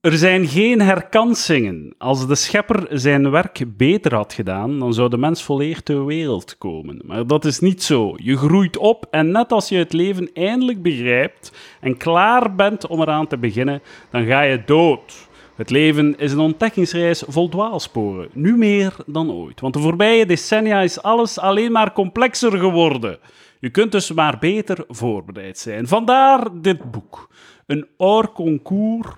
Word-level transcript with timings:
Er 0.00 0.18
zijn 0.18 0.46
geen 0.46 0.80
herkansingen. 0.80 1.94
Als 1.98 2.26
de 2.26 2.34
schepper 2.34 2.86
zijn 2.90 3.30
werk 3.30 3.64
beter 3.76 4.14
had 4.14 4.32
gedaan, 4.32 4.78
dan 4.78 4.94
zou 4.94 5.08
de 5.08 5.16
mens 5.16 5.42
volleerd 5.42 5.84
ter 5.84 6.06
wereld 6.06 6.58
komen. 6.58 7.00
Maar 7.04 7.26
dat 7.26 7.44
is 7.44 7.58
niet 7.58 7.82
zo. 7.82 8.14
Je 8.16 8.36
groeit 8.36 8.76
op 8.76 9.06
en 9.10 9.30
net 9.30 9.52
als 9.52 9.68
je 9.68 9.76
het 9.76 9.92
leven 9.92 10.30
eindelijk 10.32 10.82
begrijpt 10.82 11.52
en 11.80 11.96
klaar 11.96 12.54
bent 12.54 12.86
om 12.86 13.00
eraan 13.00 13.26
te 13.26 13.38
beginnen, 13.38 13.82
dan 14.10 14.24
ga 14.24 14.42
je 14.42 14.62
dood. 14.64 15.28
Het 15.56 15.70
leven 15.70 16.18
is 16.18 16.32
een 16.32 16.38
ontdekkingsreis 16.38 17.22
vol 17.28 17.48
dwaalsporen, 17.48 18.28
nu 18.32 18.56
meer 18.56 18.96
dan 19.06 19.32
ooit. 19.32 19.60
Want 19.60 19.74
de 19.74 19.80
voorbije 19.80 20.26
decennia 20.26 20.80
is 20.80 21.02
alles 21.02 21.38
alleen 21.38 21.72
maar 21.72 21.92
complexer 21.92 22.58
geworden. 22.58 23.18
Je 23.58 23.70
kunt 23.70 23.92
dus 23.92 24.12
maar 24.12 24.38
beter 24.38 24.84
voorbereid 24.88 25.58
zijn. 25.58 25.88
Vandaar 25.88 26.48
dit 26.60 26.90
boek. 26.90 27.28
Een 27.66 27.86
hors 27.96 28.32
concours 28.34 29.08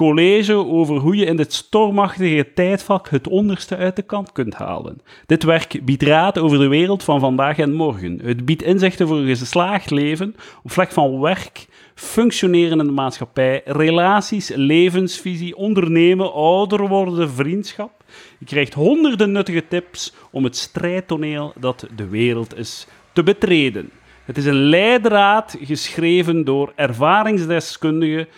college 0.00 0.54
over 0.54 0.96
hoe 0.96 1.16
je 1.16 1.24
in 1.24 1.36
dit 1.36 1.52
stormachtige 1.52 2.46
tijdvak 2.54 3.08
het 3.08 3.28
onderste 3.28 3.76
uit 3.76 3.96
de 3.96 4.02
kant 4.02 4.32
kunt 4.32 4.54
halen. 4.54 5.02
Dit 5.26 5.42
werk 5.42 5.80
biedt 5.84 6.02
raad 6.02 6.38
over 6.38 6.58
de 6.58 6.66
wereld 6.66 7.04
van 7.04 7.20
vandaag 7.20 7.58
en 7.58 7.72
morgen. 7.72 8.20
Het 8.24 8.44
biedt 8.44 8.62
inzichten 8.62 9.06
voor 9.06 9.16
een 9.16 9.36
geslaagd 9.36 9.90
leven 9.90 10.36
op 10.62 10.70
vlak 10.70 10.90
van 10.90 11.20
werk, 11.20 11.66
functioneren 11.94 12.80
in 12.80 12.86
de 12.86 12.92
maatschappij, 12.92 13.62
relaties, 13.64 14.50
levensvisie, 14.54 15.56
ondernemen, 15.56 16.32
ouder 16.32 16.88
worden, 16.88 17.30
vriendschap. 17.30 18.04
Je 18.38 18.44
krijgt 18.44 18.74
honderden 18.74 19.32
nuttige 19.32 19.68
tips 19.68 20.14
om 20.30 20.44
het 20.44 20.56
strijdtoneel 20.56 21.52
dat 21.58 21.86
de 21.96 22.08
wereld 22.08 22.56
is 22.56 22.86
te 23.12 23.22
betreden. 23.22 23.90
Het 24.24 24.38
is 24.38 24.46
een 24.46 24.68
leidraad 24.68 25.56
geschreven 25.60 26.44
door 26.44 26.72
ervaringsdeskundigen 26.76 28.28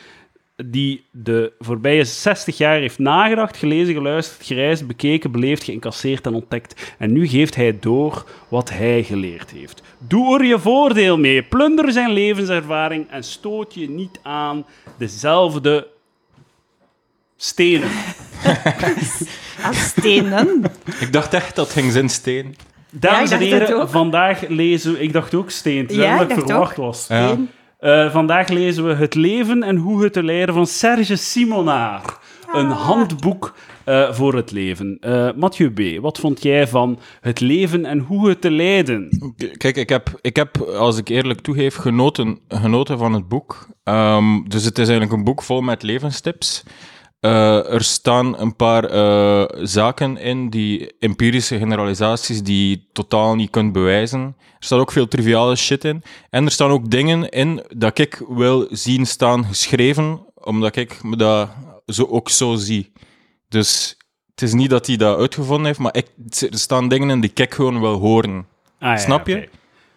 die 0.56 1.05
de 1.11 1.52
voorbije 1.59 2.05
60 2.05 2.56
jaar 2.59 2.79
heeft 2.79 2.98
nagedacht, 2.98 3.56
gelezen, 3.56 3.95
geluisterd, 3.95 4.47
gereisd, 4.47 4.87
bekeken, 4.87 5.30
beleefd, 5.33 5.64
geïncasseerd 5.64 6.27
en 6.27 6.34
ontdekt. 6.34 6.95
En 6.98 7.12
nu 7.12 7.27
geeft 7.28 7.55
hij 7.55 7.77
door 7.81 8.25
wat 8.48 8.70
hij 8.70 9.03
geleerd 9.03 9.50
heeft. 9.50 9.83
Doe 9.98 10.39
er 10.39 10.45
je 10.45 10.58
voordeel 10.58 11.19
mee, 11.19 11.42
plunder 11.42 11.92
zijn 11.92 12.11
levenservaring 12.12 13.11
en 13.11 13.25
stoot 13.25 13.75
je 13.75 13.91
niet 13.91 14.19
aan 14.23 14.67
dezelfde 14.98 15.89
stenen. 17.36 17.89
Aan 19.62 19.75
stenen. 19.75 20.62
Ik 21.00 21.12
dacht 21.12 21.34
echt 21.34 21.56
dat 21.56 21.64
het 21.64 21.75
ging 21.75 21.92
zijn 21.92 22.08
steen. 22.08 22.56
Dames 22.91 23.30
Ja, 23.30 23.36
en 23.36 23.42
heren, 23.42 23.91
vandaag 23.91 24.48
lezen 24.48 24.92
we... 24.92 25.00
Ik 25.00 25.12
dacht 25.12 25.34
ook 25.34 25.50
steen, 25.50 25.86
terwijl 25.86 26.08
Ja, 26.08 26.20
ik 26.20 26.30
verwacht 26.30 26.78
ook. 26.78 26.84
was. 26.84 27.06
Ja. 27.08 27.36
Eh, 27.83 28.11
vandaag 28.11 28.48
lezen 28.48 28.86
we 28.86 28.94
Het 28.94 29.14
leven 29.14 29.62
en 29.62 29.77
hoe 29.77 30.02
het 30.02 30.12
te 30.12 30.22
leiden 30.22 30.55
van 30.55 30.66
Serge 30.66 31.16
Simonaar. 31.16 32.19
Een 32.52 32.70
Ah. 32.70 32.80
handboek 32.86 33.55
eh, 33.84 34.12
voor 34.12 34.34
het 34.34 34.50
leven. 34.50 34.97
Eh 35.00 35.28
Mathieu 35.36 35.70
B., 35.72 36.00
wat 36.02 36.19
vond 36.19 36.42
jij 36.42 36.69
van 36.69 36.98
Het 37.20 37.41
leven 37.41 37.84
en 37.84 37.98
hoe 37.98 38.28
het 38.28 38.41
te 38.41 38.50
leiden? 38.50 39.08
Kijk, 39.56 39.77
ik 39.77 39.89
heb, 39.89 40.19
ik 40.20 40.36
heb, 40.36 40.56
als 40.61 40.98
ik 40.98 41.08
eerlijk 41.08 41.41
toegeef, 41.41 41.74
genoten, 41.74 42.39
genoten 42.48 42.98
van 42.98 43.12
het 43.12 43.28
boek. 43.28 43.69
Ehm, 43.84 44.42
dus 44.48 44.64
het 44.64 44.78
is 44.78 44.89
eigenlijk 44.89 45.12
een 45.19 45.24
boek 45.24 45.42
vol 45.42 45.61
met 45.61 45.83
levenstips. 45.83 46.62
Eh, 47.23 47.73
er 47.73 47.84
staan 47.84 48.39
een 48.39 48.56
paar 48.56 48.84
eh, 48.84 49.45
zaken 49.67 50.17
in, 50.17 50.51
die 50.51 50.97
empirische 50.98 51.59
generalisaties 51.59 52.42
die 52.42 52.70
je 52.70 52.83
totaal 52.92 53.34
niet 53.34 53.51
kunt 53.51 53.73
bewijzen. 53.73 54.20
Er 54.39 54.64
staat 54.64 54.79
ook 54.79 54.92
veel 54.92 55.09
triviale 55.09 55.56
shit 55.56 55.84
in. 55.84 56.03
En 56.31 56.45
er 56.45 56.51
staan 56.51 56.70
ook 56.70 56.91
dingen 56.91 57.29
in 57.29 57.62
dat 57.77 57.98
ik 57.98 58.23
wil 58.29 58.67
zien 58.70 59.06
staan 59.06 59.45
geschreven, 59.45 60.27
omdat 60.34 60.77
ik 60.77 61.03
me 61.03 61.17
dat 61.17 61.51
zo, 61.87 62.05
ook 62.05 62.29
zo 62.29 62.55
zie. 62.55 62.92
Dus 63.48 63.97
het 64.31 64.42
is 64.42 64.53
niet 64.53 64.70
dat 64.70 64.86
hij 64.86 64.97
dat 64.97 65.19
uitgevonden 65.19 65.67
heeft, 65.67 65.79
maar 65.79 65.97
ik, 65.97 66.07
er 66.51 66.59
staan 66.59 66.89
dingen 66.89 67.11
in 67.11 67.20
die 67.20 67.31
ik 67.34 67.55
gewoon 67.55 67.81
wil 67.81 67.98
horen. 67.98 68.47
Ah, 68.79 68.89
ja, 68.89 68.97
Snap 68.97 69.27
je? 69.27 69.36
oké. 69.36 69.48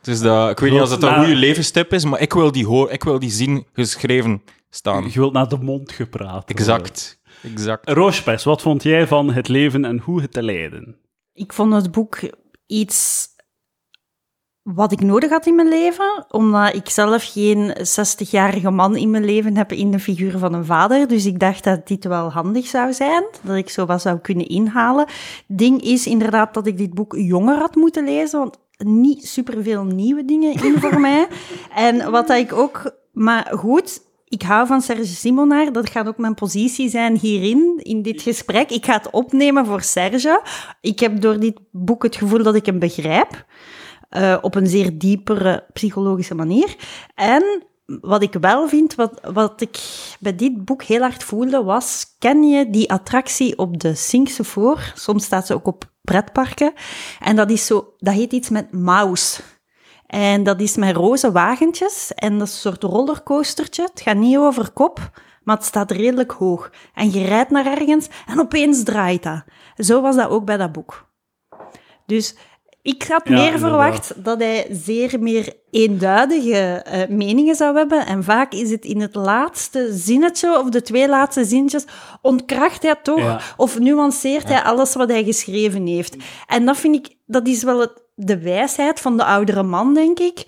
Dus 0.01 0.19
dat, 0.19 0.49
ik 0.49 0.59
weet 0.59 0.72
niet 0.72 0.79
als 0.79 0.91
het 0.91 1.03
een 1.03 1.16
goede 1.16 1.35
levenstip 1.35 1.94
is, 1.94 2.05
maar 2.05 2.22
ik 2.22 2.33
wil 2.33 2.51
die, 2.51 2.66
hoor, 2.66 2.91
ik 2.91 3.03
wil 3.03 3.19
die 3.19 3.31
zien 3.31 3.66
geschreven 3.73 4.41
staan. 4.69 5.03
Je 5.03 5.19
wilt 5.19 5.33
naar 5.33 5.47
de 5.47 5.57
mond 5.57 5.91
gepraat. 5.91 6.49
Exact. 6.49 7.14
Exact. 7.51 7.89
Roosjes, 7.89 8.44
wat 8.44 8.61
vond 8.61 8.83
jij 8.83 9.07
van 9.07 9.33
Het 9.33 9.47
leven 9.47 9.85
en 9.85 10.00
hoe 10.00 10.22
het 10.22 10.33
te 10.33 10.44
leiden? 10.44 10.95
Ik 11.33 11.53
vond 11.53 11.73
het 11.73 11.91
boek 11.91 12.19
iets 12.67 13.28
wat 14.73 14.91
ik 14.91 15.01
nodig 15.01 15.29
had 15.29 15.45
in 15.45 15.55
mijn 15.55 15.67
leven, 15.67 16.25
omdat 16.29 16.73
ik 16.73 16.89
zelf 16.89 17.31
geen 17.31 17.75
60-jarige 17.78 18.69
man 18.69 18.95
in 18.95 19.09
mijn 19.09 19.25
leven 19.25 19.57
heb 19.57 19.72
in 19.72 19.91
de 19.91 20.00
figuur 20.00 20.38
van 20.38 20.53
een 20.53 20.66
vader. 20.66 21.07
Dus 21.07 21.25
ik 21.25 21.39
dacht 21.39 21.63
dat 21.63 21.88
dit 21.88 22.05
wel 22.05 22.31
handig 22.31 22.66
zou 22.66 22.94
zijn, 22.94 23.23
dat 23.41 23.55
ik 23.55 23.69
zo 23.69 23.85
wat 23.85 24.01
zou 24.01 24.19
kunnen 24.19 24.47
inhalen. 24.47 25.05
Ding 25.47 25.81
is 25.81 26.07
inderdaad 26.07 26.53
dat 26.53 26.67
ik 26.67 26.78
dit 26.78 26.94
boek 26.94 27.16
jonger 27.17 27.57
had 27.57 27.75
moeten 27.75 28.05
lezen, 28.05 28.39
want 28.39 28.57
niet 28.78 29.28
superveel 29.28 29.84
nieuwe 29.84 30.25
dingen 30.25 30.63
in 30.63 30.79
voor 30.79 31.00
mij. 31.09 31.28
En 31.75 32.11
wat 32.11 32.28
dat 32.28 32.38
ik 32.38 32.53
ook... 32.53 33.03
Maar 33.11 33.51
goed, 33.57 34.01
ik 34.35 34.41
hou 34.41 34.68
van 34.68 34.81
Serge 34.81 35.06
Simonaar. 35.06 35.72
Dat 35.72 35.90
gaat 35.90 36.07
ook 36.07 36.18
mijn 36.18 36.34
positie 36.34 36.90
zijn 36.90 37.18
hierin, 37.18 37.79
in 37.84 38.01
dit 38.01 38.22
gesprek. 38.22 38.69
Ik 38.69 38.85
ga 38.85 38.94
het 38.94 39.09
opnemen 39.09 39.66
voor 39.66 39.81
Serge. 39.81 40.41
Ik 40.81 41.00
heb 41.00 41.22
door 41.22 41.40
dit 41.40 41.59
boek 41.72 42.03
het 42.03 42.16
gevoel 42.16 42.44
dat 42.44 42.56
ik 42.56 42.66
hem 42.66 42.79
begrijp. 42.79 43.46
eh, 44.09 44.38
op 44.41 44.56
een 44.56 44.68
zeer 44.68 44.97
diepere 44.97 45.66
psychologische 45.73 46.35
manier. 46.35 46.75
En 47.16 47.63
wat 47.85 48.23
ik 48.23 48.34
wel 48.34 48.68
vind, 48.68 48.96
wat, 48.96 49.19
wat 49.34 49.62
ik 49.62 49.78
bij 50.19 50.35
dit 50.35 50.66
boek 50.66 50.84
heel 50.84 51.02
hard 51.02 51.23
voelde, 51.23 51.63
was... 51.63 52.16
Ken 52.19 52.44
je 52.44 52.69
die 52.69 52.91
attractie 52.91 53.57
op 53.57 53.79
de 53.79 53.96
Sinkse 53.96 54.44
voor? 54.44 54.91
Soms 54.96 55.23
staat 55.23 55.46
ze 55.47 55.53
ook 55.53 55.67
op 55.67 55.91
pretparken. 56.02 56.73
En 57.19 57.35
dat 57.35 57.50
is 57.50 57.66
zo... 57.66 57.94
Dat 57.97 58.13
heet 58.13 58.34
iets 58.34 58.50
met 58.50 58.72
mouse. 58.72 59.41
En 60.07 60.43
dat 60.43 60.61
is 60.61 60.75
met 60.75 60.95
roze 60.95 61.31
wagentjes 61.31 62.11
en 62.13 62.38
dat 62.38 62.47
is 62.47 62.53
een 62.53 62.59
soort 62.59 62.83
rollercoastertje. 62.83 63.81
Het 63.81 64.01
gaat 64.01 64.16
niet 64.16 64.38
over 64.38 64.71
kop, 64.71 64.99
maar 65.43 65.55
het 65.55 65.66
staat 65.66 65.91
redelijk 65.91 66.31
hoog. 66.31 66.71
En 66.93 67.11
je 67.11 67.25
rijdt 67.25 67.51
naar 67.51 67.66
ergens 67.66 68.07
en 68.27 68.39
opeens 68.39 68.83
draait 68.83 69.23
dat. 69.23 69.43
Zo 69.77 70.01
was 70.01 70.16
dat 70.16 70.29
ook 70.29 70.45
bij 70.45 70.57
dat 70.57 70.71
boek. 70.71 71.07
Dus 72.05 72.35
ik 72.81 73.03
had 73.03 73.29
meer 73.29 73.59
verwacht 73.59 74.23
dat 74.23 74.39
hij 74.39 74.67
zeer 74.71 75.19
meer 75.19 75.53
eenduidige 75.71 76.57
eh, 76.57 77.09
meningen 77.09 77.55
zou 77.55 77.77
hebben. 77.77 78.05
En 78.05 78.23
vaak 78.23 78.53
is 78.53 78.72
het 78.72 78.85
in 78.85 79.01
het 79.01 79.16
laatste 79.16 79.87
zinnetje 79.93 80.59
of 80.59 80.69
de 80.69 80.81
twee 80.81 81.09
laatste 81.09 81.45
zinnetjes 81.45 81.85
ontkracht 82.22 82.83
hij 82.83 82.95
toch 83.03 83.19
Ja. 83.19 83.39
of 83.57 83.79
nuanceert 83.79 84.47
hij 84.47 84.61
alles 84.61 84.95
wat 84.95 85.09
hij 85.09 85.23
geschreven 85.23 85.87
heeft. 85.87 86.16
En 86.47 86.66
dat 86.66 86.77
vind 86.77 86.95
ik, 86.95 87.16
dat 87.25 87.47
is 87.47 87.63
wel 87.63 87.79
het, 87.79 88.03
de 88.15 88.39
wijsheid 88.39 88.99
van 88.99 89.17
de 89.17 89.23
oudere 89.25 89.63
man, 89.63 89.93
denk 89.93 90.19
ik. 90.19 90.43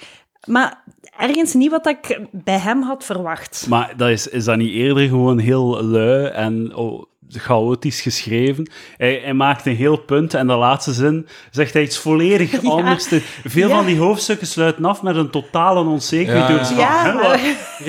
Maar 0.45 0.83
ergens 1.17 1.53
niet 1.53 1.72
wat 1.72 1.88
ik 1.88 2.19
bij 2.31 2.57
hem 2.59 2.81
had 2.81 3.03
verwacht. 3.03 3.66
Maar 3.69 3.94
dat 3.97 4.09
is, 4.09 4.28
is 4.28 4.44
dat 4.45 4.57
niet 4.57 4.73
eerder 4.73 5.07
gewoon 5.07 5.39
heel 5.39 5.83
lui 5.83 6.25
en 6.25 6.75
oh, 6.75 7.03
chaotisch 7.29 8.01
geschreven? 8.01 8.69
Hij, 8.97 9.19
hij 9.23 9.33
maakt 9.33 9.66
een 9.66 9.75
heel 9.75 9.97
punt 9.97 10.33
en 10.33 10.47
de 10.47 10.53
laatste 10.56 10.94
zin 10.94 11.27
zegt 11.51 11.73
hij 11.73 11.81
iets 11.81 11.97
volledig 11.97 12.51
Ja. 12.61 12.69
anders. 12.69 13.03
te- 13.07 13.22
Veel 13.44 13.67
Ja. 13.69 13.75
van 13.75 13.85
die 13.85 13.97
hoofdstukken 13.97 14.47
sluiten 14.47 14.85
af 14.85 15.01
met 15.01 15.16
een 15.16 15.29
totale 15.29 15.79
onzekerheid. 15.89 16.47
Ja. 16.50 16.57
Dus 16.57 16.67
van, 16.67 16.77
Ja, 16.77 17.03
hè, 17.06 17.13
maar- 17.13 17.23
wat? 17.23 17.39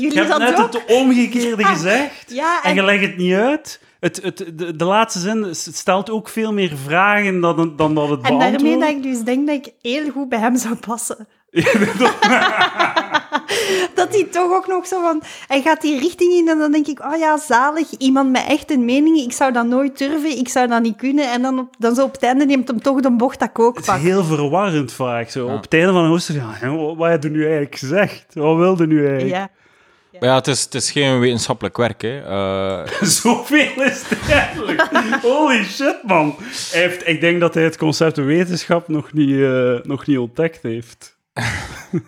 Je, 0.00 0.10
hebt 0.14 0.38
net 0.38 0.60
ook? 0.60 0.72
het 0.72 0.84
omgekeerde 0.86 1.64
gezegd 1.64 2.24
Ja, 2.32 2.62
en 2.62 2.68
en- 2.70 2.74
je 2.74 2.82
legt 2.84 3.02
het 3.02 3.16
niet 3.16 3.34
uit. 3.34 3.80
Het, 4.02 4.20
het, 4.22 4.36
de, 4.54 4.76
de 4.76 4.84
laatste 4.84 5.18
zin 5.20 5.46
stelt 5.54 6.10
ook 6.10 6.28
veel 6.28 6.52
meer 6.52 6.72
vragen 6.84 7.40
dan, 7.40 7.58
het- 7.58 7.78
dan 7.78 7.94
dat 7.94 8.08
het 8.08 8.20
En 8.22 8.38
beantwoordt. 8.38 8.52
daarmee 8.64 8.78
dat 8.78 8.88
ik 8.88 9.02
dus 9.02 9.20
denk 9.22 9.46
dat 9.46 9.56
ik 9.56 9.72
heel 9.82 10.10
goed 10.10 10.28
bij 10.28 10.38
hem 10.38 10.56
zou 10.56 10.74
passen. 10.74 11.26
dat 13.94 14.08
hij 14.14 14.26
toch 14.30 14.52
ook 14.52 14.66
nog 14.66 14.86
zo 14.86 15.00
van... 15.02 15.22
Hij 15.48 15.62
gaat 15.62 15.80
die 15.80 15.98
richting 16.00 16.32
in 16.32 16.48
en 16.48 16.58
dan 16.58 16.72
denk 16.72 16.86
ik, 16.86 17.00
oh 17.04 17.16
ja, 17.18 17.36
zalig. 17.38 17.90
Iemand 17.98 18.30
met 18.30 18.44
echt 18.48 18.70
een 18.70 18.84
mening. 18.84 19.18
Ik 19.18 19.32
zou 19.32 19.52
dat 19.52 19.66
nooit 19.66 19.98
durven, 19.98 20.38
ik 20.38 20.48
zou 20.48 20.68
dat 20.68 20.82
niet 20.82 20.96
kunnen. 20.96 21.32
En 21.32 21.42
dan, 21.42 21.58
op, 21.58 21.74
dan 21.78 21.94
zo 21.94 22.04
op 22.04 22.12
het 22.12 22.22
einde 22.22 22.44
neemt 22.46 22.68
hem 22.68 22.82
toch 22.82 23.00
de 23.00 23.10
bocht 23.12 23.38
dat 23.38 23.48
ik 23.48 23.58
ook 23.58 23.76
Het 23.76 23.86
pak. 23.86 23.96
is 23.96 24.02
heel 24.02 24.24
verwarrend 24.24 24.92
vaak. 24.92 25.30
Zo. 25.30 25.46
Op 25.46 25.62
het 25.62 25.74
einde 25.74 25.92
van 25.92 26.02
een 26.02 26.08
hoofdstuk, 26.08 26.36
ja, 26.60 26.74
wat 26.96 27.10
heb 27.10 27.22
je 27.22 27.30
nu 27.30 27.42
eigenlijk 27.42 27.76
gezegd? 27.78 28.24
Wat 28.32 28.56
wilde 28.56 28.86
nu 28.86 29.06
eigenlijk? 29.06 29.34
Ja. 29.34 29.48
Maar 30.22 30.30
ja, 30.30 30.36
het 30.36 30.46
is, 30.46 30.62
het 30.64 30.74
is 30.74 30.90
geen 30.90 31.18
wetenschappelijk 31.20 31.76
werk. 31.76 32.02
Hè. 32.02 32.20
Eh, 32.20 32.92
Zoveel 33.20 33.82
is 33.82 34.02
het 34.08 34.30
eigenlijk. 34.30 34.88
Holy 35.22 35.64
shit, 35.64 35.96
man. 36.02 36.34
Hij 36.70 36.80
heeft, 36.80 37.08
ik 37.08 37.20
denk 37.20 37.40
dat 37.40 37.54
hij 37.54 37.62
het 37.62 37.76
concept 37.76 38.16
wetenschap 38.16 38.88
nog 38.88 39.12
niet, 39.12 39.40
eh, 39.40 39.74
nog 39.82 40.06
niet 40.06 40.18
ontdekt 40.18 40.62
heeft. 40.62 41.16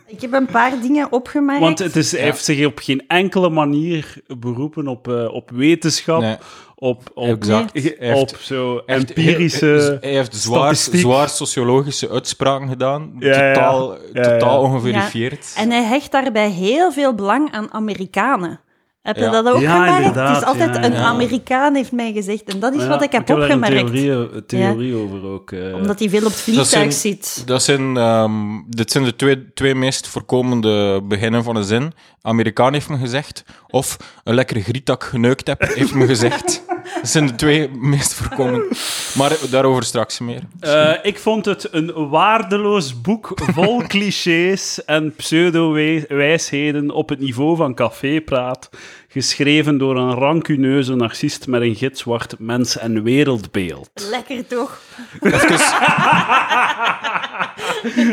Ik 0.06 0.20
heb 0.20 0.32
een 0.32 0.46
paar 0.46 0.81
dingen 0.82 1.12
opgemerkt. 1.12 1.61
Want 1.61 1.78
het 1.78 1.96
is, 1.96 2.11
hij 2.11 2.20
Ja. 2.20 2.26
heeft 2.26 2.44
zich 2.44 2.66
op 2.66 2.78
geen 2.78 3.05
enkele 3.08 3.50
manier 3.50 4.14
beroepen 4.38 4.88
op, 4.88 5.08
eh, 5.08 5.32
op 5.32 5.50
wetenschap, 5.50 6.20
nee, 6.20 6.37
op, 6.75 7.11
op, 7.15 7.26
exact. 7.26 7.73
heeft 7.99 8.32
op 8.32 8.37
zo 8.37 8.82
empirische... 8.87 9.67
Hij, 9.67 9.99
hij 10.00 10.11
heeft 10.11 10.35
zwaar, 10.35 10.59
statistiek. 10.59 11.00
zwaar 11.00 11.29
sociologische 11.29 12.11
uitspraken 12.11 12.69
gedaan. 12.69 13.12
Ja, 13.19 13.29
ja. 13.29 13.53
totaal 13.53 13.93
Ja, 13.93 13.99
ja. 14.12 14.23
totaal 14.23 14.61
ongeverifieerd. 14.61 15.55
En 15.56 15.71
hij 15.71 15.85
hecht 15.85 16.12
daarbij 16.12 16.50
heel 16.50 16.93
veel 16.93 17.15
belang 17.15 17.53
aan 17.53 17.73
Amerikanen. 17.73 18.61
Heb 19.04 19.16
je 19.16 19.22
Ja. 19.22 19.30
dat 19.30 19.48
ook 19.54 19.60
Ja, 19.60 19.84
gemerkt? 19.84 20.14
Het 20.14 20.36
is 20.36 20.42
altijd 20.44 20.74
ja, 20.76 20.84
een. 20.84 20.94
Amerikaan 20.96 21.74
heeft 21.74 21.92
mij 21.92 22.12
gezegd. 22.12 22.42
En 22.44 22.60
dat 22.60 22.74
is 22.74 22.82
Ja, 22.82 22.88
wat 22.88 23.02
ik 23.02 23.12
heb 23.12 23.26
daar 23.26 23.36
een 23.36 23.42
opgemerkt. 23.42 23.76
theorie, 23.92 24.10
een 24.10 24.46
theorie 24.46 24.94
over 24.94 25.24
ook. 25.24 25.52
eh. 25.52 25.74
Omdat 25.74 25.98
hij 25.98 26.08
veel 26.08 26.18
op 26.20 26.24
het 26.24 26.34
vliegtuig 26.40 26.68
zijn- 26.68 26.92
zit. 26.92 27.42
Dat 27.46 27.62
zijn, 27.62 27.96
ehm, 27.96 28.32
dit 28.68 28.90
zijn 28.90 29.04
de 29.04 29.16
twee, 29.16 29.52
twee 29.54 29.74
meest 29.74 30.06
voorkomende 30.08 31.02
beginnen 31.02 31.44
van 31.44 31.56
een 31.56 31.64
zin. 31.64 31.92
Amerikaan 32.22 32.72
heeft 32.72 32.88
me 32.88 32.98
gezegd. 32.98 33.44
Of 33.68 33.96
een 34.24 34.34
lekkere 34.34 34.60
griet 34.62 34.86
dat 34.86 35.02
ik 35.02 35.08
geneukt 35.08 35.46
heb, 35.46 35.60
heeft 35.74 35.94
me 35.94 36.06
gezegd. 36.06 36.62
Dat 36.94 37.08
zijn 37.08 37.26
de 37.26 37.34
twee 37.34 37.69
meest 37.70 38.14
voorkomende. 38.14 38.69
Maar 39.14 39.32
daarover 39.50 39.82
straks 39.82 40.19
meer. 40.19 40.40
Eh, 40.60 40.92
ik 41.02 41.19
vond 41.19 41.44
het 41.44 41.69
een 41.70 42.08
waardeloos 42.08 43.00
boek 43.00 43.32
vol 43.52 43.82
clichés 43.86 44.84
en 44.84 45.14
pseudo-wijsheden 45.16 46.90
op 46.90 47.08
het 47.08 47.19
niveau 47.19 47.56
van 47.56 47.75
cafépraat, 47.75 48.70
geschreven 49.08 49.78
door 49.78 49.96
een 49.96 50.14
rancuneuze 50.14 50.94
narcist 50.94 51.46
met 51.46 51.62
een 51.62 51.75
gitzwart 51.75 52.34
mens- 52.38 52.78
en 52.78 53.02
wereldbeeld. 53.02 53.90
Lekker 54.10 54.46
toch? 54.46 54.80
Even, 55.20 55.58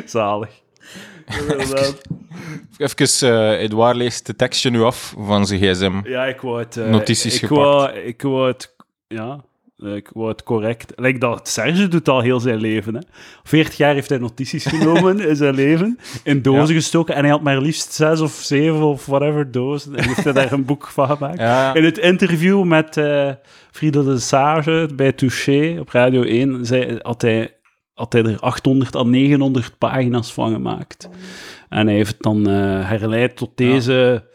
Zalig. 0.10 0.50
Inderdaad. 1.40 2.02
even 2.78 3.30
eh, 3.30 3.62
Edouard 3.64 3.96
leest 3.96 4.26
de 4.26 4.36
tekstje 4.36 4.70
nu 4.70 4.82
af 4.82 5.16
van 5.26 5.46
zijn 5.46 5.60
gsm. 5.60 6.00
Ja, 6.04 6.26
ik 6.26 6.42
wou 6.42 6.60
het... 6.60 6.78
eh, 6.78 6.90
Notities 6.90 7.34
ik 7.34 7.40
gepakt. 7.48 7.62
wou, 7.62 7.92
ik 7.98 8.22
wou 8.22 8.48
het... 8.48 8.76
Ja, 9.08 9.44
ik 9.78 10.10
wou 10.14 10.28
het 10.30 10.44
correct... 10.44 10.94
Like 10.96 11.18
dat, 11.20 11.48
Serge 11.48 11.88
doet 11.88 12.10
al 12.10 12.20
heel 12.22 12.40
zijn 12.40 12.58
leven, 12.60 12.94
hè. 12.96 13.02
40 13.44 13.78
jaar 13.78 13.94
heeft 13.94 14.10
hij 14.10 14.18
notities 14.18 14.66
genomen 14.76 15.20
in 15.30 15.36
zijn 15.36 15.56
leven, 15.56 16.00
in 16.24 16.42
dozen 16.42 16.76
gestoken, 16.76 17.16
en 17.16 17.22
hij 17.22 17.32
had 17.32 17.42
maar 17.42 17.62
liefst 17.62 17.94
zes 17.94 18.20
of 18.20 18.32
zeven 18.32 18.82
of 18.82 19.06
whatever 19.06 19.52
dozen, 19.52 19.96
en 19.96 20.04
heeft 20.08 20.24
hij 20.24 20.34
daar 20.34 20.52
een 20.52 20.66
boek 20.66 20.88
van 20.88 21.08
gemaakt. 21.08 21.38
Ja, 21.40 21.74
In 21.74 21.84
het 21.84 21.98
interview 21.98 22.64
met 22.64 23.02
Friedel 23.72 24.04
de 24.04 24.20
Sage 24.20 24.90
bij 24.96 25.12
Touché 25.12 25.78
op 25.80 25.90
Radio 25.90 26.22
1 26.24 26.66
zei, 26.66 27.00
had, 27.02 27.22
hij, 27.22 27.54
had 27.94 28.14
hij 28.14 28.24
er 28.24 28.40
800 28.40 28.96
à 28.96 29.04
900 29.04 29.78
pagina's 29.78 30.34
van 30.34 30.52
gemaakt. 30.52 31.10
En 31.70 31.88
hij 31.88 31.96
heeft 31.96 32.12
het 32.12 32.22
dan 32.22 32.48
eh, 32.48 32.90
herleid 32.90 33.36
tot 33.36 33.52
deze 33.56 34.30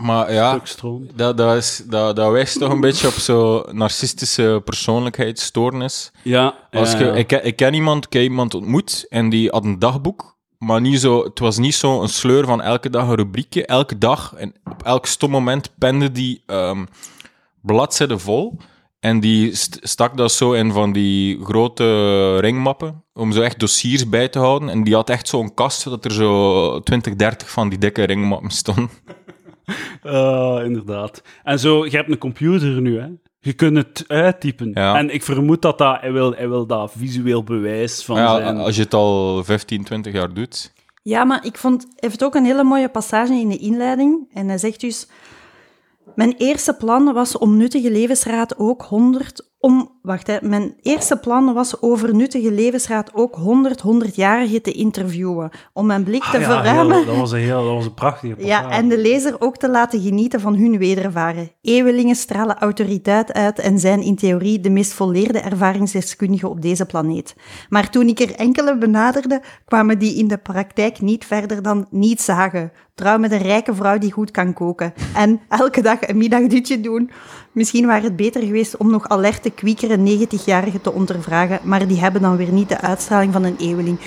maar 0.00 0.32
ja, 0.32 0.60
dat, 1.14 1.36
dat, 1.36 1.56
is, 1.56 1.82
dat, 1.86 2.16
dat 2.16 2.30
wijst 2.30 2.58
toch 2.58 2.72
een 2.72 2.80
beetje 2.80 3.06
op 3.06 3.12
zo'n 3.12 3.64
narcistische 3.70 4.62
persoonlijkheidsstoornis. 4.64 6.12
Ja, 6.22 6.54
Als 6.70 6.92
je, 6.92 7.04
ja. 7.04 7.12
ik, 7.12 7.32
ik 7.32 7.56
ken 7.56 7.74
iemand, 7.74 8.04
ik 8.04 8.12
heb 8.12 8.22
iemand 8.22 8.54
ontmoet 8.54 9.06
en 9.08 9.28
die 9.28 9.50
had 9.50 9.64
een 9.64 9.78
dagboek, 9.78 10.36
maar 10.58 10.80
niet 10.80 11.00
zo, 11.00 11.24
het 11.24 11.38
was 11.38 11.58
niet 11.58 11.74
zo 11.74 12.02
een 12.02 12.08
sleur 12.08 12.44
van 12.46 12.62
elke 12.62 12.90
dag 12.90 13.08
een 13.08 13.14
rubriekje. 13.14 13.66
Elke 13.66 13.98
dag 13.98 14.34
en 14.34 14.54
op 14.64 14.82
elk 14.82 15.06
stom 15.06 15.30
moment 15.30 15.70
pende 15.78 16.12
die 16.12 16.42
ehm 16.46 16.84
bladzijden 17.62 18.20
vol. 18.20 18.56
En 19.00 19.20
die 19.20 19.54
st- 19.56 19.78
stak 19.82 20.16
dat 20.16 20.32
zo 20.32 20.52
in 20.52 20.72
van 20.72 20.92
die 20.92 21.44
grote 21.44 22.36
ringmappen, 22.36 23.04
om 23.12 23.32
zo 23.32 23.40
echt 23.40 23.58
dossiers 23.60 24.08
bij 24.08 24.28
te 24.28 24.38
houden. 24.38 24.68
En 24.68 24.84
die 24.84 24.94
had 24.94 25.10
echt 25.10 25.28
zo'n 25.28 25.54
kast, 25.54 25.84
dat 25.84 26.04
er 26.04 26.12
zo 26.12 26.80
20, 26.80 27.14
30 27.16 27.50
van 27.50 27.68
die 27.68 27.78
dikke 27.78 28.02
ringmappen 28.02 28.50
stonden. 28.50 28.90
Ah, 30.02 30.64
inderdaad. 30.64 31.22
En 31.42 31.58
zo, 31.58 31.84
je 31.84 31.90
hebt 31.96 32.10
een 32.10 32.18
computer 32.18 32.80
nu, 32.80 32.98
hè. 33.00 33.06
Je 33.40 33.52
kunt 33.52 33.76
het 33.76 34.04
uittypen. 34.06 34.70
Ja. 34.74 34.96
En 34.96 35.14
ik 35.14 35.22
vermoed 35.22 35.62
dat, 35.62 35.78
dat 35.78 36.00
hij, 36.00 36.12
wil, 36.12 36.32
hij 36.34 36.48
wil 36.48 36.66
dat 36.66 36.92
visueel 36.96 37.44
bewijs 37.44 38.04
van 38.04 38.16
Ja, 38.16 38.36
zijn... 38.36 38.56
als 38.56 38.76
je 38.76 38.82
het 38.82 38.94
al 38.94 39.44
15, 39.44 39.84
20 39.84 40.12
jaar 40.12 40.34
doet. 40.34 40.72
Ja, 41.02 41.24
maar 41.24 41.44
ik 41.46 41.58
vond, 41.58 41.82
hij 41.82 41.92
heeft 41.96 42.24
ook 42.24 42.34
een 42.34 42.44
hele 42.44 42.64
mooie 42.64 42.88
passage 42.88 43.32
in 43.32 43.48
de 43.48 43.58
inleiding. 43.58 44.28
En 44.32 44.48
hij 44.48 44.58
zegt 44.58 44.80
dus... 44.80 45.06
Mijn 46.14 46.34
eerste 46.36 46.74
plan 46.74 47.12
was 47.12 47.38
om 47.38 47.56
nuttige 47.56 47.90
levensraad 47.90 48.58
ook 48.58 48.82
100... 48.82 49.49
Om, 49.62 49.98
wacht, 50.02 50.26
hè. 50.26 50.36
Mijn 50.42 50.74
eerste 50.82 51.16
plan 51.16 51.54
was 51.54 51.82
over 51.82 52.14
nuttige 52.14 52.52
levensraad 52.52 53.14
ook 53.14 53.34
100 53.34 53.82
100-jarigen 53.82 54.62
te 54.62 54.72
interviewen. 54.72 55.50
Om 55.72 55.86
mijn 55.86 56.04
blik 56.04 56.22
te 56.22 56.36
Ah, 56.36 56.40
ja, 56.42 56.46
verruimen. 56.46 56.96
heel- 56.96 57.04
dat, 57.06 57.16
was 57.16 57.32
een 57.32 57.38
heel, 57.38 57.64
dat 57.64 57.74
was 57.74 57.84
een 57.84 57.94
prachtige 57.94 58.34
Ja, 58.38 58.56
passage. 58.60 58.80
en 58.80 58.88
de 58.88 58.98
lezer 58.98 59.36
ook 59.38 59.56
te 59.56 59.70
laten 59.70 60.00
genieten 60.00 60.40
van 60.40 60.54
hun 60.54 60.78
wedervaren. 60.78 61.50
Eeuwelingen 61.60 62.14
stralen 62.16 62.58
autoriteit 62.58 63.32
uit 63.32 63.58
en 63.58 63.78
zijn 63.78 64.02
in 64.02 64.16
theorie 64.16 64.60
de 64.60 64.70
meest 64.70 64.92
volleerde 64.92 65.38
ervaringsdeskundigen 65.40 66.50
op 66.50 66.62
deze 66.62 66.86
planeet. 66.86 67.34
Maar 67.68 67.90
toen 67.90 68.08
ik 68.08 68.20
er 68.20 68.34
enkele 68.34 68.78
benaderde, 68.78 69.42
kwamen 69.64 69.98
die 69.98 70.14
in 70.14 70.28
de 70.28 70.38
praktijk 70.38 71.00
niet 71.00 71.24
verder 71.24 71.62
dan 71.62 71.86
niet 71.90 72.20
zagen. 72.20 72.72
Trouw 72.94 73.18
met 73.18 73.32
een 73.32 73.38
rijke 73.42 73.74
vrouw 73.74 73.98
die 73.98 74.12
goed 74.12 74.30
kan 74.30 74.52
koken. 74.52 74.92
En 75.14 75.40
elke 75.48 75.82
dag 75.82 76.08
een 76.08 76.16
middagdutje 76.16 76.80
doen. 76.80 77.10
Misschien 77.52 77.86
waren 77.86 78.02
het 78.04 78.16
beter 78.16 78.42
geweest 78.42 78.76
om 78.76 78.90
nog 78.90 79.08
alerte, 79.08 79.50
kwiekere 79.50 79.96
90-jarigen 79.96 80.80
te 80.82 80.92
ondervragen, 80.92 81.60
maar 81.62 81.86
die 81.88 82.00
hebben 82.00 82.22
dan 82.22 82.36
weer 82.36 82.52
niet 82.52 82.68
de 82.68 82.80
uitstraling 82.80 83.32
van 83.32 83.44
een 83.44 83.56
eeuweling. 83.58 83.98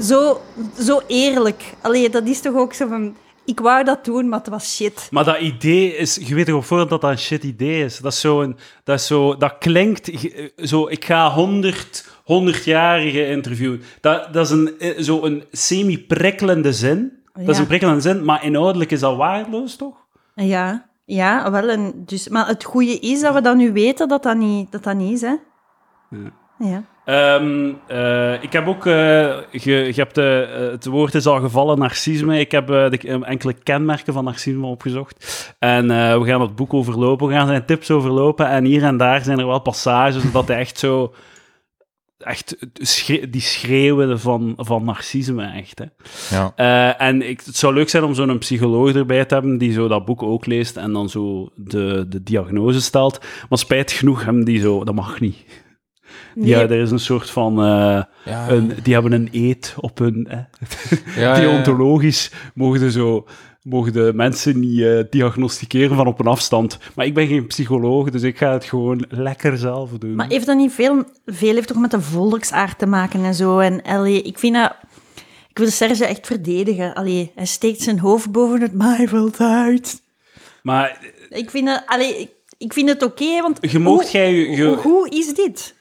Zo, 0.00 0.40
zo 0.80 1.00
eerlijk. 1.06 1.62
Allee, 1.80 2.10
dat 2.10 2.26
is 2.26 2.40
toch 2.40 2.54
ook 2.54 2.72
zo 2.72 2.88
van... 2.88 3.16
Ik 3.44 3.60
wou 3.60 3.84
dat 3.84 4.04
doen, 4.04 4.28
maar 4.28 4.38
het 4.38 4.48
was 4.48 4.74
shit. 4.76 5.08
Maar 5.10 5.24
dat 5.24 5.38
idee 5.40 5.96
is, 5.96 6.14
je 6.26 6.34
weet 6.34 6.46
toch 6.46 6.56
op 6.56 6.64
voorhand 6.64 6.90
dat 6.90 7.00
dat 7.00 7.10
een 7.10 7.18
shit 7.18 7.44
idee 7.44 7.84
is. 7.84 7.98
Dat 7.98 8.12
is 8.12 8.20
zo 8.20 8.40
een, 8.42 8.56
dat 8.84 8.98
is 8.98 9.06
zo, 9.06 9.36
dat 9.36 9.54
klinkt 9.58 10.08
ge- 10.12 10.52
zo, 10.56 10.88
ik 10.88 11.04
ga 11.04 11.30
100, 11.30 12.04
100-jarigen 12.22 13.28
interviewen. 13.28 13.82
Dat, 14.00 14.32
dat 14.32 14.44
is 14.46 14.50
een, 14.52 14.78
eh, 14.78 14.98
zo 15.02 15.22
een 15.24 15.44
semi-prikkelende 15.52 16.72
zin. 16.72 17.12
Dat 17.34 17.48
is 17.48 17.58
een 17.58 17.66
prikkelende 17.66 18.00
zin, 18.00 18.24
maar 18.24 18.44
inhoudelijk 18.44 18.90
is 18.90 19.00
dat 19.00 19.16
waardeloos, 19.16 19.76
toch? 19.76 19.94
Ja, 20.34 20.86
ja 21.04 21.50
wel. 21.50 21.68
En 21.68 21.92
dus, 21.96 22.28
maar 22.28 22.46
het 22.46 22.64
goede 22.64 22.98
is 22.98 23.20
dat 23.20 23.34
we 23.34 23.40
dan 23.40 23.56
nu 23.56 23.72
weten 23.72 24.08
dat 24.08 24.22
dat 24.22 24.36
niet, 24.36 24.72
dat 24.72 24.84
dat 24.84 24.96
niet 24.96 25.12
is, 25.12 25.20
hè. 25.20 25.34
Ja. 26.58 26.84
Ehm, 27.04 27.72
eh, 27.86 28.42
ik 28.42 28.52
heb 28.52 28.66
ook, 28.66 28.86
eh, 28.86 28.92
je, 29.50 29.72
je 29.74 29.92
hebt, 29.94 30.18
eh, 30.18 30.70
het 30.70 30.84
woord 30.84 31.14
is 31.14 31.26
al 31.26 31.40
gevallen, 31.40 31.78
narcisme. 31.78 32.38
Ik 32.38 32.50
heb 32.50 32.66
de, 32.66 33.20
enkele 33.24 33.52
kenmerken 33.52 34.12
van 34.12 34.24
narcisme 34.24 34.66
opgezocht. 34.66 35.54
En 35.58 35.86
we 36.20 36.24
gaan 36.24 36.40
het 36.40 36.56
boek 36.56 36.74
overlopen, 36.74 37.26
we 37.26 37.34
gaan 37.34 37.46
zijn 37.46 37.64
tips 37.64 37.90
overlopen. 37.90 38.48
En 38.48 38.64
hier 38.64 38.82
en 38.82 38.96
daar 38.96 39.22
zijn 39.22 39.38
er 39.38 39.46
wel 39.46 39.60
passages 39.60 40.32
dat 40.32 40.48
hij 40.48 40.58
echt 40.58 40.78
zo... 40.78 41.14
Echt 42.22 42.56
schre- 42.74 43.30
die 43.30 43.40
schreeuwen 43.40 44.20
van, 44.20 44.52
van 44.56 44.84
narcisme, 44.84 45.44
echt. 45.44 45.78
Hè. 45.78 45.84
Ja. 46.36 46.52
Eh, 46.56 47.06
en 47.06 47.28
ik, 47.28 47.40
het 47.44 47.56
zou 47.56 47.74
leuk 47.74 47.88
zijn 47.88 48.04
om 48.04 48.14
zo'n 48.14 48.38
psycholoog 48.38 48.94
erbij 48.94 49.24
te 49.24 49.34
hebben 49.34 49.58
die 49.58 49.72
zo 49.72 49.88
dat 49.88 50.04
boek 50.04 50.22
ook 50.22 50.46
leest 50.46 50.76
en 50.76 50.92
dan 50.92 51.08
zo 51.08 51.48
de, 51.56 52.06
de 52.08 52.22
diagnose 52.22 52.80
stelt. 52.80 53.20
Maar 53.48 53.58
spijt 53.58 53.92
genoeg 53.92 54.24
hebben 54.24 54.44
die 54.44 54.60
zo... 54.60 54.84
Dat 54.84 54.94
mag 54.94 55.20
niet. 55.20 55.36
Nee, 56.34 56.48
Ja, 56.48 56.60
er 56.60 56.70
is 56.80 56.90
een 56.90 56.98
soort 56.98 57.30
van... 57.30 57.58
eh, 57.58 58.02
Ja. 58.24 58.48
een, 58.50 58.72
die 58.82 58.92
hebben 58.92 59.12
een 59.12 59.28
eet 59.32 59.74
op 59.80 59.98
hun... 59.98 60.26
hè. 60.28 60.36
Ja, 60.36 60.46
ja, 61.16 61.20
ja. 61.34 61.40
Deontologisch 61.40 62.30
mogen 62.54 62.90
zo... 62.92 63.26
Mogen 63.62 63.92
de 63.92 64.12
mensen 64.14 64.60
niet 64.60 64.80
eh, 64.80 64.98
diagnosticeren 65.10 65.96
van 65.96 66.06
op 66.06 66.20
een 66.20 66.26
afstand. 66.26 66.78
Maar 66.94 67.06
ik 67.06 67.14
ben 67.14 67.26
geen 67.26 67.46
psycholoog, 67.46 68.10
dus 68.10 68.22
ik 68.22 68.36
ga 68.38 68.52
het 68.52 68.64
gewoon 68.64 69.04
lekker 69.08 69.58
zelf 69.58 69.90
doen. 69.90 70.14
Maar 70.14 70.28
heeft 70.28 70.46
dat 70.46 70.56
niet 70.56 70.72
veel... 70.72 71.04
Veel 71.26 71.54
heeft 71.54 71.68
toch 71.68 71.80
met 71.80 71.90
de 71.90 72.00
volksaard 72.00 72.78
te 72.78 72.86
maken 72.86 73.24
en 73.24 73.34
zo. 73.34 73.58
En 73.58 73.82
allee, 73.82 74.22
ik 74.22 74.38
vind 74.38 74.54
dat... 74.54 74.74
Ik 75.48 75.58
wil 75.58 75.70
Serge 75.70 76.04
echt 76.06 76.26
verdedigen. 76.26 76.94
Allee, 76.94 77.32
hij 77.34 77.46
steekt 77.46 77.80
zijn 77.80 77.98
hoofd 77.98 78.30
boven 78.32 78.60
het 78.60 78.72
maaiveld 78.74 79.40
uit. 79.40 80.02
Maar 80.62 81.00
Ik 81.28 81.50
vind 81.50 81.68
het... 81.68 81.82
Allee, 81.86 82.18
ik, 82.20 82.30
ik 82.58 82.72
vind 82.72 82.88
het 82.88 83.02
oké, 83.02 83.40
want... 83.40 83.58
je 83.72 83.78
hoe, 83.80 84.04
jij... 84.12 84.34
je- 84.34 84.76
hoe 84.82 85.08
is 85.10 85.34
dit? 85.34 85.74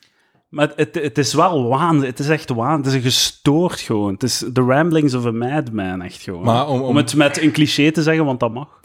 Maar 0.51 0.71
het, 0.75 0.95
het 1.01 1.17
is 1.17 1.33
wel 1.33 1.67
waan. 1.67 2.03
Het 2.03 2.19
is 2.19 2.29
echt 2.29 2.49
waan. 2.49 2.77
Het 2.77 2.85
is 2.87 2.93
een 2.93 3.01
gestoord 3.01 3.79
gewoon. 3.79 4.13
Het 4.13 4.23
is 4.23 4.37
the 4.53 4.61
ramblings 4.61 5.13
of 5.13 5.25
a 5.25 5.31
madman, 5.31 6.01
echt 6.01 6.21
gewoon. 6.21 6.43
Maar 6.43 6.67
om- 6.67 6.81
om- 6.81 6.95
het 6.95 7.15
met 7.15 7.41
een 7.41 7.51
cliché 7.51 7.91
te 7.91 8.01
zeggen, 8.03 8.25
want 8.25 8.39
dat 8.39 8.53
mag. 8.53 8.79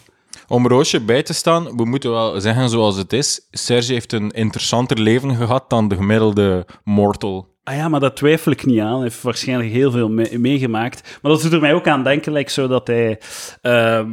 Om 0.49 0.67
Roosje 0.69 1.01
bij 1.01 1.23
te 1.23 1.33
staan, 1.33 1.77
we 1.77 1.85
moeten 1.85 2.11
wel 2.11 2.41
zeggen 2.41 2.69
zoals 2.69 2.97
het 2.97 3.13
is. 3.13 3.47
Serge 3.51 3.93
heeft 3.93 4.13
een 4.13 4.31
interessanter 4.31 4.99
leven 5.01 5.37
gehad 5.37 5.71
dan 5.71 5.89
de 5.89 5.95
gemiddelde 5.97 6.67
mortal. 6.85 7.55
Ah 7.65 7.75
ja, 7.77 7.89
maar 7.89 8.01
dat 8.01 8.17
twijfel 8.17 8.53
ik 8.53 8.65
niet 8.67 8.81
aan. 8.81 8.93
Hij 8.95 9.03
heeft 9.03 9.23
waarschijnlijk 9.23 9.71
heel 9.71 9.91
veel 9.91 10.09
me- 10.09 10.39
meegemaakt. 10.39 11.19
Maar 11.23 11.33
dat 11.33 11.43
doet 11.43 11.53
er 11.53 11.61
mij 11.61 11.75
ook 11.75 11.89
aan 11.89 12.03
denken, 12.05 12.33
like, 12.33 12.51
zo 12.51 12.67
dat 12.69 12.87
hij... 12.87 13.21
ehm, 13.63 14.11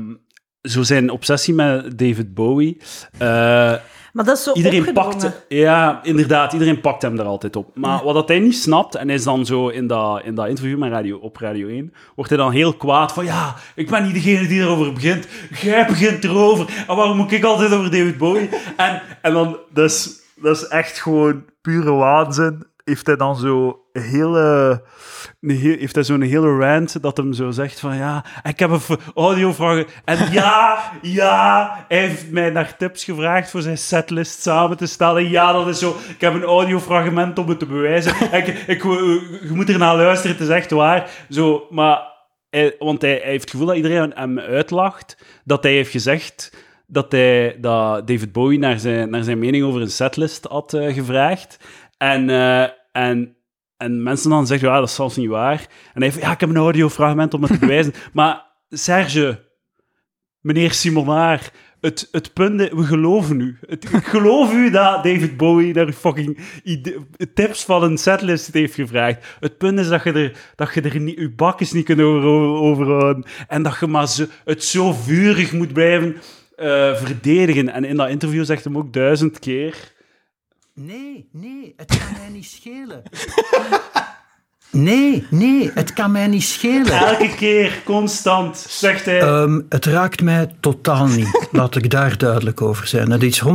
zo 0.62 0.84
zijn 0.84 1.10
obsessie 1.10 1.54
met 1.54 1.98
David 1.98 2.34
Bowie... 2.34 2.78
eh, 3.18 3.74
Maar 4.14 4.26
dat 4.26 4.38
is 4.38 4.44
zo 4.44 4.54
Iedereen 4.54 4.94
pakt... 4.94 5.46
Ja, 5.48 6.00
inderdaad. 6.04 6.54
Iedereen 6.54 6.82
pakt 6.82 7.02
hem 7.02 7.20
er 7.20 7.26
altijd 7.26 7.56
op. 7.56 7.70
Maar 7.74 8.04
wat 8.04 8.14
dat 8.14 8.28
hij 8.28 8.40
niet 8.40 8.56
snapt, 8.56 8.96
en 8.96 9.08
hij 9.08 9.16
is 9.16 9.24
dan 9.24 9.46
zo 9.46 9.68
in 9.68 9.88
dat, 9.88 10.24
in 10.24 10.36
dat 10.36 10.48
interview 10.48 10.78
met 10.78 10.92
radio, 10.92 11.18
op 11.18 11.38
Radio 11.38 11.68
1, 11.68 11.94
wordt 12.16 12.30
hij 12.30 12.40
dan 12.40 12.52
heel 12.52 12.74
kwaad 12.74 13.14
van 13.14 13.26
ja, 13.26 13.56
ik 13.76 13.90
ben 13.90 14.04
niet 14.04 14.14
degene 14.14 14.48
die 14.48 14.62
erover 14.62 14.94
begint. 14.94 15.28
Jij 15.62 15.86
begint 15.86 16.24
erover. 16.24 16.86
En 16.88 16.96
waarom 16.96 17.18
moet 17.18 17.32
ik 17.32 17.44
altijd 17.44 17.72
over 17.72 17.92
David 17.92 18.18
Bowie? 18.18 18.50
En, 18.78 19.02
en 19.22 19.34
dan, 19.34 19.58
dat 19.70 19.90
is, 19.90 20.22
dat 20.36 20.56
is 20.56 20.68
echt 20.68 21.00
gewoon 21.00 21.44
pure 21.62 21.92
waanzin. 21.92 22.66
Heeft 22.84 23.08
hij 23.08 23.16
dan 23.16 23.36
zo 23.36 23.86
een 23.94 24.02
hele, 24.02 24.82
een 25.42 25.50
heel- 25.50 25.78
heeft 25.78 25.96
hij 25.96 26.04
zo'n 26.04 26.22
hele 26.22 26.58
rant 26.58 27.02
dat 27.02 27.18
hem 27.18 27.34
zo 27.34 27.52
zegt 27.52 27.80
van 27.80 27.96
ja, 27.96 28.26
ik 28.44 28.60
heb 28.60 28.72
een 28.72 28.98
audiovragen 29.16 29.86
en 30.06 30.32
ja, 30.32 30.92
ja, 31.02 31.86
hij 31.88 32.00
heeft 32.00 32.32
mij 32.32 32.50
naar 32.50 32.78
tips 32.78 33.04
gevraagd 33.04 33.50
voor 33.50 33.62
zijn 33.62 33.78
setlist 33.78 34.42
samen 34.42 34.78
te 34.78 34.86
stellen. 34.86 35.30
Ja, 35.30 35.52
dat 35.52 35.68
is 35.68 35.80
zo. 35.80 35.96
Ik 36.10 36.22
heb 36.22 36.34
een 36.34 36.44
audiofragment 36.44 37.40
om 37.40 37.50
het 37.50 37.60
te 37.60 37.66
bewijzen. 37.66 38.16
ik, 38.40 38.48
ik, 38.48 38.84
je 38.84 39.52
moet 39.54 39.70
er 39.70 39.78
naar 39.78 39.96
luisteren, 39.96 40.36
het 40.38 40.46
is 40.48 40.54
echt 40.54 40.72
waar. 40.72 41.10
Zo, 41.30 41.68
maar 41.70 42.02
hij, 42.50 42.76
want 42.80 43.02
hij, 43.02 43.12
hij 43.12 43.30
heeft 43.30 43.42
het 43.42 43.52
gevoel 43.52 43.68
dat 43.68 43.76
iedereen 43.76 44.12
hem 44.16 44.40
uitlacht, 44.40 45.18
dat 45.44 45.64
hij 45.64 45.74
heeft 45.74 45.92
gezegd 45.92 46.52
dat, 46.88 47.12
hij, 47.12 47.58
dat 47.62 48.08
David 48.08 48.32
Bowie 48.32 48.60
naar 48.60 48.80
zijn, 48.80 49.10
naar 49.10 49.24
zijn 49.24 49.40
mening 49.40 49.64
over 49.64 49.82
een 49.82 49.92
setlist 49.92 50.46
had 50.46 50.74
eh, 50.74 50.94
gevraagd. 50.94 51.58
En, 52.04 52.30
eh, 52.30 52.68
en, 52.92 53.36
en 53.78 54.04
mensen 54.04 54.30
dan 54.30 54.48
zeggen, 54.48 54.68
ja, 54.68 54.80
dat 54.80 54.88
is 54.88 54.96
zelfs 54.96 55.16
niet 55.16 55.30
waar. 55.30 55.60
En 55.94 56.02
hij 56.02 56.08
heeft, 56.08 56.22
ja, 56.22 56.32
ik 56.32 56.40
heb 56.40 56.50
een 56.50 56.56
audiofragment 56.56 57.34
om 57.34 57.42
het 57.42 57.52
te 57.52 57.60
bewijzen. 57.66 57.94
maar 58.14 58.46
Serge, 58.70 59.40
meneer 60.40 60.72
Simonaar, 60.72 61.52
het, 61.80 62.08
het 62.12 62.34
punt, 62.34 62.70
we 62.70 62.84
geloven 62.84 63.40
u. 63.40 63.58
Het, 63.68 63.84
ik 63.94 64.06
geloof 64.06 64.54
u 64.54 64.70
dat 64.70 65.04
David 65.04 65.38
Bowie 65.38 65.74
daar 65.74 65.92
fucking 65.92 66.40
tips 67.34 67.64
van 67.64 67.84
een 67.84 67.98
setlist 67.98 68.54
heeft 68.54 68.74
gevraagd. 68.74 69.38
Het 69.40 69.58
punt 69.58 69.80
is 69.80 69.88
dat 69.88 70.04
je 70.04 70.12
er, 70.12 70.38
dat 70.56 70.74
je 70.74 70.82
er 70.82 71.00
niet, 71.00 71.20
je 71.20 71.30
bakjes 71.30 71.72
niet 71.72 71.86
kunt 71.86 72.02
over, 72.02 72.30
over, 72.30 72.62
overhouden. 72.62 73.26
En 73.48 73.64
dat 73.64 73.80
je 73.80 73.88
maar 73.88 74.08
zo, 74.08 74.26
het 74.46 74.64
zo 74.64 74.92
vurig 74.92 75.52
moet 75.52 75.74
blijven 75.74 76.16
eh, 76.56 76.96
verdedigen. 76.96 77.70
En 77.70 77.84
in 77.84 77.98
dat 77.98 78.10
interview 78.10 78.46
zegt 78.46 78.64
hem 78.64 78.78
ook 78.78 78.94
duizend 78.94 79.40
keer... 79.40 79.92
Nee, 80.74 81.30
nee, 81.32 81.74
het 81.78 81.98
kan 81.98 82.12
mij 82.20 82.30
niet 82.30 82.46
schelen. 82.46 83.04
Nee, 84.74 85.28
nee, 85.30 85.72
het 85.74 85.94
kan 85.94 86.12
mij 86.12 86.28
niet 86.28 86.44
schelen. 86.44 86.92
Elke 86.92 87.36
keer, 87.36 87.82
constant, 87.86 88.66
zegt 88.70 89.06
hij... 89.06 89.20
Ehm, 89.20 89.62
het 89.70 89.86
raakt 89.86 90.22
mij 90.22 90.56
totaal 90.60 91.08
niet. 91.08 91.48
Laat 91.52 91.76
ik 91.76 91.90
daar 91.90 92.18
duidelijk 92.18 92.62
over 92.62 92.88
zijn. 92.88 93.12
Het 93.12 93.24
is 93.24 93.44
100% 93.44 93.46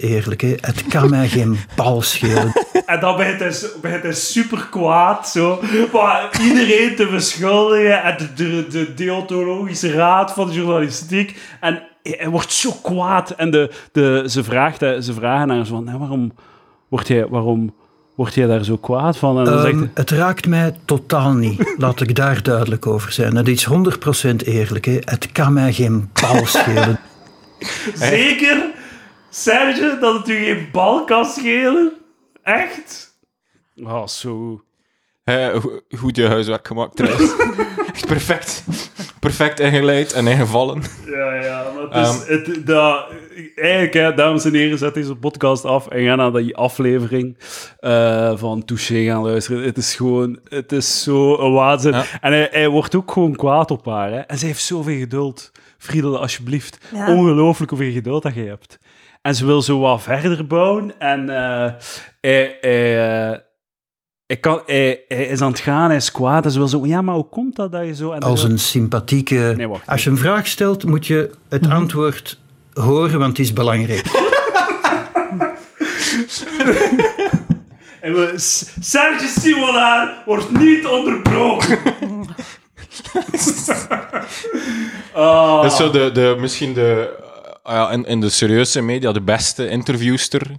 eerlijk. 0.00 0.40
Hè. 0.40 0.54
Het 0.60 0.86
kan 0.86 1.10
mij 1.10 1.28
geen 1.28 1.58
bal 1.76 2.02
schelen. 2.02 2.52
En 2.86 3.00
dan 3.00 3.16
begint 3.16 3.38
hij, 3.38 3.70
begint 3.80 4.02
hij 4.02 4.12
super 4.12 4.66
kwaad, 4.70 5.28
zo. 5.28 5.60
Maar 5.92 6.40
iedereen 6.42 6.96
te 6.96 7.06
beschuldigen. 7.06 8.02
En 8.02 8.16
de, 8.16 8.34
de, 8.34 8.66
de 8.68 8.94
deontologische 8.94 9.92
raad 9.92 10.32
van 10.32 10.46
de 10.46 10.54
journalistiek. 10.54 11.38
En 11.60 11.82
hij, 12.12 12.28
wordt 12.28 12.52
zo 12.52 12.70
kwaad. 12.82 13.30
En 13.30 13.50
de, 13.50 13.70
de, 13.92 14.24
ze, 14.28 14.44
vraagt, 14.44 14.80
hij- 14.80 15.00
ze 15.00 15.12
vragen 15.12 15.46
naar 15.46 15.56
hem 15.56 15.66
van, 15.66 15.84
"Nee, 15.84 15.96
waarom 15.98 16.32
word 16.88 17.08
jij, 17.08 17.26
waarom 17.26 17.74
word 18.14 18.34
jij 18.34 18.46
daar 18.46 18.64
zo 18.64 18.76
kwaad 18.76 19.16
van? 19.16 19.38
En 19.38 19.44
dan 19.44 19.60
zegt 19.60 19.72
Ehm, 19.72 19.78
hij, 19.78 19.90
het 19.94 20.10
raakt 20.10 20.46
mij 20.46 20.76
totaal 20.84 21.32
niet. 21.32 21.74
Laat 21.78 22.00
ik 22.00 22.14
daar 22.14 22.42
duidelijk 22.42 22.86
over 22.86 23.12
zijn. 23.12 23.36
Het 23.36 23.48
is 23.48 23.64
100% 23.68 24.36
eerlijk. 24.44 24.84
Hè. 24.84 24.98
Het 25.00 25.32
kan 25.32 25.52
mij 25.52 25.72
geen 25.72 26.10
bal 26.20 26.46
schelen. 26.56 27.00
zeker, 27.94 28.70
Serge, 29.30 29.96
dat 30.00 30.18
het 30.18 30.28
u 30.28 30.44
geen 30.44 30.68
bal 30.72 31.04
kan 31.04 31.24
schelen? 31.24 31.92
Echt? 32.42 33.14
Oh, 33.82 34.06
zo... 34.06 34.62
Go- 35.24 35.80
goed 35.98 36.16
je 36.16 36.26
huiswerk 36.26 36.66
gemaakt 36.66 36.96
trouwens. 36.96 37.34
Echt 37.92 38.06
perfect. 38.06 38.64
Perfect 39.20 39.60
ingeleid 39.60 40.12
en 40.12 40.26
ingevallen. 40.26 40.82
Ja, 41.06 41.34
ja, 41.34 41.64
maar 41.74 42.02
het 42.02 42.08
is, 42.08 42.28
het, 42.28 42.66
dat, 42.66 43.06
eigenlijk, 43.54 43.94
hè, 43.94 44.14
dames 44.14 44.44
en 44.44 44.54
heren, 44.54 44.78
zet 44.78 44.94
deze 44.94 45.14
podcast 45.14 45.64
af 45.64 45.88
en 45.88 46.04
ga 46.04 46.14
naar 46.14 46.32
die 46.32 46.56
aflevering 46.56 47.36
eh, 47.78 48.36
van 48.36 48.64
Touché 48.64 49.04
gaan 49.04 49.22
luisteren. 49.22 49.62
Het 49.62 49.76
is 49.76 49.94
gewoon, 49.94 50.38
het 50.48 50.72
is 50.72 51.02
zo 51.02 51.38
een 51.38 51.52
waanzin. 51.52 51.92
Ja. 51.92 52.04
En 52.20 52.32
hij, 52.32 52.48
hij 52.50 52.68
wordt 52.68 52.94
ook 52.94 53.12
gewoon 53.12 53.36
kwaad 53.36 53.70
op 53.70 53.86
haar. 53.86 54.10
Hè. 54.10 54.18
En 54.18 54.38
zij 54.38 54.48
heeft 54.48 54.62
zoveel 54.62 54.98
geduld. 54.98 55.52
Friedel, 55.78 56.18
alsjeblieft. 56.20 56.78
Ja. 56.94 57.14
Ongelooflijk 57.14 57.70
hoeveel 57.70 57.92
geduld 57.92 58.22
dat 58.22 58.34
je 58.34 58.44
hebt. 58.44 58.78
En 59.22 59.34
ze 59.34 59.46
wil 59.46 59.62
zo 59.62 59.78
wat 59.78 60.02
verder 60.02 60.46
bouwen 60.46 60.98
en 60.98 61.28
eh, 61.30 61.72
hij, 62.20 62.58
hij, 62.60 63.43
hij, 64.26 64.36
kan, 64.36 64.62
hij, 64.66 65.04
hij 65.08 65.24
is 65.26 65.40
aan 65.40 65.50
het 65.50 65.60
gaan, 65.60 65.86
hij 65.88 65.96
is 65.96 66.10
kwaad 66.12 66.44
en 66.44 66.50
ze 66.50 66.58
wil 66.58 66.68
zo, 66.68 66.86
ja, 66.86 67.02
maar 67.02 67.14
hoe 67.14 67.28
komt 67.28 67.56
dat 67.56 67.72
dat 67.72 67.86
je 67.86 67.94
zo... 67.94 68.10
En 68.12 68.20
Als 68.20 68.42
een 68.42 68.58
sympathieke... 68.58 69.54
Nee, 69.56 69.68
wacht. 69.68 69.86
Als 69.86 70.04
je 70.04 70.10
een 70.10 70.18
vraag 70.18 70.46
stelt, 70.46 70.84
moet 70.84 71.06
je 71.06 71.30
het 71.48 71.68
antwoord 71.70 72.38
horen, 72.72 73.18
want 73.18 73.36
het 73.36 73.46
is 73.46 73.52
belangrijk. 73.52 74.06
En 78.00 78.12
we, 78.14 78.32
S- 78.36 78.64
Serge 78.80 79.40
Simonaar 79.40 80.22
wordt 80.26 80.58
niet 80.58 80.86
onderbroken. 80.86 81.78
Ah. 85.14 85.62
Dat 85.62 85.70
is 85.70 85.76
zo 85.76 85.90
de, 85.90 86.10
de, 86.12 86.36
misschien 86.40 86.72
de, 86.74 87.14
eh, 87.64 87.74
ja, 87.74 87.90
in, 87.90 88.04
in 88.04 88.20
de 88.20 88.28
serieuze 88.30 88.80
media 88.82 89.12
de 89.12 89.20
beste 89.22 89.68
interviewster. 89.68 90.50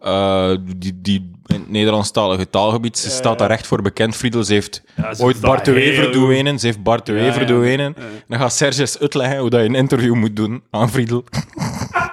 eh, 0.00 0.50
die, 0.76 1.00
die 1.00 1.30
in 1.46 1.60
het 1.60 1.70
Nederlandstalige 1.70 2.50
taalgebied. 2.50 2.98
Ze 2.98 3.10
staat 3.10 3.38
daar 3.38 3.50
echt 3.50 3.66
voor 3.66 3.82
bekend. 3.82 4.16
Friedel, 4.16 4.44
ze 4.44 4.52
heeft 4.52 4.82
Ja, 4.96 5.14
ooit 5.18 5.40
Bart 5.40 5.64
de 5.64 5.72
Wever 5.72 6.12
doen 6.12 6.28
wenen. 6.28 6.58
Ze 6.58 6.66
heeft 6.66 6.82
Bart 6.82 7.06
de 7.06 7.12
Ja, 7.12 7.18
Wever 7.18 7.68
ja. 7.68 7.76
Ja. 7.76 7.92
Dan 8.28 8.38
gaat 8.38 8.52
Serge 8.52 8.80
eens 8.80 8.98
uitleggen 8.98 9.38
hoe 9.38 9.50
dat 9.50 9.60
je 9.60 9.66
een 9.66 9.74
interview 9.74 10.14
moet 10.14 10.36
doen 10.36 10.62
aan 10.70 10.90
Friedel. 10.90 11.24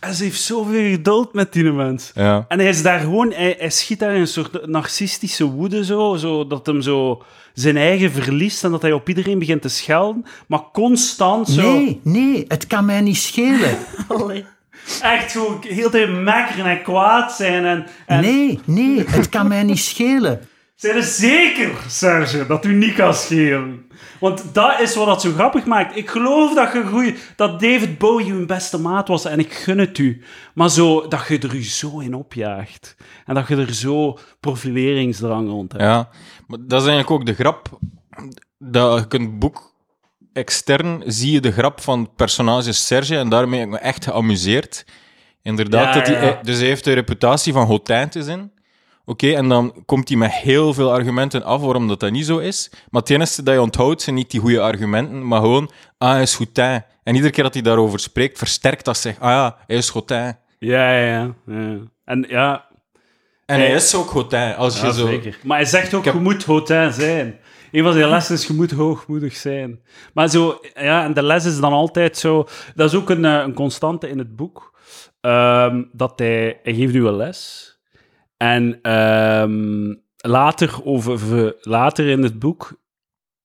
En 0.00 0.14
ze 0.14 0.22
heeft 0.22 0.40
zoveel 0.40 0.90
geduld 0.90 1.32
met 1.32 1.52
die 1.52 1.72
mens. 1.72 2.10
Ja. 2.14 2.44
En 2.48 2.58
hij 2.58 2.68
is 2.68 2.82
daar 2.82 3.00
gewoon, 3.00 3.32
hij, 3.32 3.56
hij 3.58 3.70
schiet 3.70 3.98
daar 3.98 4.14
in 4.14 4.20
een 4.20 4.26
soort 4.26 4.66
narcistische 4.66 5.44
woede, 5.44 5.84
zo, 5.84 6.16
zo, 6.16 6.46
dat 6.46 6.66
hem 6.66 6.82
zo 6.82 7.22
zijn 7.54 7.76
eigen 7.76 8.10
verliest 8.10 8.64
en 8.64 8.70
dat 8.70 8.82
hij 8.82 8.92
op 8.92 9.08
iedereen 9.08 9.38
begint 9.38 9.62
te 9.62 9.68
schelden, 9.68 10.24
maar 10.46 10.62
constant 10.72 11.48
zo. 11.48 11.72
Nee, 11.72 12.00
nee, 12.02 12.44
het 12.48 12.66
kan 12.66 12.84
mij 12.84 13.00
niet 13.00 13.16
schelen. 13.16 13.78
Echt 15.02 15.32
gewoon 15.32 15.64
heel 15.66 15.90
de 15.90 15.98
tijd 15.98 16.22
mekkeren 16.22 16.64
en 16.64 16.82
kwaad 16.82 17.32
zijn. 17.32 17.64
En, 17.64 17.86
en 18.06 18.20
Nee, 18.20 18.60
nee, 18.64 19.04
het 19.06 19.28
kan 19.28 19.48
mij 19.48 19.62
niet 19.62 19.78
schelen. 19.78 20.48
Zijn 20.74 20.96
er 20.96 21.02
zeker, 21.02 21.70
Serge, 21.88 22.46
dat 22.46 22.64
u 22.64 22.72
niet 22.72 22.94
kan 22.94 23.14
schelen? 23.14 23.86
Want 24.20 24.54
dat 24.54 24.80
is 24.80 24.94
wat 24.94 25.06
dat 25.06 25.20
zo 25.20 25.32
grappig 25.32 25.64
maakt. 25.66 25.96
Ik 25.96 26.10
geloof 26.10 26.54
dat, 26.54 26.72
je 26.72 26.84
goeie, 26.84 27.14
dat 27.36 27.60
David 27.60 27.98
Bowie 27.98 28.32
uw 28.32 28.46
beste 28.46 28.78
maat 28.78 29.08
was 29.08 29.24
en 29.24 29.38
ik 29.38 29.52
gun 29.52 29.78
het 29.78 29.98
u. 29.98 30.22
Maar 30.54 30.70
zo, 30.70 31.08
dat 31.08 31.26
je 31.28 31.38
er 31.38 31.54
u 31.54 31.64
zo 31.64 31.98
in 31.98 32.14
opjaagt. 32.14 32.96
En 33.26 33.34
dat 33.34 33.48
je 33.48 33.56
er 33.56 33.74
zo 33.74 34.18
profileringsdrang 34.40 35.48
rond 35.48 35.72
hebt. 35.72 35.84
Ja, 35.84 36.08
maar 36.46 36.58
dat 36.60 36.82
is 36.82 36.88
eigenlijk 36.88 37.10
ook 37.10 37.26
de 37.26 37.34
grap. 37.34 37.78
Dat 38.58 38.98
je 38.98 39.06
kunt 39.06 39.38
boek 39.38 39.69
extern 40.32 41.02
zie 41.06 41.32
je 41.32 41.40
de 41.40 41.52
grap 41.52 41.80
van 41.80 42.00
het 42.00 42.16
personage 42.16 42.72
Serge 42.72 43.16
en 43.16 43.28
daarmee 43.28 43.58
heb 43.60 43.68
ik 43.68 43.74
me 43.74 43.80
echt 43.80 44.04
geamuseerd. 44.04 44.84
Inderdaad, 45.42 45.94
Ja, 45.94 46.00
dat 46.00 46.06
hij, 46.16 46.26
ja. 46.26 46.40
dus 46.42 46.58
hij 46.58 46.66
heeft 46.66 46.84
de 46.84 46.92
reputatie 46.92 47.52
van 47.52 47.66
hotijn 47.66 48.08
te 48.08 48.22
zijn. 48.22 48.52
Oké, 49.04 49.32
en 49.32 49.48
dan 49.48 49.82
komt 49.86 50.08
hij 50.08 50.18
met 50.18 50.32
heel 50.32 50.74
veel 50.74 50.92
argumenten 50.92 51.42
af 51.44 51.60
waarom 51.60 51.88
dat, 51.88 52.00
dat 52.00 52.10
niet 52.10 52.26
zo 52.26 52.38
is. 52.38 52.70
Maar 52.90 53.00
het 53.00 53.10
enige 53.10 53.42
dat 53.42 53.54
je 53.54 53.60
onthoudt 53.60 54.02
zijn 54.02 54.16
niet 54.16 54.30
die 54.30 54.40
goede 54.40 54.60
argumenten, 54.60 55.26
maar 55.26 55.40
gewoon, 55.40 55.70
ah, 55.98 56.10
hij 56.10 56.22
is 56.22 56.34
hotijn. 56.34 56.84
En 57.04 57.14
iedere 57.14 57.32
keer 57.32 57.44
dat 57.44 57.54
hij 57.54 57.62
daarover 57.62 57.98
spreekt, 58.00 58.38
versterkt 58.38 58.84
dat 58.84 58.96
zich. 58.96 59.18
Ah 59.18 59.30
ja, 59.30 59.56
hij 59.66 59.76
is 59.76 59.88
hotijn. 59.88 60.38
Ja, 60.58 60.92
ja, 60.92 61.06
ja. 61.06 61.34
ja. 61.46 61.78
En 62.04 62.24
ja, 62.28 62.64
En 63.46 63.56
hij 63.58 63.72
is 63.72 63.94
ook 63.94 64.10
hotijn. 64.10 64.56
Als 64.56 64.80
je 64.80 64.86
ja 64.86 64.92
zo... 64.92 65.06
zeker. 65.06 65.38
Maar 65.42 65.56
hij 65.58 65.66
zegt 65.66 65.94
ook, 65.94 66.04
heb- 66.04 66.14
je 66.14 66.20
moet 66.20 66.44
hautain 66.44 66.92
zijn. 66.92 67.38
Een 67.72 67.82
van 67.82 67.92
zijn 67.92 68.08
lessen 68.08 68.34
is, 68.34 68.46
je 68.46 68.52
moet 68.52 68.70
hoogmoedig 68.70 69.36
zijn. 69.36 69.80
Maar 70.14 70.28
zo, 70.28 70.60
ja, 70.74 71.04
en 71.04 71.14
de 71.14 71.22
les 71.22 71.44
is 71.44 71.60
dan 71.60 71.72
altijd 71.72 72.16
zo... 72.16 72.46
Dat 72.74 72.92
is 72.92 72.98
ook 72.98 73.10
een, 73.10 73.24
eh, 73.24 73.42
een 73.44 73.54
constante 73.54 74.08
in 74.08 74.18
het 74.18 74.36
boek. 74.36 74.78
ehm, 75.20 75.82
dat 75.92 76.18
hij... 76.18 76.60
Hij 76.62 76.74
geeft 76.74 76.94
u 76.94 77.06
een 77.06 77.16
les. 77.16 77.68
En 78.36 78.78
ehm, 78.82 79.94
later, 80.16 80.80
over, 80.84 81.56
later 81.60 82.08
in 82.08 82.22
het 82.22 82.38
boek 82.38 82.72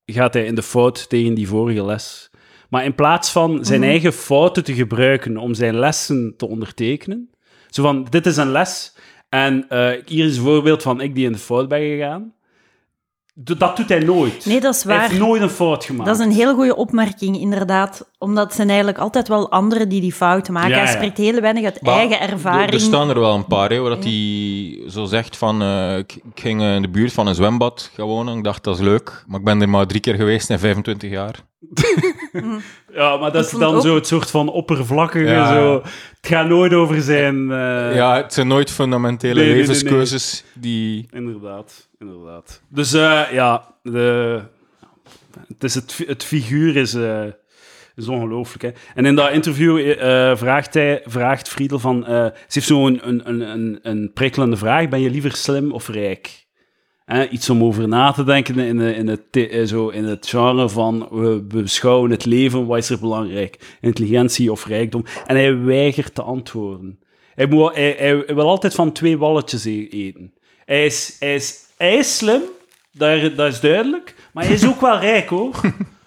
gaat 0.05 0.33
hij 0.33 0.45
in 0.45 0.55
de 0.55 0.63
fout 0.63 1.09
tegen 1.09 1.33
die 1.33 1.47
vorige 1.47 1.85
les. 1.85 2.29
Maar 2.69 2.83
in 2.83 2.95
plaats 2.95 3.31
van 3.31 3.65
zijn 3.65 3.83
eigen 3.83 4.13
fouten 4.13 4.63
te 4.63 4.73
gebruiken 4.73 5.37
om 5.37 5.53
zijn 5.53 5.79
lessen 5.79 6.33
te 6.37 6.47
ondertekenen... 6.47 7.29
Zo 7.69 7.83
van, 7.83 8.07
dit 8.09 8.25
is 8.25 8.37
een 8.37 8.51
les... 8.51 8.93
En 9.29 9.69
eh, 9.69 9.91
hier 10.05 10.25
is 10.25 10.37
een 10.37 10.43
voorbeeld 10.43 10.81
van 10.81 11.01
ik 11.01 11.15
die 11.15 11.25
in 11.25 11.31
de 11.31 11.37
fout 11.37 11.67
ben 11.67 11.79
gegaan. 11.79 12.33
Dat 13.37 13.77
doet 13.77 13.89
hij 13.89 13.99
nooit. 13.99 14.45
Nee, 14.45 14.61
dat 14.61 14.75
is 14.75 14.83
Hij 14.83 14.99
heeft 14.99 15.09
waar. 15.17 15.19
nooit 15.27 15.41
een 15.41 15.49
fout 15.49 15.85
gemaakt. 15.85 16.05
Dat 16.09 16.19
is 16.19 16.25
een 16.25 16.31
hele 16.31 16.53
goede 16.53 16.75
opmerking, 16.75 17.39
inderdaad. 17.39 18.09
Omdat 18.17 18.43
het 18.45 18.53
zijn 18.55 18.67
eigenlijk 18.67 18.97
altijd 18.97 19.27
wel 19.27 19.51
anderen 19.51 19.89
die 19.89 20.01
die 20.01 20.13
fouten 20.13 20.53
maken. 20.53 20.69
Ja, 20.69 20.77
Hij 20.77 20.87
spreekt 20.87 21.17
heel 21.17 21.41
weinig 21.41 21.63
uit 21.63 21.81
Maar 21.81 21.93
eigen 21.95 22.19
Er, 22.21 22.29
ervaring. 22.29 22.71
er 22.73 22.79
staan 22.79 23.09
er 23.09 23.19
wel 23.19 23.33
een 23.35 23.45
paar, 23.47 23.69
hè, 23.69 23.79
waar 23.79 23.89
dat 23.89 24.03
hij 24.03 24.83
zo 24.87 25.05
zegt 25.05 25.37
van... 25.37 25.61
eh, 25.61 25.97
ik, 25.97 26.13
ik 26.15 26.39
ging 26.41 26.61
eh, 26.61 26.75
in 26.75 26.81
de 26.81 26.89
buurt 26.89 27.13
van 27.13 27.27
een 27.27 27.35
zwembad 27.35 27.91
gaan 27.95 28.05
wonen. 28.05 28.37
Ik 28.37 28.43
dacht, 28.43 28.63
dat 28.63 28.75
is 28.75 28.81
leuk. 28.81 29.23
Maar 29.27 29.39
ik 29.39 29.45
ben 29.45 29.61
er 29.61 29.69
maar 29.69 29.87
drie 29.87 30.01
keer 30.01 30.15
geweest 30.15 30.49
in 30.49 30.59
25 30.59 31.09
jaar. 31.09 31.35
Ja, 32.93 33.17
maar 33.17 33.31
dat 33.31 33.45
Ik 33.45 33.51
is 33.51 33.59
dan 33.59 33.75
ook- 33.75 33.81
zo 33.81 33.95
het 33.95 34.07
soort 34.07 34.31
van 34.31 34.49
oppervlakkige, 34.49 35.25
Ja, 35.31 35.53
zo. 35.53 35.73
Het 36.21 36.33
gaat 36.33 36.47
nooit 36.47 36.73
over 36.73 37.01
zijn... 37.01 37.51
eh, 37.51 37.95
ja, 37.95 38.15
het 38.15 38.33
zijn 38.33 38.47
nooit 38.47 38.71
fundamentele 38.71 39.33
Nee, 39.33 39.43
nee, 39.43 39.53
nee, 39.53 39.65
nee. 39.65 39.73
levenskeuzes 39.73 40.43
die... 40.53 41.07
Inderdaad, 41.11 41.84
inderdaad. 41.99 42.61
Dus 42.69 42.93
eh, 42.93 43.21
ja, 43.31 43.75
de, 43.81 44.41
het, 45.57 45.73
het, 45.73 46.03
het 46.07 46.23
figuur 46.23 46.75
is, 46.75 46.93
eh, 46.93 47.25
is 47.95 48.07
ongelooflijk. 48.07 48.61
Hè? 48.61 48.71
En 48.95 49.05
in 49.05 49.15
dat 49.15 49.31
interview 49.31 49.77
eh, 49.91 50.35
vraagt, 50.37 50.73
hij, 50.73 51.01
vraagt 51.05 51.49
Friedel 51.49 51.79
van... 51.79 52.05
eh, 52.05 52.25
ze 52.25 52.33
heeft 52.47 52.67
zo'n 52.67 53.07
een, 53.07 53.29
een, 53.29 53.41
een, 53.41 53.79
een 53.81 54.11
prikkelende 54.13 54.57
vraag. 54.57 54.89
Ben 54.89 55.01
je 55.01 55.09
liever 55.09 55.31
slim 55.31 55.71
of 55.71 55.87
rijk? 55.87 56.43
Hè, 57.05 57.27
iets 57.27 57.49
om 57.49 57.63
over 57.63 57.87
na 57.87 58.11
te 58.11 58.23
denken 58.23 58.59
in, 58.59 58.79
in, 58.79 59.07
het, 59.07 59.21
eh, 59.31 59.65
zo 59.65 59.89
in 59.89 60.03
het 60.03 60.27
genre 60.27 60.69
van... 60.69 61.07
We 61.11 61.41
beschouwen 61.41 62.11
het 62.11 62.25
leven, 62.25 62.65
wat 62.65 62.77
is 62.77 62.89
er 62.89 62.99
belangrijk? 62.99 63.77
Intelligentie 63.81 64.51
of 64.51 64.65
rijkdom? 64.65 65.05
En 65.25 65.35
hij 65.35 65.59
weigert 65.59 66.15
te 66.15 66.21
antwoorden. 66.21 66.99
Hij, 67.35 67.45
moet, 67.45 67.75
hij, 67.75 67.95
hij 67.97 68.35
wil 68.35 68.47
altijd 68.47 68.73
van 68.75 68.91
twee 68.91 69.17
walletjes 69.17 69.65
e- 69.65 69.87
eten. 69.89 70.33
Hij 70.65 70.85
is, 70.85 71.15
hij 71.19 71.35
is, 71.35 71.64
hij 71.77 71.95
is 71.95 72.17
slim, 72.17 72.41
dat, 72.91 73.35
dat 73.35 73.53
is 73.53 73.59
duidelijk. 73.59 74.15
Maar 74.31 74.43
hij 74.43 74.53
is 74.53 74.67
ook 74.67 74.81
wel 74.81 74.99
rijk, 74.99 75.29
hoor. 75.29 75.55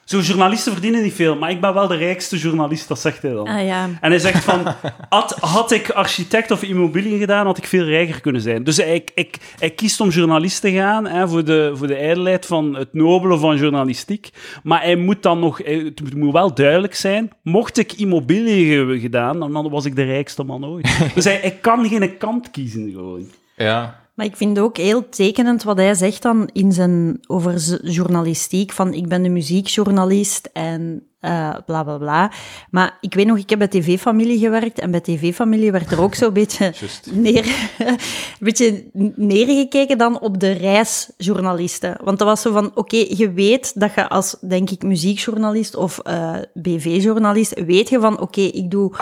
Zo, 0.08 0.20
journalisten 0.20 0.72
verdienen 0.72 1.02
niet 1.02 1.14
veel, 1.14 1.36
maar 1.36 1.50
ik 1.50 1.60
ben 1.60 1.74
wel 1.74 1.86
de 1.86 1.96
rijkste 1.96 2.36
journalist, 2.36 2.88
dat 2.88 3.00
zegt 3.00 3.22
hij 3.22 3.32
dan. 3.32 3.46
Ah 3.46 3.66
ja. 3.66 3.88
En 4.00 4.10
hij 4.10 4.18
zegt 4.18 4.44
van, 4.44 4.74
had, 5.08 5.36
had 5.40 5.70
ik 5.70 5.90
architect 5.90 6.50
of 6.50 6.62
immobiliën 6.62 7.18
gedaan, 7.18 7.46
had 7.46 7.58
ik 7.58 7.66
veel 7.66 7.84
rijker 7.84 8.20
kunnen 8.20 8.40
zijn. 8.40 8.64
Dus 8.64 8.76
hij, 8.76 9.04
ik, 9.14 9.36
hij 9.58 9.70
kiest 9.70 10.00
om 10.00 10.08
journalist 10.08 10.60
te 10.60 10.72
gaan, 10.72 11.06
hè, 11.06 11.28
voor, 11.28 11.44
de, 11.44 11.72
voor 11.74 11.86
de 11.86 11.96
ijdelheid 11.96 12.46
van 12.46 12.74
het 12.74 12.94
nobele 12.94 13.38
van 13.38 13.56
journalistiek. 13.56 14.30
Maar 14.62 14.82
hij 14.82 14.96
moet 14.96 15.22
dan 15.22 15.38
nog, 15.38 15.58
het 15.64 16.14
moet 16.14 16.32
wel 16.32 16.54
duidelijk 16.54 16.94
zijn, 16.94 17.32
mocht 17.42 17.78
ik 17.78 17.92
immobiliën 17.92 18.76
hebben 18.76 18.98
gedaan, 18.98 19.38
dan 19.38 19.70
was 19.70 19.84
ik 19.84 19.96
de 19.96 20.04
rijkste 20.04 20.42
man 20.42 20.66
ooit. 20.66 20.98
Dus 21.14 21.24
hij, 21.24 21.38
hij 21.40 21.58
kan 21.60 21.88
geen 21.88 22.18
kant 22.18 22.50
kiezen, 22.50 22.90
gewoon. 22.90 23.30
Ja, 23.56 24.07
Maar 24.18 24.26
ik 24.26 24.36
vind 24.36 24.58
ook 24.58 24.76
heel 24.76 25.08
tekenend 25.08 25.62
wat 25.62 25.76
hij 25.76 25.94
zegt 25.94 26.22
dan 26.22 26.48
in 26.52 26.72
zijn, 26.72 27.18
over 27.26 27.54
journalistiek, 27.82 28.72
van 28.72 28.94
ik 28.94 29.08
ben 29.08 29.22
de 29.22 29.28
muziekjournalist 29.28 30.50
en 30.52 31.06
eh, 31.20 31.54
bla 31.66 31.82
bla 31.82 31.98
bla. 31.98 32.32
Maar 32.70 32.98
ik 33.00 33.14
weet 33.14 33.26
nog, 33.26 33.38
ik 33.38 33.50
heb 33.50 33.58
bij 33.58 33.68
TV-familie 33.68 34.38
gewerkt 34.38 34.78
en 34.78 34.90
bij 34.90 35.00
TV-familie 35.00 35.72
werd 35.72 35.92
er 35.92 36.00
ook 36.00 36.14
zo'n 36.14 36.32
beetje, 36.40 36.74
neer, 37.10 37.46
een 37.78 37.98
beetje 38.46 38.84
neergekeken 39.16 39.98
dan 39.98 40.20
op 40.20 40.40
de 40.40 40.52
reisjournalisten. 40.52 41.96
Want 42.04 42.18
dat 42.18 42.28
was 42.28 42.40
zo 42.40 42.52
van, 42.52 42.70
oké, 42.74 42.96
je 42.96 43.32
weet 43.32 43.80
dat 43.80 43.94
je 43.94 44.08
als, 44.08 44.36
denk 44.40 44.70
ik, 44.70 44.82
muziekjournalist 44.82 45.76
of 45.76 45.98
eh, 45.98 46.34
BV-journalist, 46.54 47.64
weet 47.64 47.88
je 47.88 48.00
van, 48.00 48.20
oké, 48.20 48.40
ik 48.40 48.70
doe 48.70 48.92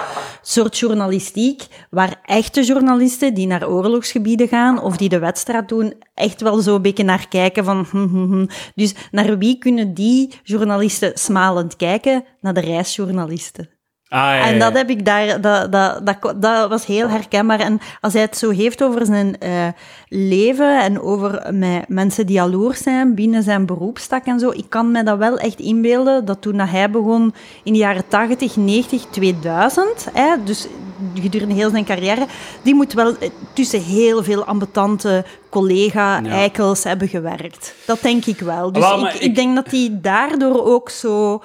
soort 0.43 0.79
journalistiek 0.79 1.67
waar 1.91 2.21
echte 2.25 2.63
journalisten 2.63 3.35
die 3.35 3.47
naar 3.47 3.69
oorlogsgebieden 3.69 4.49
gaan 4.49 4.83
of 4.83 4.97
die 4.97 5.09
de 5.09 5.19
wedstrijd 5.19 5.69
doen, 5.69 5.95
echt 6.15 6.41
wel 6.41 6.61
zo 6.61 6.75
een 6.75 6.83
beetje 6.83 7.05
naar 7.05 7.29
kijken 7.29 7.65
van... 7.65 7.87
hm, 7.91 8.07
hm, 8.09 8.33
hm. 8.33 8.47
Dus 8.75 8.95
naar 9.11 9.39
wie 9.39 9.59
kunnen 9.59 9.95
die 9.95 10.31
journalisten 10.43 11.13
smalend 11.15 11.77
kijken? 11.77 12.06
Naar 12.41 12.55
de 12.55 12.61
reisjournalisten. 12.61 13.76
Ah, 14.09 14.19
ja, 14.21 14.35
ja, 14.35 14.47
En 14.47 14.59
dat 14.59 14.73
heb 14.73 14.91
ik 14.91 15.05
daar, 15.05 15.41
dat, 15.41 15.73
dat, 15.73 16.07
dat, 16.07 16.35
dat 16.43 16.69
was 16.69 16.87
heel 16.87 17.09
herkenbaar. 17.09 17.61
En 17.61 17.81
als 18.01 18.13
hij 18.13 18.23
het 18.23 18.37
zo 18.37 18.51
heeft 18.51 18.83
over 18.83 19.07
zijn 19.07 19.39
eh, 19.39 19.67
leven 20.09 20.81
en 20.83 21.01
over 21.01 21.55
met 21.55 21.89
mensen 21.89 22.27
die 22.27 22.35
jaloers 22.37 22.83
zijn 22.83 23.15
binnen 23.15 23.43
zijn 23.43 23.67
beroepstak 23.67 24.25
en 24.25 24.39
zo, 24.41 24.51
ik 24.51 24.65
kan 24.69 24.91
me 24.91 25.03
dat 25.03 25.19
wel 25.19 25.39
echt 25.39 25.59
inbeelden 25.61 26.25
dat 26.25 26.43
toen 26.43 26.59
hij 26.59 26.91
begon 26.91 27.35
in 27.65 27.73
de 27.73 27.79
jaren 27.79 28.09
80, 28.09 28.57
90, 28.57 29.05
2000, 29.11 30.09
hè, 30.13 30.35
dus 30.45 30.67
gedurende 31.15 31.55
heel 31.55 31.71
zijn 31.71 31.85
carrière, 31.85 32.27
die 32.63 32.75
moet 32.75 32.93
wel 32.93 33.17
eh, 33.19 33.31
tussen 33.53 33.83
heel 33.83 34.25
veel 34.25 34.45
ambetante 34.45 35.25
collega-eikels 35.51 36.85
hebben 36.85 37.09
gewerkt. 37.09 37.75
Dat 37.87 37.99
denk 38.03 38.25
ik 38.27 38.39
wel. 38.41 38.73
Dus 38.73 38.91
ik, 38.91 39.13
ik- 39.15 39.21
ik 39.21 39.35
denk 39.35 39.55
dat 39.55 39.71
die 39.71 40.01
daardoor 40.01 40.65
ook 40.65 40.91
zo 40.91 41.43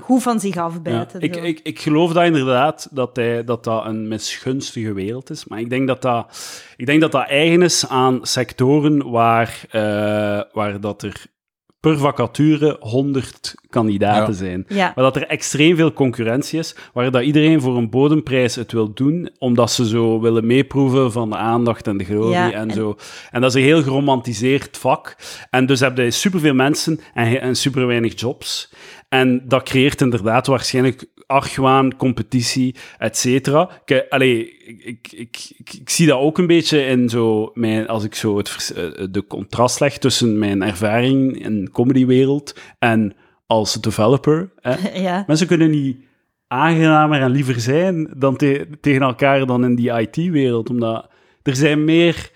goed 0.00 0.22
van 0.22 0.40
zich 0.40 0.54
Ja, 0.54 0.62
afbijten. 0.62 1.20
ik, 1.20 1.36
ik, 1.36 1.60
ik 1.62 1.80
geloof 1.80 2.01
dat 2.10 2.24
inderdaad 2.24 2.88
dat, 2.90 3.16
hij, 3.16 3.44
dat 3.44 3.64
dat 3.64 3.84
een 3.86 4.08
misgunstige 4.08 4.92
wereld 4.92 5.30
is. 5.30 5.44
Maar 5.44 5.60
ik 5.60 5.70
denk 5.70 5.86
dat 5.86 6.02
dat, 6.02 6.26
ik 6.76 6.86
denk 6.86 7.00
dat, 7.00 7.12
dat 7.12 7.26
eigen 7.28 7.62
is 7.62 7.88
aan 7.88 8.18
sectoren 8.22 9.10
waar, 9.10 9.60
eh, 9.70 10.40
waar 10.52 10.80
dat 10.80 11.02
er 11.02 11.30
per 11.80 11.98
vacature 11.98 12.76
100 12.80 13.54
kandidaten 13.68 14.32
Ja. 14.32 14.38
zijn. 14.38 14.64
Ja. 14.68 14.92
Waar 14.94 15.04
dat 15.04 15.16
er 15.16 15.26
extreem 15.26 15.76
veel 15.76 15.92
concurrentie 15.92 16.58
is, 16.58 16.76
waar 16.92 17.10
dat 17.10 17.22
iedereen 17.22 17.60
voor 17.60 17.76
een 17.76 17.90
bodemprijs 17.90 18.54
het 18.54 18.72
wil 18.72 18.92
doen, 18.94 19.30
omdat 19.38 19.70
ze 19.70 19.86
zo 19.88 20.20
willen 20.20 20.46
meeproeven 20.46 21.12
van 21.12 21.30
de 21.30 21.36
aandacht 21.36 21.86
en 21.86 21.96
de 21.96 22.04
glorie 22.04 22.30
Ja, 22.32 22.52
en, 22.52 22.68
en- 22.68 22.74
zo. 22.74 22.96
En 23.30 23.40
dat 23.40 23.50
is 23.50 23.56
een 23.60 23.66
heel 23.66 23.82
geromantiseerd 23.82 24.78
vak. 24.78 25.16
En 25.50 25.66
dus 25.66 25.80
heb 25.80 25.96
je 25.96 26.10
superveel 26.10 26.54
mensen 26.54 27.00
en, 27.14 27.40
en 27.40 27.56
super 27.56 27.86
weinig 27.86 28.20
jobs. 28.20 28.72
En 29.12 29.42
dat 29.44 29.62
creëert 29.62 30.00
inderdaad 30.00 30.46
waarschijnlijk 30.46 31.06
argwaan, 31.26 31.96
competitie, 31.96 32.74
et 32.98 33.16
cetera. 33.16 33.70
Kijk, 33.84 34.06
allee, 34.08 34.56
ik, 34.56 34.82
ik, 34.84 35.12
ik, 35.12 35.52
ik, 35.56 35.72
ik 35.80 35.90
zie 35.90 36.06
dat 36.06 36.18
ook 36.18 36.38
een 36.38 36.46
beetje 36.46 36.84
in 36.84 37.08
zo 37.08 37.50
mijn, 37.54 37.88
als 37.88 38.04
ik 38.04 38.14
zo 38.14 38.36
het, 38.36 38.48
vers- 38.48 38.72
eh, 38.72 39.06
de 39.10 39.26
contrast 39.26 39.80
leg 39.80 39.98
tussen 39.98 40.38
mijn 40.38 40.62
ervaring 40.62 41.44
in 41.44 41.64
de 41.64 41.70
comedywereld 41.70 42.58
en 42.78 43.14
als 43.46 43.80
developer. 43.80 44.50
Hè. 44.60 44.74
ja. 45.08 45.24
Mensen 45.26 45.46
kunnen 45.46 45.70
niet 45.70 45.96
aangenamer 46.48 47.20
en 47.20 47.30
liever 47.30 47.60
zijn 47.60 48.10
dan 48.16 48.36
te- 48.36 48.66
tegen 48.80 49.02
elkaar 49.02 49.46
dan 49.46 49.64
in 49.64 49.74
die 49.74 49.92
IT-wereld, 50.00 50.70
omdat 50.70 51.08
er 51.42 51.56
zijn 51.56 51.84
meer 51.84 52.30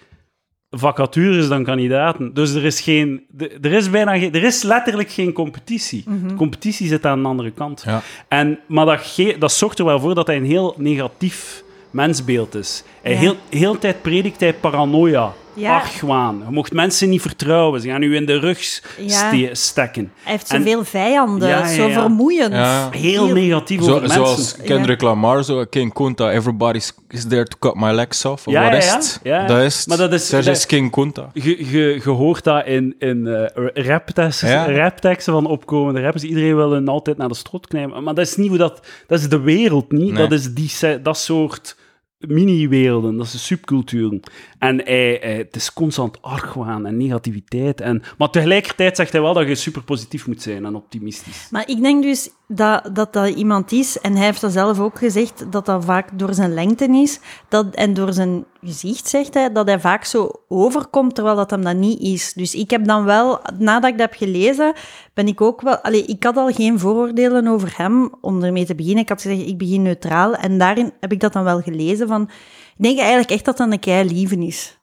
vacatures 0.78 1.48
dan 1.48 1.64
kandidaten. 1.64 2.34
Dus 2.34 2.54
er 2.54 2.64
is 2.64 2.80
geen, 2.80 3.26
er 3.62 3.72
is 3.72 3.90
bijna 3.90 4.18
geen, 4.18 4.32
er 4.34 4.42
is 4.44 4.62
letterlijk 4.62 5.10
geen 5.10 5.32
competitie. 5.32 6.04
De 6.26 6.34
competitie 6.34 6.88
zit 6.88 7.06
aan 7.06 7.22
de 7.22 7.28
andere 7.28 7.50
kant. 7.50 7.82
Ja. 7.86 8.02
En, 8.28 8.58
maar 8.66 8.86
dat, 8.86 9.00
ge- 9.02 9.36
dat 9.38 9.52
zorgt 9.52 9.78
er 9.78 9.84
wel 9.84 10.00
voor 10.00 10.14
dat 10.14 10.26
hij 10.26 10.36
een 10.36 10.44
heel 10.44 10.74
negatief 10.78 11.64
mensbeeld 11.90 12.54
is. 12.54 12.82
Hij 13.06 13.14
Ja. 13.14 13.20
heel, 13.20 13.36
heel 13.50 13.78
tijd 13.78 14.02
predikt 14.02 14.40
hij 14.40 14.54
paranoia, 14.54 15.32
Ja. 15.54 15.74
argwaan. 15.74 16.42
Je 16.46 16.52
mocht 16.52 16.72
mensen 16.72 17.08
niet 17.08 17.20
vertrouwen. 17.20 17.80
Ze 17.80 17.88
gaan 17.88 18.02
u 18.02 18.14
in 18.16 18.26
de 18.26 18.38
rug 18.38 18.62
s- 18.64 18.82
Ja. 18.98 19.08
ste- 19.28 19.48
stekken. 19.52 20.12
Hij 20.22 20.32
heeft 20.32 20.50
En- 20.50 20.56
zoveel 20.62 20.84
vijanden, 20.84 21.48
Ja, 21.48 21.58
ja, 21.58 21.74
zo 21.74 21.88
vermoeiend. 21.88 22.52
Ja. 22.52 22.88
Heel 22.90 23.26
negatief 23.26 23.82
Zo, 23.82 23.88
over 23.88 24.00
mensen. 24.00 24.16
zoals 24.26 24.56
Kendrick 24.56 25.00
Lamar, 25.00 25.44
zo, 25.44 25.64
King 25.64 25.92
Kunta, 25.92 26.30
everybody 26.30 26.80
is 27.08 27.24
there 27.28 27.44
to 27.44 27.56
cut 27.58 27.74
my 27.74 27.92
legs 27.92 28.24
off. 28.24 28.46
Of 28.46 28.52
Ja, 28.52 28.70
wat 28.70 28.82
is 28.82 28.90
het? 28.92 29.20
Dat 29.48 29.58
is. 29.62 29.86
Maar 29.86 29.96
dat 29.96 30.12
is- 30.12 30.26
Serge 30.28 30.46
dat- 30.46 30.56
is 30.56 30.66
King 30.66 30.90
Kunta. 30.90 31.30
Je, 31.32 31.70
je, 31.70 32.00
je 32.04 32.10
hoort 32.10 32.44
dat 32.44 32.66
in, 32.66 32.94
in 32.98 33.26
eh, 33.26 33.66
rapteksten, 33.86 34.48
Ja. 34.48 34.72
rapteksten 34.72 35.32
van 35.32 35.46
opkomende 35.46 36.00
rappers. 36.02 36.22
Iedereen 36.24 36.56
wil 36.56 36.70
hen 36.70 36.88
altijd 36.88 37.16
naar 37.16 37.28
de 37.28 37.34
strot 37.34 37.66
knijpen. 37.66 38.02
Maar 38.02 38.14
dat 38.14 38.26
is 38.26 38.36
niet 38.36 38.48
hoe 38.48 38.58
dat... 38.58 38.80
Dat 39.06 39.18
is 39.18 39.28
de 39.28 39.40
wereld 39.40 39.92
niet. 39.92 40.12
Nee. 40.12 40.28
Dat 40.28 40.32
is 40.38 40.54
die, 40.54 41.00
dat 41.02 41.18
soort 41.18 41.76
mini-werelden. 42.18 43.16
Dat 43.16 43.30
de 43.30 43.38
subculturen. 43.38 44.20
En 44.58 44.76
hij, 44.84 45.18
hij- 45.20 45.36
het 45.36 45.56
is 45.56 45.72
constant 45.72 46.22
argwaan 46.22 46.86
en 46.86 46.96
negativiteit. 46.96 47.80
En, 47.80 48.02
maar 48.18 48.30
tegelijkertijd 48.30 48.96
zegt 48.96 49.12
hij 49.12 49.20
wel 49.20 49.34
dat 49.34 49.46
je 49.48 49.54
super 49.54 49.82
positief 49.82 50.26
moet 50.26 50.42
zijn 50.42 50.64
en 50.64 50.74
optimistisch. 50.74 51.48
Maar 51.50 51.68
ik 51.68 51.82
denk 51.82 52.02
dus 52.02 52.30
dat, 52.48 52.90
dat 52.92 53.12
dat 53.12 53.28
iemand 53.28 53.72
is, 53.72 53.98
en 54.00 54.16
hij 54.16 54.24
heeft 54.24 54.40
dat 54.40 54.52
zelf 54.52 54.80
ook 54.80 54.98
gezegd, 54.98 55.52
dat 55.52 55.66
dat 55.66 55.84
vaak 55.84 56.18
door 56.18 56.34
zijn 56.34 56.54
lengte 56.54 56.84
is, 57.02 57.20
dat, 57.48 57.74
en 57.74 57.94
door 57.94 58.12
zijn 58.12 58.44
gezicht 58.62 59.08
zegt 59.08 59.34
hij, 59.34 59.52
dat 59.52 59.66
hij 59.66 59.80
vaak 59.80 60.04
zo 60.04 60.30
overkomt, 60.48 61.14
terwijl 61.14 61.36
dat 61.36 61.50
hem 61.50 61.64
dat 61.64 61.76
niet 61.76 62.00
is. 62.00 62.32
Dus 62.32 62.54
ik 62.54 62.70
heb 62.70 62.84
dan 62.84 63.04
wel, 63.04 63.40
nadat 63.58 63.90
ik 63.90 63.98
dat 63.98 64.10
heb 64.10 64.18
gelezen, 64.18 64.72
ben 65.14 65.26
ik 65.26 65.40
ook 65.40 65.60
wel... 65.60 65.76
Allee, 65.78 66.04
ik 66.04 66.24
had 66.24 66.36
al 66.36 66.52
geen 66.52 66.78
vooroordelen 66.78 67.46
over 67.46 67.72
hem, 67.76 68.10
om 68.20 68.42
ermee 68.42 68.64
te 68.66 68.74
beginnen. 68.74 69.02
Ik 69.02 69.08
had 69.08 69.22
gezegd, 69.22 69.46
ik 69.48 69.58
begin 69.58 69.82
neutraal. 69.82 70.34
En 70.34 70.58
daarin 70.58 70.92
heb 71.00 71.12
ik 71.12 71.20
dat 71.20 71.32
dan 71.32 71.44
wel 71.44 71.60
gelezen 71.60 72.05
van... 72.06 72.30
Ik 72.76 72.82
denk 72.82 72.98
eigenlijk 72.98 73.30
echt 73.30 73.44
dat 73.44 73.56
dat 73.56 73.72
een 73.72 73.78
kei 73.78 74.08
lieven 74.08 74.42
is. 74.42 74.78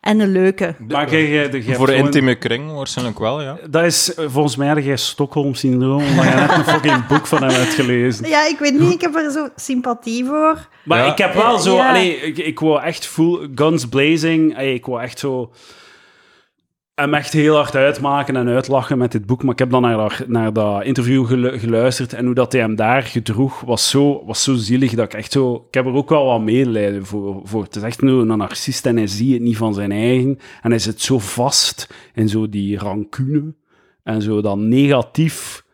En 0.00 0.20
een 0.20 0.32
leuke. 0.32 0.74
Maar 0.88 1.10
jij- 1.10 1.20
jij- 1.30 1.48
jij 1.50 1.60
hebt 1.62 1.76
Voor 1.76 1.88
een 1.88 1.96
zo'n- 1.96 2.04
intieme 2.04 2.34
kring 2.38 2.72
waarschijnlijk 2.72 3.18
wel, 3.18 3.42
ja. 3.42 3.58
Dat 3.70 3.84
is 3.84 4.14
eh, 4.14 4.24
volgens 4.28 4.56
mij 4.56 4.82
jij 4.82 4.96
Stockholm-syndroom, 4.96 6.02
omdat 6.06 6.24
je 6.24 6.30
net 6.34 6.50
een 6.50 6.64
fucking 6.64 7.06
boek 7.06 7.26
van 7.26 7.42
hem 7.42 7.50
hebt 7.60 7.74
gelezen. 7.74 8.28
Ja, 8.28 8.46
ik 8.46 8.58
weet 8.58 8.78
niet, 8.78 8.92
ik 8.92 9.00
heb 9.00 9.14
er 9.14 9.30
zo 9.30 9.48
sympathie 9.56 10.24
voor. 10.24 10.68
Maar 10.84 10.98
Ja. 10.98 11.12
ik 11.12 11.18
heb 11.18 11.34
wel 11.34 11.58
zo... 11.58 11.74
Ja. 11.74 11.88
Allee, 11.88 12.16
ik, 12.16 12.38
ik 12.38 12.58
wou 12.60 12.82
echt 12.82 13.06
full 13.06 13.48
guns 13.54 13.88
blazing. 13.88 14.54
Allee, 14.56 14.74
ik 14.74 14.86
wou 14.86 15.02
echt 15.02 15.18
zo... 15.18 15.50
Hem 16.94 17.14
echt 17.14 17.32
heel 17.32 17.54
hard 17.54 17.74
uitmaken 17.74 18.36
en 18.36 18.48
uitlachen 18.48 18.98
met 18.98 19.12
dit 19.12 19.26
boek. 19.26 19.42
Maar 19.42 19.52
ik 19.52 19.58
heb 19.58 19.70
dan 19.70 19.82
naar 19.82 19.96
dat, 19.96 20.28
naar 20.28 20.52
dat 20.52 20.84
interview 20.84 21.26
gelu- 21.26 21.58
geluisterd. 21.58 22.12
En 22.12 22.24
hoe 22.24 22.34
dat 22.34 22.52
hij 22.52 22.60
hem 22.60 22.76
daar 22.76 23.02
gedroeg, 23.02 23.60
was 23.60 23.90
zo, 23.90 24.24
was 24.24 24.42
zo 24.42 24.54
zielig 24.54 24.94
dat 24.94 25.04
ik 25.04 25.14
echt 25.14 25.32
zo... 25.32 25.54
Ik 25.68 25.74
heb 25.74 25.86
er 25.86 25.92
ook 25.92 26.08
wel 26.08 26.24
wat 26.24 26.40
medelijden 26.40 27.06
voor. 27.06 27.40
voor. 27.44 27.62
Het 27.62 27.76
is 27.76 27.82
echt 27.82 28.02
een, 28.02 28.26
narcist 28.26 28.86
en 28.86 28.96
hij 28.96 29.06
ziet 29.06 29.32
het 29.32 29.42
niet 29.42 29.56
van 29.56 29.74
zijn 29.74 29.92
eigen. 29.92 30.38
En 30.62 30.70
hij 30.70 30.78
zit 30.78 31.00
zo 31.00 31.18
vast 31.18 31.94
in 32.14 32.28
zo 32.28 32.48
die 32.48 32.78
rancune. 32.78 33.54
En 34.02 34.22
zo 34.22 34.40
dat 34.40 34.56
negatief 34.56 35.64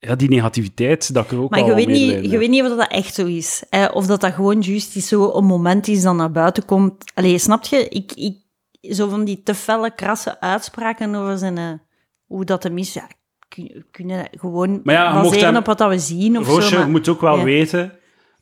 ja, 0.00 0.14
die 0.14 0.28
negativiteit, 0.28 1.14
dat 1.14 1.24
ik 1.24 1.30
er 1.30 1.40
ook 1.40 1.50
Maar 1.50 1.64
je 1.64 1.74
weet, 1.74 1.86
niet, 1.86 2.30
je 2.30 2.38
weet 2.38 2.50
niet 2.50 2.62
of 2.62 2.76
dat 2.76 2.90
echt 2.90 3.14
zo 3.14 3.26
is. 3.26 3.62
Eh, 3.70 3.88
of 3.92 4.06
dat 4.06 4.20
dat 4.20 4.32
gewoon 4.32 4.60
juist 4.60 4.96
is, 4.96 5.08
zo 5.08 5.32
een 5.34 5.44
moment 5.44 5.88
is 5.88 6.02
dat 6.02 6.14
naar 6.14 6.30
buiten 6.30 6.64
komt. 6.64 7.04
Allee, 7.14 7.38
snap 7.38 7.64
je? 7.64 7.88
Ik, 7.88 8.12
ik, 8.12 8.36
zo 8.80 9.08
van 9.08 9.24
die 9.24 9.42
te 9.42 9.54
felle, 9.54 9.94
krasse 9.94 10.40
uitspraken 10.40 11.14
over 11.14 11.38
zijn, 11.38 11.58
eh, 11.58 11.72
hoe 12.26 12.44
dat 12.44 12.62
hem 12.62 12.78
is. 12.78 12.92
Ja, 12.92 13.08
kun- 13.48 13.84
kunnen 13.90 14.28
gewoon 14.38 14.80
Maar 14.84 14.94
ja, 14.94 15.08
je 15.16 15.22
baseren 15.22 15.44
hem- 15.46 15.56
op 15.56 15.66
wat 15.66 15.78
dat 15.78 15.88
we 15.88 15.98
zien 15.98 16.38
of 16.38 16.46
Roosje, 16.46 16.68
zo. 16.68 16.74
je 16.74 16.78
Maar, 16.80 16.90
moet 16.90 17.08
ook 17.08 17.20
wel 17.20 17.36
ja. 17.38 17.44
weten, 17.44 17.92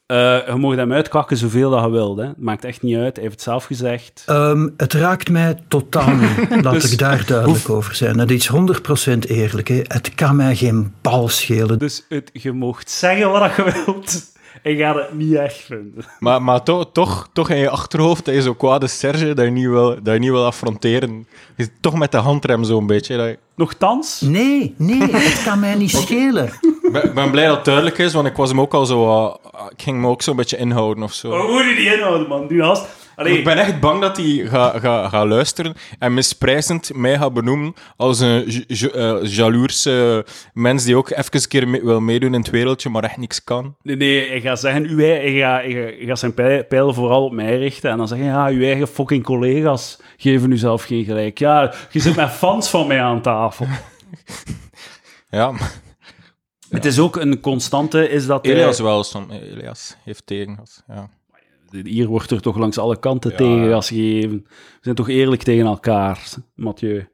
eh, 0.07 0.47
je 0.47 0.55
mag 0.57 0.75
hem 0.75 0.93
uitkakken 0.93 1.37
zoveel 1.37 1.71
dat 1.71 1.85
je 1.85 1.91
wilt. 1.91 2.19
Hè. 2.19 2.27
Het 2.27 2.41
maakt 2.41 2.65
echt 2.65 2.83
niet 2.83 2.97
uit, 2.97 3.15
hij 3.15 3.23
heeft 3.25 3.35
het 3.35 3.45
zelf 3.45 3.65
gezegd. 3.65 4.23
Ehm, 4.27 4.69
het 4.77 4.93
raakt 4.93 5.31
mij 5.31 5.59
totaal 5.69 6.15
niet. 6.15 6.49
Laat 6.65 6.73
Dus 6.73 6.93
ik 6.93 6.99
daar 6.99 7.27
duidelijk 7.27 7.69
over 7.71 7.95
zijn. 7.95 8.19
Het 8.19 8.31
is 8.31 8.47
100% 8.47 9.29
eerlijk. 9.29 9.69
Hè. 9.69 9.81
Het 9.83 10.15
kan 10.15 10.37
mij 10.37 10.57
geen 10.57 10.95
bal 11.03 11.29
schelen. 11.29 11.79
Dus 11.79 12.05
het, 12.09 12.31
je 12.33 12.53
mocht 12.53 12.91
zeggen 12.91 13.31
wat 13.31 13.55
je 13.57 13.83
wilt 13.85 14.37
je 14.63 14.77
gaat 14.77 14.95
het 14.95 15.13
niet 15.13 15.33
erg 15.35 15.53
vinden. 15.55 16.05
Maar, 16.19 16.43
maar 16.43 16.63
toch, 16.63 16.89
toch, 16.93 17.29
toch 17.33 17.51
in 17.51 17.57
je 17.59 17.69
achterhoofd, 17.71 18.25
dat 18.25 18.35
je 18.35 18.43
zo 18.43 18.55
kwade 18.55 18.87
Serge, 18.87 19.35
dat 19.35 19.45
je 19.45 19.51
niet 19.51 19.67
wil, 19.67 19.97
dat 20.03 20.15
je 20.15 20.21
niet 20.21 20.31
wil 20.31 20.45
affronteren. 20.45 21.27
Je 21.57 21.63
zit 21.65 21.73
toch 21.81 21.95
met 21.95 22.13
de 22.13 22.17
handrem 22.19 22.65
zo'n 22.65 22.87
beetje. 22.87 23.17
Dat 23.17 23.27
je- 23.27 23.39
Nochtans, 23.55 24.21
Nee, 24.21 24.75
nee, 24.77 25.03
het 25.11 25.43
kan 25.45 25.61
mij 25.61 25.75
niet 25.75 25.91
schelen. 26.03 26.45
Ik 26.83 26.93
ben, 26.93 27.05
ik 27.05 27.15
ben 27.15 27.31
blij 27.31 27.47
dat 27.47 27.57
het 27.57 27.65
duidelijk 27.65 27.99
is, 27.99 28.13
want 28.13 28.27
ik 28.27 28.37
was 28.37 28.49
hem 28.49 28.61
ook 28.61 28.75
al 28.75 28.87
zo... 28.87 29.05
uh, 29.07 29.35
ik 29.77 29.83
ging 29.83 30.01
me 30.01 30.07
ook 30.09 30.23
zo'n 30.23 30.37
beetje 30.37 30.57
inhouden 30.57 31.03
of 31.05 31.13
zo. 31.13 31.31
hoe 31.31 31.53
moet 31.53 31.65
je 31.65 31.75
die 31.77 31.95
inhouden, 31.95 32.29
man? 32.29 32.47
Nu 32.49 32.63
hast... 32.63 32.87
Allee, 33.19 33.39
Ik 33.39 33.45
ben 33.45 33.59
echt 33.59 33.81
bang 33.81 34.01
dat 34.01 34.17
hij 34.17 34.47
gaat 34.49 34.81
ga, 34.81 35.09
ga 35.09 35.27
luisteren 35.27 35.75
en 35.99 36.15
misprijzend 36.15 36.95
mij 36.95 37.19
gaat 37.19 37.33
benoemen 37.33 37.75
als 37.97 38.21
een 38.21 38.45
j- 38.51 38.65
j- 38.67 38.85
eh, 38.87 39.17
jaloerse 39.23 40.25
mens 40.53 40.85
die 40.85 40.97
ook 40.97 41.11
even 41.11 41.25
een 41.31 41.49
keer 41.49 41.69
mee- 41.69 41.83
wil 41.83 42.01
meedoen 42.01 42.35
in 42.35 42.41
het 42.41 42.51
wereldje, 42.51 42.89
maar 42.89 43.05
echt 43.05 43.17
niks 43.17 43.45
kan. 43.45 43.77
Nee, 43.83 43.97
nee, 43.97 44.29
hij 44.29 44.41
gaat 44.41 44.61
zeggen, 44.61 44.87
uw, 44.89 44.99
ei- 44.99 45.21
hij 45.21 45.39
gaat, 45.41 45.63
hij 45.63 45.71
gaat, 45.73 45.97
hij 45.99 46.07
gaat 46.07 46.19
zijn 46.19 46.35
pijl, 46.35 46.65
pijlen 46.65 46.95
vooral 46.95 47.25
op 47.25 47.33
mij 47.33 47.59
richten. 47.59 47.91
En 47.91 47.97
dan 47.97 48.09
zeggen, 48.09 48.27
ja, 48.27 48.47
uw 48.47 48.63
eigen 48.63 48.89
fucking 48.89 49.25
collega's 49.25 49.99
geven 50.17 50.53
u 50.53 50.57
zelf 50.57 50.83
geen 50.85 51.05
gelijk. 51.05 51.39
Ja, 51.39 51.75
je 51.91 52.01
zit 52.01 52.17
met 52.17 52.31
fans 52.31 52.71
van 52.71 52.87
mij 52.87 53.03
aan 53.03 53.23
tafel. 53.23 53.67
Ja, 55.31 55.51
maar 55.51 55.73
Het 56.71 56.85
is 56.85 56.99
ook 56.99 57.17
een 57.17 57.41
constante, 57.41 58.09
is 58.09 58.27
dat... 58.27 58.47
Elias 58.47 58.81
wel 58.81 59.05
som, 59.05 59.31
Elias 59.31 59.97
heeft 60.05 60.27
tegengas. 60.27 60.83
Ja. 60.89 61.11
Hier 61.83 62.07
wordt 62.07 62.31
er 62.31 62.41
toch 62.41 62.57
langs 62.59 62.79
alle 62.79 62.99
kanten 62.99 63.31
Ja. 63.31 63.37
tegengas 63.37 63.89
gegeven. 63.89 64.47
We 64.49 64.79
zijn 64.81 64.95
toch 64.95 65.09
eerlijk 65.09 65.43
tegen 65.43 65.67
elkaar, 65.67 66.35
Mathieu. 66.55 67.09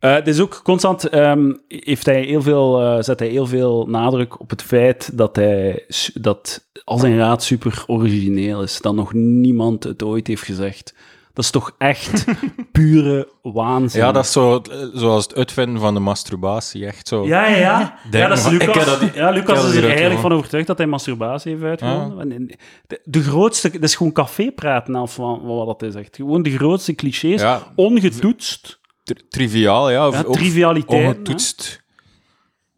Eh, 0.00 0.14
het 0.14 0.28
is 0.28 0.40
ook 0.40 0.60
constant, 0.64 1.08
ehm, 1.08 1.52
heeft 1.68 2.06
hij 2.06 2.22
heel 2.22 2.42
veel, 2.42 2.80
eh, 2.80 3.02
zet 3.02 3.18
hij 3.18 3.28
heel 3.28 3.46
veel 3.46 3.86
nadruk 3.86 4.40
op 4.40 4.50
het 4.50 4.62
feit 4.62 5.18
dat, 5.18 5.36
hij, 5.36 5.84
dat 6.14 6.68
al 6.84 6.98
zijn 6.98 7.16
raad 7.16 7.42
super 7.42 7.84
origineel 7.86 8.62
is. 8.62 8.80
Dat 8.80 8.94
nog 8.94 9.12
niemand 9.12 9.84
het 9.84 10.02
ooit 10.02 10.26
heeft 10.26 10.42
gezegd. 10.42 10.94
Dat 11.34 11.44
is 11.44 11.50
toch 11.50 11.74
echt 11.78 12.24
pure 12.72 13.28
waanzin. 13.42 14.00
ja, 14.00 14.12
dat 14.12 14.24
is 14.24 14.32
zo, 14.32 14.56
eh, 14.70 14.76
zoals 14.94 15.24
het 15.24 15.34
uitvinden 15.36 15.80
van 15.80 15.94
de 15.94 16.00
masturbatie. 16.00 16.86
Echt 16.86 17.08
zo. 17.08 17.26
Ja, 17.26 17.46
ja, 17.46 17.56
ja. 17.56 17.98
Denk 18.10 18.22
ja, 18.22 18.28
dat 18.28 18.38
is 18.38 18.44
van, 18.44 18.52
Lucas. 18.56 18.84
dat- 18.84 19.14
ja, 19.14 19.30
Lucas 19.30 19.64
is 19.68 19.74
er 19.74 19.88
eigenlijk 19.88 20.20
van 20.20 20.32
overtuigd 20.32 20.66
dat 20.66 20.78
hij 20.78 20.86
masturbatie 20.86 21.52
heeft 21.52 21.62
uitgevonden. 21.64 22.20
En- 22.20 22.32
en 22.32 22.46
De, 22.86 23.00
de 23.04 23.22
grootste, 23.22 23.70
dat 23.70 23.82
is 23.82 23.94
gewoon 23.94 24.12
cafépraten 24.12 24.94
af 24.94 25.14
van, 25.14 25.40
wat 25.42 25.66
dat 25.66 25.80
hij 25.80 25.90
zegt. 25.90 26.16
Gewoon 26.16 26.42
de 26.42 26.56
grootste 26.56 26.94
clichés, 26.94 27.40
Ja. 27.40 27.62
ongetoetst. 27.76 28.80
Tri- 29.04 29.22
triviaal, 29.28 29.90
ja. 29.90 30.06
Ja, 30.06 30.22
trivialiteit, 30.22 31.04
Ongetoetst. 31.04 31.80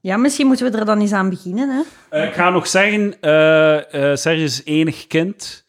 Ja, 0.00 0.16
misschien 0.16 0.46
moeten 0.46 0.70
we 0.72 0.78
er 0.78 0.84
dan 0.84 1.00
eens 1.00 1.12
aan 1.12 1.30
beginnen. 1.30 1.68
Hè? 1.70 1.82
Eh, 2.18 2.28
ik 2.28 2.34
ga 2.34 2.50
nog 2.50 2.66
zeggen, 2.66 3.20
eh 3.20 4.10
eh 4.10 4.16
Serge 4.16 4.42
is 4.42 4.62
enig 4.64 5.06
kind. 5.06 5.63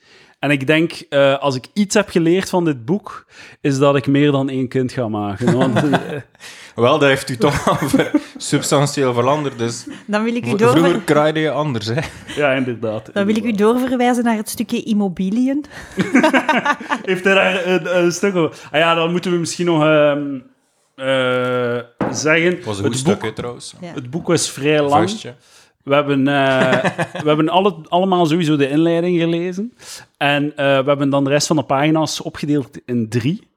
En 0.45 0.51
ik 0.51 0.67
denk, 0.67 0.91
eh, 1.09 1.37
als 1.39 1.55
ik 1.55 1.65
iets 1.73 1.95
heb 1.95 2.09
geleerd 2.09 2.49
van 2.49 2.65
dit 2.65 2.85
boek, 2.85 3.25
is 3.61 3.77
dat 3.77 3.95
ik 3.95 4.07
meer 4.07 4.31
dan 4.31 4.49
één 4.49 4.67
kind 4.67 4.91
ga 4.91 5.07
maken. 5.07 5.53
Want, 5.57 5.79
Wel, 6.75 6.99
dat 6.99 7.09
heeft 7.09 7.29
u 7.29 7.37
toch 7.37 7.79
substantieel 8.37 9.13
veranderd. 9.13 9.57
Dus 9.57 9.85
Dan 10.07 10.23
wil 10.23 10.35
ik 10.35 10.45
u, 10.45 10.49
doorver- 10.49 10.69
vroeger 10.69 11.01
kraaide 11.01 11.39
je 11.39 11.51
anders, 11.51 11.85
hè. 11.85 12.01
ja, 12.35 12.51
inderdaad. 12.51 13.09
dan 13.13 13.25
wil 13.25 13.35
ik 13.35 13.43
u 13.43 13.51
doorverwijzen 13.51 14.23
naar 14.23 14.35
het 14.35 14.49
stukje 14.49 14.83
immobiliën. 14.83 15.65
Heeft 17.11 17.23
hij 17.23 17.33
daar 17.33 17.65
een, 17.67 18.03
een 18.03 18.11
stuk 18.11 18.35
over? 18.35 18.59
Ah 18.71 18.79
ja, 18.79 18.93
dan 18.95 19.11
moeten 19.11 19.31
we 19.31 19.37
misschien 19.37 19.65
nog 19.65 19.83
ehm, 19.83 20.39
eh, 20.95 21.79
zeggen... 22.11 22.55
Het 22.55 22.65
was 22.65 22.77
een 22.77 22.83
goed 22.83 22.93
het, 22.93 23.01
stuk, 23.01 23.19
boek, 23.19 23.35
trouwens. 23.35 23.75
Ja. 23.81 23.91
het 23.93 24.09
boek 24.09 24.27
was 24.27 24.51
vrij 24.51 24.79
lang. 24.81 24.91
Vuistje. 24.91 25.33
We 25.85 25.93
hebben, 25.93 26.27
eh, 26.27 26.83
we 27.23 27.27
hebben 27.27 27.49
alle, 27.49 27.75
allemaal 27.87 28.25
sowieso 28.25 28.55
de 28.55 28.69
inleiding 28.69 29.19
gelezen. 29.19 29.73
En 30.17 30.43
eh, 30.57 30.65
we 30.79 30.87
hebben 30.87 31.09
dan 31.09 31.23
de 31.23 31.29
rest 31.29 31.47
van 31.47 31.55
de 31.55 31.63
pagina's 31.63 32.21
opgedeeld 32.21 32.79
in 32.85 33.09
drie. 33.09 33.47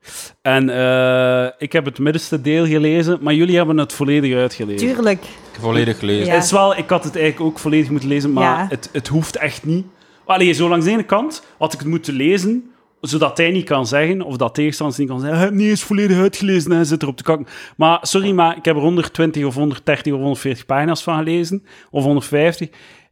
En 0.43 0.71
eh, 0.71 1.51
ik 1.59 1.73
heb 1.73 1.85
het 1.85 1.99
middenste 1.99 2.41
deel 2.41 2.67
gelezen, 2.67 3.19
maar 3.21 3.35
jullie 3.35 3.57
hebben 3.57 3.79
het 3.79 3.93
volledig 3.93 4.35
uitgelezen. 4.37 4.89
Tuurlijk. 4.95 5.25
Volledig 5.61 5.99
gelezen. 5.99 6.27
Ja. 6.27 6.35
Het 6.35 6.45
is 6.45 6.51
wel, 6.51 6.77
ik 6.77 6.89
had 6.89 7.05
het 7.05 7.17
eigenlijk 7.17 7.51
ook 7.51 7.59
volledig 7.59 7.91
moeten 7.91 8.09
lezen, 8.09 8.33
maar 8.33 8.45
Ja. 8.45 8.67
het, 8.69 8.89
het 8.93 9.09
hoeft 9.09 9.37
echt 9.37 9.65
niet. 9.65 9.87
Allee, 10.25 10.53
zo 10.53 10.69
langs 10.69 10.85
de 10.85 10.91
ene 10.91 11.03
kant 11.03 11.43
had 11.59 11.73
ik 11.73 11.79
het 11.79 11.89
moeten 11.89 12.15
lezen, 12.15 12.71
zodat 13.01 13.39
hij 13.39 13.51
niet 13.51 13.65
kan 13.65 13.87
zeggen, 13.87 14.23
of 14.23 14.37
dat 14.37 14.55
tegenstanders 14.55 14.99
niet 14.99 15.09
kan 15.09 15.21
zeggen, 15.21 15.39
hij 15.39 15.47
heeft 15.47 15.59
niet 15.59 15.71
eens 15.71 15.83
volledig 15.83 16.19
uitgelezen 16.19 16.71
en 16.71 16.77
hij 16.77 16.87
zit 16.87 17.03
erop 17.03 17.17
te 17.17 17.23
kakken. 17.23 17.47
Maar 17.77 17.99
sorry, 18.03 18.31
maar 18.31 18.57
ik 18.57 18.65
heb 18.65 18.77
er 18.77 18.83
120 18.83 19.45
of 19.45 19.55
130 19.55 20.13
of 20.13 20.19
140 20.19 20.67
pagina's 20.67 21.03
van 21.03 21.19
gelezen, 21.19 21.65
of 21.91 22.05
150. 22.05 22.69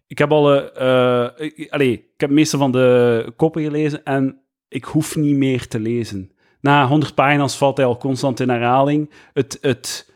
Ik 0.06 0.18
heb 0.18 0.32
alle, 0.32 0.72
eh, 0.72 1.70
allee, 1.70 1.92
ik 1.92 2.04
heb 2.16 2.28
de 2.28 2.34
meeste 2.34 2.56
van 2.56 2.72
de 2.72 3.32
koppen 3.36 3.62
gelezen 3.62 4.04
en 4.04 4.40
ik 4.68 4.84
hoef 4.84 5.16
niet 5.16 5.36
meer 5.36 5.68
te 5.68 5.80
lezen. 5.80 6.30
Na 6.60 6.86
100 6.86 7.14
pagina's 7.14 7.56
valt 7.56 7.76
hij 7.76 7.86
al 7.86 7.96
constant 7.96 8.40
in 8.40 8.48
herhaling. 8.48 9.10
Het, 9.32 9.58
het, 9.60 10.12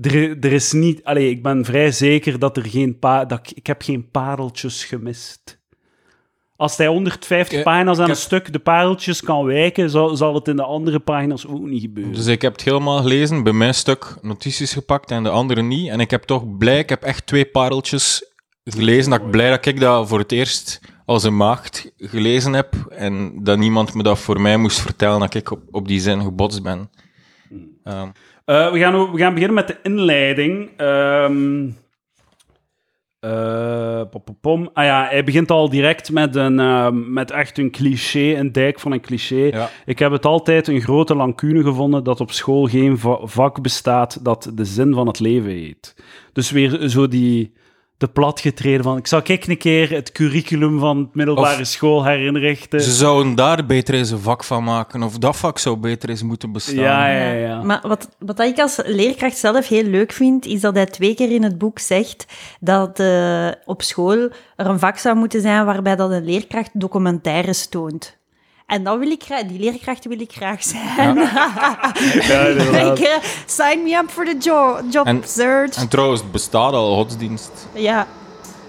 er, 0.00 0.38
er 0.38 0.52
is 0.52 0.72
niet... 0.72 1.04
Allee, 1.04 1.30
ik 1.30 1.42
ben 1.42 1.64
vrij 1.64 1.90
zeker 1.90 2.38
dat 2.38 2.56
er 2.56 2.66
geen... 2.66 2.98
Pa, 2.98 3.24
dat 3.24 3.38
ik, 3.38 3.56
ik 3.56 3.66
heb 3.66 3.82
geen 3.82 4.10
pareltjes 4.10 4.84
gemist. 4.84 5.55
Als 6.56 6.76
hij 6.76 6.86
150 6.86 7.58
Ik- 7.58 7.64
pagina's 7.64 7.98
aan 7.98 8.10
een 8.10 8.16
stuk 8.16 8.52
de 8.52 8.58
pareltjes 8.58 9.22
kan 9.22 9.44
wijken, 9.44 9.90
zal, 9.90 10.16
zal 10.16 10.34
het 10.34 10.48
in 10.48 10.56
de 10.56 10.62
andere 10.62 10.98
pagina's 10.98 11.46
ook 11.46 11.66
niet 11.66 11.80
gebeuren. 11.80 12.12
Dus 12.12 12.26
ik 12.26 12.42
heb 12.42 12.52
het 12.52 12.62
helemaal 12.62 12.98
gelezen, 13.02 13.42
bij 13.42 13.52
mijn 13.52 13.74
stuk 13.74 14.14
notities 14.22 14.72
gepakt 14.72 15.10
en 15.10 15.22
de 15.22 15.28
andere 15.30 15.62
niet. 15.62 15.88
En 15.88 16.00
ik 16.00 16.10
heb 16.10 16.22
toch 16.22 16.56
blij, 16.58 16.78
ik 16.78 16.88
heb 16.88 17.02
echt 17.02 17.26
twee 17.26 17.44
pareltjes 17.44 18.30
gelezen. 18.64 19.10
Dat 19.10 19.20
ik 19.20 19.30
blij 19.30 19.50
dat 19.50 19.66
ik 19.66 19.80
dat 19.80 20.08
voor 20.08 20.18
het 20.18 20.32
eerst 20.32 20.80
als 21.04 21.24
een 21.24 21.36
maagd 21.36 21.92
gelezen 21.98 22.52
heb. 22.52 22.74
En 22.88 23.32
dat 23.42 23.58
niemand 23.58 23.94
me 23.94 24.02
dat 24.02 24.18
voor 24.18 24.40
mij 24.40 24.56
moest 24.56 24.80
vertellen 24.80 25.20
dat 25.20 25.34
ik 25.34 25.50
op, 25.50 25.60
op 25.70 25.88
die 25.88 26.00
zin 26.00 26.22
gebotst 26.22 26.62
ben. 26.62 26.90
Eh, 27.84 28.02
we, 28.72 28.78
gaan, 28.78 29.12
we 29.12 29.18
gaan 29.18 29.32
beginnen 29.34 29.54
met 29.54 29.66
de 29.66 29.78
inleiding. 29.82 30.70
Ehm 30.76 31.68
eh, 33.26 34.20
pom. 34.40 34.70
Ah 34.72 34.84
ja, 34.84 35.06
hij 35.10 35.24
begint 35.24 35.50
al 35.50 35.68
direct 35.68 36.12
met, 36.12 36.36
een, 36.36 36.60
ehm, 36.60 37.12
met 37.12 37.30
echt 37.30 37.58
een 37.58 37.70
cliché, 37.70 38.34
een 38.38 38.52
dijk 38.52 38.80
van 38.80 38.92
een 38.92 39.00
cliché. 39.00 39.36
ja. 39.52 39.70
Ik 39.84 39.98
heb 39.98 40.12
het 40.12 40.26
altijd 40.26 40.68
een 40.68 40.80
grote 40.80 41.14
lancune 41.14 41.62
gevonden 41.62 42.04
dat 42.04 42.20
op 42.20 42.30
school 42.32 42.64
geen 42.66 42.98
va- 42.98 43.18
vak 43.22 43.62
bestaat 43.62 44.24
dat 44.24 44.50
de 44.54 44.64
zin 44.64 44.94
van 44.94 45.06
het 45.06 45.20
leven 45.20 45.50
heet. 45.50 45.94
Dus 46.32 46.50
weer 46.50 46.88
zo 46.88 47.08
die 47.08 47.52
de 47.98 48.06
platgetreden 48.06 48.82
van... 48.82 48.96
Ik 48.96 49.06
zal 49.06 49.22
kijk 49.22 49.46
een 49.46 49.58
keer 49.58 49.90
het 49.90 50.12
curriculum 50.12 50.78
van 50.78 50.98
het 50.98 51.14
middelbare 51.14 51.60
Of- 51.60 51.66
school 51.66 52.04
herinrichten. 52.04 52.80
Ze 52.80 52.90
zouden 52.90 53.34
daar 53.34 53.66
beter 53.66 53.94
eens 53.94 54.10
een 54.10 54.18
vak 54.18 54.44
van 54.44 54.64
maken, 54.64 55.02
of 55.02 55.18
dat 55.18 55.36
vak 55.36 55.58
zou 55.58 55.76
beter 55.76 56.08
eens 56.08 56.22
moeten 56.22 56.52
bestaan. 56.52 56.74
Ja, 56.74 57.08
ja, 57.08 57.32
ja. 57.32 57.62
Maar 57.62 57.80
wat, 57.82 58.08
wat 58.18 58.40
ik 58.40 58.58
als 58.58 58.80
leerkracht 58.84 59.36
zelf 59.36 59.68
heel 59.68 59.84
leuk 59.84 60.12
vind, 60.12 60.46
is 60.46 60.60
dat 60.60 60.74
hij 60.74 60.86
twee 60.86 61.14
keer 61.14 61.30
in 61.32 61.42
het 61.42 61.58
boek 61.58 61.78
zegt 61.78 62.26
dat 62.60 63.00
eh, 63.00 63.48
op 63.64 63.82
school 63.82 64.30
er 64.56 64.66
een 64.66 64.78
vak 64.78 64.98
zou 64.98 65.16
moeten 65.16 65.40
zijn 65.40 65.64
waarbij 65.64 65.96
dat 65.96 66.10
een 66.10 66.24
leerkracht 66.24 66.70
documentaires 66.72 67.68
toont. 67.68 68.15
En 68.66 68.84
dat 68.84 68.98
wil 68.98 69.10
ik 69.10 69.22
graag, 69.22 69.42
die 69.42 69.58
leerkrachten 69.60 70.10
wil 70.10 70.20
ik 70.20 70.32
graag 70.32 70.62
zijn. 70.62 71.14
Ja. 71.16 71.94
Ik, 72.92 72.98
eh, 72.98 73.16
sign 73.46 73.82
me 73.82 73.96
up 74.02 74.10
for 74.10 74.24
the 74.24 74.36
jo 74.40 74.78
job 74.90 75.06
En- 75.06 75.22
search. 75.24 75.76
En 75.76 75.88
trouwens, 75.88 76.20
het 76.20 76.32
bestaat 76.32 76.72
al, 76.72 76.94
godsdienst. 76.96 77.68
ja, 77.74 78.06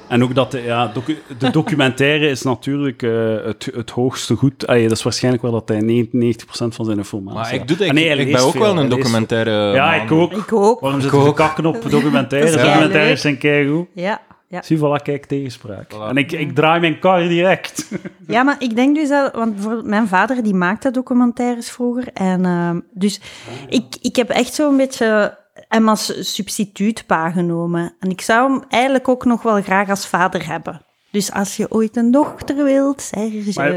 En 0.07 0.23
ook 0.23 0.35
dat, 0.35 0.51
de- 0.51 0.61
ja, 0.61 0.87
docu- 0.87 1.21
de 1.37 1.49
documentaire 1.59 2.29
is 2.29 2.41
natuurlijk 2.41 3.03
eh, 3.03 3.11
het, 3.45 3.69
het 3.75 3.89
hoogste 3.89 4.35
goed. 4.35 4.67
Allee, 4.67 4.87
dat 4.87 4.97
is 4.97 5.03
waarschijnlijk 5.03 5.43
wel 5.43 5.51
dat 5.51 5.67
hij 5.67 5.81
99% 5.81 6.07
van 6.49 6.85
zijn 6.85 6.97
informatie 6.97 7.39
Maar 7.39 7.53
ik, 7.53 7.67
doe 7.67 7.77
dat, 7.77 7.89
Ah, 7.89 7.97
ik, 7.97 8.05
nee, 8.05 8.17
ik 8.17 8.31
ben 8.31 8.41
ook 8.41 8.51
veel, 8.51 8.61
wel 8.61 8.77
een 8.77 8.89
documentaire. 8.89 9.73
Ja, 9.73 9.91
man. 9.95 10.05
ik 10.05 10.11
ook. 10.11 10.31
ik 10.33 10.53
ook. 10.53 10.79
Waarom 10.79 11.01
zitten 11.01 11.19
we 11.21 11.27
ook. 11.27 11.35
kakken 11.35 11.65
op 11.65 11.83
is 11.85 11.91
Documentaires 11.91 13.21
zijn 13.21 13.37
keigoed. 13.37 13.87
Ja, 13.93 14.21
ja. 14.47 14.61
Zie, 14.61 14.77
voilà, 14.77 15.03
kijk, 15.03 15.25
tegenspraak. 15.25 15.93
Voilà. 15.93 16.09
En 16.09 16.17
ik, 16.17 16.31
ik 16.31 16.55
draai 16.55 16.79
mijn 16.79 16.99
kar 16.99 17.27
direct. 17.27 17.87
Ja, 18.27 18.43
maar 18.43 18.55
ik 18.59 18.75
denk 18.75 18.95
dus 18.95 19.09
dat... 19.09 19.33
Want 19.35 19.53
bijvoorbeeld 19.53 19.85
mijn 19.85 20.07
vader 20.07 20.43
die 20.43 20.53
maakte 20.53 20.91
documentaires 20.91 21.71
vroeger. 21.71 22.07
En 22.13 22.45
ehm, 22.45 22.79
dus 22.91 23.21
ik, 23.69 23.95
ik 24.01 24.15
heb 24.15 24.29
echt 24.29 24.53
zo'n 24.53 24.77
beetje... 24.77 25.37
hem 25.53 25.89
als 25.89 26.33
substituutpa 26.33 27.29
genomen. 27.31 27.95
En 27.99 28.09
ik 28.09 28.21
zou 28.21 28.51
hem 28.51 28.63
eigenlijk 28.69 29.07
ook 29.07 29.25
nog 29.25 29.41
wel 29.41 29.61
graag 29.61 29.89
als 29.89 30.07
vader 30.07 30.47
hebben. 30.47 30.81
Dus 31.11 31.31
als 31.31 31.57
je 31.57 31.71
ooit 31.71 31.95
een 31.97 32.11
dochter 32.11 32.63
wilt, 32.63 33.01
Serge... 33.01 33.51
Maar- 33.55 33.71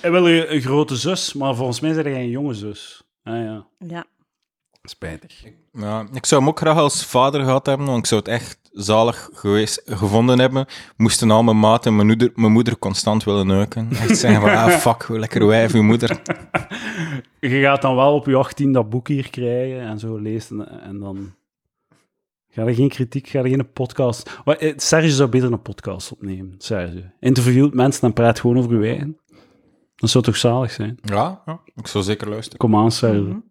Hij 0.00 0.10
wil 0.10 0.28
een, 0.28 0.54
een 0.54 0.60
grote 0.60 0.96
zus, 0.96 1.32
maar 1.32 1.54
volgens 1.54 1.80
mij 1.80 1.92
zijn 1.92 2.06
hij 2.06 2.14
een 2.20 2.30
jonge 2.30 2.54
zus. 2.54 3.02
Ah 3.22 3.34
ja, 3.34 3.66
Ja. 3.78 4.04
spijtig. 4.82 5.42
Ja, 5.72 6.06
ik 6.12 6.26
zou 6.26 6.40
hem 6.40 6.50
ook 6.50 6.58
graag 6.58 6.76
als 6.76 7.04
vader 7.06 7.40
gehad 7.44 7.66
hebben, 7.66 7.86
want 7.86 7.98
ik 7.98 8.06
zou 8.06 8.20
het 8.20 8.30
echt 8.30 8.58
zalig 8.76 9.30
geweest, 9.32 9.82
gevonden 9.84 10.38
hebben. 10.38 10.66
Moesten 10.96 11.30
al 11.30 11.42
mijn 11.42 11.58
maat 11.58 11.86
en 11.86 11.94
mijn 11.94 12.06
moeder, 12.06 12.30
mijn 12.34 12.52
moeder 12.52 12.78
constant 12.78 13.24
willen 13.24 13.46
neuken. 13.46 13.88
Echt 13.90 14.18
zeggen 14.18 14.40
van, 14.40 14.50
ah, 14.50 14.68
fuck, 14.68 15.02
hoe 15.02 15.18
lekker 15.18 15.46
wijf, 15.46 15.72
uw 15.74 15.82
moeder. 15.82 16.22
Je 17.40 17.60
gaat 17.60 17.82
dan 17.82 17.96
wel 17.96 18.14
op 18.14 18.26
je 18.26 18.36
18 18.36 18.72
dat 18.72 18.90
boek 18.90 19.08
hier 19.08 19.30
krijgen 19.30 19.80
en 19.80 19.98
zo 19.98 20.16
lezen 20.16 20.82
en, 20.82 20.98
dan... 20.98 21.34
Ga 22.48 22.62
er 22.62 22.74
geen 22.74 22.88
kritiek, 22.88 23.28
ga 23.28 23.38
er 23.38 23.48
geen 23.48 23.72
podcast... 23.72 24.40
Eh, 24.44 24.72
Serge 24.76 25.10
zou 25.10 25.28
beter 25.28 25.52
een 25.52 25.62
podcast 25.62 26.12
opnemen, 26.12 26.54
Serge. 26.58 27.12
Interviewt 27.20 27.74
mensen 27.74 28.02
en 28.02 28.12
praat 28.12 28.40
gewoon 28.40 28.58
over 28.58 28.80
je 28.80 28.88
eigen. 28.88 29.18
Dat 29.96 30.10
zou 30.10 30.24
toch 30.24 30.36
zalig 30.36 30.70
zijn? 30.70 30.98
Ja, 31.02 31.42
ja, 31.46 31.60
ik 31.74 31.86
zou 31.86 32.04
zeker 32.04 32.28
luisteren. 32.28 32.58
Kom 32.58 32.76
aan, 32.76 32.92
Serge. 32.92 33.42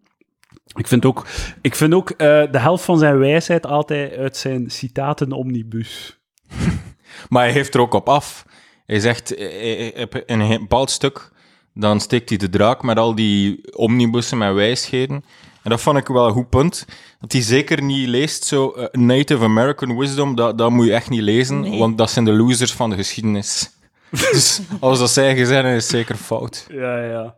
Ik 0.76 0.86
vind 0.86 1.04
ook, 1.04 1.26
ik 1.60 1.74
vind 1.74 1.94
ook 1.94 2.10
eh, 2.10 2.16
de 2.50 2.58
helft 2.58 2.84
van 2.84 2.98
zijn 2.98 3.18
wijsheid 3.18 3.66
altijd 3.66 4.16
uit 4.16 4.36
zijn 4.36 4.70
citaten 4.70 5.32
omnibus. 5.32 6.18
Maar 7.28 7.42
hij 7.42 7.52
heeft 7.52 7.74
er 7.74 7.80
ook 7.80 7.94
op 7.94 8.08
af. 8.08 8.44
Hij 8.86 9.00
zegt, 9.00 9.34
eh, 9.34 9.86
eh, 9.86 10.02
eh, 10.02 10.22
in 10.26 10.40
een 10.40 10.60
bepaald 10.60 10.90
stuk, 10.90 11.30
dan 11.74 12.00
steekt 12.00 12.28
hij 12.28 12.38
de 12.38 12.48
draak 12.48 12.82
met 12.82 12.98
al 12.98 13.14
die 13.14 13.72
omnibussen 13.76 14.38
met 14.38 14.54
wijsheden. 14.54 15.24
En 15.62 15.70
dat 15.70 15.80
vond 15.80 15.96
ik 15.98 16.06
wel 16.06 16.26
een 16.26 16.32
goed 16.32 16.48
punt. 16.48 16.86
Dat 17.20 17.32
hij 17.32 17.40
zeker 17.42 17.82
niet 17.82 18.08
leest, 18.08 18.44
zo 18.44 18.74
Native 18.92 19.44
American 19.44 19.98
Wisdom, 19.98 20.34
dat, 20.34 20.58
dat 20.58 20.70
moet 20.70 20.86
je 20.86 20.92
echt 20.94 21.10
niet 21.10 21.20
lezen, 21.20 21.60
Nee. 21.60 21.78
want 21.78 21.98
dat 21.98 22.10
zijn 22.10 22.24
de 22.24 22.32
losers 22.32 22.72
van 22.72 22.90
de 22.90 22.96
geschiedenis. 22.96 23.70
dus 24.32 24.60
als 24.80 24.98
dat 24.98 25.10
zij 25.10 25.36
gezegd 25.36 25.64
is 25.64 25.72
het 25.72 25.84
zeker 25.84 26.16
fout. 26.16 26.66
Ja, 26.70 27.02
ja. 27.04 27.34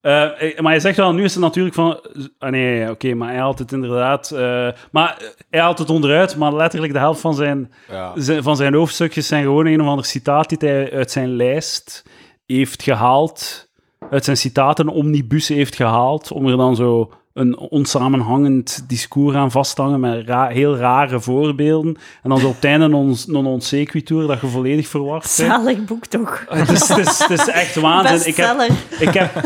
Eh, 0.00 0.42
eh, 0.42 0.58
maar 0.58 0.72
je 0.72 0.80
zegt 0.80 0.96
wel, 0.96 1.12
nu 1.14 1.24
is 1.24 1.34
het 1.34 1.42
natuurlijk 1.42 1.74
van... 1.74 2.00
Ah, 2.38 2.50
nee, 2.50 2.90
oké, 2.90 3.14
maar 3.14 3.28
hij 3.28 3.38
haalt 3.38 3.58
het 3.58 3.72
inderdaad... 3.72 4.30
eh, 4.30 4.68
maar 4.90 5.22
hij 5.50 5.60
haalt 5.60 5.78
het 5.78 5.90
onderuit, 5.90 6.36
maar 6.36 6.54
letterlijk 6.54 6.92
de 6.92 6.98
helft 6.98 7.20
van 7.20 7.34
zijn, 7.34 7.72
Ja. 7.90 8.12
zijn- 8.14 8.42
van 8.42 8.56
zijn 8.56 8.74
hoofdstukjes 8.74 9.26
zijn 9.26 9.42
gewoon 9.42 9.66
een 9.66 9.80
of 9.80 9.86
ander 9.86 10.04
citaat 10.04 10.48
die 10.48 10.68
hij 10.70 10.92
uit 10.92 11.10
zijn 11.10 11.28
lijst 11.36 12.04
heeft 12.46 12.82
gehaald. 12.82 13.68
Uit 14.10 14.24
zijn 14.24 14.36
citaten 14.36 14.88
omnibus 14.88 15.48
heeft 15.48 15.76
gehaald, 15.76 16.32
om 16.32 16.46
er 16.46 16.56
dan 16.56 16.76
zo 16.76 17.10
een 17.36 17.58
onsamenhangend 17.58 18.84
discours 18.88 19.34
aan 19.36 19.50
vast 19.50 19.76
te 19.76 19.82
hangen 19.82 20.00
met 20.00 20.28
ra- 20.28 20.48
heel 20.48 20.76
rare 20.76 21.20
voorbeelden. 21.20 21.96
En 22.22 22.30
dan 22.30 22.38
zo 22.38 22.46
op 22.48 22.54
het 22.54 22.64
einde 22.64 22.84
een 22.84 23.16
non 23.26 23.60
sequitur 23.60 24.26
dat 24.26 24.40
je 24.40 24.46
volledig 24.46 24.88
verwacht 24.88 25.36
bent. 25.36 25.50
Zalig 25.50 25.84
boek 25.84 26.06
toch? 26.06 26.44
Het 26.48 26.70
is, 26.70 26.88
het, 26.88 26.98
is, 26.98 27.18
het 27.18 27.30
is 27.30 27.48
echt 27.48 27.74
waanzin. 27.80 28.28
Ik 28.28 28.36
heb, 28.36 28.60
ik, 28.98 29.14
heb, 29.14 29.36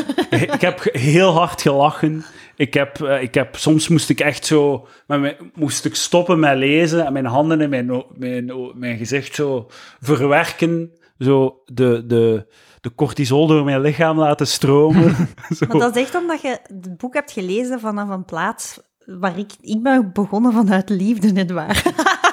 ik 0.55 0.61
heb 0.61 0.81
heel 0.92 1.33
hard 1.33 1.62
gelachen. 1.62 2.24
Ik 2.57 2.74
heb, 2.74 3.03
eh, 3.03 3.22
ik 3.22 3.35
heb, 3.35 3.57
soms 3.57 3.88
moest 3.88 4.09
ik 4.09 4.20
echt 4.20 4.46
zo... 4.46 4.87
Moest 5.55 5.85
ik 5.85 5.94
stoppen 5.94 6.38
met 6.38 6.57
lezen 6.57 7.07
en 7.07 7.12
mijn 7.12 7.26
handen 7.26 7.61
in 7.61 7.70
mijn, 7.70 8.05
mijn, 8.16 8.53
mijn 8.74 8.98
gezicht 8.98 9.35
zo 9.35 9.66
verwerken. 10.00 10.90
Zo 11.18 11.62
de, 11.66 12.05
de, 12.07 12.46
de 12.81 12.95
cortisol 12.95 13.47
door 13.47 13.64
mijn 13.64 13.81
lichaam 13.81 14.19
laten 14.19 14.47
stromen. 14.47 15.14
zo. 15.59 15.66
Maar 15.69 15.79
dat 15.79 15.97
is 15.97 16.03
echt 16.03 16.14
omdat 16.14 16.40
je 16.43 16.59
het 16.62 16.97
boek 16.97 17.14
hebt 17.14 17.33
gelezen 17.33 17.81
vanaf 17.81 18.09
een 18.09 18.25
plaats 18.25 18.79
waar 19.07 19.38
ik... 19.38 19.51
Ik 19.61 19.83
ben 19.83 20.11
begonnen 20.12 20.53
vanuit 20.53 20.88
liefde, 20.88 21.31
nietwaar? 21.33 21.83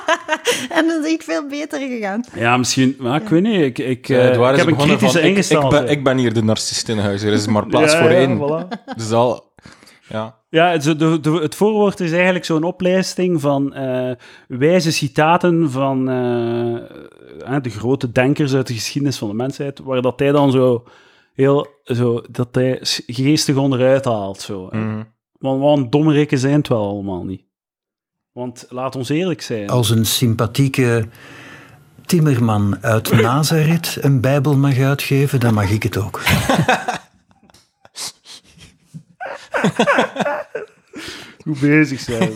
en 0.69 0.87
dat 0.87 1.05
is 1.05 1.13
echt 1.13 1.23
veel 1.23 1.47
beter 1.47 1.79
gegaan. 1.79 2.23
Ja, 2.35 2.57
misschien... 2.57 2.95
Maar 2.99 3.21
ik 3.21 3.29
weet 3.29 3.41
niet. 3.43 3.61
Ik, 3.61 3.77
ik, 3.79 4.09
Eh, 4.09 4.49
ik 4.49 4.55
heb 4.57 4.67
een 4.67 4.75
kritische 4.75 5.21
ik, 5.21 5.69
ben, 5.69 5.87
ik 5.89 6.03
ben 6.03 6.17
hier 6.17 6.33
de 6.33 6.43
narcist 6.43 6.89
in 6.89 6.97
huis, 6.97 7.21
er 7.23 7.33
is 7.33 7.47
maar 7.47 7.65
plaats 7.75 7.93
Ja, 7.93 8.01
voor 8.01 8.11
ja, 8.11 8.17
één. 8.17 8.37
voilà. 8.37 8.93
Dus 8.95 9.11
al... 9.11 9.53
Ja. 10.09 10.35
Ja, 10.57 10.71
het, 10.71 10.83
de, 10.83 11.19
de, 11.19 11.31
het 11.31 11.55
voorwoord 11.55 11.99
is 11.99 12.11
eigenlijk 12.11 12.45
zo'n 12.45 12.63
oplijsting 12.63 13.41
van 13.41 13.73
eh, 13.73 14.11
wijze 14.47 14.91
citaten 14.91 15.71
van 15.71 16.09
eh, 16.09 16.75
eh, 17.55 17.61
de 17.61 17.69
grote 17.69 18.11
denkers 18.11 18.53
uit 18.53 18.67
de 18.67 18.73
geschiedenis 18.73 19.17
van 19.17 19.27
de 19.27 19.33
mensheid, 19.33 19.79
waar 19.79 20.01
dat 20.01 20.19
hij 20.19 20.31
dan 20.31 20.51
zo 20.51 20.83
heel, 21.33 21.67
zo, 21.83 22.21
dat 22.29 22.47
hij 22.51 22.79
geestig 23.07 23.55
onderuit 23.55 24.05
haalt. 24.05 24.41
Zo. 24.41 24.67
Mhm. 24.71 25.03
Want 25.31 25.61
wat 25.61 25.77
een 25.77 25.89
dommerikken 25.89 26.37
zijn 26.37 26.57
het 26.57 26.67
wel 26.67 26.89
allemaal 26.89 27.23
niet. 27.23 27.43
Want 28.31 28.65
laat 28.69 28.95
ons 28.95 29.09
eerlijk 29.09 29.41
zijn. 29.41 29.69
Als 29.69 29.89
een 29.89 30.05
sympathieke 30.05 31.07
timmerman 32.05 32.77
uit 32.81 33.11
Nazareth 33.21 33.97
een 34.01 34.21
bijbel 34.21 34.57
mag 34.57 34.79
uitgeven, 34.79 35.39
dan 35.39 35.53
mag 35.53 35.69
ik 35.69 35.83
het 35.83 35.97
ook. 35.97 36.21
Goed 41.43 41.59
bezig 41.59 41.99
zijn. 41.99 42.35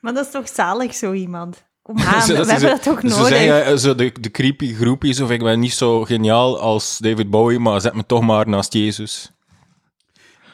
Maar 0.00 0.14
dat 0.14 0.24
is 0.26 0.30
toch 0.32 0.48
zalig, 0.48 0.94
zo 0.94 1.12
iemand? 1.12 1.64
Kom 1.82 1.98
aan, 2.00 2.26
we 2.26 2.34
hebben 2.34 2.58
ze- 2.58 2.66
dat 2.66 2.82
toch 2.82 3.00
Ze 3.00 3.06
nodig? 3.06 3.26
zeggen 3.28 3.64
eh, 3.64 3.76
zo 3.76 3.94
de, 3.94 4.12
de 4.20 4.30
creepy 4.30 4.74
groepies, 4.74 5.20
of 5.20 5.30
ik 5.30 5.42
ben 5.42 5.60
niet 5.60 5.72
zo 5.74 6.04
geniaal 6.04 6.60
als 6.60 6.98
David 6.98 7.30
Bowie, 7.30 7.58
maar 7.58 7.80
zet 7.80 7.94
me 7.94 8.06
toch 8.06 8.22
maar 8.22 8.48
naast 8.48 8.72
Jezus. 8.72 9.30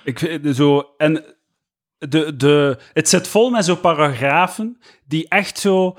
Ik 0.04 0.18
vind 0.18 0.56
zo, 0.56 0.90
en 0.96 1.24
de, 1.98 2.37
de, 2.37 2.78
het 2.92 3.08
zit 3.08 3.28
vol 3.28 3.50
met 3.50 3.64
zo 3.64 3.74
paragrafen 3.76 4.78
die 5.06 5.28
echt 5.28 5.58
zo 5.58 5.98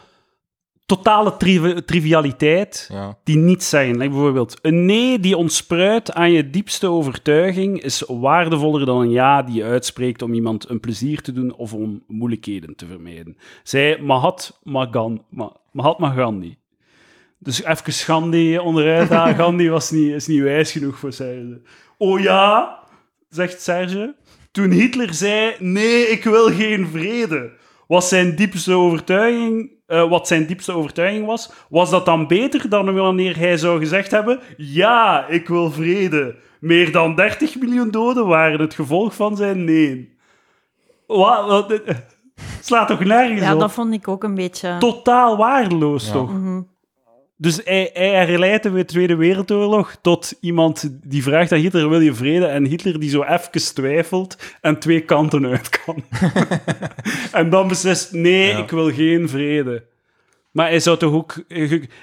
totale 0.89 1.38
trivi- 1.38 1.82
trivialiteit, 1.86 2.89
Ja. 2.91 3.17
die 3.23 3.38
niets 3.38 3.69
zeggen. 3.69 3.97
Like 3.97 4.10
bijvoorbeeld, 4.10 4.58
een 4.62 4.86
nee 4.86 5.19
die 5.19 5.38
ontspruit 5.38 6.13
aan 6.13 6.32
je 6.32 6.49
diepste 6.49 6.88
overtuiging 6.88 7.82
is 7.84 8.04
waardevoller 8.08 8.86
dan 8.86 9.02
een 9.02 9.10
ja 9.12 9.43
die 9.43 9.56
je 9.56 9.63
uitspreekt 9.63 10.21
om 10.21 10.34
iemand 10.34 10.69
een 10.69 10.80
plezier 10.80 11.21
te 11.21 11.32
doen 11.32 11.54
of 11.56 11.73
om 11.73 12.04
moeilijkheden 12.08 12.75
te 12.75 12.86
vermijden. 12.86 13.38
Zij 13.63 13.97
Mahat 14.02 14.60
Magan, 14.63 15.23
Ma, 15.30 15.52
Mahatma 15.71 16.10
Gandhi. 16.10 16.58
Dus 17.39 17.63
even 17.63 17.93
Gandhi 17.93 18.58
onderuit 18.58 19.10
halen. 19.10 19.36
Gandhi 19.43 19.69
was 19.69 19.91
niet, 19.91 20.13
is 20.13 20.28
niet 20.28 20.41
wijs 20.41 20.71
genoeg 20.71 20.99
voor 20.99 21.13
Serge. 21.13 21.62
Oh 21.97 22.19
ja, 22.19 22.80
zegt 23.30 23.62
Serge. 23.62 24.15
Toen 24.52 24.71
Hitler 24.71 25.13
zei, 25.13 25.56
nee, 25.60 26.02
ik 26.08 26.23
wil 26.23 26.47
geen 26.52 26.88
vrede, 26.88 27.52
was 27.88 28.10
zijn 28.10 28.36
diepste 28.36 28.73
overtuiging, 28.73 29.71
eh, 29.89 30.10
wat 30.10 30.28
zijn 30.28 30.45
diepste 30.45 30.71
overtuiging 30.73 31.25
was, 31.25 31.52
was 31.69 31.89
dat 31.89 32.06
dan 32.06 32.28
beter 32.28 32.69
dan 32.69 32.93
wanneer 32.93 33.38
hij 33.38 33.58
zou 33.58 33.80
gezegd 33.80 34.12
hebben, 34.12 34.39
ja, 34.58 35.28
ik 35.28 35.47
wil 35.47 35.71
vrede. 35.71 36.36
Meer 36.60 36.91
dan 36.91 37.15
30 37.15 37.60
miljoen 37.60 37.91
doden 37.91 38.28
waren 38.28 38.60
het 38.60 38.73
gevolg 38.73 39.15
van 39.15 39.36
zijn 39.38 39.63
nee. 39.63 40.17
Wat? 41.08 41.45
wat 41.47 41.69
dit- 41.69 42.04
slaat 42.62 42.88
toch 42.88 43.04
nergens 43.04 43.41
Ja, 43.41 43.54
op? 43.54 43.60
dat 43.60 43.71
vond 43.71 43.93
ik 43.93 44.08
ook 44.08 44.23
een 44.23 44.36
beetje... 44.36 44.75
Totaal 44.80 45.38
waardeloos, 45.38 46.06
Ja. 46.08 46.12
toch? 46.13 46.32
Mhm. 46.34 46.62
Dus 47.41 47.62
hij, 47.63 47.89
hij 47.93 48.25
herleidt 48.25 48.63
de 48.63 48.86
Tweede 48.86 49.15
Wereldoorlog 49.15 49.95
tot 50.02 50.34
iemand 50.41 50.89
die 51.04 51.23
vraagt 51.23 51.52
aan 51.52 51.60
Hitler, 51.60 51.89
wil 51.89 51.99
je 51.99 52.13
vrede? 52.13 52.45
En 52.45 52.65
Hitler 52.65 52.99
die 52.99 53.10
zo 53.10 53.23
even 53.23 53.73
twijfelt 53.73 54.38
en 54.62 54.80
twee 54.80 54.99
kanten 54.99 55.45
uit 55.45 55.69
kan. 55.69 56.04
en 57.41 57.49
dan 57.49 57.67
beslist, 57.67 58.12
nee, 58.12 58.47
Ja. 58.47 58.58
ik 58.58 58.69
wil 58.69 58.91
geen 58.91 59.30
vrede. 59.30 59.84
Maar 60.52 60.67
hij 60.67 60.80
zou 60.80 60.97
toch 60.97 61.13
ook... 61.13 61.43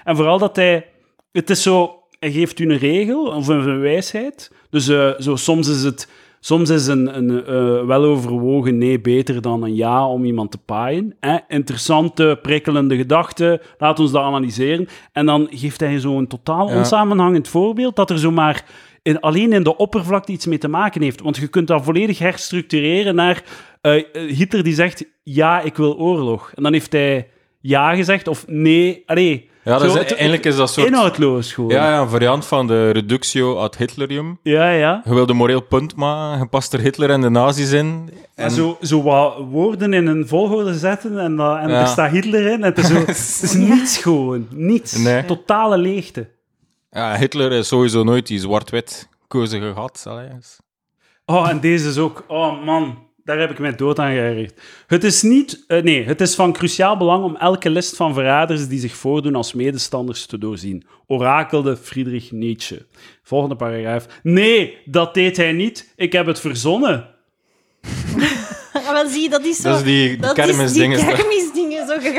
En 0.05 0.17
vooral 0.17 0.39
dat 0.39 0.57
hij... 0.57 0.87
Het 1.33 1.51
is 1.51 1.63
zo... 1.63 2.03
Hij 2.19 2.33
geeft 2.33 2.59
u 2.59 2.71
een 2.71 2.79
regel, 2.79 3.27
of 3.27 3.49
een, 3.49 3.69
een 3.69 3.81
wijsheid. 3.81 4.53
Dus 4.71 4.89
eh, 4.89 5.11
zo, 5.19 5.37
soms 5.37 5.69
is 5.69 5.83
het... 5.83 6.09
Soms 6.47 6.71
is 6.71 6.87
een, 6.87 7.17
een 7.17 7.45
eh, 7.45 7.87
weloverwogen 7.87 8.79
nee 8.79 9.01
beter 9.01 9.43
dan 9.43 9.63
een 9.63 9.75
ja 9.75 10.09
om 10.09 10.25
iemand 10.25 10.51
te 10.51 10.59
paaien. 10.59 11.17
Interessante, 11.49 12.39
prikkelende 12.43 12.97
gedachten, 12.97 13.61
laat 13.79 14.01
ons 14.01 14.11
dat 14.11 14.23
analyseren. 14.23 14.89
En 15.13 15.27
dan 15.27 15.47
geeft 15.51 15.81
hij 15.81 16.01
zo'n 16.01 16.27
totaal 16.27 16.69
Ja. 16.69 16.77
onsamenhangend 16.77 17.49
voorbeeld 17.49 17.97
dat 17.97 18.11
er 18.11 18.19
zomaar 18.19 18.65
in, 19.03 19.21
alleen 19.21 19.53
in 19.53 19.63
de 19.63 19.77
oppervlakte 19.77 20.33
iets 20.33 20.47
mee 20.47 20.59
te 20.59 20.69
maken 20.69 21.03
heeft. 21.03 21.21
Want 21.21 21.37
je 21.37 21.49
kunt 21.49 21.67
dat 21.67 21.85
volledig 21.85 22.19
herstructureren 22.19 23.15
naar 23.15 23.43
eh, 23.81 24.05
Hitler 24.13 24.63
die 24.63 24.75
zegt 24.75 25.05
ja, 25.23 25.61
ik 25.61 25.77
wil 25.77 25.99
oorlog. 25.99 26.53
En 26.55 26.63
dan 26.63 26.73
heeft 26.73 26.93
hij 26.93 27.29
ja 27.69 27.95
gezegd 27.95 28.29
of 28.29 28.45
nee. 28.47 29.03
Allee, 29.07 29.51
Ja, 29.65 29.73
dat 29.79 29.81
zo, 29.81 29.87
is, 29.87 29.95
het- 29.95 30.13
eigenlijk 30.13 30.45
is 30.45 30.57
dat 30.57 30.71
soort... 30.71 30.87
inhoudloos 30.87 31.53
gewoon. 31.53 31.71
Ja, 31.71 31.89
ja, 31.91 32.01
een 32.01 32.09
variant 32.09 32.47
van 32.47 32.67
de 32.67 32.91
reductio 32.91 33.57
ad 33.57 33.77
Hitlerium. 33.77 34.39
ja. 34.43 34.71
ja. 34.71 35.03
Je 35.05 35.15
wil 35.15 35.29
een 35.29 35.37
moreel 35.37 35.61
punt 35.63 35.97
maken, 35.97 36.39
je 36.39 36.47
past 36.47 36.73
er 36.73 36.81
Hitler 36.81 37.11
en 37.11 37.21
de 37.21 37.31
nazi's 37.31 37.73
in. 37.73 38.11
En 38.35 38.51
zo, 38.51 38.79
zo 38.81 39.03
wat 39.03 39.37
woorden 39.51 39.93
in 39.93 40.07
een 40.07 40.29
volgorde 40.29 40.75
zetten 40.75 41.19
en, 41.19 41.37
dat, 41.37 41.59
en 41.59 41.69
Ja. 41.69 41.81
er 41.81 41.87
staat 41.87 42.11
Hitler 42.11 42.47
in. 42.47 42.53
En 42.53 42.63
het 42.63 42.79
is, 42.79 42.87
zo, 42.87 42.95
het 43.07 43.41
is 43.43 43.53
niets 43.53 43.97
gewoon. 43.99 44.47
Niets. 44.51 44.97
Nee. 44.97 45.25
Totale 45.25 45.79
leegte. 45.79 46.29
Ja, 46.91 47.17
Hitler 47.17 47.53
is 47.53 47.69
sowieso 47.69 48.03
nooit 48.03 48.27
die 48.27 48.39
zwart-wit 48.39 49.09
keuze 49.29 49.59
gehad. 49.61 50.05
Allee, 50.09 50.29
is- 50.39 50.61
Oh, 51.29 51.49
en 51.49 51.61
deze 51.61 51.89
is 51.89 51.99
ook... 51.99 52.25
Oh, 52.29 52.65
man. 52.65 52.99
Daar 53.27 53.39
heb 53.39 53.51
ik 53.51 53.59
mij 53.59 53.75
dood 53.75 53.99
aan 53.99 54.11
geërgerd. 54.13 54.61
Het 54.87 55.05
is 55.05 55.23
niet... 55.23 55.65
eh, 55.67 55.83
nee, 55.83 56.05
het 56.05 56.21
is 56.21 56.35
van 56.35 56.53
cruciaal 56.53 56.97
belang 56.97 57.25
om 57.25 57.37
elke 57.37 57.71
list 57.71 57.97
van 57.97 58.15
verraders 58.15 58.69
die 58.69 58.79
zich 58.81 58.97
voordoen 58.97 59.35
als 59.35 59.53
medestanders 59.55 60.27
te 60.27 60.39
doorzien. 60.39 60.87
Orakelde 61.07 61.77
Friedrich 61.77 62.31
Nietzsche. 62.33 62.87
Volgende 63.23 63.57
paragraaf. 63.57 64.07
Nee, 64.23 64.79
dat 64.85 65.15
deed 65.15 65.37
hij 65.37 65.53
niet. 65.53 65.93
Ik 65.97 66.13
heb 66.13 66.27
het 66.27 66.41
verzonnen. 66.41 67.07
Ja, 68.87 68.93
maar 68.93 69.07
zie 69.07 69.23
je, 69.23 69.29
dat 69.29 69.45
is 69.45 69.57
zo... 69.57 69.69
Dat 69.69 69.79
is 69.79 69.85
die- 69.85 70.09
die 70.09 70.17
dat 70.17 70.39
is 70.39 70.45
kermisdingen, 70.45 70.99
die 70.99 71.07
toch? 71.09 71.17
kermisdingen, 71.19 71.87
zo 71.87 71.93
je 71.95 72.13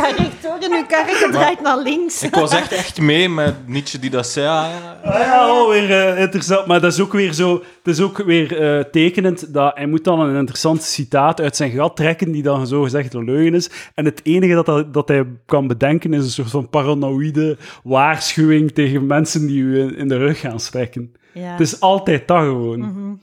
en 0.43 0.77
je 0.77 0.85
karretje 0.87 1.29
draait 1.31 1.61
naar 1.61 1.77
links. 1.77 2.23
Ik 2.23 2.35
was 2.35 2.51
echt, 2.51 2.71
echt 2.71 3.01
mee 3.01 3.29
met 3.29 3.67
Nietzsche 3.67 3.99
die 3.99 4.09
dat 4.09 4.27
zei. 4.27 4.47
Ah, 4.47 4.69
ja. 5.03 5.11
Ah 5.11 5.19
ja, 5.19 5.49
oh, 5.49 5.69
weer 5.69 5.91
eh, 5.91 6.21
interessant. 6.21 6.65
Maar 6.65 6.81
dat 6.81 6.93
is 6.93 6.99
ook 6.99 7.13
weer 7.13 7.33
zo... 7.33 7.53
Het 7.53 7.95
is 7.95 8.01
ook 8.01 8.17
weer 8.17 8.61
eh, 8.61 8.83
tekenend 8.83 9.53
dat 9.53 9.75
hij 9.75 9.85
moet 9.85 10.03
dan 10.03 10.19
een 10.19 10.35
interessant 10.35 10.83
citaat 10.83 11.41
uit 11.41 11.55
zijn 11.55 11.71
gat 11.71 11.95
trekken 11.95 12.31
die 12.31 12.43
dan 12.43 12.67
zo 12.67 12.81
gezegd 12.81 13.13
een 13.13 13.25
leugen 13.25 13.53
is. 13.53 13.69
En 13.93 14.05
het 14.05 14.19
enige 14.23 14.53
dat, 14.53 14.65
dat, 14.65 14.93
dat 14.93 15.07
hij 15.07 15.25
kan 15.45 15.67
bedenken 15.67 16.13
is 16.13 16.23
een 16.23 16.29
soort 16.29 16.49
van 16.49 16.69
paranoïde 16.69 17.57
waarschuwing 17.83 18.71
tegen 18.71 19.05
mensen 19.05 19.47
die 19.47 19.61
u 19.61 19.79
in, 19.79 19.95
in 19.95 20.07
de 20.07 20.17
rug 20.17 20.39
gaan 20.39 20.59
steken. 20.59 21.15
Ja. 21.33 21.51
Het 21.51 21.59
is 21.59 21.79
altijd 21.79 22.27
dat 22.27 22.39
gewoon. 22.39 23.19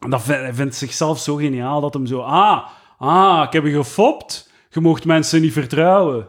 En 0.00 0.10
dat 0.10 0.24
hij 0.24 0.54
vindt 0.54 0.74
zichzelf 0.74 1.18
zo 1.18 1.34
geniaal 1.34 1.80
dat 1.80 1.94
hem 1.94 2.06
zo... 2.06 2.20
Ah, 2.20 2.64
ah, 2.98 3.44
ik 3.46 3.52
heb 3.52 3.64
je 3.64 3.70
gefopt. 3.70 4.52
Je 4.74 4.80
mocht 4.80 5.04
mensen 5.04 5.40
niet 5.40 5.52
vertrouwen. 5.52 6.28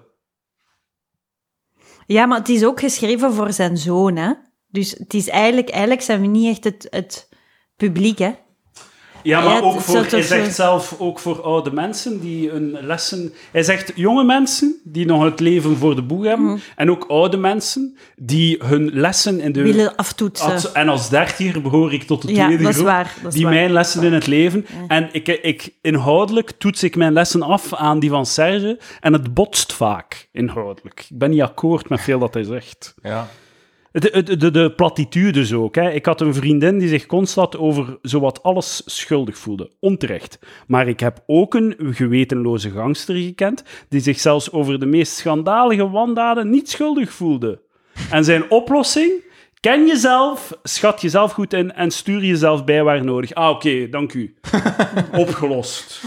Ja, 2.05 2.25
maar 2.25 2.37
het 2.37 2.49
is 2.49 2.65
ook 2.65 2.79
geschreven 2.79 3.33
voor 3.33 3.53
zijn 3.53 3.77
zoon, 3.77 4.15
hè. 4.15 4.33
Dus 4.67 4.91
het 4.91 5.13
is 5.13 5.27
eigenlijk... 5.27 5.69
Eigenlijk 5.69 6.01
zijn 6.01 6.21
we 6.21 6.27
niet 6.27 6.49
echt 6.49 6.63
het, 6.63 6.87
het 6.89 7.29
publiek, 7.75 8.17
hè. 8.17 8.33
Ja, 9.25 9.41
maar 9.43 9.63
ook 9.63 9.81
voor, 9.81 10.05
hij 10.09 10.21
zegt 10.21 10.55
zelf 10.55 10.95
ook 10.99 11.19
voor 11.19 11.41
oude 11.41 11.71
mensen 11.71 12.19
die 12.19 12.49
hun 12.49 12.77
lessen... 12.81 13.33
Hij 13.51 13.63
zegt 13.63 13.91
jonge 13.95 14.23
mensen 14.23 14.75
die 14.83 15.05
nog 15.05 15.23
het 15.23 15.39
leven 15.39 15.77
voor 15.77 15.95
de 15.95 16.01
boeg 16.01 16.23
hebben. 16.25 16.61
En 16.75 16.91
ook 16.91 17.05
oude 17.07 17.37
mensen 17.37 17.97
die 18.15 18.57
hun 18.65 18.89
lessen 18.93 19.39
in 19.39 19.51
de... 19.51 19.61
Willen 19.61 19.95
aftoetsen. 19.95 20.51
Als- 20.51 20.71
en 20.71 20.89
als 20.89 21.09
dertiger 21.09 21.61
behoor 21.61 21.93
ik 21.93 22.03
tot 22.03 22.21
de 22.21 22.33
Ja, 22.33 22.45
tweede 22.45 22.61
dat 22.63 22.71
is 22.71 22.75
groep. 22.77 22.87
waar, 22.87 23.13
dat 23.21 23.27
is 23.31 23.33
die 23.33 23.45
waar. 23.45 23.53
mijn 23.53 23.71
lessen 23.71 24.03
in 24.03 24.13
het 24.13 24.27
leven. 24.27 24.65
En 24.87 25.09
ik, 25.11 25.27
ik, 25.27 25.69
inhoudelijk 25.81 26.51
toets 26.57 26.83
ik 26.83 26.95
mijn 26.95 27.13
lessen 27.13 27.41
af 27.41 27.73
aan 27.73 27.99
die 27.99 28.09
van 28.09 28.25
Serge. 28.25 28.79
En 28.99 29.13
het 29.13 29.33
botst 29.33 29.73
vaak, 29.73 30.27
inhoudelijk. 30.31 30.99
Ik 31.09 31.17
ben 31.17 31.29
niet 31.29 31.41
akkoord 31.41 31.89
met 31.89 32.01
veel 32.01 32.19
dat 32.19 32.33
hij 32.33 32.43
zegt. 32.43 32.93
Ja. 33.03 33.27
De, 33.99 34.23
de, 34.23 34.37
de, 34.37 34.51
de 34.51 34.71
platitudes 34.71 35.53
ook. 35.53 35.75
Hè. 35.75 35.91
Ik 35.91 36.05
had 36.05 36.21
een 36.21 36.33
vriendin 36.33 36.77
die 36.77 36.87
zich 36.87 37.05
constant 37.05 37.57
over 37.57 37.97
zowat 38.01 38.43
alles 38.43 38.81
schuldig 38.85 39.37
voelde. 39.37 39.71
Onterecht. 39.79 40.39
Maar 40.67 40.87
ik 40.87 40.99
heb 40.99 41.23
ook 41.25 41.53
een 41.53 41.75
gewetenloze 41.79 42.71
gangster 42.71 43.15
gekend 43.15 43.63
die 43.89 44.01
zich 44.01 44.19
zelfs 44.19 44.51
over 44.51 44.79
de 44.79 44.85
meest 44.85 45.15
schandalige 45.15 45.89
wandaden 45.89 46.49
niet 46.49 46.69
schuldig 46.69 47.11
voelde. 47.13 47.59
En 48.11 48.23
zijn 48.23 48.49
oplossing? 48.49 49.11
Ken 49.59 49.87
jezelf, 49.87 50.57
schat 50.63 51.01
jezelf 51.01 51.31
goed 51.31 51.53
in 51.53 51.73
en 51.73 51.91
stuur 51.91 52.25
jezelf 52.25 52.63
bij 52.63 52.83
waar 52.83 53.03
nodig. 53.03 53.33
Ah, 53.33 53.49
oké, 53.49 53.89
dank 53.89 54.13
u. 54.13 54.35
Opgelost. 55.11 56.01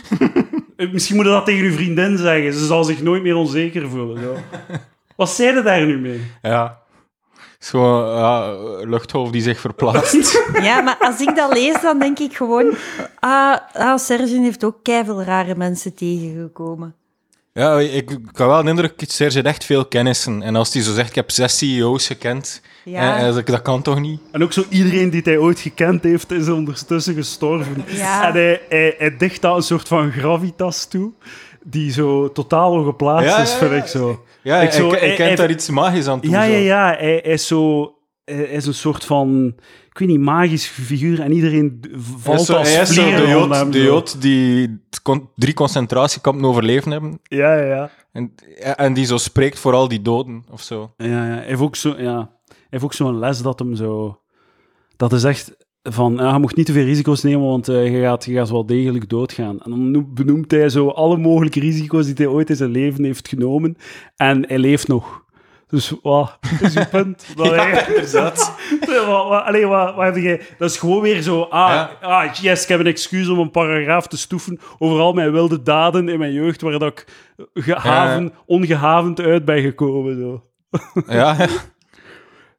Eh, 0.76 0.92
Misschien 0.92 1.16
moet 1.16 1.24
je 1.24 1.30
dat 1.30 1.44
tegen 1.44 1.64
uw 1.64 1.72
vriendin 1.72 2.18
zeggen. 2.18 2.52
Ze 2.52 2.66
zal 2.66 2.84
zich 2.84 3.02
nooit 3.02 3.22
meer 3.22 3.36
onzeker 3.36 3.88
voelen. 3.88 4.22
Zo. 4.22 4.34
Wat 5.16 5.30
zei 5.30 5.56
je 5.56 5.62
daar 5.62 5.86
nu 5.86 5.98
mee? 5.98 6.20
ja. 6.42 6.86
Het 7.58 7.66
is 7.66 7.72
gewoon 7.72 8.16
ja, 8.16 8.56
luchthoofd 8.84 9.32
die 9.32 9.42
zich 9.42 9.60
verplaatst. 9.60 10.42
Ja, 10.62 10.80
maar 10.80 10.96
als 11.00 11.20
ik 11.20 11.36
dat 11.36 11.52
lees, 11.52 11.80
dan 11.80 11.98
denk 11.98 12.18
ik 12.18 12.36
gewoon... 12.36 12.74
Ah, 13.18 13.56
ah 13.72 13.98
Serge 13.98 14.40
heeft 14.40 14.64
ook 14.64 14.78
keiveel 14.82 15.22
rare 15.22 15.54
mensen 15.56 15.94
tegengekomen. 15.94 16.94
ja, 17.52 17.78
ik, 17.78 18.10
ik 18.10 18.18
had 18.32 18.46
wel 18.46 18.62
de 18.62 18.68
indruk 18.68 18.98
dat 18.98 19.10
Serge 19.10 19.42
echt 19.42 19.64
veel 19.64 19.86
kennissen. 19.86 20.42
En 20.42 20.56
als 20.56 20.72
hij 20.72 20.82
zo 20.82 20.92
zegt, 20.92 21.08
ik 21.08 21.14
heb 21.14 21.30
zes 21.30 21.58
CEO's 21.58 22.06
gekend. 22.06 22.62
Ja. 22.84 23.18
eh, 23.18 23.34
dat, 23.34 23.46
dat 23.46 23.62
kan 23.62 23.82
toch 23.82 24.00
niet? 24.00 24.20
En 24.32 24.42
ook 24.42 24.52
zo 24.52 24.64
iedereen 24.68 25.10
die 25.10 25.20
hij 25.24 25.38
ooit 25.38 25.60
gekend 25.60 26.02
heeft, 26.02 26.30
is 26.30 26.48
ondertussen 26.48 27.14
gestorven. 27.14 27.84
Ja. 27.86 28.26
En 28.26 28.32
hij, 28.32 28.60
hij, 28.68 28.94
hij 28.98 29.16
dicht 29.16 29.42
daar 29.42 29.54
een 29.54 29.62
soort 29.62 29.88
van 29.88 30.12
gravitas 30.12 30.86
toe, 30.86 31.12
die 31.70 31.92
zo 31.92 32.32
totaal 32.32 32.72
ongeplaatst 32.72 33.28
Ja, 33.28 33.38
is, 33.42 33.52
ja, 33.52 33.58
vind 33.58 33.70
ja. 33.70 33.76
ik 33.76 33.86
zo. 33.86 34.24
Ja, 34.42 34.60
Ik 34.60 34.70
zo- 34.70 34.90
hij, 34.90 34.98
hij- 34.98 35.14
kent 35.16 35.36
daar 35.36 35.50
iets 35.50 35.70
magisch 35.70 36.06
aan 36.06 36.20
toe. 36.20 36.30
Ja, 36.30 36.44
zo. 36.44 36.50
ja, 36.50 36.56
ja. 36.58 36.86
Hij, 36.98 37.20
hij 37.22 37.32
is 37.32 37.46
zo... 37.46 37.92
Hij 38.24 38.36
is 38.44 38.66
een 38.66 38.74
soort 38.74 39.04
van, 39.04 39.54
ik 39.90 39.98
weet 39.98 40.08
niet, 40.08 40.20
magisch 40.20 40.66
figuur 40.66 41.20
en 41.20 41.32
iedereen 41.32 41.84
valt 42.18 42.40
zo, 42.40 42.54
als 42.56 42.72
hij 42.72 42.82
is 42.82 42.94
zo 42.94 43.04
de 43.04 43.26
jood, 43.28 43.50
hem, 43.54 43.70
de 43.70 43.78
zo. 43.78 43.84
jood 43.84 44.20
die 44.22 44.80
drie 45.36 45.54
concentratiekampen 45.54 46.44
overleven 46.44 46.90
hebben. 46.90 47.18
Ja, 47.22 47.54
ja, 47.56 47.64
ja. 47.74 47.90
En, 48.12 48.34
en 48.76 48.92
die 48.94 49.04
zo 49.06 49.16
spreekt 49.16 49.58
voor 49.58 49.72
al 49.72 49.88
die 49.88 50.02
doden, 50.02 50.44
of 50.50 50.62
zo. 50.62 50.92
Ja, 50.96 51.06
ja. 51.06 51.34
Hij 51.34 51.44
heeft 51.46 51.60
ook 51.60 51.76
zo, 51.76 51.94
ja. 51.98 52.30
Hij 52.46 52.56
heeft 52.70 52.84
ook 52.84 52.92
zo'n 52.94 53.18
les 53.18 53.42
dat 53.42 53.58
hem 53.58 53.74
zo... 53.74 54.20
Dat 54.96 55.12
is 55.12 55.24
echt 55.24 55.56
van, 55.92 56.14
ja, 56.16 56.32
je 56.32 56.38
mocht 56.38 56.56
niet 56.56 56.66
te 56.66 56.72
veel 56.72 56.84
risico's 56.84 57.22
nemen, 57.22 57.46
want 57.46 57.68
eh, 57.68 57.94
je, 57.94 58.00
gaat, 58.02 58.24
je 58.24 58.34
gaat 58.34 58.50
wel 58.50 58.66
degelijk 58.66 59.08
doodgaan. 59.08 59.60
En 59.62 59.70
dan 59.70 59.90
noem- 59.90 60.14
benoemt 60.14 60.50
hij 60.50 60.68
zo 60.68 60.88
alle 60.88 61.16
mogelijke 61.16 61.60
risico's 61.60 62.04
die 62.06 62.14
hij 62.16 62.26
ooit 62.26 62.50
in 62.50 62.56
zijn 62.56 62.70
leven 62.70 63.04
heeft 63.04 63.28
genomen. 63.28 63.76
En 64.16 64.46
hij 64.46 64.58
leeft 64.58 64.88
nog. 64.88 65.26
Dus 65.68 65.92
wat 66.02 66.38
is 66.60 66.76
uw 66.76 66.84
punt? 67.00 67.26
Dat 67.36 67.54
hij- 67.54 67.84
inderdaad. 67.94 68.54
wat, 68.86 69.06
wat, 69.06 69.44
allee, 69.44 69.66
wat, 69.66 69.94
wat 69.94 70.04
heb 70.04 70.16
jij? 70.16 70.40
Dat 70.58 70.70
is 70.70 70.76
gewoon 70.76 71.00
weer 71.02 71.22
zo. 71.22 71.40
Ah, 71.42 71.70
Ja. 71.70 71.90
ah, 72.00 72.32
yes, 72.34 72.62
ik 72.62 72.68
heb 72.68 72.80
een 72.80 72.86
excuus 72.86 73.28
om 73.28 73.38
een 73.38 73.50
paragraaf 73.50 74.06
te 74.06 74.18
stoeven 74.18 74.58
over 74.78 75.00
al 75.00 75.12
mijn 75.12 75.32
wilde 75.32 75.62
daden 75.62 76.08
in 76.08 76.18
mijn 76.18 76.32
jeugd, 76.32 76.60
waar 76.60 76.78
dat 76.78 76.82
ik 76.92 77.06
gehaven, 77.54 78.32
ongehavend 78.46 79.20
uit 79.20 79.44
ben 79.44 79.62
gekomen. 79.62 80.18
Zo. 80.20 80.42
Ja. 81.08 81.36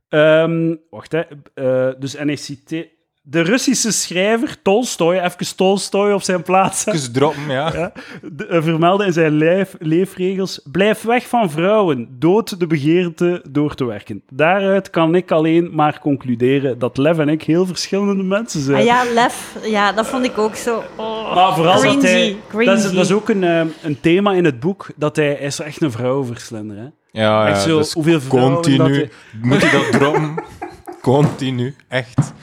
Ehm, 0.10 0.76
wacht, 0.90 1.12
hè. 1.12 1.22
Eh, 1.54 1.94
dus, 2.00 2.18
citeert... 2.34 2.98
De 3.32 3.42
Russische 3.42 3.92
schrijver 3.92 4.62
Tolstoy, 4.62 5.18
even 5.18 5.56
Tolstoy 5.56 6.12
op 6.12 6.22
zijn 6.22 6.44
plaats, 6.44 6.86
Even 6.86 7.12
droppen, 7.14 7.50
ja. 7.50 7.72
ja, 7.74 7.92
de- 8.32 8.46
eh, 8.48 8.62
vermeldde 8.64 9.06
in 9.06 9.14
zijn 9.14 9.38
lijf, 9.38 9.76
leefregels: 9.80 10.60
blijf 10.72 11.02
weg 11.02 11.28
van 11.28 11.50
vrouwen, 11.52 12.08
dood 12.20 12.60
de 12.60 12.68
begeerte 12.68 13.42
door 13.50 13.76
te 13.76 13.86
werken. 13.86 14.22
Daaruit 14.30 14.90
kan 14.90 15.16
ik 15.16 15.32
alleen 15.32 15.70
maar 15.76 16.00
concluderen 16.00 16.80
dat 16.80 16.98
Lev 16.98 17.18
en 17.18 17.30
ik 17.30 17.44
heel 17.44 17.66
verschillende 17.66 18.24
mensen 18.24 18.62
zijn. 18.62 18.78
Ah 18.78 18.84
ja, 18.86 19.04
lef. 19.14 19.56
Ja, 19.64 19.92
dat 19.92 20.08
vond 20.08 20.26
ik 20.26 20.38
ook 20.38 20.56
zo... 20.56 20.84
Oh, 20.96 21.36
Maar 21.36 21.54
vooral 21.54 21.82
dat 21.84 22.02
hij... 22.04 22.38
cringy, 22.50 22.66
Dat 22.66 22.78
is, 22.78 22.82
cringy. 22.84 22.96
dat 22.96 23.06
is 23.06 23.12
ook 23.12 23.30
een, 23.30 23.44
eh, 23.44 23.62
een 23.84 24.00
thema 24.02 24.34
in 24.34 24.46
het 24.46 24.60
boek, 24.60 24.88
dat 24.96 25.16
hij, 25.16 25.26
hij 25.26 25.36
is 25.46 25.60
echt 25.60 25.82
een 25.82 25.92
vrouwenverslinder. 25.92 26.78
Hè? 26.78 26.84
Ja, 26.84 26.92
ja, 27.12 27.48
Echt 27.48 27.62
zo, 27.62 27.78
dus 27.78 27.94
hoeveel 27.94 28.22
vrouwen 28.22 28.54
continu. 28.54 28.78
dat 28.78 28.88
hij- 28.88 29.10
Moet 29.42 29.62
je 29.62 29.70
dat 29.92 30.00
droppen? 30.00 30.44
continu, 31.02 31.76
echt. 31.88 32.34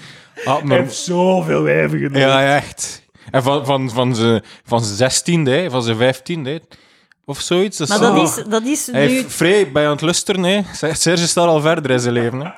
Ah, 0.44 0.54
Hij 0.54 0.64
maar, 0.64 0.78
heeft 0.78 0.94
zoveel 0.96 1.62
wijven 1.62 1.98
genomen. 1.98 2.20
ja, 2.20 2.54
echt. 2.56 3.04
En 3.30 3.42
van, 3.42 3.64
van, 3.66 3.90
van 3.90 4.14
zijn 4.14 4.42
van 4.64 4.84
zijn 4.84 5.10
16e, 5.10 5.50
hè, 5.50 5.70
van 5.70 5.82
zijn 5.82 6.14
15e, 6.14 6.42
hè, 6.42 6.58
of 7.24 7.40
zoiets. 7.40 7.78
Maar 7.88 7.98
dat 8.00 8.16
is, 8.16 8.44
dat 8.48 8.62
is 8.62 8.86
Hij 8.86 9.06
nu... 9.06 9.12
heeft 9.12 9.32
vrij 9.34 9.72
bij 9.72 9.84
aan 9.84 9.90
het 9.90 10.00
lusteren, 10.00 10.42
hè. 10.42 10.60
Serge 10.72 11.26
staat 11.26 11.46
al 11.46 11.60
verder 11.60 11.90
in 11.90 12.00
zijn 12.00 12.14
leven, 12.14 12.40
hè. 12.40 12.50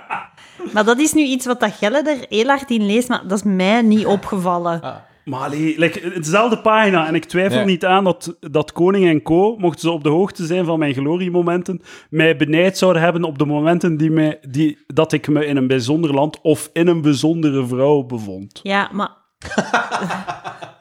Maar 0.72 0.84
dat 0.84 0.98
is 0.98 1.12
nu 1.12 1.22
iets 1.22 1.46
wat 1.46 1.60
dat 1.60 1.72
Gelle 1.78 2.02
er 2.02 2.26
heel 2.28 2.46
hard 2.46 2.70
in 2.70 2.86
leest, 2.86 3.08
maar 3.08 3.22
dat 3.26 3.38
is 3.38 3.44
mij 3.44 3.82
niet 3.82 4.06
opgevallen. 4.06 4.80
Maar 5.28 5.40
allee, 5.40 5.78
like, 5.78 6.00
hetzelfde 6.14 6.58
pagina. 6.58 7.06
En 7.06 7.14
ik 7.14 7.24
twijfel 7.24 7.58
Ja. 7.58 7.64
niet 7.64 7.84
aan 7.84 8.04
dat, 8.04 8.36
dat 8.40 8.72
Koning 8.72 9.06
en 9.06 9.22
Co, 9.22 9.56
mochten 9.56 9.80
ze 9.80 9.90
op 9.90 10.02
de 10.02 10.08
hoogte 10.08 10.46
zijn 10.46 10.64
van 10.64 10.78
mijn 10.78 10.94
gloriemomenten, 10.94 11.82
mij 12.10 12.36
benijd 12.36 12.78
zouden 12.78 13.02
hebben 13.02 13.24
op 13.24 13.38
de 13.38 13.44
momenten 13.44 13.96
die 13.96 14.10
mij, 14.10 14.38
die, 14.48 14.78
dat 14.86 15.12
ik 15.12 15.28
me 15.28 15.46
in 15.46 15.56
een 15.56 15.66
bijzonder 15.66 16.14
land 16.14 16.40
of 16.40 16.70
in 16.72 16.86
een 16.86 17.00
bijzondere 17.00 17.66
vrouw 17.66 18.02
bevond. 18.02 18.60
Ja, 18.62 18.90
maar... 18.92 19.10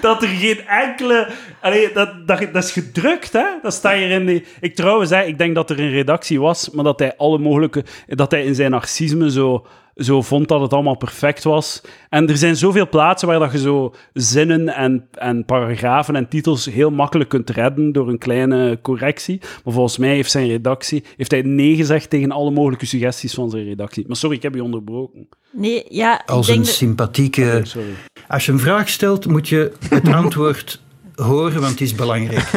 Dat 0.00 0.22
er 0.22 0.28
geen 0.28 0.66
enkele... 0.66 1.28
Allee, 1.60 1.92
dat, 1.92 2.26
dat, 2.26 2.52
dat 2.52 2.64
is 2.64 2.72
gedrukt, 2.72 3.32
hè? 3.32 3.44
Dat 3.62 3.72
staat 3.74 3.94
hier 3.94 4.10
in 4.10 4.26
die... 4.26 4.44
Ik 4.60 4.74
trouwens, 4.74 5.10
hè, 5.10 5.22
ik 5.22 5.38
denk 5.38 5.54
dat 5.54 5.70
er 5.70 5.80
een 5.80 5.90
redactie 5.90 6.40
was, 6.40 6.70
maar 6.70 6.84
dat 6.84 6.98
hij 6.98 7.16
alle 7.16 7.38
mogelijke... 7.38 7.84
Dat 8.06 8.30
hij 8.30 8.44
in 8.44 8.54
zijn 8.54 8.70
narcisme 8.70 9.30
zo, 9.30 9.66
zo 9.96 10.22
vond 10.22 10.48
dat 10.48 10.60
het 10.60 10.72
allemaal 10.72 10.96
perfect 10.96 11.44
was. 11.44 11.80
En 12.08 12.28
er 12.28 12.36
zijn 12.36 12.56
zoveel 12.56 12.88
plaatsen 12.88 13.28
waar 13.28 13.38
dat 13.38 13.52
je 13.52 13.58
zo 13.58 13.94
zinnen 14.12 14.68
en, 14.68 15.08
en 15.12 15.44
paragrafen 15.44 16.16
en 16.16 16.28
titels 16.28 16.64
heel 16.64 16.90
makkelijk 16.90 17.28
kunt 17.30 17.50
redden 17.50 17.92
door 17.92 18.08
een 18.08 18.18
kleine 18.18 18.78
correctie. 18.82 19.38
Maar 19.64 19.74
volgens 19.74 19.98
mij 19.98 20.14
heeft 20.14 20.30
zijn 20.30 20.48
redactie... 20.48 21.04
Heeft 21.16 21.30
hij 21.30 21.42
nee 21.42 21.76
gezegd 21.76 22.10
tegen 22.10 22.30
alle 22.30 22.50
mogelijke 22.50 22.86
suggesties 22.86 23.34
van 23.34 23.50
zijn 23.50 23.64
redactie. 23.64 24.04
Maar 24.06 24.16
sorry, 24.16 24.36
ik 24.36 24.42
heb 24.42 24.54
je 24.54 24.62
onderbroken. 24.62 25.28
Nee, 25.50 25.84
ja, 25.88 26.20
ik 26.22 26.30
Als 26.30 26.46
denk 26.46 26.58
een 26.58 26.64
dat- 26.64 26.74
sympathieke... 26.74 27.60
Sorry. 27.62 27.88
Als 28.28 28.46
je 28.46 28.52
een 28.52 28.58
vraag 28.58 28.88
stelt, 28.88 29.26
moet 29.26 29.48
je 29.48 29.72
het 29.88 30.08
antwoord 30.22 30.80
horen, 31.14 31.60
want 31.60 31.70
het 31.72 31.80
is 31.80 31.94
belangrijk. 31.94 32.50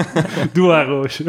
Doe 0.53 0.71
haar, 0.71 0.85
Roosje. 0.85 1.23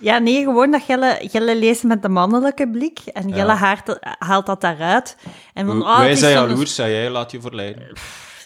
Ja, 0.00 0.18
nee, 0.18 0.42
gewoon 0.44 0.70
dat 0.70 0.86
Jelle, 0.86 1.26
Jelle 1.32 1.56
leest 1.56 1.82
met 1.82 2.02
de 2.02 2.08
mannelijke 2.08 2.68
blik 2.70 2.98
en 2.98 3.28
Jelle 3.28 3.52
haalt, 3.52 3.98
haalt 4.18 4.46
dat 4.46 4.60
daaruit. 4.60 5.16
En 5.54 5.66
van, 5.66 5.82
oh, 5.82 5.98
Wij 5.98 6.14
zijn 6.14 6.32
jaloers, 6.32 6.74
zei 6.74 6.92
jij, 6.92 7.10
laat 7.10 7.30
je 7.30 7.40
verleiden. 7.40 7.86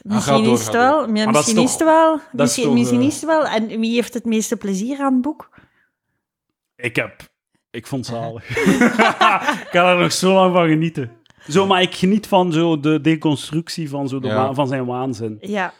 Misschien 0.03 0.35
ga 0.37 0.43
door, 0.43 0.55
is 0.55 0.65
het 0.65 0.73
wel, 0.75 1.07
ja, 1.07 1.13
Maar 1.25 1.33
dat 1.33 1.47
is 1.49 1.55
misschien 1.55 1.57
toch- 1.57 1.65
is 1.65 1.73
het 1.73 1.83
wel. 1.85 2.21
Misschien, 2.33 2.65
toch, 2.65 2.75
misschien 2.75 3.01
eh, 3.01 3.07
is 3.07 3.15
het 3.15 3.25
wel. 3.25 3.45
En 3.47 3.67
wie 3.67 3.95
heeft 3.95 4.15
het 4.15 4.25
meeste 4.25 4.57
plezier 4.57 4.99
aan 5.01 5.13
het 5.13 5.23
boek? 5.23 5.49
Ik 6.77 6.97
heb... 6.97 7.23
Ik 7.71 7.87
vond 7.87 8.07
het 8.07 8.15
zalig. 8.17 8.49
ik 9.65 9.69
kan 9.71 9.87
er 9.87 9.97
nog 9.99 10.13
zo 10.13 10.33
lang 10.35 10.55
van 10.55 10.69
genieten. 10.69 11.11
Zo, 11.49 11.67
maar 11.67 11.83
ik 11.83 11.95
geniet 11.95 12.27
van 12.27 12.53
zo 12.53 12.81
de 12.81 13.01
deconstructie 13.01 13.89
van, 13.89 14.09
zo 14.09 14.21
de 14.21 14.27
Ja. 14.29 14.35
wa- 14.35 14.55
van 14.55 14.69
zijn 14.69 14.85
waanzin. 14.87 15.39
Ja. 15.41 15.73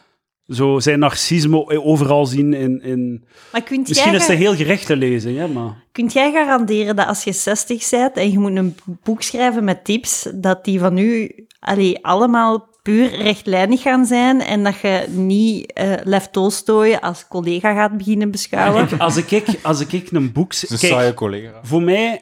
Zo 0.49 0.79
zijn 0.79 0.99
narcisme 0.99 1.83
overal 1.83 2.25
zien 2.25 2.53
in... 2.53 2.81
in... 2.81 3.23
Maar 3.51 3.61
kunt 3.63 3.87
Misschien 3.87 4.11
jij, 4.11 4.19
is 4.19 4.27
het 4.27 4.37
heel 4.37 4.55
gerecht 4.55 4.85
te 4.85 4.95
lezen, 4.95 5.33
ja, 5.33 5.47
maar... 5.47 5.83
kunt 5.91 6.13
jij 6.13 6.31
garanderen 6.31 6.95
dat 6.95 7.07
als 7.07 7.23
je 7.23 7.31
60 7.31 7.89
bent 7.89 8.17
en 8.17 8.31
je 8.31 8.39
moet 8.39 8.55
een 8.55 8.75
boek 9.03 9.21
schrijven 9.21 9.63
met 9.63 9.83
tips, 9.83 10.27
dat 10.35 10.65
die 10.65 10.79
van 10.79 10.97
u 10.97 11.31
allee, 11.59 12.05
allemaal 12.05 12.67
puur 12.81 13.09
rechtlijnig 13.15 13.81
gaan 13.81 14.05
zijn 14.05 14.41
en 14.41 14.63
dat 14.63 14.79
je 14.79 15.05
niet 15.09 15.73
eh 15.73 15.93
Lev 16.03 16.23
Tolstoy 16.25 16.93
als 16.93 17.27
collega 17.27 17.73
gaat 17.73 17.97
beginnen 17.97 18.31
beschouwen? 18.31 18.83
Ik- 18.83 18.99
als, 18.99 19.17
ik, 19.17 19.31
ik- 19.31 19.59
als 19.63 19.79
ik 19.87 20.11
een 20.11 20.31
boek... 20.31 20.53
Is 20.53 20.69
een 20.69 20.77
Kijk, 20.77 20.91
saaie 20.93 21.13
collega. 21.13 21.59
Voor 21.63 21.81
mij, 21.81 22.21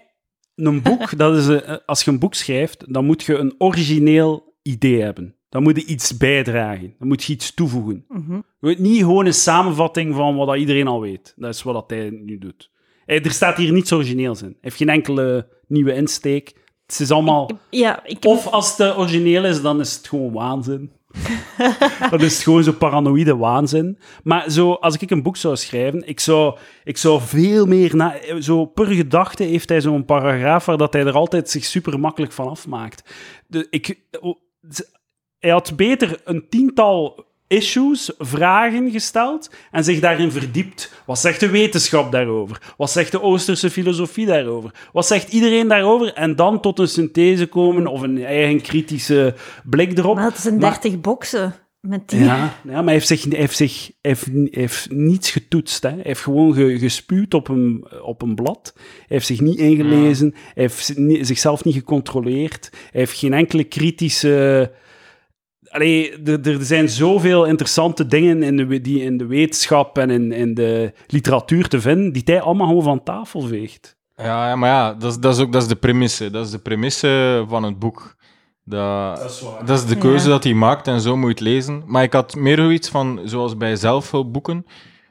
een 0.56 0.82
boek, 0.82 1.18
dat 1.18 1.36
is 1.38 1.46
een- 1.48 1.86
als 1.86 2.04
je 2.04 2.12
een 2.12 2.20
boek 2.20 2.34
schrijft, 2.34 2.94
dan 2.94 3.06
moet 3.06 3.24
je 3.24 3.36
een 3.36 3.56
origineel 3.58 4.56
idee 4.62 5.02
hebben. 5.02 5.36
Dan 5.50 5.64
moet 5.64 5.76
je 5.76 5.86
iets 5.86 6.18
bijdragen. 6.18 6.96
Dan 7.00 7.08
moet 7.08 7.24
je 7.24 7.34
iets 7.34 7.54
toevoegen. 7.54 8.06
Je 8.30 8.42
moet 8.60 8.80
niet 8.80 9.00
gewoon 9.00 9.26
een 9.26 9.34
samenvatting 9.34 10.16
van 10.16 10.36
wat 10.36 10.48
dat 10.48 10.58
iedereen 10.58 10.88
al 10.88 11.02
weet. 11.02 11.34
Dat 11.36 11.54
is 11.54 11.64
wat 11.64 11.74
dat 11.74 11.90
hij 11.90 12.10
nu 12.10 12.38
doet. 12.38 12.72
Hij- 13.06 13.22
Er 13.24 13.32
staat 13.32 13.58
hier 13.58 13.72
niets 13.72 13.92
origineels 13.92 14.42
in. 14.42 14.48
Hij 14.48 14.58
heeft 14.62 14.78
geen 14.78 14.90
enkele 14.90 15.48
nieuwe 15.68 15.94
insteek. 15.94 16.56
Het 16.86 17.00
is 17.00 17.12
allemaal... 17.12 17.50
Ja, 17.70 18.04
ik 18.06 18.10
heb- 18.14 18.26
Of 18.26 18.48
als 18.48 18.78
het 18.78 18.98
origineel 18.98 19.46
is, 19.46 19.62
dan 19.62 19.80
is 19.80 19.96
het 19.96 20.08
gewoon 20.08 20.32
waanzin. 20.34 20.92
dan 22.12 22.20
is 22.20 22.44
gewoon 22.44 22.64
zo 22.64 22.72
paranoïde 22.72 23.36
waanzin. 23.38 23.98
Maar 24.24 24.50
zo, 24.52 24.72
als 24.74 24.98
ik 24.98 25.12
een 25.12 25.24
boek 25.24 25.38
zou 25.38 25.56
schrijven, 25.56 26.08
ik 26.08 26.20
zou, 26.20 26.58
ik 26.84 26.98
zou 26.98 27.22
veel 27.22 27.66
meer... 27.66 27.96
Na, 27.96 28.16
zo 28.40 28.66
per 28.66 28.86
gedachte 28.86 29.44
heeft 29.44 29.70
hij 29.70 29.82
zo'n 29.82 30.06
paragraaf 30.06 30.66
waar 30.66 30.78
dat 30.78 30.94
hij 30.94 31.06
er 31.06 31.14
altijd 31.14 31.50
zich 31.50 31.64
super 31.66 32.00
makkelijk 32.00 32.32
van 32.32 32.48
afmaakt. 32.48 33.14
De, 33.48 33.68
ik, 33.70 34.00
hij 35.48 35.56
had 35.56 35.76
beter 35.76 36.20
een 36.24 36.46
tiental 36.50 37.26
issues, 37.48 38.12
vragen 38.18 38.92
gesteld 38.92 39.50
en 39.72 39.84
zich 39.84 40.00
daarin 40.00 40.32
verdiept. 40.32 40.92
Wat 41.06 41.20
zegt 41.20 41.40
de 41.40 41.50
wetenschap 41.50 42.12
daarover? 42.12 42.62
Wat 42.78 42.92
zegt 42.92 43.12
de 43.12 43.22
Oosterse 43.22 43.70
filosofie 43.70 44.26
daarover? 44.26 44.72
Wat 44.94 45.08
zegt 45.08 45.32
iedereen 45.34 45.68
daarover? 45.68 46.14
En 46.14 46.36
dan 46.36 46.62
tot 46.62 46.80
een 46.80 46.88
synthese 46.88 47.46
komen 47.48 47.88
of 47.88 48.02
een 48.02 48.26
eigen 48.26 48.62
kritische 48.62 49.36
blik 49.64 49.98
erop. 49.98 50.16
maar 50.16 50.24
het 50.26 50.38
is 50.38 50.46
een 50.46 50.58
Maar- 50.58 50.70
30 50.82 51.02
boksen 51.02 51.54
met 51.80 52.10
die. 52.10 52.20
ja, 52.24 52.36
ja, 52.64 52.72
maar 52.74 52.84
hij 52.84 52.94
heeft, 52.94 53.08
zich, 53.08 53.24
hij 53.24 53.40
heeft, 53.40 53.56
zich, 53.58 53.92
hij 54.02 54.12
heeft, 54.12 54.26
hij 54.26 54.48
heeft 54.52 54.88
niets 54.92 55.32
getoetst. 55.32 55.84
Hè. 55.84 55.90
Hij 55.90 56.00
heeft 56.04 56.22
gewoon 56.22 56.54
ge- 56.54 56.80
gespuwd 56.80 57.34
op 57.34 57.48
een, 57.48 57.88
op 58.04 58.22
een 58.22 58.36
blad. 58.36 58.72
Hij 58.76 58.84
heeft 59.08 59.26
zich 59.28 59.42
niet 59.42 59.58
ingelezen. 59.60 60.32
Hij 60.34 60.64
heeft 60.64 60.94
zichzelf 61.28 61.64
niet 61.64 61.74
gecontroleerd. 61.76 62.70
Hij 62.72 63.02
heeft 63.02 63.18
geen 63.18 63.34
enkele 63.34 63.64
kritische... 63.64 64.72
Allee, 65.78 66.12
er, 66.24 66.48
er 66.48 66.64
zijn 66.66 66.90
zoveel 66.90 67.46
interessante 67.46 68.06
dingen 68.06 68.44
in 68.44 68.58
de, 68.58 68.82
die 68.82 69.02
in 69.02 69.18
de 69.18 69.26
wetenschap 69.26 69.98
en 69.98 70.10
in, 70.10 70.32
in 70.32 70.54
de 70.54 70.94
literatuur 71.08 71.68
te 71.68 71.82
vinden, 71.82 72.14
die 72.14 72.22
hij 72.26 72.42
allemaal 72.42 72.68
gewoon 72.68 72.84
van 72.84 73.04
tafel 73.04 73.42
veegt. 73.42 73.96
Ja, 74.16 74.50
ja, 74.50 74.56
maar 74.56 74.70
ja, 74.70 74.94
dat 74.94 75.12
is, 75.12 75.18
dat 75.20 75.36
is 75.36 75.42
ook 75.42 75.52
dat 75.52 75.62
is 75.62 75.68
de 75.68 75.76
premisse. 75.76 76.30
Dat 76.30 76.46
is 76.46 76.52
de 76.52 76.60
premisse 76.60 77.44
van 77.48 77.64
het 77.64 77.80
boek. 77.80 78.16
Dat, 78.64 79.24
is 79.30 79.42
waar. 79.42 79.66
dat 79.66 79.78
is 79.78 79.86
de 79.86 79.98
keuze 79.98 80.26
Ja. 80.26 80.32
dat 80.32 80.44
hij 80.44 80.54
maakt 80.54 80.88
en 80.88 81.02
zo 81.02 81.16
moet 81.16 81.26
je 81.26 81.30
het 81.30 81.40
lezen. 81.40 81.84
Maar 81.86 82.04
ik 82.04 82.14
had 82.14 82.36
meer 82.36 82.58
zoiets 82.58 82.90
van, 82.90 83.20
zoals 83.24 83.58
bij 83.58 83.76
zelfhulpboeken, 83.76 84.66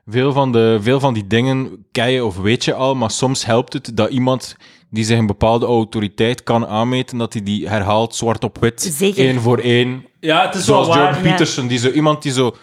veel 0.07 0.33
van, 0.33 0.53
de, 0.53 0.79
veel 0.81 1.01
van 1.01 1.15
die 1.15 1.27
dingen 1.27 1.87
ken 1.93 2.11
je 2.11 2.25
of 2.25 2.37
weet 2.37 2.65
je 2.65 2.75
al, 2.75 2.95
maar 2.95 3.11
soms 3.11 3.45
helpt 3.45 3.73
het 3.73 3.97
dat 3.97 4.11
iemand 4.11 4.57
die 4.91 5.05
zich 5.05 5.19
een 5.19 5.27
bepaalde 5.27 5.67
autoriteit 5.67 6.43
kan 6.43 6.67
aanmeten, 6.67 7.19
dat 7.19 7.33
hij 7.33 7.43
die 7.43 7.69
herhaalt 7.69 8.15
zwart 8.15 8.45
op 8.45 8.59
wit, 8.61 8.83
Zeker. 8.83 9.27
één 9.27 9.41
voor 9.41 9.59
één. 9.59 10.07
Ja, 10.21 10.47
het 10.47 10.55
is 10.55 10.65
Zoals 10.65 10.87
wel 10.87 10.97
waar. 10.97 11.05
Jordan 11.05 11.31
Peterson, 11.31 11.67
die 11.67 11.79
zo, 11.79 11.91
iemand 11.91 12.23
die 12.23 12.33
zo 12.33 12.57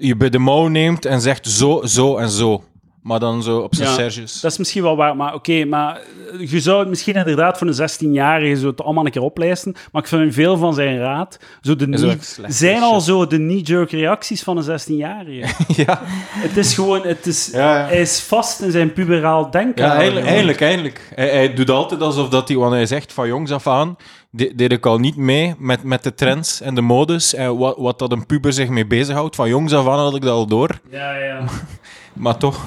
je 0.00 0.16
bij 0.16 0.30
de 0.30 0.38
mouw 0.38 0.66
neemt 0.66 1.04
en 1.04 1.20
zegt 1.20 1.46
zo, 1.48 1.80
zo 1.84 2.16
en 2.16 2.28
zo. 2.28 2.64
Maar 3.06 3.18
dan 3.20 3.42
zo 3.42 3.58
op 3.58 3.74
zijn 3.74 3.88
Ja, 3.88 3.94
serges. 3.94 4.40
Dat 4.40 4.50
is 4.50 4.58
misschien 4.58 4.82
wel 4.82 4.96
waar, 4.96 5.16
maar 5.16 5.34
oké, 5.34 5.64
maar 5.64 6.00
eh, 6.40 6.50
je 6.50 6.60
zou 6.60 6.78
het 6.78 6.88
misschien 6.88 7.14
inderdaad 7.14 7.58
voor 7.58 7.66
een 7.66 7.90
16-jarige 7.90 8.56
zo 8.60 8.66
het 8.66 8.82
allemaal 8.82 9.04
een 9.04 9.10
keer 9.10 9.22
oplijsten, 9.22 9.74
maar 9.92 10.02
ik 10.02 10.08
vind 10.08 10.34
veel 10.34 10.56
van 10.56 10.74
zijn 10.74 10.98
raad, 10.98 11.38
zo 11.60 11.76
de 11.76 12.18
zijn 12.46 12.82
al 12.82 12.92
shit. 12.94 13.02
zo 13.02 13.26
de 13.26 13.36
knee-jerk 13.36 13.90
reacties 13.90 14.42
van 14.42 14.56
een 14.56 14.80
16-jarige. 14.80 15.54
ja. 15.86 16.00
het 16.28 16.56
is 16.56 16.74
gewoon, 16.74 17.02
het 17.02 17.26
is, 17.26 17.48
Ja, 17.52 17.78
ja. 17.78 17.86
hij 17.86 18.00
is 18.00 18.20
vast 18.20 18.60
in 18.60 18.70
zijn 18.70 18.92
puberaal 18.92 19.50
denken. 19.50 19.84
Ja, 19.84 19.94
eigenlijk, 19.94 20.26
eigenlijk, 20.26 20.60
eigenlijk. 20.60 21.12
Hij, 21.14 21.28
hij 21.30 21.54
doet 21.54 21.70
altijd 21.70 22.00
alsof 22.00 22.28
dat 22.28 22.48
hij, 22.48 22.56
want 22.56 22.72
hij 22.72 22.86
zegt 22.86 23.12
van 23.12 23.26
jongs 23.28 23.50
af 23.50 23.66
aan, 23.66 23.96
de- 24.30 24.52
deed 24.56 24.72
ik 24.72 24.86
al 24.86 24.98
niet 24.98 25.16
mee 25.16 25.54
met, 25.58 25.82
met 25.82 26.02
de 26.02 26.14
trends 26.14 26.60
en 26.60 26.74
de 26.74 26.80
modes 26.80 27.34
en 27.34 27.56
wat, 27.56 27.76
wat 27.78 27.98
dat 27.98 28.12
een 28.12 28.26
puber 28.26 28.52
zich 28.52 28.68
mee 28.68 28.86
bezighoudt. 28.86 29.36
Van 29.36 29.48
jongs 29.48 29.72
af 29.72 29.86
aan 29.88 29.98
had 29.98 30.14
ik 30.14 30.22
dat 30.22 30.30
al 30.32 30.46
door, 30.46 30.80
Ja, 30.90 31.16
ja. 31.16 31.44
maar 32.12 32.36
toch. 32.36 32.64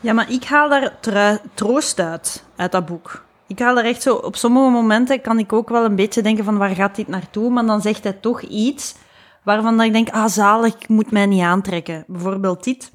Ja, 0.00 0.12
maar 0.12 0.32
ik 0.32 0.44
haal 0.44 0.68
daar 0.68 0.92
troost 1.54 2.00
uit, 2.00 2.44
uit 2.56 2.72
dat 2.72 2.86
boek. 2.86 3.24
Ik 3.46 3.58
haal 3.58 3.78
er 3.78 3.84
echt 3.84 4.02
zo... 4.02 4.14
Op 4.14 4.36
sommige 4.36 4.70
momenten 4.70 5.20
kan 5.20 5.38
ik 5.38 5.52
ook 5.52 5.68
wel 5.68 5.84
een 5.84 5.96
beetje 5.96 6.22
denken 6.22 6.44
van 6.44 6.58
waar 6.58 6.74
gaat 6.74 6.96
dit 6.96 7.08
naartoe? 7.08 7.50
Maar 7.50 7.66
dan 7.66 7.80
zegt 7.80 8.04
hij 8.04 8.12
toch 8.12 8.42
iets 8.42 8.94
waarvan 9.44 9.76
dat 9.76 9.86
ik 9.86 9.92
denk, 9.92 10.10
ah 10.10 10.28
zalig, 10.28 10.74
ik 10.74 10.88
moet 10.88 11.10
mij 11.10 11.26
niet 11.26 11.42
aantrekken. 11.42 12.04
Bijvoorbeeld 12.06 12.64
dit. 12.64 12.92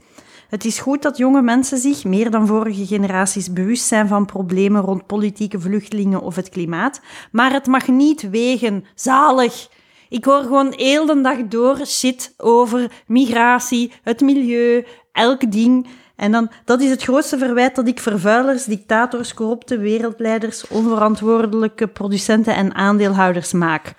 Het 0.50 0.66
is 0.66 0.80
goed 0.80 1.02
dat 1.02 1.18
jonge 1.18 1.42
mensen 1.42 1.78
zich, 1.78 2.04
meer 2.04 2.32
dan 2.32 2.48
vorige 2.48 2.86
generaties, 2.86 3.54
bewust 3.54 3.86
zijn 3.86 4.08
van 4.08 4.26
problemen 4.26 4.82
rond 4.82 5.06
politieke 5.06 5.60
vluchtelingen 5.60 6.22
of 6.22 6.36
het 6.36 6.50
klimaat. 6.50 7.02
Maar 7.32 7.52
het 7.52 7.66
mag 7.66 7.88
niet 7.88 8.30
wegen. 8.30 8.86
Zalig. 8.96 9.68
Ik 10.10 10.26
hoor 10.26 10.42
gewoon 10.42 10.74
heel 10.76 11.06
de 11.06 11.22
dag 11.22 11.38
door 11.48 11.86
shit 11.86 12.34
over 12.38 12.92
migratie, 13.08 13.92
het 14.04 14.22
milieu, 14.22 14.86
elk 15.12 15.52
ding. 15.52 15.88
En 16.16 16.32
dan, 16.32 16.52
dat 16.66 16.82
is 16.82 16.90
het 16.90 17.04
grootste 17.04 17.38
verwijt 17.38 17.76
dat 17.76 17.88
ik 17.88 18.00
vervuilers, 18.00 18.64
dictators, 18.64 19.34
corrupte 19.34 19.78
wereldleiders, 19.78 20.68
onverantwoordelijke 20.68 21.88
producenten 21.88 22.56
en 22.56 22.74
aandeelhouders 22.74 23.52
maak. 23.52 23.94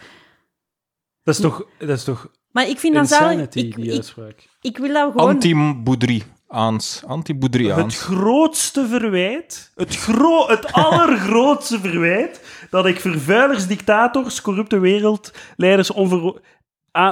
Dat 1.22 1.34
is 1.34 1.40
toch, 1.40 1.66
dat 1.78 1.88
is 1.88 2.04
toch 2.04 2.30
Maar 2.50 2.68
ik 2.68 2.78
vind 2.78 2.94
dat 2.94 3.08
zalig. 3.08 3.40
Ik, 3.40 3.52
die 3.76 3.84
ik, 3.84 3.92
uitspraak. 3.92 4.48
ik 4.60 4.78
wil 4.78 4.92
dat 4.92 5.12
gewoon... 5.12 5.28
Anti-boudriaans. 5.28 7.00
Het 7.00 7.08
Anti-boudriaans. 7.08 8.02
grootste 8.02 8.86
verwijt, 8.86 9.72
het, 9.74 9.96
gro 9.96 10.48
het 10.48 10.72
allergrootste 10.86 11.80
verwijt, 11.80 12.40
dat 12.70 12.86
ik 12.86 13.00
vervuilers, 13.00 13.66
dictators, 13.66 14.40
corrupte 14.40 14.78
wereldleiders 14.78 15.90
onver 15.90 16.40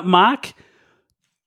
maak, 0.04 0.52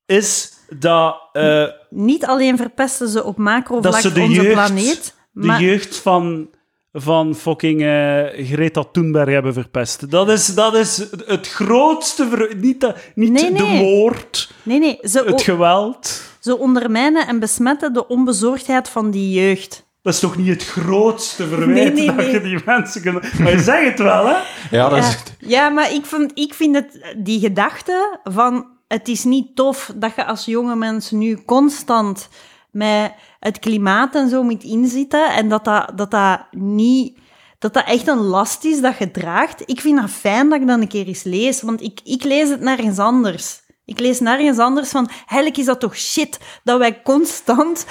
is 0.05 0.56
dat, 0.70 1.15
eh, 1.34 1.63
Niet 1.89 2.26
alleen 2.26 2.57
verpesten 2.57 3.07
ze 3.09 3.24
op 3.24 3.38
macrovlak 3.38 4.01
ze 4.01 4.11
de 4.11 4.22
onze 4.22 4.41
jeugd, 4.41 4.53
planeet, 4.53 5.15
de 5.32 5.45
maar 5.47 5.61
jeugd 5.61 5.97
van, 5.97 6.49
van 6.93 7.36
fucking 7.36 7.82
eh, 7.82 8.45
Greta 8.45 8.84
Thunberg 8.91 9.30
hebben 9.30 9.53
verpest. 9.53 10.09
Dat 10.11 10.30
is, 10.30 10.45
dat 10.45 10.76
is 10.76 10.97
het 11.26 11.47
grootste. 11.47 12.49
Niet, 12.57 12.82
de, 12.82 12.93
niet 13.15 13.32
Nee, 13.32 13.53
de 13.53 13.63
moord, 13.63 14.51
nee, 14.63 14.80
nee, 14.80 14.99
ze, 15.01 15.24
het 15.26 15.41
geweld. 15.41 16.22
ze 16.39 16.57
ondermijnen 16.57 17.28
en 17.28 17.39
besmetten 17.39 17.93
de 17.93 18.07
onbezorgdheid 18.07 18.89
van 18.89 19.11
die 19.11 19.41
jeugd. 19.41 19.86
Dat 20.01 20.13
is 20.15 20.22
toch 20.22 20.38
niet 20.38 20.47
het 20.47 20.65
grootste 20.65 21.47
verwijt 21.47 21.74
Nee, 21.74 21.91
nee, 21.91 22.05
dat 22.05 22.15
nee. 22.15 22.32
je 22.32 22.41
die 22.41 22.59
mensen 22.65 23.01
kunt... 23.01 23.39
Maar 23.39 23.51
je 23.51 23.59
zegt 23.59 23.88
het 23.89 23.99
wel, 23.99 24.28
hè? 24.28 24.36
Ja, 24.72 24.89
dat 24.89 24.97
Ja, 24.99 25.07
is... 25.07 25.18
ja, 25.39 25.70
maar 25.70 25.93
ik 25.93 26.05
vind, 26.05 26.32
ik 26.34 26.53
vind 26.53 26.76
het, 26.76 27.13
die 27.18 27.39
gedachte 27.39 28.20
van 28.24 28.65
het 28.88 29.07
is 29.07 29.23
niet 29.23 29.55
tof 29.55 29.91
dat 29.95 30.15
je 30.15 30.25
als 30.25 30.45
jonge 30.45 30.75
mens 30.75 31.11
nu 31.11 31.43
constant 31.45 32.29
met 32.71 33.13
het 33.39 33.59
klimaat 33.59 34.15
en 34.15 34.29
zo 34.29 34.43
moet 34.43 34.63
inzitten 34.63 35.33
en 35.33 35.49
dat 35.49 35.65
dat, 35.65 35.91
dat, 35.95 36.11
dat 36.11 36.39
niet... 36.51 37.17
Dat 37.59 37.73
dat 37.73 37.85
echt 37.85 38.07
een 38.07 38.17
last 38.17 38.63
is 38.63 38.81
dat 38.81 38.97
je 38.97 39.11
draagt. 39.11 39.63
Ik 39.65 39.81
vind 39.81 40.01
dat 40.01 40.09
fijn 40.09 40.49
dat 40.49 40.61
ik 40.61 40.67
dat 40.67 40.79
een 40.79 40.88
keer 40.88 41.07
eens 41.07 41.23
lees, 41.23 41.61
want 41.61 41.81
ik, 41.81 41.99
ik 42.03 42.23
lees 42.23 42.49
het 42.49 42.59
nergens 42.59 42.99
anders. 42.99 43.61
Ik 43.85 43.99
lees 43.99 44.19
nergens 44.19 44.57
anders 44.57 44.89
van, 44.89 45.09
eigenlijk 45.19 45.57
is 45.57 45.65
dat 45.65 45.79
toch 45.79 45.95
shit 45.95 46.39
dat 46.63 46.77
wij 46.77 47.01
constant 47.01 47.85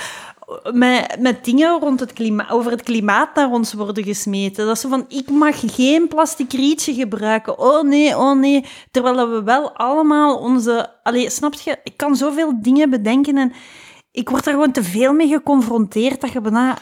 met, 0.72 1.16
met 1.20 1.44
dingen 1.44 1.78
rond 1.80 2.00
het 2.00 2.12
klima 2.12 2.50
over 2.50 2.70
het 2.70 2.82
klimaat 2.82 3.34
naar 3.34 3.50
ons 3.50 3.72
worden 3.72 4.04
gesmeten. 4.04 4.66
Dat 4.66 4.78
zo 4.78 4.88
van, 4.88 5.04
ik 5.08 5.30
mag 5.30 5.56
geen 5.74 6.08
plastic 6.08 6.52
rietje 6.52 6.94
gebruiken. 6.94 7.58
Oh 7.58 7.82
nee, 7.82 8.16
oh 8.16 8.38
nee. 8.38 8.64
Terwijl 8.90 9.30
we 9.30 9.42
wel 9.42 9.72
allemaal 9.72 10.36
onze... 10.38 10.90
Allee, 11.02 11.30
snap 11.30 11.54
je? 11.54 11.78
Ik 11.84 11.96
kan 11.96 12.16
zoveel 12.16 12.52
dingen 12.62 12.90
bedenken 12.90 13.36
en 13.36 13.52
ik 14.12 14.28
word 14.28 14.46
er 14.46 14.52
gewoon 14.52 14.72
te 14.72 14.82
veel 14.84 15.12
mee 15.12 15.28
geconfronteerd 15.28 16.20
dat 16.20 16.32
je 16.32 16.40
bijna 16.40 16.78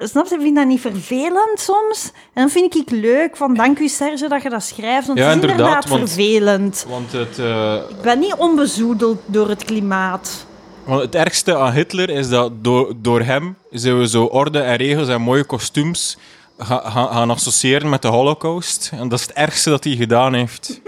Snap 0.00 0.26
je, 0.26 0.34
ik 0.34 0.40
vind 0.40 0.56
dat 0.56 0.66
niet 0.66 0.80
vervelend 0.80 1.60
soms? 1.60 2.10
En 2.34 2.42
dan 2.42 2.48
vind 2.50 2.74
ik 2.74 2.90
leuk, 2.90 3.36
van 3.36 3.54
dank 3.54 3.78
u 3.78 3.88
Serge 3.88 4.28
dat 4.28 4.42
je 4.42 4.50
dat 4.50 4.62
schrijft, 4.62 5.06
want 5.06 5.18
Ja, 5.18 5.24
het 5.28 5.34
is 5.36 5.40
inderdaad, 5.40 5.66
inderdaad 5.66 5.88
want- 5.88 6.10
vervelend. 6.12 6.86
Want 6.88 7.12
het, 7.12 7.38
eh, 7.38 7.74
Ik 7.88 8.00
ben 8.02 8.18
niet 8.18 8.34
onbezoedeld 8.34 9.18
door 9.26 9.48
het 9.48 9.64
klimaat. 9.64 10.46
Want 10.88 11.02
het 11.02 11.14
ergste 11.14 11.56
aan 11.56 11.72
Hitler 11.72 12.10
is 12.10 12.28
dat 12.28 12.64
door, 12.64 12.92
door 12.96 13.20
hem 13.20 13.56
zijn 13.70 13.98
we 13.98 14.08
zo 14.08 14.24
orde 14.24 14.58
en 14.60 14.76
regels 14.76 15.08
en 15.08 15.20
mooie 15.20 15.44
kostuums 15.44 16.18
ga- 16.58 16.90
ga- 16.90 17.12
gaan 17.12 17.30
associëren 17.30 17.88
met 17.88 18.02
de 18.02 18.08
holocaust. 18.08 18.90
En 18.94 19.08
dat 19.08 19.18
is 19.18 19.26
het 19.26 19.34
ergste 19.36 19.70
dat 19.70 19.84
hij 19.84 19.96
gedaan 19.96 20.34
heeft. 20.34 20.80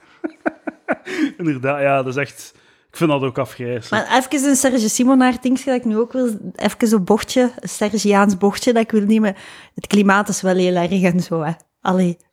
Inderdaad, 1.38 1.80
ja, 1.80 1.96
dat 2.02 2.16
is 2.16 2.20
echt... 2.20 2.52
Ik 2.90 2.96
vind 2.96 3.10
dat 3.10 3.22
ook 3.22 3.38
afgrijzelijk. 3.38 3.90
Maar 3.90 4.18
even 4.18 4.48
een 4.48 4.56
Serge 4.56 4.88
Simonaar 4.88 5.40
dingetje 5.40 5.64
dat 5.70 5.74
ik 5.80 5.84
nu 5.84 5.96
ook 5.98 6.12
wil... 6.12 6.36
Even 6.56 6.92
een 6.92 7.04
bochtje, 7.04 7.52
een 7.60 7.68
Sergiaans 7.68 8.36
bochtje 8.36 8.72
dat 8.72 8.82
ik 8.82 8.90
wil 8.90 9.02
nemen. 9.02 9.36
Het 9.74 9.86
klimaat 9.86 10.28
is 10.28 10.40
wel 10.40 10.56
heel 10.56 10.74
erg 10.74 11.02
en 11.02 11.20
zo, 11.20 11.42
hè. 11.42 11.52
Allee. 11.80 12.16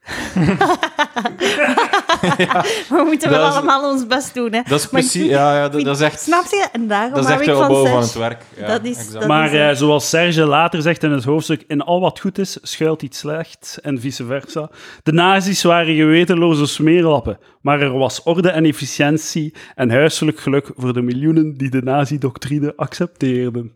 We 2.90 3.04
moeten 3.06 3.30
wel 3.30 3.48
is- 3.48 3.54
allemaal 3.54 3.92
ons 3.92 4.08
best 4.08 4.34
doen, 4.34 4.54
hè. 4.54 4.62
Dat 4.68 4.80
is 4.80 4.84
ik 4.86 4.90
precies... 4.92 5.30
Ja, 5.30 5.56
ja 5.56 5.70
dat, 5.70 5.96
is 5.96 6.02
echt... 6.02 6.20
Snap 6.22 6.44
je? 6.50 6.68
En 6.72 6.88
daarom 6.88 7.14
Dat 7.14 7.24
is 7.26 7.30
echt 7.30 7.46
de 7.46 7.52
van 7.52 7.62
opbouw 7.64 7.86
van 7.86 8.02
het 8.02 8.14
werk. 8.14 8.44
Ja, 8.58 8.68
Dat 8.68 8.84
is- 8.84 9.12
dat- 9.12 9.28
Maar 9.28 9.46
is, 9.46 9.52
eh, 9.54 9.70
eh, 9.70 9.76
zoals 9.76 10.10
Serge 10.10 10.46
later 10.46 10.82
zegt 10.82 11.04
in 11.04 11.12
het 11.12 11.24
hoofdstuk, 11.24 11.64
in 11.68 11.82
al 11.82 12.00
wat 12.00 12.20
goed 12.20 12.38
is, 12.38 12.58
schuilt 12.62 13.02
iets 13.02 13.20
slechts 13.20 13.82
en 13.82 14.00
vice 14.00 14.26
versa. 14.26 14.70
De 15.04 15.12
nazi's 15.12 15.64
waren 15.64 15.96
gewetenloze 15.96 16.66
smeerlappen, 16.68 17.40
maar 17.62 17.82
er 17.82 17.98
was 17.98 18.24
orde 18.24 18.50
en 18.50 18.66
efficiëntie 18.66 19.54
en 19.76 19.90
huiselijk 19.92 20.40
geluk 20.40 20.72
voor 20.76 20.94
de 20.94 21.02
miljoenen 21.02 21.54
die 21.58 21.70
de 21.70 21.82
nazi-doctrine 21.82 22.74
accepteerden. 22.76 23.72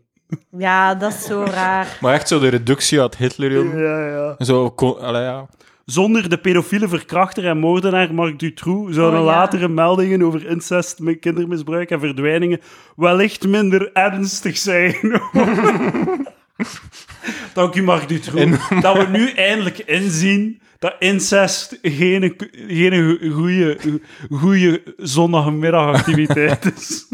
Ja, 0.58 0.94
dat 0.94 1.12
is 1.12 1.24
zo 1.24 1.44
raar. 1.50 1.98
Maar 2.00 2.14
echt 2.14 2.28
zo 2.28 2.38
de 2.38 2.48
reductie 2.48 3.00
uit 3.00 3.16
Hitler, 3.16 3.52
joh. 3.52 3.78
Ja, 3.78 4.06
ja. 4.08 4.44
Zo, 4.44 4.74
allee, 5.00 5.22
ja. 5.22 5.46
Zonder 5.84 6.28
de 6.28 6.38
pedofiele 6.38 6.88
verkrachter 6.88 7.46
en 7.46 7.58
moordenaar 7.58 8.14
Marc 8.14 8.38
Dutroux 8.38 8.94
zouden 8.94 9.20
Oh, 9.20 9.26
ja. 9.26 9.32
latere 9.32 9.68
meldingen 9.68 10.22
over 10.22 10.46
incest, 10.46 10.98
mi- 10.98 11.14
kindermisbruik 11.18 11.90
en 11.90 12.00
verdwijningen 12.00 12.60
wellicht 12.96 13.46
minder 13.46 13.90
ernstig 13.92 14.56
zijn. 14.56 14.94
Dank 17.54 17.74
u, 17.74 17.82
Marc 17.82 18.08
Dutroux. 18.08 18.58
Dat 18.80 18.96
we 18.96 19.06
nu 19.12 19.30
eindelijk 19.30 19.78
inzien 19.78 20.60
dat 20.78 20.94
incest 20.98 21.78
geen, 21.82 22.34
geen 22.68 23.18
goede, 23.32 23.78
goede 24.30 24.82
zondagmiddagactiviteit 24.96 26.72
is. 26.76 27.06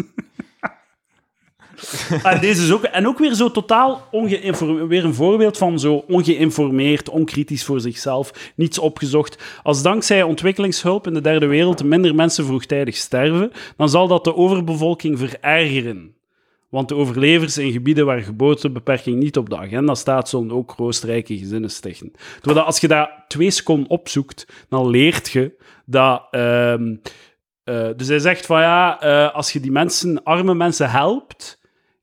En 2.23 2.41
deze 2.47 2.63
is 2.63 2.73
ook, 2.73 2.83
en 2.83 3.07
ook 3.07 3.19
weer 3.19 3.35
zo 3.35 3.51
totaal 3.51 4.09
ongeïnformeerd. 4.11 4.89
Weer 4.89 5.05
een 5.05 5.15
voorbeeld 5.15 5.59
van 5.59 5.79
zo 5.79 6.05
ongeïnformeerd, 6.09 7.09
onkritisch 7.09 7.65
voor 7.65 7.81
zichzelf, 7.81 8.53
niets 8.57 8.79
opgezocht. 8.79 9.39
Als 9.63 9.83
dankzij 9.83 10.23
ontwikkelingshulp 10.23 11.07
in 11.07 11.15
de 11.15 11.21
derde 11.21 11.47
wereld 11.47 11.85
minder 11.85 12.15
mensen 12.15 12.45
vroegtijdig 12.45 12.97
sterven, 12.97 13.53
dan 13.77 13.89
zal 13.89 14.09
dat 14.09 14.25
de 14.25 14.35
overbevolking 14.35 15.19
verergeren. 15.19 16.15
Want 16.69 16.89
de 16.89 16.95
overlevers 16.95 17.59
in 17.59 17.73
gebieden 17.73 18.07
waar 18.07 18.21
geboortebeperking 18.21 19.23
niet 19.23 19.37
op 19.37 19.51
de 19.51 19.57
agenda 19.57 19.95
staat, 19.95 20.29
zullen 20.29 20.53
ook 20.53 20.75
roostrijke 20.77 21.39
gezinnen 21.39 21.71
stichten. 21.71 22.13
Terwijl 22.41 22.67
als 22.67 22.81
je 22.81 22.89
dat 22.89 23.11
twee 23.29 23.51
seconden 23.51 23.91
opzoekt, 23.91 24.47
dan 24.69 24.91
leert 24.91 25.29
je 25.31 25.57
dat... 25.85 26.23
ehm, 26.31 26.95
eh, 27.65 27.89
dus 27.97 28.09
hij 28.09 28.19
zegt 28.19 28.47
van 28.47 28.61
ja, 28.61 29.01
eh, 29.01 29.35
als 29.35 29.53
je 29.53 29.61
die 29.61 29.71
mensen, 29.71 30.23
arme 30.23 30.55
mensen 30.55 30.91
helpt, 30.91 31.59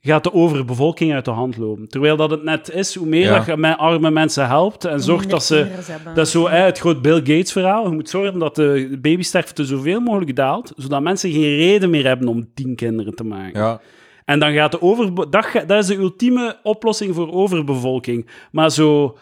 gaat 0.06 0.24
de 0.24 0.34
overbevolking 0.34 1.14
uit 1.14 1.26
de 1.26 1.32
hand 1.32 1.58
lopen. 1.58 1.88
Terwijl 1.88 2.16
dat 2.16 2.30
het 2.30 2.44
net 2.44 2.72
is, 2.72 2.96
hoe 2.96 3.08
meer 3.08 3.22
Ja. 3.26 3.38
dat 3.38 3.46
je 3.46 3.58
met 3.58 3.78
arme 3.78 4.12
mensen 4.12 4.48
helpt 4.48 4.86
en 4.86 5.00
zorgt 5.02 5.30
dat 5.30 5.44
ze... 5.44 5.68
Dat 6.16 6.26
is 6.26 6.32
zo 6.32 6.50
hè, 6.50 6.58
het 6.58 6.80
groot 6.80 7.02
Bill 7.02 7.18
Gates 7.18 7.52
verhaal. 7.52 7.88
Je 7.90 7.96
moet 7.96 8.10
zorgen 8.10 8.40
dat 8.40 8.56
de 8.56 8.98
babysterfte 9.02 9.66
zoveel 9.66 10.00
mogelijk 10.00 10.36
daalt, 10.36 10.74
zodat 10.78 11.02
mensen 11.02 11.32
geen 11.32 11.56
reden 11.56 11.90
meer 11.90 12.06
hebben 12.06 12.28
om 12.28 12.48
tien 12.54 12.76
kinderen 12.76 13.16
te 13.16 13.24
maken. 13.24 13.60
ja. 13.62 13.82
En 14.26 14.40
dan 14.40 14.54
gaat 14.54 14.72
de 14.72 14.82
over... 14.82 15.14
Dat, 15.16 15.48
dat 15.68 15.72
is 15.84 15.86
de 15.86 15.96
ultieme 15.98 16.58
oplossing 16.64 17.16
voor 17.16 17.34
overbevolking. 17.34 18.28
Maar 18.52 18.72
zo... 18.72 19.18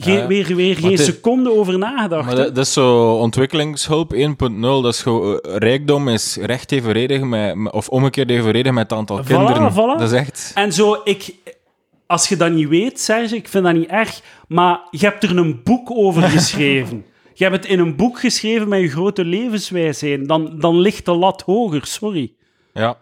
Geen, 0.00 0.14
Ja, 0.18 0.26
weer 0.26 0.54
weer 0.56 0.76
geen 0.76 0.90
het 0.90 1.00
seconde 1.00 1.52
over 1.52 1.78
nagedacht. 1.78 2.26
Maar 2.26 2.34
dat, 2.36 2.54
dat 2.54 2.66
is 2.66 2.72
zo 2.72 3.12
ontwikkelingshulp 3.16 4.14
1.0. 4.14 4.60
Dat 4.60 4.84
is 4.86 5.02
gewoon, 5.02 5.38
eh, 5.40 5.56
rijkdom 5.56 6.08
is 6.08 6.36
recht 6.40 6.72
evenredig 6.72 7.20
met, 7.20 7.72
of 7.72 7.88
omgekeerd 7.88 8.30
evenredig 8.30 8.72
met 8.72 8.90
het 8.90 8.98
aantal 8.98 9.22
Voilà, 9.24 9.26
kinderen. 9.26 9.72
voilà. 9.72 9.98
Dat 9.98 10.00
is 10.00 10.12
echt... 10.12 10.50
En 10.54 10.72
zo, 10.72 11.00
ik... 11.04 11.34
Als 12.06 12.28
je 12.28 12.36
dat 12.36 12.50
niet 12.52 12.68
weet, 12.68 13.00
Serge, 13.00 13.36
ik 13.36 13.48
vind 13.48 13.64
dat 13.64 13.74
niet 13.74 13.88
erg, 13.88 14.20
maar 14.48 14.80
je 14.90 14.98
hebt 15.06 15.22
er 15.22 15.36
een 15.36 15.60
boek 15.64 15.90
over 15.90 16.22
geschreven. 16.38 17.04
Je 17.34 17.44
hebt 17.44 17.56
het 17.56 17.66
in 17.66 17.78
een 17.78 17.96
boek 17.96 18.20
geschreven 18.20 18.68
met 18.68 18.80
je 18.80 18.88
grote 18.88 19.24
levenswijsheden. 19.24 20.26
Dan, 20.26 20.58
dan 20.58 20.80
ligt 20.80 21.04
de 21.04 21.14
lat 21.14 21.42
hoger, 21.42 21.86
sorry. 21.86 22.32
Ja. 22.74 22.96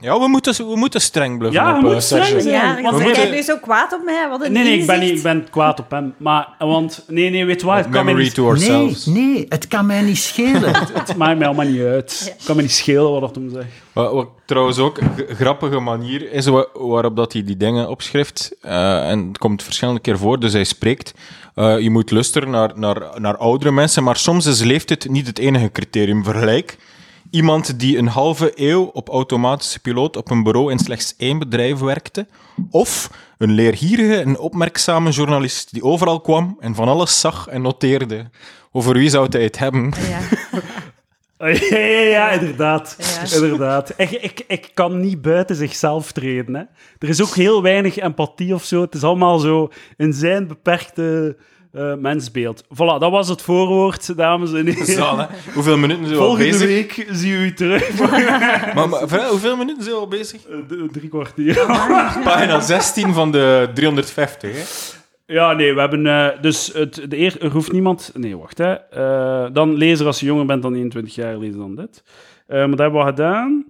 Ja, 0.00 0.18
we 0.20 0.28
moeten, 0.28 0.68
we 0.68 0.76
moeten 0.76 1.00
streng 1.00 1.38
blijven 1.38 1.60
Ja, 1.60 1.66
op, 1.68 1.72
we 1.72 1.76
eh, 1.78 1.82
moeten 1.84 2.02
streng 2.02 2.24
Serge. 2.24 2.40
zijn. 2.40 2.54
Ja, 2.54 2.82
want 2.82 2.96
jij 2.98 3.06
moeten- 3.06 3.30
nu 3.30 3.42
zo 3.42 3.56
kwaad 3.56 3.92
op 3.92 4.00
mij. 4.04 4.28
Wat 4.30 4.44
een 4.44 4.52
Nee, 4.52 4.62
nee, 4.64 4.78
ik 4.78 4.86
ben, 4.86 5.00
niet, 5.00 5.16
ik 5.16 5.22
ben 5.22 5.46
kwaad 5.50 5.80
op 5.80 5.90
hem. 5.90 6.14
Maar, 6.16 6.48
want... 6.58 7.04
Nee, 7.08 7.30
nee, 7.30 7.44
weet 7.44 7.60
je 7.60 7.66
wat? 7.66 7.76
Het 7.76 7.84
kan 7.88 7.92
me 8.04 8.04
Memory 8.04 8.22
niet, 8.24 8.34
to 8.34 8.42
Nee, 8.42 8.50
ourselves. 8.50 9.06
nee, 9.06 9.46
het 9.48 9.68
kan 9.68 9.86
mij 9.86 10.02
niet 10.02 10.18
schelen. 10.18 10.74
het 11.00 11.16
maakt 11.16 11.38
mij 11.38 11.46
allemaal 11.46 11.66
niet 11.66 11.80
uit. 11.82 12.32
Het 12.36 12.44
kan 12.46 12.56
me 12.56 12.62
niet 12.62 12.72
schelen 12.72 13.10
wat 13.10 13.20
dat 13.20 13.34
hem 13.34 13.50
zegt. 13.52 13.66
Wat, 13.92 14.12
wat 14.12 14.28
trouwens 14.44 14.78
ook 14.78 14.98
een 14.98 15.36
grappige 15.36 15.78
manier 15.80 16.32
is 16.32 16.46
wa- 16.46 16.66
waarop 16.74 17.16
dat 17.16 17.32
hij 17.32 17.44
die 17.44 17.56
dingen 17.56 17.88
opschrift. 17.88 18.52
eh, 18.60 19.10
en 19.10 19.26
het 19.28 19.38
komt 19.38 19.62
verschillende 19.62 20.00
keer 20.00 20.18
voor, 20.18 20.40
dus 20.40 20.52
hij 20.52 20.64
spreekt. 20.64 21.14
eh, 21.54 21.78
je 21.78 21.90
moet 21.90 22.10
luisteren 22.10 22.50
naar, 22.50 22.70
naar, 22.74 23.02
naar 23.20 23.36
oudere 23.36 23.70
mensen, 23.70 24.02
maar 24.04 24.16
soms 24.16 24.46
is 24.46 24.62
leeftijd 24.62 25.08
niet 25.08 25.26
het 25.26 25.38
enige 25.38 25.70
criterium. 25.72 26.24
Vergelijk 26.24 26.76
iemand 27.36 27.78
die 27.80 27.98
een 27.98 28.06
halve 28.06 28.52
eeuw 28.54 28.84
op 28.92 29.08
automatische 29.08 29.80
piloot 29.80 30.16
op 30.16 30.30
een 30.30 30.42
bureau 30.42 30.70
in 30.70 30.78
slechts 30.78 31.14
één 31.16 31.38
bedrijf 31.38 31.78
werkte, 31.78 32.26
of 32.70 33.10
een 33.38 33.50
leergierige 33.50 34.16
en 34.16 34.38
opmerkzame 34.38 35.10
journalist 35.10 35.72
die 35.72 35.82
overal 35.82 36.20
kwam 36.20 36.56
en 36.60 36.74
van 36.74 36.88
alles 36.88 37.20
zag 37.20 37.48
en 37.48 37.62
noteerde. 37.62 38.30
Over 38.72 38.94
wie 38.94 39.10
zou 39.10 39.26
hij 39.30 39.42
het 39.42 39.58
hebben? 39.58 39.92
Ja. 40.08 40.20
Ja, 41.38 41.48
ja, 41.78 42.00
ja, 42.00 42.30
inderdaad. 42.30 42.96
Ja. 42.98 43.36
inderdaad. 43.36 43.92
Ik, 43.96 44.10
ik, 44.10 44.44
ik 44.46 44.70
kan 44.74 45.00
niet 45.00 45.22
buiten 45.22 45.56
zichzelf 45.56 46.12
treden. 46.12 46.54
Hè. 46.54 46.62
Er 46.98 47.08
is 47.08 47.22
ook 47.22 47.34
heel 47.34 47.62
weinig 47.62 47.98
empathie 47.98 48.54
of 48.54 48.64
zo. 48.64 48.80
Het 48.80 48.94
is 48.94 49.02
allemaal 49.02 49.38
zo 49.38 49.70
in 49.96 50.12
zijn 50.12 50.46
beperkte 50.46 51.36
eh, 51.76 51.94
mensbeeld. 51.94 52.64
Voilà, 52.64 52.98
dat 52.98 53.10
was 53.10 53.28
het 53.28 53.42
voorwoord, 53.42 54.16
dames 54.16 54.52
en 54.52 54.66
heren. 54.66 55.18
Hè? 55.18 55.26
Hoeveel 55.54 55.76
minuten 55.76 56.06
zijn 56.06 56.16
we 56.18 56.22
al 56.22 56.28
Volgende 56.36 56.50
bezig? 56.50 56.66
week 56.96 57.06
zien 57.10 57.38
we 57.38 57.44
u 57.44 57.54
terug. 57.54 57.90
Maar, 58.74 59.28
hoeveel 59.28 59.56
minuten 59.56 59.82
zijn 59.82 59.94
we 59.94 60.00
al 60.00 60.08
bezig? 60.08 60.46
Eh, 60.46 60.56
Drie 60.92 61.08
kwartier. 61.08 61.54
Pagina 62.24 62.60
16 62.60 63.12
van 63.12 63.30
de 63.32 63.68
350, 63.74 64.52
hè? 64.52 64.94
Ja, 65.34 65.52
nee, 65.52 65.74
we 65.74 65.80
hebben 65.80 66.06
eh, 66.06 66.42
dus 66.42 66.72
het, 66.72 66.94
de 67.08 67.18
eer, 67.18 67.42
er 67.42 67.50
hoeft 67.50 67.72
niemand. 67.72 68.10
Nee, 68.14 68.36
wacht 68.36 68.58
hè. 68.58 68.72
Eh, 68.72 69.48
dan 69.52 69.74
lezer 69.74 70.06
als 70.06 70.20
je 70.20 70.26
jonger 70.26 70.46
bent 70.46 70.62
dan 70.62 70.74
21 70.74 71.14
jaar, 71.14 71.36
lezen 71.36 71.58
dan 71.58 71.74
dit. 71.74 72.02
Eh, 72.46 72.58
maar 72.58 72.70
dat 72.70 72.78
hebben 72.78 73.00
we 73.00 73.06
gedaan. 73.06 73.64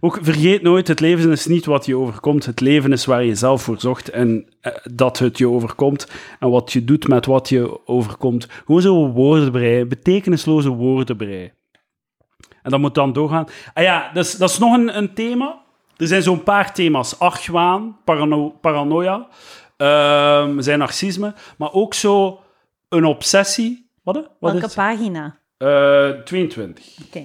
Ook 0.00 0.18
vergeet 0.22 0.62
nooit, 0.62 0.88
het 0.88 1.00
leven 1.00 1.30
is 1.30 1.46
niet 1.46 1.64
wat 1.64 1.86
je 1.86 1.96
overkomt. 1.96 2.46
Het 2.46 2.60
leven 2.60 2.92
is 2.92 3.04
waar 3.04 3.24
je 3.24 3.34
zelf 3.34 3.62
voor 3.62 3.80
zocht 3.80 4.08
en 4.08 4.54
eh, 4.60 4.72
dat 4.82 5.18
het 5.18 5.38
je 5.38 5.48
overkomt. 5.48 6.06
En 6.38 6.50
wat 6.50 6.72
je 6.72 6.84
doet 6.84 7.08
met 7.08 7.26
wat 7.26 7.48
je 7.48 7.86
overkomt. 7.86 8.46
Gewoon 8.66 8.80
zo'n 8.80 9.12
woordenbrei, 9.12 9.84
betekenisloze 9.84 10.68
woordenbrei. 10.68 11.52
En 12.62 12.70
dat 12.70 12.80
moet 12.80 12.94
dan 12.94 13.12
doorgaan. 13.12 13.46
Ah 13.74 13.82
ja, 13.82 14.10
dat 14.12 14.24
is, 14.24 14.36
dat 14.36 14.50
is 14.50 14.58
nog 14.58 14.74
een, 14.74 14.96
een 14.96 15.14
thema. 15.14 15.60
Er 15.96 16.06
zijn 16.06 16.22
zo'n 16.22 16.42
paar 16.42 16.74
thema's. 16.74 17.18
Argwaan, 17.18 17.96
parano 18.04 18.48
paranoia, 18.48 19.28
ehm, 19.76 20.60
zijn 20.60 20.78
narcisme, 20.78 21.34
maar 21.56 21.72
ook 21.72 21.94
zo 21.94 22.40
een 22.88 23.04
obsessie. 23.04 23.90
Wat? 24.02 24.30
Welke 24.40 24.66
is 24.66 24.74
pagina? 24.74 25.38
Eh, 25.56 26.10
22. 26.10 26.84
Oké. 27.06 27.24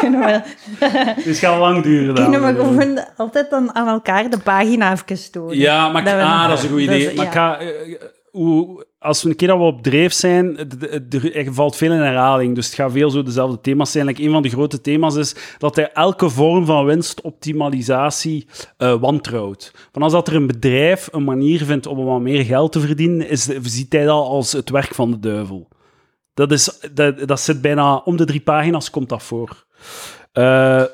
Kunnen 0.00 0.20
we, 0.20 0.40
Het 1.22 1.38
gaat 1.38 1.58
lang 1.58 1.82
duren. 1.82 2.14
kunnen 2.14 2.40
dames 2.40 2.56
we 2.56 2.64
gewoon 2.64 3.00
altijd 3.16 3.50
dan 3.50 3.74
aan 3.74 3.88
elkaar 3.88 4.30
de 4.30 4.38
pagina 4.38 4.92
even 4.92 5.30
tonen? 5.30 5.58
Ja, 5.58 5.88
maar 5.88 6.04
Dat 6.04 6.14
ah, 6.14 6.48
dat 6.48 6.58
is 6.58 6.64
een 6.64 6.70
goed 6.70 6.80
idee. 6.80 7.04
Maar 7.04 7.14
ja. 7.14 7.22
ik 7.22 7.32
ga, 7.32 7.58
eh, 7.58 7.94
hoe, 8.30 8.86
als 8.98 9.22
we 9.22 9.28
een 9.28 9.36
keer 9.36 9.48
dat 9.48 9.58
we 9.58 9.64
op 9.64 9.82
dreef 9.82 10.12
zijn, 10.12 10.56
er 11.34 11.54
valt 11.54 11.76
veel 11.76 11.92
in 11.92 12.00
herhaling. 12.00 12.54
Dus 12.54 12.66
het 12.66 12.74
gaat 12.74 12.92
veel 12.92 13.10
zo 13.10 13.22
dezelfde 13.22 13.60
thema's 13.60 13.92
zijn. 13.92 14.06
Like, 14.06 14.22
een 14.22 14.30
van 14.30 14.42
de 14.42 14.48
grote 14.48 14.80
thema's 14.80 15.14
is 15.14 15.34
dat 15.58 15.76
hij 15.76 15.92
elke 15.92 16.28
vorm 16.28 16.66
van 16.66 16.84
winstoptimalisatie 16.84 18.46
eh, 18.76 18.94
wantrouwt. 19.00 19.72
Van 19.92 20.02
als 20.02 20.12
dat 20.12 20.28
er 20.28 20.34
een 20.34 20.46
bedrijf 20.46 21.08
een 21.12 21.24
manier 21.24 21.64
vindt 21.64 21.86
om 21.86 22.04
wat 22.04 22.20
meer 22.20 22.44
geld 22.44 22.72
te 22.72 22.80
verdienen, 22.80 23.28
is, 23.28 23.48
ziet 23.62 23.92
hij 23.92 24.04
dat 24.04 24.24
als 24.24 24.52
het 24.52 24.70
werk 24.70 24.94
van 24.94 25.10
de 25.10 25.18
duivel. 25.18 25.68
Dat, 26.40 26.52
is, 26.52 26.80
dat, 26.92 27.28
dat 27.28 27.40
zit 27.40 27.60
bijna 27.60 27.96
om 27.96 28.16
de 28.16 28.24
drie 28.24 28.40
pagina's, 28.40 28.90
komt 28.90 29.08
dat 29.08 29.22
voor. 29.22 29.64
Eh 30.32 30.84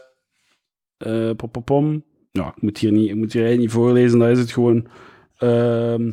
eh, 0.99 1.31
pom, 1.37 1.65
pom, 1.65 2.05
ja, 2.33 2.53
ik 2.57 2.63
moet 2.63 2.79
hier 2.79 2.93
niet, 2.93 3.09
ik 3.09 3.15
moet 3.15 3.33
hier 3.33 3.43
eigenlijk 3.43 3.75
niet 3.75 3.83
voorlezen, 3.83 4.19
dat 4.19 4.29
is 4.29 4.39
het 4.39 4.53
gewoon. 4.53 4.87
Ehm, 5.39 6.13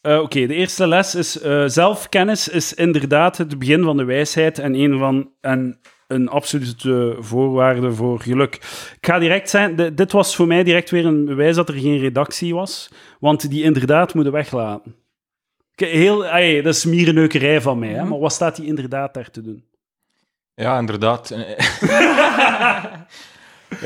eh, 0.00 0.20
Oké, 0.20 0.46
de 0.46 0.54
eerste 0.54 0.86
les 0.86 1.14
is 1.14 1.40
eh, 1.40 1.64
zelfkennis 1.66 2.48
is 2.48 2.74
inderdaad 2.74 3.38
het 3.38 3.58
begin 3.58 3.82
van 3.82 3.96
de 3.96 4.04
wijsheid 4.04 4.58
en 4.58 4.74
een, 4.74 4.98
van, 4.98 5.30
en 5.40 5.80
een 6.06 6.28
absolute 6.28 7.16
voorwaarde 7.18 7.92
voor 7.92 8.20
geluk. 8.20 8.54
Ik 9.00 9.06
ga 9.06 9.18
direct 9.18 9.50
zijn, 9.50 9.94
dit 9.94 10.12
was 10.12 10.36
voor 10.36 10.46
mij 10.46 10.62
direct 10.64 10.90
weer 10.90 11.06
een 11.06 11.24
bewijs 11.24 11.56
dat 11.56 11.68
er 11.68 11.74
geen 11.74 11.98
redactie 11.98 12.54
was, 12.54 12.90
want 13.20 13.50
die 13.50 13.62
inderdaad 13.62 14.14
moeten 14.14 14.32
weglaten. 14.32 15.01
Heel, 15.86 16.26
ay, 16.26 16.62
dat 16.62 16.74
is 16.74 16.84
mierenneukerij 16.84 17.60
van 17.60 17.78
mij, 17.78 17.88
hè, 17.88 18.04
maar 18.04 18.18
wat 18.18 18.32
staat 18.32 18.56
die 18.56 18.66
inderdaad 18.66 19.14
daar 19.14 19.30
te 19.30 19.42
doen? 19.42 19.64
Ja, 20.54 20.78
inderdaad. 20.78 21.28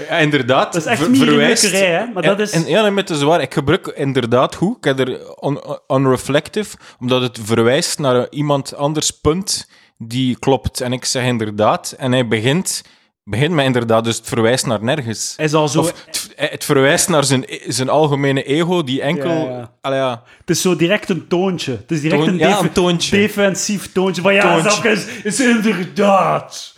ja, 0.09 0.17
inderdaad. 0.19 0.73
Dat 0.73 0.83
is 0.83 0.89
echt 0.89 1.09
mierenneukerij, 1.09 1.91
hè, 1.91 2.07
maar 2.07 2.23
dat 2.23 2.37
Ja, 2.39 2.43
is- 2.45 2.51
En, 2.53 2.67
ja, 2.67 2.91
met 2.91 3.09
de 3.09 3.17
zwaar. 3.17 3.41
Ik 3.41 3.55
gebruik 3.55 3.87
inderdaad 3.87 4.55
goed. 4.55 4.77
Ik 4.77 4.85
heb 4.85 4.99
er 4.99 5.35
on, 5.35 5.61
unreflective, 5.89 6.77
omdat 7.01 7.23
het 7.23 7.39
verwijst 7.43 7.99
naar 7.99 8.27
iemand 8.31 8.75
anders 8.75 9.11
punt 9.11 9.69
die 9.99 10.39
klopt. 10.39 10.81
En 10.81 10.93
ik 10.93 11.05
zeg 11.05 11.25
inderdaad. 11.25 11.95
En 11.99 12.13
hij 12.13 12.29
begint, 12.29 12.83
begint 13.25 13.55
met 13.55 13.65
inderdaad, 13.65 14.05
dus 14.05 14.17
het 14.17 14.27
verwijst 14.29 14.67
naar 14.67 14.85
nergens. 14.85 15.35
Hij 15.37 15.49
zal 15.49 15.69
zo... 15.69 15.81
Of 15.81 16.05
het, 16.07 16.16
het 16.37 16.65
verwijst 16.65 17.09
naar 17.09 17.25
zijn, 17.25 17.45
zijn 17.67 17.89
algemene 17.89 18.43
ego, 18.43 18.83
die 18.85 19.03
enkel... 19.03 19.31
Ja, 19.31 19.51
ja. 19.51 19.73
Allee, 19.81 19.99
ja. 19.99 20.23
Het 20.39 20.51
is 20.51 20.61
zo 20.61 20.77
direct 20.77 21.09
een 21.09 21.27
toontje. 21.29 21.73
Het 21.73 21.91
is 21.91 22.01
direct 22.01 22.21
Toon- 22.23 22.33
een, 22.33 22.39
ja, 22.39 22.49
defe- 22.49 22.63
een 22.65 22.73
toontje. 22.73 23.17
defensief 23.17 23.93
toontje. 23.93 24.23
Van 24.23 24.35
ja, 24.35 24.43
Toontje. 24.43 24.71
zelfkennis 24.71 25.07
is 25.23 25.41
inderdaad 25.41 26.75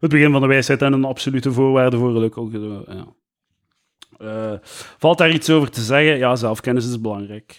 het 0.00 0.10
begin 0.10 0.32
van 0.32 0.40
de 0.40 0.46
wijsheid 0.46 0.82
en 0.82 0.92
een 0.92 1.04
absolute 1.04 1.52
voorwaarde 1.52 1.96
voor 1.96 2.12
geluk. 2.12 2.38
Ook, 2.38 2.52
eh, 2.54 2.60
Ja. 2.86 3.04
Eh, 4.18 4.52
valt 4.98 5.18
daar 5.18 5.30
iets 5.30 5.50
over 5.50 5.70
te 5.70 5.80
zeggen? 5.82 6.18
Ja, 6.18 6.36
zelfkennis 6.36 6.88
is 6.88 7.00
belangrijk. 7.00 7.58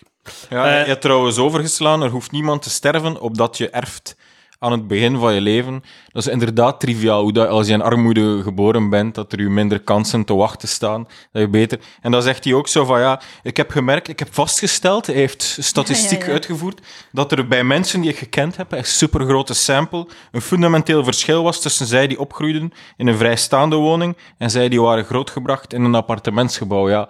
Ja, 0.50 0.66
Eh, 0.68 0.82
je 0.82 0.88
hebt 0.88 1.02
trouwens 1.02 1.38
overgeslaan, 1.38 2.02
er 2.02 2.10
hoeft 2.10 2.32
niemand 2.32 2.62
te 2.62 2.70
sterven 2.70 3.22
opdat 3.22 3.58
je 3.58 3.70
erft 3.70 4.16
aan 4.60 4.72
het 4.72 4.88
begin 4.88 5.18
van 5.18 5.34
je 5.34 5.42
leven. 5.42 5.84
Dat 6.08 6.26
is 6.26 6.32
inderdaad 6.32 6.80
triviaal, 6.80 7.22
hoe 7.22 7.34
dat 7.34 7.48
als 7.48 7.68
je 7.68 7.74
in 7.74 7.82
armoede 7.82 8.42
geboren 8.42 8.90
bent, 8.90 9.16
dat 9.16 9.32
er 9.32 9.42
je 9.42 9.50
minder 9.50 9.80
kansen 9.80 10.26
te 10.26 10.36
wachten 10.36 10.68
staan, 10.68 11.08
dat 11.32 11.42
je 11.42 11.50
beter... 11.50 11.80
En 12.02 12.12
dan 12.12 12.22
zegt 12.22 12.44
hij 12.44 12.54
ook 12.54 12.68
zo 12.68 12.86
van, 12.86 13.00
ja, 13.00 13.22
ik 13.44 13.58
heb 13.58 13.72
gemerkt, 13.72 14.08
ik 14.08 14.20
heb 14.20 14.34
vastgesteld, 14.34 15.06
hij 15.06 15.16
heeft 15.16 15.58
statistiek 15.60 16.20
Ja, 16.24 16.24
ja, 16.24 16.26
ja. 16.26 16.34
uitgevoerd, 16.34 16.82
dat 17.12 17.32
er 17.32 17.48
bij 17.48 17.64
mensen 17.64 18.02
die 18.02 18.10
ik 18.10 18.18
gekend 18.18 18.58
heb, 18.58 18.72
een 18.72 18.86
supergrote 18.86 19.54
sample, 19.54 20.08
een 20.32 20.42
fundamenteel 20.42 21.04
verschil 21.04 21.44
was 21.44 21.62
tussen 21.62 21.86
zij 21.86 22.08
die 22.08 22.20
opgroeiden 22.20 22.72
in 22.98 23.08
een 23.08 23.18
vrijstaande 23.18 23.76
woning 23.76 24.18
en 24.38 24.52
zij 24.52 24.70
die 24.70 24.82
waren 24.82 25.06
grootgebracht 25.06 25.74
in 25.74 25.84
een 25.84 25.96
appartementsgebouw. 25.96 26.90
Ja, 26.90 27.10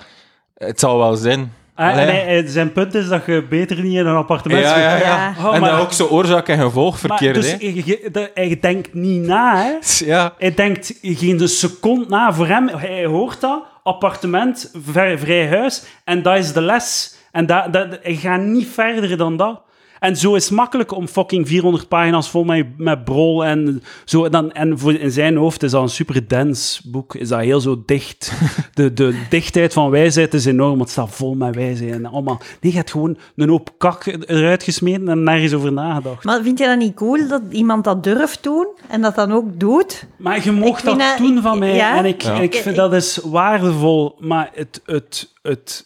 het 0.54 0.80
zal 0.80 0.98
wel 0.98 1.16
zijn. 1.16 1.54
Ah, 1.76 2.44
zijn 2.46 2.72
punt 2.72 2.94
is 2.96 3.08
dat 3.08 3.26
je 3.26 3.46
beter 3.50 3.82
niet 3.82 3.94
in 3.94 4.06
een 4.06 4.16
appartement 4.16 4.64
Ja, 4.64 4.80
ja, 4.80 4.96
ja. 4.96 4.98
Ja. 5.06 5.34
Oh, 5.46 5.56
en 5.56 5.62
maar- 5.62 5.70
dan 5.72 5.80
ook 5.80 5.92
zo 5.94 6.06
oorzaak 6.08 6.48
en 6.48 6.60
gevolg 6.60 7.00
verkeerd, 7.00 7.36
dus 7.36 7.52
hè? 7.52 7.58
je- 7.60 7.76
je- 7.86 8.10
dat- 8.12 8.30
hij 8.34 8.58
denkt 8.62 8.94
niet 8.94 9.22
na, 9.22 9.56
hè? 9.58 9.72
Ja. 10.06 10.34
Hij 10.38 10.54
denkt 10.54 10.94
geen 11.02 11.48
seconde 11.50 12.06
na. 12.08 12.34
Voor 12.34 12.48
hem, 12.48 12.68
hij 12.68 13.06
hoort 13.06 13.42
dat, 13.42 13.64
appartement, 13.84 14.72
vrij, 14.86 15.18
vrij 15.18 15.48
huis, 15.48 15.84
en 16.04 16.22
dat 16.22 16.38
is 16.38 16.54
de 16.54 16.62
les. 16.62 17.16
En 17.32 17.46
dat, 17.46 17.74
dat, 17.74 17.88
hij 18.02 18.16
gaat 18.16 18.42
niet 18.42 18.68
verder 18.68 19.18
dan 19.18 19.38
dat. 19.38 19.62
En 20.04 20.18
zo 20.18 20.36
is 20.36 20.44
het 20.44 20.54
makkelijk 20.54 20.92
om 20.92 21.08
fucking 21.08 21.48
400 21.48 21.88
pagina's 21.88 22.30
vol 22.30 22.44
met, 22.44 22.78
met 22.78 23.04
brol 23.04 23.46
en 23.46 23.84
zo. 24.06 24.24
En, 24.26 24.32
dan, 24.32 24.52
en 24.52 24.80
voor, 24.80 24.94
in 24.94 25.12
zijn 25.12 25.36
hoofd 25.36 25.64
is 25.64 25.72
dat 25.72 25.82
een 25.82 25.90
super 25.90 26.28
dens 26.28 26.82
boek. 26.86 27.16
Is 27.16 27.28
dat 27.28 27.40
heel 27.40 27.60
zo 27.60 27.84
dicht. 27.86 28.32
De, 28.74 28.94
de 28.94 29.22
dichtheid 29.30 29.74
van 29.74 29.90
wijsheid 29.90 30.34
is 30.34 30.46
enorm, 30.46 30.70
want 30.70 30.82
het 30.82 30.90
staat 30.90 31.10
vol 31.16 31.34
met 31.36 31.56
wijsheid. 31.56 31.92
En 31.92 32.06
allemaal. 32.06 32.42
Nee, 32.62 32.72
je 32.72 32.78
hebt 32.78 32.92
gewoon 32.92 33.18
een 33.36 33.50
hoop 33.50 33.70
kak 33.78 34.06
eruit 34.06 34.64
gesmeten 34.64 35.10
en 35.10 35.24
nergens 35.24 35.54
over 35.54 35.72
nagedacht. 35.74 36.24
Maar 36.24 36.42
vind 36.42 36.60
je 36.60 36.66
dat 36.66 36.78
niet 36.78 36.94
cool 36.96 37.28
dat 37.28 37.42
iemand 37.50 37.84
dat 37.84 38.04
durft 38.04 38.44
doen 38.44 38.68
en 38.90 39.02
dat 39.02 39.16
dan 39.16 39.32
ook 39.32 39.60
doet? 39.60 40.08
Maar 40.18 40.44
je 40.44 40.52
mocht 40.52 40.86
dat 40.86 41.00
dat- 41.00 41.18
doen 41.18 41.42
van 41.42 41.60
mij. 41.60 41.76
ja. 41.76 41.98
En 41.98 42.06
ik, 42.06 42.22
Ja. 42.22 42.40
ik 42.40 42.54
vind 42.56 42.76
dat 42.76 42.94
is 42.94 43.20
waardevol. 43.24 44.16
Maar 44.20 44.50
het, 44.54 44.82
het, 44.86 45.34
het, 45.42 45.86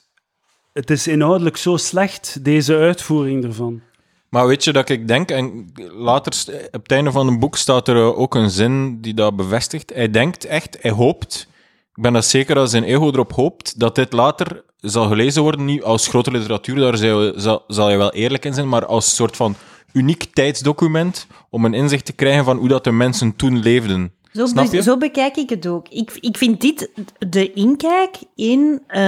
het 0.74 0.89
is 0.89 1.07
inhoudelijk 1.07 1.57
zo 1.57 1.78
slecht, 1.78 2.43
deze 2.43 2.76
uitvoering 2.76 3.43
ervan. 3.43 3.82
Maar 4.30 4.48
weet 4.48 4.64
je 4.64 4.74
dat 4.74 4.90
ik 4.90 5.08
denk, 5.08 5.32
en 5.32 5.72
later 5.98 6.34
op 6.72 6.82
het 6.82 6.92
einde 6.92 7.12
van 7.12 7.28
een 7.28 7.40
boek 7.40 7.58
staat 7.58 7.88
er 7.88 7.96
eh, 7.96 8.20
ook 8.20 8.36
een 8.36 8.50
zin 8.50 9.02
die 9.02 9.14
dat 9.14 9.36
bevestigt. 9.36 9.92
Hij 9.94 10.10
denkt 10.12 10.46
echt, 10.46 10.78
hij 10.82 10.92
hoopt, 10.92 11.48
ik 11.96 12.02
ben 12.02 12.14
dat 12.14 12.26
zeker 12.26 12.58
als 12.58 12.72
zijn 12.72 12.84
ego 12.84 13.08
erop 13.08 13.34
hoopt, 13.34 13.80
dat 13.80 13.96
dit 13.96 14.14
later 14.14 14.64
zal 14.80 15.08
gelezen 15.08 15.42
worden, 15.42 15.66
niet 15.66 15.84
als 15.84 16.08
grote 16.08 16.32
literatuur, 16.32 16.76
daar 16.76 16.98
zal, 16.98 17.64
zal, 17.68 17.90
je 17.90 17.98
wel 17.98 18.12
eerlijk 18.12 18.46
in 18.46 18.54
zijn, 18.54 18.70
maar 18.70 18.86
als 18.86 19.16
soort 19.16 19.36
van 19.36 19.56
uniek 19.94 20.24
tijdsdocument 20.34 21.28
om 21.50 21.66
een 21.66 21.74
inzicht 21.74 22.06
te 22.06 22.14
krijgen 22.14 22.44
van 22.46 22.58
hoe 22.58 22.68
dat 22.68 22.84
de 22.84 22.92
mensen 22.92 23.36
toen 23.36 23.60
leefden. 23.60 24.12
Zo, 24.32 24.46
Snap 24.46 24.70
be- 24.70 24.76
je? 24.76 24.82
zo 24.82 24.98
bekijk 24.98 25.38
ik 25.38 25.50
het 25.50 25.68
ook. 25.68 25.88
Ik, 25.88 26.18
ik 26.20 26.38
vind 26.38 26.62
dit 26.62 26.90
de 27.30 27.54
inkijk 27.54 28.18
in 28.36 28.84
eh, 28.88 29.00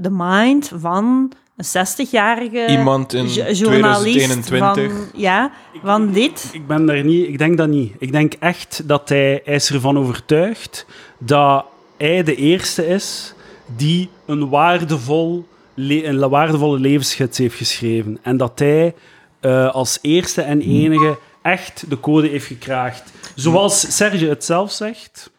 de 0.00 0.10
mind 0.10 0.70
van 0.74 1.32
een 1.58 1.86
60-jarige 1.86 2.66
Iemand 2.68 3.14
in 3.14 3.26
jo- 3.26 3.50
journalist 3.52 4.02
2021. 4.02 4.92
Van, 4.92 5.20
ja, 5.20 5.52
van 5.82 6.12
dit. 6.12 6.50
Ik 6.52 6.66
ben 6.66 6.86
daar 6.86 7.04
niet... 7.04 7.28
Ik 7.28 7.38
denk 7.38 7.56
dat 7.56 7.68
niet. 7.68 7.92
Ik 7.98 8.12
denk 8.12 8.32
echt 8.38 8.82
dat 8.84 9.08
hij, 9.08 9.40
hij 9.44 9.54
is 9.54 9.70
ervan 9.70 9.98
overtuigd 9.98 10.86
dat 11.18 11.64
hij 11.96 12.22
de 12.22 12.34
eerste 12.34 12.86
is 12.86 13.34
die 13.76 14.08
een, 14.26 14.48
waardevol, 14.48 15.46
een 15.74 16.28
waardevolle 16.28 16.78
levensgids 16.78 17.38
heeft 17.38 17.56
geschreven. 17.56 18.18
En 18.22 18.36
dat 18.36 18.58
hij 18.58 18.94
eh, 19.40 19.74
als 19.74 19.98
eerste 20.02 20.42
en 20.42 20.60
enige 20.60 21.18
echt 21.42 21.84
de 21.88 22.00
code 22.00 22.28
heeft 22.28 22.46
gekraagd. 22.46 23.12
Zoals 23.34 23.96
Serge 23.96 24.26
het 24.26 24.44
zelf 24.44 24.72
zegt... 24.72 25.30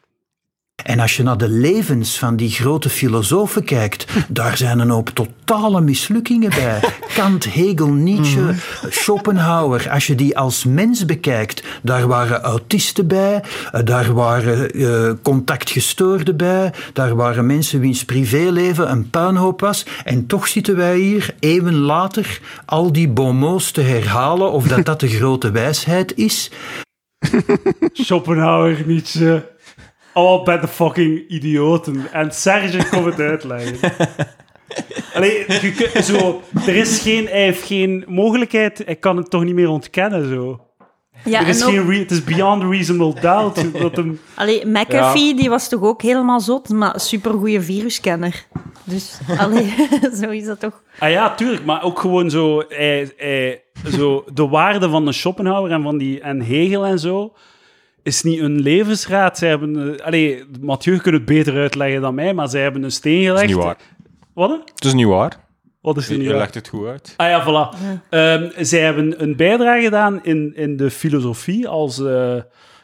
En 0.84 1.00
als 1.00 1.18
je 1.18 1.24
naar 1.24 1.38
de 1.38 1.50
levens 1.50 2.20
van 2.20 2.36
die 2.36 2.50
grote 2.50 2.90
filosofen 2.90 3.64
kijkt, 3.64 4.06
daar 4.28 4.58
zijn 4.58 4.80
een 4.80 4.90
hoop 4.90 5.10
totale 5.10 5.82
mislukkingen 5.82 6.50
bij. 6.50 6.80
Kant, 7.16 7.54
Hegel, 7.54 7.88
Nietzsche, 7.88 8.54
Schopenhauer. 8.90 9.90
Als 9.90 10.08
je 10.08 10.16
die 10.16 10.38
als 10.38 10.64
mens 10.64 11.06
bekijkt, 11.06 11.64
daar 11.82 12.08
waren 12.08 12.42
autisten 12.42 13.08
bij, 13.08 13.44
eh, 13.72 13.82
daar 13.84 14.14
waren 14.14 14.72
eh, 14.72 15.12
contactgestoorden 15.22 16.38
bij, 16.38 16.74
daar 16.94 17.16
waren 17.16 17.46
mensen 17.46 17.80
wiens 17.80 18.06
privéleven 18.06 18.92
een 18.92 19.10
puinhoop 19.10 19.60
was. 19.60 19.86
En 20.04 20.26
toch 20.28 20.48
zitten 20.48 20.76
wij 20.76 20.98
hier, 20.98 21.36
eeuwen 21.40 21.78
later, 21.78 22.40
al 22.66 22.92
die 22.92 23.10
bonmots 23.10 23.72
te 23.72 23.82
herhalen 23.82 24.52
of 24.52 24.68
dat 24.68 24.86
dat 24.86 25.00
de 25.00 25.10
grote 25.18 25.52
wijsheid 25.52 26.18
is. 26.18 26.52
Schopenhauer, 27.94 28.84
Nietzsche. 28.86 29.58
Allemaal 30.14 30.44
bij 30.44 30.60
de 30.60 30.68
fucking 30.68 31.28
idioten. 31.28 32.08
En 32.12 32.32
Serge 32.32 32.90
komt 32.90 33.06
het 33.06 33.20
uitleggen. 33.20 33.78
Allee, 35.14 35.46
je 35.48 35.74
kunt- 35.92 36.06
zo, 36.06 36.42
er 36.66 36.76
is 36.76 37.00
geen, 37.00 37.28
hij 37.28 37.42
heeft 37.44 37.64
geen 37.66 38.06
mogelijkheid, 38.08 38.82
hij 38.86 38.96
kan 38.96 39.18
het 39.18 39.30
toch 39.30 39.44
niet 39.44 39.56
meer 39.56 39.70
ontkennen. 39.70 40.30
Zo. 40.30 40.60
Ja, 41.26 41.40
er 41.42 41.48
is 41.48 41.64
ook- 41.64 41.70
geen 41.70 41.94
het 42.00 42.12
is 42.12 42.24
beyond 42.24 42.64
reasonable 42.64 43.22
doubt. 43.22 43.74
Dat 43.82 43.96
hem, 43.96 44.20
Allee, 44.36 44.66
McAfee, 44.66 45.36
die 45.36 45.50
was 45.50 45.70
toch 45.70 45.82
ook 45.82 46.02
helemaal 46.02 46.40
zot, 46.40 46.70
maar 46.70 47.00
supergoeie 47.00 47.62
viruscanner. 47.62 48.46
Dus, 48.84 49.20
allee, 49.38 49.74
zo 50.22 50.30
is 50.30 50.46
dat 50.46 50.60
toch. 50.60 50.84
ah 51.00 51.10
ja, 51.12 51.36
tuurlijk, 51.36 51.66
maar 51.66 51.84
ook 51.84 52.00
gewoon 52.00 52.30
zo, 52.30 52.64
hij, 52.70 53.12
hij, 53.18 53.62
zo 53.98 54.24
de 54.34 54.48
waarde 54.48 54.90
van 54.90 55.06
de 55.06 55.12
Schopenhauer 55.12 55.72
en, 55.72 55.84
van 55.84 55.98
die, 55.98 56.20
en 56.22 56.42
Hegel 56.42 56.86
en 56.86 57.00
zo, 57.00 57.34
is 58.10 58.24
niet 58.24 58.40
een 58.40 58.62
levensraad. 58.62 59.38
Zij 59.38 59.50
hebben, 59.50 59.98
eh, 59.98 60.06
allee, 60.06 60.44
Mathieu 60.62 60.98
kan 60.98 61.14
het 61.14 61.26
beter 61.26 61.56
uitleggen 61.58 62.02
dan 62.02 62.16
mij, 62.16 62.34
maar 62.34 62.50
zij 62.50 62.62
hebben 62.62 62.84
een 62.84 62.92
steen 62.92 63.24
gelegd. 63.24 63.44
is 63.44 63.56
niet 63.56 63.64
waar. 63.64 63.78
Wat? 64.34 64.62
Het 64.76 64.86
is 64.86 64.94
niet 64.94 65.06
waar. 65.06 65.48
Wat 65.82 65.98
is 65.98 66.06
er 66.06 66.12
Je 66.12 66.18
niet 66.18 66.28
waar? 66.28 66.38
legt 66.38 66.54
het 66.54 66.68
goed 66.68 66.88
uit. 66.88 67.14
Ah 67.18 67.28
ja, 67.28 67.44
voilà. 67.44 67.78
Ehm, 68.10 68.66
zij 68.66 68.80
hebben 68.80 69.24
een 69.24 69.36
bijdrage 69.36 69.84
gedaan 69.84 70.24
in, 70.24 70.56
in 70.56 70.78
de 70.78 70.92
filosofie 70.92 71.68
als, 71.68 72.00
eh, 72.00 72.36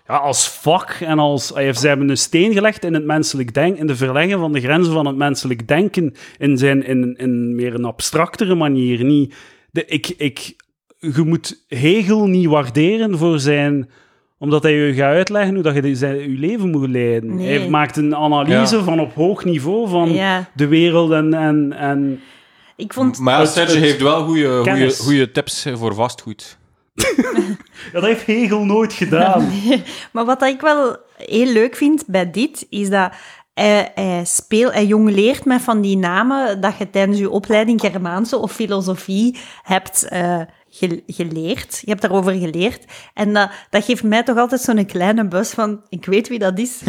ja, 0.08 0.16
als 0.18 0.50
vak. 0.50 0.90
En 0.90 1.20
als, 1.20 1.52
ja, 1.56 1.74
zij 1.74 1.90
hebben 1.90 2.10
een 2.10 2.18
steen 2.18 2.54
gelegd 2.54 2.84
in 2.84 2.94
het 2.94 3.06
menselijk 3.06 3.54
denken, 3.54 3.80
in 3.80 3.88
de 3.88 3.96
verlengen 3.96 4.40
van 4.40 4.52
de 4.52 4.62
grenzen 4.62 4.94
van 4.94 5.06
het 5.06 5.16
menselijk 5.16 5.68
denken, 5.68 6.14
in, 6.38 6.58
zijn, 6.58 6.86
in, 6.86 7.16
in 7.18 7.56
meer 7.56 7.74
een 7.74 7.86
abstractere 7.86 8.56
manier. 8.56 9.04
Niet, 9.04 9.36
de, 9.72 9.86
ik, 9.86 10.08
ik, 10.08 10.56
je 10.98 11.24
moet 11.24 11.64
Hegel 11.68 12.28
niet 12.28 12.48
waarderen 12.48 13.18
voor 13.18 13.40
zijn 13.40 13.90
omdat 14.38 14.64
hij 14.64 14.74
je 14.74 14.94
gaat 14.94 15.14
uitleggen 15.14 15.54
hoe 15.54 15.64
dat 15.64 15.76
je 15.76 15.82
de- 15.82 15.98
je 16.32 16.38
leven 16.38 16.70
moet 16.70 16.90
leiden. 16.90 17.36
Nee. 17.36 17.60
Hij 17.60 17.70
maakt 17.70 17.98
een 17.98 18.16
analyse 18.16 18.76
Ja. 18.78 18.84
van 18.84 19.00
op 19.00 19.14
hoog 19.14 19.44
niveau 19.46 19.90
van 19.90 20.14
Ja. 20.14 20.50
de 20.56 20.68
wereld 20.68 21.12
en, 21.12 21.34
en, 21.34 21.74
en 21.78 22.22
Ik 22.76 22.94
vond... 22.94 23.20
Maar 23.20 23.40
ja, 23.40 23.46
Serge 23.46 23.78
heeft 23.78 24.02
wel 24.02 24.24
goede 24.98 25.32
tips 25.32 25.66
voor 25.74 25.96
vastgoed. 25.96 26.58
Ja, 27.94 28.00
dat 28.02 28.04
heeft 28.04 28.26
Hegel 28.26 28.66
nooit 28.66 28.94
gedaan. 28.94 29.50
Maar 30.14 30.26
wat 30.26 30.44
ik 30.44 30.62
wel 30.62 30.98
heel 31.18 31.46
leuk 31.54 31.76
vind 31.76 32.04
bij 32.08 32.32
dit, 32.32 32.66
is 32.70 32.90
dat 32.90 33.12
hij, 33.54 33.92
hij, 33.96 34.22
speelt, 34.26 34.74
hij 34.74 34.86
jongleert 34.86 35.46
met 35.46 35.62
van 35.62 35.82
die 35.82 35.98
namen 35.98 36.62
dat 36.62 36.78
je 36.78 36.90
tijdens 36.90 37.20
je 37.20 37.30
opleiding 37.30 37.82
Germaanse 37.82 38.38
of 38.38 38.52
filosofie 38.52 39.38
hebt 39.64 40.08
eh, 40.08 40.20
ge- 40.30 40.46
geleerd. 41.08 41.80
Je 41.82 41.90
hebt 41.90 42.02
daarover 42.02 42.34
geleerd. 42.34 42.84
En 43.14 43.34
dat, 43.34 43.50
dat 43.70 43.86
geeft 43.86 44.04
mij 44.04 44.24
toch 44.24 44.38
altijd 44.38 44.62
zo'n 44.62 44.86
kleine 44.86 45.28
bus 45.28 45.50
van, 45.50 45.82
ik 45.90 46.06
weet 46.06 46.28
wie 46.28 46.40
dat 46.40 46.60
is. 46.60 46.82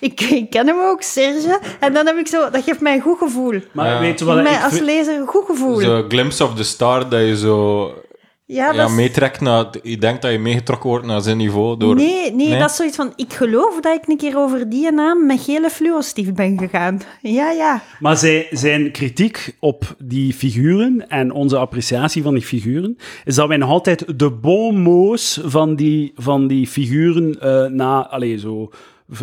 Ik, 0.00 0.20
ik 0.20 0.50
ken 0.50 0.66
hem 0.66 0.80
ook, 0.80 1.02
Serge. 1.02 1.60
En 1.80 1.92
dan 1.92 2.06
heb 2.06 2.16
ik 2.16 2.26
zo, 2.26 2.50
dat 2.50 2.64
geeft 2.64 2.80
mij 2.80 2.94
een 2.94 3.00
goed 3.00 3.18
gevoel. 3.18 3.60
Maar 3.72 3.86
Ja. 3.86 4.00
weet 4.00 4.18
je 4.18 4.24
Geeft 4.24 4.34
wat 4.36 4.42
mij 4.42 4.54
ik 4.54 4.62
als 4.62 4.78
lezer 4.78 5.20
een 5.20 5.26
goed 5.26 5.44
gevoel. 5.46 5.76
Zo 5.80 6.04
glimpse 6.08 6.44
of 6.44 6.54
the 6.54 6.64
star, 6.64 7.08
dat 7.08 7.20
je 7.20 7.36
zo 7.36 7.92
ja, 8.54 8.72
ja, 8.72 8.88
meetrekt 8.88 9.40
naar... 9.40 9.66
Je 9.82 9.98
denkt 9.98 10.22
dat 10.22 10.32
je 10.32 10.38
meegetrokken 10.38 10.88
wordt 10.90 11.06
naar 11.06 11.20
zijn 11.20 11.36
niveau 11.36 11.76
door... 11.78 11.94
Nee, 11.94 12.32
nee, 12.34 12.48
Nee? 12.48 12.58
dat 12.58 12.70
is 12.70 12.76
zoiets 12.76 12.96
van, 12.96 13.12
ik 13.16 13.32
geloof 13.32 13.80
dat 13.80 13.96
ik 13.96 14.08
een 14.08 14.16
keer 14.16 14.38
over 14.38 14.68
die 14.68 14.92
naam 14.92 15.26
met 15.26 15.40
gele 15.42 15.70
fluostief 15.70 16.32
ben 16.32 16.58
gegaan. 16.58 17.00
Ja, 17.20 17.50
ja. 17.50 17.82
Maar 17.98 18.16
zij, 18.16 18.46
zijn 18.50 18.90
kritiek 18.92 19.56
op 19.58 19.94
die 19.98 20.32
figuren 20.34 21.08
en 21.08 21.32
onze 21.32 21.56
appreciatie 21.58 22.22
van 22.22 22.34
die 22.34 22.42
figuren, 22.44 22.96
is 23.24 23.34
dat 23.34 23.48
wij 23.48 23.56
nog 23.56 23.68
altijd 23.70 24.18
de 24.18 24.30
bon 24.30 24.80
mots 24.80 25.40
van 25.44 25.76
die, 25.76 26.12
van 26.16 26.46
die 26.46 26.66
figuren 26.66 27.40
eh, 27.40 27.66
na, 27.70 28.08
allez, 28.08 28.42
zo, 28.42 28.70
v- 29.10 29.22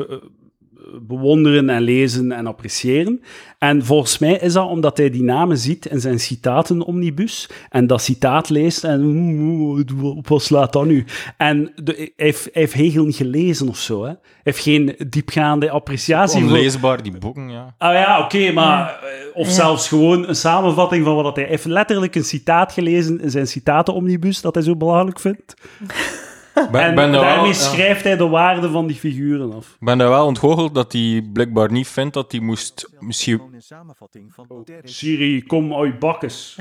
bewonderen 1.02 1.70
en 1.70 1.82
lezen 1.82 2.32
en 2.32 2.48
appreciëren. 2.48 3.22
En 3.60 3.86
volgens 3.86 4.18
mij 4.18 4.34
is 4.38 4.54
dat 4.54 4.70
omdat 4.70 4.98
hij 4.98 5.10
die 5.10 5.24
namen 5.24 5.58
ziet 5.58 5.86
in 5.86 6.00
zijn 6.00 6.20
citaten-omnibus 6.20 7.50
en 7.70 7.88
dat 7.88 8.02
citaat 8.02 8.50
leest 8.50 8.84
en 8.84 9.02
"Oeh, 9.04 9.82
wat 10.28 10.42
slaat 10.42 10.74
dat 10.74 10.86
nu? 10.86 11.06
En 11.38 11.72
de, 11.84 11.94
hij, 11.96 12.12
heeft, 12.16 12.44
hij 12.44 12.62
heeft 12.62 12.74
Hegel 12.74 13.06
niet 13.06 13.16
gelezen 13.16 13.68
of 13.70 13.78
zo. 13.78 14.02
Hè? 14.02 14.08
Hij 14.08 14.18
heeft 14.44 14.60
geen 14.60 14.96
diepgaande 15.10 15.70
appreciatie 15.70 16.40
voor... 16.42 16.50
Onleesbaar, 16.52 17.04
die 17.04 17.18
boeken, 17.18 17.50
ja. 17.50 17.76
Ah 17.78 17.94
ja, 17.94 18.20
oké, 18.20 18.52
maar... 18.52 18.88
eh, 18.90 18.98
Of 19.34 19.48
zelfs 19.50 19.88
gewoon 19.88 20.28
een 20.28 20.36
samenvatting 20.36 21.06
van 21.06 21.16
wat 21.16 21.24
dat 21.24 21.36
hij... 21.36 21.44
Hij 21.44 21.54
heeft 21.54 21.66
letterlijk 21.66 22.16
een 22.16 22.24
citaat 22.24 22.72
gelezen 22.74 23.22
in 23.22 23.32
zijn 23.32 23.48
citaten-omnibus 23.48 24.42
dat 24.42 24.56
hij 24.56 24.64
zo 24.64 24.76
belangrijk 24.76 25.20
vindt. 25.20 25.54
Ben, 26.72 26.82
En 26.82 26.96
ben, 26.96 27.12
daar 27.12 27.22
daarmee 27.22 27.36
wel, 27.36 27.46
ja. 27.46 27.54
schrijft 27.54 28.04
hij 28.04 28.18
de 28.18 28.28
waarde 28.28 28.70
van 28.70 28.88
die 28.88 28.96
figuren 28.96 29.54
af. 29.54 29.68
Ik 29.80 29.86
ben 29.86 29.98
daar 29.98 30.10
wel 30.10 30.26
ontgoocheld 30.26 30.76
dat 30.76 30.94
hij 30.94 31.30
blijkbaar 31.34 31.72
niet 31.72 31.88
vindt 31.88 32.14
dat 32.14 32.32
hij 32.32 32.42
moest... 32.42 32.90
Misschien... 33.00 33.38
Gewoon 33.38 33.54
een 33.54 33.62
samenvatting 33.62 34.34
van 34.34 34.46
moderne 34.50 34.88
Siri, 34.90 35.44
kom 35.44 35.74
uit 35.74 36.00
bakkes. 36.00 36.58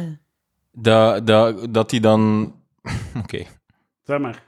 Dat, 0.73 1.27
dat, 1.27 1.75
dat 1.75 1.91
hij 1.91 2.01
dan... 2.01 2.53
Oké. 3.23 3.45
Zeg 4.05 4.19
maar. 4.19 4.43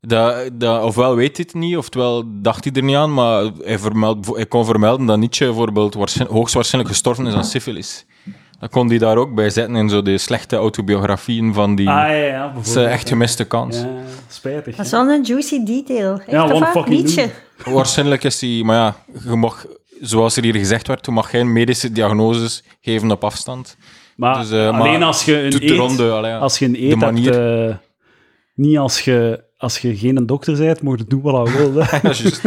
Dat, 0.00 0.50
dat, 0.60 0.82
ofwel 0.82 1.14
weet 1.16 1.36
hij 1.36 1.46
het 1.48 1.60
niet, 1.60 1.76
oftewel 1.76 2.24
dacht 2.26 2.64
hij 2.64 2.72
er 2.72 2.82
niet 2.82 2.96
aan, 2.96 3.14
maar 3.14 3.42
hij, 3.58 3.78
vermeld, 3.78 4.26
hij 4.36 4.46
kon 4.46 4.64
vermelden 4.64 5.06
dat 5.06 5.18
Nietzsche 5.18 5.44
bijvoorbeeld 5.44 5.94
waarschijn- 5.94 6.28
hoogstwaarschijnlijk 6.28 6.94
gestorven 6.94 7.26
is 7.26 7.34
aan 7.34 7.44
syfilis. 7.44 8.06
Dat 8.64 8.72
kon 8.72 8.88
hij 8.88 8.98
daar 8.98 9.16
ook 9.16 9.34
bij 9.34 9.50
zetten 9.50 9.76
in 9.76 9.88
zo 9.88 10.02
de 10.02 10.18
slechte 10.18 10.56
autobiografieën 10.56 11.54
van 11.54 11.74
die... 11.74 11.88
Ah 11.88 11.94
ja, 11.94 12.12
ja. 12.12 12.52
dat 12.54 12.66
is 12.66 12.74
echt 12.74 13.08
gemiste 13.08 13.44
kans. 13.44 13.76
Ja, 13.76 13.88
spijtig. 14.28 14.76
Dat 14.76 14.84
is 14.86 14.90
wel 14.90 15.08
een 15.08 15.22
juicy 15.22 15.64
detail. 15.64 16.12
Echt 16.14 16.30
Ja, 16.30 16.50
one 16.50 16.66
fucking. 16.66 17.30
Waarschijnlijk 17.64 18.24
is 18.24 18.40
hij... 18.40 18.62
Maar 18.64 18.76
ja, 18.76 18.96
je 19.30 19.36
mag, 19.36 19.66
zoals 20.00 20.36
er 20.36 20.42
hier 20.42 20.54
gezegd 20.54 20.86
werd, 20.86 21.06
je 21.06 21.12
mag 21.12 21.30
geen 21.30 21.52
medische 21.52 21.92
diagnoses 21.92 22.62
geven 22.80 23.10
op 23.10 23.24
afstand. 23.24 23.76
Maar 24.16 24.38
Dus, 24.38 24.50
eh, 24.50 24.78
alleen 24.78 24.98
maar 24.98 25.06
als 25.08 25.24
je 25.24 25.42
een 25.42 25.50
Doet 25.50 25.60
de 25.60 25.72
eet... 25.72 25.78
ronde, 25.78 26.10
allee, 26.10 26.30
ja. 26.30 26.38
Als 26.38 26.58
je 26.58 26.64
een 26.64 26.90
eet 26.90 26.96
manier. 26.96 27.32
hebt... 27.32 27.70
eh, 27.70 27.76
niet 28.54 28.78
als 28.78 29.00
je, 29.00 29.44
als 29.56 29.78
je 29.78 29.96
geen 29.96 30.26
dokter 30.26 30.56
bent, 30.58 30.82
moet 30.82 30.98
je 30.98 31.04
doen 31.04 31.22
wat 31.22 31.48
je 31.48 31.56
wil. 31.58 31.72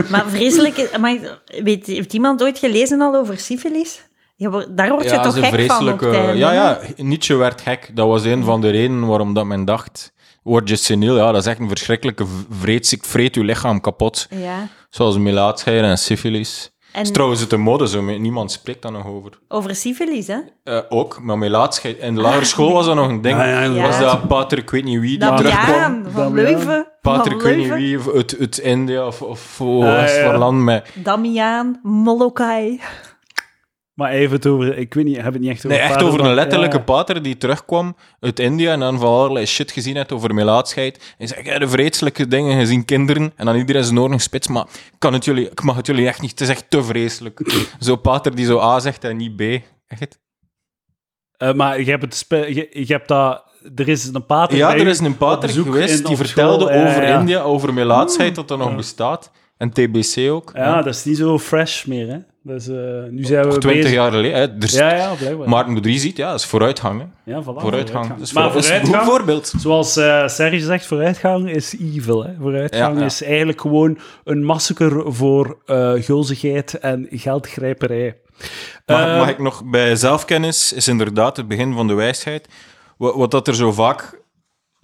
Maar 0.09 0.26
vreselijk... 0.28 0.97
Maar, 0.99 1.39
weet, 1.63 1.88
heeft 1.88 2.13
iemand 2.13 2.43
ooit 2.43 2.59
gelezen 2.59 3.01
al 3.01 3.15
over 3.15 3.38
syfilis? 3.38 4.05
Je 4.39 4.49
wordt- 4.49 4.77
daar 4.77 4.89
word 4.89 5.03
je 5.03 5.09
Ja, 5.09 5.15
toch 5.15 5.23
dat 5.23 5.35
is 5.43 5.51
een 5.51 5.59
gek 5.59 5.71
van 5.71 5.89
op 5.91 5.99
het 5.99 6.13
einde, 6.15 6.38
Ja, 6.38 6.51
ja, 6.51 6.79
Nietzsche 6.95 7.35
werd 7.35 7.61
gek. 7.61 7.91
Dat 7.93 8.07
was 8.07 8.23
een 8.23 8.43
van 8.43 8.61
de 8.61 8.69
redenen 8.69 9.07
waarom 9.07 9.33
dat 9.33 9.45
men 9.45 9.65
dacht... 9.65 10.15
Word 10.43 10.69
je 10.69 10.75
seniel? 10.75 11.15
Ja, 11.17 11.31
dat 11.31 11.41
is 11.41 11.47
echt 11.47 11.59
een 11.59 11.67
verschrikkelijke 11.67 12.25
vreedziek. 12.49 13.05
Vreet 13.05 13.35
je 13.35 13.43
lichaam 13.43 13.81
kapot. 13.81 14.27
Ja. 14.29 14.67
Zoals 14.89 15.17
melaatsheid 15.17 15.83
en 15.83 15.97
syfilis. 15.97 16.71
En 16.91 17.01
is 17.01 17.11
trouwens 17.11 17.39
het 17.41 17.49
de 17.49 17.57
mode, 17.57 17.88
zo. 17.88 18.01
niemand 18.01 18.51
spreekt 18.51 18.81
daar 18.81 18.91
nog 18.91 19.05
over. 19.05 19.39
over 19.47 19.75
syfilis, 19.75 20.27
hè? 20.27 20.38
Eh, 20.63 20.79
ook, 20.89 21.19
maar 21.21 21.38
melaatsheid. 21.38 21.97
In 21.97 22.15
de 22.15 22.21
lagere 22.21 22.45
school 22.45 22.73
was 22.73 22.85
dat 22.85 22.95
nog 22.95 23.07
een 23.09 23.21
ding. 23.21 23.38
Ja, 23.38 23.61
ja. 23.63 23.81
Was 23.81 23.99
dat 23.99 24.27
Pater, 24.27 24.57
ik 24.57 24.69
weet 24.69 24.83
niet 24.83 24.99
wie, 24.99 25.09
die 25.09 25.17
Damiaan 25.19 25.41
terugkwam. 25.43 26.05
van. 26.11 26.33
Leuven. 26.33 26.88
Pater, 27.01 27.31
van 27.31 27.39
ik 27.39 27.41
weet 27.41 27.57
niet 27.57 27.73
wie, 27.73 27.97
of 27.99 28.13
uit, 28.13 28.35
uit 28.39 28.57
India 28.57 29.05
of, 29.07 29.21
of 29.21 29.55
ja. 29.59 30.07
voor 30.07 30.38
land 30.38 30.61
met... 30.63 30.89
Damiaan, 30.93 31.79
Molokai. 31.83 32.79
Maar 33.97 34.11
even 34.11 34.35
het 34.35 34.45
over... 34.45 34.77
Ik 34.77 34.93
weet 34.93 35.05
niet, 35.05 35.15
heb 35.21 35.33
het 35.33 35.41
niet 35.41 35.51
echt 35.51 35.65
over... 35.65 35.77
Nee, 35.77 35.87
echt 35.87 36.03
over 36.03 36.19
een 36.19 36.33
letterlijke 36.33 36.77
ja. 36.77 36.83
pater 36.83 37.21
die 37.21 37.37
terugkwam 37.37 37.95
uit 38.19 38.39
India 38.39 38.71
en 38.71 38.79
dan 38.79 38.99
van 38.99 39.07
allerlei 39.07 39.45
shit 39.45 39.71
gezien 39.71 39.95
heeft 39.95 40.11
over 40.11 40.33
melaatsheid. 40.33 41.15
En 41.17 41.27
zei, 41.27 41.39
ik 41.39 41.45
heb 41.45 41.59
de 41.59 41.67
vreselijke 41.67 42.27
dingen 42.27 42.59
gezien, 42.59 42.85
kinderen. 42.85 43.33
En 43.35 43.45
dan 43.45 43.55
iedereen 43.55 43.83
zijn 43.83 43.99
oren 43.99 44.19
spits, 44.19 44.47
maar 44.47 44.63
ik, 44.63 44.99
kan 44.99 45.13
het 45.13 45.25
jullie, 45.25 45.49
ik 45.49 45.63
mag 45.63 45.75
het 45.75 45.87
jullie 45.87 46.07
echt 46.07 46.21
niet. 46.21 46.31
Het 46.31 46.41
is 46.41 46.49
echt 46.49 46.69
te 46.69 46.83
vreselijk. 46.83 47.41
Zo 47.79 47.95
pater 47.95 48.35
die 48.35 48.45
zo 48.45 48.59
A 48.59 48.79
zegt 48.79 49.03
en 49.03 49.17
niet 49.17 49.35
B. 49.35 49.41
Echt? 49.87 50.19
Eh, 51.37 51.53
maar 51.53 51.81
je 51.81 51.89
hebt, 51.89 52.03
het 52.03 52.25
je, 52.29 52.69
je 52.71 52.93
hebt 52.93 53.07
dat... 53.07 53.43
Er 53.75 53.87
is 53.87 54.09
een 54.13 54.25
pater 54.25 54.57
Ja, 54.57 54.73
er 54.73 54.87
is 54.87 54.99
een 54.99 55.17
pater 55.17 55.49
geweest 55.49 56.05
die 56.05 56.15
vertelde 56.15 56.65
school. 56.65 56.85
Over 56.85 57.07
ja. 57.07 57.19
India, 57.19 57.41
over 57.41 57.73
melaatsheid, 57.73 58.35
dat 58.35 58.47
dat 58.47 58.57
nog 58.57 58.75
bestaat. 58.75 59.31
En 59.57 59.69
TBC 59.71 60.29
ook. 60.29 60.51
Ja, 60.53 60.81
dat 60.81 60.95
is 60.95 61.03
niet 61.03 61.17
zo 61.17 61.39
fresh 61.39 61.85
meer, 61.85 62.07
hè. 62.07 62.17
Dus, 62.47 62.67
eh, 62.67 62.75
nu 63.09 63.23
zijn 63.23 63.43
we 63.43 63.49
20 63.57 63.71
bezig... 63.71 63.91
jaar 63.91 64.11
geleden. 64.11 64.57
is- 64.59 64.71
Ja, 64.73 64.95
ja, 64.95 65.13
blijkbaar. 65.13 65.49
Maarten 65.49 65.73
Boudry 65.73 65.97
ziet, 65.97 66.17
ja, 66.17 66.29
dat 66.31 66.39
is 66.39 66.45
vooruitgang. 66.45 67.01
Hè. 67.01 67.31
ja, 67.31 67.41
voilà, 67.41 67.45
Vooruitgang. 67.45 68.19
Is, 68.21 68.33
maar 68.33 68.43
voor, 68.43 68.53
dat 68.53 68.61
is 68.63 68.69
vooruitgang, 68.69 69.03
voorbeeld. 69.03 69.53
zoals 69.57 69.97
eh 69.97 70.27
Serge 70.27 70.59
zegt, 70.59 70.85
vooruitgang 70.85 71.49
is 71.49 71.75
evil. 71.79 72.23
Hè. 72.25 72.31
Vooruitgang 72.41 72.93
Ja, 72.93 72.99
ja. 72.99 73.05
is 73.05 73.23
eigenlijk 73.23 73.61
gewoon 73.61 73.97
een 74.23 74.43
massacre 74.43 75.03
voor 75.11 75.57
eh 75.65 75.91
gulzigheid 75.93 76.73
en 76.79 77.07
geldgrijperij. 77.11 78.17
Mag, 78.85 79.17
mag 79.17 79.29
ik 79.29 79.39
nog 79.39 79.63
bij 79.65 79.95
zelfkennis 79.95 80.73
is 80.73 80.87
inderdaad 80.87 81.37
het 81.37 81.47
begin 81.47 81.73
van 81.73 81.87
de 81.87 81.93
wijsheid. 81.93 82.47
Wat, 82.97 83.15
wat 83.15 83.31
dat 83.31 83.47
er 83.47 83.55
zo 83.55 83.71
vaak, 83.71 84.16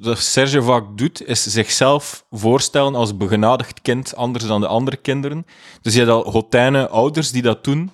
dat 0.04 0.20
Serge 0.20 0.62
vaak 0.64 0.84
doet, 0.98 1.26
is 1.28 1.44
zichzelf 1.44 2.26
voorstellen 2.32 2.96
als 2.96 3.18
begenadigd 3.18 3.82
kind, 3.82 4.16
anders 4.16 4.46
dan 4.46 4.62
de 4.62 4.68
andere 4.68 4.98
kinderen. 4.98 5.46
Dus 5.82 5.94
je 5.94 6.00
hebt 6.00 6.12
al 6.12 6.32
hotijne 6.32 6.88
ouders 6.90 7.32
die 7.32 7.42
dat 7.42 7.64
doen 7.64 7.92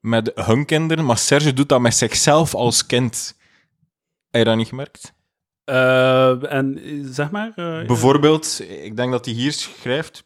met 0.00 0.30
hun 0.34 0.64
kinderen, 0.64 1.04
maar 1.04 1.18
Serge 1.18 1.52
doet 1.52 1.68
dat 1.68 1.80
met 1.80 1.94
zichzelf 1.94 2.54
als 2.54 2.86
kind. 2.86 3.36
Heb 4.30 4.40
je 4.42 4.44
dat 4.48 4.56
niet 4.56 4.68
gemerkt? 4.68 5.12
eh, 5.64 6.52
en 6.52 6.80
zeg 7.10 7.30
maar... 7.30 7.52
eh, 7.56 7.86
Bijvoorbeeld, 7.86 8.62
ik 8.68 8.96
denk 8.96 9.12
dat 9.12 9.24
hij 9.24 9.34
hier 9.34 9.52
schrijft. 9.52 10.22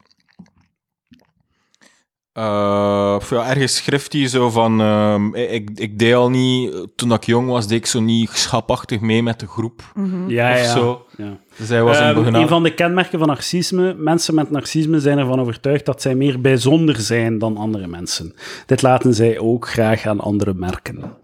Eh, 2.39 3.14
of 3.16 3.30
ja, 3.30 3.49
ergens 3.49 3.76
schrijft 3.76 4.12
hij 4.12 4.28
zo 4.28 4.51
van. 4.51 4.80
ehm, 4.80 5.34
ik, 5.34 5.70
ik 5.74 5.99
deed 5.99 6.14
al 6.14 6.30
niet. 6.30 6.86
Toen 6.97 7.12
ik 7.12 7.24
jong 7.24 7.49
was, 7.49 7.66
deed 7.66 7.78
ik 7.78 7.86
zo 7.86 8.01
niet 8.01 8.30
schapachtig 8.30 9.01
mee 9.01 9.22
met 9.22 9.41
de 9.41 9.47
groep. 9.47 9.93
ja, 10.26 10.53
of 10.53 10.59
ja. 10.59 10.64
zo. 10.64 11.07
ja. 11.16 11.36
Dus 11.57 11.68
hij 11.68 11.82
was 11.82 11.99
een 11.99 12.05
Ehm, 12.05 12.34
een 12.34 12.49
van 12.49 12.62
de 12.62 12.74
kenmerken 12.74 13.18
van 13.18 13.28
narcisme, 13.28 13.95
mensen 13.95 14.34
met 14.34 14.51
narcisme 14.51 15.01
zijn 15.01 15.18
ervan 15.18 15.41
overtuigd 15.41 15.86
dat 15.86 16.03
zij 16.03 16.14
meer 16.14 16.41
bijzonder 16.41 16.97
zijn 16.97 17.39
dan 17.39 17.57
andere 17.57 17.86
mensen. 17.86 18.34
Dit 18.66 18.82
laten 18.82 19.14
zij 19.14 19.39
ook 19.39 19.68
graag 19.68 20.07
aan 20.07 20.20
anderen 20.20 20.59
merken. 20.59 21.16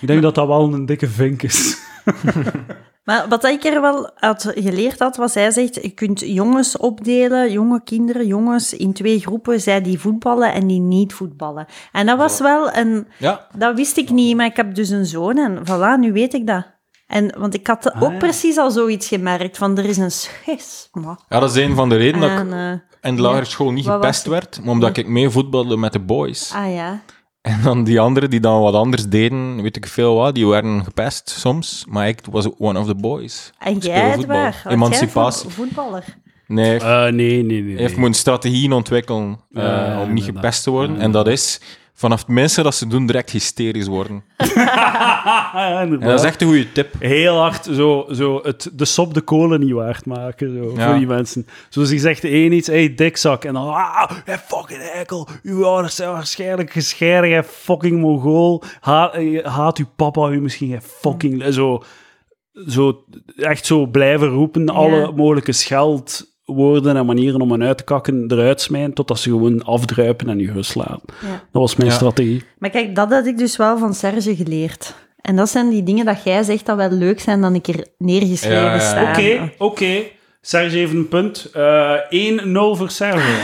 Ik 0.00 0.06
denk 0.06 0.22
dat 0.22 0.34
dat 0.34 0.46
wel 0.46 0.72
een 0.72 0.86
dikke 0.86 1.08
vink 1.08 1.42
is. 1.42 1.78
Maar 3.10 3.28
wat 3.28 3.44
ik 3.44 3.64
er 3.64 3.80
wel 3.80 4.10
uit 4.16 4.52
geleerd 4.56 4.98
had, 4.98 5.16
was 5.16 5.34
hij 5.34 5.50
zegt, 5.50 5.74
je 5.74 5.90
kunt 5.90 6.20
jongens 6.20 6.76
opdelen, 6.76 7.52
jonge 7.52 7.82
kinderen, 7.84 8.26
jongens, 8.26 8.72
in 8.72 8.92
twee 8.92 9.20
groepen, 9.20 9.60
zij 9.60 9.80
die 9.80 10.00
voetballen 10.00 10.52
en 10.52 10.66
die 10.66 10.80
niet 10.80 11.12
voetballen. 11.12 11.66
En 11.92 12.06
dat 12.06 12.18
was 12.18 12.40
wel 12.40 12.74
een... 12.74 13.06
Ja, 13.18 13.46
Dat 13.56 13.76
wist 13.76 13.96
ik 13.96 14.10
niet, 14.10 14.36
maar 14.36 14.46
ik 14.46 14.56
heb 14.56 14.74
dus 14.74 14.88
een 14.88 15.06
zoon 15.06 15.38
en 15.38 15.58
voilà, 15.58 16.00
nu 16.00 16.12
weet 16.12 16.34
ik 16.34 16.46
dat. 16.46 16.66
En, 17.06 17.34
want 17.38 17.54
ik 17.54 17.66
had 17.66 17.94
ook 17.94 18.12
ja. 18.12 18.18
precies 18.18 18.56
al 18.56 18.70
zoiets 18.70 19.08
gemerkt, 19.08 19.58
van 19.58 19.78
er 19.78 19.84
is 19.84 19.96
een 19.96 20.10
schisma. 20.10 21.18
ja, 21.28 21.40
dat 21.40 21.56
is 21.56 21.64
een 21.64 21.74
van 21.74 21.88
de 21.88 21.96
redenen 21.96 22.28
dat 22.28 22.46
ik 22.46 22.52
En, 22.52 22.82
eh, 23.00 23.10
in 23.10 23.16
de 23.16 23.22
lagere 23.22 23.44
school 23.44 23.70
niet 23.70 23.86
gepest 23.86 24.26
werd, 24.26 24.60
maar 24.60 24.72
omdat 24.72 24.96
ik 24.96 25.08
mee 25.08 25.30
voetbalde 25.30 25.76
met 25.76 25.92
de 25.92 26.00
boys. 26.00 26.52
ah 26.54 26.74
ja. 26.74 27.00
En 27.40 27.62
dan 27.62 27.84
die 27.84 28.00
anderen 28.00 28.30
die 28.30 28.40
dan 28.40 28.60
wat 28.60 28.74
anders 28.74 29.08
deden, 29.08 29.62
weet 29.62 29.76
ik 29.76 29.86
veel 29.86 30.14
wat, 30.14 30.34
die 30.34 30.46
werden 30.46 30.84
gepest 30.84 31.30
soms, 31.30 31.84
maar 31.88 32.08
ik 32.08 32.20
was 32.30 32.48
one 32.58 32.78
of 32.78 32.86
the 32.86 32.94
boys. 32.94 33.50
En 33.58 33.78
jij 33.78 34.10
het 34.10 34.26
waar? 34.26 34.62
Emancipatie. 34.68 35.50
vo- 35.50 35.62
voetballer? 35.62 36.04
Nee, 36.46 36.78
Eh, 36.78 37.02
nee, 37.02 37.12
nee, 37.12 37.42
nee. 37.44 37.62
Hij 37.72 37.80
heeft 37.80 37.90
nee. 37.90 38.00
moeten 38.00 38.20
strategieën 38.20 38.72
ontwikkelen 38.72 39.40
eh, 39.52 39.98
om 40.02 40.12
niet 40.12 40.24
gepest 40.24 40.62
te 40.62 40.70
worden. 40.70 41.00
En 41.00 41.10
dat 41.10 41.26
is 41.28 41.60
vanaf 42.00 42.18
het 42.18 42.28
minste 42.28 42.62
dat 42.62 42.74
ze 42.74 42.86
doen 42.86 43.06
direct 43.06 43.30
hysterisch 43.30 43.86
worden. 43.86 44.24
En 45.54 46.00
dat 46.00 46.18
is 46.18 46.24
echt 46.24 46.40
een 46.40 46.48
goede 46.48 46.72
tip. 46.72 46.94
Heel 46.98 47.36
hard 47.36 47.64
zo, 47.64 48.06
zo 48.10 48.40
het, 48.42 48.70
de 48.72 48.84
sop 48.84 49.14
de 49.14 49.20
kolen 49.20 49.60
niet 49.60 49.72
waard 49.72 50.06
maken 50.06 50.56
zo, 50.56 50.72
Ja. 50.76 50.86
voor 50.86 50.98
die 50.98 51.06
mensen. 51.06 51.46
Zoals 51.68 51.90
je 51.90 51.98
zegt, 51.98 52.22
de 52.22 52.30
een 52.30 52.52
iets, 52.52 52.66
hey, 52.66 52.94
dikzak. 52.94 53.44
En 53.44 53.54
dan, 53.54 53.68
ah, 53.68 54.10
hey, 54.24 54.38
fucking 54.38 54.80
eikel. 54.80 55.28
Uw 55.42 55.64
ouders 55.64 55.94
zijn 55.94 56.10
waarschijnlijk 56.10 56.70
gescheiden, 56.72 57.30
jij 57.30 57.44
fucking 57.44 58.00
mongool. 58.00 58.62
Ha, 58.80 59.12
eh, 59.12 59.44
haat 59.44 59.78
uw 59.78 59.86
papa 59.96 60.28
u 60.28 60.40
misschien, 60.40 60.68
jij 60.68 60.82
fucking... 60.82 61.44
Zo, 61.52 61.82
zo, 62.68 63.04
echt 63.36 63.66
zo 63.66 63.86
blijven 63.86 64.28
roepen, 64.28 64.68
alle 64.68 65.12
mogelijke 65.12 65.52
scheldwoorden 66.54 66.96
en 66.96 67.06
manieren 67.06 67.40
om 67.40 67.50
hen 67.50 67.62
uit 67.62 67.78
te 67.78 67.84
kakken 67.84 68.24
eruit 68.28 68.60
smijten, 68.60 68.92
totdat 68.94 69.18
ze 69.18 69.30
gewoon 69.30 69.64
afdruipen 69.64 70.28
en 70.28 70.38
je 70.38 70.50
huis 70.50 70.74
laten. 70.74 71.00
Ja. 71.20 71.28
Dat 71.52 71.62
was 71.62 71.76
mijn 71.76 71.88
Ja. 71.90 71.94
strategie. 71.96 72.42
Maar 72.58 72.70
kijk, 72.70 72.94
dat 72.94 73.10
had 73.12 73.26
ik 73.26 73.38
dus 73.38 73.56
wel 73.56 73.78
van 73.78 73.94
Serge 73.94 74.36
geleerd. 74.36 74.94
En 75.20 75.36
dat 75.36 75.48
zijn 75.48 75.70
die 75.70 75.82
dingen 75.82 76.04
dat 76.04 76.22
jij 76.24 76.42
zegt 76.42 76.66
dat 76.66 76.76
wel 76.76 76.90
leuk 76.90 77.20
zijn, 77.20 77.40
dan 77.40 77.54
een 77.54 77.60
keer 77.60 77.86
neergeschreven 77.98 78.56
Ja, 78.58 78.64
ja, 78.64 78.74
ja. 78.74 78.80
staan. 78.80 79.08
Oké, 79.08 79.52
oké. 79.58 80.02
Serge 80.42 80.76
heeft 80.76 80.92
een 80.92 81.08
punt. 81.08 81.50
Eh 81.52 81.92
1-0 82.10 82.76
voor 82.76 82.90
Serge. 82.90 83.28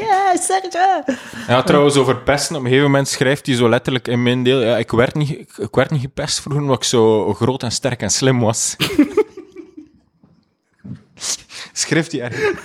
Ja, 0.00 0.36
Serge! 0.36 1.04
Ja, 1.48 1.62
trouwens, 1.62 1.96
over 1.96 2.16
pesten. 2.16 2.54
Op 2.56 2.60
een 2.62 2.66
gegeven 2.68 2.90
moment 2.90 3.08
schrijft 3.08 3.46
hij 3.46 3.54
zo 3.54 3.68
letterlijk 3.68 4.08
in 4.08 4.22
mijn 4.22 4.42
deel... 4.42 4.62
Ja, 4.62 4.76
ik, 4.76 4.90
werd 4.90 5.14
niet, 5.14 5.30
ik, 5.30 5.50
ik 5.58 5.74
werd 5.74 5.90
niet 5.90 6.00
gepest 6.00 6.40
vroeger, 6.40 6.62
omdat 6.62 6.76
ik 6.76 6.84
zo 6.84 7.34
groot 7.34 7.62
en 7.62 7.72
sterk 7.72 8.02
en 8.02 8.10
slim 8.10 8.40
was. 8.40 8.76
Schrijft 11.80 12.12
hij 12.12 12.20
ergens. 12.20 12.42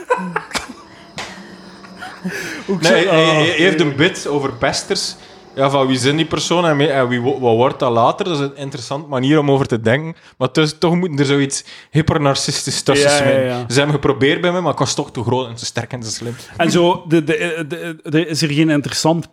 Nee, 2.67 3.03
zo- 3.03 3.09
hij, 3.09 3.23
hij- 3.23 3.33
hij 3.35 3.45
heeft 3.49 3.79
een 3.79 3.95
bit 3.95 4.27
over 4.27 4.53
pesters. 4.53 5.15
Ja, 5.55 5.69
van 5.69 5.87
wie 5.87 5.97
zijn 5.97 6.15
die 6.15 6.25
personen 6.25 6.69
en, 6.69 6.77
mee- 6.77 6.87
en 6.91 7.07
wie, 7.07 7.21
wat 7.21 7.39
wordt 7.39 7.79
dat 7.79 7.91
later? 7.91 8.25
Dat 8.25 8.33
is 8.33 8.39
een 8.39 8.55
interessante 8.55 9.07
manier 9.07 9.39
om 9.39 9.51
over 9.51 9.67
te 9.67 9.79
denken. 9.81 10.15
Maar 10.37 10.51
dus, 10.51 10.77
toch 10.77 10.95
moet 10.95 11.19
er 11.19 11.25
zoiets 11.25 11.63
hypernarcistisch 11.91 12.81
tussen 12.81 13.09
Ja, 13.09 13.17
ja, 13.17 13.23
zitten. 13.23 13.43
ja. 13.45 13.65
Ze 13.69 13.75
hebben 13.75 13.93
geprobeerd 13.95 14.41
bij 14.41 14.51
mij, 14.51 14.61
maar 14.61 14.71
ik 14.71 14.77
was 14.77 14.95
toch 14.95 15.11
te 15.11 15.23
groot 15.23 15.47
en 15.47 15.55
te 15.55 15.65
sterk 15.65 15.91
en 15.93 15.99
te 15.99 16.11
slim. 16.11 16.35
En 16.57 16.71
zo, 16.71 17.05
de, 17.07 17.23
de, 17.23 17.65
de, 17.67 17.97
de- 18.09 18.25
is 18.27 18.41
er 18.41 18.49
geen 18.51 18.69
interessant... 18.69 19.27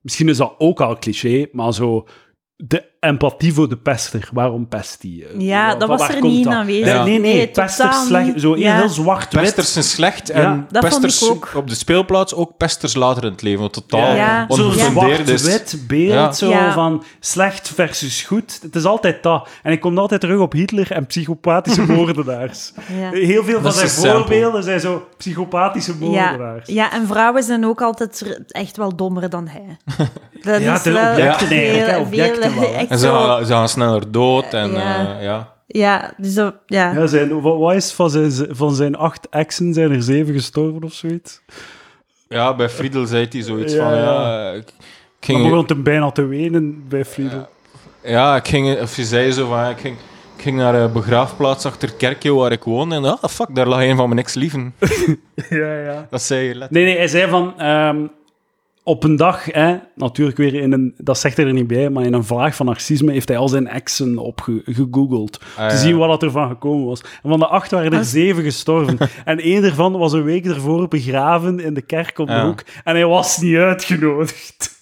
Misschien 0.00 0.28
is 0.28 0.36
dat 0.36 0.54
ook 0.58 0.80
al 0.80 0.98
cliché, 0.98 1.46
maar 1.52 1.74
zo... 1.74 2.06
De 2.56 2.84
empathie 3.00 3.52
voor 3.54 3.68
de 3.68 3.76
pester. 3.76 4.28
Waarom 4.32 4.68
pest 4.68 5.00
die? 5.00 5.26
Eh, 5.26 5.40
Ja, 5.40 5.74
dat 5.74 5.88
wa- 5.88 5.96
was 5.96 6.08
er 6.08 6.22
niet 6.22 6.44
dat? 6.44 6.52
aanwezig. 6.52 6.84
Nee, 6.94 7.02
nee, 7.04 7.18
nee. 7.20 7.34
Nee, 7.34 7.46
pesters 7.48 7.76
totaal 7.76 8.04
slecht. 8.06 8.40
Zo 8.40 8.52
één 8.54 8.62
Ja. 8.62 8.76
heel 8.76 8.88
zwart-wit. 8.88 9.42
Pesters 9.42 9.72
zijn 9.72 9.84
slecht 9.84 10.28
Ja, 10.28 10.34
en 10.34 10.66
dat 10.70 10.86
vond 10.88 11.02
pesters 11.02 11.28
ik 11.30 11.34
ook. 11.36 11.50
op 11.56 11.68
de 11.68 11.74
speelplaats 11.74 12.34
ook 12.34 12.56
pesters 12.56 12.94
later 12.94 13.24
in 13.24 13.30
het 13.30 13.42
leven. 13.42 13.60
Wat 13.60 13.72
totaal 13.72 14.14
Ja. 14.14 14.46
Zo'n 14.48 14.72
zwart-wit 14.72 15.78
beeld 15.86 16.12
Ja. 16.12 16.32
zo 16.32 16.48
Ja. 16.48 16.72
van 16.72 17.04
slecht 17.20 17.68
versus 17.74 18.22
goed. 18.22 18.58
Het 18.62 18.74
is 18.74 18.84
altijd 18.84 19.22
dat. 19.22 19.48
En 19.62 19.72
ik 19.72 19.80
kom 19.80 19.98
altijd 19.98 20.20
terug 20.20 20.40
op 20.40 20.52
Hitler 20.52 20.92
en 20.92 21.06
psychopathische 21.06 21.82
moordenaars. 21.92 22.72
Ja. 23.00 23.10
Heel 23.10 23.44
veel 23.44 23.60
van 23.60 23.72
zijn 23.72 23.88
sample. 23.88 24.10
voorbeelden 24.10 24.62
zijn 24.62 24.80
zo 24.80 25.08
psychopathische 25.16 25.94
moordenaars. 26.00 26.68
ja, 26.68 26.92
en 26.92 27.06
vrouwen 27.06 27.42
zijn 27.42 27.66
ook 27.66 27.82
altijd 27.82 28.38
echt 28.48 28.76
wel 28.76 28.96
dommer 28.96 29.30
dan 29.30 29.48
hij. 29.48 29.76
Dat 30.42 30.60
Ja, 30.60 30.74
is 30.74 30.82
de 30.82 30.92
wel 30.92 32.00
objecten 32.00 32.50
veel- 32.52 32.86
echt 32.90 32.90
En 32.90 32.98
ze 32.98 33.06
zo- 33.06 33.12
gaan, 33.26 33.46
ze 33.46 33.52
gaan 33.52 33.68
sneller 33.68 34.10
dood. 34.12 34.52
En, 34.54 34.70
Ja. 34.72 35.16
eh, 35.16 35.22
ja. 35.24 35.56
Ja, 35.66 36.12
dus 36.16 36.32
zo, 36.34 36.52
ja. 36.66 36.92
Ja, 36.92 37.06
zijn, 37.06 37.40
wat, 37.40 37.58
wat 37.58 37.74
is 37.74 37.92
van 37.92 38.10
zijn, 38.10 38.32
van 38.50 38.74
zijn 38.74 38.96
acht 38.96 39.28
exen 39.28 39.74
zijn 39.74 39.92
er 39.92 40.02
zeven 40.02 40.34
gestorven 40.34 40.84
of 40.84 40.92
zoiets? 40.92 41.40
ja, 42.28 42.54
bij 42.56 42.68
Friedel 42.68 43.06
zei 43.06 43.26
hij 43.30 43.42
zoiets 43.42 43.72
Ja, 43.74 43.88
van... 43.88 43.98
ja. 43.98 44.02
Ja, 44.42 44.50
ik, 44.52 44.64
Dan 44.66 44.74
ging, 45.20 45.42
begon 45.42 45.64
hem 45.66 45.82
bijna 45.82 46.10
te 46.10 46.24
wenen 46.26 46.84
bij 46.88 47.04
Friedel. 47.04 47.48
ja, 48.02 48.36
ik 48.36 48.48
ging... 48.48 48.80
Of 48.80 48.96
je 48.96 49.04
zei 49.04 49.32
zo 49.32 49.48
van... 49.48 49.58
ja, 49.58 49.68
Ik 49.68 49.78
ging, 49.78 49.96
ik 50.36 50.42
ging 50.42 50.56
naar 50.56 50.74
een 50.74 50.92
begraafplaats 50.92 51.64
achter 51.66 51.92
Kerkje 51.94 52.32
waar 52.34 52.52
ik 52.52 52.62
woon. 52.64 52.92
En 52.92 53.04
ah, 53.04 53.24
fuck, 53.30 53.54
daar 53.54 53.66
lag 53.66 53.80
een 53.80 53.96
van 53.96 54.08
mijn 54.08 54.20
ex-lieven. 54.20 54.74
Ja, 55.50 55.74
ja. 55.80 56.06
Dat 56.10 56.22
zei 56.22 56.40
je 56.40 56.54
letterlijk. 56.54 56.70
Nee, 56.72 56.84
nee, 56.84 56.96
hij 56.96 57.08
zei 57.08 57.28
van... 57.30 57.58
ehm, 57.60 57.96
op 58.88 59.04
een 59.04 59.16
dag, 59.16 59.44
hè, 59.44 59.78
natuurlijk 59.94 60.36
weer 60.36 60.54
in 60.54 60.72
een... 60.72 60.94
Dat 60.96 61.18
zegt 61.18 61.36
hij 61.36 61.46
er 61.46 61.52
niet 61.52 61.66
bij, 61.66 61.90
maar 61.90 62.04
in 62.04 62.12
een 62.12 62.24
vlaag 62.24 62.54
van 62.54 62.66
narcisme 62.66 63.12
heeft 63.12 63.28
hij 63.28 63.36
al 63.38 63.48
zijn 63.48 63.68
exen 63.68 64.18
opgegoogeld. 64.18 65.40
Ah, 65.56 65.68
te 65.68 65.74
ja. 65.74 65.80
zien 65.80 65.96
wat 65.96 66.08
dat 66.08 66.22
ervan 66.22 66.48
gekomen 66.48 66.86
was. 66.86 67.00
En 67.00 67.30
van 67.30 67.38
de 67.38 67.46
acht 67.46 67.70
waren 67.70 67.92
er 67.92 68.04
zeven 68.04 68.42
gestorven. 68.42 68.98
en 69.24 69.38
één 69.38 69.62
daarvan 69.62 69.98
was 69.98 70.12
een 70.12 70.22
week 70.22 70.46
ervoor 70.46 70.88
begraven 70.88 71.60
in 71.60 71.74
de 71.74 71.82
kerk 71.82 72.18
op 72.18 72.26
de 72.26 72.32
Ja. 72.32 72.46
hoek. 72.46 72.62
En 72.84 72.94
hij 72.94 73.06
was 73.06 73.38
niet 73.38 73.56
uitgenodigd. 73.56 74.76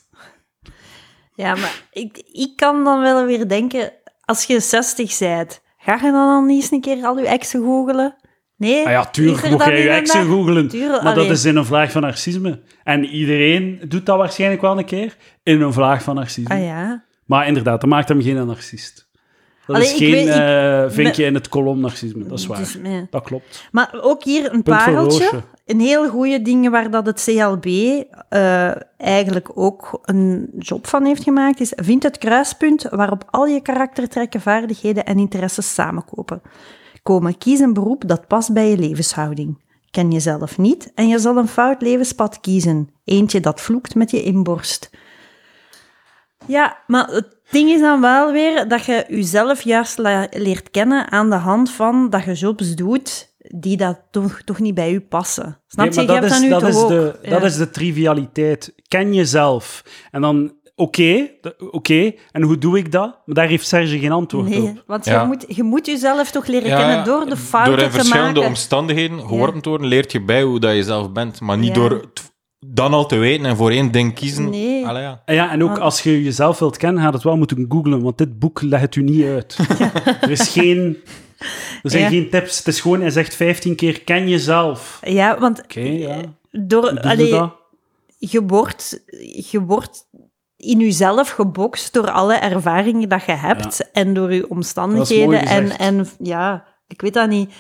Ja, 1.35 1.55
maar 1.55 1.83
ik, 1.93 2.23
ik 2.33 2.53
kan 2.57 2.85
dan 2.85 3.01
wel 3.01 3.25
weer 3.25 3.49
denken, 3.49 3.93
als 4.25 4.45
je 4.45 4.61
60 4.61 5.19
bent, 5.19 5.63
ga 5.79 5.95
je 5.95 6.01
dan, 6.01 6.13
dan 6.13 6.47
niet 6.47 6.63
eens 6.63 6.71
een 6.71 6.81
keer 6.81 7.05
al 7.05 7.19
je 7.19 7.27
exen 7.27 7.61
googelen? 7.63 8.17
Nee? 8.57 8.85
Ah 8.85 8.91
ja, 8.91 9.05
tuurlijk 9.05 9.41
jij 9.47 9.77
je 9.77 9.83
niet 9.83 9.99
exen 9.99 10.27
googelen. 10.27 10.69
Tuurlijk, 10.69 11.03
Maar 11.03 11.15
dat 11.15 11.31
is 11.31 11.45
in 11.45 11.57
een 11.57 11.65
vlaag 11.65 11.91
van 11.91 12.03
narcisme. 12.03 12.61
En 12.85 13.05
iedereen 13.05 13.81
doet 13.89 14.07
dat 14.07 14.19
waarschijnlijk 14.19 14.61
wel 14.63 14.79
een 14.79 14.85
keer 14.85 15.17
in 15.43 15.61
een 15.61 15.73
vlaag 15.73 16.03
van 16.03 16.15
narcisme. 16.15 16.55
Ah 16.55 16.65
ja. 16.65 17.05
Maar 17.25 17.47
inderdaad, 17.47 17.81
dat 17.81 17.91
maakt 17.91 18.09
hem 18.09 18.23
geen 18.23 18.47
narcist. 18.47 19.09
Dat 19.67 19.77
Allee, 19.77 19.89
is 19.89 19.97
geen 19.97 20.11
weet- 20.11 20.27
ik- 20.29 20.35
eh, 20.35 20.85
vinkje 20.89 21.25
in 21.25 21.35
het 21.35 21.49
kolom 21.49 21.81
narcisme, 21.81 22.27
dat 22.27 22.39
is 22.39 22.47
waar. 22.47 22.59
Dus, 22.59 22.79
ja. 22.83 23.07
Dat 23.11 23.23
klopt. 23.23 23.69
Maar 23.73 23.91
ook 24.01 24.25
hier 24.25 24.45
een 24.45 24.63
Punt 24.63 24.65
pareltje. 24.79 25.43
Een 25.67 25.81
heel 25.81 26.09
goede 26.09 26.43
ding 26.43 26.71
waar 26.71 26.91
dat 26.91 27.07
het 27.07 27.23
CLB 27.25 27.67
eh, 28.29 28.71
eigenlijk 28.99 29.51
ook 29.55 29.99
een 30.05 30.51
job 30.59 30.87
van 30.87 31.05
heeft 31.05 31.23
gemaakt, 31.23 31.61
is 31.61 31.73
vind 31.77 32.03
het 32.03 32.19
kruispunt 32.19 32.87
waarop 32.91 33.25
al 33.31 33.47
je 33.47 33.61
karaktertrekken, 33.63 34.41
vaardigheden 34.41 35.05
en 35.05 35.19
interesses 35.19 35.75
samenkomen. 35.75 36.43
Komen, 37.07 37.39
kies 37.39 37.61
een 37.61 37.73
beroep 37.73 38.09
dat 38.09 38.27
past 38.27 38.53
bij 38.53 38.71
je 38.71 38.79
levenshouding. 38.79 39.59
Ken 39.91 40.11
jezelf 40.11 40.59
niet 40.59 40.93
en 40.95 41.09
je 41.09 41.19
zal 41.19 41.37
een 41.37 41.49
fout 41.49 41.83
levenspad 41.83 42.41
kiezen. 42.41 42.91
Eentje 43.05 43.41
dat 43.41 43.61
vloekt 43.61 43.95
met 43.95 44.11
je 44.11 44.23
inborst. 44.23 44.91
Ja, 46.47 46.77
maar 46.87 47.09
het 47.09 47.37
ding 47.51 47.71
is 47.71 47.81
dan 47.81 48.01
wel 48.01 48.33
weer 48.33 48.69
dat 48.69 48.85
je 48.85 49.05
jezelf 49.09 49.63
juist 49.63 49.99
leert 50.31 50.71
kennen 50.71 51.11
aan 51.11 51.31
de 51.31 51.37
hand 51.37 51.71
van 51.71 52.11
dat 52.11 52.25
je 52.25 52.33
jobs 52.33 52.75
doet 52.75 53.35
die 53.39 53.77
dat 53.77 54.01
toch, 54.11 54.41
toch 54.45 54.59
niet 54.59 54.75
bij 54.75 54.93
u 54.93 55.01
passen. 55.01 55.61
Snap 55.67 55.87
Nee, 55.87 55.95
je? 55.95 56.13
Je 56.13 56.21
dat 56.21 56.25
is, 56.25 56.31
dat 56.31 56.41
nu 56.41 56.49
dat, 56.49 56.63
is 56.63 56.75
de, 56.75 57.19
dat 57.29 57.43
is 57.43 57.57
de 57.57 57.71
trivialiteit. 57.71 58.75
Ken 58.89 59.15
jezelf. 59.15 59.85
En 60.11 60.21
dan, 60.21 60.53
oké, 60.77 61.31
oké, 61.71 62.13
en 62.33 62.43
hoe 62.43 62.59
doe 62.59 62.79
ik 62.79 62.93
dat? 62.93 63.19
Maar 63.25 63.35
daar 63.35 63.49
heeft 63.49 63.67
Serge 63.67 63.99
geen 63.99 64.13
antwoord 64.13 64.49
Nee, 64.49 64.63
op. 64.63 64.83
want 64.87 65.05
Ja. 65.05 65.21
je, 65.21 65.27
moet, 65.27 65.45
je 65.49 65.63
moet 65.63 65.87
jezelf 65.87 66.31
toch 66.31 66.47
leren 66.47 66.69
Ja, 66.69 66.77
kennen 66.79 67.05
door 67.05 67.27
de 67.27 67.37
fouten 67.37 67.73
Door 67.73 67.83
in 67.83 67.89
te 67.91 67.95
verschillende 67.97 68.33
maken. 68.33 68.49
omstandigheden 68.49 69.21
geworpen 69.21 69.61
te 69.63 69.69
worden, 69.69 69.87
leert 69.87 70.13
je 70.13 70.21
bij 70.25 70.43
hoe 70.43 70.61
dat 70.61 70.75
je 70.75 70.83
zelf 70.83 71.13
bent. 71.13 71.41
Maar 71.41 71.59
niet 71.59 71.69
Ja. 71.69 71.75
door 71.75 71.91
het 71.91 72.35
dan 72.67 72.93
al 72.93 73.07
te 73.07 73.17
weten 73.17 73.47
en 73.47 73.57
voor 73.57 73.71
één 73.71 73.91
ding 73.93 74.15
kiezen. 74.15 74.51
Nee. 74.51 74.87
Allee, 74.87 75.03
ja. 75.03 75.23
En 75.25 75.35
Ja, 75.35 75.51
en 75.51 75.63
ook 75.63 75.69
Want- 75.69 75.81
als 75.81 76.03
je 76.03 76.23
jezelf 76.23 76.59
wilt 76.59 76.77
kennen, 76.77 77.03
gaat 77.03 77.13
het 77.15 77.23
wel 77.23 77.37
moeten 77.37 77.67
googlen, 77.69 78.03
want 78.03 78.19
dit 78.19 78.39
boek 78.39 78.63
legt 78.63 78.83
het 78.83 78.97
u 78.97 79.03
niet 79.03 79.25
uit. 79.25 79.57
er 80.21 80.31
is 80.31 80.49
geen... 80.49 80.97
Er 81.83 81.91
zijn 81.91 82.03
Ja. 82.03 82.09
geen 82.09 82.31
tips. 82.31 82.59
Het 82.59 82.67
is 82.67 82.81
gewoon, 82.81 83.01
hij 83.01 83.11
zegt 83.11 83.35
15 83.35 83.77
keer, 83.77 84.01
ken 84.01 84.29
jezelf. 84.29 84.99
Ja, 85.03 85.39
want 85.39 85.63
Oké, 85.63 85.81
ja. 85.81 86.17
door, 86.51 87.01
allee, 87.01 87.49
je, 88.19 88.43
wordt, 88.47 89.05
je 89.51 89.61
wordt 89.63 90.09
in 90.57 90.79
jezelf 90.79 91.29
gebokst 91.31 91.93
door 91.93 92.11
alle 92.11 92.35
ervaringen 92.35 93.09
dat 93.09 93.25
je 93.25 93.33
hebt 93.33 93.91
en 93.93 94.15
door 94.15 94.33
je 94.35 94.49
omstandigheden. 94.51 95.27
mooi 95.27 95.39
En, 95.39 95.79
en 95.79 96.09
ja, 96.19 96.65
ik 96.87 97.01
weet 97.01 97.15
dat 97.15 97.29
niet. 97.29 97.53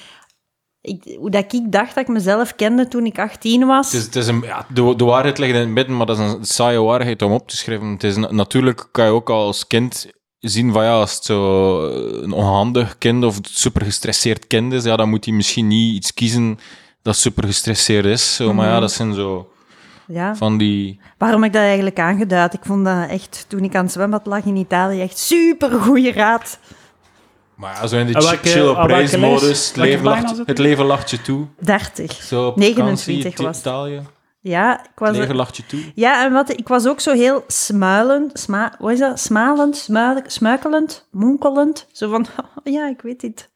Ik, 0.80 1.16
hoe 1.18 1.30
dat 1.30 1.52
ik 1.52 1.72
dacht 1.72 1.94
dat 1.94 2.02
ik 2.04 2.08
mezelf 2.08 2.54
kende 2.54 2.88
toen 2.88 3.06
ik 3.06 3.18
18 3.18 3.66
was. 3.66 3.86
Het 3.92 4.00
is, 4.00 4.04
het 4.06 4.16
is 4.16 4.26
een, 4.26 4.40
ja, 4.44 4.66
de, 4.74 4.94
de 4.96 5.04
waarheid 5.04 5.38
ligt 5.38 5.54
in 5.54 5.60
het 5.60 5.68
midden, 5.68 5.96
maar 5.96 6.06
dat 6.06 6.18
is 6.18 6.32
een 6.32 6.44
saaie 6.44 6.80
waarheid 6.80 7.22
om 7.22 7.32
op 7.32 7.48
te 7.48 7.56
schrijven. 7.56 7.86
Het 7.88 8.04
is, 8.04 8.16
na- 8.16 8.32
natuurlijk 8.32 8.88
kan 8.92 9.04
je 9.04 9.10
ook 9.10 9.30
als 9.30 9.66
kind 9.66 10.06
zien 10.38 10.72
van 10.72 10.84
ja, 10.84 10.92
als 11.00 11.14
het 11.14 11.24
zo 11.24 11.80
een 12.22 12.32
onhandig 12.32 12.98
kind 12.98 13.24
of 13.24 13.38
super 13.42 13.84
gestresseerd 13.84 14.46
kind 14.46 14.72
is, 14.72 14.84
ja, 14.84 14.96
dan 14.96 15.08
moet 15.08 15.24
hij 15.24 15.34
misschien 15.34 15.66
niet 15.66 15.94
iets 15.94 16.14
kiezen 16.14 16.58
dat 17.02 17.16
super 17.16 17.44
gestresseerd 17.44 18.04
is. 18.04 18.34
Zo, 18.34 18.52
maar 18.52 18.64
Mhm. 18.64 18.74
ja, 18.74 18.80
dat 18.80 18.92
zijn 18.92 19.14
zo 19.14 19.48
ja. 20.06 20.34
van 20.34 20.58
die... 20.58 21.00
Waarom 21.18 21.42
heb 21.42 21.50
ik 21.50 21.56
dat 21.56 21.66
eigenlijk 21.66 21.98
aangeduid? 21.98 22.54
Ik 22.54 22.64
vond 22.64 22.84
dat 22.84 23.08
echt, 23.08 23.44
toen 23.48 23.64
ik 23.64 23.74
aan 23.74 23.84
het 23.84 23.92
zwembad 23.92 24.26
lag 24.26 24.44
in 24.44 24.56
Italië, 24.56 25.00
echt 25.00 25.18
super 25.18 25.70
goede 25.70 26.12
raad. 26.12 26.58
Maar 27.54 27.74
ja, 27.80 27.86
zo 27.86 27.96
in 27.98 28.06
de 28.06 28.20
chill 28.20 28.74
prijsmodus, 28.74 29.42
lijst? 29.42 29.66
het 29.66 29.76
leven, 29.76 30.04
lacht, 30.04 30.42
het 30.46 30.58
leven 30.58 30.84
lacht 30.84 31.10
je 31.10 31.20
toe. 31.20 31.46
30. 31.58 32.12
Zo 32.12 32.46
op 32.46 32.56
29 32.56 33.16
vakantie, 33.16 33.46
was. 33.46 33.58
Italië, 33.58 34.02
Ja, 34.40 34.80
ik 34.84 34.90
was, 34.98 35.08
het 35.08 35.18
leven 35.18 35.36
lacht 35.36 35.56
je 35.56 35.66
toe. 35.66 35.80
ja, 35.94 36.24
en 36.24 36.32
wat, 36.32 36.50
ik 36.50 36.68
was 36.68 36.86
ook 36.86 37.00
zo 37.00 37.12
heel 37.12 37.44
smuilend, 37.46 38.38
sma, 38.38 38.74
wat 38.78 38.90
is 38.92 38.98
dat? 38.98 39.20
Smalend, 39.20 39.88
smuikelend, 40.26 41.08
monkelend. 41.10 41.86
Zo 41.92 42.10
van, 42.10 42.26
ja, 42.76 42.88
ik 42.88 43.00
weet 43.00 43.22
het. 43.22 43.50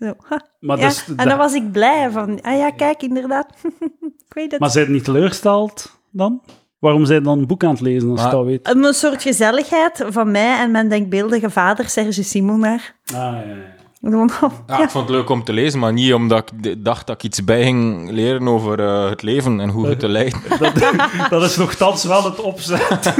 Zo. 0.00 0.14
Maar, 0.60 0.78
ja, 0.78 0.86
dus, 0.88 1.04
en 1.16 1.28
dan 1.28 1.38
was 1.38 1.54
ik 1.54 1.72
blij 1.72 2.10
van, 2.10 2.42
ah 2.42 2.56
ja, 2.56 2.70
kijk, 2.70 3.02
inderdaad. 3.02 3.46
ik 4.26 4.34
weet 4.34 4.50
het. 4.50 4.60
maar 4.60 4.70
zijn 4.70 4.84
het 4.84 4.94
niet 4.94 5.04
teleurgesteld 5.04 6.00
dan? 6.10 6.42
Waarom 6.78 7.04
zijn 7.04 7.22
dan 7.22 7.38
een 7.38 7.46
boek 7.46 7.64
aan 7.64 7.70
het 7.70 7.80
lezen 7.80 8.10
als 8.10 8.22
je 8.22 8.30
dat 8.30 8.44
weet? 8.44 8.74
Een 8.74 8.94
soort 8.94 9.22
gezelligheid 9.22 10.04
van 10.08 10.30
mij 10.30 10.58
en 10.58 10.70
mijn 10.70 10.88
denkbeeldige 10.88 11.50
vader, 11.50 11.88
Serge 11.88 12.22
Simonaar. 12.22 12.94
Ah, 13.04 13.14
ja, 13.14 13.42
ja. 13.42 13.78
Gewoon, 14.02 14.30
Ja, 14.66 14.76
ja. 14.76 14.82
Ik 14.82 14.90
vond 14.90 15.08
het 15.08 15.16
leuk 15.16 15.28
om 15.30 15.44
te 15.44 15.52
lezen, 15.52 15.78
maar 15.78 15.92
niet 15.92 16.14
omdat 16.14 16.52
ik 16.62 16.84
dacht 16.84 17.06
dat 17.06 17.16
ik 17.16 17.22
iets 17.22 17.44
bij 17.44 17.62
ging 17.62 18.10
leren 18.10 18.48
over 18.48 18.80
eh, 18.80 19.08
het 19.08 19.22
leven 19.22 19.60
en 19.60 19.68
hoe 19.68 19.86
het 19.86 19.98
te 19.98 20.08
leiden. 20.08 20.40
Dat, 20.58 21.30
dat 21.30 21.42
is 21.42 21.56
nogthans 21.56 22.04
wel 22.04 22.24
het 22.24 22.40
opzet. 22.40 23.14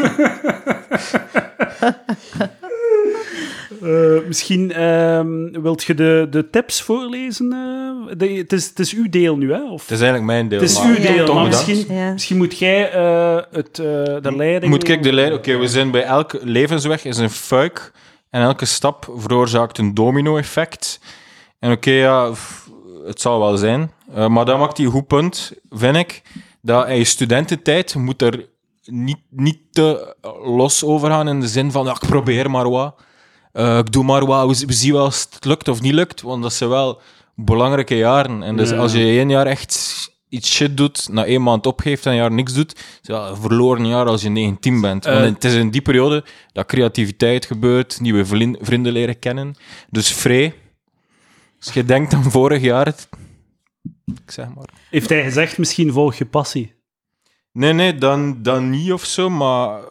Eh, 3.83 4.26
misschien 4.26 4.72
ehm, 4.72 5.61
wilt 5.62 5.83
je 5.85 5.95
de, 5.95 6.26
de 6.31 6.51
tips 6.51 6.83
voorlezen? 6.83 7.53
eh? 7.53 8.16
De- 8.18 8.33
het, 8.33 8.53
is, 8.53 8.68
het 8.68 8.78
is 8.78 8.95
uw 8.95 9.09
deel 9.09 9.37
nu, 9.37 9.53
hè? 9.53 9.70
Of, 9.70 9.83
Het 9.83 9.91
is 9.91 10.01
eigenlijk 10.01 10.24
mijn 10.24 10.49
deel. 10.49 10.61
het 10.61 10.70
is 10.70 10.78
maar 10.78 10.89
uw 10.89 11.03
Ja. 11.03 11.12
deel, 11.24 11.35
maar 11.35 11.47
misschien, 11.47 11.95
Ja. 11.95 12.12
misschien 12.12 12.37
moet 12.37 12.59
jij 12.59 12.93
eh, 12.93 13.37
het, 13.51 13.78
eh, 13.78 13.85
de 14.22 14.33
leiding... 14.37 14.72
Moet 14.72 14.89
ik 14.89 15.03
de 15.03 15.12
lijn... 15.12 15.33
Oké, 15.33 15.57
we 15.57 15.68
zijn 15.68 15.91
bij 15.91 16.03
elke 16.03 16.39
levensweg 16.43 17.05
is 17.05 17.16
een 17.18 17.31
fuik 17.31 17.93
en 18.31 18.43
elke 18.43 18.64
stap 18.64 19.12
veroorzaakt 19.16 19.78
een 19.78 19.95
domino-effect. 19.95 21.01
En 21.59 21.72
oké, 21.72 21.91
ja, 21.91 22.33
het 23.07 23.20
zal 23.20 23.39
wel 23.41 23.57
zijn. 23.57 23.93
Eh, 24.14 24.26
maar 24.28 24.45
dat 24.45 24.59
maakt 24.59 24.76
hij 24.76 24.87
een 24.87 24.93
goed 24.93 25.07
punt, 25.07 25.53
vind 25.70 25.97
ik. 25.97 26.22
Dat 26.62 26.89
in 26.89 26.97
je 26.97 27.05
studententijd 27.05 27.95
moet 27.95 28.22
er 28.22 28.47
niet, 28.85 29.18
niet 29.31 29.59
te 29.70 30.14
los 30.45 30.85
over 30.85 31.11
gaan 31.11 31.28
in 31.28 31.41
de 31.41 31.49
zin 31.49 31.70
van, 31.70 31.85
ja, 31.85 31.91
ik 31.91 32.09
probeer 32.09 32.51
maar 32.51 32.70
wat. 32.70 32.95
Eh, 33.53 33.79
ik 33.79 33.93
doe 33.93 34.05
maar 34.05 34.27
wat, 34.27 34.59
we, 34.59 34.67
we 34.67 34.73
zien 34.73 34.93
wel 34.93 35.05
als 35.05 35.27
het 35.31 35.45
lukt 35.45 35.69
of 35.69 35.81
niet 35.81 35.93
lukt, 35.93 36.21
want 36.21 36.43
dat 36.43 36.53
zijn 36.53 36.71
wel 36.71 37.01
belangrijke 37.35 37.97
jaren. 37.97 38.43
En 38.43 38.57
dus 38.57 38.71
Ja. 38.71 38.77
als 38.77 38.93
je 38.93 38.99
één 38.99 39.29
jaar 39.31 39.47
echt 39.47 39.99
iets 40.29 40.51
shit 40.55 40.77
doet, 40.77 41.09
na 41.09 41.25
één 41.25 41.43
maand 41.43 41.67
opgeeft 41.67 42.07
en 42.07 42.11
een 42.13 42.17
jaar 42.19 42.33
niks 42.33 42.53
doet, 42.53 42.73
is 42.79 42.85
het 42.97 43.07
wel 43.07 43.29
een 43.29 43.37
verloren 43.37 43.87
jaar 43.87 44.07
als 44.07 44.23
je 44.23 44.29
19 44.29 44.81
bent. 44.81 45.05
Want 45.05 45.17
Eh. 45.19 45.25
het 45.25 45.45
is 45.45 45.55
in 45.55 45.71
die 45.71 45.83
periode 45.83 46.25
dat 46.53 46.67
creativiteit 46.67 47.47
gebeurt, 47.47 48.01
nieuwe 48.01 48.25
vrienden 48.61 48.93
leren 48.93 49.19
kennen. 49.19 49.55
Dus 49.91 50.13
vrij. 50.13 50.55
Als 51.65 51.75
je 51.75 51.85
denkt 51.85 52.15
aan 52.15 52.31
vorig 52.31 52.63
jaar, 52.63 52.87
het- 52.87 53.09
ik 54.05 54.31
zeg 54.31 54.47
maar. 54.55 54.69
Heeft 54.91 55.09
hij 55.09 55.23
gezegd, 55.23 55.59
misschien 55.59 55.93
volg 55.93 56.15
je 56.15 56.27
passie? 56.27 56.75
Nee, 57.53 57.73
nee, 57.73 57.95
dan, 57.95 58.43
dan 58.43 58.71
niet 58.71 58.93
of 58.93 59.05
zo, 59.05 59.31
maar 59.31 59.79
eh, 59.79 59.85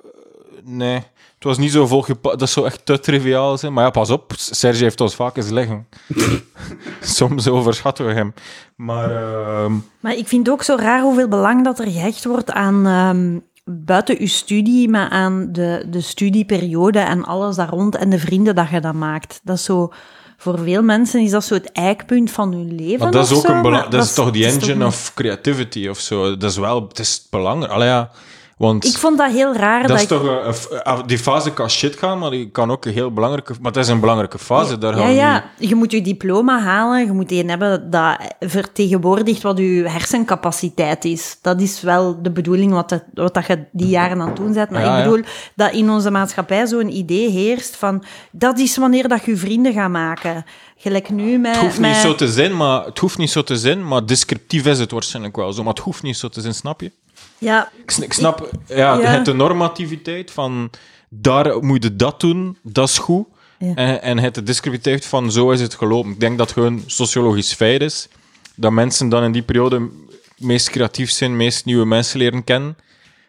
nee. 0.64 1.02
Het 1.40 1.48
was 1.48 1.58
niet 1.58 1.72
zo 1.72 1.88
volgepakt, 1.88 2.40
dat 2.40 2.50
zou 2.50 2.66
echt 2.66 2.86
te 2.86 3.00
triviaal 3.00 3.58
zijn. 3.58 3.74
Maar 3.74 3.84
ja, 3.84 3.90
pas 3.90 4.10
op, 4.10 4.34
Serge 4.36 4.84
heeft 4.84 5.02
ons 5.02 5.16
vaak 5.16 5.38
eens 5.38 5.50
liggen. 5.50 5.88
Soms 7.02 7.48
overschatten 7.48 8.06
we 8.06 8.14
hem. 8.14 8.34
Maar 8.76 9.12
ehm, 9.12 9.74
Maar 10.00 10.16
ik 10.16 10.28
vind 10.28 10.46
het 10.46 10.56
ook 10.56 10.64
zo 10.64 10.76
raar 10.76 11.02
hoeveel 11.02 11.28
belang 11.28 11.64
dat 11.64 11.80
er 11.80 11.92
gehecht 11.92 12.26
wordt 12.26 12.52
aan, 12.52 12.86
ehm, 12.86 13.40
buiten 13.64 14.20
je 14.20 14.28
studie, 14.28 14.90
maar 14.90 15.10
aan 15.10 15.48
de, 15.52 15.86
de 15.90 16.02
studieperiode 16.02 17.00
en 17.00 17.24
alles 17.24 17.56
daar 17.56 17.70
rond 17.70 17.96
en 17.96 18.10
de 18.10 18.20
vrienden 18.20 18.56
dat 18.56 18.70
je 18.70 18.82
dan 18.82 18.98
maakt. 18.98 19.40
Dat 19.44 19.56
is 19.58 19.64
zo... 19.64 19.92
Voor 20.38 20.60
veel 20.60 20.84
mensen 20.84 21.22
is 21.22 21.32
dat 21.32 21.44
zo 21.44 21.54
het 21.54 21.72
eikpunt 21.72 22.32
van 22.32 22.54
hun 22.54 22.76
leven. 22.76 23.00
maar 23.00 23.12
dat 23.12 23.26
is 23.26 23.38
ook 23.38 23.46
zo, 23.46 23.52
een 23.52 23.62
maar 23.62 23.90
dat 23.90 24.04
is 24.04 24.14
toch 24.14 24.32
die 24.32 24.46
engine 24.46 24.80
toch 24.80 24.88
of 24.88 25.12
creativity 25.14 25.88
of 25.88 26.00
zo. 26.00 26.38
Dat 26.38 26.52
is 26.52 26.58
wel, 26.58 26.88
het 26.88 27.00
is 27.00 27.28
belangrijk. 27.30 27.72
Allee, 27.72 27.88
ja, 27.88 28.12
want 28.60 28.86
Ik 28.86 28.98
vond 28.98 29.18
dat 29.18 29.32
heel 29.32 29.54
raar. 29.56 29.80
dat 29.80 29.88
dat 29.88 29.98
is 29.98 30.04
ik- 30.04 30.10
toch 30.10 30.24
een, 30.72 30.84
ah, 30.84 31.00
die 31.06 31.18
fase 31.18 31.54
kan 31.54 31.70
shit 31.70 31.96
gaan, 31.96 32.20
maar 32.20 32.30
die 32.30 32.50
kan 32.50 32.72
ook 32.72 32.86
een 32.86 32.94
heel 32.94 33.12
belangrijke. 33.14 33.54
Maar 33.62 33.72
het 33.72 33.82
is 33.84 33.88
een 33.88 34.00
belangrijke 34.00 34.40
fase. 34.40 34.78
Daar 34.78 34.94
gaan 34.94 35.02
Ja, 35.02 35.30
ja, 35.32 35.50
je 35.68 35.76
moet 35.76 35.92
je 35.92 36.02
diploma 36.02 36.60
halen, 36.62 37.06
je 37.06 37.12
moet 37.12 37.32
een 37.32 37.50
hebben 37.50 37.90
dat 37.90 38.18
vertegenwoordigt 38.40 39.42
wat 39.42 39.58
je 39.58 39.84
hersencapaciteit 39.88 41.06
is. 41.06 41.38
Dat 41.42 41.62
is 41.62 41.82
wel 41.82 42.22
de 42.22 42.32
bedoeling 42.32 42.72
wat, 42.72 42.90
dat 42.90 43.04
wat 43.14 43.34
dat 43.34 43.46
je 43.48 43.66
die 43.72 43.88
jaren 43.88 44.22
aan 44.22 44.28
het 44.28 44.36
doen 44.36 44.54
bent. 44.54 44.70
Maar 44.70 44.82
Ja, 44.82 44.98
ik 44.98 45.04
ja. 45.04 45.10
bedoel 45.10 45.26
dat 45.56 45.72
in 45.74 45.90
onze 45.90 46.12
maatschappij 46.12 46.68
zo'n 46.68 46.96
idee 46.98 47.30
heerst 47.30 47.76
van 47.76 48.04
dat 48.32 48.60
is 48.60 48.78
wanneer 48.78 49.08
dat 49.08 49.26
je 49.26 49.38
vrienden 49.38 49.74
gaat 49.74 49.90
maken. 49.90 50.46
Gelijk 50.78 51.10
nu 51.10 51.38
met... 51.38 51.52
Het 51.56 51.62
hoeft 51.62 51.80
met- 51.80 51.90
niet 51.90 52.00
zo 52.00 52.16
te 52.16 52.28
zijn, 52.32 52.58
maar 52.58 52.86
het 52.86 52.98
hoeft 53.00 53.18
niet 53.18 53.30
zo 53.32 53.44
te 53.44 53.56
zijn, 53.58 53.88
maar 53.88 54.06
descriptief 54.06 54.66
is 54.66 54.80
het 54.80 54.92
waarschijnlijk 54.92 55.36
wel 55.36 55.54
zo. 55.54 55.64
Maar 55.64 55.74
het 55.74 55.84
hoeft 55.84 56.04
niet 56.04 56.18
zo 56.18 56.28
te 56.30 56.42
zijn, 56.42 56.54
snap 56.54 56.82
je? 56.82 56.92
Ja, 57.40 57.70
Ik, 57.84 57.92
sn- 57.92 58.02
ik 58.04 58.14
snap, 58.14 58.50
ja, 58.68 58.76
ja. 58.76 59.00
het 59.00 59.26
de 59.26 59.34
normativiteit 59.34 60.32
van 60.32 60.70
daar 61.10 61.64
moet 61.64 61.84
je 61.84 61.96
dat 61.96 62.20
doen, 62.20 62.58
dat 62.64 62.88
is 62.90 62.98
goed. 62.98 63.28
Ja. 63.60 63.74
En, 63.76 64.02
en 64.02 64.20
het 64.20 64.36
de 64.36 64.44
descriptiviteit 64.44 65.06
van 65.06 65.32
zo 65.32 65.50
is 65.52 65.62
het 65.62 65.76
gelopen. 65.76 66.12
Ik 66.12 66.20
denk 66.20 66.38
dat 66.38 66.50
het 66.50 66.58
gewoon 66.58 66.84
sociologisch 66.86 67.54
feit 67.54 67.82
is 67.82 68.08
dat 68.56 68.72
mensen 68.72 69.10
dan 69.10 69.24
in 69.24 69.32
die 69.32 69.42
periode 69.42 69.90
meest 70.38 70.70
creatief 70.70 71.10
zijn, 71.12 71.38
meest 71.38 71.66
nieuwe 71.66 71.86
mensen 71.86 72.20
leren 72.20 72.44
kennen. 72.44 72.78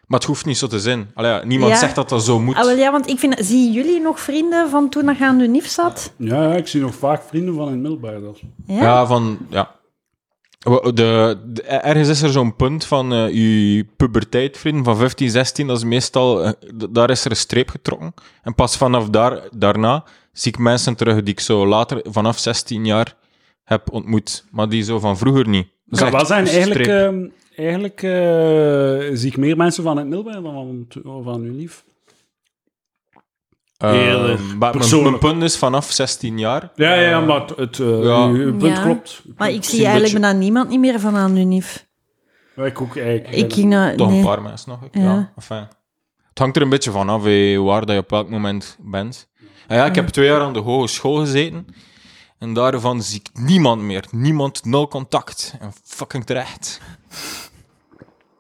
Maar 0.07 0.19
het 0.19 0.29
hoeft 0.29 0.45
niet 0.45 0.59
zo 0.59 0.67
te 0.67 0.81
zijn. 0.81 1.11
Allee, 1.15 1.31
ja, 1.31 1.45
niemand 1.45 1.73
Ja. 1.73 1.79
zegt 1.79 1.95
dat 1.95 2.09
dat 2.09 2.25
zo 2.25 2.41
moet. 2.41 2.57
Ah, 2.57 2.65
wel, 2.65 2.77
ja, 2.77 2.91
want 2.93 3.09
ik 3.09 3.19
vind... 3.19 3.35
Zien 3.39 3.73
jullie 3.73 4.01
nog 4.01 4.21
vrienden 4.21 4.71
van 4.71 4.89
toen 4.89 5.07
dat 5.07 5.19
je 5.19 5.25
aan 5.25 5.39
de 5.39 5.49
NIF 5.49 5.67
zat? 5.69 6.13
Ja, 6.17 6.43
ja, 6.43 6.55
ik 6.55 6.67
zie 6.67 6.81
nog 6.81 6.95
vaak 6.95 7.23
vrienden 7.29 7.55
van 7.55 7.67
in 7.67 7.73
het 7.73 7.81
middelbaar. 7.81 8.21
Ja? 8.67 8.83
Ja, 8.83 9.07
van, 9.07 9.39
ja. 9.49 9.71
De, 10.65 11.39
de- 11.47 11.63
ergens 11.63 12.09
is 12.09 12.23
er 12.23 12.31
zo'n 12.31 12.57
punt 12.57 12.85
van 12.85 13.13
eh 13.13 13.29
je 13.29 13.87
puberteitvriend 13.97 14.85
van 14.85 14.97
15, 14.97 15.31
16, 15.31 15.67
dat 15.67 15.77
is 15.77 15.85
meestal, 15.85 16.45
eh, 16.45 16.53
daar 16.91 17.11
is 17.11 17.25
er 17.25 17.31
een 17.31 17.37
streep 17.37 17.69
getrokken. 17.69 18.15
En 18.43 18.55
pas 18.55 18.77
vanaf 18.77 19.09
daar, 19.09 19.49
daarna 19.57 20.05
zie 20.33 20.53
ik 20.53 20.59
mensen 20.59 20.95
terug 20.97 21.17
die 21.23 21.33
ik 21.35 21.41
zo 21.41 21.67
later, 21.67 22.01
vanaf 22.09 22.39
16 22.39 22.85
jaar, 22.85 23.17
heb 23.65 23.93
ontmoet. 23.93 24.45
Maar 24.51 24.69
die 24.69 24.83
zo 24.83 24.99
van 24.99 25.19
vroeger 25.19 25.49
niet. 25.49 25.69
Dat 25.87 26.01
kan 26.01 26.11
wel 26.11 26.27
zijn, 26.27 26.47
eigenlijk, 26.47 26.87
ehm, 26.87 27.27
eigenlijk 27.57 28.03
eh, 28.03 29.17
zie 29.17 29.31
ik 29.31 29.37
meer 29.37 29.57
mensen 29.57 29.83
van 29.83 29.97
het 29.97 30.07
middelbaar 30.07 30.43
dan 30.43 30.87
van, 31.03 31.23
van 31.25 31.41
uw 31.43 31.57
lief. 31.57 31.85
Eerder 33.83 34.41
maar 34.59 34.77
mijn, 35.03 35.19
punt 35.19 35.43
is 35.43 35.57
vanaf 35.57 35.91
16 35.91 36.39
jaar. 36.39 36.71
Ja, 36.75 36.95
ja, 36.95 37.21
maar 37.21 37.41
het, 37.41 37.57
het, 37.57 37.79
eh, 37.79 38.03
Ja. 38.03 38.27
uw, 38.27 38.35
uw 38.35 38.57
punt 38.57 38.77
Ja. 38.77 38.83
klopt. 38.83 39.23
Maar 39.37 39.51
ik 39.51 39.65
zie 39.65 39.83
eigenlijk 39.83 40.13
bijna 40.13 40.33
niemand 40.33 40.69
niet 40.69 40.81
meer 40.81 41.01
van 41.01 41.17
aan 41.17 41.35
de 41.35 41.41
NIF. 41.41 41.87
Ja, 42.57 42.65
ik 42.65 42.81
ook 42.81 42.97
eigenlijk. 42.97 43.37
Ik 43.37 43.53
ging 43.53 43.69
naar... 43.69 43.97
Toch 43.97 44.09
nee. 44.09 44.19
een 44.19 44.25
paar 44.25 44.43
mensen 44.43 44.71
nog. 44.71 44.79
Ja. 44.93 45.03
Ja. 45.03 45.33
enfin. 45.37 45.67
Het 46.29 46.39
hangt 46.39 46.57
er 46.57 46.63
een 46.63 46.69
beetje 46.69 46.91
van 46.91 47.09
af 47.09 47.23
hé, 47.23 47.57
waar 47.57 47.87
dat 47.87 47.95
je 47.95 48.01
op 48.01 48.11
welk 48.11 48.31
moment 48.31 48.77
bent. 48.81 49.29
En 49.67 49.77
ja, 49.77 49.85
ik 49.85 49.95
heb 49.95 50.09
twee 50.09 50.27
jaar 50.27 50.41
aan 50.41 50.53
de 50.53 50.59
hogeschool 50.59 51.17
gezeten. 51.17 51.67
En 52.39 52.55
daarvan 52.55 53.03
zie 53.03 53.21
ik 53.21 53.41
niemand 53.43 53.83
meer. 53.83 54.05
Niemand, 54.11 54.65
nul 54.65 54.89
contact. 54.89 55.55
En 55.61 55.73
fucking 55.85 56.25
terecht. 56.25 56.81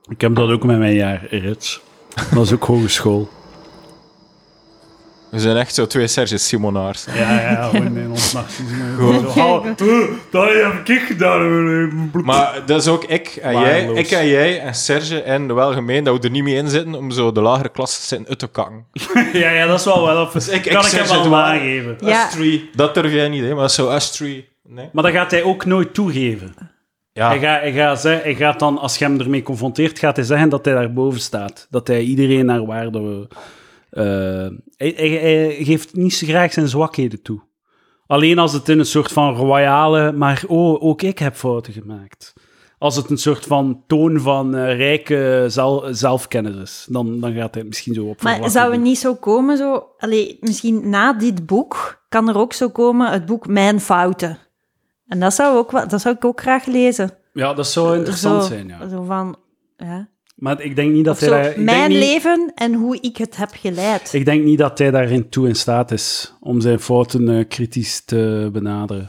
Ik 0.08 0.20
heb 0.20 0.34
dat 0.34 0.50
ook 0.50 0.64
met 0.64 0.78
mijn 0.78 0.94
jaar 0.94 1.26
rits. 1.30 1.80
Dat 2.34 2.44
is 2.44 2.52
ook 2.52 2.64
hogeschool. 2.64 3.28
We 5.30 5.38
zijn 5.40 5.56
echt 5.56 5.74
zo 5.74 5.86
twee 5.86 6.06
Serge 6.06 6.38
Simonaars. 6.38 7.04
Ja, 7.14 7.40
ja, 7.40 7.68
gewoon 7.68 7.96
in 7.96 8.10
ons. 8.10 8.30
Zo, 8.30 8.38
"Ha, 9.34 9.60
eh, 9.76 10.08
Dat 10.30 10.48
heb 10.52 10.88
ik 10.88 11.00
gedaan. 11.00 12.10
Maar 12.24 12.62
dat 12.66 12.80
is 12.80 12.88
ook 12.88 13.04
ik 13.04 13.26
en 13.42 13.60
jij, 13.60 13.84
ik 13.92 14.10
en 14.10 14.26
jij 14.28 14.60
en 14.60 14.74
Serge 14.74 15.22
en 15.22 15.54
wel 15.54 15.72
gemeen 15.72 16.04
dat 16.04 16.16
we 16.16 16.22
er 16.24 16.30
niet 16.30 16.42
mee 16.42 16.54
in 16.54 16.68
zitten 16.68 16.94
om 16.94 17.10
zo 17.10 17.32
de 17.32 17.40
lagere 17.40 17.68
klassen 17.68 18.02
zijn 18.02 18.28
uit 18.28 18.38
te 18.38 18.46
kakken. 18.48 18.84
Ja, 19.32 19.50
ja, 19.50 19.66
dat 19.66 19.78
is 19.78 19.84
wel 19.84 20.06
wel. 20.06 20.30
Dus 20.32 20.48
ik- 20.48 20.64
ik 20.66 20.72
kan 20.72 20.82
ik 20.84 20.88
zeg 20.88 21.08
hem 21.08 21.18
het 21.18 21.28
wel 21.28 21.38
aangeven. 21.38 21.96
Ja. 22.00 22.28
Dat 22.74 22.94
durf 22.94 23.12
jij 23.12 23.28
niet, 23.28 23.42
hè, 23.42 23.54
maar 23.54 23.70
zo 23.70 23.90
us 23.94 24.10
three. 24.10 24.48
Nee. 24.68 24.88
Maar 24.92 25.02
dat 25.02 25.12
gaat 25.12 25.30
hij 25.30 25.42
ook 25.42 25.64
nooit 25.64 25.94
toegeven. 25.94 26.54
Ja, 27.12 27.28
Hij, 27.28 27.38
gaat, 27.38 27.60
hij, 27.60 27.72
gaat 27.72 28.00
zeggen, 28.00 28.22
hij 28.22 28.34
gaat 28.34 28.58
dan, 28.58 28.78
als 28.78 28.96
je 28.98 29.04
hem 29.04 29.20
ermee 29.20 29.42
confronteert, 29.42 29.98
gaat 29.98 30.16
hij 30.16 30.24
zeggen 30.24 30.48
dat 30.48 30.64
hij 30.64 30.74
daarboven 30.74 31.20
staat. 31.20 31.66
Dat 31.70 31.86
hij 31.86 32.00
iedereen 32.00 32.46
naar 32.46 32.66
waarde... 32.66 32.98
eh, 32.98 33.36
hij, 33.90 34.92
hij, 34.96 35.08
hij 35.08 35.64
geeft 35.64 35.94
niet 35.94 36.14
zo 36.14 36.26
graag 36.26 36.52
zijn 36.52 36.68
zwakheden 36.68 37.22
toe. 37.22 37.40
Alleen 38.06 38.38
als 38.38 38.52
het 38.52 38.68
in 38.68 38.78
een 38.78 38.86
soort 38.86 39.12
van 39.12 39.34
royale... 39.34 40.12
Maar 40.12 40.44
oh, 40.46 40.82
ook 40.82 41.02
ik 41.02 41.18
heb 41.18 41.34
fouten 41.34 41.72
gemaakt. 41.72 42.32
Als 42.78 42.96
het 42.96 43.10
een 43.10 43.18
soort 43.18 43.46
van 43.46 43.82
toon 43.86 44.20
van 44.20 44.54
eh, 44.54 44.76
rijke 44.76 45.44
zel- 45.48 45.86
zelfkennis 45.90 46.56
is, 46.56 46.86
dan, 46.90 47.20
dan 47.20 47.32
gaat 47.32 47.54
hij 47.54 47.64
misschien 47.64 47.94
zo 47.94 48.04
op 48.04 48.22
Maar 48.22 48.50
zou 48.50 48.72
het 48.72 48.80
niet 48.80 48.98
zo 48.98 49.14
komen, 49.14 49.56
zo... 49.56 49.86
Allee, 49.98 50.36
misschien 50.40 50.88
na 50.88 51.12
dit 51.12 51.46
boek 51.46 52.04
kan 52.08 52.28
er 52.28 52.38
ook 52.38 52.52
zo 52.52 52.68
komen 52.68 53.10
het 53.10 53.26
boek 53.26 53.46
Mijn 53.46 53.80
Fouten. 53.80 54.38
En 55.06 55.20
dat 55.20 55.34
zou, 55.34 55.56
ook 55.56 55.90
dat 55.90 56.00
zou 56.00 56.14
ik 56.14 56.24
ook 56.24 56.40
graag 56.40 56.66
lezen. 56.66 57.10
Ja, 57.32 57.54
dat 57.54 57.66
zou 57.66 57.96
interessant 57.96 58.42
zo, 58.42 58.48
zijn, 58.48 58.68
ja. 58.68 58.88
Zo 58.88 59.02
van... 59.02 59.36
Ja. 59.76 60.08
Maar 60.40 60.62
ik 60.62 60.76
denk 60.76 60.92
niet 60.92 61.04
dat 61.04 61.20
hij 61.20 61.28
zo, 61.28 61.34
daar... 61.34 61.44
ik 61.48 61.54
denk 61.54 61.64
mijn 61.66 61.90
niet- 61.90 61.98
leven 61.98 62.52
en 62.54 62.74
hoe 62.74 62.98
ik 63.00 63.16
het 63.16 63.36
heb 63.36 63.50
geleid. 63.52 64.12
Ik 64.12 64.24
denk 64.24 64.44
niet 64.44 64.58
dat 64.58 64.78
hij 64.78 64.90
daarin 64.90 65.28
toe 65.28 65.48
in 65.48 65.54
staat 65.56 65.90
is 65.90 66.34
om 66.40 66.60
zijn 66.60 66.80
fouten 66.80 67.28
eh, 67.38 67.44
kritisch 67.48 68.04
te 68.04 68.48
benaderen. 68.52 69.08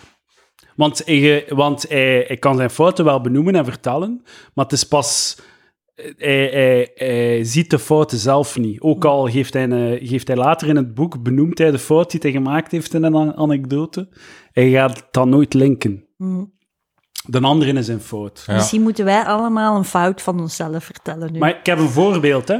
Want, 0.75 1.01
hij, 1.05 1.45
want 1.49 1.85
hij, 1.89 2.23
hij 2.27 2.37
kan 2.37 2.55
zijn 2.55 2.69
fouten 2.69 3.05
wel 3.05 3.21
benoemen 3.21 3.55
en 3.55 3.65
vertellen, 3.65 4.21
maar 4.53 4.65
het 4.65 4.73
is 4.73 4.83
pas... 4.83 5.39
Hij, 6.17 6.49
hij, 6.51 6.91
hij 6.95 7.43
ziet 7.43 7.69
de 7.69 7.79
fouten 7.79 8.17
zelf 8.17 8.57
niet. 8.57 8.81
Ook 8.81 9.05
al 9.05 9.27
geeft 9.29 9.53
hij, 9.53 9.63
een- 9.63 10.07
geeft 10.07 10.27
hij 10.27 10.35
later 10.37 10.67
in 10.67 10.75
het 10.75 10.93
boek, 10.93 11.23
benoemt 11.23 11.57
hij 11.57 11.71
de 11.71 11.79
fout 11.79 12.11
die 12.11 12.19
hij 12.23 12.31
gemaakt 12.31 12.71
heeft 12.71 12.93
in 12.93 13.03
een 13.03 13.15
an- 13.15 13.35
anekdote. 13.35 14.09
Hij 14.51 14.69
gaat 14.69 15.07
dat 15.11 15.25
nooit 15.27 15.53
linken. 15.53 16.05
Mhm. 16.17 16.43
De 17.31 17.39
andere 17.47 17.73
is 17.73 17.85
zijn 17.85 18.01
fout. 18.01 18.43
Ja. 18.45 18.53
Misschien 18.53 18.81
moeten 18.81 19.05
wij 19.05 19.23
allemaal 19.23 19.77
een 19.77 19.83
fout 19.85 20.21
van 20.21 20.39
onszelf 20.39 20.83
vertellen 20.83 21.31
nu. 21.31 21.39
Maar 21.39 21.49
ik 21.49 21.65
heb 21.65 21.77
een 21.77 21.89
voorbeeld, 21.89 22.47
hè. 22.47 22.57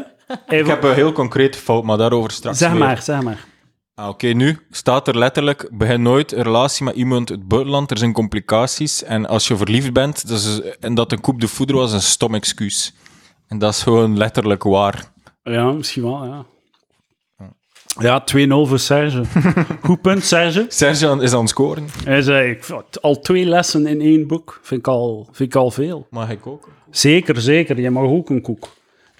Ik 0.47 0.65
heb 0.65 0.83
een 0.83 0.93
heel 0.93 1.11
concrete 1.11 1.57
fout, 1.57 1.83
maar 1.83 1.97
daarover 1.97 2.31
straks 2.31 2.57
Zeg 2.57 2.69
meer. 2.69 2.79
maar, 2.79 3.01
zeg 3.01 3.21
maar. 3.21 3.45
Ah, 3.95 4.07
Oké, 4.09 4.27
nu 4.27 4.59
staat 4.69 5.07
er 5.07 5.17
letterlijk: 5.17 5.69
begin 5.71 6.01
nooit 6.01 6.31
een 6.31 6.41
relatie 6.43 6.85
met 6.85 6.95
iemand 6.95 7.29
uit 7.29 7.39
het 7.39 7.47
buitenland. 7.47 7.91
Er 7.91 7.97
zijn 7.97 8.13
complicaties. 8.13 9.03
En 9.03 9.25
als 9.27 9.47
je 9.47 9.57
verliefd 9.57 9.93
bent, 9.93 10.27
dat 10.27 10.39
is, 10.39 10.61
en 10.79 10.93
dat 10.93 11.11
een 11.11 11.21
coupe 11.21 11.39
de 11.39 11.47
foudre 11.47 11.77
was, 11.77 11.93
een 11.93 12.01
stom 12.01 12.35
excuus. 12.35 12.93
En 13.47 13.57
dat 13.57 13.73
is 13.73 13.83
gewoon 13.83 14.17
letterlijk 14.17 14.63
waar. 14.63 15.11
Ja, 15.43 15.71
misschien 15.71 16.03
wel, 16.03 16.25
ja. 16.25 16.45
Ja, 17.99 18.23
2-0 18.35 18.47
voor 18.47 18.79
Serge. 18.79 19.23
Goed 19.81 20.01
punt, 20.01 20.23
Serge. 20.23 20.65
Serge 20.67 21.21
is 21.21 21.33
aan 21.33 21.39
het 21.39 21.49
scoren. 21.49 21.87
Hij 22.03 22.21
zei, 22.21 22.51
ik, 22.51 22.65
al 23.01 23.19
twee 23.19 23.45
lessen 23.45 23.87
in 23.87 24.01
één 24.01 24.27
boek 24.27 24.59
vind 24.63 24.79
ik 24.79 24.87
al, 24.87 25.27
vind 25.31 25.49
ik 25.49 25.55
al 25.55 25.71
veel. 25.71 26.07
Mag 26.09 26.29
ik 26.29 26.47
ook? 26.47 26.69
Zeker, 26.89 27.41
zeker. 27.41 27.79
Je 27.79 27.89
mag 27.89 28.03
ook 28.03 28.29
een 28.29 28.41
koek. 28.41 28.69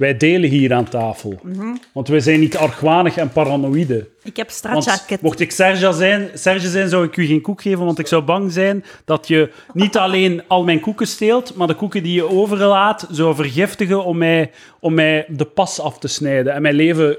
Wij 0.02 0.18
delen 0.18 0.50
hier 0.50 0.74
aan 0.74 0.90
tafel. 0.90 1.40
Mhm. 1.44 1.76
Want 1.94 2.08
wij 2.08 2.20
zijn 2.20 2.40
niet 2.40 2.58
argwanig 2.58 3.18
en 3.18 3.32
paranoïde. 3.32 4.10
Ik 4.24 4.38
heb 4.38 4.50
straatjacket. 4.50 5.22
mocht 5.22 5.40
ik 5.40 5.52
Serge 5.52 5.94
zijn, 5.94 6.30
Serge 6.34 6.70
zijn, 6.70 6.90
zou 6.90 7.06
ik 7.06 7.18
u 7.18 7.26
geen 7.26 7.42
koek 7.42 7.62
geven, 7.62 7.86
want 7.86 8.00
ik 8.00 8.08
zou 8.08 8.22
bang 8.22 8.52
zijn 8.52 8.84
dat 9.06 9.28
je 9.28 9.52
niet 9.74 9.98
alleen 9.98 10.42
al 10.48 10.64
mijn 10.64 10.80
koeken 10.80 11.08
steelt, 11.08 11.56
maar 11.56 11.68
de 11.68 11.76
koeken 11.76 12.04
die 12.04 12.14
je 12.14 12.30
overlaat 12.30 13.08
zou 13.12 13.36
vergiftigen 13.36 14.06
om 14.06 14.18
mij, 14.18 14.52
om 14.80 14.94
mij 14.94 15.26
de 15.28 15.46
pas 15.46 15.80
af 15.80 16.00
te 16.00 16.08
snijden 16.08 16.54
en 16.54 16.62
mijn 16.62 16.76
leven 16.76 17.18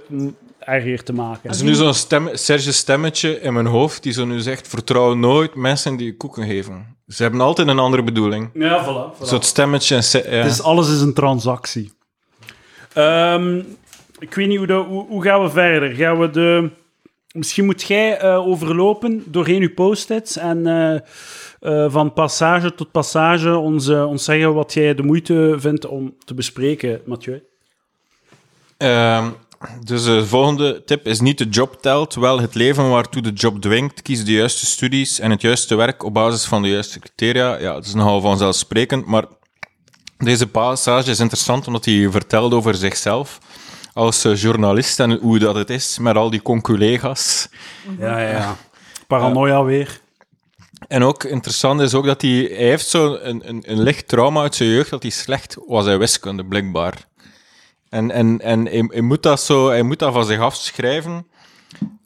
erger 0.64 1.02
te 1.04 1.12
maken. 1.12 1.40
Er 1.44 1.50
is 1.50 1.62
nu 1.62 1.74
zo'n 1.74 1.94
stem, 1.94 2.28
Serge 2.32 2.72
stemmetje 2.72 3.40
in 3.40 3.52
mijn 3.52 3.66
hoofd 3.66 4.02
die 4.02 4.12
zo 4.12 4.24
nu 4.24 4.40
zegt: 4.40 4.68
vertrouw 4.68 5.14
nooit 5.14 5.54
mensen 5.54 5.96
die 5.96 6.06
je 6.06 6.16
koeken 6.16 6.46
geven. 6.46 6.96
Ze 7.08 7.22
hebben 7.22 7.40
altijd 7.40 7.68
een 7.68 7.78
andere 7.78 8.02
bedoeling. 8.02 8.50
Ja, 8.54 8.84
voilà. 8.84 9.16
voilà. 9.18 9.22
Zo'n 9.26 9.42
stemmetje. 9.42 9.94
en 9.94 10.02
se- 10.02 10.26
ja. 10.30 10.42
Dus 10.42 10.62
alles 10.62 10.90
is 10.90 11.00
een 11.00 11.14
transactie. 11.14 11.92
Ehm, 12.92 13.58
ik 14.18 14.34
weet 14.34 14.48
niet 14.48 14.58
hoe, 14.58 14.66
dat- 14.66 14.86
hoe, 14.86 15.06
hoe 15.06 15.22
gaan 15.22 15.42
we 15.42 15.50
verder. 15.50 15.90
Gaan 15.94 16.18
we 16.20 16.30
de... 16.30 16.70
Misschien 17.32 17.64
moet 17.64 17.82
jij 17.82 18.18
eh, 18.18 18.46
overlopen 18.48 19.22
doorheen 19.26 19.60
je 19.60 19.70
post-its 19.70 20.36
en 20.36 20.66
eh, 20.66 20.94
eh, 21.84 21.92
van 21.92 22.12
passage 22.12 22.74
tot 22.74 22.90
passage 22.90 23.56
ons, 23.56 23.88
ons 23.88 24.24
zeggen 24.24 24.54
wat 24.54 24.72
jij 24.74 24.94
de 24.94 25.02
moeite 25.02 25.54
vindt 25.58 25.86
om 25.86 26.14
te 26.24 26.34
bespreken, 26.34 27.00
Mathieu. 27.04 27.42
Ehm, 28.76 29.26
dus 29.84 30.04
de 30.04 30.26
volgende 30.26 30.82
tip 30.84 31.06
is 31.06 31.20
niet 31.20 31.38
de 31.38 31.48
job 31.48 31.82
telt, 31.82 32.14
wel 32.14 32.40
het 32.40 32.54
leven 32.54 32.90
waartoe 32.90 33.22
de 33.22 33.32
job 33.32 33.60
dwingt. 33.60 34.02
Kies 34.02 34.24
de 34.24 34.32
juiste 34.32 34.66
studies 34.66 35.18
en 35.18 35.30
het 35.30 35.40
juiste 35.40 35.74
werk 35.74 36.04
op 36.04 36.14
basis 36.14 36.44
van 36.44 36.62
de 36.62 36.68
juiste 36.68 36.98
criteria. 36.98 37.58
Ja, 37.58 37.74
het 37.74 37.86
is 37.86 37.94
nogal 37.94 38.20
vanzelfsprekend, 38.20 39.06
maar 39.06 39.24
deze 40.18 40.46
passage 40.46 41.10
is 41.10 41.20
interessant 41.20 41.66
omdat 41.66 41.84
hij 41.84 42.08
vertelt 42.10 42.52
over 42.52 42.74
zichzelf 42.74 43.38
als 43.92 44.24
eh, 44.24 44.36
journalist 44.36 45.00
en 45.00 45.12
hoe 45.12 45.38
dat 45.38 45.54
het 45.54 45.70
is 45.70 45.98
met 45.98 46.16
al 46.16 46.30
die 46.30 46.42
conculega's. 46.42 47.48
Ja, 47.98 48.18
ja. 48.18 48.56
Paranoia 49.06 49.64
weer. 49.64 50.00
En 50.88 51.02
ook 51.02 51.24
interessant 51.24 51.80
is 51.80 51.94
ook 51.94 52.06
dat 52.06 52.22
hij, 52.22 52.30
hij 52.30 52.66
heeft 52.66 52.88
zo 52.88 53.14
een, 53.14 53.48
een, 53.48 53.62
een 53.66 53.82
licht 53.82 54.08
trauma 54.08 54.42
uit 54.42 54.54
zijn 54.54 54.68
jeugd 54.68 54.90
dat 54.90 55.02
hij 55.02 55.10
slecht 55.10 55.56
was 55.66 55.86
in 55.86 55.98
wiskunde, 55.98 56.44
blijkbaar. 56.44 57.10
En, 57.92 58.10
en, 58.10 58.40
en 58.40 58.66
hij, 58.66 58.84
hij 58.88 59.00
moet 59.00 59.22
dat 59.22 59.40
zo, 59.40 59.68
hij 59.68 59.82
moet 59.82 59.98
dat 59.98 60.12
van 60.12 60.24
zich 60.24 60.40
afschrijven. 60.40 61.26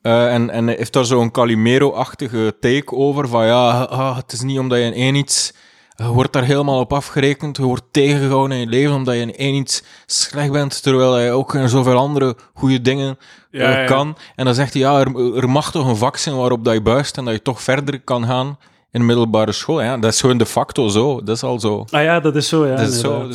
Eh, 0.02 0.34
en, 0.34 0.50
en 0.50 0.68
heeft 0.68 0.92
daar 0.92 1.04
zo'n 1.04 1.30
Calimero-achtige 1.30 2.56
take 2.60 2.94
over 2.94 3.28
van 3.28 3.46
ja, 3.46 3.82
ah, 3.82 4.16
het 4.16 4.32
is 4.32 4.40
niet 4.40 4.58
omdat 4.58 4.78
je 4.78 4.84
in 4.84 4.92
één 4.92 5.14
iets... 5.14 5.52
Je 5.96 6.06
wordt 6.06 6.32
daar 6.32 6.44
helemaal 6.44 6.80
op 6.80 6.92
afgerekend. 6.92 7.56
Je 7.56 7.62
wordt 7.62 7.82
tegengehouden 7.90 8.56
in 8.56 8.62
je 8.62 8.68
leven 8.68 8.94
omdat 8.94 9.14
je 9.14 9.20
in 9.20 9.36
één 9.36 9.54
iets 9.54 9.82
slecht 10.06 10.52
bent, 10.52 10.82
terwijl 10.82 11.18
je 11.18 11.30
ook 11.30 11.54
in 11.54 11.68
zoveel 11.68 11.98
andere 11.98 12.36
goede 12.54 12.80
dingen 12.80 13.18
eh, 13.50 13.60
Ja, 13.60 13.84
kan. 13.84 14.16
En 14.34 14.44
dan 14.44 14.54
zegt 14.54 14.72
hij, 14.72 14.82
ja, 14.82 15.00
er, 15.00 15.36
er 15.36 15.50
mag 15.50 15.70
toch 15.70 15.86
een 15.86 15.96
vak 15.96 16.16
zijn 16.16 16.36
waarop 16.36 16.64
dat 16.64 16.74
je 16.74 16.82
buist 16.82 17.16
en 17.16 17.24
dat 17.24 17.34
je 17.34 17.42
toch 17.42 17.62
verder 17.62 18.00
kan 18.00 18.26
gaan 18.26 18.58
in 18.96 19.02
de 19.02 19.08
middelbare 19.08 19.52
school. 19.52 19.82
Ja, 19.82 19.96
dat 19.98 20.12
is 20.12 20.20
gewoon 20.20 20.38
de 20.38 20.46
facto 20.46 20.88
zo. 20.88 21.22
Dat 21.22 21.36
is 21.36 21.42
al 21.42 21.60
zo. 21.60 21.84
Ah 21.90 22.02
ja, 22.02 22.20
dat 22.20 22.36
is 22.36 22.48
zo, 22.48 22.66
ja. 22.66 22.76
Dat 22.76 22.88
is 22.88 23.00
zo. 23.00 23.12
inderdaad. 23.12 23.28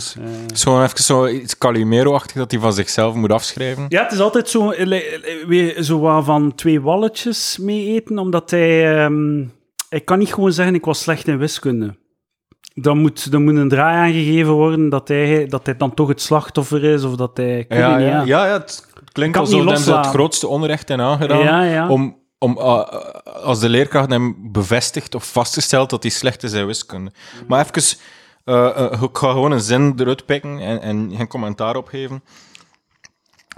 Dus, 0.47 0.64
Ja. 0.64 0.84
even 0.84 1.03
zo 1.03 1.28
iets 1.28 1.57
Calimero-achtig 1.57 2.36
dat 2.36 2.51
hij 2.51 2.59
van 2.59 2.74
zichzelf 2.74 3.14
moet 3.16 3.32
afschrijven. 3.32 3.86
Ja, 3.89 4.03
het 4.03 4.12
is 4.12 4.20
altijd 4.20 4.49
zo, 4.49 4.70
eh, 4.72 5.01
weer 5.47 5.84
zo 5.84 5.99
wat 5.99 6.26
van 6.26 6.55
twee 6.55 6.82
walletjes 6.82 7.57
mee 7.62 7.88
eten, 7.88 8.18
omdat 8.18 8.51
hij... 8.51 8.97
ehm, 9.03 9.43
hij 9.89 10.01
kan 10.01 10.20
niet 10.20 10.34
gewoon 10.34 10.51
zeggen, 10.51 10.76
ik 10.76 10.86
was 10.86 11.01
slecht 11.01 11.28
in 11.28 11.38
wiskunde. 11.38 11.95
Dan 12.74 12.97
moet, 12.97 13.32
dan 13.32 13.43
moet 13.43 13.55
een 13.55 13.70
draai 13.70 13.97
aangegeven 13.97 14.51
worden 14.53 14.89
dat 14.89 15.07
hij, 15.07 15.45
dat 15.45 15.66
hij 15.66 15.78
dan 15.78 15.93
toch 15.93 16.07
het 16.07 16.22
slachtoffer 16.22 16.84
is, 16.84 17.03
of 17.03 17.16
dat 17.16 17.38
hij... 17.38 17.59
ik 17.59 17.74
Ja, 17.74 17.97
niet, 17.97 18.07
ja, 18.07 18.24
ja, 18.26 18.45
ja, 18.45 18.53
het 18.53 18.88
klinkt 19.12 19.38
alsof 19.38 19.86
hem 19.86 19.95
het 19.97 20.05
grootste 20.05 20.47
onrecht 20.47 20.89
in 20.89 21.01
aangedaan. 21.01 21.89
Om, 21.89 22.20
om, 22.44 22.58
uh, 22.58 22.82
als 23.44 23.60
de 23.60 23.70
leerkracht 23.70 24.10
hem 24.10 24.52
bevestigt 24.52 25.16
of 25.16 25.32
vastgesteld 25.32 25.89
dat 25.89 26.04
hij 26.04 26.12
slecht 26.12 26.44
is 26.44 26.54
in 26.54 26.66
wiskunde. 26.66 27.12
Maar 27.48 27.66
even, 27.66 27.98
uh, 28.46 29.02
ik 29.02 29.18
ga 29.18 29.32
gewoon 29.32 29.52
een 29.52 29.62
zin 29.62 29.94
eruit 29.98 30.26
pikken 30.26 30.60
en, 30.60 30.82
en 30.82 31.14
geen 31.16 31.28
commentaar 31.28 31.76
opgeven. 31.76 32.24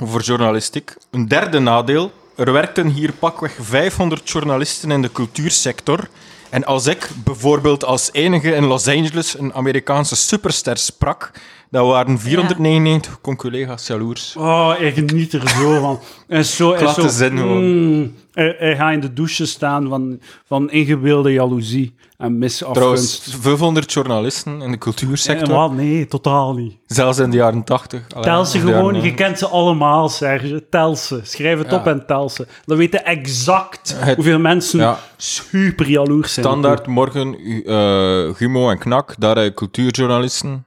Over 0.02 0.22
journalistiek. 0.22 0.96
Een 1.12 1.28
derde 1.28 1.60
nadeel. 1.60 2.12
Er 2.36 2.52
werkten 2.52 2.88
hier 2.88 3.14
pakweg 3.14 3.56
500 3.60 4.30
journalisten 4.30 4.92
in 4.92 5.02
de 5.02 5.12
cultuursector. 5.12 6.10
En 6.50 6.66
als 6.66 6.86
ik 6.86 7.10
bijvoorbeeld 7.24 7.86
als 7.86 8.10
enige 8.12 8.56
in 8.56 8.66
Los 8.66 8.88
Angeles 8.88 9.40
een 9.40 9.54
Amerikaanse 9.54 10.16
superster 10.16 10.78
sprak, 10.78 11.32
dan 11.74 11.88
waren 11.88 12.19
499 12.19 13.21
conculega's 13.21 13.88
jaloers. 13.88 14.36
Oh, 14.38 14.78
hij 14.78 14.91
geniet 14.91 15.34
er 15.34 15.49
zo 15.49 15.80
van. 15.82 15.99
Is 16.28 16.55
zo, 16.55 16.74
Platte 16.76 17.01
zo, 17.01 17.07
zin 17.07 17.38
gewoon. 17.38 17.89
mm, 17.91 18.13
hij, 18.34 18.55
hij 18.57 18.76
gaat 18.76 18.93
in 18.93 18.99
de 18.99 19.13
douche 19.13 19.45
staan 19.45 19.89
van, 19.89 20.19
van 20.45 20.69
ingebeelde 20.71 21.32
jaloezie 21.34 21.95
en 22.17 22.38
misafgunst. 22.38 22.76
Trouwens, 23.24 23.38
500 23.41 23.93
journalisten 23.93 24.51
in 24.53 24.59
de 24.59 24.65
En 24.65 24.78
cultuursector, 24.78 25.55
wat? 25.55 25.71
Nee, 25.74 26.07
totaal 26.07 26.53
niet. 26.53 26.76
zelfs 26.86 27.17
in 27.19 27.30
de 27.30 27.38
jaren 27.38 27.63
80. 27.63 28.01
allee, 28.13 28.24
Tel 28.24 28.45
ze 28.45 28.59
gewoon, 28.59 28.93
je 28.95 29.01
90. 29.01 29.13
kent 29.26 29.39
ze 29.39 29.47
allemaal, 29.47 30.09
Serge. 30.09 30.65
Tel 30.69 30.95
ze. 30.95 31.19
Schrijf 31.24 31.57
het 31.59 31.71
Ja. 31.71 31.78
op 31.78 31.88
en 31.88 32.05
tel 32.07 32.30
ze. 32.30 32.47
Dan 32.65 32.78
weten 32.78 33.05
exact 33.05 33.95
Het- 33.99 34.15
hoeveel 34.15 34.39
mensen 34.39 34.80
Ja. 34.80 34.99
super 35.17 35.89
jaloers 35.89 36.34
zijn. 36.34 36.45
Standaard 36.45 36.88
morgen, 36.88 37.36
eh 37.65 38.36
Gumo 38.36 38.69
en 38.69 38.78
Knak, 38.78 39.15
daar 39.17 39.36
heb 39.36 39.45
je 39.45 39.53
cultuurjournalisten. 39.53 40.65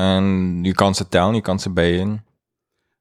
En 0.00 0.58
je 0.62 0.74
kan 0.74 0.94
ze 0.94 1.08
tellen, 1.08 1.34
je 1.34 1.40
kan 1.40 1.60
ze 1.60 1.70
bijeen. 1.70 2.20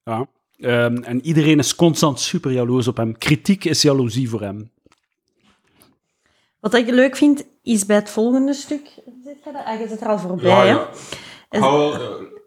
Ja. 0.04 0.28
Ehm, 0.60 0.95
en 1.04 1.26
iedereen 1.26 1.60
is 1.60 1.76
constant 1.76 2.20
super 2.20 2.52
jaloers 2.52 2.88
op 2.88 2.97
hem. 2.97 3.18
Kritiek 3.18 3.66
is 3.66 3.82
jaloezie 3.82 4.30
voor 4.30 4.41
hem. 4.41 4.72
Wat 6.60 6.74
ik 6.74 6.89
leuk 6.89 7.16
vind, 7.16 7.43
is 7.64 7.86
bij 7.86 7.95
het 7.95 8.10
volgende 8.10 8.54
stuk... 8.54 8.82
Zit 9.24 9.38
je? 9.43 9.66
Ah, 9.66 9.80
je 9.80 9.88
zit 9.88 10.02
er 10.02 10.08
al 10.08 10.20
voorbij, 10.20 10.68
hè? 10.68 10.78
Is- 11.50 11.60
Hou, 11.60 11.93
eh, 11.93 12.00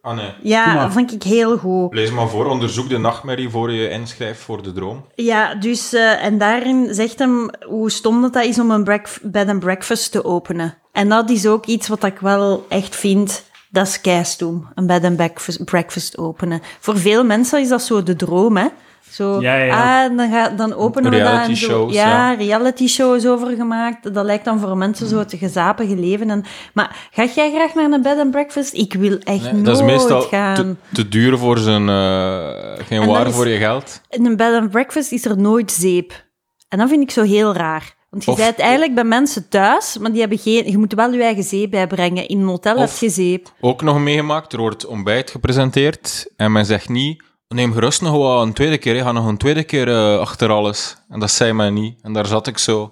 ah 0.03 0.17
nee. 0.17 0.35
Ja, 0.43 0.83
dat 0.83 0.93
vond 0.93 1.13
ik 1.13 1.23
heel 1.23 1.59
goed. 1.59 1.95
Lees 1.95 2.11
maar 2.11 2.29
voor, 2.29 2.47
onderzoek 2.47 2.89
de 2.89 2.99
nachtmerrie 2.99 3.49
voor 3.49 3.73
je 3.73 3.89
inschrijft 3.89 4.41
voor 4.41 4.63
de 4.63 4.73
droom. 4.73 5.05
Ja, 5.15 5.55
dus, 5.55 5.93
eh, 5.93 6.25
en 6.25 6.39
daarin 6.39 6.95
zegt 6.95 7.19
hem 7.19 7.51
hoe 7.67 7.91
stom 7.91 8.23
dat, 8.23 8.33
dat 8.33 8.45
is 8.45 8.59
om 8.59 8.71
een 8.71 8.85
bed 9.23 9.49
and 9.49 9.61
breakfast 9.61 10.13
te 10.13 10.25
openen. 10.25 10.79
En 10.93 11.09
dat 11.09 11.31
is 11.31 11.47
ook 11.47 11.67
iets 11.67 11.89
wat 11.89 12.05
ik 12.05 12.19
wel 12.19 12.67
echt 12.69 12.97
vind, 12.97 13.45
dat 13.73 13.87
is 13.87 14.01
keistom, 14.01 14.69
een 14.75 14.87
bed 14.87 15.05
and 15.05 15.17
breakfast, 15.65 16.19
openen. 16.19 16.61
Voor 16.81 16.99
veel 16.99 17.25
mensen 17.25 17.61
is 17.61 17.69
dat 17.69 17.83
zo 17.83 18.03
de 18.03 18.17
droom, 18.17 18.57
hè. 18.57 18.67
Zo, 19.11 19.41
Ja, 19.41 19.55
ja, 19.55 20.05
ah, 20.07 20.17
dan, 20.17 20.31
ga, 20.31 20.49
dan 20.49 20.75
openen 20.75 21.11
we 21.11 21.19
dat 21.19 21.27
en 21.27 21.33
Reality 21.33 21.55
zo. 21.55 21.67
shows, 21.69 21.95
ja, 21.95 22.31
ja. 22.31 22.35
reality 22.35 22.87
shows 22.87 23.27
over 23.27 23.57
gemaakt. 23.57 24.15
Dat 24.15 24.25
lijkt 24.25 24.45
dan 24.45 24.59
voor 24.61 24.77
mensen 24.77 25.07
zo 25.09 25.19
het 25.19 25.35
gezapige 25.39 25.97
leven. 25.97 26.31
En, 26.31 26.45
maar 26.75 27.09
ga 27.11 27.25
jij 27.35 27.53
graag 27.55 27.75
naar 27.75 27.91
een 27.91 28.03
bed 28.03 28.19
and 28.19 28.31
breakfast? 28.31 28.75
Ik 28.75 28.95
wil 28.95 29.19
echt 29.19 29.43
Nee, 29.43 29.53
nooit 29.53 29.65
dat 29.65 29.77
is 29.79 29.83
meestal 29.85 30.21
gaan. 30.23 30.55
te, 30.55 30.75
te 30.93 31.09
duur 31.09 31.39
voor 31.39 31.59
zijn... 31.59 31.89
eh, 31.89 32.85
geen 32.87 33.03
En 33.03 33.09
waar 33.09 33.27
is- 33.27 33.35
voor 33.35 33.49
je 33.49 33.59
geld. 33.59 34.01
in 34.09 34.27
een 34.27 34.37
bed 34.37 34.55
and 34.55 34.71
breakfast 34.71 35.13
is 35.13 35.25
er 35.25 35.39
nooit 35.39 35.73
zeep. 35.73 36.25
En 36.69 36.79
dat 36.79 36.89
vind 36.89 37.03
ik 37.03 37.11
zo 37.11 37.23
heel 37.23 37.55
raar. 37.55 37.95
Want 38.13 38.25
je 38.25 38.31
Of- 38.31 38.37
bent 38.37 38.59
eigenlijk 38.59 38.95
bij 38.95 39.05
mensen 39.05 39.49
thuis, 39.49 39.99
maar 39.99 40.11
die 40.11 40.21
hebben 40.21 40.39
geen... 40.39 40.71
Je 40.71 40.79
moet 40.79 40.93
wel 40.93 41.13
je 41.13 41.23
eigen 41.23 41.43
zeep 41.43 41.71
bijbrengen. 41.71 42.29
In 42.29 42.41
een 42.41 42.47
hotel 42.47 42.79
heb 42.79 42.91
je 42.91 43.09
zeep. 43.11 43.53
Ook 43.61 43.83
nog 43.83 43.99
meegemaakt, 43.99 44.53
er 44.53 44.59
wordt 44.59 44.87
ontbijt 44.87 45.31
gepresenteerd 45.31 46.27
en 46.37 46.53
men 46.53 46.65
zegt 46.67 46.89
niet, 46.89 47.23
neem 47.49 47.73
gerust 47.73 48.03
nog 48.03 48.13
wel 48.13 48.43
een 48.43 48.53
tweede 48.53 48.79
keer, 48.79 48.95
hè. 48.95 49.03
ga 49.03 49.13
nog 49.13 49.27
een 49.27 49.37
tweede 49.37 49.65
keer 49.65 49.89
eh, 49.89 50.19
achter 50.19 50.51
alles. 50.51 50.97
En 51.09 51.21
dat 51.21 51.31
zei 51.31 51.53
men 51.53 51.75
niet. 51.75 51.99
En 52.03 52.13
daar 52.13 52.27
zat 52.27 52.47
ik 52.47 52.59
zo, 52.59 52.83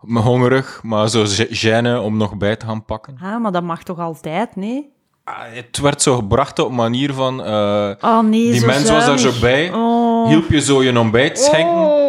op 0.00 0.08
mijn 0.08 0.24
hongerig, 0.24 0.80
maar 0.82 1.08
zo 1.08 1.24
gêne 1.50 2.02
om 2.02 2.16
nog 2.16 2.36
bij 2.36 2.56
te 2.56 2.66
gaan 2.66 2.84
pakken. 2.84 3.18
Ah, 3.22 3.40
maar 3.40 3.52
dat 3.52 3.62
mag 3.62 3.82
toch 3.82 3.98
altijd, 3.98 4.56
nee? 4.56 4.92
Ah, 5.24 5.36
het 5.52 5.78
werd 5.78 6.02
zo 6.02 6.16
gebracht 6.16 6.58
op 6.58 6.72
manier 6.72 7.14
van, 7.14 7.44
eh, 7.44 7.90
Oh 8.00 8.20
nee, 8.20 8.50
die 8.52 8.66
mens 8.66 8.90
was 8.90 9.06
daar 9.06 9.18
zo 9.18 9.30
bij, 9.40 9.72
Oh. 9.72 10.28
hielp 10.28 10.50
je 10.50 10.60
zo 10.60 10.82
je 10.82 10.98
ontbijt 10.98 11.38
schenken, 11.38 11.76
Oh. 11.76 11.99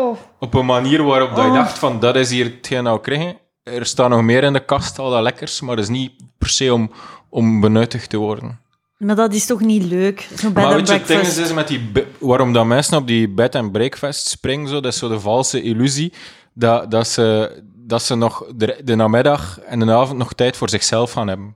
Op 0.42 0.54
een 0.54 0.66
manier 0.66 1.04
waarop 1.04 1.30
dat 1.36 1.44
je 1.44 1.50
Oh. 1.50 1.56
dacht 1.56 1.80
van, 1.80 2.00
dat 2.00 2.16
is 2.16 2.30
hier 2.30 2.46
hetgeen 2.46 2.84
dat 2.84 2.94
we 2.96 3.02
krijgen. 3.02 3.38
Er 3.64 3.86
staat 3.86 4.10
nog 4.10 4.22
meer 4.22 4.44
in 4.44 4.54
de 4.54 4.66
kast, 4.66 5.00
al 5.00 5.10
dat 5.10 5.22
lekkers, 5.22 5.62
maar 5.62 5.76
dat 5.76 5.86
is 5.86 5.92
niet 5.92 6.12
per 6.38 6.50
se 6.50 6.74
om, 6.74 6.92
om 7.30 7.60
benuttigd 7.62 8.10
te 8.10 8.18
worden. 8.18 8.60
Maar 8.98 9.16
dat 9.16 9.34
is 9.34 9.46
toch 9.46 9.60
niet 9.60 9.84
leuk? 9.84 10.28
Zo 10.38 10.50
bij 10.50 10.64
Maar 10.64 10.72
de 10.72 10.78
weet 10.78 10.88
je, 10.88 10.94
het 10.94 11.08
ding 11.08 11.22
is, 11.22 11.38
is 11.38 11.54
met 11.54 11.68
die, 11.68 11.92
waarom 12.20 12.54
dat 12.54 12.66
mensen 12.66 12.98
op 12.98 13.08
die 13.08 13.30
bed 13.30 13.56
and 13.56 13.72
breakfast 13.72 14.28
springen, 14.28 14.68
zo, 14.68 14.80
dat 14.80 14.94
is 14.94 15.00
zo 15.00 15.08
de 15.10 15.20
valse 15.20 15.62
illusie 15.62 16.14
dat, 16.54 16.92
dat, 16.92 17.08
ze, 17.08 17.62
dat 17.76 18.04
ze 18.04 18.16
nog 18.16 18.46
de, 18.56 18.82
de 18.84 18.96
namiddag 18.96 19.60
en 19.60 19.80
de 19.80 19.92
avond 19.94 20.18
nog 20.18 20.34
tijd 20.34 20.58
voor 20.58 20.70
zichzelf 20.70 21.12
gaan 21.12 21.28
hebben. 21.28 21.56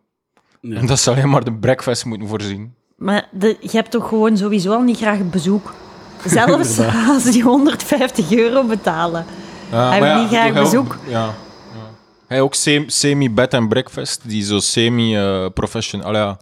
En 0.61 0.85
dat 0.85 0.99
ze 0.99 1.11
alleen 1.11 1.29
maar 1.29 1.43
de 1.43 1.53
breakfast 1.53 2.05
moeten 2.05 2.27
voorzien. 2.27 2.73
Maar 2.97 3.27
de, 3.31 3.57
je 3.59 3.69
hebt 3.71 3.91
toch 3.91 4.07
gewoon 4.07 4.37
sowieso 4.37 4.71
al 4.73 4.81
niet 4.81 4.97
graag 4.97 5.29
bezoek. 5.29 5.73
Zelfs 6.25 6.79
als 7.09 7.23
die 7.23 7.43
150 7.43 8.31
euro 8.31 8.63
betalen. 8.63 9.25
Ja, 9.71 9.89
Hij 9.89 10.01
wil 10.01 10.15
niet 10.21 10.27
graag 10.27 10.41
hij 10.41 10.49
ook- 10.49 10.63
bezoek. 10.63 10.97
Ja, 11.07 11.23
ja. 11.23 11.33
Hij 12.27 12.41
ook 12.41 12.53
sem- 12.53 12.89
semi-bed 12.89 13.53
and 13.53 13.69
breakfast, 13.69 14.21
die 14.29 14.43
zo 14.43 14.59
semi-professional... 14.59 16.13
ja. 16.15 16.39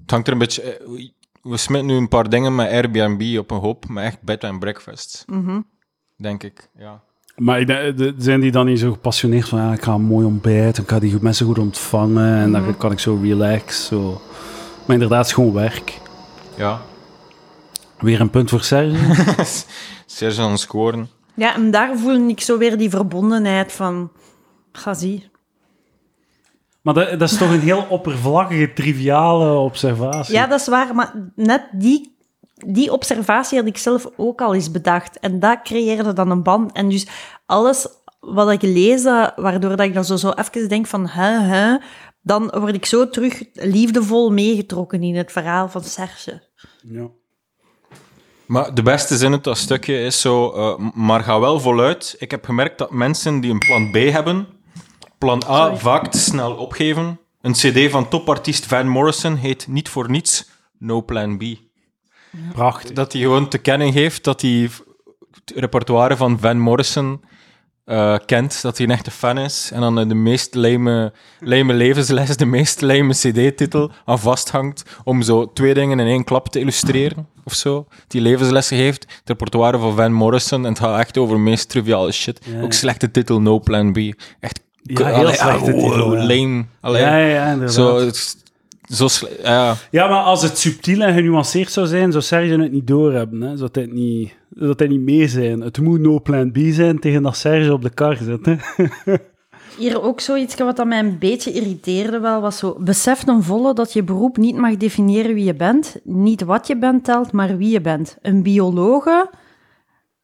Het 0.00 0.10
hangt 0.10 0.26
er 0.26 0.32
een 0.32 0.38
beetje... 0.38 0.62
eh, 0.62 1.08
We 1.42 1.56
smitten 1.56 1.86
nu 1.88 1.94
een 1.96 2.08
paar 2.08 2.28
dingen 2.28 2.54
met 2.54 2.70
Airbnb 2.70 3.38
op 3.38 3.50
een 3.50 3.58
hoop, 3.60 3.88
maar 3.88 4.04
echt 4.04 4.22
bed 4.22 4.44
and 4.44 4.58
breakfast. 4.60 5.24
Mhm. 5.26 5.60
Denk 6.16 6.42
ik, 6.42 6.68
ja. 6.78 7.00
Maar 7.36 7.60
ik 7.60 7.66
denk, 7.66 7.96
de- 7.98 8.14
zijn 8.18 8.40
die 8.40 8.50
dan 8.50 8.66
niet 8.66 8.78
zo 8.78 8.92
gepassioneerd 8.92 9.48
van, 9.48 9.58
ja, 9.58 9.72
ik 9.72 9.82
ga 9.82 9.92
een 9.92 10.02
mooi 10.02 10.26
ontbijt, 10.26 10.78
ik 10.78 10.90
ga 10.90 10.98
die 10.98 11.16
mensen 11.20 11.46
goed 11.46 11.58
ontvangen 11.58 12.34
en 12.36 12.50
Mhm. 12.50 12.64
dan 12.64 12.76
kan 12.76 12.92
ik 12.92 12.98
zo 12.98 13.18
relax. 13.22 13.86
Zo. 13.86 14.20
Maar 14.84 14.94
inderdaad, 14.94 15.18
het 15.18 15.26
is 15.26 15.32
gewoon 15.32 15.52
werk. 15.52 16.00
Ja. 16.56 16.80
Weer 17.98 18.20
een 18.20 18.30
punt 18.30 18.50
voor 18.50 18.62
Serge. 18.62 19.24
Serge 20.06 20.42
aan 20.42 20.50
het 20.50 20.60
scoren. 20.60 21.08
Ja, 21.34 21.54
en 21.54 21.70
daar 21.70 21.98
voel 21.98 22.28
ik 22.28 22.40
zo 22.40 22.58
weer 22.58 22.78
die 22.78 22.90
verbondenheid 22.90 23.72
van... 23.72 24.10
Ga 24.72 24.94
zie. 24.94 25.30
maar 26.82 26.94
dat, 26.94 27.18
dat 27.18 27.30
is 27.30 27.38
toch 27.38 27.50
een 27.50 27.60
heel 27.60 27.86
oppervlakkige, 27.88 28.72
triviale 28.72 29.58
observatie. 29.58 30.34
Ja, 30.34 30.46
dat 30.46 30.60
is 30.60 30.66
waar, 30.66 30.94
maar 30.94 31.30
net 31.34 31.68
die, 31.72 32.16
die 32.54 32.92
observatie 32.92 33.58
had 33.58 33.66
ik 33.66 33.78
zelf 33.78 34.08
ook 34.16 34.40
al 34.40 34.54
eens 34.54 34.70
bedacht. 34.70 35.18
En 35.18 35.40
dat 35.40 35.62
creëerde 35.62 36.12
dan 36.12 36.30
een 36.30 36.42
band. 36.42 36.72
En 36.72 36.88
dus 36.88 37.06
alles 37.46 37.88
wat 38.20 38.50
ik 38.50 38.62
lees, 38.62 39.02
waardoor 39.36 39.76
dat 39.76 39.80
ik 39.80 39.94
dan 39.94 40.04
zo, 40.04 40.16
zo 40.16 40.30
even 40.30 40.68
denk 40.68 40.86
van... 40.86 41.08
Hè, 41.08 41.40
hè, 41.40 41.76
dan 42.22 42.52
word 42.58 42.74
ik 42.74 42.86
zo 42.86 43.08
terug 43.08 43.42
liefdevol 43.52 44.32
meegetrokken 44.32 45.02
in 45.02 45.16
het 45.16 45.32
verhaal 45.32 45.68
van 45.68 45.84
Serge. 45.84 46.42
Ja. 46.82 47.10
Maar 48.46 48.74
de 48.74 48.82
beste 48.82 49.16
zin 49.16 49.32
uit 49.32 49.44
dat 49.44 49.58
stukje 49.58 50.00
is 50.02 50.20
zo... 50.20 50.50
eh, 50.50 50.78
maar 50.94 51.22
ga 51.22 51.40
wel 51.40 51.60
voluit. 51.60 52.16
Ik 52.18 52.30
heb 52.30 52.44
gemerkt 52.44 52.78
dat 52.78 52.90
mensen 52.90 53.40
die 53.40 53.50
een 53.50 53.58
plan 53.58 53.90
B 53.90 53.94
hebben, 53.94 54.46
plan 55.18 55.42
A 55.48 55.64
Sorry. 55.64 55.76
vaak 55.76 56.06
te 56.10 56.18
snel 56.18 56.54
opgeven. 56.54 57.20
Een 57.40 57.52
cd 57.52 57.90
van 57.90 58.08
topartiest 58.08 58.66
Van 58.66 58.88
Morrison 58.88 59.34
heet 59.36 59.66
niet 59.68 59.88
voor 59.88 60.10
niets 60.10 60.48
No 60.78 61.02
Plan 61.04 61.38
B. 61.38 61.42
Prachtig. 62.52 62.92
Dat 62.92 63.12
hij 63.12 63.22
gewoon 63.22 63.48
te 63.48 63.58
kennen 63.58 63.92
geeft 63.92 64.24
dat 64.24 64.40
hij 64.40 64.50
het 65.30 65.52
repertoire 65.54 66.16
van 66.16 66.38
Van 66.40 66.58
Morrison 66.58 67.20
eh, 67.84 68.16
kent, 68.26 68.62
dat 68.62 68.76
hij 68.76 68.86
een 68.86 68.92
echte 68.92 69.10
fan 69.10 69.38
is. 69.38 69.70
En 69.72 69.80
dan 69.80 70.08
de 70.08 70.14
meest 70.14 70.54
lijme, 70.54 71.12
lijme 71.40 71.74
levensles, 71.74 72.36
de 72.36 72.46
meest 72.46 72.80
lijme 72.80 73.12
cd-titel 73.12 73.90
aan 74.04 74.18
vasthangt 74.18 74.84
om 75.04 75.22
zo 75.22 75.52
twee 75.52 75.74
dingen 75.74 76.00
in 76.00 76.06
één 76.06 76.24
klap 76.24 76.48
te 76.48 76.60
illustreren, 76.60 77.28
of 77.46 77.54
zo. 77.54 77.86
Die 78.08 78.20
levenslessen 78.20 78.76
geeft, 78.76 79.02
het 79.02 79.22
repertoire 79.24 79.78
van 79.78 79.96
Van 79.96 80.12
Morrison, 80.12 80.64
en 80.64 80.68
het 80.70 80.78
gaat 80.78 80.98
echt 80.98 81.18
over 81.18 81.36
de 81.36 81.42
meest 81.42 81.68
triviale 81.68 82.12
shit. 82.12 82.40
Ja. 82.44 82.60
Ook 82.60 82.72
slechte 82.72 83.10
titel, 83.10 83.40
No 83.40 83.60
Plan 83.60 83.92
B. 83.92 83.96
Echt... 84.40 84.60
Ja, 84.82 85.06
heel 85.06 85.26
slechte 85.26 85.46
ah, 85.46 85.62
titel, 85.62 86.16
ja. 86.16 86.26
Lame. 86.26 86.64
Allee, 86.80 87.02
ja, 87.02 87.18
ja, 87.18 87.52
inderdaad. 87.52 87.74
zo, 88.88 89.08
zo 89.08 89.26
ja. 89.42 89.74
Ja, 89.90 90.08
maar 90.08 90.22
als 90.22 90.42
het 90.42 90.58
subtiel 90.58 91.00
en 91.00 91.14
genuanceerd 91.14 91.72
zou 91.72 91.86
zijn, 91.86 92.12
zou 92.12 92.24
Serge 92.24 92.60
het 92.60 92.72
niet 92.72 92.86
doorhebben. 92.86 93.40
Hè? 93.40 93.56
Zou 93.56 93.70
hij 93.72 93.86
niet, 93.86 94.34
zou 94.54 94.74
hij 94.76 94.86
niet 94.86 95.00
mee 95.00 95.28
zijn. 95.28 95.60
Het 95.60 95.80
moet 95.80 96.00
no 96.00 96.20
plan 96.20 96.52
B 96.52 96.58
zijn 96.70 96.98
tegen 96.98 97.22
dat 97.22 97.36
Serge 97.36 97.72
op 97.72 97.82
de 97.82 97.90
kar 97.90 98.16
zit. 98.16 98.46
Hè? 98.46 98.56
Hier 99.76 100.02
ook 100.02 100.20
zoiets 100.20 100.54
wat 100.54 100.76
dat 100.76 100.86
mij 100.86 100.98
een 100.98 101.18
beetje 101.18 101.52
irriteerde 101.52 102.20
wel, 102.20 102.40
was 102.40 102.58
zo... 102.58 102.76
Besef 102.78 103.24
ten 103.24 103.42
volle 103.42 103.74
dat 103.74 103.92
je 103.92 104.02
beroep 104.02 104.36
niet 104.36 104.56
mag 104.56 104.76
definiëren 104.76 105.34
wie 105.34 105.44
je 105.44 105.54
bent. 105.54 105.96
Niet 106.04 106.44
wat 106.44 106.66
je 106.66 106.76
bent 106.76 107.04
telt, 107.04 107.32
maar 107.32 107.56
wie 107.56 107.70
je 107.70 107.80
bent. 107.80 108.16
Een 108.22 108.42
biologe, 108.42 109.30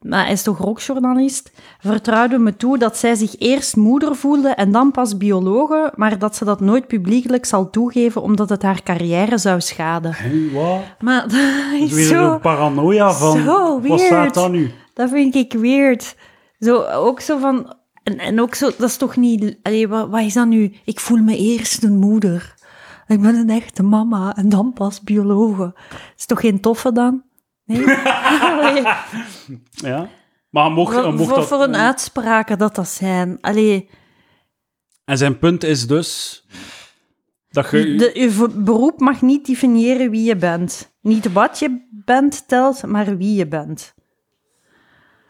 maar 0.02 0.24
hij 0.24 0.32
is 0.32 0.42
toch 0.42 0.58
rockjournalist, 0.58 1.52
vertrouwde 1.78 2.38
me 2.38 2.56
toe 2.56 2.78
dat 2.78 2.96
zij 2.96 3.14
zich 3.14 3.38
eerst 3.38 3.76
moeder 3.76 4.16
voelde 4.16 4.48
en 4.48 4.72
dan 4.72 4.90
pas 4.90 5.16
biologe, 5.16 5.92
maar 5.96 6.18
dat 6.18 6.36
ze 6.36 6.44
dat 6.44 6.60
nooit 6.60 6.86
publiekelijk 6.86 7.44
zal 7.44 7.70
toegeven 7.70 8.22
omdat 8.22 8.48
het 8.48 8.62
haar 8.62 8.82
carrière 8.82 9.38
zou 9.38 9.60
schaden. 9.60 10.12
Hey, 10.14 10.50
wat? 10.52 10.80
Maar 11.00 11.22
dat 11.28 11.80
is 11.80 11.92
weer 11.92 12.04
zo... 12.04 12.14
zo'n 12.14 12.40
paranoia 12.40 13.12
van, 13.12 13.42
zo 13.42 13.80
wat 13.80 14.00
staat 14.00 14.10
weird. 14.10 14.34
dat 14.34 14.50
nu? 14.50 14.70
Dat 14.94 15.10
vind 15.10 15.34
ik 15.34 15.52
weird. 15.52 16.16
Zo, 16.58 16.82
ook 16.82 17.20
zo 17.20 17.38
van... 17.38 17.80
En, 18.02 18.18
en 18.18 18.40
ook 18.40 18.54
zo, 18.54 18.70
dat 18.78 18.88
is 18.88 18.96
toch 18.96 19.16
niet... 19.16 19.58
Allee, 19.62 19.88
wat, 19.88 20.08
wat 20.08 20.20
is 20.20 20.34
dat 20.34 20.46
nu? 20.46 20.72
Ik 20.84 21.00
voel 21.00 21.18
me 21.18 21.36
eerst 21.36 21.82
een 21.82 21.98
moeder. 21.98 22.54
Ik 23.06 23.20
ben 23.20 23.34
een 23.34 23.50
echte 23.50 23.82
mama 23.82 24.36
en 24.36 24.48
dan 24.48 24.72
pas 24.72 25.00
biologe. 25.02 25.74
Is 26.16 26.26
toch 26.26 26.40
geen 26.40 26.60
toffe 26.60 26.92
dan? 26.92 27.22
Nee? 27.64 27.84
Ja. 29.70 30.08
Maar 30.50 30.70
mocht, 30.70 30.94
voor, 30.94 31.14
mocht 31.14 31.28
voor, 31.28 31.36
dat... 31.38 31.48
voor 31.48 31.62
een 31.62 31.76
uitspraken 31.76 32.58
dat 32.58 32.74
dat 32.74 32.88
zijn. 32.88 33.38
Allee, 33.40 33.88
En 35.04 35.18
zijn 35.18 35.38
punt 35.38 35.64
is 35.64 35.86
dus... 35.86 36.44
Dat 37.48 37.70
je... 37.70 37.94
de, 37.94 38.10
je 38.14 38.48
beroep 38.56 39.00
mag 39.00 39.22
niet 39.22 39.46
definiëren 39.46 40.10
wie 40.10 40.24
je 40.24 40.36
bent. 40.36 40.92
Niet 41.00 41.32
wat 41.32 41.58
je 41.58 41.86
bent 41.90 42.48
telt, 42.48 42.86
maar 42.86 43.16
wie 43.16 43.34
je 43.34 43.48
bent. 43.48 43.94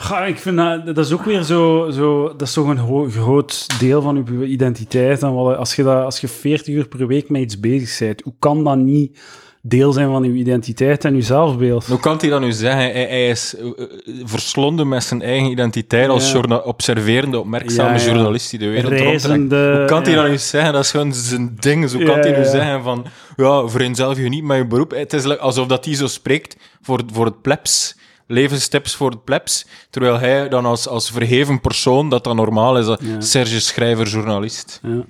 Ga, 0.02 0.24
ik 0.24 0.38
vind 0.38 0.56
dat, 0.56 0.86
dat 0.86 0.98
is 0.98 1.12
ook 1.12 1.24
weer 1.24 1.42
zo, 1.42 1.90
zo... 1.90 2.28
Dat 2.36 2.48
is 2.48 2.52
toch 2.52 2.68
een 2.68 3.10
groot 3.10 3.66
deel 3.78 4.02
van 4.02 4.26
je 4.40 4.46
identiteit. 4.46 5.22
En 5.22 5.34
wat, 5.34 5.56
als, 5.56 5.74
je 5.74 5.82
dat, 5.82 6.04
als 6.04 6.20
je 6.20 6.28
40 6.28 6.74
uur 6.74 6.88
per 6.88 7.06
week 7.06 7.28
met 7.28 7.42
iets 7.42 7.60
bezig 7.60 7.98
bent, 7.98 8.20
hoe 8.22 8.34
kan 8.38 8.64
dat 8.64 8.76
niet 8.76 9.18
deel 9.60 9.92
zijn 9.92 10.08
van 10.10 10.22
je 10.22 10.32
identiteit 10.32 11.04
en 11.04 11.14
je 11.14 11.22
zelfbeeld? 11.22 11.86
Hoe 11.86 12.00
kan 12.00 12.16
hij 12.20 12.28
dat 12.28 12.40
nu 12.40 12.52
zeggen? 12.52 12.80
Hij, 12.80 12.90
hij 12.92 13.28
is 13.28 13.54
eh, 13.56 13.66
eh, 13.66 13.86
verslonden 14.24 14.88
met 14.88 15.04
zijn 15.04 15.22
eigen 15.22 15.50
identiteit 15.50 16.08
als 16.08 16.32
Ja. 16.32 16.56
observerende, 16.56 17.38
opmerkzame 17.38 17.98
Ja, 17.98 18.04
ja. 18.04 18.04
journalist 18.04 18.50
die 18.50 18.58
de 18.58 18.68
wereld. 18.68 18.92
Reizende... 18.92 19.74
Hoe 19.76 19.84
kan 19.86 20.02
hij 20.02 20.14
dat 20.14 20.28
nu 20.28 20.38
zeggen? 20.38 20.72
Dat 20.72 20.84
is 20.84 20.90
gewoon 20.90 21.14
zijn 21.14 21.56
ding. 21.60 21.90
Ja, 21.90 22.04
kan 22.04 22.18
hij 22.18 22.38
nu 22.38 22.44
zeggen 22.44 22.82
van, 22.82 23.04
ja, 23.36 23.68
vereenzelvig 23.68 24.22
je 24.22 24.28
niet 24.28 24.44
met 24.44 24.56
je 24.56 24.66
beroep. 24.66 24.90
Het 24.90 25.12
is 25.12 25.38
alsof 25.38 25.66
dat 25.66 25.84
hij 25.84 25.94
zo 25.94 26.06
spreekt 26.06 26.56
voor, 26.80 27.00
voor 27.12 27.24
het 27.24 27.42
plebs, 27.42 27.96
levenstips 28.32 28.94
voor 28.96 29.10
het 29.10 29.24
plebs, 29.24 29.66
terwijl 29.90 30.18
hij 30.18 30.48
dan 30.48 30.64
als, 30.66 30.88
als 30.88 31.10
verheven 31.10 31.60
persoon, 31.60 32.08
dat 32.08 32.24
dat 32.24 32.34
normaal 32.34 32.78
is, 32.78 32.86
Ja. 32.86 33.20
Serge 33.20 33.60
Schrijver, 33.60 34.06
journalist. 34.06 34.80
Ja. 34.82 35.04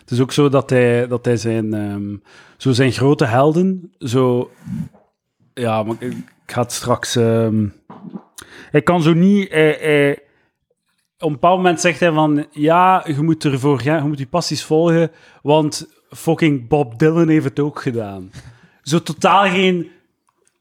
Het 0.00 0.10
is 0.10 0.20
ook 0.20 0.32
zo 0.32 0.48
dat 0.48 0.70
hij, 0.70 1.06
dat 1.06 1.24
hij 1.24 1.36
zijn, 1.36 1.74
ehm, 1.74 2.16
zo 2.56 2.72
zijn 2.72 2.92
grote 2.92 3.24
helden, 3.24 3.92
zo... 3.98 4.50
Ja, 5.54 5.82
maar 5.82 5.96
ik, 5.98 6.12
ik 6.12 6.52
ga 6.52 6.60
het 6.62 6.72
straks... 6.72 7.16
ehm, 7.16 7.66
hij 8.70 8.82
kan 8.82 9.02
zo 9.02 9.12
niet... 9.12 9.50
hij- 9.50 9.78
hij- 9.80 10.18
op 11.18 11.26
een 11.26 11.32
bepaald 11.32 11.56
moment 11.56 11.80
zegt 11.80 12.00
hij 12.00 12.12
van... 12.12 12.46
Ja, 12.50 13.04
je 13.06 13.22
moet 13.22 13.44
ervoor 13.44 13.80
gaan, 13.80 14.02
je 14.02 14.08
moet 14.08 14.18
je 14.18 14.26
passies 14.26 14.64
volgen, 14.64 15.10
want 15.42 15.88
fucking 16.10 16.68
Bob 16.68 16.98
Dylan 16.98 17.28
heeft 17.28 17.44
het 17.44 17.60
ook 17.60 17.82
gedaan. 17.82 18.30
Zo 18.82 19.02
totaal 19.02 19.44
geen 19.44 19.90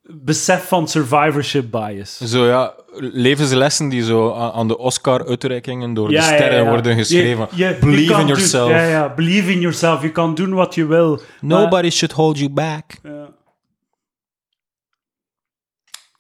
besef 0.08 0.68
van 0.68 0.88
survivorship 0.88 1.72
bias. 1.72 2.18
Zo 2.18 2.46
ja, 2.46 2.74
levenslessen 2.98 3.90
die 3.90 4.04
zo 4.04 4.34
aan, 4.34 4.68
de 4.68 4.78
Oscar-uitreikingen 4.78 5.94
door 5.94 6.12
Ja, 6.12 6.22
de 6.22 6.28
ja, 6.28 6.34
sterren 6.36 6.64
ja. 6.64 6.70
worden 6.70 6.96
geschreven. 6.96 7.48
Je- 7.52 7.58
je- 7.66 7.70
je 7.74 7.78
Believe 7.80 8.12
in 8.12 8.18
doen- 8.20 8.28
yourself. 8.28 8.70
ja, 8.70 8.84
ja, 8.84 9.14
believe 9.14 9.52
in 9.52 9.60
yourself. 9.60 10.02
Je 10.02 10.12
kan 10.12 10.36
doen 10.36 10.54
wat 10.54 10.76
je 10.76 10.86
wil. 10.86 11.10
maar- 11.16 11.60
Nobody 11.60 11.90
should 11.90 12.14
hold 12.16 12.38
you 12.38 12.50
back. 12.50 12.84
Ja. 13.04 13.24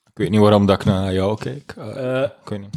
Ik 0.05 0.21
weet 0.21 0.29
niet 0.29 0.39
waarom 0.39 0.65
dat 0.65 0.79
ik 0.79 0.85
naar 0.85 1.13
jou 1.13 1.37
kijk. 1.37 1.73
Eh, 1.77 2.21
Eh, 2.21 2.29
ik 2.43 2.49
weet 2.49 2.59
niet. 2.59 2.75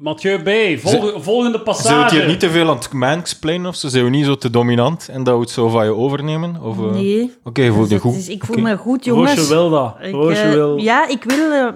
Mathieu 0.00 0.38
B, 0.42 0.78
volg- 0.80 1.22
volgende 1.22 1.22
Zijn 1.22 1.52
we 1.52 1.56
het 1.58 1.64
passage. 1.64 2.14
hier 2.16 2.26
niet 2.26 2.40
te 2.40 2.50
veel 2.50 2.68
aan 2.70 2.76
het 2.76 2.92
mansplainen 2.92 3.66
of 3.66 3.76
zo? 3.76 3.88
Zijn 3.88 4.04
we 4.04 4.10
niet 4.10 4.24
zo 4.24 4.36
te 4.36 4.50
dominant 4.50 5.08
en 5.08 5.24
dat 5.24 5.34
we 5.34 5.40
het 5.40 5.50
zo 5.50 5.68
van 5.68 5.84
je 5.84 5.94
overnemen? 5.94 6.62
Of, 6.62 6.78
eh, 6.78 6.90
Nee. 6.90 7.32
Oké, 7.44 7.62
je 7.62 7.72
voelt 7.72 7.88
je 7.88 7.94
Dus 7.94 8.02
goed. 8.02 8.28
ik 8.28 8.44
voel 8.44 8.56
me 8.56 8.76
goed, 8.76 9.04
jongens. 9.04 9.34
Roosje 9.34 9.48
wil 9.48 9.70
dat. 9.70 9.96
Ik, 10.00 10.12
Roosje 10.12 10.42
eh, 10.42 10.50
wil 10.50 10.76
Ja, 10.76 11.08
ik 11.08 11.24
wil... 11.24 11.50
eh, 11.52 11.66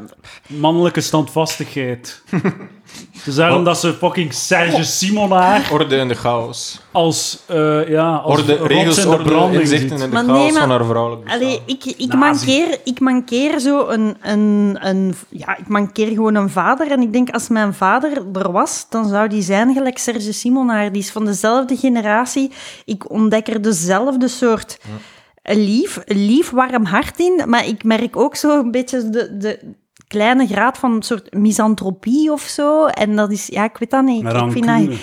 mannelijke 0.46 1.00
standvastigheid. 1.00 2.22
dus 3.24 3.34
daarom 3.34 3.64
dat 3.64 3.78
ze 3.78 3.92
fucking 3.94 4.32
Serge 4.34 4.82
Simonaar 4.84 5.68
Orde 5.72 5.96
in 5.96 6.08
de 6.08 6.14
chaos. 6.14 6.80
als, 6.92 7.38
eh 7.46 7.88
ja, 7.88 8.14
als 8.16 8.40
Orde, 8.40 8.56
regels, 8.66 8.96
in 8.98 9.02
de 9.04 9.08
orde, 9.10 9.24
branding 9.24 9.60
inzichten 9.62 9.88
ziet. 9.88 10.00
in 10.00 10.04
de 10.06 10.14
Maar 10.14 10.24
chaos 10.24 10.38
nee, 10.38 10.52
maar- 10.52 10.60
van 10.60 10.70
haar 10.70 10.84
vrouwelijk 10.84 11.24
bestaan. 11.24 11.42
Allee, 11.42 11.60
ik, 11.66 11.84
ik, 11.84 12.12
Nazi. 12.12 12.16
mankeer, 12.16 12.78
ik 12.84 13.00
mankeer 13.00 13.58
zo 13.60 13.88
een, 13.88 14.16
een, 14.22 14.76
een... 14.80 15.14
Ja, 15.28 15.56
ik 15.56 15.68
mankeer 15.68 16.06
gewoon 16.06 16.34
een 16.34 16.50
vader. 16.50 16.90
En 16.90 17.02
ik 17.02 17.12
denk, 17.12 17.30
als 17.30 17.48
mijn 17.48 17.74
vader 17.74 18.22
er 18.32 18.52
was, 18.52 18.86
dan 18.90 19.08
zou 19.08 19.28
die 19.28 19.42
zijn 19.42 19.72
gelijk 19.74 19.98
Serge 19.98 20.32
Simonaar. 20.32 20.92
Die 20.92 21.02
is 21.02 21.10
van 21.10 21.24
dezelfde 21.24 21.76
generatie. 21.76 22.50
Ik 22.84 23.10
ontdek 23.10 23.48
er 23.48 23.62
dezelfde 23.62 24.28
soort 24.28 24.78
lief, 25.42 25.98
lief 26.06 26.50
warm 26.50 26.84
hart 26.84 27.18
in, 27.18 27.42
maar 27.46 27.66
ik 27.66 27.84
merk 27.84 28.16
ook 28.16 28.36
zo 28.36 28.58
een 28.58 28.70
beetje 28.70 29.10
de, 29.10 29.36
de 29.36 29.58
kleine 30.08 30.46
graad 30.46 30.78
van 30.78 30.92
een 30.92 31.02
soort 31.02 31.34
misantropie 31.34 32.32
of 32.32 32.42
zo. 32.42 32.86
En 32.86 33.16
dat 33.16 33.30
is, 33.30 33.46
ja, 33.46 33.64
ik 33.64 33.76
weet 33.76 33.90
dat 33.90 34.04
niet. 34.04 34.24
Ik, 34.24 34.50
vind 34.50 34.66
dat, 34.66 34.98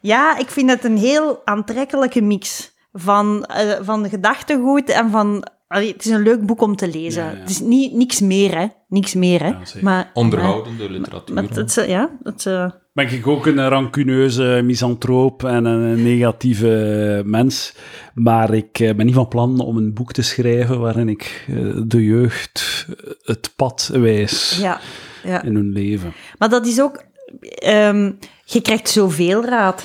ja, 0.00 0.36
ik 0.36 0.50
vind 0.50 0.70
het 0.70 0.84
een 0.84 0.98
heel 0.98 1.40
aantrekkelijke 1.44 2.22
mix 2.22 2.72
van, 2.92 3.44
eh, 3.44 3.78
van 3.80 4.08
gedachtegoed 4.08 4.88
en 4.88 5.10
van... 5.10 5.44
allee, 5.70 5.92
het 5.92 6.04
is 6.04 6.10
een 6.10 6.22
leuk 6.22 6.46
boek 6.46 6.60
om 6.60 6.76
te 6.76 6.88
lezen. 6.88 7.24
Ja, 7.24 7.30
ja. 7.30 7.36
Het 7.38 7.50
is 7.50 7.60
niet, 7.60 7.92
niks 7.92 8.20
meer, 8.20 8.58
hè. 8.58 8.66
Niks 8.88 9.14
meer, 9.14 9.40
hè. 9.40 9.48
Ja, 9.48 9.58
maar, 9.80 10.10
Onderhoudende 10.14 10.90
literatuur. 10.90 11.34
Maar, 11.34 11.44
maar 11.44 11.56
het, 11.56 11.76
is, 11.76 11.86
ja, 11.86 12.10
het, 12.22 12.46
eh, 12.46 12.70
Ben 12.92 13.12
ik 13.12 13.26
ook 13.26 13.46
een 13.46 13.68
rancuneuze 13.68 14.60
misantroop 14.64 15.44
en 15.44 15.64
een 15.64 16.02
negatieve 16.02 17.22
mens. 17.24 17.74
Maar 18.14 18.54
ik 18.54 18.78
eh, 18.78 18.94
ben 18.94 19.06
niet 19.06 19.14
van 19.14 19.28
plan 19.28 19.60
om 19.60 19.76
een 19.76 19.94
boek 19.94 20.12
te 20.12 20.22
schrijven 20.22 20.80
waarin 20.80 21.08
ik 21.08 21.44
eh, 21.48 21.56
de 21.84 22.04
jeugd 22.04 22.86
eh, 22.88 23.10
het 23.22 23.52
pad 23.56 23.90
wijs 23.92 24.58
ja, 24.60 24.80
ja. 25.24 25.42
in 25.42 25.54
hun 25.54 25.72
leven. 25.72 26.12
Maar 26.38 26.48
dat 26.48 26.66
is 26.66 26.80
ook... 26.80 27.04
ehm, 27.40 28.12
je 28.44 28.60
krijgt 28.60 28.88
zoveel 28.88 29.44
raad. 29.44 29.84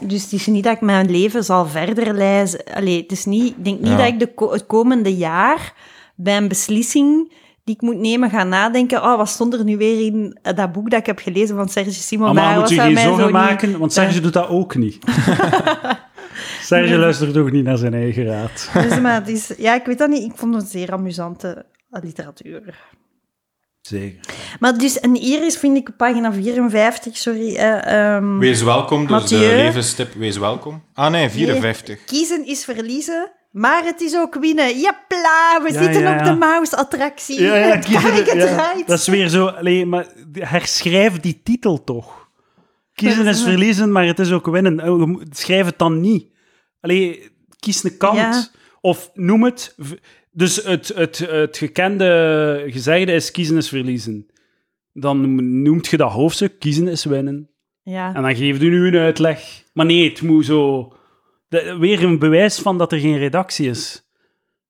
Dus 0.00 0.22
het 0.22 0.32
is 0.32 0.46
niet 0.46 0.64
dat 0.64 0.74
ik 0.74 0.80
mijn 0.80 1.10
leven 1.10 1.44
zal 1.44 1.66
verder 1.66 2.14
lezen. 2.14 2.64
Allee, 2.74 3.02
het 3.02 3.12
is 3.12 3.24
niet, 3.24 3.46
ik 3.56 3.64
denk 3.64 3.78
niet 3.80 3.88
Ja. 3.90 3.96
dat 3.96 4.06
ik 4.06 4.18
de 4.18 4.34
ko- 4.34 4.52
het 4.52 4.66
komende 4.66 5.16
jaar 5.16 5.72
bij 6.14 6.36
een 6.36 6.48
beslissing 6.48 7.32
die 7.64 7.74
ik 7.74 7.80
moet 7.80 7.98
nemen 7.98 8.30
ga 8.30 8.44
nadenken. 8.44 9.02
Oh, 9.02 9.16
wat 9.16 9.28
stond 9.28 9.54
er 9.54 9.64
nu 9.64 9.76
weer 9.76 10.06
in 10.06 10.38
eh, 10.42 10.54
dat 10.56 10.72
boek 10.72 10.90
dat 10.90 11.00
ik 11.00 11.06
heb 11.06 11.18
gelezen 11.18 11.56
van 11.56 11.68
Serge 11.68 11.90
Simon? 11.90 12.34
Maar, 12.34 12.44
Daar 12.44 12.58
moet 12.60 12.68
je 12.68 12.80
geen 12.80 12.96
zorgen 12.98 13.22
niet- 13.24 13.32
maken, 13.32 13.78
want 13.78 13.92
Serge 13.92 14.20
doet 14.20 14.32
dat 14.32 14.48
ook 14.48 14.74
niet. 14.76 14.98
Serge 16.62 16.96
luistert 16.96 17.36
ook 17.36 17.50
niet 17.50 17.64
naar 17.64 17.76
zijn 17.76 17.94
eigen 17.94 18.24
raad. 18.24 18.70
Dus, 18.72 19.00
maar 19.00 19.14
het 19.14 19.28
is, 19.28 19.52
ja, 19.58 19.74
ik 19.74 19.84
weet 19.86 19.98
dat 19.98 20.08
niet. 20.08 20.22
Ik 20.22 20.32
vond 20.36 20.54
het 20.54 20.68
zeer 20.68 20.92
amusante 20.92 21.64
eh, 21.90 22.02
literatuur. 22.02 22.78
Zeker. 23.86 24.20
Maar 24.60 24.78
dus, 24.78 25.00
en 25.00 25.16
hier 25.16 25.44
is, 25.44 25.56
vind 25.56 25.76
ik, 25.76 25.88
op 25.88 25.96
pagina 25.96 26.32
54, 26.32 27.16
sorry. 27.16 27.56
eh, 27.56 28.14
ehm, 28.16 28.38
Wees 28.38 28.62
welkom, 28.62 29.06
dus 29.06 29.24
de 29.28 29.36
levenstip 29.38 30.12
Wees 30.14 30.38
welkom. 30.38 30.82
Ah 30.94 31.10
nee, 31.10 31.30
54. 31.30 32.04
Kiezen 32.04 32.46
is 32.46 32.64
verliezen, 32.64 33.32
maar 33.50 33.84
het 33.84 34.00
is 34.00 34.16
ook 34.16 34.34
winnen. 34.34 34.78
Japla, 34.78 35.60
we 35.62 35.72
Ja, 35.72 35.82
zitten 35.82 36.00
ja, 36.02 36.12
op 36.12 36.18
ja. 36.18 36.24
de 36.32 36.36
mouse-attractie. 36.38 37.40
Ja, 37.42 37.54
ja, 37.56 37.66
het 37.74 37.84
kiezen- 37.84 38.02
karretje 38.02 38.36
ja, 38.36 38.46
draait. 38.46 38.86
Dat 38.86 38.98
is 38.98 39.06
weer 39.06 39.28
zo... 39.28 39.46
Allee, 39.46 39.86
maar 39.86 40.06
herschrijf 40.32 41.20
die 41.20 41.40
titel 41.44 41.84
toch. 41.84 42.28
Kiezen 42.94 43.24
Ja, 43.24 43.30
is 43.30 43.42
verliezen, 43.42 43.92
maar 43.92 44.06
het 44.06 44.18
is 44.18 44.32
ook 44.32 44.46
winnen. 44.46 44.98
Moet- 45.10 45.36
Schrijf 45.38 45.66
het 45.66 45.78
dan 45.78 46.00
niet. 46.00 46.26
Allee, 46.80 47.30
kies 47.58 47.84
een 47.84 47.96
kant. 47.96 48.16
Ja. 48.16 48.46
Of 48.80 49.10
noem 49.14 49.44
het... 49.44 49.74
Dus 50.36 50.64
het, 50.64 50.88
het, 50.94 51.18
het 51.18 51.56
gekende 51.56 52.64
gezegde 52.68 53.12
is 53.12 53.30
kiezen 53.30 53.56
is 53.56 53.68
verliezen. 53.68 54.26
Dan 54.92 55.62
noemt 55.62 55.86
je 55.86 55.96
dat 55.96 56.10
hoofdstuk 56.12 56.58
kiezen 56.58 56.88
is 56.88 57.04
winnen. 57.04 57.50
Ja. 57.82 58.14
En 58.14 58.22
dan 58.22 58.36
geeft 58.36 58.62
u 58.62 58.68
nu 58.70 58.86
een 58.86 58.96
uitleg. 58.96 59.62
Maar 59.72 59.86
nee, 59.86 60.08
het 60.08 60.22
moet 60.22 60.44
zo... 60.44 60.92
de- 61.48 61.76
weer 61.78 62.02
een 62.02 62.18
bewijs 62.18 62.58
van 62.58 62.78
dat 62.78 62.92
er 62.92 62.98
geen 62.98 63.18
redactie 63.18 63.68
is. 63.68 64.08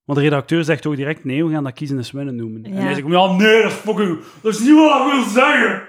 Want 0.04 0.18
de 0.18 0.24
redacteur 0.24 0.64
zegt 0.64 0.86
ook 0.86 0.96
direct, 0.96 1.24
nee, 1.24 1.44
we 1.44 1.52
gaan 1.52 1.64
dat 1.64 1.72
kiezen 1.72 1.98
is 1.98 2.10
winnen 2.10 2.36
noemen. 2.36 2.64
En 2.64 2.72
Ja. 2.72 2.78
hij 2.80 2.94
zegt, 2.94 3.06
ja, 3.08 3.32
nee, 3.36 3.62
dat 3.62 3.70
is 3.72 3.76
fucking... 3.78 4.18
Dat 4.42 4.52
is 4.54 4.60
niet 4.60 4.74
wat 4.74 5.06
ik 5.06 5.12
wil 5.12 5.24
zeggen. 5.24 5.82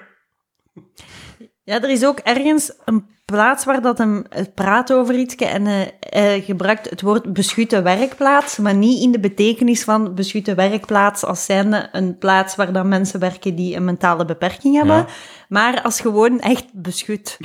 ja, 1.64 1.82
er 1.84 1.90
is 1.90 2.06
ook 2.06 2.20
ergens 2.20 2.74
een 2.86 3.06
plaats 3.32 3.66
waar 3.66 3.82
dat 3.82 3.98
hem 3.98 4.24
het 4.30 4.54
praat 4.54 4.94
over 4.94 5.16
iets 5.16 5.36
en 5.36 5.68
eh, 6.00 6.46
gebruikt 6.46 6.90
het 6.90 7.02
woord 7.02 7.34
beschutte 7.34 7.82
werkplaats, 7.82 8.58
maar 8.58 8.74
niet 8.74 9.02
in 9.02 9.12
de 9.12 9.20
betekenis 9.20 9.84
van 9.84 10.14
beschutte 10.16 10.56
werkplaats 10.56 11.24
als 11.24 11.46
zijnde 11.46 11.90
een 11.92 12.18
plaats 12.18 12.56
waar 12.56 12.72
dan 12.74 12.88
mensen 12.88 13.20
werken 13.20 13.56
die 13.56 13.76
een 13.76 13.86
mentale 13.86 14.26
beperking 14.26 14.76
hebben, 14.76 14.96
Ja. 14.96 15.06
maar 15.50 15.82
als 15.82 16.00
gewoon 16.00 16.40
echt 16.40 16.66
beschut. 16.74 17.38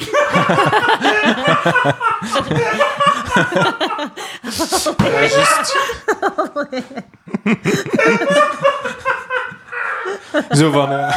Zo 10.51 10.71
van, 10.71 10.93
eh, 10.93 11.15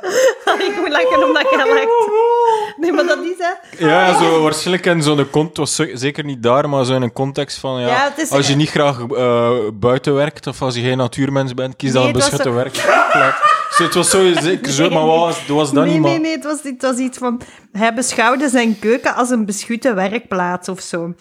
ik 0.68 0.76
moet 0.80 0.88
lachen 0.88 1.24
omdat 1.24 1.50
je 1.50 1.56
lacht. 1.56 2.76
Nee, 2.76 2.92
maar 2.92 3.06
dat 3.06 3.18
is 3.24 3.34
hè. 3.38 3.86
ja, 3.86 4.18
zo 4.18 4.42
waarschijnlijk 4.42 4.86
in 4.86 5.02
zo'n 5.02 5.30
context, 5.30 5.82
zeker 5.92 6.24
niet 6.24 6.42
daar, 6.42 6.68
maar 6.68 6.84
zo 6.84 6.94
in 6.94 7.02
een 7.02 7.12
context 7.12 7.58
van, 7.58 7.80
ja, 7.80 7.86
Ja, 7.86 8.04
het 8.04 8.18
is- 8.18 8.30
als 8.30 8.48
je 8.48 8.56
niet 8.56 8.68
graag 8.70 9.00
eh, 9.00 9.52
buiten 9.74 10.14
werkt, 10.14 10.46
of 10.46 10.62
als 10.62 10.74
je 10.74 10.80
geen 10.80 10.96
natuurmens 10.96 11.54
bent, 11.54 11.76
kies 11.76 11.92
dan 11.92 12.02
Nee, 12.02 12.12
een 12.12 12.18
beschutte 12.18 12.50
werkplaats. 12.50 13.54
Zo, 13.70 13.82
het 13.82 13.94
was 13.94 14.10
zo 14.10 14.32
zeker 14.40 14.72
zo, 14.72 14.90
maar 14.90 15.06
wat 15.06 15.18
was, 15.18 15.46
was 15.46 15.72
dat 15.72 15.84
nee, 15.84 15.92
niet, 15.92 16.02
nee, 16.02 16.12
man. 16.12 16.20
nee, 16.22 16.32
het 16.32 16.44
was, 16.44 16.62
het 16.62 16.82
was 16.82 16.96
iets 16.96 17.18
van... 17.18 17.40
Hij 17.72 17.94
beschouwde 17.94 18.48
zijn 18.48 18.78
keuken 18.78 19.14
als 19.14 19.30
een 19.30 19.44
beschutte 19.44 19.94
werkplaats 19.94 20.68
of 20.68 20.80
zo. 20.80 21.14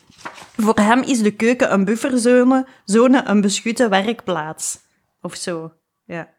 Voor 0.58 0.80
hem 0.80 1.02
is 1.02 1.22
de 1.22 1.32
keuken 1.32 1.74
een 1.74 1.86
bufferzone, 1.86 2.68
zone 2.86 3.22
een 3.26 3.42
beschutte 3.42 3.88
werkplaats. 3.90 4.78
Of 5.22 5.36
zo, 5.36 5.72
ja. 6.06 6.34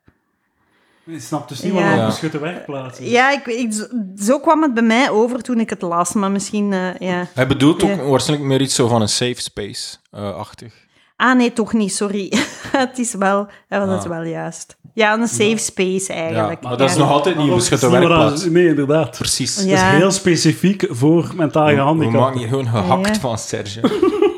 Je 1.07 1.21
snapt 1.21 1.49
dus 1.49 1.61
niet 1.63 1.73
Ja. 1.73 1.81
wat 1.83 1.91
een 1.93 1.99
Ja. 1.99 2.07
beschutte 2.07 2.39
werkplaats 2.39 2.99
is. 2.99 3.11
Ja, 3.11 3.31
ik, 3.33 3.47
ik, 3.47 3.73
zo- 3.73 3.87
zo 4.25 4.39
kwam 4.41 4.63
het 4.63 4.75
bij 4.75 4.83
mij 4.83 5.11
over 5.11 5.43
toen 5.43 5.61
ik 5.61 5.71
het 5.71 5.83
las, 5.83 6.13
maar 6.13 6.31
misschien, 6.31 6.73
eh, 6.73 6.95
ja. 6.99 7.27
Hij 7.35 7.47
bedoelt 7.47 7.83
ook 7.83 7.89
Ja. 7.91 8.03
waarschijnlijk 8.03 8.49
meer 8.49 8.61
iets 8.61 8.75
zo 8.75 8.89
van 8.89 9.01
een 9.01 9.09
safe 9.09 9.41
space-achtig. 9.41 10.73
Ah, 11.17 11.37
nee, 11.37 11.53
toch 11.53 11.73
niet, 11.73 11.95
sorry. 11.95 12.33
het 12.73 12.99
is 12.99 13.15
wel, 13.15 13.47
ja, 13.69 13.87
dat 13.87 13.99
is 13.99 14.05
Ah. 14.05 14.11
wel 14.11 14.23
juist. 14.23 14.77
Ja, 14.95 15.13
een 15.19 15.29
safe 15.29 15.57
space 15.57 16.13
ja, 16.13 16.19
eigenlijk. 16.19 16.61
maar 16.63 16.77
dat 16.77 16.91
is 16.91 16.97
nog 16.97 17.11
altijd 17.11 17.37
niet 17.37 17.49
een 17.49 17.55
beschutte 17.55 17.91
werkplaats. 17.91 18.45
Nee, 18.45 18.67
inderdaad. 18.67 19.19
Precies. 19.19 19.57
Ja. 19.57 19.65
Dat 19.65 19.75
is 19.93 19.99
heel 19.99 20.11
specifiek 20.11 20.87
voor 20.91 21.33
mentaal 21.35 21.67
We 21.67 21.73
maken 21.75 21.77
gehandicapten. 21.97 22.39
hier 22.39 22.49
gewoon 22.49 22.67
gehakt 22.67 23.07
Ja. 23.15 23.21
van 23.21 23.39
Serge. 23.39 23.81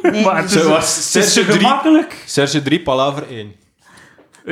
Nee, 0.03 0.24
Maar 0.24 0.43
het 0.43 0.55
is, 0.55 0.62
was 0.65 0.97
het 0.97 1.15
is 1.24 1.32
Serge 1.32 1.51
te 1.51 1.57
3, 1.57 1.66
gemakkelijk. 1.66 2.23
Serge 2.27 2.62
3, 2.62 2.82
Palaver 2.82 3.24
1. 3.31 3.53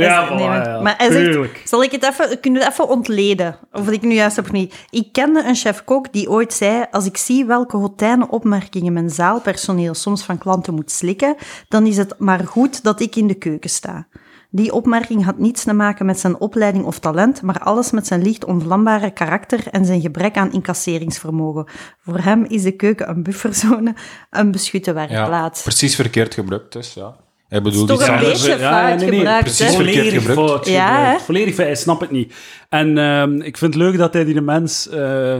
Ja, 0.01 0.29
nee, 0.35 0.39
voilà, 0.39 0.49
maar, 0.49 0.69
ja, 0.69 0.81
maar 0.81 0.95
hij 0.97 1.11
zegt, 1.13 1.25
tuurlijk. 1.33 1.63
zal 1.65 1.83
ik 1.83 1.91
het 1.93 2.03
even, 2.05 2.41
kunnen 2.41 2.61
we 2.61 2.67
het 2.67 2.75
even 2.75 2.89
ontleden? 2.89 3.57
Of 3.73 3.91
ik 3.91 4.03
nu 4.03 4.15
juist 4.15 4.37
heb 4.37 4.45
of 4.45 4.53
niet. 4.53 4.75
Ik 4.91 5.13
kende 5.13 5.45
een 5.45 5.55
chef-kok 5.55 6.13
die 6.13 6.31
ooit 6.31 6.53
zei, 6.53 6.85
als 6.91 7.07
ik 7.07 7.17
zie 7.17 7.45
welke 7.45 7.77
hotijne 7.77 8.29
opmerkingen 8.31 8.93
mijn 8.93 9.11
zaalpersoneel 9.11 9.95
soms 9.95 10.23
van 10.25 10.39
klanten 10.39 10.75
moet 10.75 10.91
slikken, 10.91 11.35
dan 11.69 11.87
is 11.87 11.97
het 11.97 12.15
maar 12.19 12.47
goed 12.47 12.83
dat 12.83 13.01
ik 13.01 13.17
in 13.17 13.27
de 13.27 13.35
keuken 13.35 13.71
sta. 13.71 14.07
Die 14.51 14.73
opmerking 14.73 15.25
had 15.25 15.39
niets 15.39 15.65
te 15.65 15.73
maken 15.73 16.07
met 16.07 16.19
zijn 16.21 16.41
opleiding 16.41 16.85
of 16.85 16.99
talent, 16.99 17.43
maar 17.43 17.59
alles 17.59 17.91
met 17.91 18.07
zijn 18.07 18.23
licht 18.23 18.45
onvlambare 18.45 19.11
karakter 19.11 19.69
en 19.71 19.85
zijn 19.85 20.01
gebrek 20.01 20.37
aan 20.37 20.53
incasseringsvermogen. 20.53 21.67
Voor 22.05 22.19
hem 22.19 22.45
is 22.45 22.63
de 22.63 22.73
keuken 22.77 23.09
een 23.09 23.23
bufferzone, 23.23 23.95
een 24.31 24.51
beschutte 24.51 24.91
Ja, 24.91 25.07
werkplaats. 25.07 25.63
precies 25.63 25.95
verkeerd 25.95 26.35
gebruikt, 26.35 26.73
dus 26.73 26.95
ja. 26.95 27.17
Hij 27.49 27.63
bedoelt 27.63 27.89
toch 27.89 27.99
iets 28.01 28.09
een 28.09 28.15
anders. 28.15 28.47
beetje 28.47 28.59
fout 28.59 29.03
gebruikt, 29.03 29.45
precies 29.45 29.67
hè? 29.67 29.73
verkeerd 29.73 29.97
Volledig 29.97 30.25
gebruikt. 30.25 30.51
fout 30.51 30.69
Ja, 30.69 30.95
gebruikt. 30.95 31.23
Volledig 31.23 31.55
fout. 31.55 31.67
Hij 31.67 31.77
snapt 31.77 32.01
het 32.01 32.11
niet. 32.11 32.35
En 32.69 32.99
ehm, 32.99 33.41
ik 33.41 33.57
vind 33.57 33.75
het 33.75 33.83
leuk 33.83 33.99
dat 33.99 34.13
hij 34.13 34.25
die 34.25 34.35
de 34.35 34.41
mens 34.41 34.89
eh, 34.89 35.37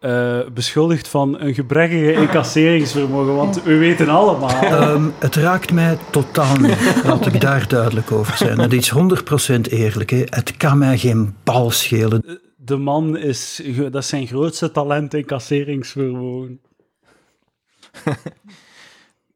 eh, 0.00 0.38
beschuldigt 0.54 1.08
van 1.08 1.40
een 1.40 1.54
gebrekkige 1.54 2.12
incasseringsvermogen, 2.12 3.34
want 3.34 3.62
we 3.62 3.76
weten 3.76 4.08
allemaal... 4.08 4.62
Ehm, 4.62 5.08
het 5.18 5.34
raakt 5.34 5.72
mij 5.72 5.98
totaal 6.10 6.56
niet. 6.56 6.76
Laat 7.04 7.26
ik 7.26 7.40
daar 7.40 7.68
duidelijk 7.68 8.12
over 8.12 8.36
zijn. 8.36 8.58
Het 8.58 8.72
is 8.72 8.90
100% 8.90 9.60
eerlijk. 9.68 10.10
Hè. 10.10 10.22
Het 10.24 10.56
kan 10.56 10.78
mij 10.78 10.98
geen 10.98 11.34
bal 11.44 11.70
schelen. 11.70 12.40
De 12.56 12.76
man 12.76 13.16
is... 13.16 13.62
Dat 13.90 14.02
is 14.02 14.08
zijn 14.08 14.26
grootste 14.26 14.70
talent, 14.70 15.14
incasseringsvermogen. 15.14 16.60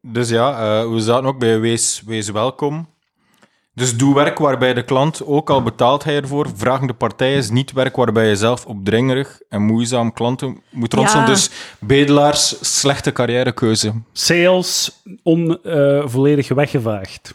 Dus 0.05 0.29
ja, 0.29 0.51
eh, 0.51 0.89
we 0.91 0.99
zaten 0.99 1.25
ook 1.25 1.39
bij 1.39 1.59
Wees, 1.59 2.01
Wees 2.05 2.29
Welkom. 2.29 2.87
Dus 3.75 3.97
doe 3.97 4.15
werk 4.15 4.37
waarbij 4.37 4.73
de 4.73 4.83
klant, 4.83 5.25
ook 5.25 5.49
al 5.49 5.63
betaalt 5.63 6.03
hij 6.03 6.15
ervoor, 6.15 6.47
vragende 6.55 6.93
partij 6.93 7.35
is 7.35 7.49
niet 7.49 7.71
werk 7.71 7.95
waarbij 7.95 8.27
je 8.27 8.35
zelf 8.35 8.65
opdringerig 8.65 9.39
en 9.49 9.61
moeizaam 9.61 10.13
klanten 10.13 10.61
moet 10.69 10.93
ronselen. 10.93 11.25
Ja. 11.25 11.29
Dus 11.29 11.49
bedelaars, 11.79 12.79
slechte 12.79 13.11
carrièrekeuze. 13.11 13.93
Sales 14.11 15.01
on, 15.23 15.63
eh, 15.63 16.03
volledig 16.05 16.47
weggevaagd. 16.47 17.33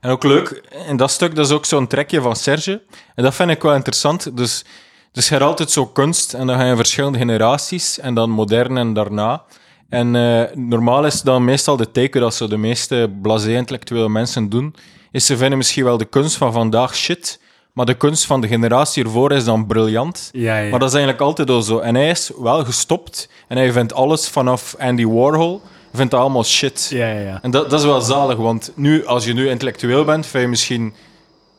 En 0.00 0.10
ook 0.10 0.24
leuk, 0.24 0.62
in 0.88 0.96
dat 0.96 1.10
stuk, 1.10 1.34
dat 1.34 1.46
is 1.46 1.52
ook 1.52 1.64
zo'n 1.64 1.86
trekje 1.86 2.20
van 2.20 2.36
Serge. 2.36 2.82
En 3.14 3.24
dat 3.24 3.34
vind 3.34 3.50
ik 3.50 3.62
wel 3.62 3.74
interessant. 3.74 4.36
Dus, 4.36 4.64
dus 5.12 5.28
je 5.28 5.34
hebt 5.34 5.46
altijd 5.46 5.70
zo 5.70 5.86
kunst 5.86 6.34
en 6.34 6.46
dan 6.46 6.58
ga 6.58 6.64
je 6.64 6.76
verschillende 6.76 7.18
generaties 7.18 7.98
en 7.98 8.14
dan 8.14 8.30
modern 8.30 8.76
en 8.76 8.92
daarna. 8.92 9.42
En 9.90 10.16
eh, 10.16 10.42
normaal 10.54 11.06
is 11.06 11.22
dan 11.22 11.44
meestal 11.44 11.76
de 11.76 11.90
teken 11.90 12.20
dat 12.20 12.34
zo 12.34 12.48
de 12.48 12.56
meeste 12.56 13.10
blasé 13.22 13.56
intellectuele 13.56 14.08
mensen 14.08 14.48
doen, 14.48 14.74
is 15.10 15.26
ze 15.26 15.36
vinden 15.36 15.58
misschien 15.58 15.84
wel 15.84 15.98
de 15.98 16.04
kunst 16.04 16.36
van 16.36 16.52
vandaag 16.52 16.96
shit, 16.96 17.40
maar 17.72 17.86
de 17.86 17.94
kunst 17.94 18.26
van 18.26 18.40
de 18.40 18.48
generatie 18.48 19.04
ervoor 19.04 19.32
is 19.32 19.44
dan 19.44 19.66
briljant. 19.66 20.28
Ja, 20.32 20.58
ja. 20.58 20.70
Maar 20.70 20.78
dat 20.78 20.88
is 20.88 20.94
eigenlijk 20.94 21.24
altijd 21.24 21.50
al 21.50 21.62
zo. 21.62 21.78
En 21.78 21.94
hij 21.94 22.10
is 22.10 22.30
wel 22.38 22.64
gestopt 22.64 23.28
en 23.48 23.56
hij 23.56 23.72
vindt 23.72 23.92
alles 23.92 24.28
vanaf 24.28 24.74
Andy 24.78 25.06
Warhol 25.06 25.60
vindt 25.92 26.10
dat 26.10 26.20
allemaal 26.20 26.44
shit. 26.44 26.86
Ja, 26.90 27.06
ja, 27.06 27.20
ja. 27.20 27.38
En 27.42 27.50
dat, 27.50 27.70
dat 27.70 27.80
is 27.80 27.86
wel 27.86 28.00
zalig, 28.00 28.36
want 28.36 28.72
nu, 28.74 29.06
als 29.06 29.24
je 29.24 29.32
nu 29.32 29.48
intellectueel 29.48 30.04
bent, 30.04 30.26
vind 30.26 30.42
je 30.42 30.48
misschien 30.48 30.94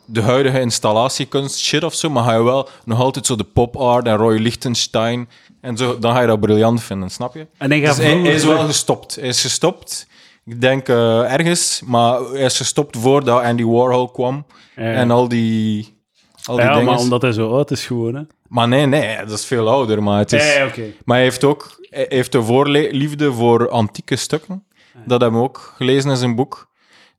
de 0.06 0.22
huidige 0.22 0.60
installatiekunst 0.60 1.60
shit 1.60 1.84
of 1.84 1.94
zo, 1.94 2.10
maar 2.10 2.24
ga 2.24 2.34
je 2.34 2.44
wel 2.44 2.70
nog 2.86 3.00
altijd 3.00 3.26
zo 3.26 3.36
de 3.36 3.44
pop 3.44 3.76
art 3.76 4.06
en 4.06 4.16
Roy 4.16 4.38
Lichtenstein 4.38 5.30
en 5.62 5.78
zo, 5.78 6.00
dan 6.00 6.14
ga 6.14 6.22
je 6.22 6.28
dat 6.28 6.40
briljant 6.40 6.84
vinden, 6.84 7.10
snap 7.10 7.34
je? 7.34 7.48
En 7.58 7.70
Dus 7.70 7.98
hij, 7.98 8.18
hij 8.18 8.34
is 8.34 8.44
wel 8.46 8.66
gestopt. 8.66 9.16
Hij 9.16 9.28
is 9.28 9.42
gestopt, 9.42 10.08
ik 10.46 10.62
denk 10.62 10.88
eh, 10.90 11.34
ergens, 11.34 11.82
maar 11.86 12.20
hij 12.20 12.46
is 12.46 12.58
gestopt 12.58 12.98
voordat 12.98 13.44
Andy 13.44 13.64
Warhol 13.64 14.10
kwam 14.10 14.46
Ja. 14.76 14.82
en 14.84 15.12
al 15.12 15.28
die, 15.28 15.98
al 16.46 16.56
die 16.56 16.66
Ja, 16.66 16.72
dingen. 16.74 16.86
maar 16.86 16.98
omdat 17.00 17.22
hij 17.22 17.32
zo 17.32 17.52
oud 17.54 17.72
is 17.72 17.86
gewoon, 17.86 18.16
hè. 18.16 18.22
Maar 18.48 18.68
nee, 18.68 18.86
nee, 18.86 19.18
dat 19.18 19.32
is 19.32 19.46
veel 19.46 19.70
ouder, 19.70 20.04
maar 20.04 20.18
het 20.20 20.32
is... 20.34 20.54
Ja. 20.56 20.70
Maar 21.06 21.16
hij 21.16 21.26
heeft 21.26 21.44
ook 21.44 21.80
hij 21.90 22.06
heeft 22.10 22.36
een 22.36 22.44
voorliefde 22.44 23.34
voor 23.34 23.70
antieke 23.70 24.16
stukken. 24.16 24.64
Dat 25.06 25.22
hebben 25.22 25.40
we 25.40 25.46
ook 25.46 25.74
gelezen 25.78 26.10
in 26.10 26.18
zijn 26.18 26.36
boek. 26.36 26.70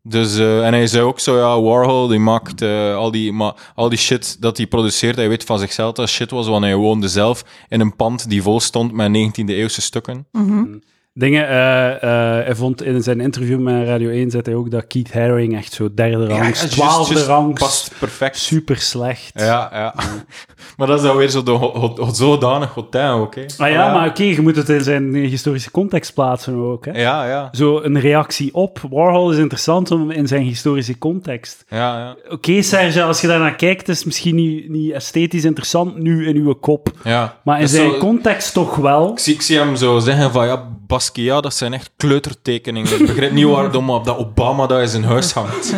Dus, 0.05 0.39
eh, 0.39 0.66
en 0.66 0.73
hij 0.73 0.87
zei 0.87 1.03
ook 1.03 1.20
zo, 1.20 1.37
ja, 1.37 1.61
Warhol, 1.61 2.07
die 2.07 2.19
maakt 2.19 2.62
eh, 2.62 2.97
al, 2.97 3.11
die, 3.11 3.33
maar, 3.33 3.73
al 3.74 3.89
die 3.89 3.99
shit 3.99 4.37
dat 4.41 4.57
hij 4.57 4.66
produceert. 4.66 5.16
Hij 5.16 5.29
weet 5.29 5.45
van 5.45 5.59
zichzelf 5.59 5.93
dat 5.95 6.09
shit 6.09 6.31
was, 6.31 6.47
want 6.47 6.65
hij 6.65 6.74
woonde 6.74 7.09
zelf 7.09 7.45
in 7.69 7.81
een 7.81 7.97
pand 7.97 8.29
die 8.29 8.43
vol 8.43 8.61
stond 8.61 8.93
met 8.93 9.11
19e-eeuwse 9.11 9.81
stukken. 9.81 10.27
Dingen, 10.33 10.83
eh, 10.85 10.91
eh, 11.14 12.44
hij 12.44 12.55
vond 12.55 12.82
in 12.82 13.02
zijn 13.02 13.20
interview 13.20 13.60
met 13.60 13.86
Radio 13.86 14.10
1, 14.10 14.30
zei 14.30 14.43
hij 14.44 14.55
ook 14.55 14.70
dat 14.70 14.86
Keith 14.86 15.12
Haring 15.12 15.56
echt 15.56 15.72
zo 15.72 15.94
derde 15.94 16.34
ja, 16.34 16.51
twaalfde 16.52 17.24
rangs, 17.24 17.60
Past 17.60 17.93
perfect. 17.98 18.36
super 18.36 18.76
slecht. 18.76 19.30
Ja, 19.34 19.68
ja. 19.72 19.94
maar 20.76 20.86
dat 20.86 20.98
is 20.98 21.05
dan 21.05 21.16
weer 21.16 21.28
zo 21.28 21.43
de 21.43 22.09
zodanig 22.12 22.74
hotin 22.74 23.01
ook, 23.06 23.34
hè. 23.34 23.44
Ah 23.56 23.70
ja, 23.70 23.93
maar 23.93 24.09
oké, 24.09 24.22
je 24.22 24.40
moet 24.40 24.56
het 24.56 24.68
in 24.68 24.80
zijn 24.80 25.14
historische 25.14 25.70
context 25.70 26.14
plaatsen 26.14 26.55
ook, 26.55 26.84
hè. 26.84 27.01
Ja, 27.01 27.28
ja. 27.28 27.48
Zo 27.52 27.80
een 27.82 28.01
reactie 28.01 28.55
op. 28.55 28.80
Warhol 28.90 29.30
is 29.30 29.39
interessant 29.39 29.90
om 29.90 30.10
in 30.10 30.26
zijn 30.28 30.43
historische 30.43 30.98
context. 30.98 31.64
Ja, 31.68 31.98
ja. 31.98 32.16
Oké, 32.28 32.62
Serge, 32.62 33.02
als 33.02 33.20
je 33.20 33.26
daarnaar 33.26 33.56
kijkt, 33.56 33.89
is 33.89 33.97
het 33.97 34.06
misschien 34.06 34.34
niet, 34.34 34.68
niet 34.68 34.93
esthetisch 34.93 35.44
interessant 35.44 35.97
nu 35.98 36.26
in 36.26 36.36
uw 36.36 36.55
kop. 36.55 36.90
ja. 37.05 37.40
Maar 37.44 37.60
in 37.60 37.68
zijn 37.68 37.98
context 37.98 38.52
toch 38.52 38.76
wel. 38.76 39.12
Ik 39.12 39.18
zie, 39.18 39.34
ik 39.34 39.43
zie 39.43 39.59
hem 39.59 39.76
zo 39.76 39.98
zeggen 39.98 40.32
van, 40.32 40.47
ja, 40.47 40.68
Basquiat, 41.03 41.43
dat 41.43 41.55
zijn 41.55 41.73
echt 41.73 41.91
kleutertekeningen. 41.97 43.01
Ik 43.01 43.07
begrijp 43.07 43.33
niet 43.33 43.47
waarom 43.47 43.91
op 43.91 44.05
dat 44.05 44.16
Obama 44.16 44.66
dat 44.66 44.81
in 44.81 44.89
zijn 44.89 45.05
huis 45.05 45.33
hangt. 45.33 45.74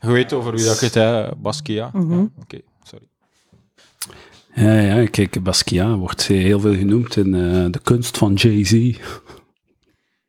Je 0.00 0.10
weet 0.10 0.32
over 0.32 0.52
wie 0.52 0.64
dat 0.64 0.80
het 0.80 0.94
hè, 0.94 1.36
Basquiat? 1.36 1.90
Ja, 1.92 2.28
Oké, 2.40 2.60
sorry. 2.82 3.06
Ja, 4.54 4.74
ja, 4.80 5.06
kijk, 5.06 5.42
Basquiat 5.42 5.98
wordt 5.98 6.26
heel 6.26 6.60
veel 6.60 6.74
genoemd 6.74 7.16
in 7.16 7.34
eh, 7.34 7.66
de 7.70 7.80
kunst 7.82 8.18
van 8.18 8.34
Jay-Z. 8.34 8.98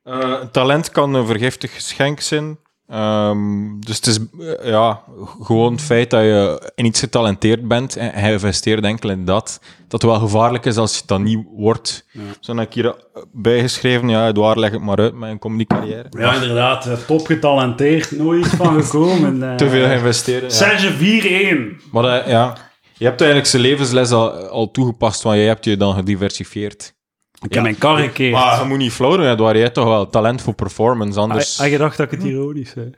Eh, 0.04 0.42
talent 0.52 0.92
kan 0.92 1.14
een 1.14 1.26
vergiftig 1.26 1.74
geschenk 1.74 2.20
zijn. 2.20 2.58
Ehm, 2.88 3.80
dus 3.80 3.96
het 3.96 4.08
is 4.08 4.18
eh, 4.18 4.70
ja, 4.70 5.02
gewoon 5.42 5.72
het 5.72 5.82
feit 5.82 6.10
dat 6.10 6.22
je 6.22 6.72
in 6.76 6.86
iets 6.86 7.00
getalenteerd 7.00 7.68
bent 7.68 7.96
en 7.96 8.12
hij 8.14 8.32
investeert 8.32 8.84
enkel 8.84 9.10
in 9.10 9.26
dat, 9.26 9.60
dat 9.88 10.02
het 10.02 10.12
wel 10.12 10.20
gevaarlijk 10.20 10.66
is 10.66 10.78
als 10.78 10.98
je 10.98 11.04
dat 11.06 11.20
niet 11.20 11.46
wordt. 11.56 12.06
Zo 12.40 12.56
heb 12.56 12.68
ik 12.68 12.74
hier 12.74 12.96
bijgeschreven, 13.32 14.10
ja, 14.10 14.28
Edouard, 14.28 14.58
leg 14.58 14.72
het 14.72 14.82
maar 14.82 14.98
uit, 14.98 15.14
mijn 15.14 15.40
comedy 15.40 15.66
carrière. 15.66 16.06
Ja, 16.10 16.34
inderdaad, 16.34 16.86
eh, 16.86 16.94
top 16.94 17.26
getalenteerd, 17.26 18.12
nooit 18.12 18.48
van 18.48 18.84
gekomen. 18.84 19.44
eh. 19.52 19.56
Te 19.56 19.70
veel 19.70 19.90
investeren. 19.90 20.50
Ja. 20.50 20.50
Serge 20.50 21.78
4-1. 21.82 21.92
Maar 21.92 22.30
ja, 22.30 22.58
je 22.98 23.06
hebt 23.06 23.22
eigenlijk 23.22 23.50
zijn 23.50 23.62
levensles 23.62 24.12
al, 24.12 24.32
al 24.32 24.72
toegepast, 24.72 25.22
want 25.22 25.36
jij 25.36 25.46
hebt 25.46 25.66
je 25.66 25.78
dan 25.78 25.96
gediversifieerd. 25.96 26.94
Ik 27.42 27.54
heb 27.54 27.64
mijn 27.64 27.78
kar 27.78 27.98
gekeerd. 27.98 28.34
Maar 28.34 28.60
je 28.60 28.66
moet 28.68 28.78
niet 28.78 29.00
Edouard. 29.00 29.54
Jij 29.54 29.62
hebt 29.62 29.74
toch 29.74 29.86
wel 29.86 30.10
talent 30.10 30.42
voor 30.42 30.54
performance, 30.54 31.20
anders... 31.20 31.58
Had 31.58 31.66
je 31.66 31.72
gedacht 31.72 31.98
dat 31.98 32.12
ik 32.12 32.18
het 32.20 32.28
ironisch 32.28 32.70
zei? 32.70 32.94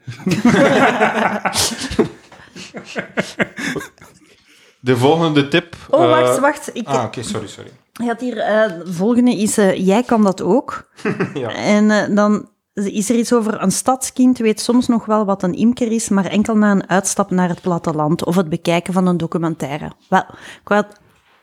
De 4.80 4.98
volgende 4.98 5.48
tip... 5.48 5.76
Oh, 5.90 6.04
eh, 6.04 6.10
wacht, 6.10 6.40
wacht. 6.40 6.70
Ik, 6.74 6.88
Ah, 6.88 7.04
oké, 7.04 7.24
sorry, 7.24 7.48
sorry. 7.48 7.72
Je 7.94 8.06
had 8.06 8.20
hier, 8.22 8.38
eh, 8.38 8.68
de 8.86 8.94
volgende 8.94 9.36
is, 9.36 9.58
eh, 9.58 9.86
jij 9.86 10.04
kan 10.04 10.24
dat 10.24 10.42
ook. 10.42 10.90
Ja. 11.34 11.50
En 11.50 11.92
eh, 11.92 12.16
dan 12.16 12.50
is 12.74 13.10
er 13.10 13.16
iets 13.16 13.34
over 13.34 13.62
een 13.62 13.72
stadskind 13.72 14.38
weet 14.38 14.60
soms 14.60 14.88
nog 14.88 15.06
wel 15.06 15.26
wat 15.26 15.44
een 15.44 15.54
imker 15.54 15.92
is, 15.92 16.10
maar 16.10 16.26
enkel 16.26 16.58
na 16.58 16.72
een 16.72 16.90
uitstap 16.90 17.32
naar 17.32 17.50
het 17.50 17.62
platteland 17.62 18.26
of 18.26 18.36
het 18.36 18.50
bekijken 18.50 18.94
van 18.94 19.08
een 19.08 19.18
documentaire. 19.18 19.92
Wel, 20.10 20.24
ik 20.62 20.68
wil, 20.68 20.84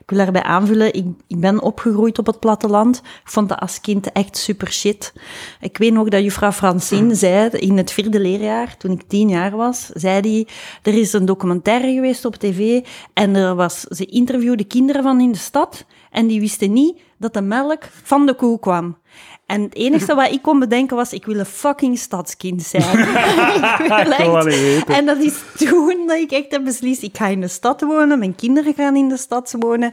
ik 0.04 0.10
wil 0.10 0.18
daarbij 0.18 0.42
aanvullen, 0.42 0.94
ik, 0.94 1.06
ik 1.26 1.40
ben 1.40 1.62
opgegroeid 1.62 2.18
op 2.18 2.26
het 2.26 2.40
platteland. 2.40 2.96
Ik 2.96 3.30
vond 3.30 3.48
dat 3.48 3.58
als 3.58 3.80
kind 3.80 4.12
echt 4.12 4.36
super 4.36 4.72
shit. 4.72 5.12
Ik 5.60 5.78
weet 5.78 5.92
nog 5.92 6.08
dat 6.08 6.22
juffrouw 6.22 6.52
Francine 6.52 7.14
zei 7.24 7.50
in 7.50 7.76
het 7.76 7.92
vierde 7.92 8.20
leerjaar, 8.20 8.76
toen 8.76 8.90
ik 8.90 9.02
tien 9.06 9.28
jaar 9.28 9.56
was, 9.56 9.86
zei 9.86 10.20
die, 10.20 10.48
er 10.82 10.94
is 10.94 11.12
een 11.12 11.24
documentaire 11.24 11.92
geweest 11.92 12.24
op 12.24 12.36
tv 12.36 12.86
en 13.12 13.34
er 13.34 13.54
was, 13.54 13.80
ze 13.80 14.04
interviewde 14.04 14.64
kinderen 14.64 15.02
van 15.02 15.20
in 15.20 15.32
de 15.32 15.38
stad 15.38 15.84
en 16.10 16.26
die 16.26 16.40
wisten 16.40 16.72
niet 16.72 17.00
dat 17.18 17.34
de 17.34 17.42
melk 17.42 17.82
van 18.02 18.26
de 18.26 18.34
koe 18.34 18.58
kwam. 18.58 18.96
En 19.46 19.62
het 19.62 19.74
enige 19.74 20.14
wat 20.14 20.30
ik 20.30 20.42
kon 20.42 20.58
bedenken 20.58 20.96
was, 20.96 21.12
ik 21.12 21.24
wil 21.24 21.38
een 21.38 21.44
fucking 21.44 21.98
stadskind 21.98 22.62
zijn. 22.62 22.98
ik 22.98 24.18
Ik 24.18 24.46
echt-. 24.46 24.88
En 24.88 25.06
dat 25.06 25.18
is 25.18 25.34
toen 25.56 26.06
dat 26.06 26.16
ik 26.16 26.30
echt 26.30 26.50
heb 26.50 26.64
beslist, 26.64 27.02
ik 27.02 27.16
ga 27.16 27.26
in 27.26 27.40
de 27.40 27.48
stad 27.48 27.80
wonen, 27.80 28.18
mijn 28.18 28.34
kinderen 28.34 28.74
gaan 28.74 28.96
in 28.96 29.08
de 29.08 29.16
stad 29.16 29.54
wonen. 29.58 29.92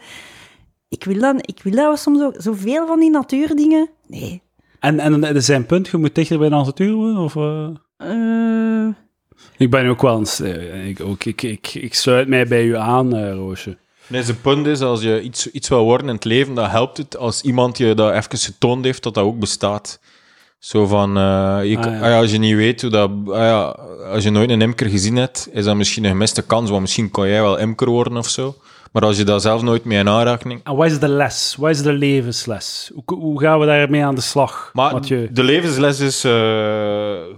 Ik 0.89 1.03
wil 1.03 1.19
dan, 1.19 1.37
ik 1.41 1.59
wil 1.63 1.73
daar 1.73 1.97
soms 1.97 2.21
ook 2.21 2.35
zoveel 2.37 2.87
van 2.87 2.99
die 2.99 3.09
natuurdingen. 3.09 3.89
Nee. 4.07 4.41
En, 4.79 4.99
en 4.99 5.23
er 5.23 5.41
zijn 5.41 5.65
punt, 5.65 5.87
je 5.87 5.97
moet 5.97 6.15
dichter 6.15 6.37
bij 6.39 6.49
de 6.49 6.55
natuur 6.55 6.93
wonen? 6.93 7.21
Of, 7.21 7.35
eh? 7.35 7.69
Eh, 7.97 8.93
Ik 9.57 9.69
ben 9.69 9.87
ook 9.87 10.01
wel 10.01 10.17
eens... 10.17 10.39
eh, 10.39 10.87
ik, 10.87 10.99
ook, 10.99 11.23
ik, 11.23 11.41
ik, 11.41 11.73
ik 11.73 11.93
sluit 11.93 12.27
mij 12.27 12.47
bij 12.47 12.65
u 12.65 12.75
aan, 12.75 13.31
Roosje. 13.33 13.77
Nee, 14.11 14.23
zijn 14.23 14.41
punt 14.41 14.65
is, 14.67 14.81
als 14.81 15.01
je 15.01 15.21
iets, 15.21 15.51
iets 15.51 15.69
wil 15.69 15.83
worden 15.83 16.07
in 16.07 16.15
het 16.15 16.23
leven, 16.25 16.53
dan 16.53 16.69
helpt 16.69 16.97
het 16.97 17.17
als 17.17 17.41
iemand 17.41 17.77
je 17.77 17.93
dat 17.93 18.13
even 18.13 18.37
getoond 18.37 18.85
heeft, 18.85 19.03
dat 19.03 19.13
dat 19.13 19.23
ook 19.23 19.39
bestaat. 19.39 19.99
Zo 20.59 20.85
van, 20.85 21.17
eh, 21.17 21.59
je, 21.63 21.77
Ah, 21.77 21.83
ja. 21.85 21.99
ah 21.99 22.09
ja, 22.09 22.17
als 22.19 22.31
je 22.31 22.37
niet 22.37 22.55
weet 22.55 22.81
hoe 22.81 22.89
dat... 22.91 23.09
ah 23.27 23.37
ja, 23.37 23.75
als 24.11 24.23
je 24.23 24.29
nooit 24.29 24.49
een 24.49 24.61
imker 24.61 24.87
gezien 24.89 25.15
hebt, 25.15 25.49
is 25.51 25.65
dat 25.65 25.75
misschien 25.75 26.03
een 26.03 26.09
gemiste 26.11 26.41
kans, 26.41 26.69
want 26.69 26.81
misschien 26.81 27.11
kan 27.11 27.27
jij 27.27 27.41
wel 27.41 27.57
imker 27.59 27.89
worden 27.89 28.17
of 28.17 28.27
zo. 28.29 28.55
Maar 28.91 29.01
als 29.05 29.17
je 29.17 29.23
daar 29.23 29.39
zelf 29.39 29.61
nooit 29.61 29.85
mee 29.85 29.99
in 29.99 30.09
aanraking... 30.09 30.59
En 30.63 30.75
wat 30.75 30.85
is 30.85 30.99
de 30.99 31.07
les? 31.07 31.55
Wat 31.59 31.69
is 31.69 31.81
de 31.81 31.93
levensles? 31.93 32.91
Hoe, 32.93 33.17
hoe 33.19 33.39
gaan 33.39 33.59
we 33.59 33.65
daarmee 33.65 34.05
aan 34.05 34.15
de 34.15 34.21
slag, 34.21 34.69
Maar 34.73 34.93
Mathieu? 34.93 35.29
de 35.31 35.43
levensles 35.43 35.99
is 35.99 36.23
eh, 36.23 36.31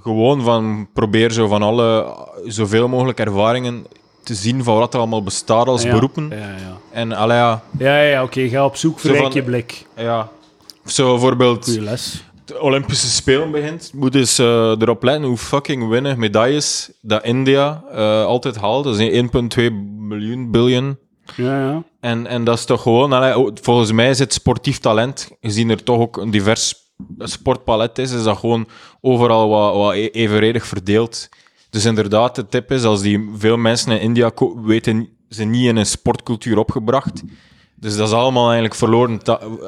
gewoon 0.01 0.41
van 0.41 0.87
probeer 0.93 1.31
zo 1.31 1.47
van 1.47 1.61
alle 1.61 2.15
zoveel 2.45 2.87
mogelijk 2.87 3.19
ervaringen 3.19 3.85
te 4.23 4.33
zien 4.35 4.63
van 4.63 4.77
wat 4.77 4.93
er 4.93 4.99
allemaal 4.99 5.23
bestaat 5.23 5.67
als 5.67 5.83
beroepen. 5.83 6.29
Ja, 6.29 6.37
ja. 6.37 6.77
En 6.91 7.11
allee, 7.11 7.37
ja, 7.37 7.63
Ja, 7.77 8.01
ja, 8.01 8.23
oké. 8.23 8.47
Ga 8.49 8.65
op 8.65 8.75
zoek, 8.75 8.99
Zo 8.99 9.07
verrijk 9.09 9.33
je 9.33 9.43
blik. 9.43 9.85
ja. 9.95 10.29
Zo 10.85 11.11
bijvoorbeeld... 11.11 11.63
Goeie 11.65 11.81
les. 11.81 12.23
de 12.45 12.59
Olympische 12.61 13.07
Spelen 13.07 13.51
begint, 13.51 13.91
moet 13.93 14.11
dus 14.11 14.39
eh, 14.39 14.69
erop 14.79 15.03
letten 15.03 15.23
hoe 15.23 15.37
fucking 15.37 15.89
winnen 15.89 16.19
medailles 16.19 16.91
dat 17.01 17.23
India 17.23 17.83
eh, 17.91 18.25
altijd 18.25 18.55
haalt. 18.57 18.83
Dat 18.83 18.99
is 18.99 19.21
1,2 19.21 19.71
miljoen, 19.97 20.51
biljoen. 20.51 20.97
Ja, 21.35 21.59
ja. 21.69 21.83
En, 21.99 22.27
en 22.27 22.43
dat 22.43 22.57
is 22.57 22.65
toch 22.65 22.81
gewoon, 22.81 23.13
allee, 23.13 23.37
oh, 23.37 23.51
volgens 23.61 23.91
mij 23.91 24.13
zit 24.13 24.33
sportief 24.33 24.79
talent, 24.79 25.29
gezien 25.41 25.69
er 25.69 25.83
toch 25.83 25.99
ook 25.99 26.17
een 26.17 26.31
divers 26.31 26.75
sportpalet 27.19 27.97
is, 27.97 28.11
is 28.11 28.23
dat 28.23 28.37
gewoon 28.37 28.67
overal 29.01 29.49
wat, 29.49 29.75
wat 29.75 29.93
e- 29.93 30.07
evenredig 30.07 30.65
verdeeld. 30.65 31.29
Dus 31.73 31.85
inderdaad, 31.85 32.35
de 32.35 32.47
tip 32.47 32.71
is, 32.71 32.83
als 32.83 33.01
die 33.01 33.29
veel 33.37 33.57
mensen 33.57 33.91
in 33.91 33.99
India 33.99 34.31
weten, 34.65 35.09
ze 35.29 35.43
niet 35.43 35.65
in 35.65 35.75
een 35.75 35.85
sportcultuur 35.85 36.57
opgebracht. 36.57 37.23
Dus 37.75 37.95
dat 37.97 38.07
is 38.07 38.13
allemaal 38.13 38.43
eigenlijk 38.45 38.75
verloren. 38.75 39.19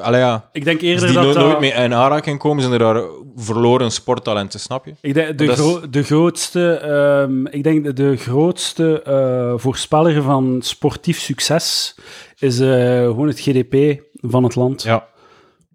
Allee, 0.02 0.20
ja. 0.20 0.48
Ik 0.52 0.64
denk 0.64 0.76
Als 0.80 0.86
eerder 0.88 1.06
die 1.06 1.14
dat... 1.16 1.24
no- 1.26 1.32
dat- 1.32 1.42
nooit 1.44 1.60
mee 1.60 1.72
in 1.72 1.94
aanraking 1.94 2.38
komen, 2.38 2.60
zijn 2.62 2.72
er 2.72 2.78
daar 2.78 3.02
verloren 3.36 3.90
sporttalenten, 3.90 4.60
snap 4.60 4.84
je? 4.86 4.92
Ik 5.00 5.14
denk, 5.14 5.38
de, 5.38 5.44
is- 5.44 5.90
de 5.90 6.02
grootste, 6.02 6.70
ehm, 6.72 7.46
ik 7.46 7.62
denk 7.62 7.84
de, 7.84 7.92
de 7.92 8.16
grootste 8.16 9.02
eh, 9.02 9.52
voorspeller 9.56 10.22
van 10.22 10.56
sportief 10.62 11.20
succes 11.20 11.94
is 12.38 12.58
eh, 12.60 12.68
gewoon 13.04 13.26
het 13.28 13.40
GDP 13.40 14.00
van 14.20 14.44
het 14.44 14.54
land. 14.54 14.82
Ja. 14.82 15.06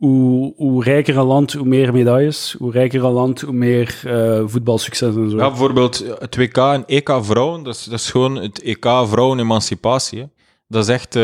Hoe, 0.01 0.53
hoe 0.55 0.83
rijker 0.83 1.17
een 1.17 1.25
land, 1.25 1.53
hoe 1.53 1.67
meer 1.67 1.93
medailles. 1.93 2.55
Hoe 2.59 2.71
rijker 2.71 3.03
een 3.03 3.11
land, 3.11 3.41
hoe 3.41 3.53
meer 3.53 4.01
eh, 4.05 4.41
voetbalsucces 4.45 5.15
en 5.15 5.29
zo. 5.29 5.37
Ja, 5.37 5.47
bijvoorbeeld 5.47 6.05
het 6.19 6.35
WK 6.35 6.57
en 6.57 6.83
EK 6.85 7.17
vrouwen, 7.21 7.63
dat 7.63 7.75
is, 7.75 7.83
dat 7.83 7.99
is 7.99 8.11
gewoon 8.11 8.35
het 8.35 8.61
EK 8.61 8.85
vrouwen 8.85 9.39
emancipatie. 9.39 10.19
hè. 10.19 10.25
Dat 10.67 10.83
is 10.83 10.89
echt, 10.89 11.15
eh, 11.15 11.23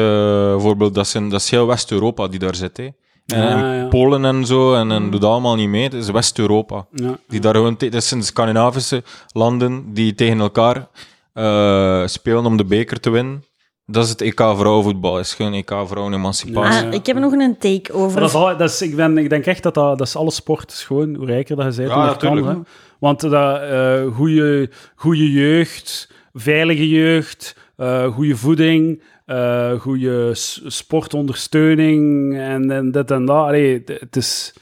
bijvoorbeeld, 0.51 0.93
dat, 0.95 1.07
zijn, 1.07 1.29
dat 1.29 1.41
is 1.41 1.49
heel 1.49 1.67
West-Europa 1.67 2.27
die 2.27 2.39
daar 2.39 2.55
zit. 2.55 2.77
Hè. 2.77 2.83
En, 2.83 2.93
Ja, 3.25 3.49
en 3.49 3.75
ja. 3.77 3.87
Polen 3.87 4.25
en 4.25 4.45
zo, 4.45 4.73
en, 4.73 4.91
en 4.91 5.09
doet 5.11 5.21
dat 5.21 5.31
allemaal 5.31 5.55
niet 5.55 5.69
mee. 5.69 5.83
Het 5.83 5.93
is 5.93 6.09
West-Europa. 6.09 6.85
Ja. 6.91 7.19
Die 7.27 7.39
daar 7.39 7.55
gewoon, 7.55 7.75
dat 7.77 8.03
zijn 8.03 8.23
Scandinavische 8.23 9.03
landen 9.31 9.93
die 9.93 10.15
tegen 10.15 10.39
elkaar 10.39 10.87
eh, 11.33 12.07
spelen 12.07 12.45
om 12.45 12.57
de 12.57 12.65
beker 12.65 12.99
te 12.99 13.09
winnen. 13.09 13.43
Dat 13.91 14.03
is 14.03 14.09
het 14.09 14.21
EK 14.21 14.39
vrouwenvoetbal. 14.39 15.19
is 15.19 15.33
geen 15.33 15.53
EK 15.53 15.71
vrouwenemancipatie. 15.85 16.87
Ah, 16.87 16.93
ik 16.93 17.05
heb 17.05 17.17
nog 17.17 17.31
een 17.31 17.57
take 17.57 17.93
over. 17.93 18.11
Maar 18.11 18.19
dat 18.19 18.29
is 18.29 18.35
al, 18.35 18.57
dat 18.57 18.69
is, 18.69 18.81
ik, 18.81 18.95
ben, 18.95 19.17
ik 19.17 19.29
denk 19.29 19.45
echt 19.45 19.63
dat 19.63 19.73
dat, 19.73 19.97
dat 19.97 20.07
is 20.07 20.15
alle 20.15 20.31
sport 20.31 20.71
is 20.71 20.83
gewoon, 20.83 21.15
hoe 21.15 21.25
rijker 21.25 21.55
dat 21.55 21.75
je 21.75 21.81
bent, 21.81 21.93
Ja, 21.93 21.95
hoe 21.95 22.05
meer 22.05 22.17
kan. 22.17 22.35
natuurlijk. 22.35 22.57
Hè. 22.57 22.71
Want 22.99 23.19
dat, 23.21 23.61
eh 23.61 24.15
goede, 24.15 24.69
goede 24.95 25.31
jeugd, 25.31 26.11
veilige 26.33 26.89
jeugd, 26.89 27.55
eh 27.75 28.05
goede 28.13 28.35
voeding, 28.35 29.01
eh 29.25 29.71
goede 29.79 30.31
sportondersteuning 30.65 32.37
en, 32.37 32.71
en 32.71 32.91
dit 32.91 33.11
en 33.11 33.25
dat. 33.25 33.45
Allee, 33.45 33.83
het 33.85 34.15
is, 34.15 34.53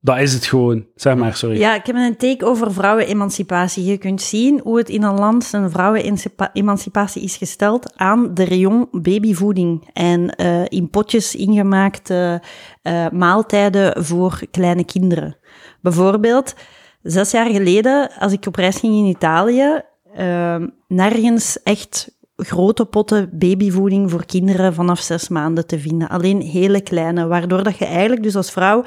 dat 0.00 0.18
is 0.18 0.32
het 0.32 0.46
gewoon. 0.46 0.86
Zeg 0.94 1.14
maar, 1.16 1.34
sorry. 1.34 1.58
Ja, 1.58 1.74
ik 1.74 1.86
heb 1.86 1.96
een 1.96 2.16
take 2.16 2.46
over 2.46 2.72
vrouwenemancipatie. 2.72 3.84
Je 3.84 3.98
kunt 3.98 4.22
zien 4.22 4.60
hoe 4.62 4.78
het 4.78 4.88
in 4.88 5.02
een 5.02 5.18
land 5.18 5.44
zijn 5.44 5.70
vrouwenemancipatie 5.70 7.22
is 7.22 7.36
gesteld 7.36 7.96
aan 7.96 8.34
de 8.34 8.44
rayon 8.44 8.88
babyvoeding 8.90 9.88
en 9.92 10.34
eh, 10.34 10.64
in 10.68 10.90
potjes 10.90 11.34
ingemaakte 11.34 12.42
eh, 12.82 13.08
maaltijden 13.08 14.04
voor 14.04 14.40
kleine 14.50 14.84
kinderen. 14.84 15.36
Bijvoorbeeld, 15.80 16.54
zes 17.02 17.30
jaar 17.30 17.50
geleden, 17.50 18.10
als 18.18 18.32
ik 18.32 18.46
op 18.46 18.54
reis 18.54 18.78
ging 18.78 18.94
in 18.94 19.04
Italië, 19.04 19.82
eh, 20.14 20.62
nergens 20.88 21.62
echt 21.62 22.18
grote 22.44 22.84
potten 22.84 23.30
babyvoeding 23.32 24.10
voor 24.10 24.26
kinderen 24.26 24.74
vanaf 24.74 25.00
zes 25.00 25.28
maanden 25.28 25.66
te 25.66 25.78
vinden. 25.78 26.08
Alleen 26.08 26.40
hele 26.40 26.80
kleine, 26.80 27.26
waardoor 27.26 27.62
dat 27.62 27.78
je 27.78 27.84
eigenlijk 27.84 28.22
dus 28.22 28.36
als 28.36 28.50
vrouw 28.50 28.82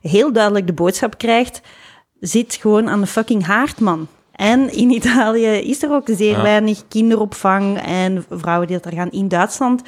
heel 0.00 0.32
duidelijk 0.32 0.66
de 0.66 0.72
boodschap 0.72 1.18
krijgt, 1.18 1.60
zit 2.20 2.54
gewoon 2.54 2.88
aan 2.88 3.00
de 3.00 3.06
fucking 3.06 3.44
haard, 3.46 3.80
man. 3.80 4.06
En 4.32 4.72
in 4.74 4.90
Italië 4.90 5.46
is 5.46 5.82
er 5.82 5.90
ook 5.92 6.08
zeer 6.10 6.36
Ja. 6.36 6.42
weinig 6.42 6.82
kinderopvang 6.88 7.80
en 7.80 8.24
vrouwen 8.30 8.66
die 8.66 8.76
dat 8.76 8.92
er 8.92 8.98
gaan. 8.98 9.10
In 9.10 9.28
Duitsland 9.28 9.82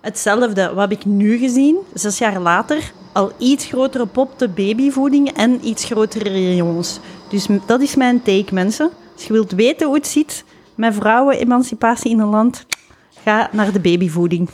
hetzelfde. 0.00 0.74
Wat 0.74 0.90
heb 0.90 0.98
ik 0.98 1.04
nu 1.04 1.38
gezien? 1.38 1.76
Zes 1.94 2.18
jaar 2.18 2.40
later 2.40 2.92
al 3.12 3.32
iets 3.38 3.66
grotere 3.66 4.06
potten 4.06 4.54
babyvoeding 4.54 5.30
en 5.32 5.66
iets 5.66 5.84
grotere 5.84 6.28
rayons. 6.30 7.00
Dus 7.28 7.46
dat 7.66 7.80
is 7.80 7.94
mijn 7.94 8.22
take, 8.22 8.54
mensen. 8.54 8.90
Als 9.14 9.26
je 9.26 9.32
wilt 9.32 9.52
weten 9.52 9.86
hoe 9.86 9.96
het 9.96 10.06
zit 10.06 10.44
met 10.78 10.94
vrouwenemancipatie 10.94 12.10
in 12.10 12.18
een 12.18 12.28
land, 12.28 12.66
ga 13.24 13.48
naar 13.52 13.72
de 13.72 13.80
babyvoeding. 13.80 14.48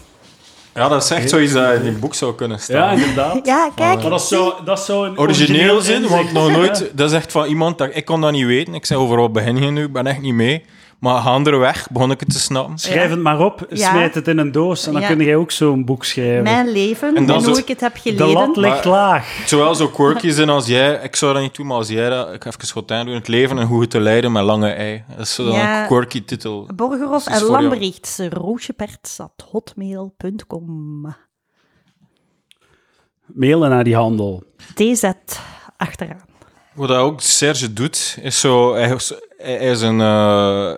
Ja, 0.74 0.88
dat 0.88 1.02
is 1.02 1.10
echt 1.10 1.30
zoiets 1.30 1.52
dat 1.52 1.74
in 1.74 1.86
een 1.86 1.98
boek 1.98 2.14
zou 2.14 2.34
kunnen 2.34 2.56
Ja, 2.56 2.62
staan. 2.62 2.98
inderdaad. 2.98 3.46
Ja, 3.46 3.70
kijk. 3.74 4.00
Maar 4.00 4.10
dat 4.10 4.22
zou, 4.26 4.52
dat 4.64 4.80
zou 4.80 5.08
een 5.08 5.18
Origineel 5.18 5.80
zijn, 5.80 6.08
want 6.08 6.32
nog 6.32 6.50
nooit... 6.50 6.90
Dat 6.96 7.10
is 7.10 7.16
echt 7.16 7.32
van 7.32 7.46
iemand 7.46 7.78
dat... 7.78 7.90
Ik 7.92 8.04
kon 8.04 8.20
dat 8.20 8.32
niet 8.32 8.46
weten. 8.46 8.74
Ik 8.74 8.86
zei, 8.86 9.00
over 9.00 9.16
wat 9.16 9.32
begin 9.32 9.56
je 9.56 9.70
nu? 9.70 9.84
Ik 9.84 9.92
ben 9.92 10.06
echt 10.06 10.20
niet 10.20 10.34
mee. 10.34 10.64
Maar 11.04 11.22
gaandeweg 11.22 11.90
begon 11.90 12.10
ik 12.10 12.20
het 12.20 12.30
te 12.32 12.38
snappen. 12.40 12.78
Schrijf 12.78 13.10
het 13.10 13.18
maar 13.18 13.40
op, 13.40 13.66
Ja. 13.70 13.90
smijt 13.90 14.14
het 14.14 14.28
in 14.28 14.38
een 14.38 14.52
doos 14.52 14.86
en 14.86 14.92
dan 14.92 15.00
Ja. 15.02 15.08
kun 15.08 15.18
jij 15.24 15.36
ook 15.36 15.50
zo'n 15.50 15.84
boek 15.84 16.04
schrijven. 16.04 16.42
Mijn 16.42 16.68
leven 16.72 17.16
En 17.16 17.30
hoe 17.30 17.58
ik 17.58 17.68
het 17.68 17.80
heb 17.80 17.94
de 17.94 18.00
geleden. 18.00 18.32
lat 18.32 18.56
ligt 18.56 18.84
laag. 18.84 19.36
Het 19.38 19.48
zou 19.48 19.62
wel 19.62 19.74
zo 19.74 19.88
quirky 19.88 20.30
zijn 20.38 20.48
als 20.48 20.66
jij... 20.66 21.00
Ik 21.02 21.16
zou 21.16 21.32
dat 21.32 21.42
niet 21.42 21.54
doen, 21.56 21.66
maar 21.66 21.76
als 21.76 21.88
jij 21.88 22.08
dat... 22.08 22.32
Ik 22.34 22.42
ga 22.42 22.48
even 22.50 22.66
schotijn 22.66 23.06
doen. 23.06 23.14
Het 23.14 23.28
leven 23.28 23.58
en 23.58 23.66
hoe 23.66 23.80
het 23.80 23.90
te 23.90 24.00
leiden 24.00 24.32
met 24.32 24.44
lange 24.44 24.70
ei. 24.70 25.04
Dat 25.08 25.18
is 25.20 25.34
zo 25.34 25.44
dan 25.44 25.52
Ja. 25.54 25.80
een 25.80 25.86
quirky 25.86 26.24
titel. 26.24 26.68
Borgerhof 26.74 27.26
en. 27.26 27.42
Lambrechts, 27.42 28.18
roosjeperts.hotmail.com. 28.18 31.14
Mailen 33.26 33.70
naar 33.70 33.84
die 33.84 33.96
handel. 33.96 34.42
TZ 34.74 35.10
achteraan. 35.76 36.32
Wat 36.74 36.90
ook 36.90 37.20
Serge 37.20 37.72
doet, 37.72 38.18
is 38.22 38.40
zo... 38.40 38.74
Hij, 38.74 38.94
is- 38.94 39.12
hij 39.36 39.56
is 39.56 39.80
een... 39.80 40.00
eh, 40.00 40.72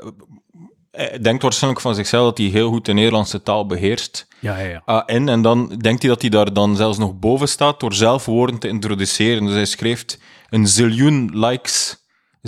hij 0.90 1.18
denkt 1.20 1.42
waarschijnlijk 1.42 1.82
van 1.82 1.94
zichzelf 1.94 2.24
dat 2.24 2.38
hij 2.38 2.46
heel 2.46 2.68
goed 2.70 2.84
de 2.84 2.92
Nederlandse 2.92 3.42
taal 3.42 3.66
beheerst. 3.66 4.26
Ja, 4.40 4.58
ja, 4.58 4.68
ja. 4.68 4.82
AN 4.84 5.28
en 5.28 5.42
dan 5.42 5.68
denkt 5.78 6.02
hij 6.02 6.10
dat 6.10 6.20
hij 6.20 6.30
daar 6.30 6.52
dan 6.52 6.76
zelfs 6.76 6.98
nog 6.98 7.18
boven 7.18 7.48
staat 7.48 7.80
door 7.80 7.94
zelf 7.94 8.24
woorden 8.24 8.58
te 8.58 8.68
introduceren. 8.68 9.44
Dus 9.44 9.54
hij 9.54 9.64
schreef 9.64 10.04
een 10.50 10.66
ziljoen 10.66 11.30
likes. 11.32 11.96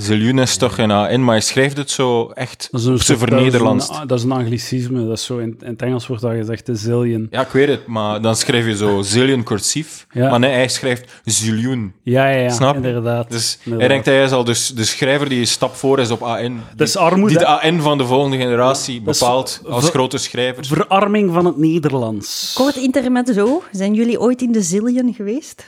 Ziljoen 0.00 0.38
is 0.38 0.56
toch 0.56 0.78
een 0.78 0.90
AN, 0.90 1.24
maar 1.24 1.34
hij 1.34 1.40
schrijft 1.44 1.76
het 1.76 1.90
zo 1.90 2.30
echt 2.34 2.68
Dat 2.70 2.82
dat 2.84 2.98
is 2.98 3.04
vernederlands. 3.06 3.88
een- 3.88 4.06
Dat 4.06 4.18
is 4.18 4.24
een 4.24 4.32
anglicisme. 4.32 5.06
Dat 5.06 5.16
is 5.18 5.24
zo 5.24 5.38
in, 5.38 5.56
in 5.60 5.66
het 5.70 5.82
Engels 5.82 6.06
wordt 6.06 6.22
dat 6.22 6.32
gezegd, 6.32 6.66
de 6.66 6.74
zillion. 6.76 7.26
Ja, 7.30 7.40
ik 7.40 7.48
weet 7.48 7.68
het, 7.68 7.86
maar 7.86 8.20
dan 8.20 8.36
schrijf 8.36 8.66
je 8.66 8.76
zo 8.76 9.02
zillion 9.02 9.42
cursief. 9.42 10.06
Ja. 10.10 10.30
Maar 10.30 10.38
nee, 10.38 10.52
hij 10.52 10.68
schrijft 10.68 11.20
ziljoen. 11.24 11.92
Ja, 12.02 12.28
ja, 12.28 12.38
ja. 12.40 12.48
Snap 12.50 12.70
je? 12.82 12.86
Inderdaad. 12.86 13.30
Dus 13.30 13.58
hij 13.70 13.88
denkt 13.88 14.06
hij 14.06 14.22
is 14.22 14.30
al 14.30 14.44
dus 14.44 14.68
de 14.68 14.84
schrijver 14.84 15.28
die 15.28 15.40
een 15.40 15.46
stap 15.46 15.74
voor 15.74 15.98
is 15.98 16.10
op 16.10 16.22
AN. 16.22 16.60
Dat 16.76 16.86
is 16.86 16.92
Die, 16.92 17.02
armoede. 17.02 17.28
die 17.34 17.38
de 17.38 17.46
AN 17.60 17.80
van 17.80 17.98
de 17.98 18.06
volgende 18.06 18.36
generatie 18.36 19.02
Dat 19.02 19.18
bepaalt 19.18 19.60
als 19.68 19.84
ver- 19.84 19.92
grote 19.92 20.18
schrijver. 20.18 20.64
Verarming 20.64 21.32
van 21.32 21.44
het 21.44 21.56
Nederlands. 21.56 22.52
Kort 22.54 22.76
internet 22.76 23.30
zo. 23.34 23.62
Zijn 23.72 23.94
jullie 23.94 24.20
ooit 24.20 24.42
in 24.42 24.52
de 24.52 24.62
Zillion 24.62 25.14
geweest? 25.14 25.66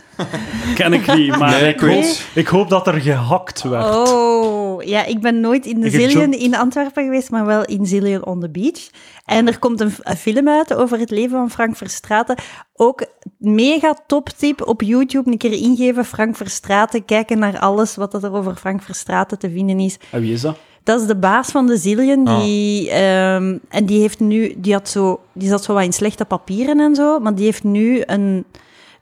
Ken 0.75 0.93
ik 0.93 1.15
niet, 1.15 1.37
maar 1.39 1.51
Nee, 1.51 1.69
ik, 1.69 1.75
ik 1.75 1.81
hoop, 1.81 1.89
weet. 1.91 2.27
ik 2.35 2.47
hoop 2.47 2.69
dat 2.69 2.87
er 2.87 3.01
gehakt 3.01 3.63
werd. 3.63 3.85
Oh, 3.85 4.20
ja, 4.85 5.05
ik 5.05 5.21
ben 5.21 5.41
nooit 5.41 5.67
in 5.67 5.81
de 5.81 5.91
Zillion 5.91 6.33
in 6.33 6.55
Antwerpen 6.55 7.05
geweest, 7.05 7.31
maar 7.31 7.47
wel 7.47 7.65
in 7.65 7.87
Zillion 7.87 8.25
on 8.25 8.41
the 8.41 8.51
Beach. 8.51 8.91
En 9.25 9.47
er 9.47 9.59
komt 9.59 9.81
een, 9.81 9.93
film 10.17 10.49
uit 10.49 10.75
over 10.75 10.99
het 10.99 11.11
leven 11.11 11.39
van 11.39 11.51
Frank 11.51 11.77
Verstraeten. 11.77 12.37
Ook 12.75 13.07
mega 13.39 13.97
top 14.07 14.29
tip 14.29 14.67
op 14.67 14.83
YouTube. 14.83 15.31
Een 15.31 15.39
keer 15.39 15.53
ingeven, 15.53 16.05
Frank 16.05 16.37
Verstraeten. 16.37 17.05
Kijken 17.05 17.39
naar 17.39 17.59
alles 17.59 17.97
wat 17.97 18.15
er 18.15 18.33
over 18.33 18.55
Frank 18.55 18.83
Verstraeten 18.83 19.39
te 19.39 19.51
vinden 19.51 19.81
is. 19.81 19.97
En 20.11 20.21
wie 20.21 20.33
is 20.33 20.41
dat? 20.41 20.57
Dat 20.83 21.01
is 21.01 21.07
de 21.07 21.17
baas 21.17 21.51
van 21.51 21.67
de 21.67 21.77
Zillion. 21.77 22.27
Ah. 22.27 22.43
Die, 22.43 22.91
ehm, 22.91 23.59
en 23.69 23.87
die 23.87 24.01
heeft 24.01 24.21
nu, 24.21 24.55
die 24.57 24.73
had 24.73 24.89
zo, 24.89 25.21
die 25.33 25.49
zat 25.49 25.65
zo 25.65 25.75
wat 25.75 25.85
in 25.85 25.93
slechte 25.93 26.25
papieren 26.25 26.81
en 26.81 26.95
zo, 26.95 27.19
maar 27.19 27.35
die 27.35 27.45
heeft 27.45 27.65
nu 27.65 28.03
een. 28.07 28.45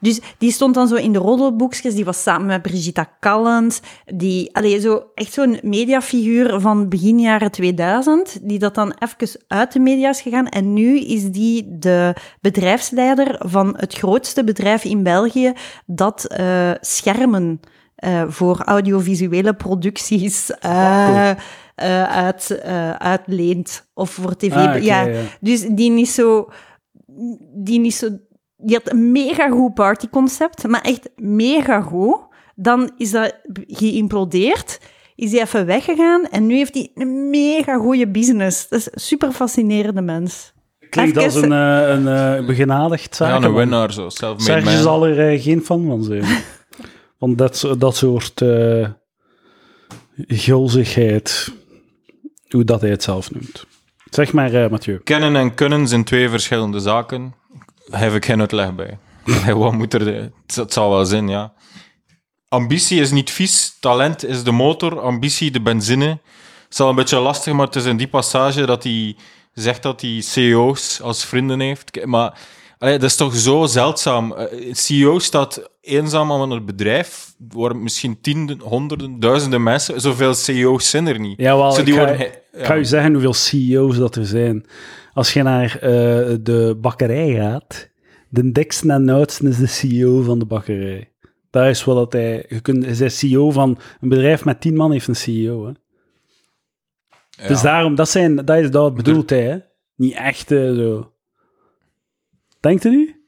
Dus 0.01 0.21
die 0.39 0.53
stond 0.53 0.75
dan 0.75 0.89
zo 0.89 0.95
in 0.95 1.13
de 1.13 1.19
roddelboekjes. 1.19 1.95
Die 1.95 2.05
was 2.05 2.23
samen 2.23 2.47
met 2.47 2.63
Brigitta 2.63 3.09
Callens. 3.21 3.81
Die, 4.15 4.57
allee, 4.57 4.81
zo, 4.81 5.03
echt 5.15 5.33
zo'n 5.33 5.59
mediafiguur 5.63 6.61
van 6.61 6.89
begin 6.89 7.21
jaren 7.21 7.51
2000. 7.51 8.39
Die 8.43 8.59
dat 8.59 8.75
dan 8.75 8.95
even 8.99 9.41
uit 9.47 9.73
de 9.73 9.79
media 9.79 10.09
is 10.09 10.21
gegaan. 10.21 10.49
En 10.49 10.73
nu 10.73 10.99
is 10.99 11.31
die 11.31 11.79
de 11.79 12.15
bedrijfsleider 12.41 13.37
van 13.39 13.75
het 13.77 13.95
grootste 13.95 14.45
bedrijf 14.45 14.85
in 14.85 15.03
België 15.03 15.53
dat 15.87 16.25
eh, 16.25 16.71
schermen 16.81 17.61
eh, 17.95 18.25
voor 18.29 18.63
audiovisuele 18.65 19.55
producties 19.55 20.51
eh, 20.51 21.33
uit, 22.05 22.63
uitleent. 22.99 23.89
Of 23.95 24.11
voor 24.11 24.37
tv. 24.37 24.55
Ah, 24.55 24.83
ja. 24.83 25.03
ja. 25.03 25.21
Dus 25.41 25.67
die 25.71 26.01
is 26.01 26.15
zo... 26.15 26.49
Die 27.55 27.85
is 27.85 27.99
zo... 27.99 28.09
Die 28.61 28.77
had 28.77 28.93
een 28.93 29.13
mega 29.13 29.49
goed 29.49 29.75
partyconcept, 29.75 30.67
maar 30.67 30.81
echt 30.81 31.09
mega 31.17 31.81
goed. 31.81 32.17
Dan 32.55 32.91
is 32.97 33.11
dat 33.11 33.35
geïmplodeerd, 33.67 34.81
is 35.15 35.33
hij 35.33 35.41
even 35.41 35.67
weggegaan 35.67 36.25
en 36.31 36.47
nu 36.47 36.57
heeft 36.57 36.75
hij 36.75 36.91
een 36.95 37.31
mega 37.31 37.77
goede 37.77 38.09
business. 38.09 38.69
Dat 38.69 38.79
is 38.79 38.89
een 38.93 39.01
super 39.01 39.33
fascinerende 39.33 40.01
mens. 40.01 40.53
Klinkt 40.91 41.17
als 41.17 41.35
een, 41.35 41.53
eh, 41.53 41.89
een 41.89 42.09
eh, 42.09 42.47
begenadigd 42.47 43.19
Ja, 43.19 43.27
zaak. 43.27 43.43
een 43.43 43.55
winnaar 43.55 43.93
zo. 43.93 44.09
Serge 44.37 44.71
zal 44.71 45.07
er 45.07 45.33
eh, 45.33 45.43
geen 45.43 45.65
fan 45.65 45.87
van 45.87 46.03
zijn. 46.03 46.25
van 47.19 47.37
dat, 47.37 47.75
dat 47.79 47.97
soort 47.97 48.41
eh 48.43 48.89
gulzigheid. 50.27 51.53
Hoe 52.49 52.65
dat 52.65 52.81
hij 52.81 52.91
het 52.91 53.03
zelf 53.03 53.31
noemt. 53.31 53.67
Zeg 54.11 54.33
maar, 54.33 54.55
eh 54.55 54.71
Mathieu. 54.71 55.01
Kennen 55.05 55.37
en 55.37 55.55
kunnen 55.55 55.89
zijn 55.89 56.05
twee 56.05 56.29
verschillende 56.29 56.81
zaken. 56.81 57.35
Heb 57.91 58.15
ik 58.15 58.25
geen 58.25 58.41
uitleg 58.41 58.75
bij. 58.75 58.99
Wat 59.55 59.73
moet 59.73 59.95
er... 59.95 60.07
Het 60.47 60.55
het 60.55 60.73
zal 60.73 60.91
wel 60.91 61.05
zijn, 61.05 61.29
ja. 61.29 61.53
Ambitie 62.49 63.01
is 63.01 63.11
niet 63.11 63.31
vies, 63.31 63.77
talent 63.81 64.25
is 64.25 64.43
de 64.43 64.51
motor, 64.53 65.01
ambitie 65.01 65.51
de 65.51 65.61
benzine. 65.61 66.07
Het 66.09 66.19
is 66.71 66.81
al 66.81 66.89
een 66.89 66.95
beetje 66.95 67.19
lastig, 67.19 67.53
maar 67.53 67.67
het 67.67 67.77
is 67.77 67.85
in 67.85 67.97
die 67.97 68.09
passage 68.09 68.67
dat 68.67 68.83
hij 68.83 69.17
zegt 69.53 69.83
dat 69.83 70.01
hij 70.01 70.21
CEO's 70.21 71.01
als 71.01 71.25
vrienden 71.25 71.61
heeft. 71.61 72.05
Maar 72.05 72.39
allee, 72.79 72.99
dat 72.99 73.11
is 73.11 73.17
toch 73.17 73.37
zo 73.37 73.67
zeldzaam. 73.67 74.33
Eh, 74.33 74.73
CEO 74.75 75.19
staat 75.19 75.71
eenzaam 75.81 76.33
aan 76.33 76.51
het 76.51 76.67
bedrijf, 76.67 77.35
waar 77.49 77.77
misschien 77.77 78.21
tienden, 78.21 78.61
honderden, 78.61 79.21
duizenden 79.21 79.63
mensen, 79.63 80.01
zoveel 80.01 80.35
CEO's 80.35 80.91
zijn 80.91 81.07
er 81.07 81.19
niet. 81.21 81.41
Jawel, 81.41 81.73
Zo, 81.73 81.83
die 81.83 81.95
ik, 81.95 81.99
ga, 82.01 82.07
worden 82.07 82.27
he- 82.27 82.59
ik 82.61 82.67
ga 82.67 82.75
ja. 82.75 82.81
u 82.81 82.85
zeggen 82.85 83.13
hoeveel 83.13 83.35
CEO's 83.35 83.97
dat 83.97 84.17
er 84.17 84.27
zijn. 84.27 84.67
Als 85.19 85.33
je 85.33 85.43
naar 85.43 85.75
eh, 85.75 86.37
de 86.41 86.77
bakkerij 86.81 87.35
gaat, 87.35 87.89
de 88.29 88.53
dikste 88.53 88.93
en 88.93 89.09
oudste 89.09 89.49
is 89.49 89.59
de 89.59 89.67
CEO 89.67 90.23
van 90.23 90.39
de 90.39 90.45
bakkerij. 90.45 91.13
Dat 91.51 91.67
is 91.67 91.85
wat 91.85 91.97
dat 91.97 92.13
hij... 92.13 92.45
Je 92.49 92.61
kunt, 92.61 92.85
hij 92.85 93.07
is 93.07 93.19
CEO 93.19 93.51
van 93.51 93.79
een 94.01 94.09
bedrijf 94.09 94.45
met 94.45 94.61
tien 94.61 94.75
man 94.75 94.93
heeft 94.93 95.09
een 95.09 95.17
CEO. 95.17 95.67
Hè. 95.67 95.73
Ja. 97.43 97.49
Dus 97.49 97.63
daarom, 97.63 97.95
dat, 97.95 98.09
zijn, 98.09 98.35
dat 98.45 98.59
is 98.59 98.71
dat 98.71 98.95
bedoelt 98.95 99.31
hij. 99.31 99.43
Hè. 99.43 99.59
Niet 99.95 100.15
echt 100.15 100.51
eh, 100.51 100.75
zo... 100.75 101.13
Denkt 102.61 102.85
u? 102.85 103.27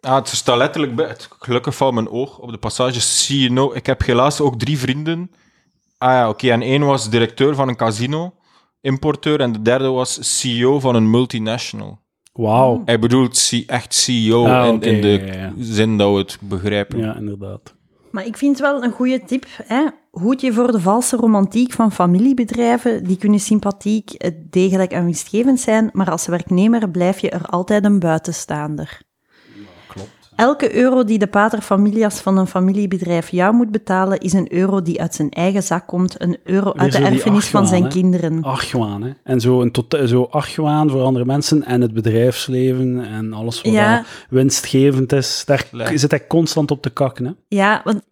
Ah, 0.00 0.16
het 0.16 0.28
staat 0.28 0.56
letterlijk 0.56 0.94
bij. 0.94 1.06
Het 1.06 1.28
gelukkig 1.38 1.76
valt 1.76 1.94
mijn 1.94 2.08
oog 2.08 2.38
op 2.38 2.50
de 2.50 2.58
passage. 2.58 3.46
Know. 3.46 3.76
Ik 3.76 3.86
heb 3.86 4.04
helaas 4.04 4.40
ook 4.40 4.58
drie 4.58 4.78
vrienden. 4.78 5.30
Ah 5.98 6.10
ja, 6.10 6.28
oké. 6.28 6.50
En 6.50 6.62
één 6.62 6.84
was 6.84 7.10
directeur 7.10 7.54
van 7.54 7.68
een 7.68 7.76
casino, 7.76 8.34
importeur. 8.84 9.40
En 9.40 9.52
de 9.52 9.62
derde 9.62 9.88
was 9.88 10.38
CEO 10.38 10.80
van 10.80 10.94
een 10.94 11.10
multinational. 11.10 11.98
Wauw. 12.32 12.82
Hij 12.84 12.98
bedoelt 12.98 13.52
echt 13.66 13.94
CEO 13.94 14.46
Ah, 14.46 14.66
in, 14.66 14.80
in 14.80 15.00
de 15.00 15.22
ja, 15.26 15.32
ja. 15.34 15.52
zin 15.58 15.98
dat 15.98 16.12
we 16.12 16.18
het 16.18 16.38
begrijpen. 16.40 16.98
Ja, 16.98 17.16
inderdaad. 17.16 17.74
Maar 18.10 18.26
ik 18.26 18.36
vind 18.36 18.58
wel 18.58 18.82
een 18.82 18.92
goede 18.92 19.24
tip. 19.24 19.46
Hè? 19.64 19.86
Hoed 20.10 20.40
je 20.40 20.52
voor 20.52 20.72
de 20.72 20.80
valse 20.80 21.16
romantiek 21.16 21.72
van 21.72 21.92
familiebedrijven. 21.92 23.04
Die 23.04 23.16
kunnen 23.16 23.40
sympathiek, 23.40 24.10
eh, 24.10 24.30
degelijk 24.50 24.92
en 24.92 25.04
winstgevend 25.04 25.60
zijn, 25.60 25.90
maar 25.92 26.10
als 26.10 26.26
werknemer 26.26 26.90
blijf 26.90 27.18
je 27.20 27.30
er 27.30 27.46
altijd 27.46 27.84
een 27.84 27.98
buitenstaander. 27.98 29.00
Elke 30.36 30.74
euro 30.76 31.04
die 31.04 31.18
de 31.18 31.26
pater 31.26 31.60
familias 31.60 32.20
van 32.20 32.38
een 32.38 32.46
familiebedrijf 32.46 33.28
jou 33.30 33.54
moet 33.54 33.70
betalen, 33.70 34.18
is 34.20 34.32
een 34.32 34.52
euro 34.52 34.82
die 34.82 35.00
uit 35.00 35.14
zijn 35.14 35.30
eigen 35.30 35.62
zak 35.62 35.86
komt, 35.86 36.22
een 36.22 36.36
euro 36.44 36.72
Weer 36.72 36.80
uit 36.82 36.92
de 36.92 36.98
erfenis 36.98 37.46
van 37.46 37.66
zijn 37.66 37.82
hè? 37.82 37.88
kinderen. 37.88 38.42
Argwaan, 38.42 39.02
hè. 39.02 39.10
En 39.24 39.40
zo, 39.40 39.60
een 39.62 39.70
tot, 39.70 39.96
zo 40.06 40.22
argwaan 40.30 40.90
voor 40.90 41.02
andere 41.02 41.24
mensen 41.24 41.64
en 41.64 41.80
het 41.80 41.92
bedrijfsleven 41.92 43.04
en 43.04 43.32
alles 43.32 43.62
wat 43.62 43.72
Ja. 43.72 44.04
winstgevend 44.28 45.12
is. 45.12 45.42
Daar 45.46 45.68
Leuk. 45.70 45.98
zit 45.98 46.10
hij 46.10 46.26
constant 46.26 46.70
op 46.70 46.82
te 46.82 46.90
kakken, 46.90 47.24
hè. 47.24 47.32
Ja, 47.48 47.80
want 47.84 48.02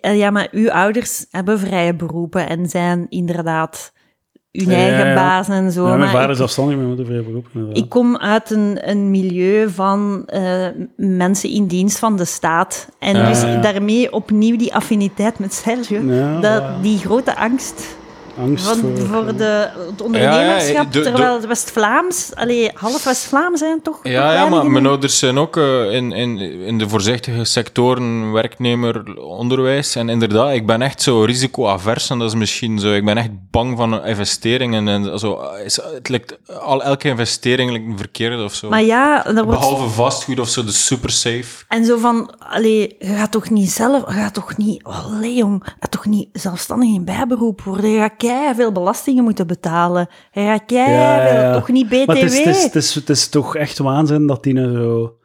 ja, 0.00 0.30
maar 0.30 0.48
uw 0.50 0.70
ouders 0.70 1.26
hebben 1.30 1.58
vrije 1.58 1.94
beroepen 1.94 2.48
en 2.48 2.68
zijn 2.68 3.06
inderdaad 3.08 3.92
hun 4.62 4.70
eigen 4.70 5.06
ja. 5.08 5.14
baas 5.14 5.48
en 5.48 5.72
zo. 5.72 5.82
Ja, 5.82 5.88
mijn 5.88 5.98
maar 6.00 6.08
vader 6.08 6.24
ik- 6.24 6.30
is 6.30 6.36
zelfstandig, 6.36 6.74
mijn 6.76 6.88
moeder 6.88 7.06
vrij 7.06 7.22
beroep. 7.22 7.46
inderdaad. 7.52 7.76
Ik 7.78 7.88
kom 7.88 8.16
uit 8.16 8.50
een, 8.50 8.78
een 8.90 9.10
milieu 9.10 9.68
van 9.70 10.22
eh, 10.26 10.66
mensen 10.96 11.50
in 11.50 11.66
dienst 11.66 11.98
van 11.98 12.16
de 12.16 12.24
staat. 12.24 12.88
En 12.98 13.16
Ja, 13.16 13.28
dus 13.28 13.40
daarmee 13.62 14.12
opnieuw 14.12 14.56
die 14.56 14.74
affiniteit 14.74 15.38
met 15.38 15.54
Sergio. 15.54 16.00
Dat. 16.40 16.62
Die 16.82 16.98
grote 16.98 17.36
angst 17.36 17.96
Angst 18.38 18.66
van, 18.66 18.76
voor... 18.78 19.06
voor 19.06 19.36
de, 19.36 19.68
het 19.90 20.02
ondernemerschap. 20.02 20.92
de- 20.92 20.98
de- 20.98 21.04
terwijl 21.04 21.34
het 21.34 21.46
West-Vlaams, 21.46 22.30
allee, 22.34 22.70
half 22.74 23.04
West-Vlaams 23.04 23.58
zijn 23.58 23.82
toch? 23.82 23.98
Ja, 24.02 24.32
ja, 24.32 24.48
maar 24.48 24.66
mijn 24.70 24.86
ouders 24.86 25.18
zijn 25.18 25.38
ook 25.38 25.56
eh, 25.56 25.92
in, 25.92 26.12
in, 26.12 26.38
in 26.40 26.78
de 26.78 26.88
voorzichtige 26.88 27.44
sectoren 27.44 28.32
werknemer, 28.32 29.16
onderwijs. 29.24 29.96
En 29.96 30.08
inderdaad, 30.08 30.52
ik 30.52 30.66
ben 30.66 30.82
echt 30.82 31.02
zo 31.02 31.22
risicoavers 31.22 32.10
en 32.10 32.18
dat 32.18 32.28
is 32.28 32.34
misschien 32.34 32.78
zo. 32.78 32.92
Ik 32.92 33.04
ben 33.04 33.16
echt 33.16 33.30
bang 33.50 33.76
van 33.76 34.04
investeringen 34.06 34.88
en 34.88 35.18
zo. 35.18 35.40
Is, 35.64 35.76
het 35.94 36.08
lijkt, 36.08 36.38
al, 36.60 36.82
elke 36.82 37.08
investering 37.08 37.70
lijkt 37.70 37.86
me 37.86 37.96
verkeerd 37.96 38.42
of 38.44 38.54
zo. 38.54 38.68
Maar 38.68 38.82
ja, 38.82 39.22
dat 39.22 39.44
wordt... 39.44 39.60
Behalve 39.60 39.88
vastgoed 39.88 40.40
of 40.40 40.48
zo, 40.48 40.64
de 40.64 40.72
super 40.72 41.10
safe. 41.10 41.64
En 41.68 41.84
zo 41.84 41.96
van, 41.98 42.34
allee, 42.38 42.96
je 42.98 43.06
gaat 43.14 43.30
toch 43.30 43.50
niet 43.50 43.70
zelf, 43.70 44.06
je 44.06 44.12
gaat 44.12 44.34
toch 44.34 44.56
niet, 44.56 44.82
allee 44.82 45.34
jong, 45.34 45.62
je 45.64 45.72
gaat 45.80 45.90
toch 45.90 46.06
niet 46.06 46.28
zelfstandig 46.32 46.88
in 46.88 47.04
bijberoep 47.04 47.62
worden. 47.62 47.90
Je 47.90 47.98
gaat 47.98 48.12
kei 48.26 48.54
veel 48.54 48.72
belastingen 48.72 49.24
moeten 49.24 49.46
betalen. 49.46 50.08
Je 50.32 50.40
gaat 50.40 50.64
kei 50.66 50.92
Ja, 50.92 51.28
veel, 51.28 51.40
ja. 51.40 51.52
toch 51.52 51.68
niet 51.68 51.88
BTW. 51.88 52.06
Maar 52.06 52.16
het 52.16 52.32
is, 52.32 52.38
het, 52.38 52.46
is, 52.46 52.62
het, 52.62 52.74
is, 52.74 52.94
het 52.94 53.08
is 53.08 53.28
toch 53.28 53.56
echt 53.56 53.78
waanzin 53.78 54.26
dat 54.26 54.42
die 54.42 54.52
nou 54.52 54.76
zo 54.76 55.16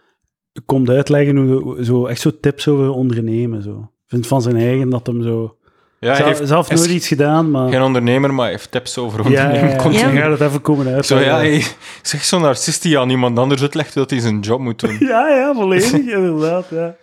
komt 0.65 0.89
uitleggen 0.89 1.37
hoe, 1.37 1.83
zo, 1.83 2.05
echt 2.05 2.21
zo 2.21 2.31
tips 2.41 2.67
over 2.67 2.89
ondernemen. 2.89 3.61
Zo. 3.61 3.89
Vindt 4.07 4.27
van 4.27 4.41
zijn 4.41 4.55
eigen 4.55 4.89
dat 4.89 5.07
hem 5.07 5.23
zo... 5.23 5.53
Ja, 5.99 6.07
hij 6.07 6.17
zelf, 6.17 6.37
heeft, 6.37 6.47
zelf 6.49 6.67
hij 6.67 6.75
is 6.75 6.81
nooit 6.81 6.93
iets 6.93 7.07
gedaan, 7.07 7.51
maar... 7.51 7.69
geen 7.69 7.81
ondernemer, 7.81 8.33
maar 8.33 8.43
hij 8.43 8.53
heeft 8.53 8.71
tips 8.71 8.97
over 8.97 9.19
ja, 9.19 9.25
ondernemen. 9.25 9.91
ja, 9.91 9.99
ja. 9.99 10.11
Je 10.11 10.17
gaat 10.17 10.39
het 10.39 10.41
even 10.41 10.61
komen 10.61 10.85
Zo, 10.85 10.91
uitleggen. 10.91 11.27
ja, 11.27 11.37
hey, 11.37 11.63
zeg 12.01 12.23
zo'n 12.23 12.41
narcist 12.41 12.81
die 12.81 12.99
aan 12.99 13.09
iemand 13.09 13.39
anders 13.39 13.61
uitlegt 13.61 13.93
dat 13.93 14.09
hij 14.09 14.19
zijn 14.19 14.39
job 14.39 14.59
moet 14.59 14.79
doen. 14.79 14.97
ja, 15.09 15.27
ja, 15.27 15.53
volledig, 15.53 15.91
inderdaad. 15.91 16.65
Ja. 16.69 16.95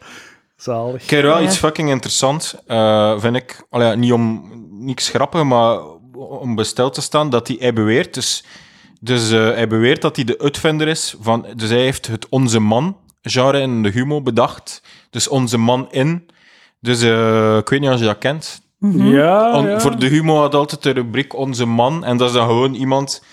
Zalig. 0.57 1.03
Ik 1.03 1.11
heb 1.11 1.23
wel 1.23 1.39
Ja. 1.39 1.45
iets 1.45 1.57
fucking 1.57 1.89
interessant, 1.91 2.55
eh, 2.67 3.19
vind 3.21 3.37
ik. 3.37 3.67
Allee, 3.71 3.89
ja, 3.89 3.95
niet 3.95 4.13
om 4.13 4.51
niks 4.71 5.09
grappen, 5.09 5.47
maar 5.47 5.79
om 6.15 6.55
besteld 6.55 6.95
te 6.95 7.01
staan, 7.01 7.31
dat 7.31 7.49
hij, 7.49 7.57
hij 7.61 7.73
beweert. 7.73 8.15
Dus, 8.15 8.45
dus 9.01 9.31
eh, 9.31 9.39
hij 9.41 9.69
beweert 9.69 10.03
dat 10.03 10.17
hij 10.17 10.25
de 10.25 10.39
uitvinder 10.39 10.89
is 10.89 11.15
van. 11.21 11.47
Dus 11.57 11.69
hij 11.71 11.81
heeft 11.81 12.07
het 12.07 12.29
Onze 12.29 12.61
Man 12.61 12.97
genre 13.23 13.61
in 13.61 13.83
de 13.83 13.91
humor 13.91 14.23
bedacht. 14.23 14.83
Dus 15.11 15.29
Onze 15.29 15.59
Man 15.59 15.87
in. 15.91 16.27
Dus 16.81 17.03
eh, 17.03 17.57
ik 17.57 17.69
weet 17.69 17.81
niet 17.81 17.91
of 17.91 17.99
je 17.99 18.05
dat 18.05 18.19
kent. 18.19 18.61
Ja, 18.81 19.53
On- 19.57 19.67
ja. 19.67 19.81
Voor 19.81 19.99
de 19.99 20.07
humor 20.07 20.41
had 20.41 20.55
altijd 20.55 20.83
de 20.83 20.91
rubriek 20.91 21.35
Onze 21.37 21.67
Man. 21.67 22.05
En 22.05 22.17
dat 22.17 22.29
is 22.29 22.35
dan 22.35 22.47
gewoon 22.47 22.75
iemand, 22.75 23.25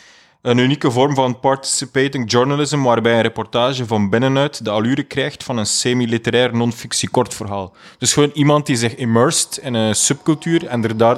een 0.44 0.58
unieke 0.58 0.92
vorm 0.92 1.16
van 1.16 1.40
participating 1.40 2.32
journalism, 2.32 2.82
waarbij 2.82 3.16
een 3.16 3.22
reportage 3.22 3.86
van 3.86 4.10
binnenuit 4.10 4.66
de 4.66 4.70
allure 4.70 5.04
krijgt 5.04 5.44
van 5.44 5.58
een 5.58 5.66
semi-literair 5.66 6.56
non-fictie 6.56 7.10
kortverhaal. 7.10 7.74
Dus 7.98 8.14
gewoon 8.14 8.32
iemand 8.34 8.66
die 8.66 8.76
zich 8.76 8.96
immersed 8.96 9.58
in 9.58 9.74
een 9.74 9.96
subcultuur 9.96 10.66
en 10.68 10.84
er 10.84 10.98
daar 10.98 11.18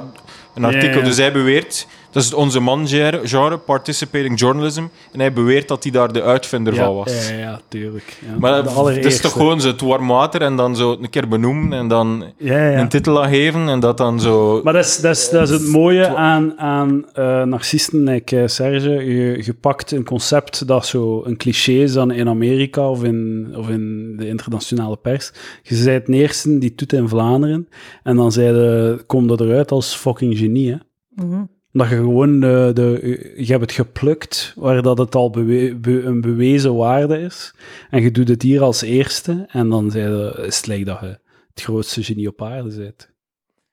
een 0.54 0.64
artikel. 0.64 0.88
Ja, 0.88 0.96
ja. 0.96 1.04
Dus 1.04 1.16
hij 1.16 1.32
beweert, 1.32 1.86
dat 2.16 2.24
is 2.24 2.30
het 2.30 2.38
Onze 2.38 2.60
Man 2.60 2.88
genre, 2.88 3.20
genre, 3.24 3.58
participating 3.58 4.38
journalism. 4.38 4.84
En 5.12 5.20
hij 5.20 5.32
beweert 5.32 5.68
dat 5.68 5.82
hij 5.82 5.92
daar 5.92 6.12
de 6.12 6.22
uitvinder 6.22 6.74
ja, 6.74 6.84
van 6.84 6.94
was. 6.94 7.28
Ja, 7.28 7.36
ja, 7.36 7.60
tuurlijk. 7.68 8.18
Ja. 8.26 8.38
Maar 8.38 8.62
De 8.62 8.74
dat 8.74 8.96
is 8.96 9.20
toch 9.20 9.32
gewoon 9.32 9.60
zo 9.60 9.68
het 9.68 9.80
warm 9.80 10.08
water 10.08 10.42
en 10.42 10.56
dan 10.56 10.76
zo 10.76 10.96
een 11.00 11.10
keer 11.10 11.28
benoemen 11.28 11.78
en 11.78 11.88
dan 11.88 12.24
Ja, 12.36 12.68
ja. 12.70 12.78
een 12.78 12.88
titel 12.88 13.22
aan 13.22 13.30
geven 13.30 13.68
en 13.68 13.80
dat 13.80 13.98
dan 13.98 14.20
zo... 14.20 14.60
Maar 14.62 14.72
dat 14.72 14.84
is, 14.84 15.00
dat 15.00 15.16
is, 15.16 15.30
dat 15.30 15.42
is 15.42 15.50
het 15.50 15.68
mooie 15.68 16.14
aan, 16.14 16.58
aan 16.58 17.04
eh, 17.12 17.42
narcisten, 17.42 18.02
like 18.02 18.40
eh, 18.40 18.46
Serge. 18.46 18.90
Je, 18.90 19.42
je 19.44 19.54
pakt 19.54 19.90
een 19.90 20.04
concept 20.04 20.66
dat 20.66 20.86
zo 20.86 21.22
een 21.24 21.36
cliché 21.36 21.72
is 21.72 21.92
dan 21.92 22.10
in 22.10 22.28
Amerika 22.28 22.90
of 22.90 23.04
in, 23.04 23.48
of 23.56 23.68
in 23.68 24.14
de 24.16 24.28
internationale 24.28 24.96
pers. 24.96 25.32
Je 25.62 25.84
bent 25.84 26.06
het 26.06 26.16
eerste 26.16 26.58
die 26.58 26.68
het 26.68 26.78
doet 26.78 26.92
in 26.92 27.08
Vlaanderen. 27.08 27.68
En 28.02 28.16
dan 28.16 28.32
zei 28.32 28.52
de, 28.52 29.02
kom 29.06 29.26
dat 29.26 29.40
eruit 29.40 29.70
als 29.70 29.94
fucking 29.94 30.38
genie, 30.38 30.70
hè. 30.70 30.76
Mhm. 31.24 31.42
Dat 31.76 31.88
je 31.88 31.94
gewoon 31.94 32.40
de, 32.40 32.70
de, 32.74 33.32
je 33.36 33.46
hebt 33.46 33.60
het 33.60 33.72
geplukt 33.72 34.52
waar 34.56 34.82
dat 34.82 34.98
het 34.98 35.14
al 35.14 35.30
bewe- 35.30 35.74
be- 35.74 36.02
een 36.02 36.20
bewezen 36.20 36.74
waarde 36.74 37.18
is. 37.18 37.54
En 37.90 38.02
je 38.02 38.10
doet 38.10 38.28
het 38.28 38.42
hier 38.42 38.62
als 38.62 38.82
eerste. 38.82 39.44
En 39.48 39.68
dan 39.68 39.88
de, 39.88 40.42
is 40.46 40.56
het 40.56 40.66
lijkt 40.66 40.86
dat 40.86 41.00
je 41.00 41.18
het 41.54 41.62
grootste 41.62 42.02
genie 42.02 42.28
op 42.28 42.42
aarde 42.42 42.76
bent. 42.76 43.10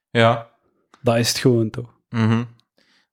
Ja. 0.09 0.49
Dat 1.01 1.17
is 1.17 1.27
het 1.29 1.37
gewoon 1.37 1.69
toch. 1.69 1.93
Mhm. 2.09 2.43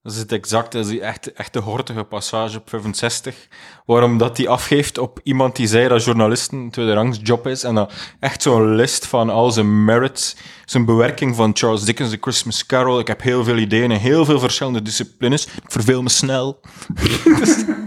Dat 0.02 0.12
is 0.12 0.18
het 0.18 0.32
exact, 0.32 0.72
dat 0.72 0.84
is 0.84 0.90
die 0.90 1.00
echt, 1.00 1.32
echt 1.32 1.52
de 1.52 1.58
hortige 1.58 2.04
passage 2.04 2.58
op 2.58 2.68
65, 2.68 3.48
waarom 3.86 4.18
dat 4.18 4.36
hij 4.36 4.48
afgeeft 4.48 4.98
op 4.98 5.20
iemand 5.22 5.56
die 5.56 5.66
zei 5.66 5.88
dat 5.88 6.04
journalisten 6.04 6.58
een 6.58 6.70
tweede 6.70 6.92
rangs 6.94 7.18
job 7.22 7.46
is, 7.46 7.64
en 7.64 7.74
dan 7.74 7.88
echt 8.20 8.42
zo'n 8.42 8.74
list 8.74 9.06
van 9.06 9.30
al 9.30 9.50
zijn 9.50 9.84
merits, 9.84 10.36
zijn 10.64 10.84
bewerking 10.84 11.36
van 11.36 11.50
Charles 11.56 11.84
Dickens' 11.84 12.10
The 12.10 12.18
Christmas 12.20 12.66
Carol, 12.66 12.98
ik 12.98 13.06
heb 13.06 13.22
heel 13.22 13.44
veel 13.44 13.56
ideeën 13.56 13.90
in 13.90 13.98
heel 13.98 14.24
veel 14.24 14.38
verschillende 14.38 14.82
disciplines, 14.82 15.46
ik 15.46 15.70
verveel 15.70 16.02
me 16.02 16.08
snel. 16.08 16.60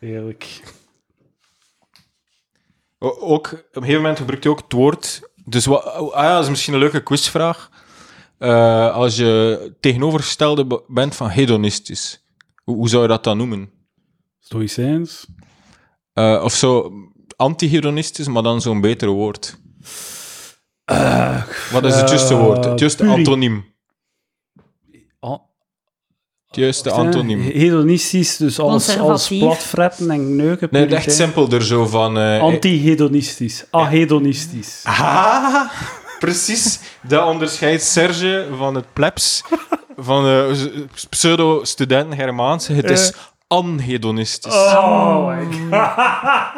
Heerlijk. 0.00 0.60
O- 2.98 3.16
Ook, 3.20 3.46
op 3.52 3.58
een 3.72 3.82
gegeven 3.82 4.00
moment 4.00 4.18
gebruikt 4.18 4.44
hij 4.44 4.52
ook 4.52 4.60
het 4.62 4.72
woord, 4.72 5.20
dus 5.44 5.66
wat, 5.66 5.84
ah 5.84 6.22
ja, 6.22 6.34
dat 6.34 6.42
is 6.44 6.50
misschien 6.50 6.74
een 6.74 6.80
leuke 6.80 7.02
quizvraag, 7.02 7.70
Eh, 8.44 8.94
als 8.94 9.16
je 9.16 9.72
tegenovergestelde 9.80 10.66
be- 10.66 10.82
bent 10.88 11.14
van 11.14 11.28
hedonistisch, 11.28 12.24
hoe, 12.64 12.76
hoe 12.76 12.88
zou 12.88 13.02
je 13.02 13.08
dat 13.08 13.24
dan 13.24 13.36
noemen? 13.36 13.70
Stoïcijns. 14.40 15.26
Eh, 16.12 16.40
of 16.44 16.54
zo 16.54 16.92
anti-hedonistisch, 17.36 18.28
maar 18.28 18.42
dan 18.42 18.60
zo'n 18.60 18.80
betere 18.80 19.10
woord. 19.10 19.56
Wat 21.72 21.84
is 21.84 21.94
het 21.96 22.08
juiste 22.08 22.34
eh, 22.34 22.40
woord? 22.40 22.64
Het 22.64 22.80
juiste 22.80 23.02
puri. 23.02 23.14
antoniem. 23.16 23.72
Het 26.46 26.62
juiste 26.62 26.90
antoniem. 26.90 27.40
Hedonistisch, 27.40 28.36
dus 28.36 28.58
als, 28.58 28.98
als 28.98 29.28
platfretten 29.28 30.10
en 30.10 30.36
neuken. 30.36 30.68
Nee, 30.70 30.86
echt 30.86 31.12
simpelder 31.12 31.62
zo 31.64 31.86
van... 31.86 32.18
eh, 32.18 32.40
Anti-hedonistisch. 32.40 33.64
Ahedonistisch. 33.70 34.80
Ah, 34.84 35.70
precies. 36.24 36.78
Dat 37.02 37.26
onderscheidt 37.26 37.82
Serge 37.82 38.46
van 38.58 38.74
het 38.74 38.84
plebs, 38.92 39.42
van 39.96 40.22
de 40.24 40.84
pseudo-studenten 41.10 42.18
Germaanse. 42.18 42.72
Het 42.72 42.90
is 42.90 43.12
anhedonistisch. 43.46 44.52
Oh 44.54 45.26
my 45.26 45.44
god. 45.44 45.70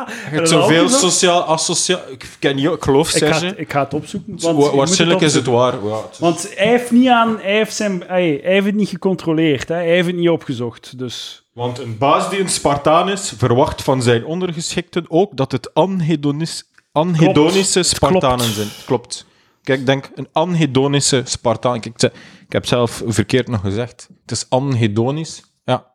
Je 0.09 0.37
hebt 0.37 0.49
zoveel 0.49 0.89
sociaal 0.89 1.43
associaal... 1.43 2.01
Ik 2.09 2.29
ken 2.39 2.59
je, 2.59 2.71
ik 2.73 2.83
geloof 2.83 3.07
Ik 3.09 3.13
ga, 3.13 3.19
Serge. 3.33 3.47
het, 3.47 3.59
ik 3.59 3.73
ga 3.73 3.81
het 3.81 3.95
opzoeken. 3.95 4.35
want 4.41 4.75
waarschijnlijk 4.75 5.21
is 5.21 5.35
het 5.35 5.47
waar. 5.47 5.73
Ja, 5.85 5.97
het 5.97 6.13
is- 6.13 6.19
Want 6.19 6.49
hij 6.57 6.67
heeft 6.69 6.91
niet 6.91 7.09
aan... 7.09 7.39
Hij 7.41 7.53
heeft, 7.57 7.75
zijn, 7.77 8.03
hij, 8.07 8.41
heeft 8.43 8.67
het 8.67 8.75
niet 8.75 8.89
gecontroleerd. 8.89 9.69
Hè. 9.69 9.75
Hij 9.75 9.89
heeft 9.89 10.07
het 10.07 10.17
niet 10.17 10.29
opgezocht. 10.29 10.99
Dus... 10.99 11.45
Want 11.53 11.79
een 11.79 11.99
baas 11.99 12.31
die 12.31 12.41
een 12.41 12.49
Spartaan 12.49 13.09
is, 13.09 13.33
verwacht 13.39 13.83
van 13.83 14.03
zijn 14.03 14.25
ondergeschikten 14.25 15.05
ook 15.09 15.37
dat 15.37 15.53
het 15.53 15.75
anhedonis, 15.75 16.65
anhedonische 16.93 17.73
Klopt. 17.81 17.89
Spartanen 17.89 18.37
Klopt. 18.39 18.55
zijn. 18.55 18.69
Klopt. 18.87 19.27
Kijk, 19.67 19.79
ik 19.79 19.87
denk 19.87 20.11
een 20.15 20.29
anhedonische 20.33 21.23
Spartaan. 21.25 21.81
Kijk, 21.81 22.03
ik, 22.03 22.53
heb 22.53 22.67
zelf 22.67 23.03
verkeerd 23.07 23.49
nog 23.49 23.61
gezegd. 23.61 24.09
Het 24.21 24.31
is 24.31 24.47
anhedonisch. 24.49 25.43
Ja. 25.65 25.93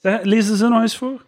Zeg, 0.00 0.22
Lees 0.22 0.46
de 0.46 0.56
zin 0.56 0.70
nog 0.70 0.80
eens 0.80 0.96
voor. 0.96 1.24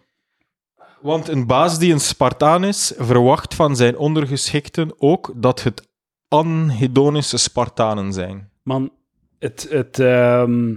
Want 1.01 1.27
een 1.27 1.47
baas 1.47 1.79
die 1.79 1.93
een 1.93 1.99
Spartaan 1.99 2.63
is, 2.63 2.93
verwacht 2.97 3.53
van 3.53 3.75
zijn 3.75 3.97
ondergeschikten 3.97 4.93
ook 4.97 5.31
dat 5.35 5.63
het 5.63 5.87
anhedonische 6.27 7.37
Spartanen 7.37 8.13
zijn. 8.13 8.49
Man, 8.63 8.91
het... 9.39 9.67
het 9.69 9.99
ehm, 9.99 10.75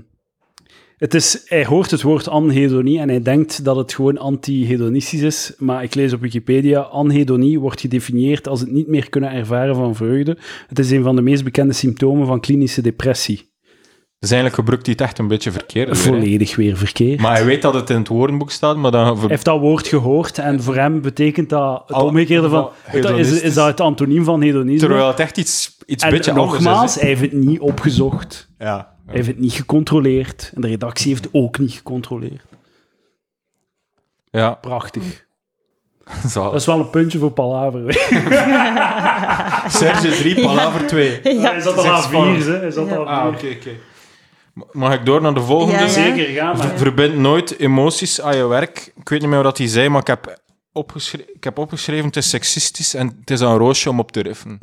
Het 0.98 1.14
is, 1.14 1.42
hij 1.44 1.66
hoort 1.66 1.90
het 1.90 2.02
woord 2.02 2.28
anhedonie 2.28 2.98
en 2.98 3.08
hij 3.08 3.22
denkt 3.22 3.64
dat 3.64 3.76
het 3.76 3.94
gewoon 3.94 4.18
anti-hedonistisch 4.18 5.20
is. 5.20 5.52
Maar 5.58 5.82
ik 5.82 5.94
lees 5.94 6.12
op 6.12 6.20
Wikipedia, 6.20 6.80
anhedonie 6.80 7.60
wordt 7.60 7.80
gedefinieerd 7.80 8.48
als 8.48 8.60
het 8.60 8.72
niet 8.72 8.88
meer 8.88 9.08
kunnen 9.08 9.30
ervaren 9.30 9.74
van 9.74 9.94
vreugde. 9.94 10.36
Het 10.68 10.78
is 10.78 10.90
een 10.90 11.02
van 11.02 11.16
de 11.16 11.22
meest 11.22 11.44
bekende 11.44 11.72
symptomen 11.72 12.26
van 12.26 12.40
klinische 12.40 12.82
depressie. 12.82 13.56
Dus 14.18 14.30
eigenlijk 14.30 14.60
gebruikt 14.60 14.86
hij 14.86 14.94
het 14.98 15.06
echt 15.08 15.18
een 15.18 15.28
beetje 15.28 15.50
verkeerd. 15.50 15.98
Volledig 15.98 16.56
weer 16.56 16.76
verkeerd. 16.76 17.20
Maar 17.20 17.36
hij 17.36 17.44
weet 17.44 17.62
dat 17.62 17.74
het 17.74 17.90
in 17.90 17.96
het 17.96 18.08
woordenboek 18.08 18.50
staat, 18.50 18.76
maar 18.76 18.90
dan... 18.90 19.18
Hij 19.18 19.28
heeft 19.28 19.44
dat 19.44 19.60
woord 19.60 19.86
gehoord 19.86 20.38
en 20.38 20.62
voor 20.62 20.74
hem 20.74 21.00
betekent 21.00 21.48
dat 21.48 21.82
het 21.86 21.96
Al- 21.96 22.06
omgekeerde 22.06 22.48
van... 22.48 22.70
Is, 22.92 23.42
is 23.42 23.54
dat 23.54 23.66
het 23.66 23.80
antoniem 23.80 24.24
van 24.24 24.42
hedonisme? 24.42 24.86
Terwijl 24.86 25.06
het 25.06 25.20
echt 25.20 25.38
iets, 25.38 25.76
iets 25.86 26.04
en 26.04 26.10
beetje 26.10 26.32
anders 26.32 26.52
nogmaals, 26.52 26.94
is. 26.96 27.00
hij 27.00 27.08
heeft 27.10 27.20
het 27.20 27.32
niet 27.32 27.60
opgezocht. 27.60 28.48
Ja. 28.58 28.96
Hij 29.08 29.16
heeft 29.16 29.28
het 29.28 29.38
niet 29.38 29.52
gecontroleerd. 29.52 30.52
En 30.54 30.60
de 30.60 30.68
redactie 30.68 31.10
heeft 31.10 31.24
het 31.24 31.34
ook 31.34 31.58
niet 31.58 31.72
gecontroleerd. 31.72 32.42
Ja, 34.30 34.50
Prachtig. 34.50 35.26
zo. 36.30 36.42
Dat 36.44 36.54
is 36.54 36.66
wel 36.66 36.78
een 36.78 36.90
puntje 36.90 37.18
voor 37.18 37.30
Palaver. 37.30 37.92
Serge 39.78 40.08
3, 40.10 40.40
Palaver 40.42 40.86
2. 40.86 41.20
Ja. 41.22 41.50
Hij 41.50 41.60
zat 41.60 41.76
Dat 41.76 41.76
al 41.76 41.82
is 41.84 41.88
aan 41.90 41.96
echt 41.96 42.04
spannend. 42.04 42.42
vier, 42.44 42.52
hè. 42.52 42.58
Hij 42.58 42.70
zat 42.70 42.88
Ja. 42.88 42.96
al 42.96 43.08
Ah, 43.08 43.26
oké, 43.26 43.38
vier. 43.38 43.56
oké. 43.56 43.70
Mag 44.72 44.94
ik 44.94 45.04
door 45.06 45.20
naar 45.22 45.34
de 45.34 45.40
volgende? 45.40 45.72
Ja, 45.74 45.80
ja. 45.80 45.88
Zeker, 45.88 46.24
ga 46.34 46.44
maar. 46.52 46.56
Ver- 46.66 46.78
Verbind 46.78 47.16
nooit 47.16 47.58
emoties 47.58 48.20
aan 48.20 48.36
je 48.36 48.46
werk. 48.46 48.92
Ik 48.96 49.08
weet 49.08 49.20
niet 49.20 49.28
meer 49.28 49.42
wat 49.42 49.58
hij 49.58 49.66
zei, 49.66 49.88
maar 49.88 50.00
ik 50.00 50.06
heb, 50.06 50.40
ik 50.72 51.44
heb 51.44 51.58
opgeschreven: 51.58 52.06
het 52.06 52.16
is 52.16 52.28
seksistisch 52.28 52.94
en 52.94 53.06
het 53.20 53.30
is 53.30 53.40
een 53.40 53.56
roosje 53.56 53.90
om 53.90 53.98
op 53.98 54.12
te 54.12 54.20
riffen. 54.20 54.58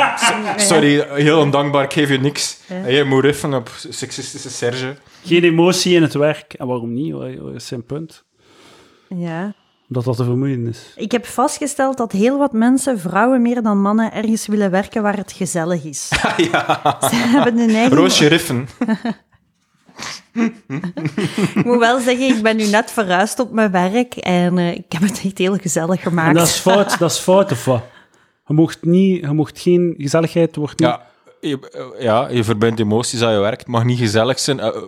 Sorry, 0.56 1.06
heel 1.08 1.40
ondankbaar, 1.40 1.84
ik 1.84 1.92
geef 1.92 2.08
je 2.08 2.18
niks. 2.18 2.58
En 2.68 2.92
je 2.92 3.04
moet 3.04 3.24
riffen 3.24 3.54
op 3.54 3.70
seksistische 3.88 4.50
Serge. 4.50 4.96
Geen 5.24 5.44
emotie 5.44 5.94
in 5.94 6.02
het 6.02 6.14
werk. 6.14 6.54
En 6.54 6.66
waarom 6.66 6.92
niet? 6.92 7.12
Wat 7.12 7.54
is 7.54 7.66
zijn 7.66 7.84
punt? 7.84 8.24
Ja. 9.08 9.54
Omdat 9.88 10.04
dat 10.04 10.16
te 10.16 10.24
vermoeiend 10.24 10.68
is. 10.68 10.92
Ik 10.96 11.12
heb 11.12 11.26
vastgesteld 11.26 11.96
dat 11.96 12.12
heel 12.12 12.38
wat 12.38 12.52
mensen, 12.52 13.00
vrouwen 13.00 13.42
meer 13.42 13.62
dan 13.62 13.80
mannen, 13.80 14.12
ergens 14.12 14.46
willen 14.46 14.70
werken 14.70 15.02
waar 15.02 15.16
het 15.16 15.32
gezellig 15.32 15.84
is. 15.84 16.08
ja, 16.52 16.96
Ze 17.00 17.14
hebben 17.14 17.58
een 17.58 17.74
eigen... 17.74 17.96
roosje 17.96 18.26
riffen. 18.26 18.68
Ik 20.32 21.64
moet 21.64 21.78
wel 21.78 22.00
zeggen, 22.00 22.36
ik 22.36 22.42
ben 22.42 22.56
nu 22.56 22.66
net 22.66 22.90
verhuisd 22.90 23.38
op 23.38 23.52
mijn 23.52 23.70
werk 23.70 24.14
en 24.14 24.58
eh, 24.58 24.70
ik 24.70 24.92
heb 24.92 25.02
het 25.02 25.22
echt 25.24 25.38
heel 25.38 25.56
gezellig 25.56 25.96
En 25.96 26.08
gemaakt. 26.08 26.34
dat 26.34 26.46
is 26.46 26.58
fout, 26.58 26.96
dat 26.98 27.10
is 27.10 27.18
fout 27.18 27.52
of 27.52 27.64
wat? 27.64 27.82
Je 28.46 28.54
mocht, 28.54 28.84
niet, 28.84 29.20
je 29.20 29.32
mocht 29.32 29.60
geen 29.60 29.94
gezelligheid, 29.98 30.56
wordt 30.56 30.78
niet... 30.78 30.88
Ja, 30.88 31.06
je, 31.40 31.58
eh, 31.70 32.02
ja, 32.02 32.28
je 32.28 32.44
verbindt 32.44 32.80
emoties 32.80 33.22
aan 33.22 33.32
je 33.32 33.38
werk. 33.38 33.58
Het 33.58 33.68
mag 33.68 33.84
niet 33.84 33.98
gezellig 33.98 34.38
zijn. 34.38 34.60
Eh, 34.60 34.82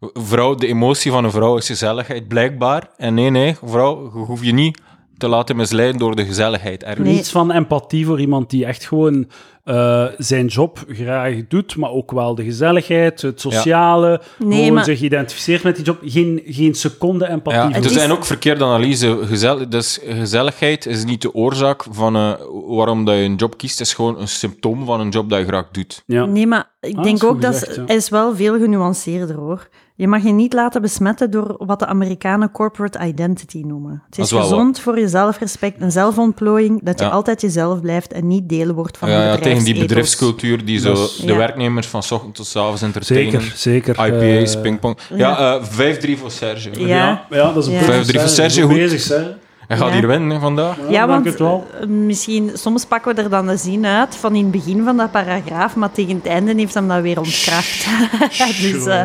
vrouw, 0.00 0.54
de 0.54 0.66
emotie 0.66 1.10
van 1.10 1.24
een 1.24 1.30
vrouw 1.30 1.56
is 1.56 1.66
gezelligheid, 1.66 2.28
blijkbaar. 2.28 2.90
En 2.96 3.14
nee, 3.14 3.30
nee, 3.30 3.56
vrouw, 3.64 4.02
je 4.02 4.18
hoeft 4.18 4.44
je 4.44 4.52
niet 4.52 4.80
te 5.22 5.28
laten 5.28 5.56
misleiden 5.56 5.98
door 5.98 6.16
de 6.16 6.24
gezelligheid. 6.24 6.82
Er 6.84 7.00
Nee. 7.00 7.12
Niets 7.14 7.30
van 7.30 7.50
empathie 7.52 8.06
voor 8.06 8.20
iemand 8.20 8.50
die 8.50 8.64
echt 8.66 8.84
gewoon 8.84 9.26
eh, 9.64 10.04
zijn 10.18 10.46
job 10.46 10.84
graag 10.88 11.34
doet, 11.48 11.76
maar 11.76 11.90
ook 11.90 12.10
wel 12.12 12.34
de 12.34 12.44
gezelligheid, 12.44 13.22
het 13.22 13.40
sociale, 13.40 14.20
Nee, 14.38 14.58
gewoon 14.58 14.74
maar- 14.74 14.84
zich 14.84 15.00
identificeert 15.00 15.62
met 15.62 15.76
die 15.76 15.84
job. 15.84 15.98
Geen, 16.04 16.42
geen 16.46 16.74
seconde 16.74 17.28
empathie 17.28 17.60
Ja, 17.60 17.74
er 17.76 17.84
is- 17.84 17.92
zijn 17.92 18.10
ook 18.12 18.24
verkeerde 18.24 18.64
analyse. 18.64 19.18
Gezel, 19.22 19.68
dus 19.68 19.98
gezelligheid 20.06 20.86
is 20.86 21.04
niet 21.04 21.22
de 21.22 21.34
oorzaak 21.34 21.84
van 21.90 22.16
eh, 22.16 22.32
waarom 22.66 23.04
dat 23.04 23.14
je 23.14 23.20
een 23.22 23.34
job 23.34 23.56
kiest. 23.58 23.78
Het 23.78 23.86
is 23.86 23.94
gewoon 23.94 24.20
een 24.20 24.28
symptoom 24.28 24.84
van 24.84 25.00
een 25.00 25.08
job 25.08 25.30
dat 25.30 25.38
je 25.38 25.44
graag 25.44 25.68
doet. 25.72 26.02
Ja. 26.06 26.24
Nee, 26.24 26.46
maar 26.46 26.70
ik 26.80 26.96
Ah, 26.96 27.02
denk 27.02 27.20
dat 27.20 27.30
ook 27.30 27.40
dat 27.42 27.54
is- 27.54 27.74
ja. 27.74 27.88
is 27.94 28.08
wel 28.08 28.36
veel 28.36 28.58
genuanceerder 28.58 29.36
hoor. 29.36 29.68
Je 29.94 30.08
mag 30.08 30.22
je 30.22 30.32
niet 30.32 30.52
laten 30.52 30.82
besmetten 30.82 31.30
door 31.30 31.54
wat 31.58 31.78
de 31.78 31.86
Amerikanen 31.86 32.50
corporate 32.50 32.98
identity 33.06 33.62
noemen. 33.66 34.02
Het 34.06 34.18
is 34.18 34.32
gezond 34.32 34.80
voor 34.80 34.98
je 34.98 35.08
zelfrespect 35.08 35.80
en 35.80 35.92
zelfontplooiing 35.92 36.80
dat 36.82 36.98
je 36.98 37.04
Ja. 37.04 37.10
altijd 37.10 37.40
jezelf 37.40 37.80
blijft 37.80 38.12
en 38.12 38.26
niet 38.26 38.48
deel 38.48 38.72
wordt 38.72 38.98
van 38.98 39.10
Ja, 39.10 39.18
de 39.20 39.24
ja, 39.24 39.36
tegen 39.36 39.64
die 39.64 39.78
bedrijfscultuur 39.78 40.64
die 40.64 40.78
zo 40.78 40.92
is- 40.92 41.16
de 41.16 41.26
Ja. 41.26 41.36
werknemers 41.36 41.86
van 41.86 42.02
's 42.02 42.10
ochtends 42.10 42.36
tot 42.38 42.46
's 42.46 42.56
avonds 42.56 42.82
entertainen. 42.82 43.40
Zeker, 43.42 43.56
zeker. 43.56 44.06
IPA's, 44.06 44.54
Eh, 44.54 44.60
pingpong. 44.60 44.98
Ja, 45.14 45.56
eh 45.56 45.62
5-3 45.64 46.18
voor 46.18 46.30
Serge. 46.30 46.70
Ja. 46.86 47.26
Ja, 47.30 47.52
dat 47.52 47.56
is 47.56 47.66
een 47.66 47.72
Ja. 47.72 47.78
punt. 47.78 47.92
5-3 47.94 48.20
voor 48.20 48.28
Serge, 48.28 48.62
Goed 48.62 48.74
bezig, 48.74 49.00
Serge. 49.00 49.36
Hij 49.72 49.80
gaat 49.80 49.90
Ja. 49.90 49.98
hier 49.98 50.06
winnen 50.06 50.30
hè, 50.30 50.38
vandaag. 50.40 50.76
Ja, 50.88 51.06
want 51.06 51.40
eh, 51.40 51.86
misschien, 51.86 52.50
soms 52.54 52.84
pakken 52.84 53.14
we 53.14 53.22
er 53.22 53.30
dan 53.30 53.46
de 53.46 53.56
zin 53.56 53.86
uit 53.86 54.16
van 54.16 54.34
in 54.34 54.42
het 54.42 54.50
begin 54.52 54.84
van 54.84 54.96
dat 54.96 55.10
paragraaf, 55.10 55.76
maar 55.76 55.92
tegen 55.92 56.14
het 56.16 56.26
einde 56.26 56.54
heeft 56.54 56.74
hem 56.74 56.88
dat 56.88 57.02
weer 57.02 57.18
ontkracht. 57.18 57.86
dus, 58.62 58.86
eh, 58.86 59.02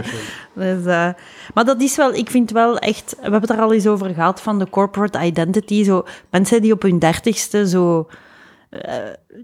dus, 0.53 0.85
eh, 0.85 1.09
maar 1.53 1.65
dat 1.65 1.81
is 1.81 1.95
wel, 1.95 2.13
ik 2.13 2.29
vind 2.29 2.51
wel 2.51 2.77
echt, 2.77 3.15
we 3.15 3.21
hebben 3.21 3.41
het 3.41 3.49
er 3.49 3.59
al 3.59 3.73
eens 3.73 3.87
over 3.87 4.13
gehad, 4.13 4.41
van 4.41 4.59
de 4.59 4.69
corporate 4.69 5.19
identity, 5.25 5.83
zo 5.83 6.05
mensen 6.31 6.61
die 6.61 6.71
op 6.73 6.81
hun 6.81 6.99
dertigste 6.99 7.67
zo 7.69 8.07
eh, 8.69 8.93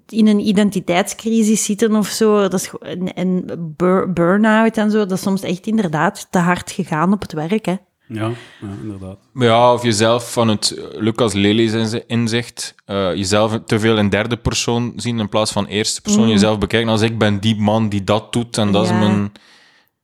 in 0.07 0.27
een 0.27 0.47
identiteitscrisis 0.47 1.63
zitten 1.65 1.95
of 1.95 2.07
zo, 2.07 2.41
dat 2.41 2.53
is, 2.53 2.71
en, 2.79 3.13
en 3.13 3.45
bur- 3.77 4.13
burn-out 4.13 4.77
en 4.77 4.91
zo, 4.91 4.97
dat 4.97 5.11
is 5.11 5.21
soms 5.21 5.41
echt 5.41 5.67
inderdaad 5.67 6.27
te 6.29 6.39
hard 6.39 6.71
gegaan 6.71 7.13
op 7.13 7.21
het 7.21 7.33
werk, 7.33 7.65
hè. 7.65 7.75
Ja, 8.07 8.29
ja, 8.61 8.67
inderdaad. 8.81 9.17
Ja, 9.33 9.73
of 9.73 9.83
jezelf 9.83 10.31
van 10.33 10.47
het 10.47 10.81
Lucas 10.93 11.33
Lely's 11.33 11.93
inzicht, 12.07 12.75
eh, 12.85 13.13
jezelf 13.15 13.59
te 13.65 13.79
veel 13.79 13.97
in 13.97 14.09
derde 14.09 14.37
persoon 14.37 14.93
zien 14.95 15.19
in 15.19 15.29
plaats 15.29 15.51
van 15.51 15.65
eerste 15.65 16.01
persoon. 16.01 16.27
Jezelf 16.29 16.57
bekijken 16.57 16.89
als 16.89 17.01
ik 17.01 17.17
ben 17.17 17.39
die 17.39 17.55
man 17.55 17.89
die 17.89 18.03
dat 18.03 18.33
doet 18.33 18.57
en 18.57 18.71
dat 18.71 18.87
Ja. 18.87 18.93
is 18.93 18.99
mijn... 18.99 19.31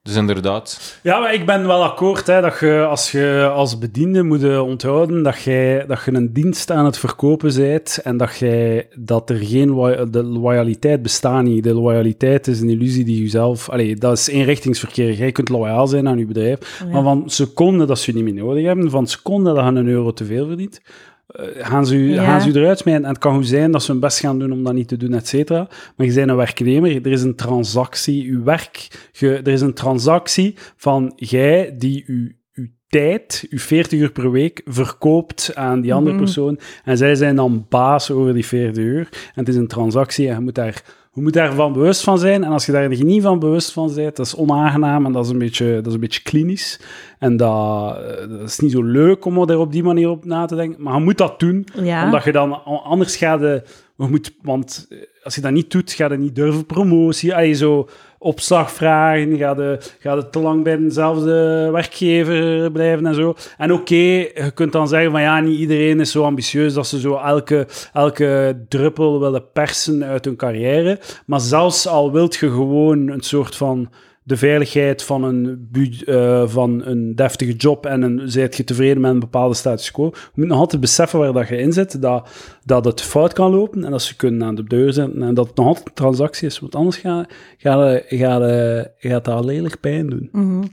Dus 0.10 0.18
inderdaad. 0.18 0.98
Ja, 1.04 1.20
maar 1.20 1.34
ik 1.34 1.46
ben 1.46 1.68
wel 1.68 1.84
akkoord 1.84 2.28
hè, 2.28 2.42
dat 2.42 2.60
je 2.60 2.86
als 2.86 3.12
je 3.12 3.52
als 3.54 3.78
bediende 3.78 4.24
moet 4.24 4.44
eh, 4.44 4.62
onthouden 4.62 5.24
dat, 5.24 5.42
jij, 5.42 5.86
dat 5.86 6.04
je 6.06 6.14
een 6.14 6.34
dienst 6.34 6.72
aan 6.72 6.86
het 6.86 6.98
verkopen 6.98 7.56
bent 7.56 8.00
en 8.04 8.18
dat, 8.18 8.38
jij, 8.38 8.88
dat 8.96 9.30
er 9.30 9.36
geen 9.36 9.68
de 10.12 10.24
loyaliteit 10.24 11.02
bestaat 11.02 11.44
niet. 11.44 11.64
De 11.64 11.74
loyaliteit 11.74 12.48
is 12.48 12.62
een 12.62 12.70
illusie 12.70 13.06
die 13.06 13.22
je 13.22 13.30
zelf... 13.30 13.70
Allee, 13.70 13.96
dat 13.96 14.18
is 14.18 14.28
eenrichtingsverkeer. 14.28 15.14
Jij 15.14 15.32
kunt 15.32 15.50
loyaal 15.50 15.88
zijn 15.88 16.08
aan 16.08 16.18
je 16.18 16.26
bedrijf, 16.26 16.84
maar 16.92 17.04
van 17.04 17.24
seconde 17.26 17.86
dat 17.86 18.00
ze 18.00 18.12
je 18.12 18.18
niet 18.24 18.34
meer 18.34 18.44
nodig 18.44 18.66
hebben, 18.66 18.90
van 18.90 19.08
seconde 19.08 19.54
dat 19.54 19.64
je 19.64 19.72
een 19.72 19.88
euro 19.88 20.14
te 20.14 20.26
veel 20.26 20.48
verdient, 20.48 20.82
eh, 21.30 21.46
gaan 21.66 21.86
ze, 21.86 21.96
u, 21.96 22.12
Ja. 22.14 22.24
gaan 22.24 22.42
ze 22.42 22.50
u 22.50 22.54
eruit 22.54 22.78
smijten. 22.80 23.04
En 23.04 23.10
het 23.10 23.20
kan 23.20 23.36
goed 23.36 23.48
zijn 23.48 23.72
dat 23.72 23.84
ze 23.84 23.92
hun 23.92 24.00
best 24.00 24.20
gaan 24.20 24.40
doen 24.40 24.52
om 24.52 24.64
dat 24.64 24.74
niet 24.74 24.88
te 24.88 24.98
doen, 24.98 25.14
et 25.14 25.28
cetera. 25.28 25.68
Maar 25.96 26.08
je 26.08 26.14
bent 26.14 26.30
een 26.30 26.36
werknemer, 26.36 27.06
er 27.06 27.12
is 27.12 27.24
een 27.24 27.36
transactie. 27.36 28.30
Uw 28.30 28.44
werk, 28.44 28.88
je, 29.12 29.36
er 29.36 29.48
is 29.48 29.62
een 29.62 29.74
transactie 29.74 30.56
van 30.78 31.14
jij 31.16 31.76
die 31.78 32.04
uw, 32.08 32.28
uw 32.54 32.68
tijd, 32.88 33.46
uw 33.50 33.60
40 33.60 34.00
uur 34.00 34.12
per 34.12 34.32
week, 34.32 34.62
verkoopt 34.66 35.52
aan 35.56 35.82
die 35.82 35.94
andere 35.94 36.16
persoon. 36.16 36.60
En 36.84 36.98
zij 36.98 37.16
zijn 37.16 37.36
dan 37.36 37.66
baas 37.70 38.12
over 38.12 38.34
die 38.34 38.46
40 38.46 38.84
uur. 38.84 39.08
En 39.12 39.34
het 39.34 39.48
is 39.48 39.56
een 39.56 39.68
transactie 39.68 40.28
en 40.28 40.34
je 40.36 40.40
moet 40.42 40.56
daar... 40.56 40.84
Je 41.20 41.26
moet 41.26 41.34
daarvan 41.34 41.74
bewust 41.74 42.04
van 42.04 42.20
zijn. 42.20 42.44
En 42.44 42.52
als 42.52 42.66
je 42.66 42.72
daar 42.72 42.90
niet 43.04 43.22
van 43.22 43.40
bewust 43.40 43.72
van 43.72 43.94
bent, 43.96 44.16
dat 44.16 44.26
is 44.26 44.36
onaangenaam 44.36 45.06
en 45.06 45.12
dat 45.12 45.26
is 45.26 45.32
een 45.32 45.38
beetje, 45.38 45.76
dat 45.76 45.88
is 45.88 45.94
een 45.94 46.00
beetje 46.00 46.22
klinisch. 46.22 46.80
En 47.18 47.38
dat, 47.38 47.98
eh, 47.98 48.30
dat 48.30 48.42
is 48.42 48.60
niet 48.60 48.72
zo 48.72 48.84
leuk 48.84 49.26
om 49.26 49.50
er 49.50 49.60
op 49.60 49.72
die 49.72 49.84
manier 49.84 50.10
op 50.10 50.26
na 50.26 50.46
te 50.46 50.56
denken. 50.56 50.84
Maar 50.84 50.94
je 50.96 51.04
moet 51.04 51.18
dat 51.18 51.40
doen, 51.40 51.68
Ja. 51.82 52.06
omdat 52.06 52.24
je 52.24 52.32
dan... 52.32 52.64
Anders 52.64 53.16
gaat 53.16 53.40
de... 53.40 53.64
Je 53.98 54.08
moet, 54.10 54.36
want 54.42 54.86
eh, 54.90 54.98
als 55.24 55.36
je 55.36 55.42
dat 55.42 55.52
niet 55.52 55.72
doet, 55.72 55.92
ga 55.92 56.12
je 56.12 56.18
niet 56.18 56.36
durven 56.36 56.66
promotie. 56.66 57.36
Allee, 57.36 57.54
zo 57.54 57.90
opslag 58.20 58.72
vragen, 58.72 59.38
ga 59.38 59.54
je, 59.58 59.80
ga 60.00 60.22
te 60.24 60.40
lang 60.40 60.64
bij 60.64 60.78
dezelfde 60.78 61.70
werkgever 61.72 62.72
blijven 62.72 63.06
en 63.06 63.16
zo. 63.16 63.36
En 63.58 63.74
oké, 63.74 63.96
je 63.96 64.52
kunt 64.54 64.72
dan 64.72 64.88
zeggen 64.88 65.12
van 65.12 65.22
ja, 65.22 65.40
niet 65.40 65.60
iedereen 65.60 66.00
is 66.00 66.12
zo 66.12 66.24
ambitieus 66.24 66.74
dat 66.74 66.88
ze 66.88 67.00
zo 67.00 67.18
elke, 67.18 67.68
elke 67.94 68.60
druppel 68.68 69.20
willen 69.20 69.52
persen 69.52 70.04
uit 70.04 70.26
hun 70.26 70.36
carrière. 70.36 71.00
Maar 71.26 71.42
zelfs 71.42 71.88
al 71.88 72.12
wilt 72.12 72.36
je 72.36 72.50
gewoon 72.50 73.08
een 73.08 73.22
soort 73.22 73.56
van 73.56 73.90
de 74.30 74.38
veiligheid 74.38 75.04
van 75.04 75.24
een, 75.24 75.70
eh, 76.06 76.48
van 76.48 76.86
een 76.86 77.16
deftige 77.16 77.56
job 77.56 77.86
en 77.86 78.02
een, 78.02 78.22
zijt 78.26 78.58
je 78.58 78.64
tevreden 78.64 79.02
met 79.02 79.12
een 79.12 79.20
bepaalde 79.20 79.56
status 79.56 79.92
quo. 79.92 80.06
Je 80.14 80.32
moet 80.34 80.48
nog 80.48 80.58
altijd 80.58 80.82
beseffen 80.82 81.20
waar 81.20 81.34
dat 81.34 81.48
je 81.48 81.58
in 81.58 81.74
zit, 81.74 82.02
dat, 82.02 82.30
dat 82.66 82.86
het 82.86 83.02
fout 83.02 83.34
kan 83.34 83.52
lopen 83.52 83.84
en 83.84 83.92
dat 83.92 84.02
ze 84.02 84.16
kunnen 84.16 84.48
aan 84.48 84.56
de 84.56 84.64
deur 84.64 84.94
zetten 84.94 85.24
en 85.24 85.34
dat 85.34 85.48
het 85.48 85.56
nog 85.56 85.68
altijd 85.68 85.88
een 85.88 85.94
transactie 85.94 86.48
is, 86.48 86.60
want 86.60 86.76
anders 86.76 86.98
gaat 86.98 87.30
ga, 87.58 88.02
ga, 88.08 88.88
gaat 88.98 89.26
dat 89.26 89.46
lelijk 89.46 89.80
pijn 89.80 90.08
doen. 90.10 90.30
Mhm. 90.32 90.64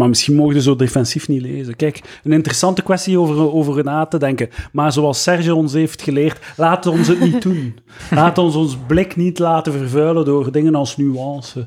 Maar 0.00 0.08
misschien 0.08 0.34
mogen 0.34 0.54
ze 0.54 0.62
zo 0.62 0.76
defensief 0.76 1.28
niet 1.28 1.40
lezen. 1.42 1.76
Kijk, 1.76 2.00
een 2.22 2.32
interessante 2.32 2.82
kwestie 2.82 3.18
over, 3.18 3.52
over 3.52 3.84
na 3.84 4.06
te 4.06 4.18
denken. 4.18 4.48
Maar 4.72 4.92
zoals 4.92 5.22
Serge 5.22 5.54
ons 5.54 5.72
heeft 5.72 6.02
geleerd, 6.02 6.38
laten 6.56 6.92
we 6.92 6.98
ons 6.98 7.08
het 7.08 7.20
niet 7.20 7.42
doen. 7.48 7.78
Laten 8.10 8.42
ons 8.42 8.54
ons 8.54 8.76
blik 8.86 9.16
niet 9.16 9.38
laten 9.38 9.72
vervuilen 9.72 10.24
door 10.24 10.52
dingen 10.52 10.74
als 10.74 10.96
nuance. 10.96 11.66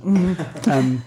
En 0.70 1.04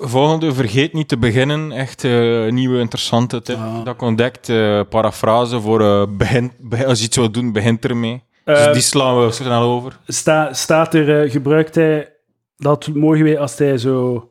Volgende, 0.00 0.52
vergeet 0.52 0.92
niet 0.92 1.08
te 1.08 1.16
beginnen. 1.18 1.72
Echt 1.72 2.04
eh, 2.04 2.46
nieuwe 2.48 2.78
interessante 2.80 3.42
tip. 3.42 3.56
Ja. 3.56 3.82
Dat 3.84 3.94
ik 3.94 4.02
ontdekt, 4.02 4.48
eh, 4.48 4.80
parafrase 4.88 5.60
voor 5.60 5.80
eh, 5.80 6.02
begin, 6.10 6.52
be- 6.60 6.86
als 6.86 6.98
je 6.98 7.04
iets 7.04 7.16
wil 7.16 7.30
doen, 7.30 7.52
begint 7.52 7.84
ermee. 7.84 8.22
Dus 8.44 8.72
die 8.72 8.82
slaan 8.82 9.24
we 9.24 9.30
snel 9.32 9.62
over. 9.62 9.98
sta, 10.06 10.52
staat 10.52 10.94
er, 10.94 11.30
gebruikt 11.30 11.74
hij 11.74 12.12
dat 12.56 12.88
mooi 12.94 13.22
weer 13.22 13.38
als 13.38 13.58
hij 13.58 13.78
zo... 13.78 14.28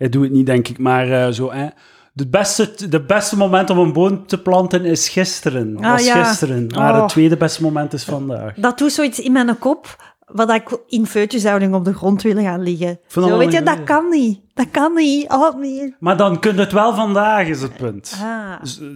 Hij 0.00 0.08
doet 0.08 0.22
het 0.22 0.32
niet, 0.32 0.46
denk 0.46 0.68
ik, 0.68 0.78
maar 0.78 1.10
eh, 1.10 1.32
zo... 1.32 1.52
Hè. 1.52 1.66
De 2.12 2.28
beste, 2.28 2.88
de 2.88 3.00
beste 3.00 3.36
moment 3.36 3.70
om 3.70 3.78
een 3.78 3.92
boom 3.92 4.26
te 4.26 4.38
planten 4.38 4.84
is 4.84 5.08
gisteren. 5.08 5.76
Ah, 5.80 5.90
was 5.90 6.04
ja. 6.04 6.24
gisteren. 6.24 6.66
Maar 6.74 6.94
Oh. 6.94 7.00
het 7.00 7.08
tweede 7.08 7.36
beste 7.36 7.62
moment 7.62 7.92
is 7.92 8.04
vandaag. 8.04 8.54
Dat 8.54 8.78
doet 8.78 8.92
zoiets 8.92 9.18
in 9.20 9.32
mijn 9.32 9.58
kop, 9.58 10.09
wat 10.32 10.50
ik 10.50 10.78
in 10.86 11.06
feutjeshouding 11.06 11.74
op 11.74 11.84
de 11.84 11.94
grond 11.94 12.22
wil 12.22 12.36
gaan 12.36 12.62
liggen. 12.62 13.00
Zo, 13.06 13.20
dat 13.28 13.38
weet 13.38 13.52
je, 13.52 13.62
dat 13.62 13.84
kan 13.84 14.08
niet. 14.08 14.40
Dat 14.54 14.66
kan 14.70 14.94
niet. 14.94 15.30
Oh, 15.32 15.56
nee. 15.60 15.94
Maar 16.00 16.16
dan 16.16 16.40
kun 16.40 16.54
je 16.54 16.60
het 16.60 16.72
wel 16.72 16.94
vandaag, 16.94 17.46
is 17.46 17.62
het 17.62 17.76
punt. 17.76 18.16
Ah. 18.22 18.52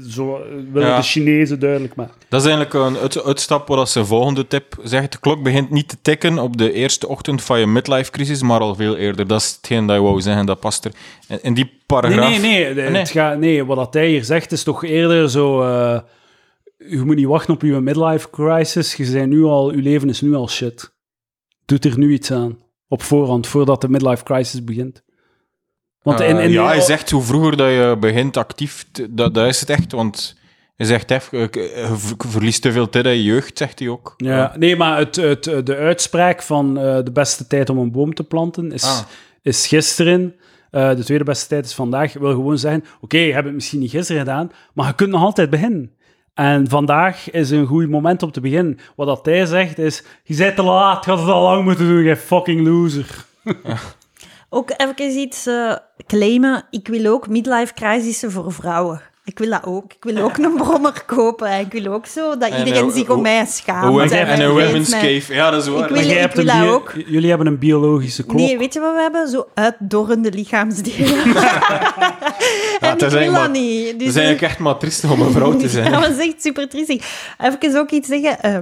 Zo 0.08 0.36
eh, 0.36 0.42
willen 0.72 0.88
Ja. 0.88 0.96
de 0.96 1.02
Chinezen 1.02 1.60
duidelijk 1.60 1.94
maken. 1.94 2.14
Dat 2.28 2.40
is 2.40 2.46
eigenlijk 2.46 2.74
een 2.86 2.96
uit, 2.96 3.24
uitstap 3.24 3.68
wat 3.68 3.78
als 3.78 3.92
zijn 3.92 4.06
volgende 4.06 4.46
tip 4.46 4.76
zegt. 4.82 5.12
De 5.12 5.18
klok 5.20 5.42
begint 5.42 5.70
niet 5.70 5.88
te 5.88 5.96
tikken 6.02 6.38
op 6.38 6.56
de 6.56 6.72
eerste 6.72 7.08
ochtend 7.08 7.42
van 7.42 7.60
je 7.60 7.66
midlife-crisis, 7.66 8.42
maar 8.42 8.60
al 8.60 8.74
veel 8.74 8.96
eerder. 8.96 9.26
Dat 9.26 9.40
is 9.40 9.52
hetgeen 9.56 9.86
dat 9.86 9.96
je 9.96 10.02
wou 10.02 10.20
zeggen, 10.20 10.46
dat 10.46 10.60
past 10.60 10.84
er. 10.84 10.92
In, 11.28 11.38
in 11.42 11.54
die 11.54 11.64
Nee, 11.64 11.82
paragraaf... 11.86 12.30
nee, 12.30 12.38
nee. 12.40 12.68
Ah, 12.68 12.90
nee. 12.90 13.00
Het 13.00 13.10
gaat, 13.10 13.38
nee, 13.38 13.64
wat 13.64 13.76
dat 13.76 13.94
hij 13.94 14.08
hier 14.08 14.24
zegt 14.24 14.52
is 14.52 14.62
toch 14.62 14.84
eerder 14.84 15.30
zo... 15.30 15.62
eh, 15.62 15.98
je 16.88 16.98
moet 17.04 17.16
niet 17.16 17.26
wachten 17.26 17.54
op 17.54 17.62
je 17.62 17.80
midlife 17.80 18.30
crisis. 18.30 18.94
Je, 18.94 19.04
zijn 19.04 19.28
nu 19.28 19.44
al, 19.44 19.72
je 19.74 19.82
leven 19.82 20.08
is 20.08 20.20
nu 20.20 20.34
al 20.34 20.48
shit. 20.48 20.92
Doet 21.64 21.84
er 21.84 21.98
nu 21.98 22.12
iets 22.12 22.30
aan. 22.32 22.58
Op 22.88 23.02
voorhand, 23.02 23.46
voordat 23.46 23.80
de 23.80 23.88
midlife 23.88 24.24
crisis 24.24 24.64
begint. 24.64 25.02
Want 26.02 26.20
in, 26.20 26.36
Eh, 26.36 26.44
in 26.44 26.50
ja, 26.50 26.60
die- 26.62 26.76
hij 26.76 26.80
zegt 26.80 27.10
hoe 27.10 27.22
vroeger 27.22 27.56
dat 27.56 27.68
je 27.68 27.96
begint 28.00 28.36
actief, 28.36 28.84
dat, 29.10 29.34
dat 29.34 29.46
is 29.46 29.60
het 29.60 29.70
echt, 29.70 29.92
want 29.92 30.36
hij 30.76 30.86
zegt 30.86 31.10
even, 31.10 31.38
je, 31.38 31.48
ver- 31.96 32.14
je 32.18 32.28
verliest 32.28 32.62
te 32.62 32.72
veel 32.72 32.88
tijd 32.88 33.06
aan 33.06 33.12
je 33.12 33.22
jeugd, 33.22 33.58
zegt 33.58 33.78
hij 33.78 33.88
ook. 33.88 34.14
Ja, 34.16 34.54
nee, 34.58 34.76
maar 34.76 34.98
het, 34.98 35.16
het, 35.16 35.44
de 35.44 35.76
uitspraak 35.76 36.42
van 36.42 36.78
eh, 36.78 36.98
de 37.04 37.12
beste 37.12 37.46
tijd 37.46 37.70
om 37.70 37.78
een 37.78 37.92
boom 37.92 38.14
te 38.14 38.24
planten 38.24 38.72
is, 38.72 38.84
Ah. 38.84 38.98
is 39.42 39.66
gisteren. 39.66 40.34
Eh, 40.70 40.94
de 40.96 41.04
tweede 41.04 41.24
beste 41.24 41.48
tijd 41.48 41.64
is 41.64 41.74
vandaag. 41.74 42.12
wil 42.12 42.30
gewoon 42.30 42.58
zeggen, 42.58 42.84
oké, 43.00 43.18
je 43.18 43.32
hebt 43.32 43.44
het 43.44 43.54
misschien 43.54 43.80
niet 43.80 43.90
gisteren 43.90 44.20
gedaan, 44.22 44.50
maar 44.74 44.86
je 44.86 44.94
kunt 44.94 45.10
nog 45.10 45.22
altijd 45.22 45.50
beginnen. 45.50 45.90
En 46.34 46.68
vandaag 46.68 47.30
is 47.30 47.50
een 47.50 47.66
goed 47.66 47.88
moment 47.88 48.22
om 48.22 48.30
te 48.30 48.40
beginnen. 48.40 48.78
Wat 48.96 49.06
dat 49.06 49.26
hij 49.26 49.46
zegt 49.46 49.78
is, 49.78 50.04
je 50.24 50.36
bent 50.36 50.56
te 50.56 50.62
laat, 50.62 51.04
je 51.04 51.10
had 51.10 51.20
het 51.20 51.28
al 51.28 51.42
lang 51.42 51.64
moeten 51.64 51.86
doen, 51.86 52.02
je 52.02 52.16
fucking 52.16 52.66
loser. 52.66 53.24
Ook 54.48 54.74
even 54.76 55.18
iets 55.18 55.46
eh, 55.46 55.76
claimen. 56.06 56.66
Ik 56.70 56.88
wil 56.88 57.12
ook 57.12 57.28
midlife 57.28 57.74
crisissen 57.74 58.32
voor 58.32 58.52
vrouwen. 58.52 59.00
Ik 59.26 59.38
wil 59.38 59.50
dat 59.50 59.64
ook. 59.64 59.92
Ik 59.92 60.04
wil 60.04 60.24
ook 60.24 60.36
een 60.36 60.54
brommer 60.56 61.02
kopen. 61.06 61.48
En 61.48 61.60
ik 61.60 61.72
wil 61.82 61.92
ook 61.92 62.06
zo 62.06 62.36
dat 62.38 62.50
En, 62.50 62.58
iedereen 62.66 62.88
eh, 62.88 62.94
zich 62.94 63.08
om 63.10 63.22
mij 63.22 63.46
schaamt. 63.46 64.10
en 64.12 64.40
een 64.40 64.50
women's 64.50 64.90
mij. 64.90 65.00
cave, 65.20 65.34
ja, 65.34 65.50
dat 65.50 65.62
is 65.62 65.68
waar. 65.68 65.82
Ik 65.82 65.88
wil- 66.34 66.44
dat 66.46 66.66
ook. 66.68 66.92
Jullie 67.06 67.28
hebben 67.28 67.46
een 67.46 67.58
biologische 67.58 68.22
klok. 68.24 68.36
Nee, 68.36 68.58
weet 68.58 68.72
je 68.74 68.80
wat 68.80 68.94
we 68.94 69.00
hebben? 69.00 69.28
Zo 69.28 69.46
uitdorrende 69.54 70.30
lichaamsdelen. 70.32 71.08
en 72.80 72.94
ik 72.96 73.02
is 73.02 73.12
wil 73.12 73.32
dat 73.32 73.50
niet. 73.52 73.86
Het 73.88 73.98
Dus 73.98 74.08
is 74.08 74.14
eigenlijk 74.16 74.42
echt 74.42 74.58
maar 74.58 74.76
triestig 74.76 75.10
om 75.12 75.20
een 75.20 75.32
vrouw 75.32 75.56
te 75.56 75.68
zijn. 75.74 75.90
Ja, 75.90 76.00
dat 76.00 76.10
is 76.10 76.26
echt 76.26 76.42
super 76.42 76.68
triestig. 76.68 77.34
Even 77.38 77.80
ook 77.80 77.90
iets 77.90 78.08
zeggen. 78.08 78.40
eh, 78.42 78.54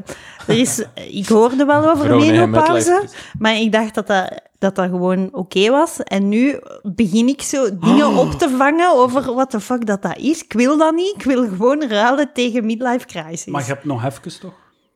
er 0.47 0.59
is, 0.59 0.83
ik 1.11 1.29
hoorde 1.29 1.65
wel 1.65 1.91
over 1.91 2.17
menopauze, 2.17 3.03
maar 3.39 3.57
ik 3.57 3.73
dacht 3.73 3.95
dat 3.95 4.07
dat, 4.07 4.41
dat, 4.63 4.75
dat 4.75 4.89
gewoon 4.89 5.29
oké 5.33 5.71
was. 5.71 6.03
En 6.03 6.29
nu 6.29 6.59
begin 6.83 7.29
ik 7.29 7.43
zo 7.43 7.79
dingen 7.79 8.07
Oh. 8.07 8.19
op 8.19 8.33
te 8.33 8.49
vangen 8.49 8.95
over 8.95 9.35
wat 9.35 9.51
de 9.51 9.61
fuck 9.61 9.87
dat 9.87 10.03
dat 10.03 10.17
is. 10.17 10.43
Ik 10.45 10.53
wil 10.53 10.77
dat 10.77 10.95
niet. 10.95 11.15
Ik 11.15 11.23
wil 11.23 11.49
gewoon 11.49 11.89
ruilen 11.89 12.31
tegen 12.33 12.67
midlife 12.67 13.07
crisis. 13.07 13.45
Maar 13.45 13.61
je 13.61 13.67
hebt 13.67 13.85
nog 13.85 14.05
even 14.05 14.41
toch? 14.41 14.53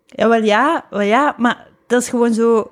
Ja, 0.06 0.28
wel 0.28 0.42
ja, 0.42 0.84
wel 0.90 1.00
ja, 1.00 1.34
maar 1.38 1.66
dat 1.86 2.02
is 2.02 2.08
gewoon 2.08 2.34
zo... 2.34 2.70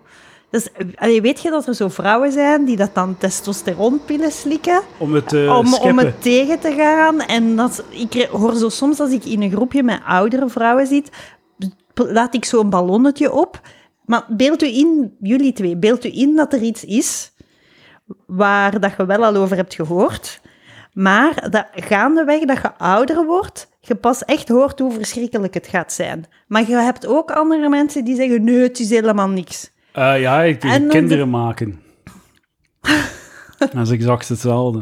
Allee, 0.95 1.23
weet 1.23 1.41
je 1.43 1.51
dat 1.51 1.67
er 1.67 1.75
zo 1.75 1.89
vrouwen 1.89 2.33
zijn 2.33 2.65
die 2.65 2.77
dat 2.77 2.95
dan 2.95 3.19
testosteronpillen 3.19 4.33
slikken? 4.33 4.81
Om 4.99 5.15
het 5.15 5.29
te 5.29 5.55
om, 5.59 5.75
om 5.75 5.99
het 5.99 6.23
tegen 6.23 6.61
te 6.61 6.73
gaan. 6.73 7.21
En 7.21 7.57
dat, 7.57 7.85
ik 7.91 8.29
hoor 8.31 8.55
zo 8.55 8.69
soms 8.69 9.01
als 9.01 9.11
ik 9.11 9.25
in 9.25 9.43
een 9.43 9.51
groepje 9.51 9.83
met 9.83 10.01
oudere 10.07 10.49
vrouwen 10.49 10.87
zit, 10.87 11.11
laat 11.95 12.35
ik 12.35 12.45
zo'n 12.45 12.71
ballonnetje 12.71 13.33
op. 13.33 13.61
Maar 14.05 14.25
beeld 14.29 14.63
u 14.63 14.67
in, 14.67 15.17
jullie 15.21 15.53
twee, 15.53 15.77
beeld 15.77 16.05
u 16.05 16.11
in 16.13 16.37
dat 16.37 16.53
er 16.53 16.63
iets 16.63 16.85
is 16.85 17.33
waar 18.27 18.81
dat 18.81 18.95
je 18.97 19.07
wel 19.07 19.25
al 19.25 19.37
over 19.37 19.57
hebt 19.57 19.75
gehoord. 19.75 20.41
Maar 20.93 21.51
dat 21.51 21.67
gaandeweg 21.73 22.45
dat 22.45 22.61
je 22.63 22.77
ouder 22.79 23.25
wordt, 23.25 23.69
je 23.81 23.95
pas 23.95 24.25
echt 24.25 24.49
hoort 24.49 24.79
hoe 24.79 24.93
verschrikkelijk 24.93 25.55
het 25.55 25.67
gaat 25.67 25.93
zijn. 25.93 26.27
Maar 26.47 26.69
je 26.69 26.77
hebt 26.77 27.07
ook 27.07 27.31
andere 27.31 27.69
mensen 27.69 28.05
die 28.05 28.17
zeggen, 28.17 28.45
nee, 28.45 28.63
het 28.63 28.81
is 28.81 28.91
helemaal 28.91 29.29
niks. 29.29 29.73
Eh, 29.93 30.21
ja, 30.21 30.43
ik 30.43 30.63
En 30.63 30.81
dan 30.81 30.89
kinderen 30.89 31.31
maken. 31.31 31.81
dat 33.59 33.75
is 33.87 33.91
exact 33.91 34.29
hetzelfde. 34.29 34.79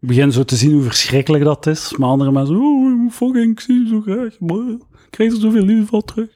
Ik 0.00 0.10
begin 0.10 0.32
zo 0.32 0.42
te 0.42 0.56
zien 0.56 0.72
hoe 0.72 0.82
verschrikkelijk 0.82 1.44
dat 1.44 1.66
is. 1.66 1.96
Maar 1.96 2.08
andere 2.08 2.32
mensen, 2.32 2.56
oh, 2.56 3.10
fucking, 3.10 3.52
ik 3.52 3.60
zie 3.60 3.88
zo 3.88 4.00
graag. 4.00 4.40
Maar 4.40 4.68
ik 4.68 5.10
krijg 5.10 5.32
er 5.32 5.40
zoveel 5.40 5.64
liefde 5.64 5.86
van 5.86 6.02
terug. 6.02 6.28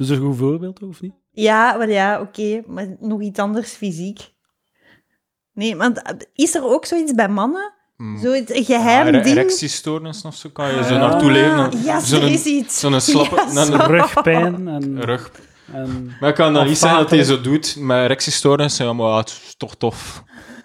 Dus 0.00 0.08
een 0.08 0.20
goed 0.26 0.36
voorbeeld, 0.36 0.82
of 0.82 1.00
niet? 1.00 1.12
Ja, 1.32 1.78
wel 1.78 1.88
ja, 1.88 2.20
oké, 2.20 2.62
maar 2.66 2.96
nog 3.00 3.20
iets 3.20 3.38
anders 3.38 3.70
fysiek. 3.72 4.32
Nee, 5.52 5.76
want 5.76 6.02
is 6.34 6.54
er 6.54 6.64
ook 6.64 6.84
zoiets 6.86 7.12
bij 7.14 7.28
mannen? 7.28 7.72
Zoiets 8.22 8.54
een 8.54 8.64
geheim 8.64 9.06
Ah, 9.06 9.14
ere- 9.14 9.22
ding? 9.22 9.36
erectiestoornis 9.36 10.22
of 10.24 10.34
zo, 10.34 10.48
kan 10.52 10.74
je 10.74 10.84
zo 10.84 10.96
naartoe 10.98 11.30
leven. 11.30 11.58
Ah, 11.58 11.84
ja, 11.84 12.00
er 12.12 12.22
is 12.30 12.44
iets. 12.44 12.80
Zo'n 12.80 13.00
slappe 13.10 13.34
Ja, 13.34 13.42
een 13.60 13.66
zo. 13.66 13.76
Rugpijn 13.76 14.68
en... 14.68 15.00
rug. 15.04 15.30
en 15.72 16.16
Maar 16.20 16.28
ik 16.28 16.34
kan 16.34 16.52
dan 16.54 16.66
niet 16.66 16.78
zeggen 16.78 16.98
dat 16.98 17.10
hij 17.10 17.22
zo 17.24 17.40
doet 17.40 17.76
met 17.78 17.96
erectiestoornis. 18.04 18.76
Ja, 18.76 18.92
maar 18.92 19.06
ja, 19.10 19.16
het 19.16 19.28
is 19.28 19.54
toch 19.56 19.76
tof. 19.76 20.22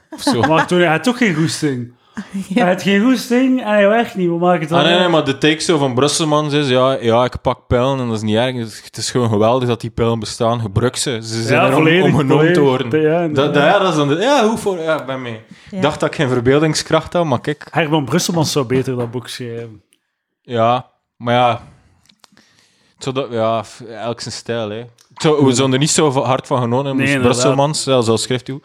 Of 0.10 0.22
zo. 0.22 0.42
maar 0.42 0.68
toen 0.68 0.80
hij 0.80 0.88
had 0.88 1.04
toch 1.04 1.18
geen 1.18 1.36
goesting. 1.36 1.94
Hij 2.54 2.68
had 2.68 2.82
geen 2.82 3.02
goesting 3.02 3.62
en 3.62 3.68
hij 3.68 3.88
werkt 3.88 4.16
niet. 4.16 4.28
We 4.30 4.38
maken 4.38 4.62
het 4.62 4.72
Ah, 4.72 4.84
nee, 4.84 5.00
nee, 5.00 5.08
maar 5.08 5.24
de 5.26 5.38
take 5.38 5.60
zo 5.60 5.78
van 5.78 5.94
Brusselmans 5.94 6.54
is, 6.54 6.68
ja, 6.70 6.92
ja, 7.02 7.24
ik 7.24 7.42
pak 7.42 7.68
pijlen 7.68 8.00
en 8.00 8.08
dat 8.08 8.16
is 8.16 8.22
niet 8.22 8.36
erg. 8.36 8.84
Het 8.84 8.98
is 8.98 9.12
gewoon 9.12 9.30
geweldig 9.30 9.68
dat 9.68 9.82
die 9.82 9.90
pijlen 9.90 10.20
bestaan. 10.20 10.62
Gebruik 10.62 10.96
ze. 10.96 11.20
Ze 11.24 11.42
zijn 11.44 11.60
Ja, 11.60 11.62
er 11.66 11.68
om, 11.70 11.74
volledig, 11.76 12.04
om 12.06 12.16
genomen 12.16 12.54
te 12.54 12.60
worden. 12.60 13.02
Ja, 13.02 13.10
dat, 13.12 13.22
inderdaad. 13.28 13.54
dat, 13.54 13.64
ja, 13.64 13.80
dat 13.80 13.90
is 13.90 13.96
dan 13.96 14.08
de, 14.08 14.16
ja, 14.16 14.48
hoe 14.48 14.58
voor, 14.58 14.78
ja, 14.80 15.00
ik 15.00 15.06
ben 15.06 15.22
mee. 15.22 15.40
Ja. 15.70 15.76
Ik 15.78 15.82
dacht 15.82 16.00
dat 16.00 16.10
ik 16.10 16.16
geen 16.16 16.30
verbeeldingskracht 16.30 17.14
had, 17.14 17.26
maar 17.26 17.42
kijk, 17.42 17.68
Herman 17.72 18.06
Brusselmans 18.06 18.52
zou 18.52 18.66
beter 18.66 18.96
dat 18.96 19.12
boek 19.12 19.28
schrijven. 19.28 19.82
ja, 20.42 20.86
maar 21.18 21.34
ja, 21.34 21.62
het 22.96 23.04
zou 23.04 23.16
dat, 23.16 23.28
ja, 23.32 23.64
elk 24.04 24.22
zijn 24.22 24.34
stijl, 24.34 24.70
hè. 24.70 24.84
Zou- 25.16 25.46
We 25.46 25.52
zouden 25.54 25.74
er 25.74 25.80
niet 25.80 25.90
zo 25.92 26.12
hard 26.12 26.48
van 26.48 26.60
hebben, 26.62 26.84
Nee, 26.84 26.92
inderdaad. 26.92 27.22
Brusselmans, 27.22 27.84
zelfs 27.84 28.08
al 28.08 28.18
schrijft 28.18 28.48
hij. 28.48 28.60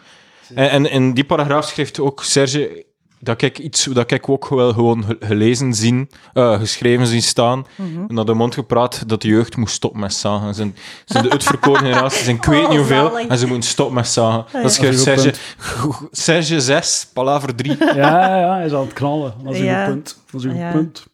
En, 0.55 0.71
en 0.71 0.91
in 0.91 1.15
die 1.15 1.25
paragraaf 1.25 1.65
schrijft 1.67 2.01
ook 2.01 2.23
Serge 2.25 2.85
dat 3.21 3.43
ik 3.43 3.59
iets 3.59 3.85
dat 3.85 4.11
ik 4.11 4.29
ook 4.29 4.49
wel 4.49 4.73
gewoon 4.73 5.05
ge- 5.05 5.17
gelezen 5.21 5.75
zien, 5.75 6.11
eh, 6.33 6.59
geschreven 6.59 7.07
zien 7.07 7.23
staan, 7.23 7.67
Mhm. 7.77 8.05
en 8.09 8.15
dat 8.15 8.27
de 8.27 8.35
mond 8.35 8.55
gepraat 8.55 9.09
dat 9.09 9.23
de 9.23 9.29
jeugd 9.29 9.57
moest 9.57 9.75
stoppen 9.75 10.01
met 10.01 10.15
zagen. 10.15 10.55
Ze 10.55 10.73
zijn, 11.05 11.23
de 11.25 11.31
uitverkoren 11.31 11.81
generatie, 11.87 12.25
zijn 12.25 12.37
ik 12.37 12.45
weet 12.45 12.63
Oh, 12.63 12.69
niet 12.69 12.79
hoeveel, 12.79 13.11
zalig. 13.11 13.27
en 13.27 13.39
ze 13.39 13.47
moeten 13.47 13.71
stoppen 13.71 13.95
met 13.95 14.09
zagen. 14.09 14.63
Dat 14.63 14.73
schrijft 14.73 15.05
Dat 15.05 15.17
is 15.19 15.25
een 15.25 15.35
Serge, 15.35 16.09
Serge 16.11 16.61
6, 16.61 17.07
palaver 17.13 17.55
3. 17.55 17.77
Ja, 17.79 17.95
ja, 18.39 18.55
hij 18.55 18.65
is 18.67 18.73
aan 18.73 18.81
het 18.81 18.93
knallen. 18.93 19.35
Dat 19.45 19.53
is 19.53 19.59
een 19.59 19.65
Ja. 19.65 19.85
goed 19.85 19.93
punt. 19.95 20.17
Dat 20.31 20.41
is 20.41 20.47
een 20.47 20.53
goed 20.53 20.61
Ja. 20.61 20.71
punt. 20.73 21.07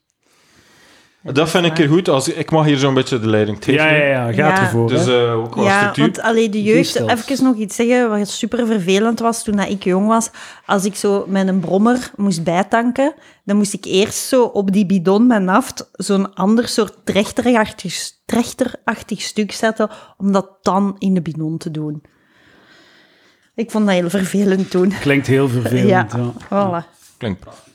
Dat 1.32 1.50
vind 1.50 1.64
ik 1.66 1.78
er 1.78 1.88
goed. 1.88 2.08
Als, 2.08 2.28
ik 2.28 2.50
mag 2.50 2.64
hier 2.66 2.78
zo'n 2.78 2.94
beetje 2.94 3.18
de 3.20 3.26
leiding 3.28 3.56
geven. 3.64 3.84
Ja, 3.84 3.90
ja, 3.94 4.04
ja. 4.06 4.24
Gaat 4.26 4.34
Ja. 4.36 4.60
ervoor. 4.60 4.88
Dus 4.88 5.06
eh, 5.06 5.36
ook 5.36 5.50
qua 5.50 5.62
Ja, 5.62 5.78
structuur. 5.78 6.04
want 6.04 6.20
alleen 6.20 6.50
de 6.50 6.62
jeugd... 6.62 6.94
Even 7.00 7.44
nog 7.44 7.56
iets 7.56 7.76
zeggen 7.76 8.10
wat 8.10 8.28
super 8.28 8.66
vervelend 8.66 9.18
was 9.20 9.42
toen 9.44 9.56
dat 9.56 9.68
ik 9.68 9.84
jong 9.84 10.06
was. 10.06 10.30
Als 10.66 10.84
ik 10.84 10.94
zo 10.94 11.24
met 11.28 11.48
een 11.48 11.60
brommer 11.60 12.10
moest 12.16 12.44
bijtanken, 12.44 13.14
dan 13.44 13.56
moest 13.56 13.72
ik 13.72 13.84
eerst 13.84 14.18
zo 14.28 14.42
op 14.44 14.72
die 14.72 14.86
bidon 14.86 15.26
met 15.26 15.42
naft 15.42 15.88
zo'n 15.92 16.34
ander 16.34 16.68
soort 16.68 16.94
trechterachtig, 17.04 18.10
trechterachtig 18.24 19.20
stuk 19.22 19.52
zetten, 19.52 19.90
om 20.16 20.32
dat 20.32 20.48
dan 20.62 20.96
in 20.98 21.14
de 21.14 21.22
bidon 21.22 21.58
te 21.58 21.70
doen. 21.70 22.02
Ik 23.54 23.70
vond 23.70 23.86
dat 23.86 23.94
heel 23.94 24.10
vervelend 24.10 24.70
toen. 24.70 24.92
Klinkt 25.00 25.26
heel 25.26 25.48
vervelend. 25.48 25.88
Ja, 25.88 26.06
Ja. 26.50 26.82
voilà. 26.84 26.96
Klinkt 27.18 27.40
prachtig. 27.40 27.72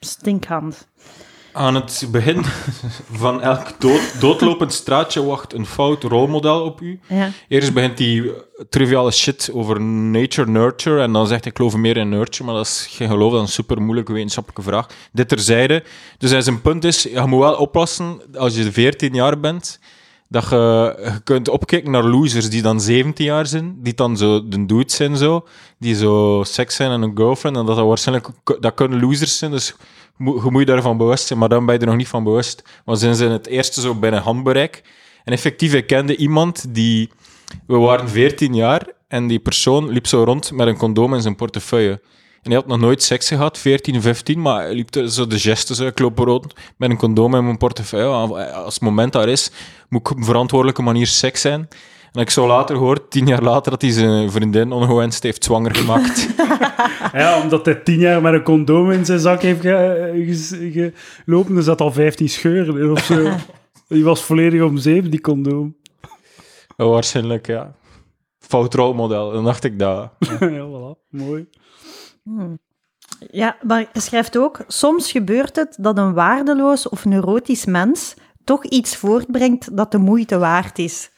Stinkhand. 0.00 0.88
Aan 1.58 1.74
het 1.74 2.08
begin 2.10 2.44
van 3.24 3.42
elk 3.42 3.80
dood, 3.80 4.20
doodlopend 4.20 4.72
straatje 4.72 5.24
wacht 5.24 5.52
een 5.52 5.66
fout 5.66 6.02
rolmodel 6.02 6.62
op 6.62 6.80
u. 6.80 7.00
Ja. 7.08 7.30
Eerst 7.48 7.72
begint 7.72 7.96
die 7.96 8.32
triviale 8.68 9.10
shit 9.10 9.50
over 9.52 9.80
nature, 9.80 10.50
nurture. 10.50 11.02
En 11.02 11.12
dan 11.12 11.26
zegt 11.26 11.40
hij, 11.40 11.50
ik 11.50 11.56
geloof 11.56 11.76
meer 11.76 11.96
in 11.96 12.08
nurture. 12.08 12.44
Maar 12.44 12.54
dat 12.54 12.66
is 12.66 12.86
geen 12.90 13.08
geloof, 13.08 13.32
dat 13.32 13.40
is 13.40 13.46
een 13.46 13.52
super 13.52 13.82
moeilijke 13.82 14.12
wetenschappelijke 14.12 14.70
vraag. 14.70 14.86
Dit 15.12 15.28
terzijde. 15.28 15.84
Dus 16.18 16.44
zijn 16.44 16.60
punt 16.60 16.84
is, 16.84 17.02
je 17.02 17.22
moet 17.26 17.40
wel 17.40 17.54
oppassen 17.54 18.20
als 18.34 18.56
je 18.56 18.72
14 18.72 19.14
jaar 19.14 19.40
bent. 19.40 19.80
Dat 20.28 20.48
je, 20.50 20.96
je 21.04 21.20
kunt 21.24 21.48
opkijken 21.48 21.90
naar 21.90 22.04
losers 22.04 22.50
die 22.50 22.62
dan 22.62 22.80
17 22.80 23.24
jaar 23.24 23.46
zijn. 23.46 23.76
Die 23.82 23.94
dan 23.94 24.16
zo 24.16 24.48
de 24.48 24.66
dudes 24.66 24.94
zijn 24.94 25.16
zo. 25.16 25.46
Die 25.78 25.94
zo 25.94 26.42
seks 26.46 26.74
zijn 26.74 26.90
en 26.90 27.02
een 27.02 27.16
girlfriend. 27.16 27.56
En 27.56 27.66
dat 27.66 27.76
dat 27.76 27.86
waarschijnlijk, 27.86 28.28
dat 28.60 28.74
kunnen 28.74 29.00
losers 29.00 29.38
zijn. 29.38 29.50
Dus 29.50 29.74
je 30.18 30.50
moet 30.50 30.60
je 30.60 30.66
daarvan 30.66 30.96
bewust 30.96 31.26
zijn. 31.26 31.38
Maar 31.38 31.48
dan 31.48 31.66
ben 31.66 31.74
je 31.74 31.80
er 31.80 31.86
nog 31.86 31.96
niet 31.96 32.08
van 32.08 32.24
bewust. 32.24 32.62
Want 32.84 32.98
zijn 32.98 33.14
ze 33.14 33.24
het 33.24 33.46
eerste 33.46 33.80
zo 33.80 33.94
binnen 33.94 34.20
handbereik. 34.20 34.82
En 35.24 35.32
effectief, 35.32 35.74
ik 35.74 35.86
kende 35.86 36.16
iemand 36.16 36.74
die... 36.74 37.10
We 37.66 37.76
waren 37.76 38.08
14 38.08 38.54
jaar 38.54 38.86
en 39.08 39.26
die 39.26 39.38
persoon 39.38 39.88
liep 39.88 40.06
zo 40.06 40.22
rond 40.22 40.52
met 40.52 40.66
een 40.66 40.76
condoom 40.76 41.14
in 41.14 41.22
zijn 41.22 41.36
portefeuille. 41.36 42.00
En 42.42 42.50
hij 42.50 42.54
had 42.54 42.66
nog 42.66 42.78
nooit 42.78 43.02
seks 43.02 43.28
gehad, 43.28 43.58
14, 43.58 44.02
15, 44.02 44.40
maar 44.40 44.62
hij 44.62 44.74
liep 44.74 45.08
zo 45.08 45.26
de 45.26 45.38
gesten 45.38 45.74
zo, 45.74 45.86
ik 45.86 45.98
rond 45.98 46.54
met 46.76 46.90
een 46.90 46.96
condoom 46.96 47.34
in 47.34 47.44
mijn 47.44 47.56
portefeuille. 47.56 48.12
Als 48.52 48.74
het 48.74 48.82
moment 48.82 49.12
daar 49.12 49.28
is, 49.28 49.50
moet 49.88 50.00
ik 50.00 50.10
op 50.10 50.16
een 50.16 50.24
verantwoordelijke 50.24 50.82
manier 50.82 51.06
seks 51.06 51.40
zijn. 51.40 51.68
En 52.12 52.20
ik 52.20 52.30
zo 52.30 52.46
later 52.46 52.76
gehoord, 52.76 53.10
tien 53.10 53.26
jaar 53.26 53.42
later, 53.42 53.70
dat 53.70 53.82
hij 53.82 53.90
zijn 53.90 54.30
vriendin 54.30 54.72
ongewenst 54.72 55.22
heeft 55.22 55.44
zwanger 55.44 55.74
gemaakt. 55.74 56.26
Ja, 57.12 57.42
omdat 57.42 57.64
hij 57.64 57.74
tien 57.74 57.98
jaar 57.98 58.22
met 58.22 58.32
een 58.32 58.42
condoom 58.42 58.90
in 58.90 59.04
zijn 59.04 59.18
zak 59.18 59.42
heeft 59.42 59.60
ge- 59.60 60.24
ge- 60.72 60.92
gelopen, 61.24 61.56
er 61.56 61.62
zat 61.62 61.80
al 61.80 61.92
15 61.92 62.28
scheuren 62.28 62.78
in 62.78 62.90
of 62.90 63.04
zo. 63.04 63.30
Die 63.88 64.04
was 64.04 64.22
volledig 64.22 64.62
om 64.62 64.76
zeep, 64.78 65.10
die 65.10 65.20
condoom. 65.20 65.76
Ja, 66.76 66.84
Waarschijnlijk, 66.86 67.46
ja. 67.46 67.74
Fout 68.38 68.74
rolmodel, 68.74 69.32
dan 69.32 69.44
dacht 69.44 69.64
ik 69.64 69.78
dat. 69.78 70.10
ja, 70.40 70.66
voilà. 70.66 71.08
Mooi. 71.10 71.46
Ja, 73.30 73.56
maar 73.62 73.88
je 73.92 74.00
schrijft 74.00 74.38
ook, 74.38 74.60
soms 74.66 75.10
gebeurt 75.10 75.56
het 75.56 75.76
dat 75.80 75.98
een 75.98 76.14
waardeloos 76.14 76.88
of 76.88 77.04
neurotisch 77.04 77.64
mens 77.64 78.14
toch 78.44 78.64
iets 78.64 78.96
voortbrengt 78.96 79.76
dat 79.76 79.92
de 79.92 79.98
moeite 79.98 80.38
waard 80.38 80.78
is. 80.78 81.10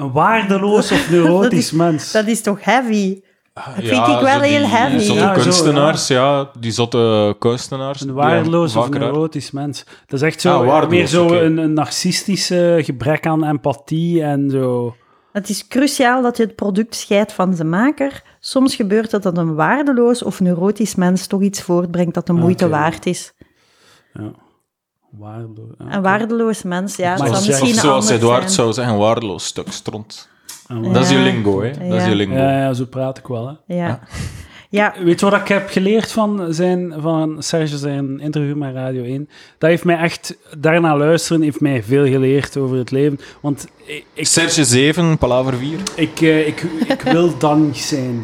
Een 0.00 0.12
waardeloos 0.12 0.92
of 0.92 1.10
neurotisch 1.10 1.50
Dat 1.50 1.58
is- 1.58 1.72
mens. 1.72 2.12
Dat 2.12 2.26
is 2.26 2.40
toch 2.42 2.64
heavy? 2.64 3.20
Dat 3.54 3.64
vind 3.76 3.86
Ja, 3.86 4.16
ik 4.18 4.24
wel 4.24 4.40
die 4.40 4.48
heel 4.50 4.66
heavy. 4.68 4.98
Zotte 4.98 5.22
Ja, 5.22 5.34
zo, 5.34 5.42
kunstenaars, 5.42 6.06
ja. 6.08 6.50
Die 6.58 6.70
zotte 6.72 7.36
kunstenaars. 7.38 8.00
Een 8.00 8.12
waardeloos 8.12 8.76
of 8.76 8.88
neurotisch 8.90 9.50
mens. 9.50 9.84
Dat 10.06 10.20
is 10.20 10.26
echt 10.26 10.40
zo, 10.40 10.64
Ah, 10.64 10.88
meer 10.88 11.06
zo 11.06 11.32
een, 11.32 11.58
een 11.58 11.72
narcistische 11.72 12.80
gebrek 12.82 13.26
aan 13.26 13.44
empathie 13.44 14.22
en 14.22 14.50
zo. 14.50 14.94
Het 15.32 15.48
is 15.48 15.66
cruciaal 15.68 16.22
dat 16.22 16.36
je 16.36 16.42
het 16.42 16.54
product 16.54 16.94
scheidt 16.94 17.32
van 17.32 17.54
zijn 17.54 17.68
maker. 17.68 18.22
Soms 18.40 18.74
gebeurt 18.74 19.12
het 19.12 19.22
dat 19.22 19.38
een 19.38 19.54
waardeloos 19.54 20.22
of 20.22 20.40
neurotisch 20.40 20.94
mens 20.94 21.26
toch 21.26 21.40
iets 21.42 21.62
voortbrengt 21.62 22.14
dat 22.14 22.26
de 22.26 22.32
moeite 22.32 22.68
waard 22.68 23.06
is. 23.06 23.32
Ja. 24.12 24.30
Waardeloos. 25.18 25.68
ja. 25.78 25.94
Een 25.94 26.02
waardeloos 26.02 26.62
mens, 26.62 26.96
ja, 26.96 27.16
Maar 27.16 27.30
misschien 27.30 27.68
Of 27.68 27.74
zoals 27.74 28.10
Eduard 28.10 28.40
zijn. 28.42 28.52
zou 28.52 28.72
zeggen, 28.72 28.94
een 28.94 29.00
waardeloos 29.00 29.44
stuk 29.44 29.72
stront. 29.72 30.28
Ja, 30.68 30.92
Dat 30.92 31.02
is 31.02 31.10
je 31.10 31.18
lingo, 31.18 31.62
hè. 31.62 31.88
Dat 31.88 31.98
is 32.00 32.04
je 32.06 32.14
lingo. 32.14 32.34
ja, 32.34 32.58
ja, 32.60 32.72
zo 32.72 32.84
praat 32.84 33.18
ik 33.18 33.26
wel. 33.26 33.46
Hè. 33.66 33.74
Ja. 33.76 34.00
Ja, 34.72 34.94
Weet 35.04 35.20
je 35.20 35.30
wat 35.30 35.40
ik 35.40 35.48
heb 35.48 35.68
geleerd 35.70 36.12
van, 36.12 36.46
zijn, 36.54 36.94
van 36.98 37.42
Serge 37.42 37.78
zijn 37.78 38.20
interview 38.20 38.56
met 38.56 38.74
Radio 38.74 39.02
1? 39.02 39.28
Dat 39.58 39.70
heeft 39.70 39.84
mij 39.84 39.96
echt, 39.98 40.36
daarna 40.58 40.96
luisteren, 40.96 41.42
heeft 41.42 41.60
mij 41.60 41.82
veel 41.82 42.06
geleerd 42.06 42.56
over 42.56 42.76
het 42.76 42.90
leven. 42.90 43.18
Want 43.40 43.66
ik, 43.84 44.04
ik, 44.14 44.26
Serge 44.26 44.64
7, 44.64 45.18
Palaver 45.18 45.54
4. 45.56 45.78
ik, 45.96 46.20
eh, 46.20 46.46
ik, 46.46 46.62
ik 46.88 47.00
wil 47.02 47.36
dat 47.38 47.56
niet 47.56 47.76
zijn. 47.76 48.22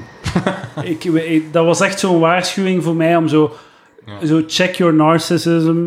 ik, 0.82 1.04
ik- 1.04 1.52
dat 1.52 1.64
was 1.64 1.80
echt 1.80 1.98
zo'n 2.00 2.18
waarschuwing 2.18 2.82
voor 2.82 2.94
mij 2.96 3.16
om 3.16 3.28
zo, 3.28 3.52
zo 4.24 4.42
check 4.46 4.74
your 4.74 4.94
narcissism. 4.94 5.84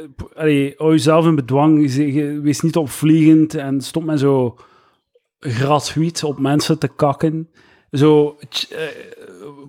Eh, 0.00 0.40
Allee, 0.40 0.74
hou 0.76 0.90
jezelf 0.90 1.26
in 1.26 1.34
bedwang. 1.34 1.94
Wees 2.42 2.60
niet 2.60 2.76
opvliegend 2.76 3.54
en 3.54 3.80
stop 3.80 4.04
met 4.04 4.18
zo 4.18 4.56
gratuit 5.40 6.24
op 6.24 6.38
mensen 6.38 6.78
te 6.78 6.88
kakken. 6.88 7.48
Zo, 7.92 8.36
eh, 8.70 8.78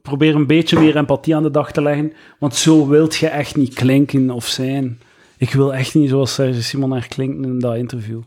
probeer 0.01 0.35
een 0.35 0.47
beetje 0.47 0.79
meer 0.79 0.97
empathie 0.97 1.35
aan 1.35 1.43
de 1.43 1.51
dag 1.51 1.71
te 1.71 1.81
leggen, 1.81 2.13
want 2.39 2.55
zo 2.55 2.87
wilt 2.87 3.15
je 3.15 3.27
echt 3.27 3.55
niet 3.55 3.73
klinken 3.73 4.29
of 4.29 4.45
zijn. 4.45 4.99
Ik 5.37 5.53
wil 5.53 5.73
echt 5.73 5.95
niet 5.95 6.09
zoals 6.09 6.33
Serge 6.33 6.63
Simonaar 6.63 7.07
klinken 7.07 7.43
in 7.43 7.59
dat 7.59 7.75
interview. 7.75 8.21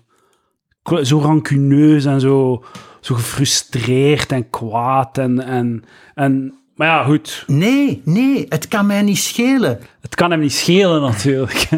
Zo 1.03 1.19
rancuneus 1.19 2.05
en 2.05 2.21
zo, 2.21 2.65
zo 3.01 3.15
gefrustreerd 3.15 4.33
en 4.33 4.51
kwaad 4.51 5.19
en, 5.19 5.41
en, 5.41 5.85
en... 6.15 6.55
Maar 6.75 6.87
ja, 6.87 7.05
goed. 7.05 7.45
Nee, 7.47 8.03
nee, 8.05 8.47
het 8.49 8.69
kan 8.69 8.87
mij 8.87 9.03
niet 9.03 9.19
schelen. 9.19 9.81
Het 10.01 10.15
kan 10.15 10.31
hem 10.31 10.41
niet 10.41 10.53
schelen 10.53 11.01
natuurlijk. 11.01 11.69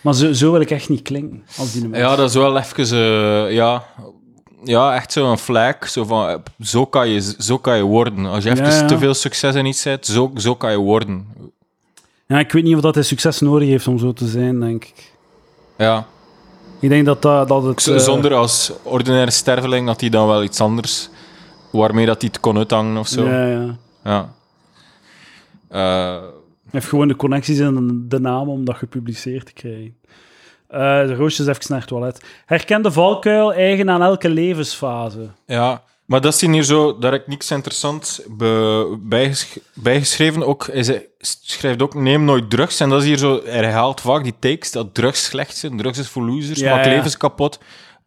Maar 0.00 0.14
zo, 0.14 0.32
zo 0.32 0.52
wil 0.52 0.60
ik 0.60 0.70
echt 0.70 0.88
niet 0.88 1.02
klinken 1.02 1.42
als 1.58 1.72
die. 1.72 1.88
Ja, 1.92 2.16
dat 2.16 2.28
is 2.28 2.34
wel 2.34 2.56
even... 2.58 2.84
eh, 3.46 3.52
ja, 3.54 3.84
ja, 4.64 4.94
echt 4.94 5.12
zo'n 5.12 5.38
flag. 5.38 5.88
Zo 5.88 6.04
van, 6.04 6.28
eh, 6.28 6.34
zo 6.62 6.86
kan 6.86 7.08
je, 7.08 7.34
zo 7.38 7.58
kan 7.58 7.76
je 7.76 7.82
worden. 7.82 8.26
Als 8.26 8.44
je 8.44 8.50
even 8.50 8.64
Ja, 8.66 8.70
ja. 8.74 8.86
te 8.86 8.98
veel 8.98 9.14
succes 9.14 9.54
in 9.54 9.66
iets 9.66 9.84
hebt, 9.84 10.06
zo, 10.06 10.30
zo 10.36 10.54
kan 10.54 10.70
je 10.70 10.76
worden. 10.78 11.26
Ja, 12.26 12.38
ik 12.38 12.52
weet 12.52 12.62
niet 12.64 12.74
of 12.74 12.80
dat 12.80 12.94
hij 12.94 13.04
succes 13.04 13.40
nodig 13.40 13.68
heeft 13.68 13.86
om 13.86 13.98
zo 13.98 14.12
te 14.12 14.26
zijn, 14.26 14.60
denk 14.60 14.84
ik. 14.84 15.12
Ja. 15.78 16.06
Ik 16.80 16.88
denk 16.88 17.06
dat, 17.06 17.22
dat, 17.22 17.48
dat 17.48 17.62
het... 17.62 17.82
Z- 17.82 17.88
eh, 17.88 17.98
Zonder 17.98 18.34
als 18.34 18.72
ordinaire 18.82 19.30
sterveling 19.30 19.86
dat 19.86 20.00
hij 20.00 20.10
dan 20.10 20.26
wel 20.26 20.42
iets 20.42 20.60
anders... 20.60 21.08
Waarmee 21.72 22.06
dat 22.06 22.20
hij 22.20 22.30
het 22.32 22.40
kon 22.40 22.56
uithangen 22.56 22.96
of 22.96 23.08
zo. 23.08 23.24
Ja, 23.28 23.46
ja. 24.04 24.28
Ja. 25.70 26.20
Heeft 26.72 26.86
gewoon 26.88 27.08
de 27.08 27.16
connecties 27.16 27.58
en 27.58 28.04
de 28.08 28.20
naam 28.20 28.48
om 28.48 28.64
dat 28.64 28.76
gepubliceerd 28.76 29.46
te 29.46 29.52
krijgen. 29.52 29.96
De 31.08 31.14
roosjes 31.14 31.46
even 31.46 31.62
naar 31.68 31.78
het 31.78 31.88
toilet. 31.88 32.24
Herken 32.46 32.82
de 32.82 32.92
valkuil 32.92 33.54
eigen 33.54 33.90
aan 33.90 34.02
elke 34.02 34.28
levensfase. 34.28 35.28
Ja, 35.46 35.82
maar 36.04 36.20
dat 36.20 36.34
is 36.34 36.40
hier 36.40 36.62
zo, 36.62 36.98
daar 36.98 37.12
heb 37.12 37.20
ik 37.20 37.26
niks 37.26 37.50
interessants 37.50 38.22
bijgesch- 39.00 39.56
bijgeschreven. 39.74 40.46
Ook, 40.46 40.66
hij 40.72 41.06
schrijft 41.20 41.82
ook, 41.82 41.94
neem 41.94 42.24
nooit 42.24 42.50
drugs. 42.50 42.80
En 42.80 42.88
dat 42.88 43.00
is 43.00 43.06
hier 43.06 43.18
zo, 43.18 43.40
hij 43.44 43.52
herhaalt 43.54 44.00
vaak 44.00 44.22
die 44.22 44.34
takes, 44.38 44.70
dat 44.72 44.94
drugs 44.94 45.24
slecht 45.24 45.56
zijn, 45.56 45.76
drugs 45.76 45.98
is 45.98 46.08
voor 46.08 46.22
losers, 46.22 46.60
Ja, 46.60 46.74
maakt 46.74 46.86
ja. 46.86 46.92
levens 46.94 47.16
kapot. 47.16 47.58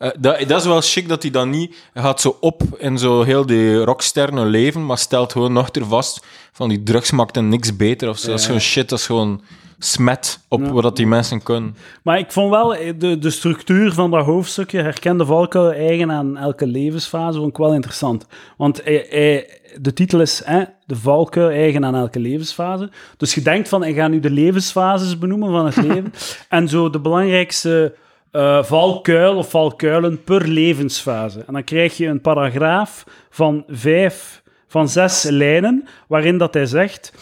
Eh, 0.03 0.09
dat, 0.19 0.39
dat 0.47 0.59
is 0.59 0.65
wel 0.67 0.81
chic 0.81 1.07
dat 1.07 1.21
hij 1.21 1.31
dan 1.31 1.49
niet, 1.49 1.75
gaat 1.93 2.21
zo 2.21 2.37
op 2.39 2.61
in 2.77 2.97
zo 2.97 3.21
heel 3.21 3.45
die 3.45 3.83
rocksterne 3.83 4.45
leven, 4.45 4.85
maar 4.85 4.97
stelt 4.97 5.31
gewoon 5.31 5.53
nog 5.53 5.69
er 5.75 5.85
vast 5.85 6.25
van 6.51 6.69
die 6.69 6.83
drugs 6.83 7.11
maakt 7.11 7.35
hem 7.35 7.47
niks 7.47 7.75
beter 7.75 8.09
of 8.09 8.17
zo. 8.17 8.29
Dat 8.29 8.39
is 8.39 8.45
gewoon 8.45 8.61
shit, 8.61 8.89
dat 8.89 8.99
is 8.99 9.05
gewoon 9.05 9.41
smet 9.79 10.39
op 10.47 10.61
Ja. 10.65 10.71
wat 10.71 10.95
die 10.95 11.07
mensen 11.07 11.43
kunnen. 11.43 11.75
Maar 12.03 12.17
ik 12.19 12.31
vond 12.31 12.49
wel 12.49 12.75
eh, 12.75 12.93
de, 12.97 13.19
de 13.19 13.29
structuur 13.29 13.93
van 13.93 14.11
dat 14.11 14.25
hoofdstukje, 14.25 14.81
herken 14.81 15.17
de 15.17 15.25
valkuil 15.25 15.71
eigen 15.73 16.11
aan 16.11 16.37
elke 16.37 16.67
levensfase, 16.67 17.37
vond 17.37 17.49
ik 17.49 17.57
wel 17.57 17.73
interessant. 17.73 18.25
Want 18.57 18.83
hij, 18.83 19.05
hij- 19.09 19.61
de 19.81 19.93
titel 19.93 20.21
is 20.21 20.41
hè, 20.45 20.63
de 20.85 20.95
valkuil 20.95 21.49
eigen 21.49 21.85
aan 21.85 21.95
elke 21.95 22.19
levensfase. 22.19 22.89
Dus 23.17 23.33
je 23.35 23.41
denkt 23.41 23.69
van, 23.69 23.83
ik 23.83 23.95
ga 23.95 24.07
nu 24.07 24.19
de 24.19 24.29
levensfases 24.29 25.17
benoemen 25.17 25.51
van 25.51 25.65
het 25.65 25.75
leven. 25.87 26.13
en 26.49 26.67
zo 26.67 26.89
de 26.89 26.99
belangrijkste 26.99 27.95
eh, 28.33 28.63
valkuil 28.63 29.35
of 29.35 29.49
valkuilen 29.49 30.23
per 30.23 30.47
levensfase. 30.47 31.43
En 31.47 31.53
dan 31.53 31.63
krijg 31.63 31.97
je 31.97 32.07
een 32.07 32.21
paragraaf 32.21 33.03
van 33.29 33.63
vijf, 33.67 34.43
van 34.67 34.89
zes 34.89 35.23
lijnen, 35.23 35.87
waarin 36.07 36.37
dat 36.37 36.53
hij 36.53 36.65
zegt... 36.65 37.13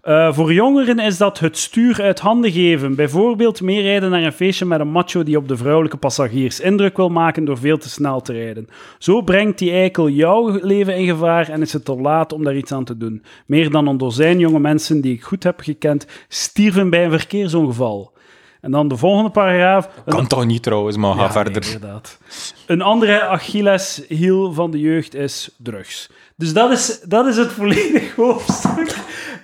Eh, 0.00 0.32
voor 0.32 0.52
jongeren 0.52 0.98
is 0.98 1.18
dat 1.18 1.38
het 1.38 1.58
stuur 1.58 2.02
uit 2.02 2.20
handen 2.20 2.52
geven. 2.52 2.94
Bijvoorbeeld 2.94 3.60
meerijden 3.60 4.10
naar 4.10 4.22
een 4.22 4.32
feestje 4.32 4.64
met 4.64 4.80
een 4.80 4.90
macho 4.90 5.22
die 5.22 5.36
op 5.36 5.48
de 5.48 5.56
vrouwelijke 5.56 5.96
passagiers 5.96 6.60
indruk 6.60 6.96
wil 6.96 7.08
maken 7.08 7.44
door 7.44 7.58
veel 7.58 7.78
te 7.78 7.88
snel 7.88 8.20
te 8.20 8.32
rijden. 8.32 8.68
Zo 8.98 9.22
brengt 9.22 9.58
die 9.58 9.72
eikel 9.72 10.08
jouw 10.08 10.58
leven 10.62 10.96
in 10.96 11.06
gevaar 11.06 11.48
en 11.48 11.60
is 11.60 11.72
het 11.72 11.84
te 11.84 11.96
laat 11.96 12.32
om 12.32 12.44
daar 12.44 12.56
iets 12.56 12.72
aan 12.72 12.84
te 12.84 12.96
doen. 12.96 13.22
Meer 13.46 13.70
dan 13.70 13.86
een 13.86 13.98
dozijn 13.98 14.38
jonge 14.38 14.60
mensen 14.60 15.00
die 15.00 15.14
ik 15.14 15.22
goed 15.22 15.42
heb 15.42 15.60
gekend, 15.60 16.06
stierven 16.28 16.90
bij 16.90 17.04
een 17.04 17.18
verkeersongeval. 17.18 18.12
En 18.60 18.70
dan 18.70 18.88
de 18.88 18.96
volgende 18.96 19.30
paragraaf. 19.30 19.88
Kan 20.06 20.26
toch 20.26 20.44
niet 20.46 20.62
trouwens, 20.62 20.96
maar 20.96 21.14
ga 21.14 21.22
Ja, 21.22 21.32
verder. 21.32 21.62
nee, 21.62 21.72
inderdaad. 21.72 22.18
Een 22.66 22.82
andere 22.82 23.22
Achilleshiel 23.22 24.52
van 24.52 24.70
de 24.70 24.78
jeugd 24.80 25.14
is 25.14 25.50
drugs. 25.58 26.10
Dus 26.36 26.52
dat 26.52 26.70
is, 26.70 27.00
dat 27.00 27.26
is 27.26 27.36
het 27.36 27.52
volledige 27.52 28.20
hoofdstuk. 28.22 28.96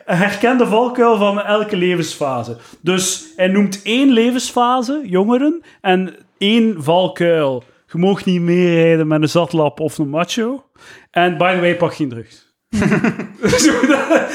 Herken 0.05 0.59
de 0.59 0.67
valkuil 0.67 1.17
van 1.17 1.41
elke 1.43 1.77
levensfase. 1.77 2.57
Dus 2.81 3.25
hij 3.37 3.49
noemt 3.49 3.81
één 3.83 4.11
levensfase, 4.13 5.01
jongeren, 5.05 5.63
en 5.81 6.15
één 6.39 6.83
valkuil. 6.83 7.65
Je 7.93 7.99
mag 7.99 8.25
niet 8.25 8.41
meerijden 8.41 9.07
met 9.07 9.23
een 9.23 9.29
zatlap 9.29 9.81
of 9.81 9.99
een 9.99 10.09
macho. 10.09 10.65
En 11.11 11.37
by 11.39 11.55
the 11.55 11.61
way, 11.61 11.77
pak 11.77 11.95
geen 11.95 12.09
drugs. 12.09 12.46
zo, 13.65 13.87
dat- 13.87 14.29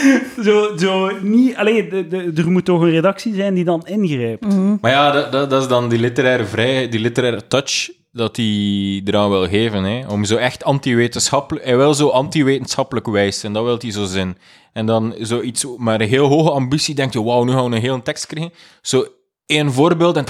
zo, 0.46 0.78
zo 0.78 1.12
niet... 1.22 1.56
Allee, 1.56 1.88
de, 1.90 2.08
de, 2.08 2.32
er 2.36 2.52
moet 2.52 2.66
toch 2.66 2.82
een 2.82 2.90
redactie 2.90 3.36
zijn 3.36 3.54
die 3.54 3.64
dan 3.64 3.86
ingrijpt. 3.86 4.46
Maar 4.82 4.92
ja, 4.92 5.12
dat, 5.12 5.32
dat, 5.32 5.50
dat 5.50 5.62
is 5.62 5.68
dan 5.68 5.90
die 5.90 6.00
literaire 6.00 6.46
vrijheid, 6.46 6.92
die 6.92 7.00
literaire 7.02 7.48
touch 7.48 7.90
dat 8.12 8.36
hij 8.36 9.02
eraan 9.06 9.30
wil 9.30 9.48
geven. 9.48 9.84
Hè? 9.84 10.08
Om 10.08 10.26
zo 10.26 10.36
echt 10.36 10.64
anti-wetenschappelijk... 10.64 11.66
Hij 11.66 11.78
wil 11.78 11.94
zo 11.94 12.08
anti-wetenschappelijk 12.08 13.08
wijs 13.08 13.40
zijn, 13.40 13.54
dat 13.54 13.64
wil 13.64 13.78
hij 13.80 13.92
zo 13.92 14.06
zijn. 14.06 14.38
En 14.74 14.86
dan 14.86 15.16
zoiets 15.20 15.66
met 15.78 16.02
een 16.02 16.08
heel 16.08 16.28
hoge 16.28 16.52
ambitie, 16.52 16.96
denkt 16.96 17.14
je, 17.14 17.24
wauw, 17.24 17.44
nu 17.44 17.52
gaan 17.52 17.70
we 17.70 17.76
een 17.76 17.82
hele 17.82 18.02
tekst 18.02 18.26
krijgen. 18.26 18.52
Zo 18.82 19.06
één 19.46 19.72
voorbeeld 19.72 20.18
en... 20.18 20.26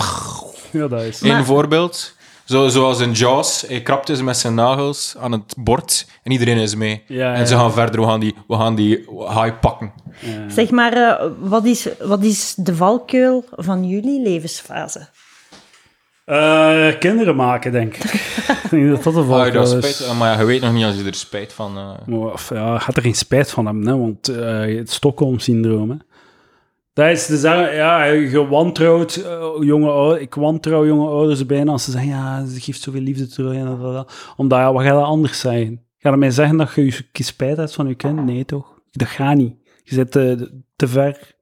Ja, 0.71 0.87
dat 0.87 1.01
is... 1.01 1.21
Eén 1.21 1.27
Maar- 1.29 1.45
voorbeeld. 1.45 2.15
Zo, 2.45 2.67
zoals 2.67 2.99
in 2.99 3.11
Jaws, 3.11 3.63
hij 3.67 3.81
krapt 3.81 4.07
dus 4.07 4.21
met 4.21 4.37
zijn 4.37 4.53
nagels 4.55 5.15
aan 5.19 5.31
het 5.31 5.53
bord 5.57 6.07
en 6.23 6.31
iedereen 6.31 6.57
is 6.57 6.75
mee. 6.75 7.03
Ja, 7.07 7.33
En 7.33 7.47
ze 7.47 7.55
gaan 7.55 7.73
verder, 7.73 7.99
we 8.01 8.07
gaan 8.07 8.19
die, 8.19 8.35
we 8.47 8.55
gaan 8.55 8.75
die 8.75 9.05
haai 9.27 9.51
pakken. 9.53 9.91
Zeg 10.47 10.69
maar, 10.71 10.93
eh, 10.93 11.27
wat, 11.39 11.65
is, 11.65 11.87
wat 11.99 12.23
is 12.23 12.53
de 12.57 12.75
valkuil 12.75 13.45
van 13.51 13.87
jullie 13.87 14.21
levensfase? 14.21 15.07
Eh, 16.25 16.87
kinderen 16.99 17.35
maken, 17.35 17.71
denk 17.71 17.95
ik. 17.95 18.03
ik 18.63 18.69
denk 18.69 18.89
dat 18.89 19.03
dat 19.03 19.13
de 19.13 19.19
Ah, 19.19 19.27
valkuil 19.27 19.51
dat 19.69 19.83
is. 19.83 19.95
spijt, 19.97 20.17
maar 20.17 20.33
ja, 20.33 20.39
je 20.39 20.45
weet 20.45 20.61
nog 20.61 20.73
niet 20.73 20.85
als 20.85 20.95
je 20.95 21.03
er 21.03 21.13
spijt 21.13 21.53
van... 21.53 21.77
eh, 21.77 21.89
Maar, 22.07 22.19
of, 22.33 22.49
ja, 22.49 22.79
gaat 22.79 22.95
er 22.95 23.01
geen 23.01 23.15
spijt 23.15 23.51
van 23.51 23.65
hebben, 23.65 23.87
hè, 23.87 23.97
want 23.97 24.27
eh, 24.27 24.77
het 24.77 24.91
Stockholm-syndroom. 24.91 26.01
Dat 26.93 27.09
is 27.09 27.25
te 27.25 27.37
zeggen, 27.37 27.75
ja, 27.75 28.03
je 28.03 28.47
wantrouwt 28.47 29.15
eh, 29.15 29.49
jonge 29.59 29.89
ouders, 29.89 30.21
ik 30.21 30.35
wantrouw 30.35 30.85
jonge 30.85 31.09
ouders 31.09 31.45
bijna 31.45 31.71
als 31.71 31.83
ze 31.83 31.91
zeggen, 31.91 32.09
ja, 32.09 32.45
ze 32.45 32.59
geeft 32.59 32.81
zoveel 32.81 33.01
liefde 33.01 33.27
terug 33.27 33.53
en 33.53 33.65
dat, 33.65 33.81
dat, 33.81 33.93
dat. 33.93 34.13
Omdat, 34.37 34.59
ja, 34.59 34.73
wat 34.73 34.83
gaat 34.83 34.93
dat 34.93 35.03
anders 35.03 35.39
zeggen? 35.39 35.81
Ga 35.97 36.09
je 36.09 36.17
mij 36.17 36.31
zeggen 36.31 36.57
dat 36.57 36.73
je 36.73 36.85
je 37.11 37.23
spijt 37.23 37.57
hebt 37.57 37.73
van 37.73 37.87
je 37.87 37.95
kind? 37.95 38.25
Nee, 38.25 38.45
toch? 38.45 38.79
Dat 38.91 39.07
gaat 39.07 39.35
niet. 39.35 39.55
Je 39.83 39.93
zit 39.95 40.11
te, 40.11 40.51
te 40.75 40.87
ver. 40.87 41.35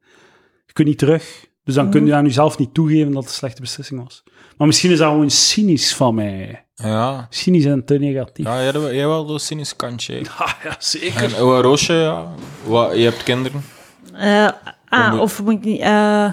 Je 0.66 0.74
kunt 0.74 0.88
niet 0.88 0.98
terug. 0.98 1.48
Dus 1.64 1.76
dan 1.76 1.90
kun 1.90 2.06
je 2.06 2.14
aan 2.14 2.26
jezelf 2.26 2.58
niet 2.58 2.74
toegeven 2.74 3.12
dat 3.12 3.22
het 3.24 3.32
een 3.32 3.38
slechte 3.38 3.62
beslissing 3.62 4.04
was. 4.04 4.24
Maar 4.58 4.68
misschien 4.68 4.92
is 4.92 4.98
dat 4.98 5.08
gewoon 5.12 5.30
cynisch 5.30 5.96
van 5.96 6.16
mij. 6.16 6.66
ja, 6.76 7.28
Cynisch 7.30 7.66
en 7.66 7.86
te 7.86 7.98
negatief. 7.98 8.46
ja, 8.46 8.64
jij 8.72 9.08
wel 9.08 9.30
een 9.30 9.40
cynisch 9.40 9.76
kantje. 9.76 10.22
Ah, 10.38 10.52
ja, 10.64 10.76
zeker. 10.80 11.24
En 11.36 11.62
Roosje, 11.62 11.94
ja. 11.94 12.34
Wat, 12.66 12.96
je 12.96 13.04
hebt 13.04 13.24
kinderen. 13.24 13.62
Eh, 14.14 14.50
ah, 14.90 15.12
moet- 15.12 15.20
of 15.20 15.44
moet 15.44 15.54
ik 15.54 15.64
niet... 15.64 15.82
eh, 15.82 16.32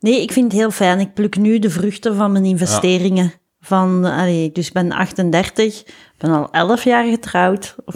nee, 0.00 0.22
ik 0.22 0.32
vind 0.32 0.52
het 0.52 0.60
heel 0.60 0.70
fijn. 0.70 1.00
Ik 1.00 1.14
pluk 1.14 1.36
nu 1.36 1.58
de 1.58 1.70
vruchten 1.70 2.16
van 2.16 2.32
mijn 2.32 2.44
investeringen. 2.44 3.32
Van, 3.60 4.04
allee, 4.04 4.52
dus 4.52 4.66
ik 4.66 4.72
ben 4.72 4.92
38, 4.92 5.82
ben 6.18 6.30
al 6.30 6.48
11 6.50 6.84
jaar 6.84 7.04
getrouwd. 7.04 7.74
Of 7.84 7.94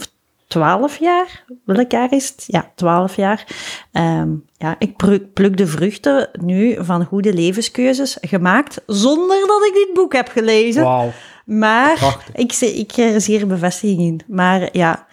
12 0.49 0.99
jaar? 0.99 1.45
Welk 1.65 1.91
jaar 1.91 2.13
is 2.13 2.29
het? 2.29 2.45
Ja, 2.47 2.71
12 2.75 3.17
jaar. 3.17 3.47
Ehm, 3.93 4.29
ja, 4.57 4.77
ik 4.79 4.97
pluk, 5.35 5.57
de 5.57 5.67
vruchten 5.67 6.29
nu 6.41 6.77
van 6.85 7.05
goede 7.05 7.33
levenskeuzes 7.35 8.17
gemaakt 8.21 8.81
zonder 8.87 9.47
dat 9.47 9.65
ik 9.67 9.73
dit 9.75 9.91
boek 9.95 10.13
heb 10.13 10.29
gelezen. 10.29 10.83
Wauw. 10.83 11.13
Maar 11.45 11.95
Prachtig. 11.95 12.35
ik, 12.35 12.53
ik 12.61 12.93
er 12.97 13.21
zeer 13.21 13.47
bevestiging 13.47 14.01
in. 14.01 14.21
Maar 14.27 14.69
ja. 14.73 15.07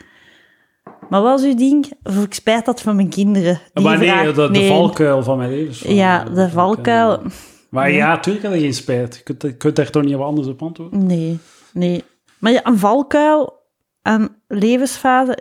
Maar 1.10 1.22
wat 1.22 1.32
was 1.40 1.44
uw 1.50 1.56
ding? 1.56 1.92
Of 2.04 2.24
ik 2.24 2.34
spijt 2.34 2.66
had 2.66 2.82
van 2.82 2.96
mijn 2.96 3.10
kinderen? 3.10 3.60
Die 3.74 3.84
Maar 3.84 3.98
nee, 3.98 4.10
vraag- 4.10 4.52
de, 4.52 4.68
valkuil 4.68 5.24
van 5.24 5.38
mijn 5.38 5.50
leven. 5.50 5.96
Ja, 5.96 6.24
de 6.24 6.50
valkuil. 6.50 7.22
Maar 7.70 7.92
ja, 7.92 8.08
natuurlijk 8.08 8.46
had 8.46 8.54
ik 8.56 8.62
geen 8.62 8.74
spijt. 8.74 9.16
Je 9.16 9.24
kunt, 9.24 9.42
je 9.42 9.58
kunt 9.58 9.76
daar 9.76 9.90
toch 9.90 10.04
niet 10.04 10.16
wat 10.16 10.28
anders 10.28 10.48
op 10.48 10.62
antwoorden? 10.62 11.06
Nee, 11.06 11.40
nee. 11.74 12.04
Maar 12.40 12.52
ja, 12.52 12.66
een 12.66 12.78
valkuil 12.78 13.54
aan 14.02 14.36
levensfase. 14.48 15.38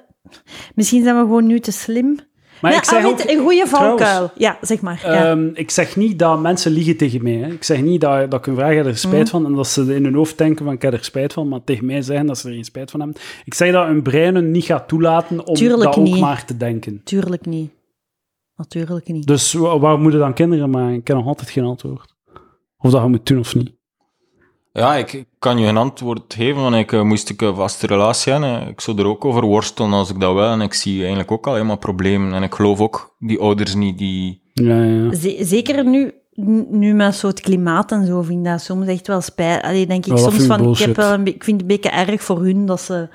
Misschien 0.75 1.03
zijn 1.03 1.15
we 1.17 1.21
gewoon 1.21 1.47
nu 1.47 1.61
te 1.61 1.73
slim. 1.73 2.19
Maar 2.61 2.75
ik 2.75 2.85
zeg 2.85 3.05
ah, 3.05 3.11
ook... 3.11 3.21
een 3.27 3.39
goede 3.43 3.67
valkuil. 3.67 4.31
Ja, 4.37 4.59
zeg 4.61 4.81
maar. 4.81 5.01
ja. 5.05 5.31
Ehm, 5.31 5.49
ik 5.55 5.71
zeg 5.71 5.97
niet 5.97 6.19
dat 6.19 6.41
mensen 6.41 6.73
liegen 6.73 6.97
tegen 6.97 7.23
mij. 7.23 7.33
Hè. 7.33 7.53
Ik 7.53 7.65
zeg 7.65 7.83
niet 7.83 8.01
dat, 8.01 8.31
dat 8.31 8.41
ik 8.41 8.45
hun 8.47 8.55
vraag, 8.55 8.75
heb 8.75 8.87
er 8.87 8.97
spijt 8.99 9.23
Mhm. 9.23 9.31
van? 9.31 9.47
En 9.47 9.53
dat 9.53 9.67
ze 9.69 9.95
in 9.95 10.05
hun 10.05 10.15
hoofd 10.15 10.39
denken 10.39 10.65
van, 10.65 10.75
ik 10.75 10.83
heb 10.83 10.93
er 10.93 11.05
spijt 11.05 11.33
van. 11.33 11.49
Maar 11.49 11.65
tegen 11.65 11.87
mij 11.87 12.03
zeggen 12.03 12.27
dat 12.27 12.39
ze 12.39 12.49
er 12.49 12.55
geen 12.55 12.65
spijt 12.65 12.91
van 12.91 13.01
hebben. 13.01 13.19
Ik 13.45 13.55
zeg 13.55 13.73
dat 13.73 13.87
hun 13.87 14.03
brein 14.03 14.35
hun 14.35 14.51
niet 14.51 14.65
gaat 14.65 14.89
toelaten 14.89 15.47
om 15.47 15.55
Tuurlijk 15.55 15.83
dat 15.83 15.97
ook 15.97 16.19
maar 16.19 16.45
te 16.45 16.57
denken. 16.57 17.01
Tuurlijk 17.05 17.47
niet. 17.47 17.71
Natuurlijk 18.57 19.09
niet. 19.09 19.27
Dus 19.27 19.53
wa- 19.53 19.79
waar 19.79 19.99
moeten 19.99 20.21
dan 20.21 20.35
kinderen 20.35 20.71
maken? 20.71 20.95
Ik 20.95 21.07
heb 21.07 21.17
nog 21.17 21.27
altijd 21.27 21.51
geen 21.51 21.65
antwoord. 21.65 22.15
Of 22.79 22.91
dat 22.91 23.03
je 23.03 23.09
moet 23.09 23.27
doen 23.27 23.39
of 23.39 23.55
niet. 23.55 23.73
Ja, 24.77 24.97
ik 24.97 25.25
kan 25.39 25.59
je 25.59 25.67
een 25.67 25.77
antwoord 25.77 26.35
geven, 26.35 26.63
want 26.63 26.75
ik 26.75 26.93
eh, 26.93 27.03
moest 27.03 27.31
ik 27.31 27.41
een 27.43 27.55
vaste 27.55 27.87
relatie 27.87 28.33
hebben. 28.33 28.61
eh. 28.61 28.69
Ik 28.69 28.81
zou 28.81 28.99
er 28.99 29.07
ook 29.07 29.25
over 29.25 29.45
worstelen 29.45 29.93
als 29.93 30.11
ik 30.11 30.21
dat 30.21 30.35
wil. 30.35 30.51
En 30.51 30.61
ik 30.61 30.75
zie 30.75 30.99
eigenlijk 30.99 31.31
ook 31.31 31.47
alleen 31.47 31.67
maar 31.67 31.79
problemen. 31.79 32.33
En 32.35 32.43
ik 32.43 32.55
geloof 32.55 32.81
ook 32.81 33.15
die 33.19 33.41
ouders 33.41 33.75
niet 33.75 33.99
die... 33.99 34.41
Ja, 34.53 34.83
ja. 34.83 35.11
Zeker 35.45 35.85
nu, 35.87 36.13
nu 36.71 36.95
met 36.95 37.15
soort 37.15 37.41
klimaat 37.41 37.93
en 37.93 38.07
zo, 38.07 38.23
vind 38.23 38.39
ik 38.39 38.45
dat 38.53 38.61
soms 38.61 38.87
echt 38.87 39.07
wel 39.07 39.21
spijt. 39.21 39.63
Allee, 39.63 39.87
denk 39.87 40.07
ik 40.07 40.19
soms 40.19 40.35
vind 40.35 40.41
ik 40.43 40.57
van, 40.59 40.71
ik, 40.71 40.79
heb 40.79 40.97
wel 40.97 41.13
een 41.13 41.27
ik 41.27 41.45
vind 41.45 41.61
het 41.61 41.71
een 41.71 41.77
beetje 41.81 41.91
erg 41.99 42.23
voor 42.23 42.43
hun 42.45 42.67
dat 42.67 42.81
ze, 42.81 43.09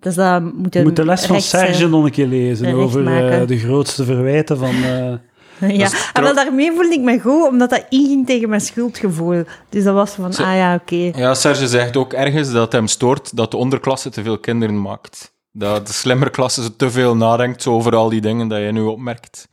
dat 0.00 0.12
ze 0.12 0.20
dat 0.20 0.42
moeten 0.42 0.80
Je 0.80 0.86
moet 0.86 0.96
de 0.96 1.04
les 1.04 1.26
van 1.26 1.36
eh, 1.36 1.42
Serge 1.42 1.88
nog 1.88 2.04
een 2.04 2.10
keer 2.10 2.26
lezen. 2.26 2.64
recht 2.66 2.76
Over 2.76 3.00
eh, 3.00 3.06
maken. 3.06 3.46
de 3.46 3.58
grootste 3.58 4.04
verwijten 4.04 4.58
van... 4.58 4.74
eh, 4.74 5.12
Ja, 5.80 5.84
is 5.84 6.10
en 6.12 6.22
wel, 6.22 6.34
daarmee 6.34 6.72
voelde 6.72 6.94
ik 6.94 7.00
me 7.00 7.20
goed, 7.20 7.48
omdat 7.48 7.70
dat 7.70 7.86
inging 7.88 8.26
tegen 8.26 8.48
mijn 8.48 8.60
schuldgevoel. 8.60 9.44
Dus 9.68 9.84
dat 9.84 9.94
was 9.94 10.10
van, 10.10 10.32
Ze- 10.32 10.42
ah 10.42 10.54
ja, 10.56 10.74
oké. 10.74 11.10
Ja, 11.18 11.34
Serge 11.34 11.66
zegt 11.68 11.96
ook 11.96 12.12
ergens 12.12 12.52
dat 12.52 12.62
het 12.62 12.72
hem 12.72 12.86
stoort 12.86 13.36
dat 13.36 13.50
de 13.50 13.56
onderklasse 13.56 14.10
te 14.10 14.22
veel 14.22 14.38
kinderen 14.38 14.82
maakt. 14.82 15.32
Dat 15.52 15.86
de 15.86 15.92
slimmere 15.92 16.30
klasse 16.30 16.76
te 16.76 16.90
veel 16.90 17.16
nadenkt 17.16 17.62
zo 17.62 17.72
over 17.72 17.94
al 17.96 18.08
die 18.08 18.20
dingen 18.20 18.48
dat 18.48 18.58
je 18.60 18.72
nu 18.72 18.80
opmerkt. 18.82 19.48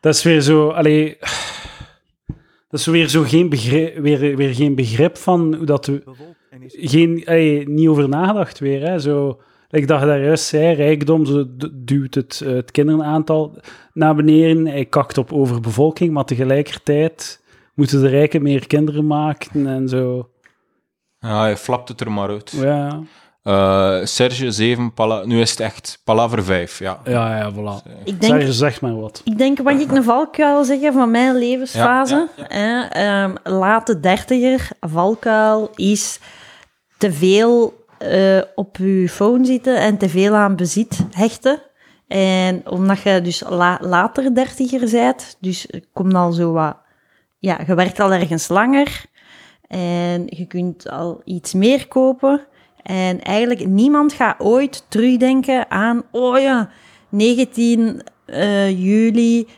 Dat 0.00 0.14
is 0.14 0.22
weer 0.22 0.40
zo, 0.40 0.68
allee, 0.68 1.18
dat 2.68 2.80
is 2.80 2.86
weer 2.86 3.08
zo 3.08 3.22
geen 3.22 3.48
begrip, 3.48 3.98
weer, 3.98 4.36
weer 4.36 4.54
geen 4.54 4.74
begrip 4.74 5.16
van 5.18 5.54
hoe 5.54 5.66
dat, 5.66 5.90
geen, 6.68 7.22
allee, 7.26 7.68
niet 7.68 7.88
over 7.88 8.08
nagedacht 8.08 8.58
weer, 8.58 8.80
hè, 8.88 8.98
zo, 8.98 9.40
dat 9.70 9.80
je 9.80 9.86
daar 9.86 10.20
juist 10.24 10.44
zei, 10.44 10.74
rijkdom 10.74 11.24
duwt 11.74 12.14
het, 12.14 12.40
eh, 12.44 12.52
het 12.52 12.70
kinderenaantal 12.70 13.54
naar 13.92 14.14
beneden, 14.14 14.66
hij 14.66 14.84
kakt 14.84 15.18
op 15.18 15.32
overbevolking, 15.32 16.12
maar 16.12 16.24
tegelijkertijd 16.24 17.40
moeten 17.74 18.02
de 18.02 18.08
rijken 18.08 18.42
meer 18.42 18.66
kinderen 18.66 19.06
maken 19.06 19.66
en 19.66 19.88
zo, 19.88 20.28
Ja, 21.18 21.40
hij 21.40 21.56
flapt 21.56 21.88
het 21.88 22.00
er 22.00 22.10
maar 22.12 22.28
uit. 22.28 22.50
ja, 22.50 23.00
Eh, 23.42 23.98
Serge 24.04 24.50
7, 24.50 24.94
Pala 24.94 25.24
nu 25.24 25.40
is 25.40 25.50
het 25.50 25.60
echt 25.60 26.00
Palaver 26.04 26.44
5, 26.44 26.78
ja. 26.78 27.00
ja, 27.04 27.36
ja, 27.38 27.52
voilà. 27.52 27.90
Ik 28.04 28.20
denk, 28.20 28.40
Zeg, 28.42 28.52
zeg 28.52 28.80
maar 28.80 29.00
wat. 29.00 29.20
ik 29.24 29.38
denk, 29.38 29.62
mag 29.62 29.74
ik 29.80 29.90
een 29.90 30.02
valkuil 30.04 30.64
zeggen 30.64 30.92
van 30.92 31.10
mijn 31.10 31.36
levensfase? 31.38 32.28
Ja, 32.36 32.44
Hè? 32.48 32.80
Ehm, 32.82 33.34
late 33.44 34.00
dertiger, 34.00 34.68
valkuil 34.80 35.70
is 35.74 36.20
te 36.98 37.12
veel 37.12 37.79
eh, 38.00 38.42
op 38.54 38.76
je 38.76 39.08
phone 39.08 39.44
zitten 39.44 39.80
en 39.80 39.98
te 39.98 40.08
veel 40.08 40.34
aan 40.34 40.56
bezit 40.56 40.98
hechten. 41.10 41.62
En 42.08 42.70
omdat 42.70 43.00
je 43.00 43.20
dus 43.20 43.42
la- 43.48 43.78
later 43.80 44.34
dertiger 44.34 44.90
bent, 44.90 45.36
dus 45.40 45.66
komt 45.92 46.14
al 46.14 46.32
zo 46.32 46.52
wat... 46.52 46.76
Ja, 47.38 47.60
je 47.66 47.74
werkt 47.74 48.00
al 48.00 48.12
ergens 48.12 48.48
langer 48.48 49.04
en 49.68 50.24
je 50.26 50.46
kunt 50.46 50.90
al 50.90 51.20
iets 51.24 51.52
meer 51.52 51.88
kopen. 51.88 52.46
En 52.82 53.20
eigenlijk 53.20 53.66
niemand 53.66 54.12
gaat 54.12 54.40
ooit 54.40 54.84
terugdenken 54.88 55.70
aan, 55.70 56.02
oh 56.10 56.38
ja, 56.38 56.70
19 57.08 58.02
eh, 58.26 58.70
juli 58.70 59.48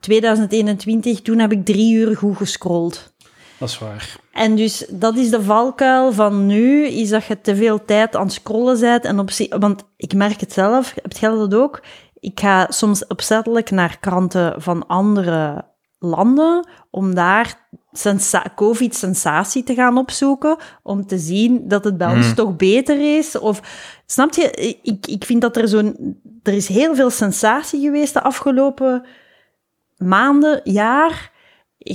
2021, 0.00 1.20
toen 1.20 1.38
heb 1.38 1.52
ik 1.52 1.64
drie 1.64 1.94
uur 1.94 2.16
goed 2.16 2.36
gescrolld. 2.36 3.14
Dat 3.58 3.68
is 3.68 3.78
waar. 3.78 4.16
En 4.36 4.56
dus 4.56 4.86
dat 4.90 5.16
is 5.16 5.30
de 5.30 5.42
valkuil 5.42 6.12
van 6.12 6.46
nu, 6.46 6.86
is 6.86 7.08
dat 7.08 7.24
je 7.24 7.40
te 7.40 7.56
veel 7.56 7.84
tijd 7.84 8.16
aan 8.16 8.22
het 8.22 8.32
scrollen 8.32 8.80
bent. 8.80 9.04
En 9.04 9.18
op, 9.18 9.30
want 9.58 9.82
ik 9.96 10.14
merk 10.14 10.40
het 10.40 10.52
zelf, 10.52 10.94
heb 11.02 11.12
jij 11.12 11.30
dat 11.30 11.54
ook? 11.54 11.82
Ik 12.20 12.40
ga 12.40 12.66
soms 12.68 13.06
opzettelijk 13.06 13.70
naar 13.70 13.98
kranten 14.00 14.62
van 14.62 14.86
andere 14.86 15.64
landen, 15.98 16.68
om 16.90 17.14
daar 17.14 17.68
sensa- 17.92 18.52
COVID-sensatie 18.54 19.62
te 19.62 19.74
gaan 19.74 19.98
opzoeken, 19.98 20.56
om 20.82 21.06
te 21.06 21.18
zien 21.18 21.68
dat 21.68 21.84
het 21.84 21.98
bij 21.98 22.12
ons 22.12 22.34
toch 22.34 22.56
beter 22.56 23.16
is. 23.16 23.38
Of, 23.38 23.60
snap 24.06 24.34
je? 24.34 24.50
Ik, 24.82 25.06
ik 25.06 25.24
vind 25.24 25.40
dat 25.40 25.56
er 25.56 25.68
zo'n... 25.68 26.20
Er 26.42 26.52
is 26.52 26.68
heel 26.68 26.94
veel 26.94 27.10
sensatie 27.10 27.80
geweest 27.80 28.12
de 28.12 28.22
afgelopen 28.22 29.04
maanden, 29.96 30.60
jaar. 30.64 31.34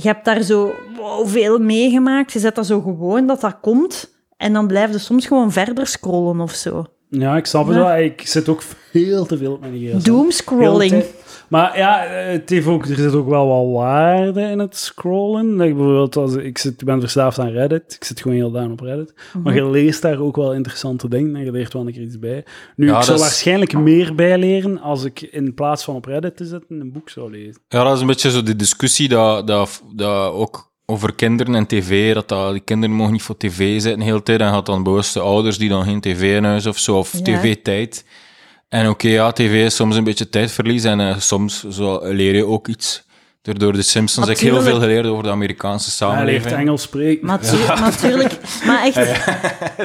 hebt 0.08 0.24
daar 0.24 0.42
zo 0.42 0.72
wow, 0.96 1.28
veel 1.28 1.58
meegemaakt. 1.58 2.32
Je 2.32 2.38
zet 2.38 2.54
dat 2.54 2.66
zo 2.66 2.80
gewoon 2.80 3.26
dat 3.26 3.40
dat 3.40 3.56
komt. 3.60 4.14
En 4.36 4.52
dan 4.52 4.66
blijf 4.66 4.92
je 4.92 4.98
soms 4.98 5.26
gewoon 5.26 5.52
verder 5.52 5.86
scrollen 5.86 6.40
of 6.40 6.52
zo. 6.52 6.84
Ja, 7.08 7.36
ik 7.36 7.46
snap 7.46 7.66
het 7.66 7.76
Ja. 7.76 7.82
wel. 7.82 7.96
Ik 7.96 8.26
zit 8.26 8.48
ook 8.48 8.62
veel 8.92 9.26
te 9.26 9.36
veel 9.36 9.52
op 9.52 9.60
mijn 9.60 9.72
gsm. 9.76 9.98
Doomscrolling. 10.10 11.04
Maar 11.52 11.78
ja, 11.78 12.04
eh, 12.04 12.32
het 12.32 12.50
heeft 12.50 12.66
ook, 12.66 12.86
er 12.86 12.96
zit 12.96 13.14
ook 13.14 13.28
wel 13.28 13.46
wat 13.48 13.82
waarde 13.82 14.40
in 14.42 14.58
het 14.58 14.76
scrollen. 14.76 15.56
Like 15.56 15.74
bijvoorbeeld, 15.74 16.16
als, 16.16 16.34
ik, 16.34 16.58
zit, 16.58 16.80
ik 16.80 16.86
ben 16.86 17.00
verslaafd 17.00 17.38
aan 17.38 17.48
Reddit. 17.50 17.94
Ik 17.94 18.04
zit 18.04 18.20
gewoon 18.20 18.36
heel 18.36 18.50
dagen 18.50 18.70
op 18.70 18.80
Reddit. 18.80 19.14
Maar 19.42 19.54
je 19.54 19.70
leest 19.70 20.02
daar 20.02 20.18
ook 20.18 20.36
wel 20.36 20.54
interessante 20.54 21.08
dingen 21.08 21.36
en 21.36 21.44
je 21.44 21.50
leert 21.50 21.72
wel 21.72 21.86
een 21.86 21.92
keer 21.92 22.02
iets 22.02 22.18
bij. 22.18 22.44
Nu, 22.76 22.86
Ja, 22.86 22.96
ik 22.98 23.02
zou 23.02 23.16
is- 23.16 23.22
waarschijnlijk 23.22 23.72
meer 23.78 24.14
bijleren 24.14 24.80
als 24.80 25.04
ik 25.04 25.20
in 25.20 25.54
plaats 25.54 25.84
van 25.84 25.94
op 25.94 26.04
Reddit 26.04 26.36
te 26.36 26.44
zitten 26.44 26.80
een 26.80 26.92
boek 26.92 27.08
zou 27.10 27.30
lezen. 27.30 27.60
Ja, 27.68 27.84
dat 27.84 27.94
is 27.94 28.00
een 28.00 28.06
beetje 28.06 28.30
zo 28.30 28.42
de 28.42 28.56
discussie 28.56 29.08
dat, 29.08 29.46
dat, 29.46 29.82
dat 29.94 30.32
ook 30.32 30.70
over 30.86 31.14
kinderen 31.14 31.54
en 31.54 31.66
tv, 31.66 32.14
dat, 32.14 32.28
dat 32.28 32.52
die 32.52 32.60
kinderen 32.64 32.96
mogen 32.96 33.12
niet 33.12 33.22
voor 33.22 33.36
tv 33.36 33.80
zitten 33.80 33.98
de 33.98 34.04
hele 34.04 34.22
tijd, 34.22 34.40
en 34.40 34.48
gaat 34.48 34.66
dan 34.66 34.82
bewust 34.82 35.14
de 35.14 35.20
ouders 35.20 35.58
die 35.58 35.68
dan 35.68 35.84
geen 35.84 36.00
tv 36.00 36.36
in 36.36 36.44
huis 36.44 36.66
of 36.66 36.78
zo, 36.78 36.98
of 36.98 37.12
Ja. 37.12 37.20
tv-tijd. 37.22 38.04
En 38.72 38.88
oké, 38.88 39.08
ja, 39.08 39.32
tv 39.32 39.64
is 39.64 39.76
soms 39.76 39.96
een 39.96 40.04
beetje 40.04 40.28
tijdverlies 40.28 40.84
en 40.84 41.00
eh, 41.00 41.18
soms 41.18 41.68
zo 41.68 42.00
leer 42.02 42.34
je 42.34 42.46
ook 42.46 42.68
iets 42.68 43.02
Door, 43.42 43.58
door 43.58 43.72
de 43.72 43.82
Simpsons 43.82 44.26
heb 44.28 44.36
ik 44.36 44.42
heel 44.42 44.60
veel 44.62 44.80
geleerd 44.80 45.06
over 45.06 45.22
de 45.24 45.30
Amerikaanse 45.30 46.04
Hij 46.04 46.08
leert 46.08 46.18
samenleving. 46.42 46.60
Engels 46.60 46.82
spreken. 46.82 47.26
Maar 47.26 47.40
tu- 47.40 47.56
Natuurlijk. 47.80 48.38
Maar 48.66 48.82
echt. 48.84 48.96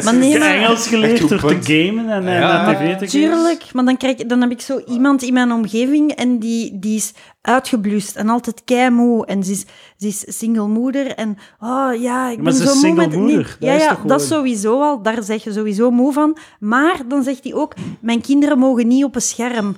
Maar 0.04 0.16
nee, 0.16 0.40
maar... 0.40 0.56
Engels 0.56 0.88
geleerd 0.88 1.30
door 1.30 1.40
punt. 1.40 1.66
te 1.66 1.86
gamen 1.86 2.10
en, 2.10 2.28
en 2.28 2.34
Ja. 2.40 2.62
naar 2.66 2.76
tv 2.76 2.80
te 2.80 2.86
kijken. 2.86 3.08
Tuurlijk, 3.08 3.64
maar 3.74 3.86
dan, 3.86 3.98
krijg, 3.98 4.16
dan 4.16 4.42
heb 4.42 4.52
ik 4.52 4.62
zo 4.62 4.82
iemand 4.88 5.22
in 5.24 5.34
mijn 5.34 5.52
omgeving 5.52 6.12
en 6.12 6.40
die, 6.40 6.80
die 6.80 6.96
is 6.96 7.14
uitgeblust 7.42 8.16
en 8.16 8.30
altijd 8.30 8.62
keimoe. 8.66 9.26
En 9.26 9.44
ze 9.44 9.52
is, 9.52 9.66
ze 9.98 10.08
is 10.08 10.24
single 10.38 10.68
moeder 10.68 11.08
en 11.08 11.38
oh 11.60 12.02
ja, 12.02 12.30
ik 12.30 12.36
maar 12.42 12.46
ben 12.46 12.54
zo 12.54 12.64
moe 12.64 12.74
single 12.74 13.08
met... 13.08 13.16
moeder, 13.16 13.36
Nee, 13.60 13.70
dat 13.72 13.80
ja, 13.80 13.92
is 13.92 13.98
ja, 14.02 14.08
dat 14.08 14.22
sowieso 14.22 14.82
al, 14.82 15.02
daar 15.02 15.24
zeg 15.24 15.44
je 15.44 15.52
sowieso 15.52 15.92
moe 15.92 16.14
van. 16.14 16.38
Maar 16.60 17.02
dan 17.08 17.24
zegt 17.24 17.44
hij 17.44 17.54
ook, 17.54 17.74
mijn 18.02 18.22
kinderen 18.22 18.58
mogen 18.60 18.88
niet 18.88 19.04
op 19.04 19.16
een 19.16 19.22
scherm. 19.22 19.76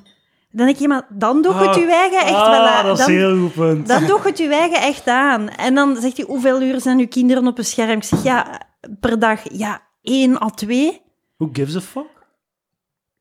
Dan 0.52 0.66
denk 0.66 0.78
je, 0.78 0.88
maar 0.88 1.06
dan 1.10 1.42
doe 1.42 1.54
je 1.54 1.60
het 1.60 1.68
Ah, 1.68 1.76
je 1.76 1.86
eigen 1.92 2.20
echt 2.20 2.34
ah, 2.36 2.50
wel 2.50 2.68
aan. 2.68 2.86
dat 2.86 3.00
is 3.00 3.06
Dan- 3.06 3.14
een 3.16 3.20
heel 3.22 3.38
goed 3.40 3.54
punt. 3.54 3.88
dan 3.88 4.06
doe 4.06 4.18
je 4.24 4.28
het 4.28 4.38
je 4.38 4.48
eigen 4.48 4.82
echt 4.82 5.08
aan. 5.08 5.50
En 5.50 5.76
dan 5.76 5.96
zegt 6.02 6.18
hij, 6.18 6.26
hoeveel 6.26 6.62
uur 6.62 6.82
zijn 6.82 7.00
uw 7.00 7.08
kinderen 7.08 7.48
op 7.48 7.58
een 7.58 7.66
scherm? 7.66 7.90
Ik 7.98 8.04
zeg, 8.04 8.24
ja, 8.24 8.62
per 9.00 9.20
dag, 9.20 9.42
ja, 9.52 9.82
één 10.02 10.42
à 10.44 10.50
twee. 10.50 11.02
Who 11.38 11.50
gives 11.54 11.76
a 11.76 11.82
fuck? 11.82 12.18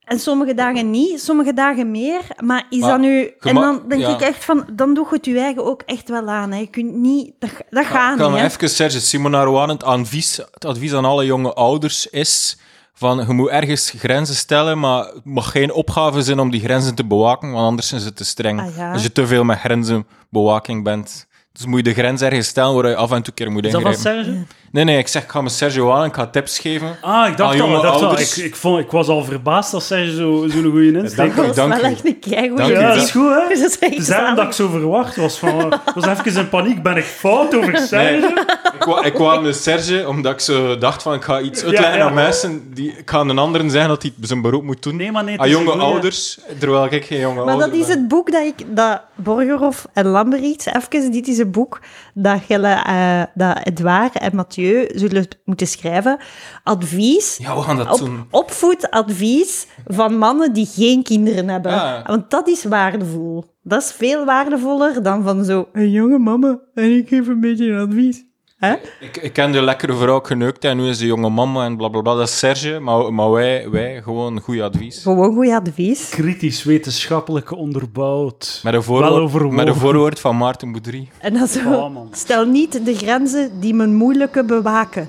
En 0.01 0.19
sommige 0.21 0.55
dagen 0.55 0.91
niet, 0.91 1.21
sommige 1.21 1.53
dagen 1.53 1.91
meer. 1.91 2.21
Maar 2.45 2.67
is 2.71 2.81
Maar 2.81 2.91
dat 2.91 3.01
nu... 3.01 3.33
En 3.41 3.55
dan 3.55 3.83
denk 3.89 4.01
ja. 4.01 4.09
ik 4.09 4.21
echt 4.21 4.45
van, 4.45 4.69
dan 4.73 4.95
doe 4.95 5.07
je 5.11 5.17
het 5.17 5.25
je 5.25 5.39
eigen 5.41 5.65
ook 5.65 5.83
echt 5.83 6.09
wel 6.09 6.29
aan. 6.29 6.53
Hè. 6.53 6.59
Je 6.59 6.67
kunt 6.67 6.95
niet... 6.95 7.33
Dat, 7.39 7.51
dat 7.71 7.85
gaat 7.85 8.17
kan 8.19 8.31
niet, 8.33 8.41
hè. 8.41 8.47
even 8.47 8.69
Serge 8.71 9.01
Simona 9.01 9.43
Rowan, 9.45 9.69
het 9.69 9.85
advies, 9.85 10.37
het 10.37 10.65
advies 10.65 10.93
aan 10.93 11.05
alle 11.05 11.25
jonge 11.25 11.53
ouders 11.55 12.07
is 12.07 12.59
van 12.99 13.25
je 13.27 13.33
moet 13.33 13.49
ergens 13.49 13.91
grenzen 13.97 14.35
stellen, 14.35 14.79
maar 14.79 15.05
het 15.05 15.25
mag 15.25 15.51
geen 15.51 15.73
opgave 15.73 16.23
zijn 16.23 16.39
om 16.39 16.51
die 16.51 16.61
grenzen 16.61 16.95
te 16.95 17.05
bewaken, 17.05 17.51
want 17.53 17.67
anders 17.67 17.93
is 17.93 18.05
het 18.05 18.17
te 18.17 18.25
streng. 18.25 18.61
Ah, 18.61 18.77
ja. 18.77 18.93
Als 18.93 19.03
je 19.03 19.13
te 19.13 19.27
veel 19.27 19.45
met 19.45 19.59
grenzenbewaking 19.59 20.85
bent. 20.85 21.27
Dus 21.53 21.67
moet 21.67 21.77
je 21.77 21.83
de 21.83 21.93
grens 21.93 22.21
ergens 22.21 22.47
stellen 22.47 22.75
waar 22.75 22.89
je 22.89 22.97
af 22.97 23.11
en 23.11 23.23
toe 23.23 23.27
een 23.27 23.35
keer 23.35 23.51
moet 23.51 23.65
Is 23.65 23.73
dat 23.73 23.83
ingrijpen. 23.83 24.47
Nee, 24.71 24.85
nee, 24.85 24.99
ik 24.99 25.09
zeg, 25.09 25.23
ik 25.23 25.31
ga 25.31 25.41
met 25.41 25.53
Sergio 25.53 25.93
aan 25.93 26.03
en 26.03 26.09
ik 26.09 26.15
ga 26.15 26.27
tips 26.27 26.59
geven. 26.59 26.97
Ah, 27.01 27.29
ik 27.29 27.37
dacht 27.37 27.51
al. 27.51 27.57
jonge 27.57 27.77
Ik, 27.77 27.83
dacht 27.83 28.03
al 28.03 28.19
ik, 28.19 28.37
ik, 28.37 28.57
vond, 28.57 28.85
ik 28.85 28.91
was 28.91 29.09
al 29.09 29.25
verbaasd 29.25 29.71
dat 29.71 29.83
Serge 29.83 30.15
zo'n 30.15 30.51
zo 30.51 30.71
goede 30.71 30.93
insteek 30.93 31.17
Dank 31.17 31.33
had. 31.33 31.47
Dat 31.47 31.55
dank 31.57 31.75
is 31.75 31.81
wel 31.81 31.91
echt 31.91 32.05
een. 32.05 32.73
Ja, 32.73 32.95
dat 32.95 32.97
is 32.97 33.11
goed, 33.11 33.29
hè? 33.29 33.49
Dat 33.49 33.51
is 33.51 33.79
echt 33.79 33.93
Het 33.93 33.99
is 33.99 34.07
daarom 34.07 34.35
dat 34.35 34.45
ik 34.45 34.53
zo 34.53 34.69
verwacht 34.69 35.17
was. 35.17 35.39
Van, 35.39 35.73
was 35.95 36.07
even 36.07 36.41
in 36.41 36.49
paniek. 36.49 36.83
Ben 36.83 36.97
ik 36.97 37.05
fout 37.05 37.55
over 37.55 37.73
Nee, 37.73 37.87
Serge? 37.87 38.47
ik, 38.79 38.85
wou, 38.85 39.07
ik 39.07 39.15
kwam 39.15 39.43
met 39.43 39.57
Serge 39.57 40.09
omdat 40.09 40.33
ik 40.33 40.41
zo 40.41 40.79
dacht 40.79 41.03
van 41.03 41.15
ik 41.15 41.23
ga 41.23 41.41
iets 41.41 41.65
uitleggen 41.65 41.99
ja. 41.99 42.05
aan 42.05 42.15
mensen. 42.15 42.75
Die, 42.75 42.95
ik 42.99 43.11
ga 43.11 43.21
een 43.21 43.39
anderen 43.39 43.71
zeggen 43.71 43.89
dat 43.89 44.03
hij 44.03 44.13
zijn 44.21 44.43
beroep 44.43 44.63
moet 44.63 44.83
doen. 44.83 44.97
Nee, 44.97 45.13
maar 45.13 45.25
nee. 45.25 45.41
aan 45.41 45.47
is 45.47 45.53
jonge 45.53 45.73
ouders, 45.73 46.39
terwijl 46.59 46.93
ik 46.93 47.05
geen 47.05 47.21
jonge 47.21 47.35
Maar 47.35 47.55
ouder 47.55 47.71
dat 47.71 47.79
is 47.79 47.87
ben. 47.87 47.99
het 47.99 48.09
boek 48.09 48.33
dat 48.33 48.45
ik, 48.45 48.67
dat 48.69 49.01
Borgerhoff 49.15 49.87
en 49.93 50.07
Lamberiets, 50.07 50.67
even, 50.67 51.13
dit 51.13 51.29
is 51.29 51.39
een 51.39 51.51
boek 51.51 51.81
dat, 52.15 52.41
Gelle, 52.47 52.83
eh, 52.87 53.23
dat 53.35 53.59
Edouard 53.63 54.19
en 54.19 54.37
Mathieu 54.37 54.58
zullen 54.95 55.27
moeten 55.45 55.67
schrijven. 55.67 56.19
Advies, 56.63 57.37
Ja, 57.37 57.55
we 57.57 57.63
gaan 57.63 57.77
dat 57.77 57.93
op, 57.93 57.99
doen. 57.99 58.27
opvoedadvies 58.31 59.67
van 59.87 60.19
mannen 60.19 60.53
die 60.53 60.67
geen 60.67 61.03
kinderen 61.03 61.49
hebben. 61.49 61.73
Ja. 61.73 62.03
Want 62.07 62.31
dat 62.31 62.49
is 62.49 62.65
waardevol. 62.65 63.45
Dat 63.63 63.83
is 63.83 63.93
veel 63.93 64.25
waardevoller 64.25 65.03
dan 65.03 65.23
van 65.23 65.45
zo, 65.45 65.69
een 65.73 65.91
jonge 65.91 66.19
mama 66.19 66.61
en 66.75 66.97
ik 66.97 67.09
geef 67.09 67.27
een 67.27 67.41
beetje 67.41 67.67
een 67.67 67.89
advies. 67.89 68.25
Hè? 68.59 68.75
Ik, 69.01 69.17
ik 69.17 69.33
ken 69.33 69.53
de 69.53 69.63
lekkere 69.63 69.95
vrouw 69.95 70.21
geneukt 70.21 70.65
en 70.65 70.77
nu 70.77 70.89
is 70.89 70.99
de 70.99 71.07
jonge 71.07 71.29
mama 71.31 71.65
en 71.65 71.77
blablabla. 71.77 72.15
Dat 72.15 72.29
is 72.29 72.39
Serge, 72.39 72.79
maar, 72.81 73.13
maar 73.15 73.31
wij, 73.31 73.71
wij 73.71 74.03
gewoon 74.03 74.41
goed 74.41 74.61
advies. 74.61 75.03
Gewoon 75.03 75.35
goed 75.35 75.49
advies. 75.51 76.09
Kritisch, 76.09 76.65
wetenschappelijk 76.65 77.53
onderbouwd. 77.53 78.61
Met 78.63 78.75
een 78.75 78.83
voorwoord, 78.83 79.21
overwogen. 79.21 79.57
met 79.57 79.67
een 79.67 79.75
voorwoord 79.75 80.21
van 80.21 80.37
Maarten 80.37 80.73
Boudry. 80.73 81.09
En 81.19 81.35
dan 81.35 81.47
zo, 81.47 81.73
Oh, 81.73 81.97
stel 82.11 82.45
niet 82.47 82.85
de 82.85 82.95
grenzen 82.95 83.61
die 83.61 83.75
men 83.75 83.95
moeilijke 83.95 84.45
bewaken. 84.45 85.09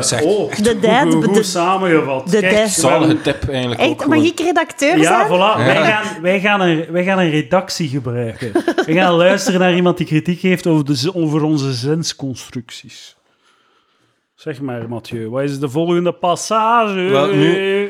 Zeg, 0.00 0.22
oh, 0.22 0.50
echt 0.50 0.64
De 0.64 0.78
dad- 0.80 1.12
goed, 1.14 1.24
goed 1.24 1.34
de- 1.34 1.42
samengevat. 1.42 2.30
de 2.30 2.40
Kijk, 2.40 2.66
Zalige 2.68 3.20
tip 3.20 3.48
eigenlijk 3.48 3.80
Echt, 3.80 4.06
mag 4.06 4.18
ik 4.24 4.40
redacteur 4.40 4.98
Ja, 4.98 5.02
zijn? 5.02 5.26
voilà. 5.26 5.56
Wij, 5.64 5.84
gaan, 5.84 6.22
wij, 6.22 6.40
gaan 6.40 6.60
een, 6.60 6.86
wij 6.90 7.04
gaan 7.04 7.18
een 7.18 7.30
redactie 7.30 7.88
gebruiken. 7.88 8.52
We 8.86 8.92
gaan 8.92 9.12
luisteren 9.12 9.60
naar 9.60 9.74
iemand 9.74 9.96
die 9.96 10.06
kritiek 10.06 10.40
heeft 10.40 10.66
over, 10.66 10.84
de, 10.84 11.10
over 11.14 11.42
onze 11.42 11.72
zinsconstructies. 11.72 13.16
Zeg 14.34 14.60
maar, 14.60 14.88
Mathieu, 14.88 15.28
wat 15.30 15.42
is 15.42 15.58
de 15.58 15.68
volgende 15.68 16.12
passage? 16.12 17.00
Wel, 17.00 17.26
nu- 17.34 17.84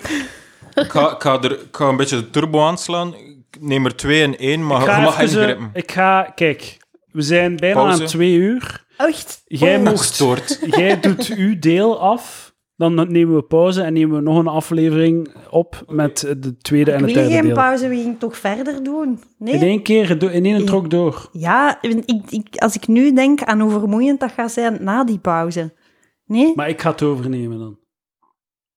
Ik 0.74 0.90
ga, 0.90 1.10
ik, 1.14 1.22
ga 1.22 1.38
er, 1.42 1.50
ik 1.52 1.58
ga 1.76 1.84
een 1.88 1.96
beetje 1.96 2.16
de 2.16 2.30
turbo 2.30 2.62
aanslaan. 2.66 3.14
Ik 3.14 3.60
neem 3.60 3.84
er 3.84 3.96
twee 3.96 4.22
in 4.22 4.38
één, 4.38 4.66
maar 4.66 4.80
Ik 4.80 4.86
je 4.86 4.90
ga, 4.92 5.00
mag 5.00 5.20
even, 5.20 5.40
ingrippen. 5.40 5.70
ik 5.72 5.90
ga, 5.92 6.22
kijk, 6.34 6.76
we 7.12 7.22
zijn 7.22 7.56
bijna 7.56 7.74
Pauze. 7.82 8.00
aan 8.02 8.06
twee 8.08 8.32
uur. 8.34 8.84
Echt? 8.96 9.42
Jij, 9.44 9.76
Oh. 9.78 9.84
mocht, 9.84 10.58
jij 10.76 11.00
doet 11.00 11.26
uw 11.36 11.58
deel 11.58 12.00
af. 12.00 12.50
Dan 12.76 12.94
nemen 13.12 13.34
we 13.34 13.42
pauze 13.42 13.82
en 13.82 13.92
nemen 13.92 14.16
we 14.16 14.22
nog 14.22 14.38
een 14.38 14.46
aflevering 14.46 15.34
op 15.50 15.84
met 15.88 16.18
de 16.38 16.56
tweede 16.56 16.90
en 16.92 16.96
het 16.96 17.06
wil 17.06 17.14
derde 17.14 17.30
geen 17.32 17.42
deel. 17.44 17.54
pauze, 17.54 17.88
we 17.88 17.94
gingen 17.96 18.18
toch 18.18 18.36
verder 18.36 18.82
doen? 18.84 19.22
Nee? 19.38 19.54
In 19.54 19.60
één 19.60 19.82
keer, 19.82 20.22
in 20.32 20.44
één 20.44 20.66
trok 20.66 20.90
door. 20.90 21.28
Ja, 21.32 21.78
ik, 21.82 22.30
ik, 22.30 22.56
als 22.56 22.74
ik 22.74 22.86
nu 22.86 23.12
denk 23.12 23.42
aan 23.42 23.60
hoe 23.60 23.70
vermoeiend 23.70 24.20
dat 24.20 24.32
gaat 24.32 24.52
zijn 24.52 24.84
na 24.84 25.04
die 25.04 25.18
pauze. 25.18 25.74
Nee? 26.24 26.52
Maar 26.54 26.68
ik 26.68 26.80
ga 26.80 26.90
het 26.90 27.02
overnemen 27.02 27.58
dan. 27.58 27.78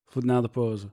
Voor 0.05 0.25
na 0.25 0.41
de 0.41 0.47
pauze. 0.49 0.85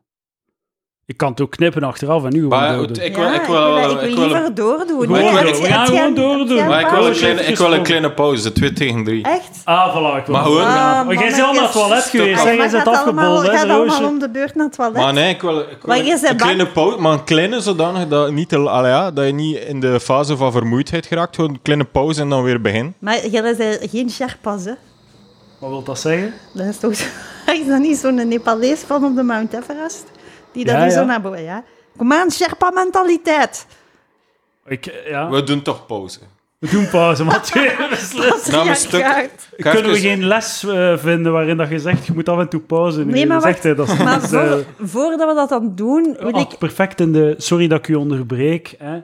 Ik 1.06 1.16
kan 1.16 1.30
het 1.30 1.40
ook 1.40 1.50
knippen 1.50 1.82
achteraf 1.82 2.24
en 2.24 2.32
nu 2.32 2.42
gewoon 2.42 2.58
Maar 2.58 2.76
doordoen. 2.76 3.04
ik 3.04 3.16
wil, 3.16 3.24
Ja, 3.24 3.34
ik 3.34 3.46
wil, 3.46 3.76
ik 3.76 3.82
ik 3.82 3.86
wil, 3.86 3.94
wil, 3.94 4.04
ik 4.08 4.14
wil 4.16 4.24
liever 4.26 4.54
doordoen. 4.54 5.12
Het- 5.12 5.46
het 5.48 5.56
gaan 5.58 5.68
gaat- 5.78 5.88
gewoon 5.88 6.14
doordoen. 6.14 6.66
maar 6.66 6.80
ik 6.80 6.88
wil, 6.88 7.06
een 7.06 7.12
kleine, 7.12 7.40
ik 7.42 7.56
wil 7.58 7.72
een 7.72 7.82
kleine 7.82 8.12
pauze, 8.12 8.52
twee 8.52 8.72
tegen 8.72 9.04
drie. 9.04 9.24
Echt? 9.24 9.60
Ah, 9.64 9.88
voilà, 9.96 10.16
ik 10.18 10.26
wil 10.26 10.34
Maar 10.34 10.44
gewoon-. 10.44 10.62
Ah, 10.62 11.06
Maar 11.06 11.14
jij 11.14 11.26
bent 11.30 11.42
al 11.42 11.52
naar 11.52 11.62
het 11.62 11.72
toilet 11.72 12.02
geweest? 12.02 12.42
Jij 12.42 12.56
Maar 12.56 12.56
bent 12.56 12.70
gaat 12.70 12.86
allemaal, 13.04 13.38
afgebold, 13.38 13.70
allemaal 13.70 14.08
om 14.08 14.18
de 14.18 14.28
beurt 14.30 14.54
naar 14.54 14.64
het 14.66 14.74
toilet. 14.74 14.96
Maar 14.96 15.12
nee, 15.12 15.34
ik 15.34 15.40
wil, 15.40 15.58
ik 15.60 15.66
wil 15.66 15.78
Maar 15.96 15.98
een 16.30 16.36
kleine 16.36 16.66
pauze, 16.66 16.98
maar 16.98 17.12
een 17.12 17.24
kleine 17.24 17.60
zodanig 17.60 18.08
dat, 18.08 18.30
niet 18.32 18.48
te, 18.48 18.58
ja, 18.60 19.10
dat 19.10 19.26
je 19.26 19.32
niet 19.32 19.56
in 19.58 19.80
de 19.80 20.00
fase 20.00 20.36
van 20.36 20.52
vermoeidheid 20.52 21.06
geraakt. 21.06 21.34
Gewoon 21.34 21.50
een 21.50 21.62
kleine 21.62 21.84
pauze 21.84 22.20
en 22.20 22.28
dan 22.28 22.42
weer 22.42 22.60
begin. 22.60 22.94
Maar 22.98 23.26
jij 23.26 23.42
bent 23.42 23.78
geen 23.90 24.10
Sherpas, 24.10 24.64
hè? 24.64 24.72
Wat 25.58 25.70
wil 25.70 25.82
dat 25.82 25.98
zeggen? 26.00 26.34
Dat 26.54 26.66
is 26.66 26.78
toch 26.78 26.94
zo- 26.96 27.04
is 27.52 27.66
dat 27.66 27.78
niet 27.80 27.96
zo'n 27.98 28.28
Nepalees 28.28 28.80
van 28.86 29.04
op 29.04 29.16
de 29.16 29.22
Mount 29.22 29.52
Everest? 29.54 30.04
Die 30.52 30.64
dat 30.64 30.74
Ja, 30.74 30.90
zo 30.90 31.00
ja. 31.00 31.06
naar 31.06 31.20
boven... 31.20 31.42
Ja. 31.42 31.64
Kom 31.96 32.12
aan, 32.12 32.30
Sherpa-mentaliteit. 32.30 33.66
Ik, 34.66 34.86
eh, 34.86 35.10
ja. 35.10 35.30
We 35.30 35.42
doen 35.42 35.62
toch 35.62 35.86
pauze. 35.86 36.18
We 36.58 36.68
doen 36.70 36.88
pauze, 36.88 37.24
Mathieu. 37.24 37.70
Nou, 38.50 39.28
Kunnen 39.56 39.90
we 39.92 39.98
geen 40.00 40.24
les 40.26 40.64
eh, 40.64 40.98
vinden 40.98 41.32
waarin 41.32 41.56
dat 41.56 41.68
je 41.68 41.78
zegt, 41.78 42.06
je 42.06 42.12
moet 42.12 42.28
af 42.28 42.38
en 42.38 42.48
toe 42.48 42.60
pauze 42.60 42.98
nemen? 42.98 43.14
Nee, 43.14 43.26
maar 43.26 43.40
Zegt 43.40 43.62
hij, 43.62 43.74
dat 43.74 43.88
is, 43.88 43.96
Maar 43.96 44.22
is, 44.22 44.32
eh, 44.32 44.50
voor- 44.50 44.64
voordat 44.88 45.28
we 45.28 45.34
dat 45.34 45.48
dan 45.48 45.74
doen, 45.74 46.16
wil 46.20 46.32
ah, 46.32 46.40
ik... 46.40 46.58
perfect 46.58 47.00
in 47.00 47.12
de... 47.12 47.34
Sorry 47.38 47.68
dat 47.68 47.78
ik 47.78 47.88
u 47.88 47.94
onderbreek. 47.94 48.74
Hè. 48.78 48.98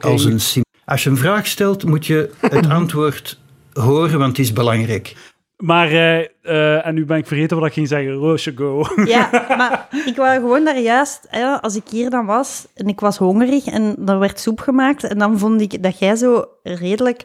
Als, 0.00 0.24
een 0.24 0.40
sim- 0.40 0.64
Als 0.84 1.04
je 1.04 1.10
een 1.10 1.16
vraag 1.16 1.46
stelt, 1.46 1.84
moet 1.84 2.06
je 2.06 2.30
het 2.40 2.68
antwoord 2.80 3.38
horen, 3.72 4.18
want 4.18 4.36
het 4.36 4.46
is 4.46 4.52
belangrijk. 4.52 5.16
Maar, 5.64 5.88
eh, 5.88 6.18
eh, 6.42 6.86
en 6.86 6.94
nu 6.94 7.04
ben 7.04 7.16
ik 7.18 7.26
vergeten 7.26 7.56
wat 7.58 7.66
ik 7.66 7.72
ging 7.72 7.88
zeggen. 7.88 8.12
Roosje, 8.12 8.52
go. 8.56 8.84
Ja, 9.04 9.28
maar 9.48 9.88
ik 10.06 10.16
wou 10.16 10.34
gewoon 10.34 10.64
daar 10.64 10.78
juist, 10.78 11.20
hè, 11.28 11.60
als 11.60 11.76
ik 11.76 11.82
hier 11.90 12.10
dan 12.10 12.26
was 12.26 12.66
en 12.74 12.86
ik 12.88 13.00
was 13.00 13.16
hongerig 13.16 13.66
en 13.66 13.96
er 14.06 14.18
werd 14.18 14.40
soep 14.40 14.60
gemaakt 14.60 15.04
en 15.04 15.18
dan 15.18 15.38
vond 15.38 15.60
ik 15.60 15.82
dat 15.82 15.98
jij 15.98 16.16
zo 16.16 16.44
redelijk... 16.62 17.22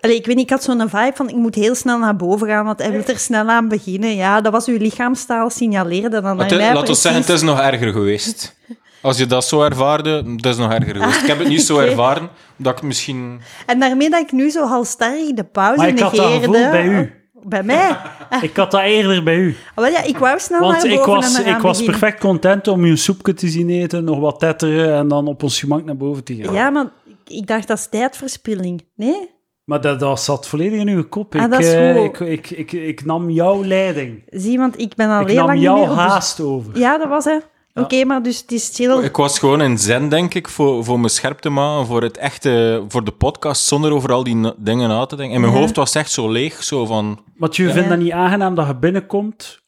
Allee, 0.00 0.16
ik 0.16 0.26
weet 0.26 0.34
niet, 0.36 0.44
ik 0.44 0.50
had 0.50 0.62
zo'n 0.62 0.80
vibe 0.88 1.12
van 1.14 1.28
ik 1.28 1.34
moet 1.34 1.54
heel 1.54 1.74
snel 1.74 1.98
naar 1.98 2.16
boven 2.16 2.48
gaan, 2.48 2.64
want 2.64 2.78
hij 2.78 2.90
wil 2.90 3.02
er 3.06 3.18
snel 3.18 3.48
aan 3.48 3.68
beginnen. 3.68 4.14
Ja, 4.14 4.40
dat 4.40 4.52
was 4.52 4.66
uw 4.66 4.78
lichaamstaal 4.78 5.50
signaleerde 5.50 6.20
dan 6.20 6.38
het- 6.38 6.50
mij 6.56 6.72
laat 6.74 6.88
ons 6.88 7.00
zeggen, 7.00 7.20
het 7.20 7.30
is 7.30 7.42
nog 7.42 7.60
erger 7.60 7.92
geweest. 7.92 8.56
Als 9.02 9.18
je 9.18 9.26
dat 9.26 9.44
zo 9.44 9.62
ervaarde, 9.62 10.24
het 10.36 10.46
is 10.46 10.56
nog 10.56 10.72
erger 10.72 10.94
geweest. 10.96 11.20
Ik 11.22 11.26
heb 11.26 11.38
het 11.38 11.48
niet 11.48 11.62
zo 11.62 11.74
Oké. 11.80 11.84
ervaren, 11.84 12.28
dat 12.56 12.76
ik 12.76 12.82
misschien... 12.82 13.40
En 13.66 13.80
daarmee 13.80 14.10
dat 14.10 14.20
ik 14.20 14.32
nu 14.32 14.50
zo 14.50 14.66
halstarrig 14.66 15.32
de 15.32 15.44
pauze 15.44 15.76
Maar 15.80 15.88
ik 15.88 15.98
had 15.98 16.14
dat 16.14 16.24
negeerde... 16.28 16.46
gevoel 16.56 16.70
bij 16.70 16.86
u. 16.86 17.12
Bij 17.44 17.62
mij? 17.62 17.96
Ik 18.42 18.56
had 18.56 18.70
dat 18.70 18.80
eerder 18.80 19.22
bij 19.22 19.36
u. 19.36 19.56
Ah, 19.74 19.90
ja, 19.90 20.02
ik 20.02 20.18
wou 20.18 20.38
snel 20.38 20.60
Want 20.60 20.72
naar 20.82 20.92
ik 20.92 21.04
was, 21.04 21.38
ik 21.38 21.44
was 21.60 21.60
beginnen. 21.78 21.84
perfect 22.00 22.20
content 22.20 22.68
om 22.68 22.84
je 22.86 22.96
soepje 22.96 23.34
te 23.34 23.48
zien 23.48 23.70
eten, 23.70 24.04
nog 24.04 24.18
wat 24.18 24.38
tetteren 24.40 24.94
en 24.96 25.08
dan 25.08 25.26
op 25.26 25.42
ons 25.42 25.60
gemak 25.60 25.84
naar 25.84 25.96
boven 25.96 26.24
te 26.24 26.34
gaan. 26.34 26.54
Ja, 26.54 26.70
maar 26.70 26.84
ik- 27.06 27.36
ik 27.36 27.46
dacht, 27.46 27.68
dat 27.68 27.78
is 27.78 27.86
tijdverspilling. 27.88 28.84
Nee? 28.96 29.30
Maar 29.64 29.80
dat, 29.80 30.00
dat 30.00 30.20
zat 30.20 30.48
volledig 30.48 30.80
in 30.80 30.88
uw 30.88 31.08
kop. 31.08 31.34
Ah, 31.34 31.42
ik, 31.44 31.50
dat 31.50 31.60
is 31.60 31.72
eh, 31.72 31.94
goed. 31.96 32.20
ik, 32.20 32.20
ik, 32.20 32.50
ik, 32.50 32.72
ik 32.72 33.04
nam 33.04 33.30
jouw 33.30 33.64
leiding. 33.64 34.22
Zie, 34.26 34.58
want 34.58 34.80
ik 34.80 34.94
ben 34.94 35.08
al 35.10 35.20
Ik 35.20 35.26
heel 35.26 35.36
nam 35.36 35.46
lang 35.46 35.58
niet 35.58 35.66
jouw 35.66 35.74
meer 35.76 35.88
op 35.90 35.94
de- 35.96 36.00
haast 36.00 36.40
over. 36.40 36.78
Ja, 36.78 36.98
dat 36.98 37.08
was 37.08 37.24
hè. 37.24 37.36
Oké, 37.74 38.04
maar 38.04 38.22
dus 38.22 38.40
het 38.40 38.52
is 38.52 38.70
chill. 38.74 39.02
Ik 39.04 39.16
was 39.16 39.38
gewoon 39.38 39.60
in 39.60 39.78
zen, 39.78 40.08
denk 40.08 40.34
ik, 40.34 40.48
voor, 40.48 40.84
voor 40.84 41.00
me 41.00 41.08
scherp 41.08 41.38
te 41.38 41.48
maken, 41.48 41.86
voor 41.86 42.02
het 42.02 42.16
echte, 42.16 42.84
voor 42.88 43.04
de 43.04 43.10
podcast, 43.10 43.66
zonder 43.66 43.92
over 43.92 44.12
al 44.12 44.24
die 44.24 44.52
dingen 44.56 44.88
na 44.88 45.06
te 45.06 45.16
denken. 45.16 45.34
In 45.34 45.40
mijn 45.40 45.52
Ja. 45.52 45.58
hoofd 45.58 45.76
was 45.76 45.88
het 45.94 46.02
echt 46.02 46.10
zo 46.12 46.30
leeg, 46.30 46.62
zo 46.62 46.86
van... 46.86 47.20
Want 47.36 47.56
je 47.56 47.66
Ja. 47.66 47.72
vindt 47.72 47.88
dat 47.88 47.98
niet 47.98 48.12
aangenaam 48.12 48.54
dat 48.54 48.66
je 48.66 48.76
binnenkomt 48.76 49.60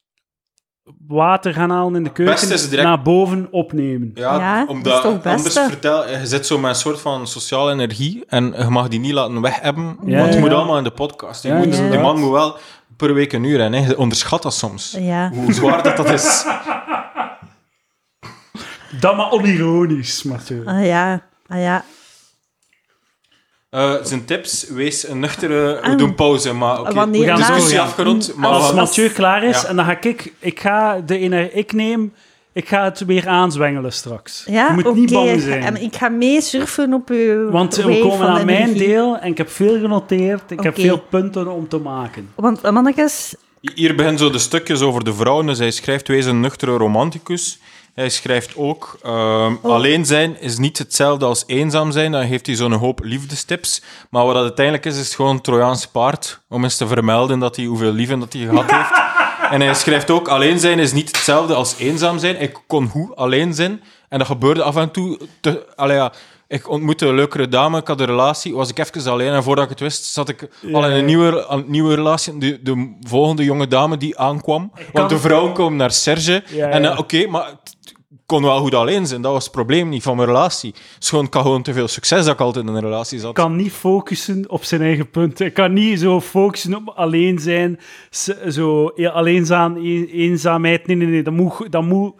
water 1.06 1.54
gaan 1.54 1.70
halen 1.70 1.94
in 1.96 2.04
de 2.04 2.12
keuken, 2.12 2.48
direct- 2.48 2.82
naar 2.82 3.02
boven 3.02 3.48
opnemen. 3.50 4.10
Ja, 4.14 4.38
Ja, 4.38 4.58
dat 4.60 4.68
omdat 4.68 4.94
is 4.94 5.00
toch 5.00 5.24
anders 5.26 5.54
vertel 5.58 6.08
je 6.08 6.26
zit 6.26 6.46
zo 6.46 6.58
met 6.58 6.70
een 6.70 6.76
soort 6.76 7.00
van 7.00 7.26
sociale 7.26 7.72
energie 7.72 8.24
en 8.28 8.54
je 8.58 8.64
mag 8.68 8.88
die 8.88 9.00
niet 9.00 9.12
laten 9.12 9.40
weg 9.40 9.60
hebben, 9.60 9.84
Ja, 9.84 10.16
want 10.16 10.24
het 10.24 10.34
ja, 10.34 10.40
moet 10.40 10.52
allemaal 10.52 10.78
in 10.78 10.84
de 10.84 10.90
podcast. 10.90 11.42
Je 11.42 11.48
Ja, 11.48 11.54
moet, 11.56 11.76
ja, 11.76 11.90
Die 11.90 11.98
man 12.00 12.20
moet 12.20 12.30
wel 12.30 12.56
per 12.96 13.14
week 13.14 13.32
een 13.32 13.44
uur 13.44 13.60
en 13.60 13.72
je 13.86 13.98
onderschat 13.98 14.42
dat 14.42 14.54
soms. 14.54 14.96
Ja. 14.98 15.30
Hoe 15.34 15.52
zwaar 15.52 15.82
dat, 15.82 15.96
dat 15.96 16.10
is. 16.10 16.44
Dat 19.00 19.16
maar 19.16 19.30
onironisch, 19.30 20.22
Mathieu. 20.22 20.62
Ah 20.66 20.84
ja, 20.86 21.22
ah 21.46 21.58
ja. 21.60 21.84
Eh, 23.70 23.94
zijn 24.02 24.24
tips, 24.24 24.68
wees 24.68 25.08
een 25.08 25.20
nuchtere... 25.20 25.80
We 25.82 25.94
doen 25.94 26.14
pauze, 26.14 26.52
maar 26.52 26.80
oké. 26.80 27.10
De 27.10 27.18
na- 27.24 27.36
discussie 27.36 27.74
Ja. 27.74 27.82
afgerond. 27.82 28.32
Maar 28.36 28.50
Als 28.50 28.68
we- 28.70 28.74
Mathieu 28.76 29.08
klaar 29.08 29.44
is, 29.44 29.62
Ja. 29.62 29.68
en 29.68 29.76
dan 29.76 29.84
ga 29.84 29.96
ik, 30.00 30.32
ik 30.38 30.60
ga 30.60 31.00
de 31.00 31.18
ene, 31.18 31.52
ik 31.52 31.72
neem, 31.72 32.12
ik 32.52 32.68
ga 32.68 32.84
het 32.84 33.04
weer 33.04 33.28
aanzwengelen 33.28 33.92
straks. 33.92 34.44
Ja, 34.46 34.66
je 34.68 34.72
moet 34.72 34.86
oké. 34.86 34.98
niet 34.98 35.12
bang 35.12 35.40
zijn. 35.40 35.62
En 35.62 35.82
Ik 35.82 35.96
ga 35.96 36.08
mee 36.08 36.40
surfen 36.40 36.92
op 36.94 37.08
uw 37.10 37.50
Want 37.50 37.74
we 37.76 37.98
komen 38.00 38.28
aan 38.28 38.46
mijn 38.46 38.62
energie. 38.62 38.86
deel 38.86 39.18
en 39.18 39.30
ik 39.30 39.38
heb 39.38 39.50
veel 39.50 39.80
genoteerd. 39.80 40.50
Ik 40.50 40.60
heb 40.62 40.74
veel 40.74 40.98
punten 41.00 41.48
om 41.52 41.68
te 41.68 41.78
maken. 41.78 42.30
Want 42.34 42.60
eh, 42.60 42.70
mannetjes, 42.72 43.34
Hier 43.74 43.94
beginnen 43.94 44.18
zo 44.20 44.30
de 44.30 44.38
stukjes 44.38 44.80
over 44.80 45.04
de 45.04 45.14
vrouwen. 45.14 45.46
Hij 45.48 45.70
schrijft, 45.70 46.08
wees 46.08 46.24
een 46.26 46.40
nuchtere 46.40 46.76
romanticus. 46.76 47.58
Hij 47.94 48.08
schrijft 48.08 48.56
ook, 48.56 48.98
Oh. 49.02 49.52
alleen 49.62 50.06
zijn 50.06 50.40
is 50.40 50.58
niet 50.58 50.78
hetzelfde 50.78 51.24
als 51.24 51.44
eenzaam 51.46 51.90
zijn. 51.92 52.12
Dan 52.12 52.26
geeft 52.26 52.46
hij 52.46 52.54
zo'n 52.54 52.72
hoop 52.72 53.00
liefdestips. 53.02 53.82
Maar 54.10 54.24
wat 54.24 54.34
dat 54.34 54.42
uiteindelijk 54.42 54.86
is, 54.86 54.98
is 54.98 55.14
gewoon 55.14 55.30
een 55.30 55.40
Trojaans 55.40 55.86
paard. 55.86 56.40
Om 56.48 56.62
eens 56.64 56.76
te 56.76 56.86
vermelden 56.86 57.38
dat 57.38 57.56
hij, 57.56 57.64
hoeveel 57.64 57.92
lieven 57.92 58.18
dat 58.20 58.32
hij 58.32 58.42
gehad 58.42 58.70
heeft. 58.70 58.90
En 59.50 59.60
hij 59.60 59.74
schrijft 59.74 60.10
ook, 60.10 60.28
alleen 60.28 60.58
zijn 60.58 60.78
is 60.78 60.92
niet 60.92 61.06
hetzelfde 61.06 61.54
als 61.54 61.74
eenzaam 61.78 62.18
zijn. 62.18 62.40
Ik 62.40 62.58
kon 62.66 62.88
goed 62.88 63.16
alleen 63.16 63.54
zijn. 63.54 63.82
En 64.08 64.18
dat 64.18 64.26
gebeurde 64.26 64.62
af 64.62 64.76
en 64.76 64.90
toe. 64.90 65.18
Te, 65.40 65.66
allee, 65.76 65.96
ja, 65.96 66.12
ik 66.48 66.68
ontmoette 66.68 67.06
een 67.06 67.14
leukere 67.14 67.48
dame, 67.48 67.78
ik 67.78 67.86
had 67.86 68.00
een 68.00 68.06
relatie, 68.06 68.54
was 68.54 68.70
ik 68.70 68.78
even 68.78 69.10
alleen. 69.12 69.32
En 69.32 69.42
voordat 69.42 69.64
ik 69.64 69.70
het 69.70 69.80
wist, 69.80 70.04
zat 70.04 70.28
ik 70.28 70.48
al 70.72 70.84
in 70.86 70.92
een 70.92 71.04
nieuwe, 71.04 71.44
een 71.48 71.64
nieuwe 71.66 71.94
relatie. 71.94 72.38
De, 72.38 72.62
de 72.62 72.96
volgende 73.00 73.44
jonge 73.44 73.68
dame 73.68 73.96
die 73.96 74.18
aankwam. 74.18 74.72
Want 74.92 75.08
de 75.08 75.18
vrouwen 75.18 75.52
komen 75.52 75.78
naar 75.78 75.92
Serge. 75.92 76.42
Ja, 76.48 76.68
En 76.68 76.84
eh, 76.84 76.98
oké, 76.98 77.26
maar 77.26 77.50
kon 78.26 78.42
wel 78.42 78.58
goed 78.58 78.74
alleen 78.74 79.06
zijn. 79.06 79.22
Dat 79.22 79.32
was 79.32 79.44
het 79.44 79.52
probleem 79.52 79.88
niet 79.88 80.02
van 80.02 80.16
mijn 80.16 80.28
relatie. 80.28 80.74
Het 80.94 81.02
is 81.02 81.08
gewoon, 81.08 81.24
ik 81.24 81.34
had 81.34 81.42
gewoon 81.42 81.62
te 81.62 81.72
veel 81.72 81.88
succes 81.88 82.24
dat 82.24 82.34
ik 82.34 82.40
altijd 82.40 82.66
in 82.66 82.74
een 82.74 82.80
relatie 82.80 83.18
zat. 83.18 83.34
kan 83.34 83.56
niet 83.56 83.72
focussen 83.72 84.50
op 84.50 84.64
zijn 84.64 84.80
eigen 84.80 85.10
punten. 85.10 85.46
Ik 85.46 85.54
kan 85.54 85.72
niet 85.72 86.00
zo 86.00 86.20
focussen 86.20 86.74
op 86.74 86.88
alleen 86.88 87.38
zijn, 87.38 87.80
zo 88.48 88.86
alleenzaam, 89.12 89.76
eenzaamheid. 90.06 90.86
Nee, 90.86 90.96
nee, 90.96 91.06
nee. 91.06 91.22
Dat 91.22 91.34
moet, 91.34 91.72
dat 91.72 91.82
moet, 91.82 92.14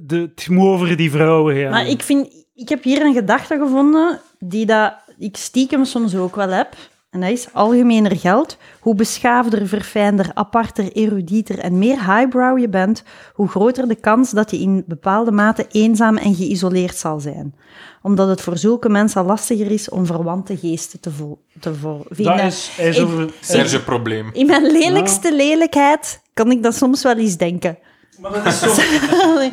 de, 0.00 0.30
het 0.34 0.48
moet 0.48 0.66
over 0.66 0.96
die 0.96 1.10
vrouwen 1.10 1.56
gaan. 1.56 1.70
maar 1.70 1.88
ik 1.88 2.02
vind, 2.02 2.46
ik 2.54 2.68
heb 2.68 2.82
hier 2.82 3.00
een 3.00 3.14
gedachte 3.14 3.58
gevonden 3.58 4.20
die 4.38 4.66
dat 4.66 4.94
ik 5.18 5.36
stiekem 5.36 5.84
soms 5.84 6.16
ook 6.16 6.36
wel 6.36 6.48
heb. 6.48 6.76
En 7.14 7.20
dat 7.20 7.30
is 7.30 7.46
algemener 7.52 8.16
geld. 8.16 8.56
Hoe 8.80 8.94
beschaafder, 8.94 9.68
verfijnder, 9.68 10.30
aparter, 10.34 10.92
erudieter 10.92 11.58
en 11.58 11.78
meer 11.78 11.96
highbrow 12.14 12.58
je 12.58 12.68
bent, 12.68 13.02
hoe 13.34 13.48
groter 13.48 13.88
de 13.88 13.94
kans 13.94 14.30
dat 14.30 14.50
je 14.50 14.58
in 14.58 14.84
bepaalde 14.86 15.30
mate 15.30 15.66
eenzaam 15.70 16.16
en 16.16 16.34
geïsoleerd 16.34 16.96
zal 16.96 17.20
zijn. 17.20 17.54
Omdat 18.02 18.28
het 18.28 18.40
voor 18.40 18.56
zulke 18.56 18.88
mensen 18.88 19.24
lastiger 19.24 19.70
is 19.70 19.88
om 19.88 20.06
verwante 20.06 20.56
geesten 20.56 21.00
te, 21.00 21.10
vo 21.10 21.38
te 21.60 21.74
vo- 21.74 22.04
vinden. 22.08 22.36
dat 22.36 22.46
is, 22.46 22.70
hij 22.76 22.88
is 22.88 22.96
Ik- 22.98 23.04
over, 23.04 23.30
Serge 23.40 23.82
probleem. 23.82 24.30
In 24.32 24.46
mijn 24.46 24.70
lelijkste 24.72 25.34
lelijkheid 25.34 26.20
kan 26.32 26.50
ik 26.50 26.62
dat 26.62 26.74
soms 26.74 27.02
wel 27.02 27.16
eens 27.16 27.36
denken. 27.36 27.78
Maar 28.18 28.32
dat 28.32 28.46
is 28.46 28.58
zo... 28.58 28.66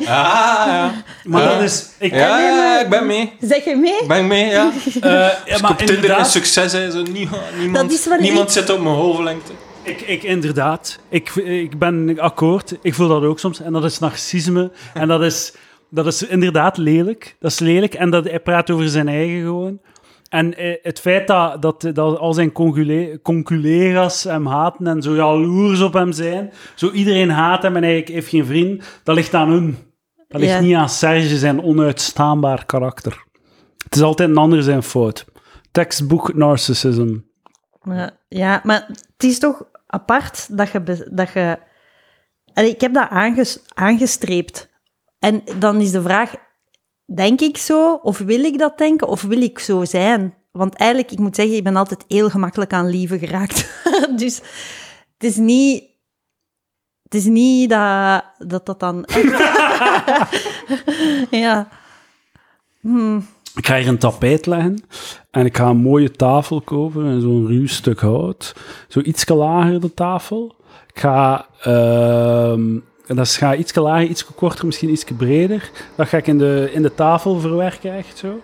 ja. 0.00 0.92
Maar 1.24 1.42
Ja. 1.42 1.52
dat 1.52 1.62
is... 1.62 1.88
Ik, 1.98 2.14
Ja, 2.14 2.38
ja, 2.40 2.80
ik 2.80 2.88
ben 2.88 3.06
mee. 3.06 3.32
Zeg 3.40 3.64
je 3.64 3.76
mee? 3.76 4.00
Ik 4.00 4.08
ben 4.08 4.26
mee, 4.26 4.46
ja. 4.50 4.70
eh, 5.00 5.10
ja, 5.10 5.36
ik 5.44 5.60
maar 5.60 5.70
op 5.70 5.76
Tinder 5.78 5.96
een 5.96 6.02
inderdaad, 6.02 6.30
succes 6.30 6.74
is, 6.74 6.92
zo, 6.92 7.02
niemand, 7.02 7.42
niemand, 7.58 7.90
is 7.92 8.06
iets- 8.38 8.52
zit 8.52 8.70
op 8.70 8.80
mijn 8.80 8.94
golvenlengte. 8.94 9.52
Ik, 9.82 10.00
ik, 10.00 10.22
inderdaad. 10.22 10.98
Ik, 11.08 11.28
ik 11.34 11.78
ben 11.78 12.18
akkoord. 12.20 12.74
Ik 12.82 12.94
voel 12.94 13.08
dat 13.08 13.22
ook 13.22 13.38
soms. 13.38 13.60
En 13.60 13.72
dat 13.72 13.84
is 13.84 13.98
narcisme. 13.98 14.70
En 14.94 15.08
dat 15.08 15.22
is, 15.22 15.52
dat 15.90 16.06
is 16.06 16.22
inderdaad 16.22 16.76
lelijk. 16.76 17.36
Dat 17.40 17.50
is 17.50 17.58
lelijk. 17.58 17.94
En 17.94 18.10
dat, 18.10 18.24
hij 18.24 18.40
praat 18.40 18.70
over 18.70 18.88
zijn 18.88 19.08
eigen 19.08 19.40
gewoon. 19.40 19.78
En 20.32 20.56
eh, 20.56 20.76
het 20.82 21.00
feit 21.00 21.26
dat, 21.26 21.62
dat, 21.62 21.80
dat 21.80 22.18
al 22.18 22.32
zijn 22.32 22.52
concule- 22.52 23.20
conculega's 23.22 24.24
hem 24.24 24.46
haten 24.46 24.86
en 24.86 25.02
zo 25.02 25.14
jaloers 25.14 25.80
op 25.80 25.92
hem 25.92 26.12
zijn, 26.12 26.52
zo 26.74 26.90
iedereen 26.90 27.30
haat 27.30 27.62
hem 27.62 27.76
en 27.76 27.82
hij 27.82 28.02
heeft 28.06 28.28
geen 28.28 28.46
vriend, 28.46 28.84
dat 29.02 29.14
ligt 29.14 29.34
aan 29.34 29.50
hun. 29.50 29.76
Dat 30.28 30.40
ligt 30.40 30.52
Ja. 30.52 30.60
niet 30.60 30.74
aan 30.74 30.88
Serge 30.88 31.38
zijn 31.38 31.62
onuitstaanbaar 31.62 32.66
karakter. 32.66 33.24
Het 33.84 33.94
is 33.94 34.02
altijd 34.02 34.28
een 34.28 34.36
ander 34.36 34.62
zijn 34.62 34.82
fout. 34.82 35.24
Tekstboek 35.70 36.34
narcissism. 36.34 37.16
Ja, 38.28 38.60
maar 38.64 38.86
het 38.88 39.24
is 39.24 39.38
toch 39.38 39.64
apart 39.86 40.56
dat 40.58 40.70
je... 40.70 41.08
Dat 41.10 41.32
je 41.32 41.58
Allee, 42.54 42.70
ik 42.70 42.80
heb 42.80 42.94
dat 42.94 43.08
aanges, 43.08 43.60
aangestreept. 43.74 44.70
En 45.18 45.42
dan 45.58 45.80
is 45.80 45.90
de 45.90 46.02
vraag, 46.02 46.34
denk 47.14 47.40
ik 47.40 47.56
zo? 47.56 47.94
Of 47.94 48.18
wil 48.18 48.44
ik 48.44 48.58
dat 48.58 48.78
denken? 48.78 49.08
Of 49.08 49.22
wil 49.22 49.42
ik 49.42 49.58
zo 49.58 49.84
zijn? 49.84 50.34
Want 50.50 50.74
eigenlijk, 50.74 51.10
ik 51.10 51.18
moet 51.18 51.36
zeggen, 51.36 51.56
ik 51.56 51.64
ben 51.64 51.76
altijd 51.76 52.04
heel 52.08 52.30
gemakkelijk 52.30 52.72
aan 52.72 52.88
liefde 52.88 53.18
geraakt. 53.18 53.82
dus 54.16 54.36
het 55.12 55.24
is 55.24 55.36
niet... 55.36 55.90
Het 57.02 57.20
is 57.20 57.26
niet 57.26 57.70
dat 57.70 58.24
dat, 58.38 58.66
dat 58.66 58.80
dan... 58.80 59.06
ja. 61.44 61.68
Hmm. 62.80 63.26
Ik 63.54 63.66
ga 63.66 63.76
hier 63.76 63.88
een 63.88 63.98
tapijt 63.98 64.46
leggen 64.46 64.84
en 65.30 65.46
ik 65.46 65.56
ga 65.56 65.68
een 65.68 65.76
mooie 65.76 66.10
tafel 66.10 66.60
kopen 66.60 67.06
en 67.06 67.20
zo'n 67.20 67.46
ruw 67.46 67.66
stuk 67.66 68.00
hout. 68.00 68.54
Zo 68.88 69.00
iets 69.00 69.28
lager 69.28 69.80
de 69.80 69.94
tafel. 69.94 70.54
Ik 70.94 71.00
ga, 71.00 71.46
ehm 71.60 72.78
en 73.12 73.18
dat 73.18 73.26
is- 73.26 73.36
ga 73.36 73.54
iets 73.54 73.74
lager, 73.74 74.06
iets 74.06 74.24
korter, 74.34 74.66
misschien 74.66 74.90
iets 74.90 75.04
breder. 75.16 75.70
Dat 75.94 76.08
ga 76.08 76.16
ik 76.16 76.26
in 76.26 76.38
de, 76.38 76.70
in 76.72 76.82
de 76.82 76.94
tafel 76.94 77.40
verwerken, 77.40 77.96
echt 77.96 78.18
zo. 78.18 78.40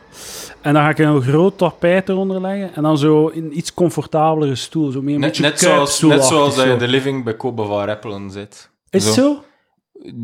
En 0.60 0.74
dan 0.74 0.82
ga 0.82 0.88
ik 0.88 0.98
een 0.98 1.22
groot 1.22 1.58
tapijt 1.58 2.08
eronder 2.08 2.40
leggen 2.40 2.74
en 2.74 2.82
dan 2.82 2.98
zo 2.98 3.26
in 3.26 3.58
iets 3.58 3.74
comfortabelere 3.74 4.54
stoel. 4.54 4.90
Zo 4.90 5.02
meer 5.02 5.14
een 5.14 5.20
Net, 5.20 5.38
net, 5.38 5.60
zoals, 5.60 6.00
net 6.02 6.24
zoals 6.24 6.54
dat 6.54 6.64
je 6.64 6.70
zo. 6.70 6.72
in 6.72 6.78
de 6.78 6.88
living 6.88 7.24
bij 7.24 7.36
Kobe 7.36 7.64
van 7.64 7.84
Rappelen 7.84 8.30
zit. 8.30 8.70
Is 8.90 9.04
het 9.04 9.14
zo? 9.14 9.42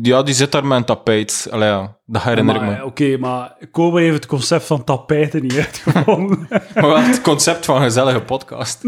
Ja, 0.01 0.23
die 0.23 0.33
zit 0.33 0.51
daar 0.51 0.65
met 0.65 0.77
een 0.77 0.85
tapijt. 0.85 1.47
Allee, 1.51 1.67
ja, 1.69 1.95
dat 2.05 2.23
herinner 2.23 2.55
ik 2.55 2.61
me. 2.61 2.73
eh, 2.75 2.85
Oké, 2.85 3.17
maar 3.17 3.57
Kobe 3.71 4.01
heeft 4.01 4.13
het 4.15 4.25
concept 4.25 4.63
van 4.65 4.83
tapijten 4.83 5.41
niet 5.41 5.55
uitgevonden. 5.65 6.47
Maar 6.73 6.87
wel 6.87 6.99
het 7.01 7.21
concept 7.21 7.65
van 7.65 7.75
een 7.75 7.81
gezellige 7.83 8.21
podcast. 8.21 8.79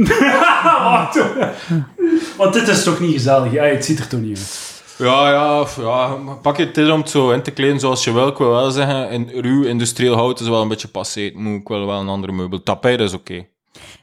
Want 2.38 2.54
dit 2.54 2.68
is 2.68 2.84
toch 2.84 3.00
niet 3.00 3.14
gezellig? 3.14 3.52
Ja, 3.52 3.64
het 3.64 3.86
ziet 3.86 4.00
er 4.00 4.08
toch 4.08 4.20
niet 4.20 4.38
uit. 4.38 4.66
Ja, 4.98 5.30
ja, 5.32 5.65
ja. 5.78 6.18
Pak 6.41 6.57
je 6.57 6.65
het 6.74 6.91
om 6.91 6.99
het 6.99 7.10
zo 7.10 7.32
in 7.32 7.41
te 7.41 7.52
kleden 7.52 7.80
zoals 7.80 8.03
je 8.03 8.14
wil. 8.14 8.28
Ik 8.28 8.38
wil 8.38 8.49
wel 8.49 8.72
zeggen, 8.72 9.10
in 9.10 9.30
ruw 9.34 9.64
industrieel 9.64 10.15
hout 10.15 10.40
is 10.40 10.48
wel 10.48 10.61
een 10.61 10.68
beetje 10.68 10.88
passé. 10.88 11.32
Moet 11.36 11.61
ik 11.61 11.68
wel 11.68 11.86
wel 11.86 11.99
een 11.99 12.07
andere 12.07 12.34
meubel. 12.34 12.64
Tapijt 12.64 12.99
is 12.99 13.14
oké. 13.14 13.45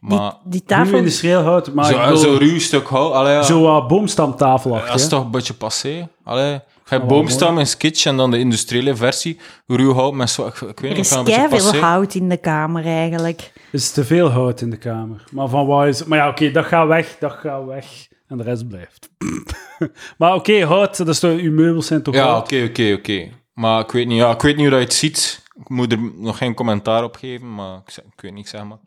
Maar 0.00 0.30
Die, 0.30 0.50
die 0.50 0.62
Tafel... 0.64 0.98
industrieel 0.98 1.42
hout, 1.42 1.72
maar 1.74 1.84
zo- 1.84 1.98
bedoel, 2.00 2.16
zo'n 2.16 2.38
ruw 2.38 2.58
stuk 2.58 2.86
hout, 2.88 3.12
allee, 3.12 3.32
ja. 3.32 3.42
zo 3.42 3.86
boomstamtafel 3.86 4.70
dat 4.70 4.94
is 4.94 5.08
toch 5.08 5.24
een 5.24 5.30
beetje 5.30 5.54
passé. 5.54 6.08
Allee. 6.24 6.52
Je 6.52 6.60
hebt 6.94 7.06
boomstam 7.06 7.58
en 7.58 7.66
sketch 7.66 8.04
en 8.06 8.16
dan 8.16 8.30
de 8.30 8.38
industriële 8.38 8.96
versie. 8.96 9.38
Ruw 9.66 9.92
hout 9.94 10.12
met 10.12 10.30
zo... 10.30 10.46
Ik, 10.46 10.54
ik 10.54 10.60
weet 10.80 10.90
Er 10.90 10.96
niet, 10.96 10.98
is 11.04 11.10
een 11.10 11.24
beetje 11.24 11.40
veel 11.48 11.48
passé. 11.48 11.78
hout 11.78 12.14
in 12.14 12.28
de 12.28 12.36
kamer, 12.36 12.84
eigenlijk. 12.86 13.40
Er 13.54 13.60
is 13.70 13.90
te 13.92 14.04
veel 14.04 14.28
hout 14.30 14.60
in 14.60 14.70
de 14.70 14.76
kamer. 14.76 15.24
Maar 15.30 15.48
van 15.48 15.66
waar 15.66 15.88
is... 15.88 16.04
Maar 16.04 16.18
ja, 16.18 16.28
oké, 16.28 16.50
dat 16.50 16.64
gaat 16.64 16.86
weg, 16.88 17.16
dat 17.20 17.32
gaat 17.32 17.64
weg. 17.64 17.86
En 18.38 18.40
de 18.44 18.50
rest 18.50 18.68
blijft. 18.68 19.10
maar 20.18 20.34
oké, 20.34 20.64
hout, 20.64 20.96
dat 20.96 21.08
is 21.08 21.18
toch... 21.18 21.38
Uw 21.40 21.52
meubels 21.52 21.86
zijn 21.86 22.02
toch 22.02 22.14
Ja, 22.14 22.26
hout? 22.26 22.42
oké, 22.42 22.64
oké, 22.68 22.92
oké. 22.98 23.28
Maar 23.52 23.80
ik 23.80 23.90
weet, 23.90 24.06
niet, 24.06 24.18
ja, 24.18 24.30
ik 24.30 24.40
weet 24.42 24.56
niet 24.56 24.68
hoe 24.68 24.70
dat 24.70 24.78
je 24.80 24.84
het 24.86 24.94
ziet. 24.94 25.42
Ik 25.60 25.68
moet 25.68 25.92
er 25.92 25.98
nog 26.16 26.38
geen 26.38 26.54
commentaar 26.54 27.04
op 27.04 27.16
geven, 27.16 27.54
maar 27.54 27.76
ik, 27.86 27.96
ik 27.96 28.20
weet 28.20 28.32
niet, 28.32 28.48
zeg 28.48 28.64
maar. 28.64 28.78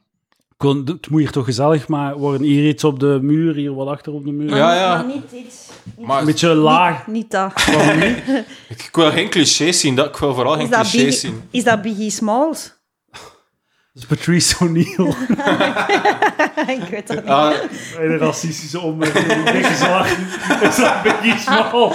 Kon- 0.58 0.82
Het 0.86 1.10
moet 1.10 1.20
hier 1.20 1.32
toch 1.32 1.46
gezellig 1.46 1.88
maar 1.88 2.18
worden. 2.18 2.48
Hier 2.48 2.68
iets 2.68 2.84
op 2.84 3.00
de 3.00 3.20
muur, 3.22 3.56
hier 3.56 3.74
wat 3.76 3.88
achter 3.88 4.14
op 4.14 4.26
de 4.26 4.32
muur. 4.32 4.56
Ja, 4.56 4.76
ja. 4.76 4.96
Maar 4.96 5.06
niet 5.06 5.32
iets... 5.46 5.70
Maar 6.00 6.20
Een 6.20 6.26
beetje 6.26 6.54
laag. 6.56 7.08
Niet, 7.08 7.16
niet 7.16 7.32
dat. 7.32 7.66
Waarom 7.66 8.00
niet? 8.00 8.18
ik, 8.70 8.82
ik 8.88 8.90
wil 8.96 9.12
geen 9.12 9.30
clichés 9.30 9.80
zien. 9.80 9.96
Dat, 9.96 10.08
ik 10.08 10.16
wil 10.16 10.34
vooral 10.34 10.54
geen 10.54 10.64
Is 10.64 10.70
dat, 10.70 10.90
clichés 10.90 11.20
zien. 11.20 11.42
is 11.52 11.64
dat 11.64 11.82
Biggie 11.82 12.10
Smalls? 12.10 12.76
Dat 14.00 14.10
is 14.10 14.18
Patrice 14.18 14.56
O'Neill. 14.64 14.88
ik 16.78 16.90
weet 16.90 17.08
dat 17.08 17.16
niet. 17.24 17.26
Ah, 17.26 17.52
Een 18.00 18.18
racistische 18.18 18.80
opmerking. 18.80 19.44
Dikke 19.52 19.76
zwaar. 19.76 20.18
Is 20.62 20.76
dat 20.76 21.04
Biggie 21.04 21.38
Small? 21.40 21.92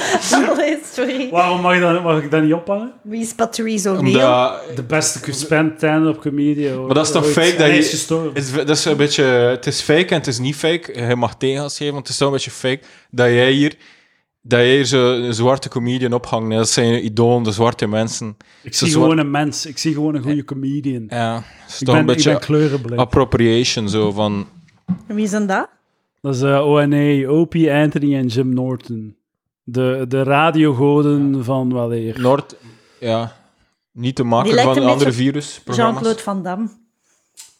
Allee, 0.49 0.79
sorry. 0.93 1.31
Waarom 1.31 1.61
mag, 1.61 1.75
je 1.75 1.81
dat, 1.81 2.03
mag 2.03 2.23
ik 2.23 2.31
dat 2.31 2.43
niet 2.43 2.53
ophangen? 2.53 2.93
Wie 3.03 3.21
is 3.23 3.35
Patrice 3.35 3.91
O'Neill? 3.91 4.51
De 4.75 4.83
beste 4.87 5.33
stand-up 5.33 6.21
comedian. 6.21 6.87
Maar 6.87 6.95
dat 6.95 7.07
is 7.07 7.13
toch 7.13 7.27
fake 7.27 7.51
dat 7.51 7.59
hij 7.59 7.73
je- 7.73 7.79
is 7.79 7.91
gestorven. 7.91 8.29
het 8.35 8.43
is, 8.45 8.51
dat 8.53 8.69
is 8.69 8.85
een 8.85 8.97
beetje, 8.97 9.25
het 9.25 9.67
is 9.67 9.81
fake 9.81 10.07
en 10.07 10.15
het 10.17 10.27
is 10.27 10.39
niet 10.39 10.57
fake. 10.57 11.07
Je 11.09 11.17
mag 11.17 11.35
tegengas 11.37 11.77
geven, 11.77 11.93
want 11.93 12.05
het 12.07 12.13
is 12.15 12.19
wel 12.21 12.29
een 12.29 12.35
beetje 12.35 12.51
fake 12.51 12.81
dat 13.11 13.27
jij 13.29 13.51
hier 13.51 13.75
dat 14.43 14.61
je 14.61 14.67
hier 14.67 14.85
zo 14.85 15.13
een 15.15 15.35
zwarte 15.35 15.69
comedian 15.69 16.13
ophangt. 16.13 16.51
Dat 16.57 16.69
zijn 16.69 17.05
idolen, 17.05 17.43
de 17.43 17.53
zwarte 17.53 17.87
mensen. 17.87 18.37
Ik 18.63 18.75
zie 18.75 18.89
zwart- 18.89 19.03
gewoon 19.03 19.19
een 19.19 19.31
mens. 19.31 19.67
Ik 19.67 19.79
zie 19.79 19.93
gewoon 19.95 20.15
een 20.15 20.23
goede 20.23 20.45
comedian. 20.45 21.07
Ja, 21.09 21.43
is 21.69 21.81
ik, 21.81 21.87
ben, 21.87 21.95
een 21.95 22.01
ik 22.01 22.07
ben 22.07 22.15
beetje 22.15 22.39
kleurenblind. 22.39 23.01
appropriation, 23.01 23.89
zo 23.89 24.11
van... 24.11 24.47
Wie 25.07 25.29
zijn 25.29 25.47
dat? 25.47 25.69
Dat 26.21 26.35
is 26.35 26.43
eh 26.43 26.67
ONA, 26.67 27.27
Opie 27.29 27.73
Anthony 27.73 28.17
en 28.17 28.27
Jim 28.27 28.55
Norton. 28.55 29.17
De, 29.65 30.05
de 30.09 30.23
radiogoden 30.23 31.45
van 31.45 31.73
wel 31.73 31.93
eer. 31.95 32.21
Noord... 32.21 32.57
Ja, 33.01 33.37
niet 33.93 34.17
de 34.17 34.23
maker 34.25 34.45
Die 34.45 34.55
lijkt 34.55 34.73
van 34.73 34.83
een 34.83 34.89
andere 34.89 35.13
virusprogramma's. 35.13 35.93
Jean-Claude 35.95 36.23
Van 36.23 36.43
Damme. 36.43 36.69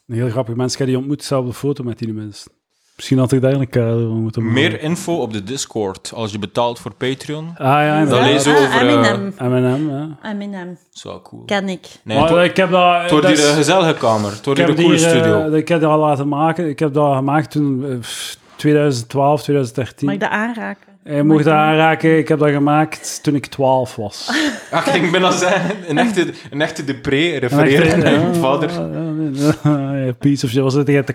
Een 0.07 0.15
heel 0.15 0.29
grappig 0.29 0.55
mens. 0.55 0.71
Ik 0.73 0.77
heb 0.79 0.87
die 0.87 0.97
ontmoet, 0.97 1.19
dezelfde 1.19 1.53
foto 1.53 1.83
met 1.83 1.99
die 1.99 2.13
mensen. 2.13 2.51
Misschien 2.95 3.17
had 3.17 3.31
ik 3.31 3.41
daar 3.41 3.53
een 3.53 3.69
kader 3.69 4.07
van 4.07 4.21
moeten 4.21 4.41
maken. 4.43 4.61
Meer 4.61 4.81
info 4.81 5.13
op 5.21 5.33
de 5.33 5.43
Discord. 5.43 6.11
Als 6.15 6.31
je 6.31 6.39
betaalt 6.39 6.79
voor 6.79 6.93
Patreon, 6.93 7.47
Ah 7.57 7.57
ja, 7.65 8.05
Dan 8.05 8.23
lezen 8.23 8.53
we 8.53 8.57
Ah, 8.59 8.63
over, 8.65 8.87
eh, 8.87 9.09
Eminem. 9.09 9.33
M&M, 9.37 9.89
ja. 9.89 10.31
Eminem. 10.31 10.67
dat 10.67 10.77
is 10.93 11.03
wel 11.03 11.21
cool. 11.21 11.43
Ken 11.45 11.69
ik. 11.69 11.87
Nee, 12.03 12.19
Maar, 12.19 12.37
eh, 12.37 12.43
ik 12.43 12.57
heb 12.57 12.69
dat... 12.71 13.29
is- 13.31 13.49
een 13.49 13.55
gezellige 13.55 13.93
kamer. 13.93 14.39
Coole 14.43 14.73
die, 14.73 14.91
eh, 14.93 14.97
studio. 14.97 15.53
ik 15.53 15.67
heb 15.67 15.81
dat 15.81 15.89
al 15.91 15.99
laten 15.99 16.27
maken. 16.27 16.69
Ik 16.69 16.79
heb 16.79 16.93
dat 16.93 17.15
gemaakt 17.15 17.51
toen... 17.51 17.85
eh, 17.89 17.99
pff, 17.99 18.37
2012, 18.55 19.41
2013. 19.43 20.05
Mag 20.05 20.15
ik 20.15 20.21
dat 20.21 20.29
aanraken? 20.29 20.91
Je 21.03 21.23
mocht 21.23 21.43
dat 21.43 21.53
aanraken. 21.53 22.17
Ik 22.17 22.27
heb 22.27 22.39
dat 22.39 22.49
gemaakt 22.49 23.19
toen 23.23 23.35
ik 23.35 23.45
12 23.45 23.95
was. 23.95 24.29
Ah, 24.71 24.87
ik 24.87 24.93
denk 24.93 25.11
bijna 25.11 25.31
zeggen, 25.31 25.75
een 25.89 25.97
echte, 25.97 26.33
een 26.51 26.61
echte 26.61 26.81
ik 26.81 27.05
refereren 27.05 27.49
dacht, 27.49 28.03
naar 28.03 28.13
ja, 28.13 28.27
je 28.27 28.33
vader. 28.33 28.71
ja, 28.71 29.53
ja, 29.63 30.05
ja, 30.05 30.11
Piece 30.13 30.45
of 30.45 30.51
shit. 30.51 30.61
Was 30.61 30.73
het 30.73 30.85
tegen 30.85 31.05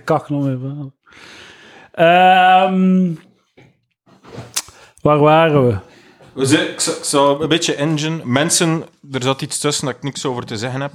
Ehm, 1.98 3.12
waar 5.02 5.18
waren 5.18 5.66
we? 5.66 5.76
We 6.32 6.46
zijn- 6.46 6.68
Ik 6.68 6.80
zou- 6.80 6.96
ik 6.96 7.04
zou 7.04 7.42
een 7.42 7.48
beetje 7.48 7.74
engine. 7.74 8.20
Mensen, 8.24 8.84
er 9.12 9.22
zat 9.22 9.42
iets 9.42 9.58
tussen 9.58 9.86
dat 9.86 9.94
ik 9.96 10.02
niks 10.02 10.24
over 10.26 10.44
te 10.44 10.56
zeggen 10.56 10.80
heb. 10.80 10.92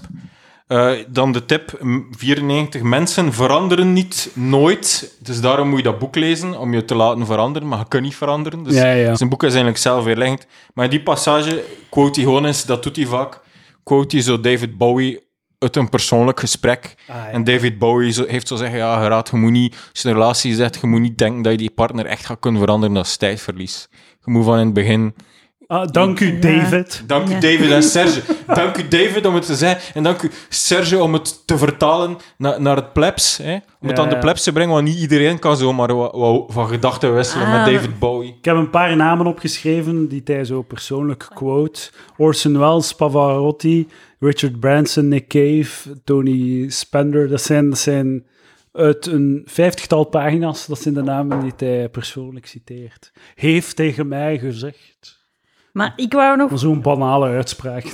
Eh, 0.68 0.92
dan 1.08 1.32
de 1.32 1.46
tip, 1.46 1.78
m, 1.82 2.00
94. 2.18 2.82
Mensen 2.82 3.34
veranderen 3.34 3.94
niet, 3.94 4.30
nooit. 4.34 5.16
Dus 5.20 5.42
daarom 5.42 5.68
moet 5.68 5.78
je 5.78 5.84
dat 5.84 6.00
boek 6.00 6.16
lezen, 6.16 6.60
om 6.60 6.74
je 6.74 6.86
te 6.86 6.96
laten 6.96 7.26
veranderen. 7.26 7.68
Maar 7.68 7.80
je 7.80 7.88
kunt 7.88 8.04
niet 8.04 8.16
veranderen. 8.16 8.64
Dus 8.64 8.76
Ja, 8.76 8.92
ja. 8.92 9.16
zijn 9.16 9.30
boek 9.30 9.42
is 9.44 9.48
eigenlijk 9.50 9.78
zelfweerleggend. 9.78 10.46
Maar 10.74 10.86
in 10.86 10.92
die 10.92 11.04
passage 11.04 11.64
quote 11.90 12.20
hij 12.20 12.30
gewoon 12.30 12.46
eens, 12.46 12.66
dat 12.66 12.84
doet 12.84 12.96
hij 12.96 13.06
vaak, 13.06 13.40
quote 13.84 14.16
hij 14.16 14.26
zo 14.26 14.40
David 14.40 14.78
Bowie 14.78 15.23
uit 15.64 15.76
een 15.76 15.90
persoonlijk 15.90 16.40
gesprek. 16.40 16.96
En 17.32 17.44
David 17.44 17.78
Bowie 17.78 18.12
zo, 18.12 18.26
heeft 18.28 18.48
zo 18.48 18.56
zeggen, 18.56 18.78
ja, 18.78 19.02
Gerard, 19.02 19.30
je 19.30 19.38
moet 19.38 19.52
niet, 19.52 19.76
als 19.92 20.02
je 20.02 20.08
een 20.08 20.14
relatie 20.14 20.56
zet, 20.56 20.78
je 20.82 20.88
moet 20.88 21.02
niet 21.02 21.18
denken 21.18 21.42
dat 21.42 21.52
je 21.52 21.58
die 21.58 21.72
partner 21.72 22.06
echt 22.06 22.26
gaat 22.26 22.40
kunnen 22.40 22.62
veranderen, 22.62 22.96
dat 22.96 23.06
is 23.06 23.18
tijdverlies. 23.18 23.88
Je 24.26 24.32
moet 24.32 24.46
van 24.46 24.60
in 24.60 24.66
het 24.66 24.74
begin 24.74 25.14
Ah, 25.68 25.88
dank 25.92 26.20
u, 26.20 26.40
David. 26.40 27.04
Dank 27.08 27.30
u. 27.30 27.32
David 27.40 27.72
en 27.72 27.84
Serge. 27.84 28.22
Dank 28.48 28.78
u 28.78 28.88
David 28.88 29.26
om 29.26 29.36
het 29.36 29.46
te 29.46 29.56
zeggen. 29.56 29.94
En 29.94 30.04
dank 30.04 30.22
u 30.22 30.32
Serge 30.50 31.04
om 31.04 31.14
het 31.14 31.48
te 31.48 31.58
vertalen 31.58 32.18
naar, 32.38 32.62
naar 32.62 32.76
het 32.76 32.94
plebs. 32.94 33.38
Hè? 33.38 33.54
Om 33.54 33.88
het 33.88 33.98
Ja, 33.98 34.04
aan 34.04 34.10
de 34.10 34.18
plebs 34.18 34.44
te 34.44 34.52
brengen, 34.52 34.74
want 34.74 34.88
niet 34.88 34.98
iedereen 34.98 35.40
kan 35.40 35.58
zomaar 35.58 35.96
wat, 35.96 36.12
wat 36.16 36.44
van 36.48 36.68
gedachten 36.68 37.14
wisselen 37.16 37.48
Ah. 37.48 37.54
met 37.54 37.74
David 37.74 38.00
Bowie. 38.00 38.36
Ik 38.40 38.46
heb 38.46 38.56
een 38.56 38.70
paar 38.70 38.96
namen 38.96 39.26
opgeschreven 39.26 40.08
die 40.08 40.22
hij 40.26 40.46
zo 40.46 40.62
persoonlijk 40.62 41.28
quote. 41.34 41.90
Orson 42.18 42.60
Welles, 42.60 42.94
Pavarotti, 42.94 43.88
Richard 44.24 44.60
Branson, 44.60 45.08
Nick 45.08 45.28
Cave, 45.28 46.02
Tony 46.04 46.70
Spender. 46.70 47.28
Dat 47.28 47.42
zijn, 47.42 47.70
dat 47.70 47.80
zijn 47.80 48.26
uit 48.72 49.06
een 49.06 49.44
vijftigtal 49.46 50.04
pagina's. 50.04 50.66
Dat 50.66 50.82
zijn 50.82 50.94
de 50.94 51.02
namen 51.02 51.40
die 51.40 51.54
hij 51.58 51.90
persoonlijk 51.90 52.46
citeert. 52.46 53.12
Heeft 53.36 53.76
tegen 53.76 54.08
mij 54.08 54.40
gezegd. 54.40 55.22
Maar 55.72 55.94
ik 55.96 56.14
wou 56.14 56.38
nog... 56.38 56.50
Maar 56.50 56.60
Zo'n 56.60 56.82
banale 56.82 57.28
uitspraak. 57.28 57.84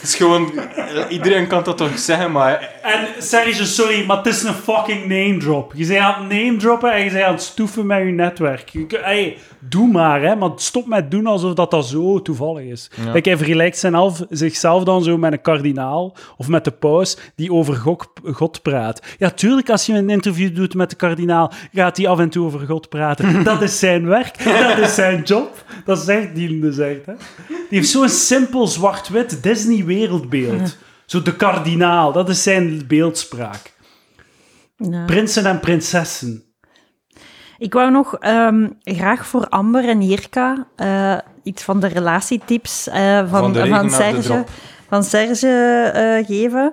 Het 0.00 0.08
is 0.08 0.14
gewoon... 0.14 0.58
eh, 0.58 1.04
Iedereen 1.08 1.46
kan 1.46 1.62
dat 1.62 1.76
toch 1.76 1.98
zeggen, 1.98 2.32
maar... 2.32 2.70
En 2.82 3.22
Serge, 3.22 3.64
sorry, 3.64 4.06
maar 4.06 4.16
het 4.16 4.26
is 4.26 4.42
een 4.42 4.54
fucking 4.54 5.00
name 5.00 5.36
drop. 5.36 5.72
Je 5.74 5.86
bent 5.86 6.00
aan 6.00 6.22
het 6.22 6.32
name 6.32 6.56
droppen 6.56 6.92
en 6.92 7.04
je 7.04 7.10
bent 7.10 7.24
aan 7.24 7.32
het 7.32 7.42
stoeven 7.42 7.86
met 7.86 7.98
je 7.98 8.04
netwerk. 8.04 8.68
Je, 8.68 8.86
hey, 9.02 9.36
doe 9.58 9.88
maar, 9.88 10.22
hè, 10.22 10.36
maar 10.36 10.50
stop 10.56 10.86
met 10.86 11.10
doen 11.10 11.26
alsof 11.26 11.54
dat, 11.54 11.70
dat 11.70 11.86
zo 11.86 12.22
toevallig 12.22 12.64
is. 12.64 12.90
Ja. 13.04 13.12
Kijk, 13.12 13.24
hij 13.24 13.36
vergelijkt 13.36 13.78
zijn 13.78 13.94
half, 13.94 14.22
zichzelf 14.30 14.84
dan 14.84 15.02
zo 15.02 15.16
met 15.18 15.32
een 15.32 15.40
kardinaal 15.40 16.16
of 16.36 16.48
met 16.48 16.64
de 16.64 16.70
paus 16.70 17.16
die 17.36 17.52
over 17.52 17.74
God, 17.74 18.08
God 18.32 18.62
praat. 18.62 19.02
Ja, 19.18 19.30
tuurlijk, 19.30 19.70
als 19.70 19.86
je 19.86 19.92
een 19.92 20.10
interview 20.10 20.54
doet 20.54 20.74
met 20.74 20.90
de 20.90 20.96
kardinaal, 20.96 21.52
gaat 21.72 21.96
hij 21.96 22.08
af 22.08 22.18
en 22.18 22.30
toe 22.30 22.46
over 22.46 22.60
God 22.66 22.88
praten. 22.88 23.42
Dat 23.44 23.62
is 23.62 23.78
zijn 23.78 24.06
werk, 24.06 24.44
dat 24.44 24.78
is 24.78 24.94
zijn 24.94 25.22
job. 25.22 25.64
Dat 25.84 25.98
is 25.98 26.06
echt 26.08 26.34
die 26.34 26.48
echt, 26.64 27.06
hè. 27.06 27.12
Die 27.48 27.78
heeft 27.78 27.88
zo'n 27.90 28.08
simpel 28.08 28.66
zwart-wit 28.66 29.42
Disney-wereldbeeld. 29.90 30.76
Zo 31.06 31.22
de 31.22 31.36
kardinaal, 31.36 32.12
dat 32.12 32.28
is 32.28 32.42
zijn 32.42 32.86
beeldspraak. 32.86 33.72
Ja. 34.76 35.04
Prinsen 35.04 35.46
en 35.46 35.60
prinsessen. 35.60 36.44
Ik 37.58 37.72
wou 37.72 37.90
nog 37.90 38.14
ehm, 38.14 38.68
graag 38.82 39.26
voor 39.26 39.48
Amber 39.48 39.88
en 39.88 40.02
Jirka 40.02 40.66
eh, 40.76 41.18
iets 41.42 41.62
van 41.62 41.80
de 41.80 41.86
relatietips 41.86 42.88
eh, 42.88 43.18
van, 43.18 43.28
Van 43.28 43.52
de 43.52 43.62
regen 43.62 43.76
van 43.76 43.86
naar 43.90 44.12
de 44.14 44.22
Serge, 44.22 44.44
van 44.88 45.04
Serge 45.04 45.48
eh, 45.94 46.26
geven. 46.26 46.72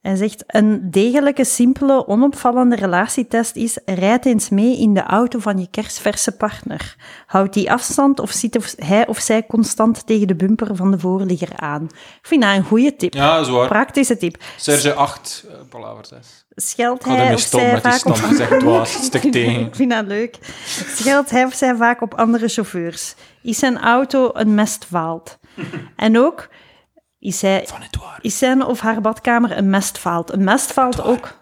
Hij 0.00 0.16
zegt, 0.16 0.44
een 0.46 0.90
degelijke, 0.90 1.44
simpele, 1.44 2.06
onopvallende 2.06 2.76
relatietest 2.76 3.56
is, 3.56 3.78
rijd 3.84 4.26
eens 4.26 4.48
mee 4.48 4.78
in 4.78 4.94
de 4.94 5.02
auto 5.02 5.38
van 5.38 5.58
je 5.58 5.66
kerstverse 5.70 6.36
partner. 6.36 6.96
Houdt 7.26 7.54
die 7.54 7.72
afstand 7.72 8.20
of 8.20 8.30
zit 8.30 8.56
of 8.56 8.74
hij 8.76 9.06
of 9.06 9.18
zij 9.18 9.46
constant 9.46 10.06
tegen 10.06 10.26
de 10.26 10.34
bumper 10.34 10.76
van 10.76 10.90
de 10.90 10.98
voorligger 10.98 11.56
aan? 11.56 11.84
Ik 11.92 12.18
vind 12.26 12.42
dat 12.42 12.56
een 12.56 12.64
goede 12.64 12.96
tip. 12.96 13.14
Ja, 13.14 13.36
dat 13.36 13.46
is 13.46 13.52
waar. 13.52 13.68
Praktische 13.68 14.16
tip. 14.16 14.42
Serge 14.56 14.94
8, 14.94 15.44
uh, 15.46 15.54
palaver 15.68 16.06
6. 16.06 16.44
Scheldt 16.54 17.04
hij 17.04 17.34
of 17.34 17.40
stoppen 17.40 17.80
zij 17.80 17.80
vaak 17.80 18.04
op... 18.04 18.84
tegen. 19.32 19.66
Ik 19.66 19.74
vind 19.74 19.90
dat 19.90 20.06
leuk. 20.06 20.38
Scheldt 20.94 21.30
hij 21.30 21.44
of 21.44 21.54
zij 21.54 21.74
vaak 21.74 22.00
op 22.00 22.14
andere 22.14 22.48
chauffeurs? 22.48 23.14
Is 23.42 23.58
zijn 23.58 23.78
auto 23.78 24.30
een 24.32 24.54
mestvaalt? 24.54 25.38
En 25.96 26.18
ook, 26.18 26.48
is, 27.20 27.42
hij, 27.42 27.64
Van 27.66 27.82
is 28.20 28.38
zijn 28.38 28.64
of 28.64 28.80
haar 28.80 29.00
badkamer 29.00 29.56
een 29.56 29.70
mestvaalt? 29.70 30.32
Een 30.32 30.44
mestvaalt 30.44 31.02
ook... 31.02 31.38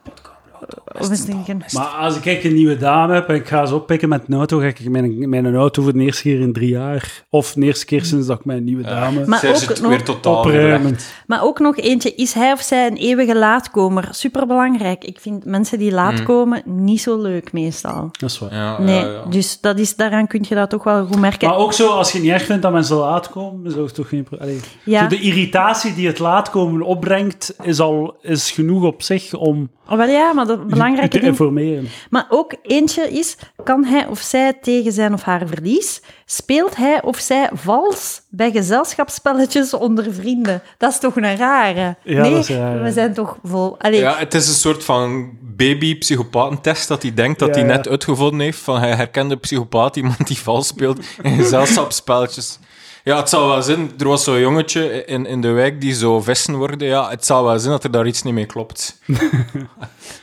Of 0.98 1.10
is 1.10 1.18
het 1.18 1.28
een- 1.28 1.62
Maar 1.72 1.84
als 1.86 2.20
ik 2.20 2.44
een 2.44 2.54
nieuwe 2.54 2.76
dame 2.76 3.14
heb 3.14 3.28
en 3.28 3.34
ik 3.34 3.48
ga 3.48 3.66
ze 3.66 3.74
oppikken 3.74 4.08
met 4.08 4.22
een 4.28 4.34
auto, 4.34 4.58
ga 4.58 4.64
ik 4.66 4.88
mijn, 4.90 5.28
mijn 5.28 5.54
auto 5.54 5.82
voor 5.82 5.92
de 5.92 5.98
eerste 5.98 6.22
keer 6.22 6.40
in 6.40 6.52
drie 6.52 6.68
jaar. 6.68 7.22
Of 7.30 7.52
de 7.52 7.60
eerste 7.64 7.84
keer 7.84 8.04
sinds 8.04 8.26
dat 8.26 8.38
ik 8.38 8.44
mijn 8.44 8.64
nieuwe 8.64 8.82
dame 8.82 9.26
Maar 9.26 9.44
ook 9.46 9.54
het 9.54 9.80
nog- 9.80 9.90
weer 9.90 10.02
totaal. 10.02 10.44
Maar 11.26 11.42
ook 11.42 11.58
nog 11.58 11.76
eentje, 11.76 12.14
is 12.14 12.32
hij 12.32 12.52
of 12.52 12.60
zij 12.60 12.86
een 12.86 12.96
eeuwige 12.96 13.36
laatkomer? 13.36 14.08
Superbelangrijk. 14.10 15.04
Ik 15.04 15.20
vind 15.20 15.44
mensen 15.44 15.78
die 15.78 15.92
laat 15.92 16.22
komen 16.22 16.62
niet 16.64 17.00
zo 17.00 17.20
leuk 17.22 17.52
meestal. 17.52 18.08
Dat 18.18 18.30
is 18.30 18.38
waar. 18.38 18.54
Ja, 18.54 18.80
Nee, 18.80 19.00
ja, 19.04 19.10
ja. 19.12 19.22
dus 19.30 19.60
dat 19.60 19.78
is, 19.78 19.96
daaraan 19.96 20.26
kun 20.26 20.44
je 20.48 20.54
dat 20.54 20.70
toch 20.70 20.84
wel 20.84 21.06
goed 21.06 21.18
merken. 21.20 21.48
Maar 21.48 21.56
ook 21.58 21.72
zo, 21.72 21.88
als 21.88 22.12
je 22.12 22.20
niet 22.20 22.30
erg 22.30 22.44
vindt 22.44 22.62
dat 22.62 22.72
mensen 22.72 22.96
laat 22.96 23.30
komen, 23.30 23.66
is 23.66 23.76
ook 23.76 23.90
toch 23.90 24.08
geen 24.08 24.22
pro- 24.22 24.38
Allee, 24.38 24.60
Ja. 24.84 25.00
zo 25.02 25.06
de 25.08 25.20
irritatie 25.20 25.94
die 25.94 26.06
het 26.06 26.18
laat 26.18 26.50
komen 26.50 26.82
opbrengt, 26.82 27.54
is 27.62 27.80
al 27.80 28.16
is 28.20 28.50
genoeg 28.50 28.82
op 28.84 29.02
zich 29.02 29.34
om 29.34 29.70
Oh, 29.90 29.96
wel 29.96 30.08
ja, 30.08 30.32
maar 30.32 30.46
dat 30.46 30.57
belangrijke 30.66 31.08
te 31.08 31.18
ding... 31.18 31.30
informeren. 31.30 31.88
Maar 32.10 32.26
ook 32.28 32.54
eentje 32.62 33.10
is, 33.10 33.36
kan 33.64 33.84
hij 33.84 34.06
of 34.06 34.18
zij 34.18 34.52
tegen 34.52 34.92
zijn 34.92 35.12
of 35.12 35.22
haar 35.22 35.46
verlies? 35.46 36.02
Speelt 36.24 36.76
hij 36.76 37.02
of 37.02 37.18
zij 37.18 37.50
vals 37.52 38.20
bij 38.28 38.50
gezelschapsspelletjes 38.50 39.74
onder 39.74 40.12
vrienden? 40.12 40.62
Dat 40.78 40.90
is 40.90 40.98
toch 40.98 41.16
een 41.16 41.36
rare? 41.36 41.96
Ja, 42.02 42.22
nee, 42.22 42.30
dat 42.30 42.40
is 42.40 42.48
raar, 42.48 42.78
we 42.78 42.86
ja. 42.86 42.92
zijn 42.92 43.14
toch 43.14 43.38
vol... 43.42 43.78
Allee, 43.78 44.00
Ja, 44.00 44.16
het 44.16 44.34
is 44.34 44.48
een 44.48 44.54
soort 44.54 44.84
van 44.84 45.30
baby-psychopathentest 45.40 46.88
dat 46.88 47.02
hij 47.02 47.14
denkt 47.14 47.38
dat 47.38 47.48
Ja, 47.48 47.54
hij 47.54 47.68
ja. 47.68 47.76
net 47.76 47.88
uitgevonden 47.88 48.40
heeft. 48.40 48.58
Van 48.58 48.78
hij 48.78 48.94
herkende 48.94 49.36
psychopaat, 49.36 49.96
iemand 49.96 50.26
die 50.26 50.38
vals 50.38 50.66
speelt 50.66 50.98
in 51.22 51.36
gezelschapsspelletjes. 51.42 52.58
Ja, 53.08 53.16
het 53.16 53.28
zou 53.28 53.48
wel 53.48 53.62
zijn. 53.62 53.90
Er 53.98 54.08
was 54.08 54.24
zo'n 54.24 54.40
jongetje 54.40 55.04
in, 55.04 55.26
in 55.26 55.40
de 55.40 55.48
wijk 55.50 55.80
die 55.80 55.94
zo 55.94 56.20
vissen 56.20 56.54
worden. 56.56 56.88
Ja, 56.88 57.10
het 57.10 57.26
zou 57.26 57.44
wel 57.46 57.58
zijn 57.58 57.72
dat 57.72 57.84
er 57.84 57.90
daar 57.90 58.06
iets 58.06 58.22
niet 58.22 58.34
mee 58.34 58.46
klopt. 58.46 58.98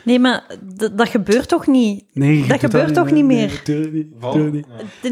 Nee, 0.04 0.20
maar 0.20 0.44
d- 0.78 0.90
dat 0.98 1.10
gebeurt 1.10 1.48
toch 1.48 1.68
niet? 1.68 2.04
Nee, 2.14 2.48
Dat 2.48 2.60
gebeurt 2.60 2.94
toch 2.94 3.12
niet 3.12 3.26
meer? 3.26 3.62
Ten 3.64 4.16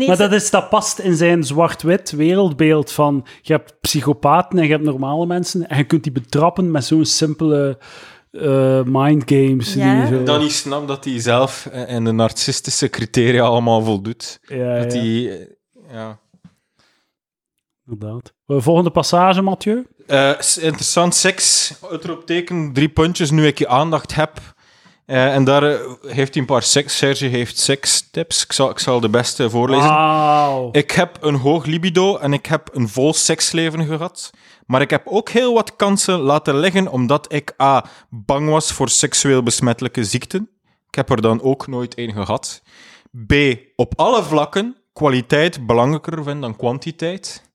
Maar 0.07 0.17
dat, 0.17 0.31
is, 0.31 0.49
dat 0.49 0.69
past 0.69 0.99
in 0.99 1.15
zijn 1.15 1.43
zwart-wit 1.43 2.11
wereldbeeld 2.11 2.91
van 2.91 3.25
je 3.41 3.53
hebt 3.53 3.73
psychopaten 3.81 4.57
en 4.59 4.65
je 4.65 4.71
hebt 4.71 4.83
normale 4.83 5.25
mensen 5.25 5.67
en 5.67 5.77
je 5.77 5.83
kunt 5.83 6.03
die 6.03 6.11
betrappen 6.11 6.71
met 6.71 6.85
zo'n 6.85 7.05
simpele 7.05 7.77
eh 8.31 8.81
mindgames. 8.85 9.73
Ja. 9.73 10.05
die 10.05 10.17
zo- 10.17 10.23
Dan 10.23 10.39
niet 10.39 10.51
snap 10.51 10.87
dat 10.87 11.05
hij 11.05 11.19
zelf 11.19 11.65
eh, 11.71 11.95
in 11.95 12.03
de 12.03 12.11
narcistische 12.11 12.89
criteria 12.89 13.43
allemaal 13.43 13.81
voldoet. 13.81 14.39
ja, 14.47 14.77
Dat 14.83 14.93
ja, 14.93 14.99
hij... 14.99 15.29
eh, 15.29 15.45
Ja. 15.93 16.19
Inderdaad. 17.87 18.33
Eh, 18.45 18.57
Volgende 18.59 18.89
passage, 18.89 19.41
Mathieu. 19.41 19.87
Eh, 20.07 20.29
interessant, 20.59 21.15
seks, 21.15 21.73
uitroepteken, 21.91 22.73
drie 22.73 22.89
puntjes. 22.89 23.31
Nu 23.31 23.47
ik 23.47 23.57
je 23.57 23.67
aandacht 23.67 24.15
heb, 24.15 24.39
Eh, 25.05 25.33
en 25.33 25.43
daar 25.43 25.63
heeft 26.07 26.33
hij 26.33 26.41
een 26.41 26.45
paar 26.45 26.63
seks... 26.63 26.97
Serge 26.97 27.25
heeft 27.25 27.57
sekstips. 27.57 28.43
Ik 28.43 28.51
zal, 28.51 28.69
ik 28.69 28.79
zal 28.79 28.99
de 28.99 29.09
beste 29.09 29.49
voorlezen. 29.49 29.89
Ik 30.71 30.91
heb 30.91 31.17
een 31.21 31.35
hoog 31.35 31.65
libido 31.65 32.17
en 32.17 32.33
ik 32.33 32.45
heb 32.45 32.69
een 32.73 32.89
vol 32.89 33.13
seksleven 33.13 33.85
gehad. 33.85 34.31
Maar 34.65 34.81
ik 34.81 34.89
heb 34.89 35.07
ook 35.07 35.29
heel 35.29 35.53
wat 35.53 35.75
kansen 35.75 36.19
laten 36.19 36.57
liggen 36.59 36.87
omdat 36.87 37.33
ik 37.33 37.53
A. 37.61 37.85
bang 38.09 38.49
was 38.49 38.71
voor 38.71 38.89
seksueel 38.89 39.43
besmettelijke 39.43 40.03
ziekten. 40.03 40.49
Ik 40.87 40.95
heb 40.95 41.09
er 41.09 41.21
dan 41.21 41.41
ook 41.41 41.67
nooit 41.67 41.95
één 41.95 42.13
gehad. 42.13 42.61
B. 43.27 43.33
Op 43.75 43.93
alle 43.95 44.23
vlakken 44.23 44.75
kwaliteit 44.93 45.65
belangrijker 45.65 46.23
vind 46.23 46.41
dan 46.41 46.55
kwantiteit. 46.55 47.51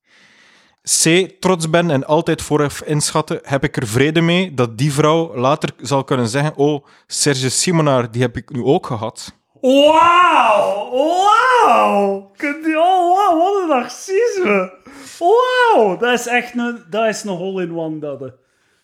C. 0.88 1.30
Trots 1.40 1.70
ben 1.70 1.90
en 1.90 2.06
altijd 2.06 2.42
vooraf 2.42 2.82
inschatten. 2.82 3.38
Heb 3.42 3.64
ik 3.64 3.76
er 3.76 3.86
vrede 3.86 4.20
mee 4.20 4.54
dat 4.54 4.78
die 4.78 4.92
vrouw 4.92 5.36
later 5.36 5.70
zal 5.80 6.04
kunnen 6.04 6.28
zeggen: 6.28 6.56
Oh, 6.56 6.86
Serge 7.06 7.50
Simonaar, 7.50 8.10
die 8.10 8.22
heb 8.22 8.36
ik 8.36 8.50
nu 8.50 8.62
ook 8.62 8.86
gehad. 8.86 9.36
Wauw! 9.60 10.90
Wauw! 10.90 12.30
Oh, 12.76 13.16
wauw, 13.16 13.38
wat 13.38 13.62
een 13.62 13.68
narcisme! 13.68 14.72
Wauw! 15.18 15.96
Dat 15.96 16.18
is 16.18 16.26
echt 16.26 16.56
een, 16.56 16.84
dat 16.90 17.06
is 17.06 17.24
een 17.24 17.36
hole-in-one, 17.36 17.98
dat. 17.98 18.32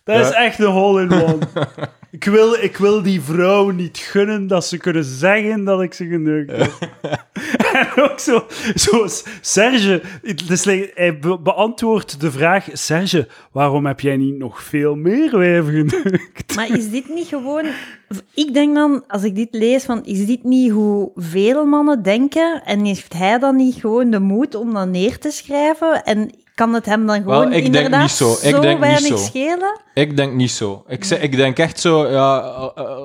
Dat 0.03 0.19
is 0.19 0.31
echt 0.31 0.59
een 0.59 0.65
hole-in-one. 0.65 1.37
ik, 2.15 2.23
wil, 2.23 2.53
ik 2.53 2.77
wil 2.77 3.01
die 3.01 3.21
vrouw 3.21 3.69
niet 3.69 3.97
gunnen 3.97 4.47
dat 4.47 4.65
ze 4.65 4.77
kunnen 4.77 5.03
zeggen 5.03 5.63
dat 5.63 5.81
ik 5.81 5.93
ze 5.93 6.05
geneukt 6.05 6.51
heb. 6.51 6.71
en 7.73 8.03
ook 8.03 8.19
zo, 8.19 8.45
zo 8.75 9.07
Serge, 9.41 10.01
het 10.23 10.49
is 10.49 10.63
like- 10.63 10.91
hij 10.93 11.19
be- 11.19 11.39
beantwoordt 11.39 12.21
de 12.21 12.31
vraag, 12.31 12.67
Serge, 12.73 13.27
waarom 13.51 13.85
heb 13.85 13.99
jij 13.99 14.17
niet 14.17 14.37
nog 14.37 14.63
veel 14.63 14.95
meer 14.95 15.37
wijven 15.37 15.73
geneukt? 15.89 16.55
Maar 16.55 16.77
is 16.77 16.89
dit 16.89 17.09
niet 17.09 17.27
gewoon... 17.27 17.65
Ik 18.33 18.53
denk 18.53 18.75
dan, 18.75 19.03
als 19.07 19.23
ik 19.23 19.35
dit 19.35 19.47
lees, 19.51 19.83
van, 19.83 20.05
is 20.05 20.25
dit 20.25 20.43
niet 20.43 20.71
hoe 20.71 21.11
veel 21.15 21.65
mannen 21.65 22.03
denken? 22.03 22.61
En 22.65 22.85
heeft 22.85 23.13
hij 23.13 23.39
dan 23.39 23.55
niet 23.55 23.75
gewoon 23.75 24.09
de 24.09 24.19
moed 24.19 24.55
om 24.55 24.73
dat 24.73 24.87
neer 24.87 25.17
te 25.17 25.31
schrijven? 25.31 26.03
En 26.03 26.31
kan 26.55 26.73
het 26.73 26.85
hem 26.85 27.05
dan 27.05 27.21
gewoon 27.21 27.45
ik 27.45 27.51
denk 27.51 27.65
inderdaad 27.65 28.01
niet 28.01 28.11
zo. 28.11 28.31
Ik 28.31 28.41
denk 28.41 28.63
niet 28.63 28.79
weinig 28.79 29.07
zo. 29.07 29.17
schelen? 29.17 29.79
Ik 29.93 30.17
denk 30.17 30.33
niet 30.33 30.51
zo. 30.51 30.83
Ik, 30.87 31.03
zeg, 31.03 31.21
ik 31.21 31.35
denk 31.35 31.57
echt 31.57 31.79
zo, 31.79 32.04
ja, 32.11 32.37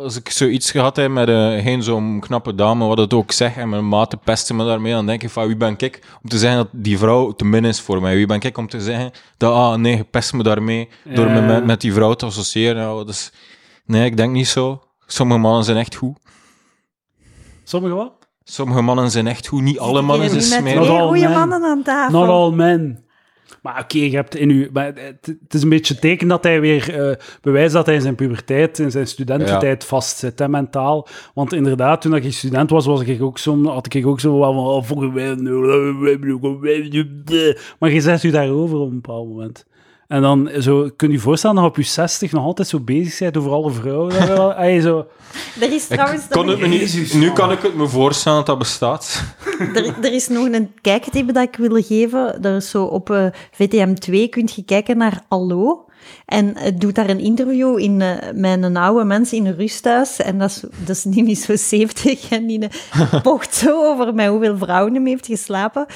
als 0.03 0.17
ik 0.17 0.31
zoiets 0.31 0.71
gehad 0.71 0.97
heb 0.97 1.11
met 1.11 1.29
uh, 1.29 1.63
geen 1.63 1.83
zo'n 1.83 2.21
knappe 2.21 2.55
dame, 2.55 2.87
wat 2.87 2.99
het 2.99 3.15
ook 3.15 3.33
zeg, 3.33 3.57
en 3.57 3.69
mijn 3.69 3.89
maten 3.89 4.19
pesten 4.19 4.57
me 4.57 4.65
daarmee, 4.65 4.93
dan 4.93 5.07
denk 5.07 5.23
ik 5.23 5.31
van, 5.31 5.47
wie 5.47 5.57
ben 5.57 5.75
ik 5.77 6.01
om 6.23 6.29
te 6.29 6.39
zeggen 6.39 6.59
dat 6.59 6.69
die 6.73 6.99
vrouw 6.99 7.33
te 7.33 7.45
min 7.45 7.65
is 7.65 7.81
voor 7.81 8.01
mij? 8.01 8.15
Wie 8.15 8.27
ben 8.27 8.41
ik 8.41 8.59
om 8.59 8.69
te 8.69 8.81
zeggen 8.81 9.11
dat, 9.37 9.55
ah 9.55 9.75
nee, 9.75 9.97
je 9.97 10.05
pest 10.05 10.33
me 10.33 10.43
daarmee 10.43 10.89
door 11.05 11.31
me 11.31 11.41
met, 11.41 11.65
met 11.65 11.81
die 11.81 11.93
vrouw 11.93 12.15
te 12.15 12.27
associëren? 12.27 12.97
Ja, 12.97 13.05
dus, 13.05 13.33
nee, 13.87 14.05
ik 14.05 14.17
denk 14.17 14.33
niet 14.33 14.49
zo. 14.49 14.83
Sommige 15.07 15.41
mannen 15.41 15.65
zijn 15.65 15.77
echt 15.77 15.95
goed. 15.95 16.19
Sommige 17.65 17.95
wat? 17.95 18.13
Sommige 18.45 18.81
mannen 18.81 19.11
zijn 19.11 19.27
echt 19.27 19.47
goed. 19.47 19.63
Niet 19.63 19.79
alle 19.79 20.03
mannen 20.03 20.31
zijn 20.31 20.43
smerig. 20.43 20.75
Not 20.75 20.89
all 20.89 21.07
goede 21.07 21.29
men. 21.29 21.33
mannen 21.39 21.65
aan 21.65 21.83
tafel. 21.83 22.19
Not 22.19 22.29
all 22.29 22.51
men. 22.51 23.05
Maar 23.63 23.81
oké, 23.83 23.99
je 23.99 24.17
hebt 24.17 24.35
in 24.35 24.51
u. 24.51 24.71
Maar 24.73 24.87
het, 24.87 25.27
het 25.27 25.55
is 25.55 25.63
een 25.63 25.69
beetje 25.69 25.99
teken 25.99 26.29
dat 26.29 26.45
hij 26.45 26.61
weer 26.61 27.09
eh, 27.09 27.17
bewijst 27.43 27.73
dat 27.73 27.87
hij 27.87 27.95
in 27.95 28.01
zijn 28.01 28.15
puberteit, 28.15 28.79
in 28.79 28.91
zijn 28.91 29.07
studententijd 29.07 29.85
vastzit, 29.85 30.39
hè, 30.39 30.49
mentaal. 30.49 31.09
Want 31.35 31.53
inderdaad, 31.53 32.01
toen 32.01 32.15
ik 32.15 32.33
student 32.33 32.71
was, 32.71 32.87
was 32.87 33.01
ik 33.01 33.23
ook 33.23 33.39
zo, 33.39 33.65
had 33.65 33.95
ik 33.95 34.07
ook 34.07 34.21
zo 34.21 34.39
wel 34.39 34.53
van. 34.53 34.65
Oh, 34.65 34.85
fuck, 34.85 34.99
maar 37.79 37.91
je 37.91 38.01
zet 38.01 38.23
u 38.23 38.31
daarover 38.31 38.79
op 38.79 38.89
een 38.89 39.01
bepaald 39.01 39.29
moment. 39.29 39.67
En 40.11 40.23
dan 40.23 40.51
zo, 40.59 40.91
kun 40.97 41.09
je 41.09 41.15
je 41.15 41.21
voorstellen 41.21 41.57
dat 41.57 41.65
je 41.65 41.71
op 41.71 41.77
je 41.77 41.83
60 41.83 42.33
nog 42.33 42.45
altijd 42.45 42.69
zo 42.69 42.81
bezig 42.81 43.19
bent 43.19 43.37
over 43.37 43.53
alle 43.53 43.71
vrouwen. 43.71 44.27
Dat 44.27 44.83
zo, 44.83 45.07
Er 45.61 45.73
is 45.73 45.87
trouwens... 45.87 46.25
Ik 46.25 46.31
kon 46.31 46.49
het 46.49 46.61
me 46.61 46.67
niet, 46.67 47.15
nu 47.15 47.33
kan 47.33 47.53
ik 47.53 47.63
het 47.63 47.75
me 47.75 47.89
voorstellen 47.89 48.39
dat 48.39 48.47
dat 48.47 48.59
bestaat. 48.59 49.23
Er, 49.75 49.95
er 50.03 50.13
is 50.13 50.29
nog 50.29 50.45
een 50.45 50.73
kijktip 50.81 51.35
dat 51.35 51.49
ik 51.49 51.57
wil 51.57 51.83
geven. 51.83 52.43
Er 52.43 52.57
is 52.57 52.71
zo 52.71 52.85
op 52.85 53.11
eh, 53.11 53.27
VTM2 53.53 54.29
kun 54.31 54.49
je 54.55 54.63
kijken 54.65 54.97
naar 54.97 55.23
Allo. 55.29 55.85
En 56.27 56.57
het 56.57 56.81
doet 56.81 56.95
daar 56.95 57.09
een 57.09 57.21
interview 57.21 57.79
in, 57.79 58.01
eh, 58.01 58.17
met 58.35 58.63
een 58.63 58.77
oude 58.77 59.05
mens 59.05 59.33
in 59.33 59.47
een 59.47 59.57
rusthuis. 59.57 60.17
En 60.17 60.39
dat 60.39 60.51
is, 60.51 60.61
dat 60.61 60.97
is 60.97 61.05
niet 61.05 61.25
meer 61.25 61.35
zo 61.35 61.57
70. 61.57 62.29
En 62.31 62.47
die 62.47 62.69
eh, 62.91 63.23
pocht 63.23 63.55
zo 63.55 63.85
over 63.85 64.15
met 64.15 64.27
hoeveel 64.27 64.57
vrouwen 64.57 64.95
hem 64.95 65.07
heeft 65.07 65.27
geslapen. 65.27 65.87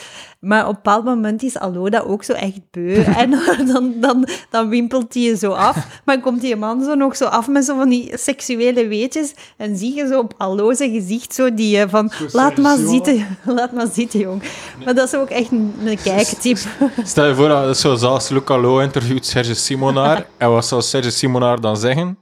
Maar 0.45 0.63
op 0.63 0.69
een 0.69 0.75
bepaald 0.75 1.05
moment 1.05 1.43
is 1.43 1.59
Allo 1.59 1.89
dat 1.89 2.05
ook 2.05 2.25
zo 2.25 2.33
echt 2.33 2.61
beu. 2.71 3.03
En 3.25 3.31
dan, 3.73 3.95
dan, 4.01 4.29
dan 4.51 4.69
wimpelt 4.69 5.15
hij 5.15 5.23
je 5.23 5.37
zo 5.37 5.51
af. 5.51 6.01
Maar 6.05 6.21
komt 6.21 6.41
die 6.41 6.57
man 6.57 6.85
zo 6.85 6.95
nog 6.95 7.17
zo 7.17 7.25
af 7.25 7.49
met 7.49 7.65
zo 7.65 7.77
van 7.77 7.89
die 7.89 8.11
seksuele 8.15 8.87
weetjes. 8.87 9.35
En 9.57 9.77
zie 9.77 9.95
je 9.95 10.07
zo 10.07 10.19
op 10.19 10.35
Allo 10.37 10.73
zijn 10.75 10.93
gezicht 10.93 11.35
zo 11.35 11.55
die 11.55 11.79
eh, 11.79 11.89
van... 11.89 12.11
Laat 12.33 12.57
maar 12.57 12.77
zitten, 12.77 13.27
laat 13.57 13.73
maar 13.73 13.89
zitten, 13.93 14.21
jong. 14.21 14.43
Maar 14.85 14.95
dat 14.95 15.07
is 15.07 15.15
ook 15.15 15.31
echt 15.31 15.51
een, 15.51 15.75
een 15.85 15.99
kijktip. 16.03 16.59
Stel 17.05 17.27
je 17.27 17.35
voor 17.35 17.49
dat 17.49 17.79
zo 17.79 17.95
zoals 17.95 18.29
Luc 18.29 18.45
Allo 18.45 18.79
interviewt 18.79 19.27
Serge 19.27 19.55
Simonaar. 19.95 20.27
en 20.37 20.51
wat 20.51 20.66
zou 20.66 20.83
Serge 20.83 21.11
Simonaar 21.11 21.61
dan 21.61 21.77
zeggen? 21.77 22.19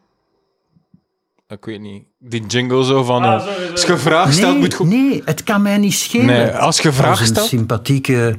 Ik 1.48 1.64
weet 1.64 1.80
niet. 1.80 2.04
Die 2.18 2.46
jingle 2.46 2.84
zo 2.84 3.02
van... 3.04 3.24
Ah, 3.24 3.34
eh, 3.34 3.70
als 3.70 3.84
je 3.84 3.96
vraag 3.96 4.32
stelt, 4.32 4.52
Nee, 4.52 4.60
moet 4.60 4.76
je... 4.78 4.84
nee, 4.84 5.22
het 5.24 5.42
kan 5.42 5.62
mij 5.62 5.78
niet 5.78 5.94
schelen. 5.94 6.26
Nee, 6.26 6.50
als 6.50 6.80
je 6.80 6.92
vraag 6.92 7.20
een 7.20 7.26
stelt... 7.26 7.46
sympathieke... 7.48 8.38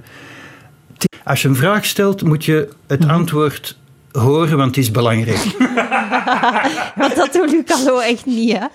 Als 1.23 1.41
je 1.41 1.47
een 1.47 1.55
vraag 1.55 1.85
stelt, 1.85 2.23
moet 2.23 2.45
je 2.45 2.69
het 2.87 3.07
antwoord 3.07 3.77
horen, 4.11 4.57
want 4.57 4.75
het 4.75 4.85
is 4.85 4.91
belangrijk. 4.91 5.43
Want 6.95 7.15
dat 7.15 7.33
doet 7.33 7.51
Luc 7.51 7.63
Allo 7.71 7.99
echt 7.99 8.25
niet, 8.25 8.51
hè. 8.51 8.65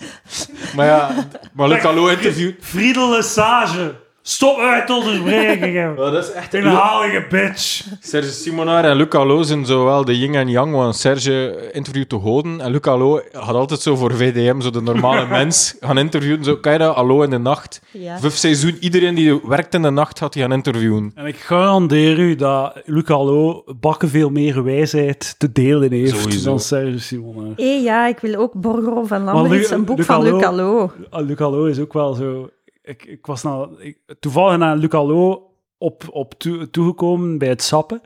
Maar 0.76 0.86
ja, 0.86 1.28
maar 1.52 1.68
Luc 1.68 1.84
Allo 1.84 2.06
interviewt... 2.06 2.56
Friedel 2.60 3.10
Lesage. 3.10 3.94
Stop 4.30 4.58
uit 4.58 4.86
te 4.86 4.92
onderbreken. 4.92 5.72
Ja, 5.72 5.94
dat 5.94 6.12
is 6.24 6.32
echt... 6.32 6.54
Inhalige 6.54 7.26
bitch. 7.30 7.86
Serge 8.00 8.30
Simonaar 8.30 8.84
en 8.84 8.96
Luc 8.96 9.08
Allo 9.10 9.42
zijn 9.42 9.66
zowel 9.66 10.04
de 10.04 10.18
yin 10.18 10.34
en 10.34 10.48
yang, 10.48 10.72
want 10.74 10.96
Serge 10.96 11.68
interviewt 11.72 12.10
de 12.10 12.18
goden 12.18 12.60
en 12.60 12.70
Luc 12.70 12.80
Allo 12.80 13.20
had 13.32 13.54
altijd 13.54 13.80
zo 13.80 13.96
voor 13.96 14.14
VDM, 14.16 14.60
zo 14.60 14.70
de 14.70 14.82
normale 14.82 15.26
mens, 15.38 15.76
gaan 15.80 15.98
interviewen. 15.98 16.44
Zo, 16.44 16.56
kan 16.56 16.72
je 16.72 16.78
dat? 16.78 16.94
Allo 16.94 17.22
in 17.22 17.30
de 17.30 17.38
nacht. 17.38 17.80
Ja. 17.90 18.18
Vijf 18.18 18.34
seizoen, 18.34 18.76
iedereen 18.80 19.14
die 19.14 19.40
werkt 19.44 19.74
in 19.74 19.82
de 19.82 19.90
nacht 19.90 20.18
gaat 20.18 20.32
die 20.32 20.42
gaan 20.42 20.52
interviewen. 20.52 21.12
En 21.14 21.26
ik 21.26 21.36
garandeer 21.36 22.18
u 22.18 22.34
dat 22.34 22.80
Luc 22.84 23.06
Allo 23.08 23.64
bakken 23.80 24.08
veel 24.08 24.30
meer 24.30 24.64
wijsheid 24.64 25.34
te 25.38 25.52
delen 25.52 25.92
heeft 25.92 26.16
Sowieso. 26.18 26.44
dan 26.50 26.60
Serge 26.60 26.98
Simonaar. 26.98 27.52
Hé, 27.56 27.80
ja, 27.82 28.06
ik 28.06 28.18
wil 28.18 28.34
ook 28.34 28.52
Borgerhof 28.52 29.08
van 29.08 29.48
Lu- 29.48 29.66
een 29.70 29.84
boek 29.84 29.96
Luc 29.96 30.06
van 30.06 30.22
Luc 30.22 30.32
Allo- 30.32 30.46
Allo. 30.46 30.92
Ah, 31.10 31.26
Luc 31.26 31.38
Allo 31.40 31.64
is 31.64 31.78
ook 31.78 31.92
wel 31.92 32.14
zo... 32.14 32.48
Ik, 32.88 33.04
ik 33.04 33.26
was 33.26 33.42
nou, 33.42 33.94
toevallig 34.20 34.58
naar 34.58 34.76
Luc 34.76 34.90
Allo 34.90 35.50
op, 35.78 36.04
op 36.10 36.34
toe- 36.34 36.70
toegekomen 36.70 37.38
bij 37.38 37.48
het 37.48 37.62
sappen. 37.62 38.00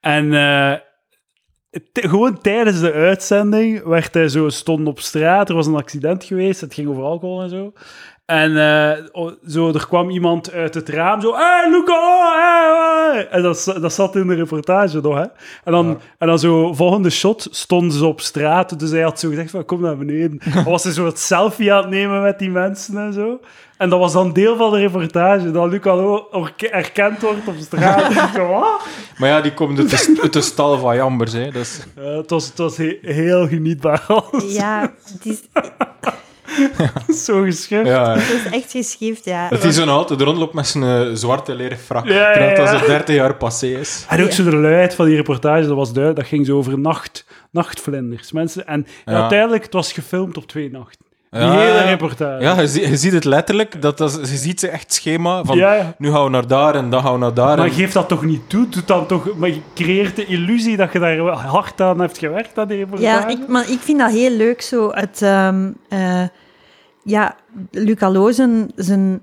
En 0.00 0.34
eh, 0.34 0.74
gewoon 1.92 2.40
tijdens 2.40 2.80
de 2.80 2.92
uitzending 2.92 3.82
werd 3.82 4.14
hij 4.14 4.28
zo... 4.28 4.48
Stond 4.48 4.86
op 4.86 5.00
straat, 5.00 5.48
er 5.48 5.54
was 5.54 5.66
een 5.66 5.74
accident 5.74 6.24
geweest, 6.24 6.60
het 6.60 6.74
ging 6.74 6.88
over 6.88 7.02
alcohol 7.02 7.42
en 7.42 7.48
zo. 7.48 7.72
En 8.26 8.56
eh, 8.56 9.04
oh, 9.12 9.32
zo, 9.48 9.68
er 9.72 9.86
kwam 9.86 10.10
iemand 10.10 10.52
uit 10.52 10.74
het 10.74 10.88
raam 10.88 11.20
zo... 11.20 11.34
Hé, 11.34 11.68
Luc 11.70 11.86
Allo! 11.88 12.20
hey, 12.32 13.12
hey." 13.12 13.28
En 13.28 13.42
dat, 13.42 13.76
dat 13.80 13.92
zat 13.92 14.16
in 14.16 14.26
de 14.26 14.34
reportage 14.34 15.00
nog, 15.00 15.14
hè. 15.14 15.22
En 15.64 15.72
dan, 15.72 16.00
en 16.18 16.26
dan 16.26 16.38
zo, 16.38 16.72
volgende 16.72 17.10
shot, 17.10 17.48
stonden 17.50 17.98
ze 17.98 18.06
op 18.06 18.20
straat. 18.20 18.78
Dus 18.78 18.90
hij 18.90 19.00
had 19.00 19.20
zo 19.20 19.28
gezegd 19.28 19.50
van, 19.50 19.64
kom 19.64 19.80
naar 19.80 19.96
beneden. 19.96 20.40
Dan 20.54 20.64
was 20.64 20.84
hij 20.84 20.92
zo 20.92 21.04
het 21.06 21.18
selfie 21.18 21.72
aan 21.72 21.80
het 21.82 21.90
nemen 21.90 22.22
met 22.22 22.38
die 22.38 22.50
mensen 22.50 22.96
en 22.98 23.12
zo. 23.12 23.40
En 23.76 23.88
dat 23.88 23.98
was 23.98 24.12
dan 24.12 24.32
deel 24.32 24.56
van 24.56 24.70
de 24.70 24.78
reportage, 24.78 25.50
dat 25.50 25.70
Luc 25.70 25.84
Allo 25.84 26.28
orke- 26.30 26.68
erkend 26.68 27.20
wordt 27.20 27.46
op 27.48 27.54
straat. 27.60 28.12
Maar 29.18 29.28
ja, 29.28 29.40
die 29.40 29.54
komt 29.54 29.78
uit 29.78 29.90
de, 29.90 30.18
uit 30.22 30.32
de 30.32 30.40
stal 30.40 30.78
van 30.78 30.96
Jambers. 30.96 31.32
Hè. 31.32 31.44
Ja, 31.44 31.58
het, 32.16 32.30
was, 32.30 32.46
het 32.46 32.58
was 32.58 32.76
he- 32.76 32.98
heel 33.02 33.48
genietbaar 33.48 34.04
alles. 34.06 34.54
Ja, 34.54 34.92
het 35.22 35.48
Zo 37.24 37.42
geschikt. 37.42 37.86
ja, 37.86 38.14
het 38.18 38.30
is 38.32 38.52
echt 38.52 38.70
geschift, 38.70 39.24
ja. 39.24 39.48
dat 39.48 39.62
hij 39.62 39.72
zo 39.72 39.84
nog 39.84 39.94
altijd 39.96 40.20
rondloopt 40.20 40.54
met 40.54 40.66
zijn 40.66 40.84
eh, 40.84 41.14
zwarte 41.14 41.54
leren 41.54 41.78
frak. 41.78 42.06
Ja, 42.06 42.12
ja, 42.14 42.32
Terwijl 42.32 42.56
dat 42.56 42.72
ja. 42.72 42.78
zo 42.78 42.86
30 42.86 43.14
jaar 43.14 43.34
passé 43.36 43.66
is. 43.66 44.04
En 44.08 44.22
ook 44.24 44.30
zo 44.32 44.44
de 44.44 44.56
luid 44.56 44.94
van 44.94 45.06
die 45.06 45.16
reportage, 45.16 45.66
dat 45.66 45.76
was 45.76 45.92
duidelijk. 45.92 46.20
Dat 46.20 46.28
ging 46.28 46.46
zo 46.46 46.56
over 46.56 46.78
nacht, 46.78 47.26
nachtvlinders. 47.50 48.32
Mensen, 48.32 48.66
en 48.66 48.86
Ja. 49.04 49.20
uiteindelijk, 49.20 49.64
het 49.64 49.72
was 49.72 49.92
gefilmd 49.92 50.36
op 50.36 50.46
twee 50.46 50.70
nachten. 50.70 51.05
Die 51.38 51.46
Ja, 51.46 51.58
hele 51.58 51.80
reportage. 51.80 52.42
Ja, 52.42 52.60
je, 52.60 52.66
zie- 52.66 52.88
je 52.88 52.96
ziet 52.96 53.12
het 53.12 53.24
letterlijk. 53.24 53.82
Dat, 53.82 53.98
dat, 53.98 54.18
is- 54.20 54.30
je 54.30 54.36
ziet 54.36 54.60
ze 54.60 54.68
echt 54.68 54.92
schema 54.92 55.44
van... 55.44 55.56
Ja, 55.56 55.72
ja. 55.74 55.94
Nu 55.98 56.10
gaan 56.10 56.24
we 56.24 56.30
naar 56.30 56.46
daar 56.46 56.74
en 56.74 56.90
dan 56.90 57.02
gaan 57.02 57.12
we 57.12 57.18
naar 57.18 57.34
daar. 57.34 57.56
Maar 57.56 57.66
en- 57.66 57.72
geef 57.72 57.92
dat 57.92 58.08
toch 58.08 58.22
niet 58.24 58.48
toe? 58.48 58.68
Doe 58.68 58.82
dan 58.84 59.06
toch, 59.06 59.36
maar 59.36 59.48
je 59.48 59.60
creëert 59.74 60.16
de 60.16 60.26
illusie 60.26 60.76
dat 60.76 60.92
je 60.92 60.98
daar 60.98 61.18
hard 61.18 61.80
aan 61.80 62.00
hebt 62.00 62.18
gewerkt, 62.18 62.58
aan 62.58 62.68
die 62.68 62.76
reportage. 62.76 63.06
Ja, 63.06 63.26
ik, 63.28 63.48
maar 63.48 63.70
ik 63.70 63.78
vind 63.80 63.98
dat 63.98 64.10
heel 64.10 64.30
leuk, 64.30 64.62
zo 64.62 64.90
het... 64.92 65.22
ehm, 65.22 65.70
eh, 65.88 66.22
ja, 67.04 67.34
Luc 67.70 67.98
zijn, 68.26 69.20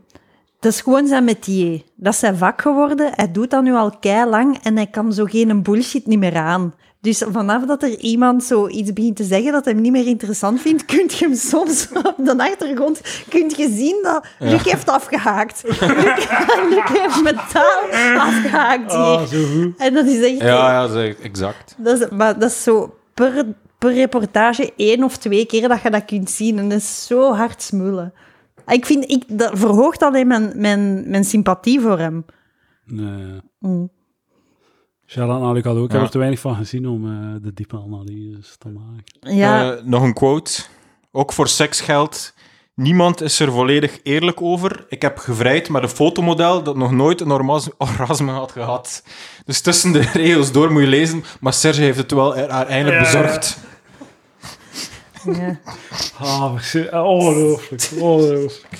Dat 0.59 0.71
is 0.71 0.81
gewoon 0.81 1.07
zijn 1.07 1.23
métier. 1.23 1.81
Dat 1.95 2.13
is 2.13 2.19
zijn 2.19 2.37
vak 2.37 2.61
geworden. 2.61 3.09
Hij 3.15 3.31
doet 3.31 3.49
dat 3.51 3.63
nu 3.63 3.73
al 3.73 3.91
kei 3.99 4.29
lang 4.29 4.57
en 4.63 4.75
hij 4.75 4.87
kan 4.87 5.13
zo 5.13 5.25
geen 5.25 5.63
bullshit 5.63 6.07
niet 6.07 6.19
meer 6.19 6.35
aan. 6.35 6.73
Dus 7.03 7.23
vanaf 7.31 7.65
dat 7.65 7.83
er 7.83 7.97
iemand 7.99 8.43
zo 8.43 8.67
iets 8.67 8.93
begint 8.93 9.15
te 9.15 9.23
zeggen 9.23 9.51
dat 9.51 9.65
hem 9.65 9.81
niet 9.81 9.91
meer 9.91 10.07
interessant 10.07 10.61
vindt, 10.61 10.85
kun 10.93 11.05
je 11.07 11.15
hem 11.25 11.35
soms 11.35 11.89
op 11.91 12.15
de 12.17 12.37
achtergrond 12.37 13.01
kun 13.29 13.51
je 13.55 13.69
zien 13.71 13.99
dat 14.03 14.25
Luc 14.39 14.63
heeft 14.63 14.89
afgehaakt. 14.89 15.63
Luc, 15.63 15.79
Luc 16.73 16.89
heeft 16.89 17.23
metaal 17.23 17.81
afgehaakt 18.17 18.91
hier. 18.91 19.01
Ah, 19.01 19.25
zo 19.25 19.45
goed. 19.45 19.77
En 19.77 19.93
dat 19.93 20.05
is 20.05 20.31
echt... 20.31 20.41
Ja, 20.41 20.71
ja, 20.71 20.87
dat 20.87 20.95
is 20.95 21.15
exact. 21.15 21.75
Dat 21.77 22.01
is, 22.01 22.09
maar 22.09 22.39
dat 22.39 22.49
is 22.49 22.63
zo 22.63 22.95
per, 23.13 23.45
per 23.77 23.93
reportage 23.93 24.73
één 24.75 25.03
of 25.03 25.17
twee 25.17 25.45
keer 25.45 25.67
dat 25.67 25.81
je 25.81 25.89
dat 25.89 26.05
kunt 26.05 26.29
zien. 26.29 26.57
En 26.57 26.69
dat 26.69 26.77
is 26.77 27.05
zo 27.05 27.33
hard 27.33 27.61
smullen. 27.61 28.13
Ik 28.67 28.85
vind, 28.85 29.11
ik, 29.11 29.23
dat 29.27 29.51
verhoogt 29.53 30.03
alleen 30.03 30.27
mijn, 30.27 30.51
mijn, 30.55 31.09
mijn 31.09 31.23
sympathie 31.23 31.81
voor 31.81 31.99
hem. 31.99 32.25
Nee. 32.85 33.41
Mm. 33.59 33.89
Naar 35.15 35.53
Luc 35.53 35.63
Allo. 35.65 35.83
Ik 35.83 35.91
heb 35.91 36.01
er 36.01 36.09
te 36.09 36.17
weinig 36.17 36.39
van 36.39 36.55
gezien 36.55 36.87
om 36.87 37.05
eh, 37.05 37.35
de 37.41 37.53
diepe 37.53 37.77
analyses 37.85 38.55
te 38.57 38.69
maken. 38.69 39.35
Ja, 39.37 39.71
Eh, 39.75 39.83
nog 39.83 40.03
een 40.03 40.13
quote. 40.13 40.61
Ook 41.11 41.33
voor 41.33 41.47
seks 41.47 41.81
geldt. 41.81 42.33
Niemand 42.75 43.21
is 43.21 43.39
er 43.39 43.51
volledig 43.51 43.99
eerlijk 44.03 44.41
over. 44.41 44.85
Ik 44.89 45.01
heb 45.01 45.17
gevrijd 45.17 45.69
met 45.69 45.83
een 45.83 45.89
fotomodel 45.89 46.63
dat 46.63 46.75
nog 46.77 46.91
nooit 46.91 47.21
een 47.21 47.31
orgasme 47.77 48.31
had 48.31 48.51
gehad. 48.51 49.03
Dus 49.45 49.61
tussen 49.61 49.91
de 49.91 49.99
regels 50.13 50.51
door 50.51 50.71
moet 50.71 50.81
je 50.81 50.87
lezen, 50.87 51.23
maar 51.39 51.53
Serge 51.53 51.81
heeft 51.81 51.97
het 51.97 52.11
wel 52.11 52.35
er- 52.37 52.49
haar 52.51 52.67
eindelijk 52.67 52.97
Ja, 53.05 53.11
bezorgd. 53.11 53.57
ja. 55.23 55.59
Ah, 56.19 56.53
ah, 56.91 57.05
ongelooflijk. 57.05 57.89
Ongelooflijk. 57.99 58.77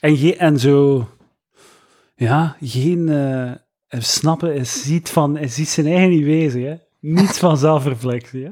En, 0.00 0.38
en 0.38 0.58
zo... 0.58 1.08
Ja, 2.14 2.56
geen... 2.60 3.08
eh, 3.92 4.00
snappen, 4.00 4.48
hij 4.48 4.64
ziet, 4.64 5.10
van, 5.10 5.36
hij 5.36 5.48
ziet 5.48 5.68
zijn 5.68 5.86
eigen 5.86 6.10
niet 6.10 6.24
bezig. 6.24 6.62
Hè. 6.64 6.74
Niets 7.00 7.38
van 7.38 7.56
zelfreflectie. 7.56 8.44
Hè. 8.44 8.50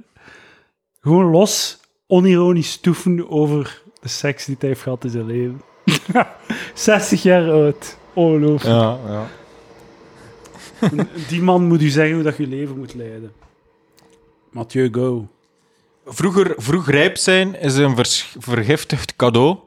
Gewoon 1.00 1.24
los, 1.30 1.80
onironisch 2.06 2.76
toeven 2.76 3.30
over 3.30 3.82
de 4.00 4.08
seks 4.08 4.44
die 4.44 4.56
hij 4.58 4.68
heeft 4.68 4.80
gehad 4.82 5.04
in 5.04 5.10
zijn 5.10 5.26
leven. 5.26 5.62
60 6.74 7.22
jaar 7.22 7.50
oud. 7.50 7.96
Ongelooflijk. 8.14 8.74
Ja, 8.80 8.98
ja. 9.06 9.26
Die 11.28 11.42
man 11.42 11.64
moet 11.66 11.82
u 11.82 11.88
zeggen 11.88 12.14
hoe 12.14 12.22
dat 12.22 12.36
je 12.36 12.46
leven 12.46 12.78
moet 12.78 12.94
leiden. 12.94 13.32
Mathieu, 14.50 14.88
go. 14.92 15.28
Vroeger, 16.06 16.54
vroeg 16.56 16.90
rijp 16.90 17.16
zijn 17.16 17.54
is 17.60 17.76
een 17.76 17.96
vers- 17.96 18.36
vergiftigd 18.38 19.16
cadeau. 19.16 19.58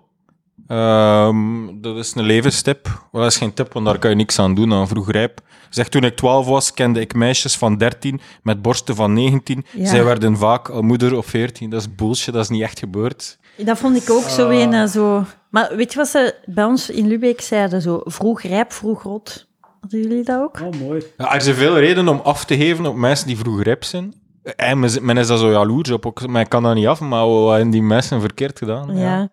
Ehm, 0.74 1.82
dat 1.82 1.98
is 1.98 2.16
een 2.16 2.24
levenstip. 2.24 2.86
Wel, 3.12 3.22
dat 3.22 3.32
is 3.32 3.38
geen 3.38 3.54
tip, 3.54 3.74
want 3.74 3.86
daar 3.86 4.00
kan 4.00 4.10
je 4.10 4.16
niks 4.16 4.40
aan 4.40 4.56
doen 4.56 4.74
aan 4.74 4.88
vroeg 4.88 5.12
rijp. 5.12 5.40
Zeg, 5.70 5.90
toen 5.90 6.04
ik 6.04 6.16
12 6.16 6.48
was, 6.48 6.74
kende 6.74 7.00
ik 7.00 7.14
meisjes 7.14 7.58
van 7.58 7.78
13 7.78 8.22
met 8.44 8.62
borsten 8.62 8.96
van 8.96 9.14
19. 9.14 9.66
Ja. 9.72 9.86
Zij 9.86 10.04
werden 10.04 10.38
vaak 10.38 10.70
al 10.70 10.82
moeder 10.82 11.18
of 11.18 11.26
14. 11.26 11.70
Dat 11.70 11.82
is 11.82 11.96
bullshit, 11.96 12.34
dat 12.34 12.44
is 12.44 12.50
niet 12.50 12.62
echt 12.62 12.80
gebeurd. 12.80 13.38
Dat 13.58 13.78
vond 13.78 13.96
ik 13.96 14.10
ook 14.10 14.24
zo 14.24 14.50
een 14.50 14.74
eh, 14.74 14.86
zo... 14.86 15.26
Maar 15.50 15.76
weet 15.76 15.92
je 15.92 15.98
wat 15.98 16.08
ze 16.08 16.36
bij 16.46 16.64
ons 16.64 16.90
in 16.90 17.08
Lubeck 17.08 17.42
zeiden? 17.42 17.82
Zo 17.82 18.02
vroeg 18.04 18.42
rijp, 18.42 18.72
vroeg 18.72 19.04
rot. 19.04 19.48
Hadden 19.82 20.02
jullie 20.02 20.24
dat 20.24 20.42
ook? 20.42 20.60
Oh, 20.62 20.80
mooi. 20.80 21.04
Ja, 21.18 21.34
er 21.34 21.42
zijn 21.42 21.56
veel 21.56 21.80
redenen 21.80 22.14
om 22.14 22.20
af 22.24 22.46
te 22.46 22.58
geven 22.58 22.86
op 22.86 22.96
mensen 22.96 23.28
die 23.28 23.38
vroeg 23.38 23.64
rijp 23.64 23.84
zijn. 23.84 24.14
En 24.56 24.80
men 24.80 24.92
men 25.02 25.18
is 25.18 25.28
daar 25.28 25.38
zo 25.38 25.52
jaloers 25.52 25.92
op. 25.92 26.06
Ik 26.06 26.50
kan 26.50 26.64
dat 26.64 26.76
niet 26.76 26.88
af, 26.88 27.00
maar 27.00 27.28
wat 27.28 27.50
hebben 27.50 27.70
die 27.70 27.84
mensen 27.84 28.22
verkeerd 28.22 28.58
gedaan? 28.58 28.98
Ja. 28.98 29.30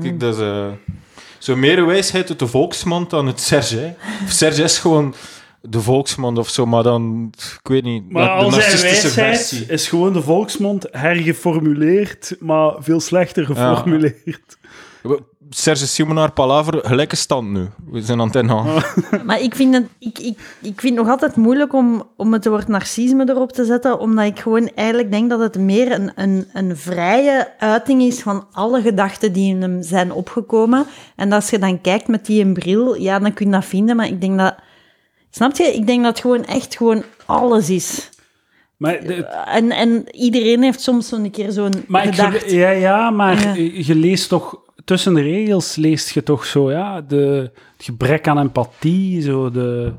Kijk, 0.00 0.20
dat 0.20 0.34
is... 0.34 0.40
eh, 0.40 0.66
zo 1.38 1.56
meer 1.56 1.86
wijsheid 1.86 2.28
uit 2.28 2.38
de 2.38 2.46
volksmond 2.46 3.10
dan 3.10 3.26
het 3.26 3.40
Serge. 3.40 3.76
hè. 3.76 3.94
Serge 4.28 4.62
is 4.62 4.78
gewoon 4.78 5.14
de 5.60 5.80
volksmond 5.80 6.38
of 6.38 6.48
zo, 6.48 6.66
maar 6.66 6.82
dan... 6.82 7.32
Ik 7.62 7.68
weet 7.68 7.82
niet. 7.82 8.10
Maar 8.10 8.24
de 8.24 8.30
al 8.30 8.50
zijn 8.50 8.62
narcistische 8.62 9.02
wijsheid 9.20 9.36
versie. 9.48 9.66
is 9.66 9.88
gewoon 9.88 10.12
de 10.12 10.22
volksmond 10.22 10.86
hergeformuleerd, 10.90 12.36
maar 12.40 12.74
veel 12.78 13.00
slechter 13.00 13.44
geformuleerd. 13.46 14.58
Serge 15.54 15.86
Simonaar 15.86 16.32
Palaver, 16.32 16.80
gelijke 16.86 17.16
stand 17.16 17.50
nu. 17.50 17.68
We 17.90 18.02
zijn 18.02 18.20
aan 18.20 18.26
het 18.26 18.36
inhalen. 18.36 18.82
Maar 19.26 19.40
ik 19.40 19.54
vind, 19.54 19.74
het, 19.74 19.84
ik, 19.98 20.18
ik, 20.18 20.38
ik 20.60 20.80
vind 20.80 20.94
het 20.96 21.04
nog 21.04 21.08
altijd 21.08 21.36
moeilijk 21.36 21.72
om, 21.72 22.02
om 22.16 22.32
het 22.32 22.46
woord 22.46 22.68
narcisme 22.68 23.28
erop 23.28 23.52
te 23.52 23.64
zetten, 23.64 23.98
omdat 23.98 24.24
ik 24.24 24.38
gewoon 24.40 24.70
eigenlijk 24.74 25.10
denk 25.10 25.30
dat 25.30 25.40
het 25.40 25.58
meer 25.58 25.92
een, 25.92 26.12
een, 26.14 26.48
een 26.52 26.76
vrije 26.76 27.48
uiting 27.58 28.02
is 28.02 28.20
van 28.20 28.46
alle 28.52 28.80
gedachten 28.82 29.32
die 29.32 29.54
in 29.54 29.62
hem 29.62 29.82
zijn 29.82 30.12
opgekomen. 30.12 30.86
En 31.16 31.32
als 31.32 31.50
je 31.50 31.58
dan 31.58 31.80
kijkt 31.80 32.08
met 32.08 32.26
die 32.26 32.44
een 32.44 32.52
bril, 32.54 32.94
ja, 33.00 33.18
dan 33.18 33.32
kun 33.32 33.46
je 33.46 33.52
dat 33.52 33.64
vinden, 33.64 33.96
maar 33.96 34.06
ik 34.06 34.20
denk 34.20 34.38
dat... 34.38 34.54
Snap 35.30 35.56
je? 35.56 35.64
Ik 35.64 35.86
denk 35.86 36.02
dat 36.02 36.10
het 36.12 36.20
gewoon 36.20 36.44
echt 36.44 36.76
gewoon 36.76 37.02
alles 37.26 37.70
is. 37.70 38.10
Maar, 38.76 39.00
de- 39.06 39.24
En, 39.26 39.70
en 39.70 40.04
iedereen 40.16 40.62
heeft 40.62 40.80
soms 40.80 41.08
zo'n 41.08 41.30
keer 41.30 41.50
zo'n 41.52 41.84
maar 41.86 42.06
ik 42.06 42.14
gedacht. 42.14 42.50
ja, 42.50 42.70
ja, 42.70 43.10
maar 43.10 43.40
Ja. 43.40 43.52
je 43.86 43.94
leest 43.94 44.28
toch... 44.28 44.60
Tussen 44.84 45.14
de 45.14 45.22
regels 45.22 45.76
leest 45.76 46.10
je 46.10 46.22
toch 46.22 46.44
zo, 46.44 46.70
ja, 46.70 47.00
de, 47.00 47.50
het 47.76 47.84
gebrek 47.84 48.28
aan 48.28 48.38
empathie, 48.38 49.22
zo 49.22 49.50
de, 49.50 49.92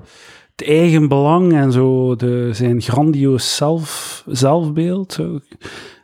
het 0.55 0.67
eigen 0.67 1.07
belang 1.07 1.53
en 1.53 1.71
zo 1.71 2.15
de, 2.15 2.49
zijn 2.53 2.81
grandioos 2.81 3.55
zelf, 3.55 4.23
zelfbeeld. 4.27 5.13
Zo. 5.13 5.39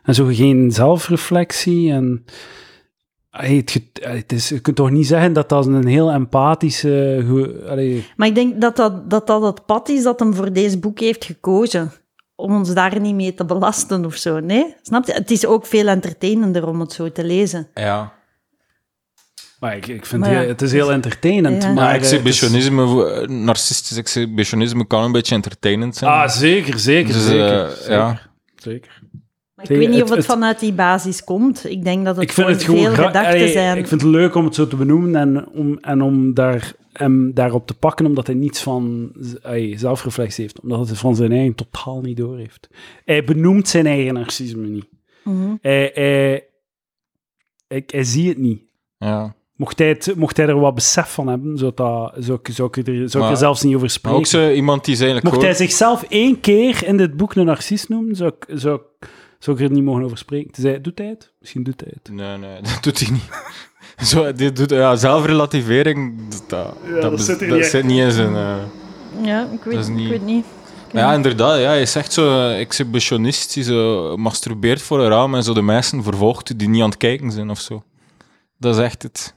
En 0.02 0.14
zo 0.14 0.24
geen 0.24 0.70
zelfreflectie 0.70 1.92
en... 1.92 2.24
Allee, 3.30 3.56
Het, 3.56 3.80
het 4.00 4.32
is, 4.32 4.48
je 4.48 4.60
kunt 4.60 4.76
toch 4.76 4.90
niet 4.90 5.06
zeggen 5.06 5.32
dat 5.32 5.48
dat 5.48 5.66
een 5.66 5.86
heel 5.86 6.10
empathische... 6.10 7.24
allee, 7.68 8.06
Maar 8.16 8.28
ik 8.28 8.34
denk 8.34 8.60
dat 8.60 8.76
dat, 8.76 9.10
dat 9.10 9.26
dat 9.26 9.42
het 9.42 9.66
pad 9.66 9.88
is 9.88 10.02
dat 10.02 10.20
hem 10.20 10.34
voor 10.34 10.52
deze 10.52 10.78
boek 10.78 11.00
heeft 11.00 11.24
gekozen. 11.24 11.92
Om 12.34 12.54
ons 12.54 12.74
daar 12.74 13.00
niet 13.00 13.14
mee 13.14 13.34
te 13.34 13.44
belasten 13.44 14.04
of 14.04 14.14
zo. 14.14 14.40
Nee? 14.40 14.74
Snap 14.82 15.06
je? 15.06 15.12
Het 15.12 15.30
is 15.30 15.46
ook 15.46 15.66
veel 15.66 15.86
entertainender 15.86 16.68
om 16.68 16.80
het 16.80 16.92
zo 16.92 17.12
te 17.12 17.24
lezen. 17.24 17.68
Ja. 17.74 18.12
Maar 19.60 19.76
ik, 19.76 19.86
ik 19.86 20.06
vind 20.06 20.20
Maar 20.22 20.32
ja, 20.32 20.38
het, 20.38 20.48
het 20.48 20.62
is 20.62 20.72
heel 20.72 20.92
entertainend. 20.92 21.62
Ja. 21.62 21.72
Maar 21.72 21.94
eh, 21.94 22.00
is- 22.00 22.10
exhibitionisme, 22.10 23.10
eh, 23.10 23.28
narcistisch 23.28 23.96
exhibitionisme 23.96 24.86
kan 24.86 25.04
een 25.04 25.12
beetje 25.12 25.34
entertainend 25.34 25.96
zijn. 25.96 26.10
Ah, 26.10 26.28
zeker, 26.28 26.78
zeker, 26.78 27.12
Dus, 27.12 27.26
zeker. 27.26 27.62
eh, 27.64 27.68
zeker, 27.70 27.92
ja. 27.92 28.20
zeker. 28.56 29.02
Maar 29.54 29.70
ik 29.70 29.76
weet 29.76 29.88
niet 29.88 29.94
het- 29.94 30.02
of 30.02 30.08
het, 30.08 30.18
het- 30.18 30.26
vanuit 30.26 30.60
die 30.60 30.72
basis 30.72 31.24
komt. 31.24 31.70
Ik 31.70 31.84
denk 31.84 32.04
dat 32.04 32.14
het 32.16 32.24
Ik 32.24 32.32
vind 32.32 32.46
het 32.48 32.62
gewoon 32.64 32.80
veel 32.94 33.04
gedachten 33.04 33.48
zijn. 33.48 33.78
Ik 33.78 33.86
vind 33.86 34.00
het 34.00 34.10
leuk 34.10 34.34
om 34.34 34.44
het 34.44 34.54
zo 34.54 34.66
te 34.66 34.76
benoemen 34.76 35.14
en 35.16 35.48
om, 35.48 35.78
en 35.78 36.02
om 36.02 36.34
daar, 36.34 36.72
hem 36.92 37.34
daarop 37.34 37.66
te 37.66 37.74
pakken, 37.74 38.06
omdat 38.06 38.26
hij 38.26 38.36
niets 38.36 38.62
van 38.62 39.12
allee, 39.42 39.78
zelfreflectie 39.78 40.42
heeft. 40.44 40.60
Omdat 40.60 40.78
hij 40.78 40.88
het 40.88 40.98
van 40.98 41.16
zijn 41.16 41.32
eigen 41.32 41.54
totaal 41.54 42.00
niet 42.00 42.16
door 42.16 42.38
heeft. 42.38 42.68
Hij 43.04 43.24
benoemt 43.24 43.68
zijn 43.68 43.86
eigen 43.86 44.14
narcisme 44.14 44.66
niet. 44.66 44.88
Mhm. 45.24 45.54
Hij, 45.60 45.90
hij, 45.94 46.44
hij, 47.68 47.82
hij 47.86 48.04
ziet 48.04 48.28
het 48.28 48.38
niet. 48.38 48.62
ja. 48.98 49.34
Mocht 49.60 49.78
hij, 49.78 49.88
het, 49.88 50.12
mocht 50.16 50.36
hij 50.36 50.46
er 50.46 50.60
wat 50.60 50.74
besef 50.74 51.12
van 51.12 51.26
hebben, 51.28 51.58
zou, 51.58 51.72
dat, 51.74 52.12
zou, 52.18 52.38
ik- 52.42 52.54
zou, 52.54 52.68
ik, 52.68 52.76
er, 52.76 52.94
zou 52.94 53.04
ik 53.06 53.14
Maar- 53.14 53.30
er 53.30 53.36
zelfs 53.36 53.62
niet 53.62 53.74
over 53.74 53.90
spreken. 53.90 54.18
ook 54.18 54.26
zo 54.26 54.50
iemand 54.50 54.84
die 54.84 54.94
eigenlijk 54.96 55.24
Mocht 55.26 55.42
hij 55.42 55.54
zichzelf 55.54 56.02
één 56.08 56.40
keer 56.40 56.86
in 56.86 56.96
dit 56.96 57.16
boek 57.16 57.34
een 57.34 57.44
narcist 57.44 57.88
noemen, 57.88 58.16
zou 58.16 58.32
ik, 58.38 58.58
zou, 58.58 58.74
ik, 59.00 59.08
zou 59.38 59.56
ik 59.56 59.62
er 59.64 59.70
niet 59.70 59.84
mogen 59.84 60.04
over 60.04 60.18
spreken. 60.18 60.50
Tenzij, 60.52 60.80
doet 60.80 60.98
hij 60.98 61.06
het? 61.08 61.32
Misschien 61.40 61.62
doet 61.62 61.80
hij 61.80 61.90
het. 62.02 62.12
Nee, 62.12 62.36
nee, 62.38 62.60
dat 62.72 62.78
doet 62.82 62.98
hij 63.00 63.10
niet. 63.10 63.28
Zo, 64.08 64.32
dit 64.32 64.56
doet, 64.56 64.70
ja, 64.70 64.96
zelfrelativering, 64.96 66.20
dat, 66.48 66.72
dat, 67.02 67.20
zit 67.20 67.40
er 67.40 67.48
dat 67.48 67.56
niet 67.58 67.66
zit 67.66 67.84
niet 67.84 67.98
in 67.98 68.10
zijn... 68.10 68.34
eh, 68.36 68.56
Ja, 69.22 69.48
ik 69.52 69.62
weet, 69.64 69.88
niet- 69.88 70.04
ik 70.04 70.10
weet 70.10 70.24
niet. 70.24 70.44
Maar 70.92 71.02
ja, 71.02 71.12
inderdaad, 71.14 71.58
ja, 71.58 71.66
hij 71.66 71.80
is 71.82 71.94
echt 71.96 72.12
zo 72.12 72.26
eh, 72.48 72.60
exhibitionist 72.60 73.54
die 73.54 73.62
zo 73.62 74.16
masturbeert 74.16 74.82
voor 74.82 75.00
een 75.00 75.08
raam 75.08 75.34
en 75.34 75.42
zo 75.42 75.54
de 75.54 75.62
mensen 75.62 76.02
vervolgt 76.02 76.58
die 76.58 76.68
niet 76.68 76.82
aan 76.82 76.88
het 76.88 76.98
kijken 76.98 77.30
zijn 77.30 77.50
of 77.50 77.60
zo. 77.60 77.82
Dat 78.58 78.76
is 78.76 78.82
echt 78.82 79.02
het. 79.02 79.34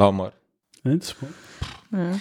Laat 0.00 0.12
maar. 0.12 0.32
Nee, 0.82 0.96
dat 0.96 1.02
is 1.02 1.14
mooi. 1.18 1.32
Ja. 2.04 2.16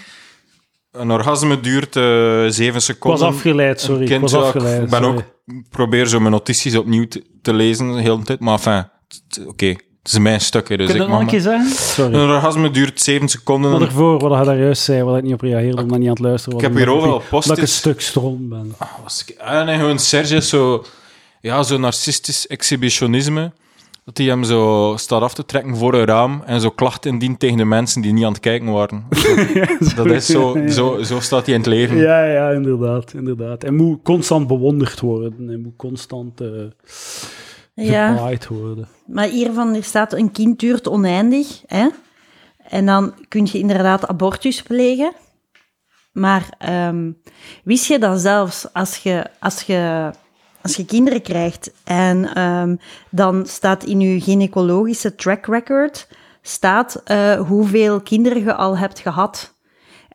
Een 0.91 1.11
orgasme 1.11 1.59
duurt 1.59 1.95
eh 1.95 2.03
zeven 2.03 2.66
Ik 2.66 2.74
was 2.74 2.85
seconden. 2.85 3.27
afgeleid, 3.27 3.82
sorry. 3.82 4.11
Ik 4.11 4.19
was 4.19 4.33
afgeleid. 4.33 4.83
Ik 4.83 4.90
ben 4.90 5.03
sorry. 5.03 5.17
ook, 5.17 5.24
probeer 5.69 6.08
zo 6.08 6.19
mijn 6.19 6.32
notities 6.32 6.75
opnieuw 6.75 7.08
te, 7.08 7.24
te 7.41 7.53
lezen 7.53 7.91
de 7.93 8.01
hele 8.01 8.24
tijd, 8.24 8.40
maar 8.40 8.53
enfin, 8.53 8.85
oké, 9.48 9.66
het 9.66 9.83
is 10.03 10.19
mijn 10.19 10.41
stuk, 10.41 10.69
hè, 10.69 10.77
dus 10.77 10.85
Kun 10.85 10.95
je 10.95 11.01
ik 11.01 11.08
dat 11.08 11.17
nog 11.17 11.19
een 11.19 11.32
keer 11.32 11.41
zeggen? 11.41 11.72
Sorry. 11.72 12.14
Een 12.14 12.30
orgasme 12.30 12.72
duurt 12.72 13.01
zeven 13.01 13.27
seconden. 13.27 13.72
Wat 13.72 13.82
ervoor, 13.82 14.19
wat 14.19 14.32
hij 14.35 14.43
daar 14.43 14.59
juist 14.59 14.82
zei, 14.82 15.03
waar 15.03 15.17
ik 15.17 15.24
niet 15.24 15.33
op 15.33 15.41
reageerde, 15.41 15.82
omdat 15.82 15.91
ik 15.95 15.98
niet 15.99 16.08
aan 16.09 16.14
het 16.16 16.24
luisteren 16.24 16.53
was. 16.53 16.67
Ik 16.67 16.74
heb 16.74 16.77
hier 16.85 16.95
overal 16.95 17.24
Omdat 17.32 17.58
ik 17.58 17.64
een 17.64 17.67
stuk 17.67 18.01
stroom 18.01 18.49
ben. 18.49 18.75
was 19.03 19.24
ik... 19.27 19.40
Ah, 19.40 19.66
nee, 19.66 19.77
gewoon 19.77 19.99
Serge 19.99 20.35
is 20.35 20.49
zo... 20.49 20.85
Ja, 21.41 21.64
zo 21.64 21.77
narcistisch 21.77 22.48
exhibitionisme. 22.48 23.51
Dat 24.09 24.17
hij 24.17 24.27
hem 24.27 24.43
zo 24.43 24.93
staat 24.97 25.21
af 25.21 25.33
te 25.33 25.45
trekken 25.45 25.77
voor 25.77 25.93
een 25.93 26.05
raam 26.05 26.41
en 26.45 26.61
zo 26.61 26.69
klachten 26.69 27.11
indient 27.11 27.39
tegen 27.39 27.57
de 27.57 27.65
mensen 27.65 28.01
die 28.01 28.13
niet 28.13 28.23
aan 28.23 28.31
het 28.31 28.41
kijken 28.41 28.71
waren. 28.71 29.05
dat 29.95 30.05
is 30.05 30.25
zo, 30.25 30.57
zo, 30.67 31.03
zo 31.03 31.19
staat 31.19 31.45
hij 31.45 31.53
in 31.55 31.59
het 31.59 31.69
leven. 31.69 31.97
Ja, 31.97 32.23
ja, 32.25 32.49
inderdaad, 32.49 33.13
inderdaad. 33.13 33.61
Hij 33.61 33.71
moet 33.71 33.99
constant 34.03 34.47
bewonderd 34.47 34.99
worden. 34.99 35.47
Hij 35.47 35.57
moet 35.57 35.75
constant... 35.75 36.41
eh, 36.41 36.47
Ja, 37.73 38.29
worden. 38.49 38.88
maar 39.05 39.27
hiervan 39.27 39.75
er 39.75 39.83
staat 39.83 40.13
een 40.13 40.31
kind 40.31 40.59
duurt 40.59 40.88
oneindig. 40.88 41.61
Hè? 41.65 41.88
En 42.57 42.85
dan 42.85 43.13
kun 43.27 43.47
je 43.51 43.59
inderdaad 43.59 44.07
abortus 44.07 44.61
plegen. 44.61 45.11
Maar 46.11 46.49
ehm, 46.57 47.11
wist 47.63 47.85
je 47.85 47.99
dat 47.99 48.21
zelfs 48.21 48.73
als 48.73 48.97
je, 48.97 49.25
als 49.39 49.61
je, 49.61 50.11
als 50.61 50.75
je 50.75 50.85
kinderen 50.85 51.21
krijgt 51.21 51.71
en 51.83 52.33
ehm, 52.33 52.75
dan 53.09 53.45
staat 53.45 53.83
in 53.83 53.99
je 53.99 54.21
gynaecologische 54.21 55.15
track 55.15 55.45
record 55.45 56.07
staat 56.41 57.01
eh, 57.03 57.33
hoeveel 57.33 58.01
kinderen 58.01 58.43
je 58.43 58.53
al 58.53 58.77
hebt 58.77 58.99
gehad. 58.99 59.53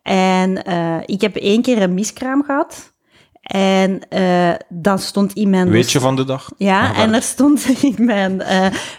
En 0.03 0.63
eh, 0.63 0.97
ik 1.05 1.21
heb 1.21 1.35
één 1.35 1.61
keer 1.61 1.81
een 1.81 1.93
miskraam 1.93 2.43
gehad. 2.43 2.93
En 3.41 4.09
eh, 4.09 4.53
dan 4.69 4.99
stond 4.99 5.33
in 5.33 5.49
mijn 5.49 5.69
Weet 5.69 5.91
je 5.91 5.99
van 5.99 6.15
de 6.15 6.23
dag? 6.23 6.51
ja, 6.57 6.89
Ah, 6.89 6.97
en 6.97 7.13
er 7.13 7.21
stond 7.21 7.65
in 7.81 8.05
mijn 8.05 8.43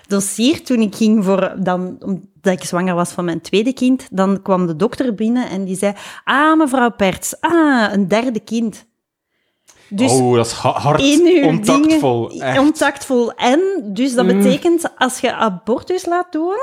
dossier 0.07 0.65
toen 0.65 0.81
ik 0.81 0.95
ging 0.95 1.25
voor, 1.25 1.55
dan, 1.59 1.97
omdat 2.01 2.53
ik 2.61 2.65
zwanger 2.65 2.95
was 2.95 3.11
van 3.11 3.25
mijn 3.25 3.41
tweede 3.41 3.73
kind, 3.73 4.09
dan 4.11 4.43
kwam 4.43 4.67
de 4.67 4.77
dokter 4.77 5.15
binnen 5.15 5.49
en 5.51 5.65
die 5.65 5.77
zei, 5.77 5.95
ah, 6.25 6.59
mevrouw 6.59 6.91
Perts, 6.91 7.41
ah, 7.41 7.93
een 7.93 8.09
derde 8.09 8.41
kind. 8.41 8.87
Dus 9.89 10.13
oh, 10.13 10.37
dat 10.37 10.47
is 10.47 10.53
ha- 10.53 10.79
hard, 10.79 11.01
in 11.01 11.45
ontactvol. 11.45 12.29
dingen, 12.29 12.47
echt. 12.47 12.59
ontactvol. 12.59 13.33
En 13.33 13.61
dus 13.93 14.15
dat 14.15 14.27
betekent, 14.27 14.91
als 14.97 15.21
je 15.21 15.35
abortus 15.35 16.07
laat 16.07 16.33
doen, 16.33 16.59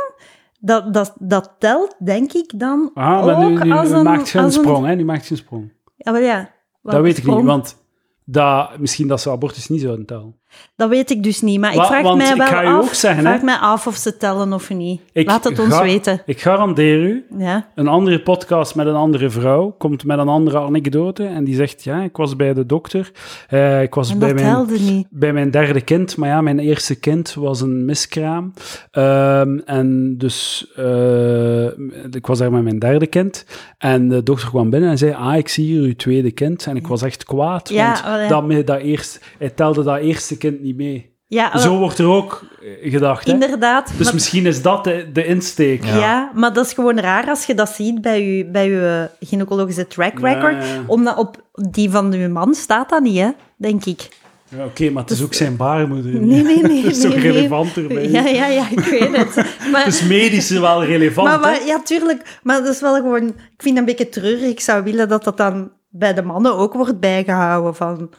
dat, 0.60 0.94
dat, 0.94 1.16
dat 1.20 1.56
telt, 1.60 1.96
denk 2.04 2.34
ik, 2.34 2.52
dan 2.60 2.92
Ah, 2.94 3.26
maar 3.26 3.36
ook 3.36 3.50
nu, 3.50 3.64
nu 3.64 3.72
als 3.72 3.92
een... 3.92 4.04
maakt 4.04 4.30
je 4.30 4.40
een 4.40 4.52
sprong, 4.52 4.86
hè? 4.86 4.96
Nu 4.96 5.06
maakt 5.06 5.26
je 5.26 5.32
een 5.32 5.38
sprong. 5.38 5.74
Ja, 5.96 6.12
maar 6.12 6.22
ja. 6.22 6.50
Dat 6.84 7.02
weet 7.02 7.18
ik 7.18 7.24
sprong? 7.24 7.38
niet, 7.38 7.48
want 7.48 7.78
dat, 8.26 8.78
misschien 8.78 9.08
dat 9.08 9.22
ze 9.22 9.30
abortus 9.30 9.70
niet 9.70 9.82
zouden 9.82 10.06
tellen. 10.06 10.40
Dat 10.76 10.90
weet 10.90 11.10
ik 11.10 11.24
dus 11.24 11.42
niet, 11.42 11.60
maar 11.60 11.74
ik 11.74 11.82
vraag 11.82 12.16
mij 12.16 12.36
wel 12.36 12.82
af, 12.82 12.94
zeggen, 12.94 13.24
vraag 13.24 13.42
mij 13.42 13.56
af 13.56 13.88
of 13.88 13.96
ze 13.96 14.18
tellen 14.18 14.54
of 14.54 14.70
niet. 14.70 15.02
Ik 15.12 15.28
Laat 15.28 15.44
het 15.44 15.60
ons 15.60 15.80
weten. 15.80 16.22
Ik 16.26 16.42
garandeer 16.42 17.00
u, 17.00 17.26
Ja. 17.38 17.68
een 17.76 17.88
andere 17.88 18.22
podcast 18.22 18.76
met 18.76 18.88
een 18.88 18.96
andere 18.96 19.30
vrouw 19.30 19.76
komt 19.78 20.04
met 20.04 20.20
een 20.20 20.28
andere 20.28 20.60
anekdote 20.60 21.26
en 21.26 21.44
die 21.44 21.56
zegt, 21.56 21.84
ja, 21.84 22.02
ik 22.02 22.18
was 22.18 22.36
bij 22.36 22.54
de 22.54 22.66
dokter, 22.66 23.12
eh, 23.48 23.82
ik 23.82 23.94
was 23.94 24.18
bij 24.18 24.34
mijn... 24.34 25.08
bij 25.10 25.34
mijn 25.34 25.52
derde 25.52 25.82
kind. 25.82 26.18
Maar 26.18 26.30
ja, 26.30 26.42
mijn 26.42 26.60
eerste 26.60 26.96
kind 26.96 27.34
was 27.34 27.62
een 27.62 27.86
miskraam. 27.86 28.54
Ehm, 28.92 29.58
en 29.66 30.18
dus 30.18 30.68
eh, 30.76 31.66
ik 32.12 32.28
was 32.28 32.38
daar 32.38 32.52
met 32.52 32.64
mijn 32.64 32.80
derde 32.80 33.08
kind. 33.08 33.46
En 33.78 34.10
de 34.10 34.24
dokter 34.24 34.50
kwam 34.50 34.70
binnen 34.70 34.90
en 34.90 34.98
zei, 34.98 35.14
ah, 35.14 35.38
ik 35.38 35.48
zie 35.48 35.66
hier 35.66 35.82
uw 35.82 35.96
tweede 35.96 36.32
kind. 36.32 36.66
En 36.66 36.76
ik 36.76 36.88
was 36.88 37.02
echt 37.02 37.24
kwaad, 37.24 37.70
Ja, 37.70 37.86
want 37.88 38.00
oh 38.00 38.22
ja. 38.22 38.58
dat, 38.58 38.68
dat 38.68 38.80
eerst, 38.80 39.22
hij 39.38 39.50
telde 39.50 39.84
dat 39.84 39.98
eerste 39.98 40.38
kind 40.38 40.43
niet 40.52 40.76
mee. 40.76 41.12
Ja, 41.28 41.58
Zo 41.58 41.78
wordt 41.78 41.98
er 41.98 42.06
ook 42.08 42.44
eh, 42.82 42.92
gedacht, 42.92 43.26
hè? 43.26 43.34
inderdaad. 43.34 43.92
Dus 43.98 44.06
maar, 44.06 44.14
misschien 44.14 44.46
is 44.46 44.62
dat 44.62 44.84
de, 44.84 45.10
de 45.14 45.26
insteek. 45.26 45.84
ja. 45.86 46.32
maar 46.34 46.54
dat 46.54 46.66
is 46.66 46.74
gewoon 46.74 47.00
raar 47.00 47.30
als 47.30 47.46
je 47.46 47.54
dat 47.54 47.70
ziet 47.70 48.02
bij 48.02 48.28
je, 48.28 48.46
bij 48.46 48.70
je 48.70 49.10
gynaecologische 49.20 49.88
track 49.88 50.20
record. 50.20 50.54
ja, 50.54 50.74
ja. 50.74 50.84
Omdat 50.88 51.18
op 51.18 51.42
die 51.72 51.90
van 51.90 52.12
je 52.12 52.28
man 52.28 52.54
staat 52.56 52.90
dat 52.90 53.02
niet, 53.02 53.18
hè? 53.20 53.30
denk 53.58 53.86
ik. 53.86 54.10
Ja, 54.58 54.66
Oké, 54.66 54.90
maar 54.90 55.02
het 55.04 55.12
is 55.12 55.24
ook 55.24 55.34
zijn 55.34 55.56
baarmoeder. 55.58 56.12
Nee, 56.12 56.44
nee, 56.44 56.62
nee. 56.62 56.82
Dat 56.84 56.92
is 56.92 57.02
toch 57.02 57.14
nee, 57.14 57.24
nee. 57.24 57.32
relevanter 57.32 57.88
bij 57.88 58.10
Ja, 58.10 58.26
ja, 58.26 58.48
ja, 58.48 58.70
ik 58.70 58.80
weet 58.80 59.18
het. 59.18 59.36
Maar, 59.72 59.84
Het 59.84 59.94
is 59.94 60.04
medisch 60.08 60.50
wel 60.50 60.84
relevant, 60.86 61.42
maar- 61.42 61.66
ja, 61.66 61.82
tuurlijk. 61.82 62.40
Maar 62.44 62.64
dat 62.64 62.74
is 62.74 62.82
wel 62.82 62.96
gewoon... 62.96 63.28
Ik 63.28 63.34
vind 63.58 63.78
het 63.78 63.78
een 63.78 63.86
beetje 63.86 64.10
treurig. 64.10 64.50
Ik 64.50 64.60
zou 64.60 64.84
willen 64.84 65.10
dat 65.10 65.24
dat 65.24 65.38
dan 65.38 65.72
bij 65.90 66.14
de 66.14 66.22
mannen 66.22 66.56
ook 66.58 66.74
wordt 66.74 67.00
bijgehouden. 67.00 67.76
Van, 67.76 68.10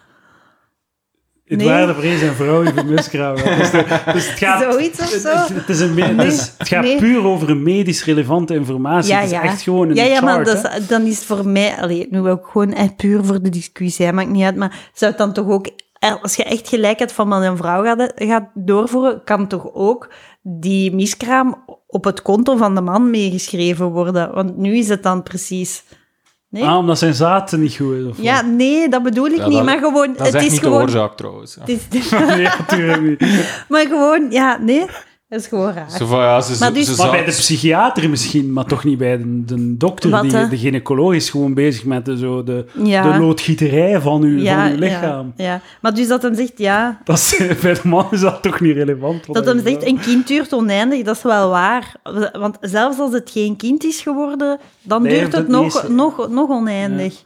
Het 1.55 1.65
Nee. 1.65 1.69
waren 1.73 1.95
vrees 1.95 2.23
en 2.23 2.35
vrouwen 2.35 2.75
voor 2.75 2.85
miskraam. 2.85 3.35
Dus, 3.59 3.71
dus 4.13 4.29
het 4.29 4.39
gaat... 4.39 4.63
Zoiets 4.73 5.01
of 5.01 5.07
zo? 5.09 5.29
Het, 5.37 5.49
het 5.49 5.69
is 5.69 5.81
een, 5.81 5.95
me- 5.95 6.03
het, 6.23 6.33
is- 6.33 6.53
het 6.59 6.69
gaat 6.69 6.83
Nee. 6.83 6.97
puur 6.99 7.25
over 7.25 7.57
medisch 7.57 8.05
relevante 8.05 8.55
informatie. 8.55 9.11
ja, 9.13 9.17
het 9.17 9.25
is 9.27 9.31
ja. 9.31 9.43
echt 9.43 9.63
gewoon 9.63 9.89
een 9.89 9.95
ja, 9.95 10.05
ja, 10.05 10.21
maar 10.21 10.45
dat 10.45 10.71
is- 10.79 10.87
dan 10.87 11.03
is 11.03 11.17
het 11.17 11.25
voor 11.25 11.49
mij... 11.49 11.77
Allee, 11.81 12.07
nu 12.11 12.29
ook 12.29 12.49
gewoon 12.53 12.73
echt 12.73 12.97
puur 12.97 13.25
voor 13.25 13.43
de 13.43 13.51
discussie. 13.51 14.07
Hè, 14.07 14.13
maakt 14.13 14.29
niet 14.31 14.45
uit. 14.45 14.57
Maar 14.57 14.91
zou 14.95 15.11
het 15.11 15.21
dan 15.21 15.33
toch 15.33 15.49
ook... 15.49 15.69
Als 16.23 16.35
je 16.37 16.45
echt 16.45 16.69
gelijkheid 16.69 17.13
van 17.13 17.29
man 17.29 17.43
en 17.43 17.57
vrouw 17.57 17.83
gaat, 17.85 18.13
gaat 18.15 18.49
doorvoeren, 18.55 19.25
kan 19.25 19.47
toch 19.47 19.71
ook 19.75 20.09
die 20.43 20.95
miskraam 20.95 21.65
op 21.87 22.05
het 22.05 22.23
konto 22.23 22.57
van 22.57 22.75
de 22.75 22.81
man 22.81 23.11
meegeschreven 23.11 23.87
worden? 23.87 24.35
Want 24.35 24.57
nu 24.57 24.77
is 24.77 24.89
het 24.89 25.03
dan 25.03 25.23
precies... 25.23 25.85
Nee? 26.55 26.65
Ah, 26.65 26.79
omdat 26.79 26.99
zijn 26.99 27.15
zaten 27.15 27.61
niet 27.61 27.75
goed 27.77 27.95
is. 27.97 28.05
Of 28.05 28.17
Ja, 28.23 28.41
nee, 28.43 28.89
dat 28.89 29.03
bedoel 29.03 29.27
ik 29.27 29.37
Ja, 29.37 29.47
niet. 29.47 29.57
dat- 29.57 29.65
maar 29.65 29.79
gewoon, 29.79 30.07
Dat 30.17 30.21
is 30.21 30.27
het 30.27 30.35
echt 30.35 30.45
is 30.45 30.51
niet 30.51 30.61
gewoon. 30.61 30.79
de 30.79 30.85
oorzaak, 30.85 31.17
trouwens. 31.17 31.57
het 31.61 31.69
is-? 31.95 32.11
Nee, 32.37 32.43
natuurlijk 32.59 33.03
niet. 33.03 33.21
maar 33.69 33.87
gewoon, 33.87 34.27
ja, 34.31 34.59
nee, 34.61 34.85
is 35.35 35.47
gewoon 35.47 35.73
raar. 35.73 35.91
Zo 35.91 36.07
van, 36.07 36.19
ja, 36.21 36.41
ze, 36.41 36.57
Maar 36.61 36.73
dus- 36.73 36.85
ze 36.85 36.91
Maar 36.91 37.01
zat- 37.01 37.11
bij 37.11 37.25
de 37.25 37.31
psychiater 37.31 38.11
misschien, 38.11 38.53
maar 38.53 38.65
toch 38.65 38.85
niet 38.85 38.99
bij 38.99 39.17
de, 39.19 39.45
de 39.45 39.77
dokter. 39.77 40.11
Wat, 40.11 40.23
die, 40.23 40.49
de 40.49 40.59
gynaecoloog 40.59 41.15
is 41.15 41.31
gewoon 41.31 41.55
bezig 41.55 41.85
met 41.85 42.05
de, 42.05 42.19
zo 42.19 42.43
de, 42.45 42.65
Ja. 42.83 43.13
de 43.13 43.19
loodgieterij 43.19 44.01
van 44.01 44.23
uw, 44.23 44.45
van 44.45 44.71
uw 44.71 44.79
lichaam. 44.79 45.33
Ja, 45.37 45.45
ja. 45.45 45.61
Maar 45.81 45.95
dus 45.95 46.09
dat 46.09 46.23
hem 46.23 46.35
zegt, 46.35 46.53
ja, 46.59 47.01
Dat 47.05 47.17
is, 47.17 47.37
bij 47.63 47.75
de 47.75 47.81
man 47.89 48.07
is 48.11 48.21
dat 48.21 48.43
toch 48.43 48.61
niet 48.61 48.77
relevant. 48.77 49.35
dat 49.35 49.47
hem 49.47 49.61
zegt, 49.63 49.87
een 49.87 49.99
kind 50.01 50.27
duurt 50.27 50.53
oneindig, 50.53 51.03
dat 51.03 51.17
is 51.17 51.23
wel 51.23 51.51
waar. 51.51 51.95
Want 52.33 52.57
zelfs 52.61 52.99
als 52.99 53.13
het 53.13 53.31
geen 53.31 53.57
kind 53.57 53.85
is 53.85 54.01
geworden, 54.01 54.59
dan 54.83 55.03
Blijft 55.03 55.21
duurt 55.21 55.33
het 55.33 55.43
het 55.43 55.51
nog, 55.51 55.89
nog, 55.89 56.29
nog 56.29 56.49
oneindig. 56.51 57.25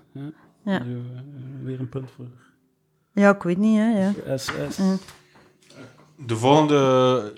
Ja. 0.65 0.83
Weer 1.65 1.81
een 1.81 1.89
punt 1.89 2.09
voor 2.17 2.25
Ja, 3.15 3.31
ik 3.31 3.43
weet 3.43 3.59
niet, 3.59 3.78
hè. 3.78 3.99
Ja. 4.01 4.37
SS. 4.37 4.78
De 6.27 6.37
volgende, 6.37 7.33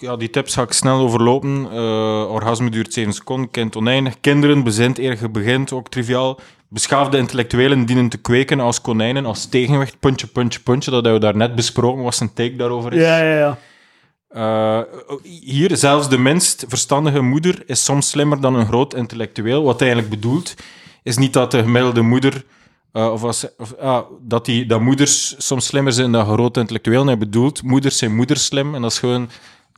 ja, 0.00 0.16
die 0.16 0.30
tips 0.30 0.54
ga 0.54 0.62
ik 0.62 0.72
snel 0.72 0.98
overlopen. 1.00 1.68
Eh, 1.72 2.30
orgasme 2.30 2.70
duurt 2.70 2.92
7 2.92 3.12
seconden, 3.12 3.50
kind 3.50 3.76
oneindig. 3.76 4.20
Kinderen, 4.20 4.64
bezint 4.64 4.98
eer 4.98 5.18
je 5.20 5.28
begint, 5.28 5.72
ook 5.72 5.88
triviaal. 5.88 6.40
Beschaafde 6.68 7.18
intellectuelen 7.18 7.86
dienen 7.86 8.08
te 8.08 8.18
kweken 8.18 8.60
als 8.60 8.80
konijnen, 8.80 9.26
als 9.26 9.48
tegenwicht. 9.48 9.98
Puntje, 10.00 10.26
puntje, 10.26 10.60
puntje. 10.60 10.90
Dat 10.90 11.04
hebben 11.04 11.20
we 11.20 11.26
daarnet 11.26 11.54
besproken, 11.54 12.02
was 12.02 12.20
een 12.20 12.32
take 12.32 12.56
daarover 12.56 12.92
is. 12.92 13.00
Ja, 13.00 13.22
ja, 13.22 13.38
ja. 13.38 13.58
Eh, 14.28 14.80
hier, 15.44 15.76
zelfs 15.76 16.08
de 16.08 16.18
minst 16.18 16.64
verstandige 16.68 17.20
moeder 17.20 17.62
is 17.66 17.84
soms 17.84 18.10
slimmer 18.10 18.40
dan 18.40 18.54
een 18.54 18.66
groot 18.66 18.94
intellectueel. 18.94 19.62
Wat 19.62 19.80
hij 19.80 19.88
eigenlijk 19.88 20.20
bedoelt, 20.20 20.54
is 21.02 21.16
niet 21.16 21.32
dat 21.32 21.50
de 21.50 21.62
gemiddelde 21.62 22.02
moeder... 22.02 22.44
eh, 22.92 23.12
of 23.12 23.22
als, 23.22 23.46
of, 23.58 23.74
ah, 23.76 24.02
dat, 24.20 24.44
die, 24.44 24.66
dat 24.66 24.80
moeders 24.80 25.34
soms 25.46 25.66
slimmer 25.66 25.92
zijn 25.92 26.12
dan 26.12 26.26
grote 26.26 26.60
intellectuelen. 26.60 27.06
Hij 27.06 27.18
bedoelt, 27.18 27.62
moeders 27.62 27.98
zijn 27.98 28.14
moeders 28.14 28.44
slim. 28.44 28.74
En 28.74 28.82
dat 28.82 28.90
is 28.90 28.98
gewoon 28.98 29.28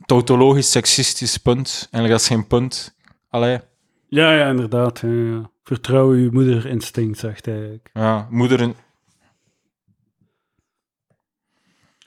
tautologisch, 0.05 0.71
seksistisch 0.71 1.37
punt. 1.37 1.87
Eigenlijk, 1.91 2.09
dat 2.11 2.21
is 2.21 2.27
geen 2.27 2.47
punt. 2.47 2.95
Allee, 3.29 3.59
Ja, 4.07 4.33
ja, 4.33 4.49
inderdaad. 4.49 4.99
Ja, 4.99 5.09
ja. 5.09 5.51
Vertrouw 5.63 6.09
uw 6.09 6.31
moederinstinct, 6.31 7.19
zegt 7.19 7.45
hij 7.45 7.53
eigenlijk. 7.55 7.89
ja, 7.93 8.27
moederen... 8.29 8.75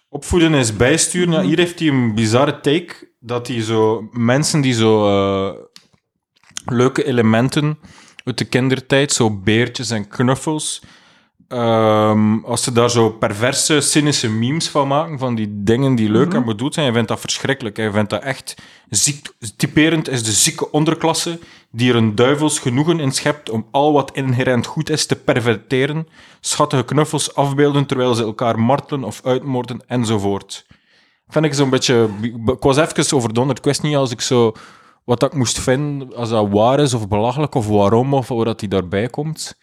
Opvoeden 0.09 0.55
is 0.55 0.77
bijsturen. 0.77 1.33
Ja, 1.33 1.43
hier 1.43 1.59
heeft 1.59 1.79
hij 1.79 1.89
een 1.89 2.15
bizarre 2.15 2.61
take. 2.61 3.11
Dat 3.21 3.47
hij 3.47 3.63
zo... 3.63 4.09
Mensen 4.13 4.61
die 4.61 4.73
zo... 4.73 5.07
eh, 5.09 5.55
leuke 6.65 7.05
elementen 7.05 7.79
uit 8.25 8.39
de 8.39 8.45
kindertijd, 8.45 9.13
zo 9.13 9.31
beertjes 9.41 9.91
en 9.91 10.09
knuffels. 10.09 10.83
Ehm, 11.49 12.39
als 12.45 12.63
ze 12.63 12.73
daar 12.73 12.91
zo 12.91 13.11
perverse, 13.11 13.81
cynische 13.81 14.31
memes 14.31 14.69
van 14.69 14.89
maken, 14.89 15.19
van 15.19 15.35
die 15.35 15.49
dingen 15.51 15.95
die 15.95 16.11
leuk 16.11 16.35
en 16.35 16.45
bedoeld 16.45 16.75
zijn, 16.75 16.87
hij 16.87 16.95
vindt 16.95 17.09
dat 17.09 17.21
verschrikkelijk. 17.21 17.77
Hij 17.77 17.91
vindt 17.91 18.11
dat 18.11 18.23
echt 18.23 18.55
ziek. 18.89 19.33
Typerend 19.57 20.09
is 20.09 20.23
de 20.23 20.33
zieke 20.33 20.71
onderklasse 20.71 21.39
die 21.71 21.91
er 21.91 21.97
een 21.97 22.15
duivels 22.15 22.59
genoegen 22.59 23.01
in 23.01 23.13
schept 23.13 23.51
om 23.51 23.67
al 23.71 23.93
wat 23.93 24.11
inherent 24.15 24.67
goed 24.67 24.91
is 24.91 25.07
te 25.07 25.17
perverteren, 25.17 26.09
schattige 26.41 26.85
knuffels 26.85 27.35
afbeelden 27.35 27.87
terwijl 27.87 28.15
ze 28.15 28.23
elkaar 28.23 28.59
martelen 28.59 29.05
of 29.05 29.21
uitmoorden 29.25 29.81
enzovoort. 29.87 30.67
Vind 31.29 31.45
ik 31.45 31.55
zo'n 31.55 31.71
beetje... 31.71 32.09
Ik 32.23 32.63
was 32.63 32.77
even 32.77 33.17
overdonderd. 33.17 33.59
Ik 33.59 33.65
wist 33.65 33.83
niet 33.83 33.97
als 33.97 34.11
ik 34.11 34.21
zo 34.21 34.53
wat 35.05 35.21
dat 35.21 35.33
ik 35.33 35.39
moest 35.39 35.59
vinden, 35.59 36.15
als 36.15 36.29
dat 36.29 36.49
waar 36.51 36.81
is 36.81 36.95
of 36.95 37.09
belachelijk, 37.09 37.55
of 37.55 37.69
waarom, 37.69 38.15
of 38.15 38.29
hoe 38.29 38.45
dat 38.45 38.61
hij 38.61 38.69
daarbij 38.69 39.09
komt. 39.09 39.59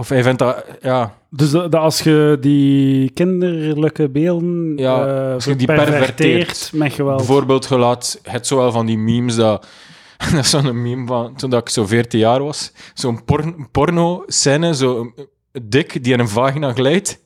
Of 0.00 0.08
hij 0.08 0.22
vindt 0.22 0.38
dat, 0.38 0.64
ja, 0.82 1.14
Dus 1.30 1.50
dat, 1.50 1.72
dat 1.72 1.80
als 1.80 2.00
je 2.00 2.36
die 2.40 3.10
kinderlijke 3.10 4.08
beelden 4.08 4.72
Ja, 4.76 5.06
eh, 5.26 5.32
als 5.34 5.44
je 5.44 5.56
die 5.56 5.66
perverteert 5.66 6.70
met 6.74 6.92
geweld. 6.92 7.16
bijvoorbeeld 7.16 7.66
gelaat, 7.66 8.20
het 8.22 8.46
zo 8.46 8.56
wel 8.56 8.72
van 8.72 8.86
die 8.86 8.98
memes 8.98 9.34
dat, 9.34 9.66
dat 10.32 10.44
is 10.44 10.50
zo'n 10.50 10.82
meme 10.82 11.06
van 11.06 11.34
toen 11.36 11.50
dat 11.50 11.60
ik 11.60 11.68
zo 11.68 11.86
14 11.86 12.18
jaar 12.20 12.42
was, 12.42 12.72
zo'n 12.94 13.24
porn, 13.24 13.68
porno-scène, 13.70 14.74
zo 14.74 15.00
een- 15.00 15.12
een 15.52 15.66
dik 15.68 16.04
die 16.04 16.12
in 16.12 16.20
een 16.20 16.28
vagina 16.28 16.72
glijdt, 16.72 17.20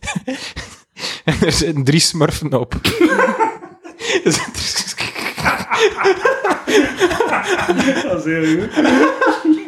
en 1.24 1.34
er 1.44 1.52
zitten 1.52 1.84
drie 1.84 2.00
smurfen 2.00 2.58
op. 2.60 2.74
Dat 8.04 8.26
is 8.26 8.32
heel 8.32 8.44
goed. 8.60 9.63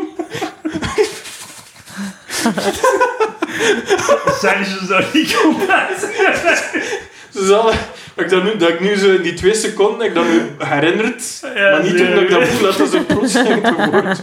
Serge 4.40 4.86
zou 4.86 5.04
niet 5.12 5.36
compleet 5.42 6.08
Dus 7.32 7.50
alle, 7.50 7.72
ik 8.16 8.28
dat, 8.28 8.42
nu, 8.44 8.56
dat 8.56 8.68
ik 8.68 8.80
nu 8.80 8.96
zo 8.96 9.14
in 9.14 9.22
die 9.22 9.34
twee 9.34 9.54
seconden 9.54 10.06
ik 10.06 10.14
dat 10.14 10.24
nu 10.24 10.40
herinnerd, 10.58 11.38
maar 11.42 11.82
niet 11.82 12.00
omdat 12.00 12.22
ik 12.22 12.30
dat 12.30 12.48
voel 12.48 12.62
dat 12.62 12.76
dat 12.78 12.90
zo 12.90 13.02
plots 13.06 13.32
ging 13.38 13.62
te 13.62 13.88
woord. 13.90 14.22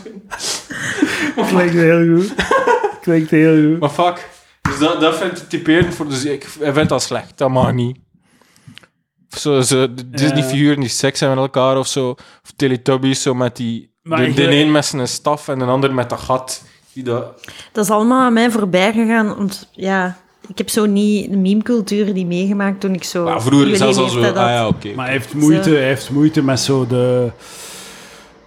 Klinkt 1.48 1.74
heel 1.74 2.16
goed. 2.16 2.34
Klinkt 3.02 3.32
heel 3.32 3.62
goed. 3.72 3.80
Maar 3.80 3.90
fuck. 3.90 4.30
Dus 4.62 4.78
dat, 4.80 5.02
dat 5.02 5.18
vind 5.18 5.38
ik 5.42 5.50
typerend 5.50 5.96
voor... 5.96 6.08
Dus 6.10 6.26
ik 6.26 6.44
ik 6.60 6.74
vind 6.74 6.90
dat 6.90 7.04
slecht. 7.04 7.38
Dat 7.38 7.50
mag 7.50 7.72
niet. 7.74 7.98
Zo, 9.30 9.62
zo, 9.62 9.88
Disney-figuren 10.06 10.80
die 10.80 10.90
seks 10.90 11.20
hebben 11.20 11.38
met 11.38 11.46
elkaar 11.56 11.78
of 11.78 11.88
zo. 11.88 12.10
Of 12.10 12.52
Teletubbies 12.56 13.22
zo 13.22 13.34
met 13.34 13.56
die... 13.56 13.92
Maar 14.02 14.18
de, 14.20 14.26
ik- 14.28 14.36
de 14.36 14.56
een 14.56 14.72
met 14.72 14.86
zijn 14.86 15.08
staf 15.08 15.48
en 15.48 15.60
de 15.60 15.66
ander 15.66 15.94
met 15.94 16.10
dat 16.10 16.20
gat. 16.20 16.64
Die 16.94 17.04
dat... 17.04 17.46
Dat 17.72 17.84
is 17.84 17.92
allemaal 17.92 18.22
aan 18.22 18.34
mij 18.34 18.52
voorbij 18.52 18.94
gegaan, 18.94 19.28
want 19.28 19.70
ja, 19.72 20.18
ik 20.48 20.58
heb 20.58 20.70
zo 20.70 20.86
niet 20.86 21.32
de 21.32 21.38
meme-cultuur 21.38 22.14
die 22.14 22.26
meegemaakt 22.26 22.80
toen 22.80 22.94
ik 22.94 23.04
zo... 23.04 23.24
Maar 23.24 23.42
vroeger 23.42 23.76
zelfs 23.76 23.98
al 23.98 24.10
zo... 24.10 24.22
Ah 24.24 24.34
ja, 24.34 24.68
oké. 24.68 24.94
Maar 24.96 25.06
hij 25.06 25.14
heeft 25.14 25.34
moeite, 25.34 25.70
hij 25.70 25.88
heeft 25.88 26.10
moeite 26.10 26.44
met 26.44 26.60
zo 26.60 26.88
de, 26.88 27.32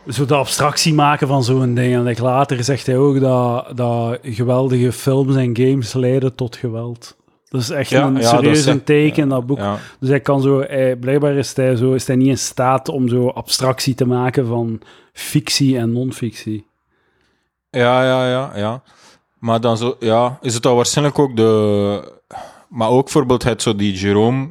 zo 0.08 0.24
de 0.24 0.34
abstractie 0.34 0.94
maken 0.94 1.28
van 1.28 1.44
zo'n 1.44 1.74
ding. 1.74 1.94
En 1.94 2.02
like, 2.02 2.22
later 2.22 2.64
zegt 2.64 2.86
hij 2.86 2.96
ook 2.96 3.20
dat, 3.20 3.76
dat 3.76 4.18
geweldige 4.22 4.92
films 4.92 5.36
en 5.36 5.56
games 5.56 5.92
leiden 5.92 6.34
tot 6.34 6.56
geweld. 6.56 7.16
Dat 7.48 7.60
is 7.60 7.70
echt 7.70 7.90
Ja, 7.90 8.06
een 8.06 8.16
ja, 8.16 8.28
serieus 8.28 8.66
een 8.66 8.84
teken 8.84 9.22
in 9.22 9.28
dat 9.28 9.46
boek. 9.46 9.58
Ja. 9.58 9.78
Dus 10.00 10.08
hij 10.08 10.20
kan 10.20 10.42
zo, 10.42 10.60
hij, 10.60 10.96
blijkbaar 10.96 11.34
is 11.34 11.54
hij, 11.54 11.76
zo, 11.76 11.92
is 11.92 12.06
hij 12.06 12.16
niet 12.16 12.28
in 12.28 12.38
staat 12.38 12.88
om 12.88 13.08
zo 13.08 13.28
abstractie 13.28 13.94
te 13.94 14.06
maken 14.06 14.46
van 14.46 14.80
fictie 15.12 15.78
en 15.78 15.92
non-fictie. 15.92 16.66
Ja, 17.76 18.04
ja, 18.04 18.28
ja, 18.28 18.52
ja. 18.54 18.82
Maar 19.38 19.60
dan 19.60 19.76
zo, 19.76 19.96
ja, 20.00 20.38
is 20.40 20.54
het 20.54 20.62
dan 20.62 20.76
waarschijnlijk 20.76 21.18
ook 21.18 21.36
de. 21.36 22.12
Maar 22.68 22.88
ook 22.88 23.02
bijvoorbeeld 23.04 23.42
het 23.42 23.62
zo 23.62 23.76
die 23.76 23.92
Jerome 23.92 24.48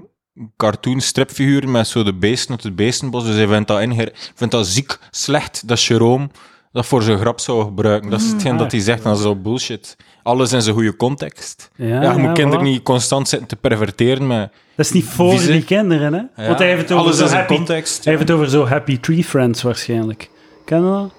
cartoon 0.58 1.02
stripfiguur 1.02 1.70
met 1.70 1.88
zo 1.88 2.04
de 2.04 2.14
beesten 2.14 2.52
uit 2.52 2.64
het 2.64 2.76
beestenbos. 2.76 3.26
Dus 3.26 3.36
hij 3.36 3.48
vindt 3.48 3.68
dat, 3.68 3.82
inge- 3.82 4.12
vindt 4.36 4.54
dat 4.54 4.68
ziek 4.68 4.98
slecht 5.12 5.68
dat 5.68 5.84
Jerome 5.84 6.30
dat 6.72 6.86
voor 6.86 7.02
zijn 7.04 7.18
grap 7.18 7.40
zou 7.40 7.64
gebruiken. 7.64 8.10
Dat 8.10 8.20
is 8.22 8.32
hetgeen 8.32 8.52
ah, 8.52 8.58
dat 8.60 8.72
hij 8.72 8.82
zegt, 8.82 9.04
dat 9.04 9.16
is 9.18 9.22
zo 9.22 9.36
bullshit. 9.36 9.96
Alles 10.24 10.54
in 10.54 10.62
zijn 10.62 10.76
goede 10.76 10.96
context. 10.96 11.70
Ja, 11.76 12.02
Ja, 12.02 12.12
je 12.12 12.18
moet 12.18 12.32
kinderen 12.32 12.60
voilà. 12.66 12.70
niet 12.70 12.84
constant 12.84 13.28
zitten 13.30 13.48
te 13.48 13.56
perverteren 13.56 14.28
met 14.28 14.52
Dat 14.76 14.86
is 14.86 14.92
niet 14.92 15.06
voor 15.06 15.30
Vieze. 15.30 15.52
die 15.52 15.64
kinderen, 15.64 16.14
hè? 16.14 16.42
ja, 16.42 16.48
Want 16.48 16.60
hij 16.60 16.68
heeft 16.68 16.82
het 16.82 16.92
over 16.92 17.04
alles 17.04 17.18
zo 17.18 17.24
in 17.24 17.30
zijn 17.30 17.40
happy, 17.42 17.56
context. 17.56 18.04
hij 18.04 18.14
heeft 18.14 18.28
het 18.28 18.38
over 18.38 18.50
zo 18.50 18.66
Happy 18.68 19.00
Tree 19.00 19.24
Friends 19.24 19.62
waarschijnlijk. 19.62 20.30
Ken 20.66 20.78
je 20.84 20.90
dat? 20.92 21.14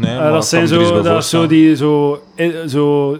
Nee, 0.00 0.10
Eh, 0.10 0.18
maar 0.18 0.32
dat 0.32 0.46
zijn 0.46 0.68
zo, 0.68 1.02
dat 1.02 1.24
zo 1.24 1.46
die 1.46 1.76
zo, 1.76 2.22
eh, 2.34 2.48
zo 2.66 3.18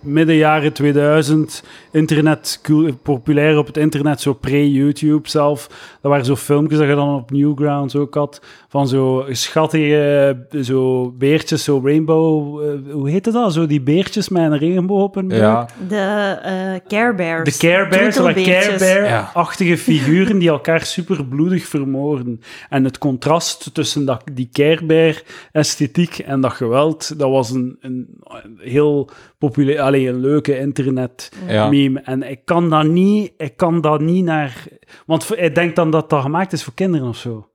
midden 0.00 0.36
jaren 0.36 0.72
2000 0.72 1.62
internet 1.96 2.60
populair 3.02 3.58
op 3.58 3.66
het 3.66 3.76
internet 3.76 4.20
zo 4.20 4.32
pre-YouTube 4.32 5.28
zelf. 5.28 5.66
Dat 6.00 6.10
waren 6.10 6.24
zo 6.24 6.36
filmpjes 6.36 6.78
dat 6.78 6.88
je 6.88 6.94
dan 6.94 7.14
op 7.14 7.30
Newgrounds 7.30 7.96
ook 7.96 8.14
had 8.14 8.40
van 8.68 8.88
zo 8.88 9.26
schattige 9.30 10.46
zo 10.62 11.10
beertjes, 11.18 11.64
zo 11.64 11.80
rainbow, 11.84 12.62
eh, 12.62 12.92
hoe 12.92 13.10
heette 13.10 13.30
dat? 13.30 13.52
Zo 13.52 13.66
die 13.66 13.80
beertjes 13.80 14.28
met 14.28 14.42
een 14.42 14.58
regenboog 14.58 15.02
op 15.02 15.14
hun. 15.14 15.28
Ja, 15.28 15.68
De 15.88 16.38
eh, 16.42 16.88
Care 16.88 17.14
Bears. 17.14 17.58
De 17.58 17.66
Care 17.66 17.88
Bears, 17.88 18.18
like 18.18 18.42
Care. 18.42 18.78
Bear-achtige 18.78 19.78
figuren 19.78 20.38
die 20.38 20.48
elkaar 20.58 20.84
super 20.84 21.24
bloedig 21.24 21.66
vermoorden. 21.66 22.40
En 22.68 22.84
het 22.84 22.98
contrast 22.98 23.74
tussen 23.74 24.04
dat, 24.04 24.22
die 24.32 24.48
Care 24.52 24.84
Bear-esthetiek 24.84 26.18
en 26.18 26.40
dat 26.40 26.52
geweld, 26.52 27.18
dat 27.18 27.30
was 27.30 27.50
een, 27.50 27.76
een, 27.80 28.06
een 28.24 28.58
heel 28.58 29.10
populair, 29.38 29.80
alleen 29.80 30.06
een 30.06 30.20
leuke 30.20 30.58
internet-meme. 30.58 31.82
ja. 31.82 31.85
En 31.94 32.22
ik 32.22 32.44
kan 32.44 32.70
dat 32.70 32.86
niet, 32.86 33.32
ik 33.36 33.56
kan 33.56 33.80
dat 33.80 34.00
niet 34.00 34.24
naar... 34.24 34.64
Want 35.06 35.28
hij 35.28 35.52
denkt 35.52 35.76
dan 35.76 35.90
dat 35.90 36.10
dat 36.10 36.22
gemaakt 36.22 36.52
is 36.52 36.64
voor 36.64 36.74
kinderen 36.74 37.08
of 37.08 37.16
zo. 37.16 37.48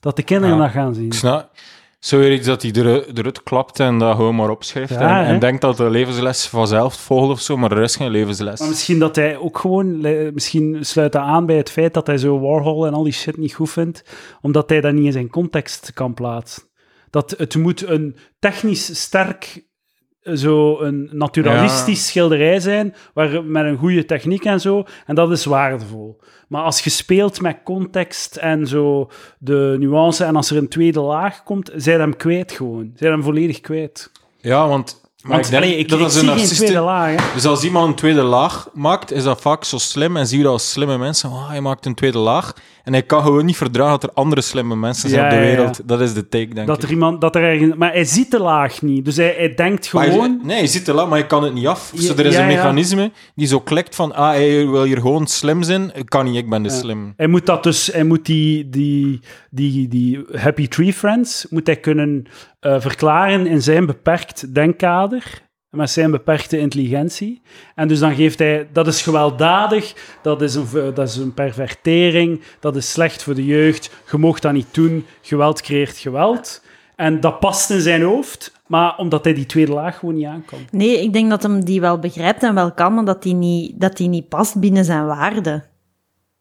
Dat 0.00 0.16
de 0.16 0.22
kinderen 0.22 0.56
Ja. 0.56 0.62
dat 0.62 0.70
gaan 0.70 0.94
zien. 0.94 1.06
Ik 1.06 1.14
snap. 1.14 1.50
Zo 1.98 2.18
weer 2.18 2.32
iets 2.32 2.46
dat 2.46 2.62
hij 2.62 2.70
eruit, 2.70 3.18
eruit 3.18 3.42
klapt 3.42 3.80
en 3.80 3.98
dat 3.98 4.16
gewoon 4.16 4.34
maar 4.34 4.50
opschrijft. 4.50 4.92
Ja, 4.92 5.24
en, 5.24 5.38
denkt 5.38 5.60
dat 5.60 5.76
de 5.76 5.90
levensles 5.90 6.46
vanzelf 6.46 6.94
volgt 6.94 7.30
of 7.30 7.40
zo, 7.40 7.56
maar 7.56 7.72
er 7.72 7.82
is 7.82 7.96
geen 7.96 8.10
levensles. 8.10 8.60
Maar 8.60 8.68
misschien 8.68 8.98
dat 8.98 9.16
hij 9.16 9.36
ook 9.36 9.58
gewoon, 9.58 10.00
misschien 10.34 10.78
sluit 10.80 11.12
dat 11.12 11.22
aan 11.22 11.46
bij 11.46 11.56
het 11.56 11.70
feit 11.70 11.94
dat 11.94 12.06
hij 12.06 12.18
zo 12.18 12.40
Warhol 12.40 12.86
en 12.86 12.94
al 12.94 13.02
die 13.02 13.12
shit 13.12 13.36
niet 13.36 13.54
goed 13.54 13.70
vindt, 13.70 14.04
omdat 14.40 14.68
hij 14.68 14.80
dat 14.80 14.92
niet 14.92 15.04
in 15.04 15.12
zijn 15.12 15.30
context 15.30 15.90
kan 15.94 16.14
plaatsen. 16.14 16.62
Dat 17.10 17.34
het 17.38 17.56
moet 17.56 17.88
een 17.88 18.16
technisch 18.38 19.00
sterk, 19.00 19.64
zo 20.34 20.80
een 20.80 21.08
naturalistisch 21.12 22.06
schilderij 22.06 22.60
zijn, 22.60 22.94
waar, 23.14 23.44
met 23.44 23.64
een 23.64 23.76
goede 23.76 24.04
techniek 24.04 24.44
en 24.44 24.60
zo, 24.60 24.84
en 25.06 25.14
dat 25.14 25.30
is 25.30 25.44
waardevol. 25.44 26.18
Maar 26.48 26.62
als 26.62 26.80
je 26.80 26.90
speelt 26.90 27.40
met 27.40 27.56
context 27.64 28.36
en 28.36 28.66
zo 28.66 29.10
de 29.38 29.76
nuance, 29.78 30.24
en 30.24 30.36
als 30.36 30.50
er 30.50 30.56
een 30.56 30.68
tweede 30.68 31.00
laag 31.00 31.42
komt, 31.42 31.70
zijn 31.76 32.00
hem 32.00 32.16
kwijt 32.16 32.52
gewoon. 32.52 32.92
Zijn 32.94 33.12
hem 33.12 33.22
volledig 33.22 33.60
kwijt. 33.60 34.10
Ja, 34.40 34.68
want, 34.68 35.00
maar 35.22 35.30
Want 35.32 35.44
ik 35.44 35.50
denk 35.50 35.62
allee, 35.62 35.76
ik, 35.76 35.88
dat 35.88 36.16
ik 36.16 36.22
een 36.22 36.36
tweede 36.36 36.80
laag. 36.80 37.32
Dus 37.34 37.44
als 37.44 37.64
iemand 37.64 37.88
een 37.88 37.94
tweede 37.94 38.22
laag 38.22 38.68
maakt, 38.72 39.12
is 39.12 39.22
dat 39.22 39.40
vaak 39.40 39.64
zo 39.64 39.78
slim 39.78 40.16
en 40.16 40.26
zie 40.26 40.38
je 40.38 40.44
dat 40.44 40.52
als 40.52 40.70
slimme 40.70 40.98
mensen. 40.98 41.30
Oh, 41.30 41.48
hij 41.48 41.60
maakt 41.60 41.86
een 41.86 41.94
tweede 41.94 42.18
laag. 42.18 42.54
En 42.84 42.92
hij 42.92 43.02
kan 43.02 43.22
gewoon 43.22 43.44
niet 43.44 43.56
verdragen 43.56 44.00
dat 44.00 44.10
er 44.10 44.16
andere 44.16 44.40
slimme 44.40 44.76
mensen 44.76 45.08
zijn 45.08 45.20
Ja, 45.20 45.26
op 45.28 45.34
de 45.34 45.40
ja. 45.40 45.42
wereld. 45.56 45.88
Dat 45.88 46.00
is 46.00 46.14
de 46.14 46.28
take, 46.28 46.54
denk 46.54 46.66
Dat 46.66 46.76
ik. 46.76 46.82
er 46.82 46.90
iemand, 46.90 47.20
dat 47.20 47.34
er 47.36 47.42
ergens, 47.42 47.74
maar 47.76 47.92
hij 47.92 48.04
ziet 48.04 48.30
de 48.30 48.40
laag 48.40 48.82
niet. 48.82 49.04
Dus 49.04 49.16
hij, 49.16 49.34
hij 49.36 49.54
denkt 49.54 49.86
gewoon. 49.86 50.06
je- 50.12 50.38
nee, 50.42 50.60
je 50.60 50.66
ziet 50.66 50.86
het 50.86 50.96
laag, 50.96 51.08
maar 51.08 51.18
je 51.18 51.26
kan 51.26 51.42
het 51.42 51.54
niet 51.54 51.66
af. 51.66 51.92
Ja, 51.94 52.14
er 52.16 52.26
is 52.26 52.36
een 52.36 52.46
mechanisme 52.46 53.10
die 53.34 53.46
zo 53.46 53.60
klikt 53.60 53.94
van, 53.94 54.14
ah, 54.14 54.28
hij 54.30 54.66
wil 54.68 54.82
hier 54.82 54.96
gewoon 55.00 55.26
slim 55.26 55.62
zijn. 55.62 55.90
Ik 55.94 56.06
kan 56.08 56.24
niet, 56.24 56.36
ik 56.36 56.48
ben 56.50 56.62
de 56.62 56.70
slim. 56.70 57.12
Hij 57.16 57.26
moet 57.26 57.46
dat 57.46 57.62
dus, 57.62 57.86
hij 57.86 58.04
moet 58.04 58.26
die, 58.26 58.68
die, 58.68 59.20
die, 59.50 59.88
die 59.88 60.24
Happy 60.36 60.68
Tree 60.68 60.92
Friends 60.92 61.46
moet 61.50 61.66
hij 61.66 61.76
kunnen 61.76 62.24
eh, 62.60 62.80
verklaren 62.80 63.46
in 63.46 63.62
zijn 63.62 63.86
beperkt 63.86 64.54
denkkader. 64.54 65.46
Met 65.70 65.90
zijn 65.90 66.10
beperkte 66.10 66.58
intelligentie. 66.58 67.42
En 67.74 67.88
dus 67.88 67.98
dan 67.98 68.14
geeft 68.14 68.38
hij, 68.38 68.68
dat 68.72 68.86
is 68.86 69.02
gewelddadig, 69.02 69.94
dat 70.22 70.42
is 70.42 70.54
een, 70.54 70.66
dat 70.94 71.08
is 71.08 71.16
een 71.16 71.34
pervertering, 71.34 72.40
dat 72.60 72.76
is 72.76 72.90
slecht 72.90 73.22
voor 73.22 73.34
de 73.34 73.44
jeugd, 73.44 73.90
je 74.10 74.18
mocht 74.18 74.42
dat 74.42 74.52
niet 74.52 74.74
doen, 74.74 75.06
geweld 75.22 75.60
creëert 75.60 75.96
geweld. 75.96 76.62
En 76.96 77.20
dat 77.20 77.40
past 77.40 77.70
in 77.70 77.80
zijn 77.80 78.02
hoofd, 78.02 78.52
maar 78.66 78.96
omdat 78.96 79.24
hij 79.24 79.34
die 79.34 79.46
tweede 79.46 79.72
laag 79.72 79.98
gewoon 79.98 80.14
niet 80.14 80.26
aan 80.26 80.44
kan. 80.44 80.58
Nee, 80.70 81.02
ik 81.02 81.12
denk 81.12 81.30
dat 81.30 81.42
hem 81.42 81.64
die 81.64 81.80
wel 81.80 81.98
begrijpt 81.98 82.42
en 82.42 82.54
wel 82.54 82.72
kan, 82.72 82.94
maar 82.94 83.04
dat 83.04 83.22
die 83.22 83.34
niet, 83.34 83.80
dat 83.80 83.96
die 83.96 84.08
niet 84.08 84.28
past 84.28 84.60
binnen 84.60 84.84
zijn 84.84 85.06
waarde. 85.06 85.64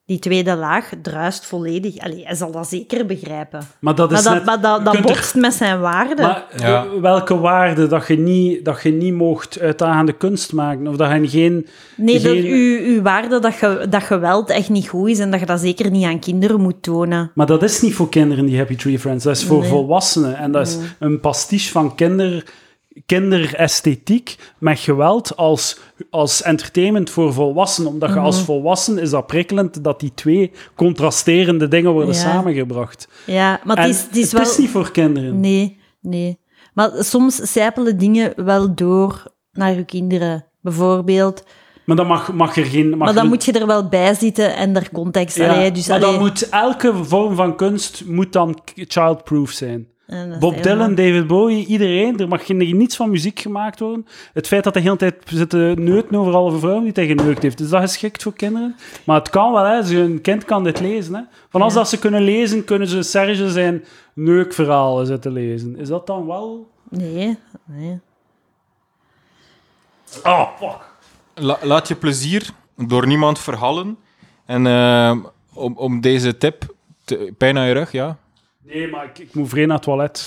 Die 0.07 0.19
tweede 0.19 0.55
laag 0.55 0.89
druist 1.01 1.45
volledig. 1.45 1.97
Allee, 1.97 2.25
hij 2.25 2.35
zal 2.35 2.51
dat 2.51 2.67
zeker 2.67 3.05
begrijpen. 3.05 3.59
Maar 3.79 3.95
dat 3.95 4.11
is 4.11 4.23
Maar 4.23 4.23
dat, 4.23 4.33
net- 4.33 4.45
maar 4.45 4.61
dat, 4.61 4.85
dat 4.85 5.09
er- 5.09 5.39
met 5.41 5.53
zijn 5.53 5.79
waarde. 5.79 6.21
Maar 6.21 6.45
Ja. 6.57 6.83
eh, 6.85 7.01
welke 7.01 7.37
waarde 7.39 7.87
dat 7.87 8.07
je 8.07 8.17
niet, 8.17 8.65
dat 8.65 8.81
je 8.81 8.91
niet 8.91 9.13
mocht 9.13 9.59
uitdagende 9.59 10.11
kunst 10.13 10.53
maken? 10.53 10.87
Of 10.87 10.95
dat 10.95 11.11
je 11.11 11.27
geen... 11.27 11.67
nee, 11.97 12.13
dat 12.19 12.31
geen- 12.31 12.45
uw, 12.45 12.79
uw 12.95 13.01
waarde 13.01 13.39
dat, 13.39 13.53
ge, 13.53 13.85
dat 13.89 14.03
geweld 14.03 14.49
echt 14.49 14.69
niet 14.69 14.87
goed 14.87 15.09
is 15.09 15.19
en 15.19 15.31
dat 15.31 15.39
je 15.39 15.45
dat 15.45 15.59
zeker 15.59 15.91
niet 15.91 16.05
aan 16.05 16.19
kinderen 16.19 16.61
moet 16.61 16.81
tonen. 16.83 17.31
Maar 17.33 17.45
dat 17.47 17.63
is 17.63 17.81
niet 17.81 17.93
voor 17.95 18.09
kinderen, 18.09 18.45
die 18.45 18.57
Happy 18.57 18.75
Tree 18.75 18.99
Friends. 18.99 19.23
Dat 19.23 19.35
is 19.35 19.43
voor 19.43 19.59
Nee. 19.59 19.69
volwassenen. 19.69 20.37
En 20.37 20.51
dat 20.51 20.67
is 20.67 20.77
een 20.99 21.19
pastiche 21.19 21.71
van 21.71 21.95
kinder, 21.95 22.43
kinderesthetiek 23.05 24.35
met 24.57 24.79
geweld 24.79 25.37
als, 25.37 25.79
als 26.09 26.41
entertainment 26.41 27.09
voor 27.09 27.33
volwassenen. 27.33 27.91
Omdat 27.91 28.09
je 28.09 28.19
als 28.19 28.41
volwassen 28.41 28.97
is 28.97 29.09
dat 29.09 29.27
prikkelend 29.27 29.83
dat 29.83 29.99
die 29.99 30.11
twee 30.13 30.51
contrasterende 30.75 31.67
dingen 31.67 31.91
worden 31.91 32.13
Ja. 32.15 32.19
samengebracht. 32.21 33.07
Ja, 33.25 33.59
maar 33.63 33.77
het 33.77 33.89
is, 33.89 34.01
het 34.01 34.15
is 34.15 34.31
wel... 34.31 34.45
niet 34.57 34.69
voor 34.69 34.91
kinderen. 34.91 35.39
Nee, 35.39 35.79
nee. 36.01 36.39
Maar 36.73 36.91
soms 36.97 37.51
sijpelen 37.51 37.97
dingen 37.97 38.33
wel 38.45 38.75
door 38.75 39.23
naar 39.51 39.75
je 39.75 39.85
kinderen. 39.85 40.45
Bijvoorbeeld. 40.61 41.43
Maar 41.85 41.95
dan 41.95 42.07
mag, 42.07 42.33
mag 42.33 42.55
er 42.57 42.65
geen... 42.65 42.89
Mag 42.89 42.97
maar 42.97 43.13
dan 43.13 43.23
er- 43.23 43.29
moet 43.29 43.45
je 43.45 43.51
er 43.51 43.67
wel 43.67 43.87
bij 43.87 44.13
zitten 44.13 44.55
en 44.55 44.75
er 44.75 44.89
context. 44.91 45.37
Ja, 45.37 45.53
allee, 45.53 45.71
dus, 45.71 45.87
maar 45.87 45.99
dan 45.99 46.19
moet 46.19 46.49
elke 46.49 46.93
vorm 47.03 47.35
van 47.35 47.55
kunst 47.55 48.03
moet 48.05 48.33
dan 48.33 48.59
childproof 48.73 49.51
zijn. 49.51 49.87
Bob 50.39 50.63
Dylan, 50.63 50.95
David 50.95 51.27
Bowie, 51.27 51.65
iedereen. 51.65 52.19
Er 52.19 52.27
mag 52.27 52.45
geen, 52.45 52.57
niets 52.77 52.95
van 52.95 53.09
muziek 53.09 53.39
gemaakt 53.39 53.79
worden. 53.79 54.07
Het 54.33 54.47
feit 54.47 54.63
dat 54.63 54.73
hij 54.73 54.83
de 54.83 54.89
hele 54.89 54.99
tijd 54.99 55.15
zit 55.25 55.49
te 55.49 55.73
neuten 55.77 56.15
over 56.15 56.33
alle 56.33 56.57
vrouwen 56.59 56.83
die 56.83 56.91
hij 56.93 57.15
geneukt 57.15 57.41
heeft. 57.41 57.59
Is 57.59 57.69
dat 57.69 57.81
geschikt 57.81 58.23
voor 58.23 58.33
kinderen? 58.33 58.75
Maar 59.03 59.17
het 59.19 59.29
kan 59.29 59.53
wel, 59.53 59.63
hè. 59.63 59.95
Een 59.95 60.21
kind 60.21 60.45
kan 60.45 60.63
dit 60.63 60.79
lezen, 60.79 61.13
hè. 61.15 61.21
Van 61.49 61.61
als 61.61 61.73
Ja. 61.73 61.79
dat 61.79 61.89
ze 61.89 61.99
kunnen 61.99 62.21
lezen, 62.21 62.63
kunnen 62.63 62.87
ze 62.87 63.01
Serge 63.03 63.49
zijn 63.49 63.85
neukverhalen 64.13 65.05
zitten 65.05 65.31
lezen. 65.31 65.77
Is 65.77 65.87
dat 65.87 66.07
dan 66.07 66.25
wel... 66.27 66.67
Nee, 66.89 67.37
nee. 67.65 67.99
Oh, 70.23 70.47
fuck. 70.59 70.95
La- 71.35 71.59
laat 71.61 71.87
je 71.87 71.95
plezier 71.95 72.49
door 72.75 73.07
niemand 73.07 73.39
verhallen. 73.39 73.97
En 74.45 74.67
eh, 74.67 75.17
om, 75.53 75.77
om 75.77 76.01
deze 76.01 76.37
tip, 76.37 76.73
te, 77.03 77.33
pijn 77.37 77.57
aan 77.57 77.67
je 77.67 77.73
rug, 77.73 77.91
ja. 77.91 78.17
Nee, 78.67 78.87
maar 78.87 79.11
ik, 79.13 79.33
moet 79.33 79.49
vreemd 79.49 79.67
naar 79.67 79.75
het 79.75 79.85
toilet. 79.85 80.17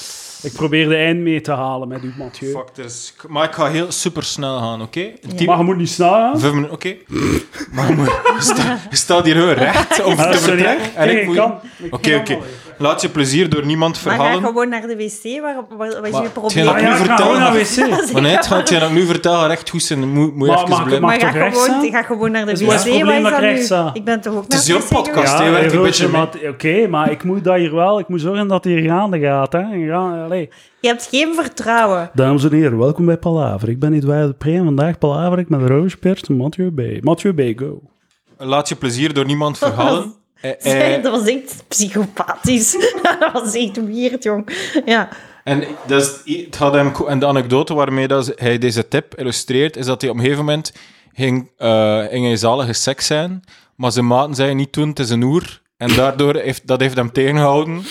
Ik 0.43 0.53
probeer 0.53 0.89
de 0.89 0.97
eind 0.97 1.21
mee 1.21 1.41
te 1.41 1.53
halen 1.53 1.89
met 1.89 2.03
u, 2.03 2.13
Mathieu. 2.19 2.51
Fuck, 2.51 2.69
er 2.77 2.85
is... 2.85 3.15
Maar 3.29 3.45
ik 3.45 3.53
ga 3.53 3.67
heel 3.67 3.93
super 3.93 4.23
snel 4.25 4.59
gaan, 4.59 4.83
oké? 4.83 5.11
Tien- 5.37 5.47
Maar 5.47 5.59
je 5.59 5.65
moet 5.65 5.77
niet 5.77 5.91
snel 5.91 6.11
gaan. 6.11 6.41
Vijf 6.41 6.53
minuten, 6.53 6.75
oké. 6.75 6.95
Maar 7.75 7.89
je, 7.89 7.95
moet- 7.95 8.07
je, 8.07 8.37
sta- 8.39 8.79
je 8.91 8.97
staat 8.97 9.25
hier 9.25 9.35
gewoon 9.35 9.55
recht 9.55 10.03
om 10.05 10.13
Ah, 10.13 10.23
te 10.23 10.29
hè. 10.29 10.39
vertrekken. 10.39 10.95
En 10.97 11.11
ik 11.11 11.19
ik 11.21 11.27
moet... 11.27 11.37
kan. 11.37 11.55
Oké, 11.91 12.15
oké. 12.17 12.39
Laat 12.79 13.01
je 13.03 13.09
plezier 13.09 13.49
door 13.51 13.67
niemand 13.67 14.05
Maar 14.05 14.15
ga 14.15 14.21
verhalen. 14.21 14.45
gewoon 14.45 14.69
naar 14.69 14.81
de 14.81 14.97
wc, 14.97 15.41
waar, 15.41 15.55
waar, 15.77 15.89
wat 16.01 16.07
is 16.07 16.19
je 16.19 16.29
probleem? 16.33 16.65
dat 16.65 16.75
Ah 16.75 16.81
ja, 16.81 16.95
ga 16.95 17.17
gewoon 17.17 17.39
naar 17.39 17.53
vertel... 17.55 17.89
wc. 18.23 18.27
Het 18.37 18.47
gaat 18.47 18.69
dat 18.71 18.83
ik 18.83 18.91
nu 18.91 19.07
vertel 19.07 19.35
gaat 19.35 19.47
recht 19.49 19.71
goed 19.71 19.83
zijn. 19.83 20.09
Moet, 20.13 20.35
moet 20.35 20.47
je 20.49 20.53
Maar 20.55 20.63
even 20.65 20.85
blijven. 20.85 21.01
Maar 21.07 21.21
ga 21.21 21.31
gewoon, 21.31 21.91
ga 21.91 22.03
gewoon 22.03 22.31
naar 22.31 22.45
de 22.47 22.51
Dus 22.51 22.61
wc. 22.61 22.67
wat 22.67 22.87
is 22.87 22.93
het 22.95 23.07
dat 23.07 23.17
ik 23.17 23.23
dat 23.23 23.39
rechts 23.39 23.59
nu? 23.59 23.65
sta? 23.65 23.91
Ik 23.93 24.05
ben 24.05 24.21
toch 24.21 24.35
ook 24.35 24.43
Het 24.43 24.53
is 24.53 24.67
naar 24.67 24.79
jouw 24.79 24.89
de 24.89 24.95
wc 24.95 25.03
podcast, 25.05 25.39
hè, 25.39 25.45
een 25.47 25.63
Roosje, 25.63 25.81
beetje 25.81 26.09
mee. 26.09 26.13
maar- 26.21 26.51
Oké, 26.51 26.87
maar 26.89 27.11
ik 27.11 27.25
moet 27.25 27.45
dat 27.45 27.57
hier 27.57 27.75
wel... 27.75 27.99
Ik 27.99 28.09
moet 28.09 28.21
zorgen 28.21 28.49
dat 28.49 28.65
het 28.65 28.73
hier 28.73 28.83
gaande 28.91 29.19
gaat, 29.21 29.53
hè. 29.53 29.59
Ja, 30.31 30.37
allee. 30.37 30.51
Je 30.81 30.89
hebt 30.89 31.07
geen 31.11 31.35
vertrouwen. 31.35 32.11
Dames 32.15 32.45
en 32.45 32.53
heren, 32.53 32.79
welkom 32.79 33.07
bij 33.07 33.17
Palaver. 33.17 33.69
Ik 33.69 33.79
ben 33.79 33.93
Edouard 33.93 34.27
de 34.27 34.35
Pre 34.35 34.53
en 34.53 34.65
vandaag 34.65 34.99
palaver 34.99 35.39
ik 35.39 35.49
met 35.49 35.61
Roos 35.61 35.97
Peert 35.97 36.29
en 36.29 36.37
Mathieu 36.37 36.71
B. 36.71 37.05
Mathieu 37.05 37.35
B, 37.35 37.59
go. 37.59 37.83
Laat 38.39 38.69
je 38.69 38.75
plezier 38.77 39.15
door 39.15 39.25
niemand 39.25 39.59
verhalen. 39.59 40.13
Eh, 40.41 40.95
eh, 40.95 41.03
Dat 41.03 41.13
was 41.13 41.29
echt 41.29 41.65
psychopathisch. 41.69 42.73
dat 43.21 43.33
was 43.33 43.55
echt 43.55 43.85
weird, 43.87 44.23
jong. 44.23 44.51
Ja. 44.85 45.09
En, 45.45 45.65
dat 45.87 46.03
is, 46.03 46.37
het 46.45 46.57
gaat 46.57 46.75
hem, 46.75 46.93
en 47.09 47.19
de 47.19 47.27
anekdote 47.27 47.75
waarmee 47.75 48.09
dat 48.09 48.33
hij 48.35 48.59
deze 48.59 48.89
tip 48.89 49.15
illustreert, 49.15 49.77
is 49.77 49.87
dat 49.87 50.01
hij 50.01 50.11
op 50.11 50.17
een 50.17 50.23
gegeven 50.23 50.45
moment 50.45 50.73
ging, 51.13 51.51
eh 51.57 51.99
ging 51.99 52.27
hij 52.27 52.37
zalige 52.37 52.73
seks 52.73 53.07
zijn, 53.07 53.45
maar 53.77 53.93
zijn 53.93 54.07
maten 54.07 54.35
zeiden 54.35 54.57
niet 54.57 54.73
doen, 54.73 54.89
het 54.89 54.99
is 54.99 55.11
een 55.11 55.23
oer. 55.23 55.61
En 55.77 55.95
daardoor 55.95 56.37
heeft 56.37 56.67
dat 56.67 56.81
heeft 56.81 56.97
hem 56.97 57.13
tegengehouden. 57.13 57.83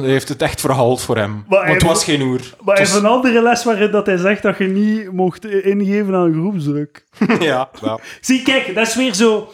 Dat 0.00 0.06
heeft 0.06 0.28
het 0.28 0.42
echt 0.42 0.60
verhaald 0.60 1.02
voor 1.02 1.16
hem. 1.16 1.32
Maar 1.48 1.58
Want 1.58 1.72
het 1.72 1.82
hij- 1.82 1.90
was 1.90 2.04
geen 2.04 2.20
oer. 2.22 2.40
Maar 2.64 2.76
Het 2.78 2.86
even 2.88 2.98
een 3.00 3.06
andere 3.10 3.42
les 3.42 3.64
waarin 3.64 3.90
dat 3.90 4.06
hij 4.06 4.16
zegt 4.16 4.42
dat 4.42 4.58
je 4.58 4.64
niet 4.68 5.12
mocht 5.12 5.44
ingeven 5.46 6.14
aan 6.14 6.32
groepsdruk. 6.32 7.04
ja, 7.40 7.68
ja. 7.82 7.98
Zie, 8.20 8.42
kijk, 8.42 8.74
dat 8.74 8.86
is 8.86 8.94
weer 8.94 9.14
zo... 9.14 9.48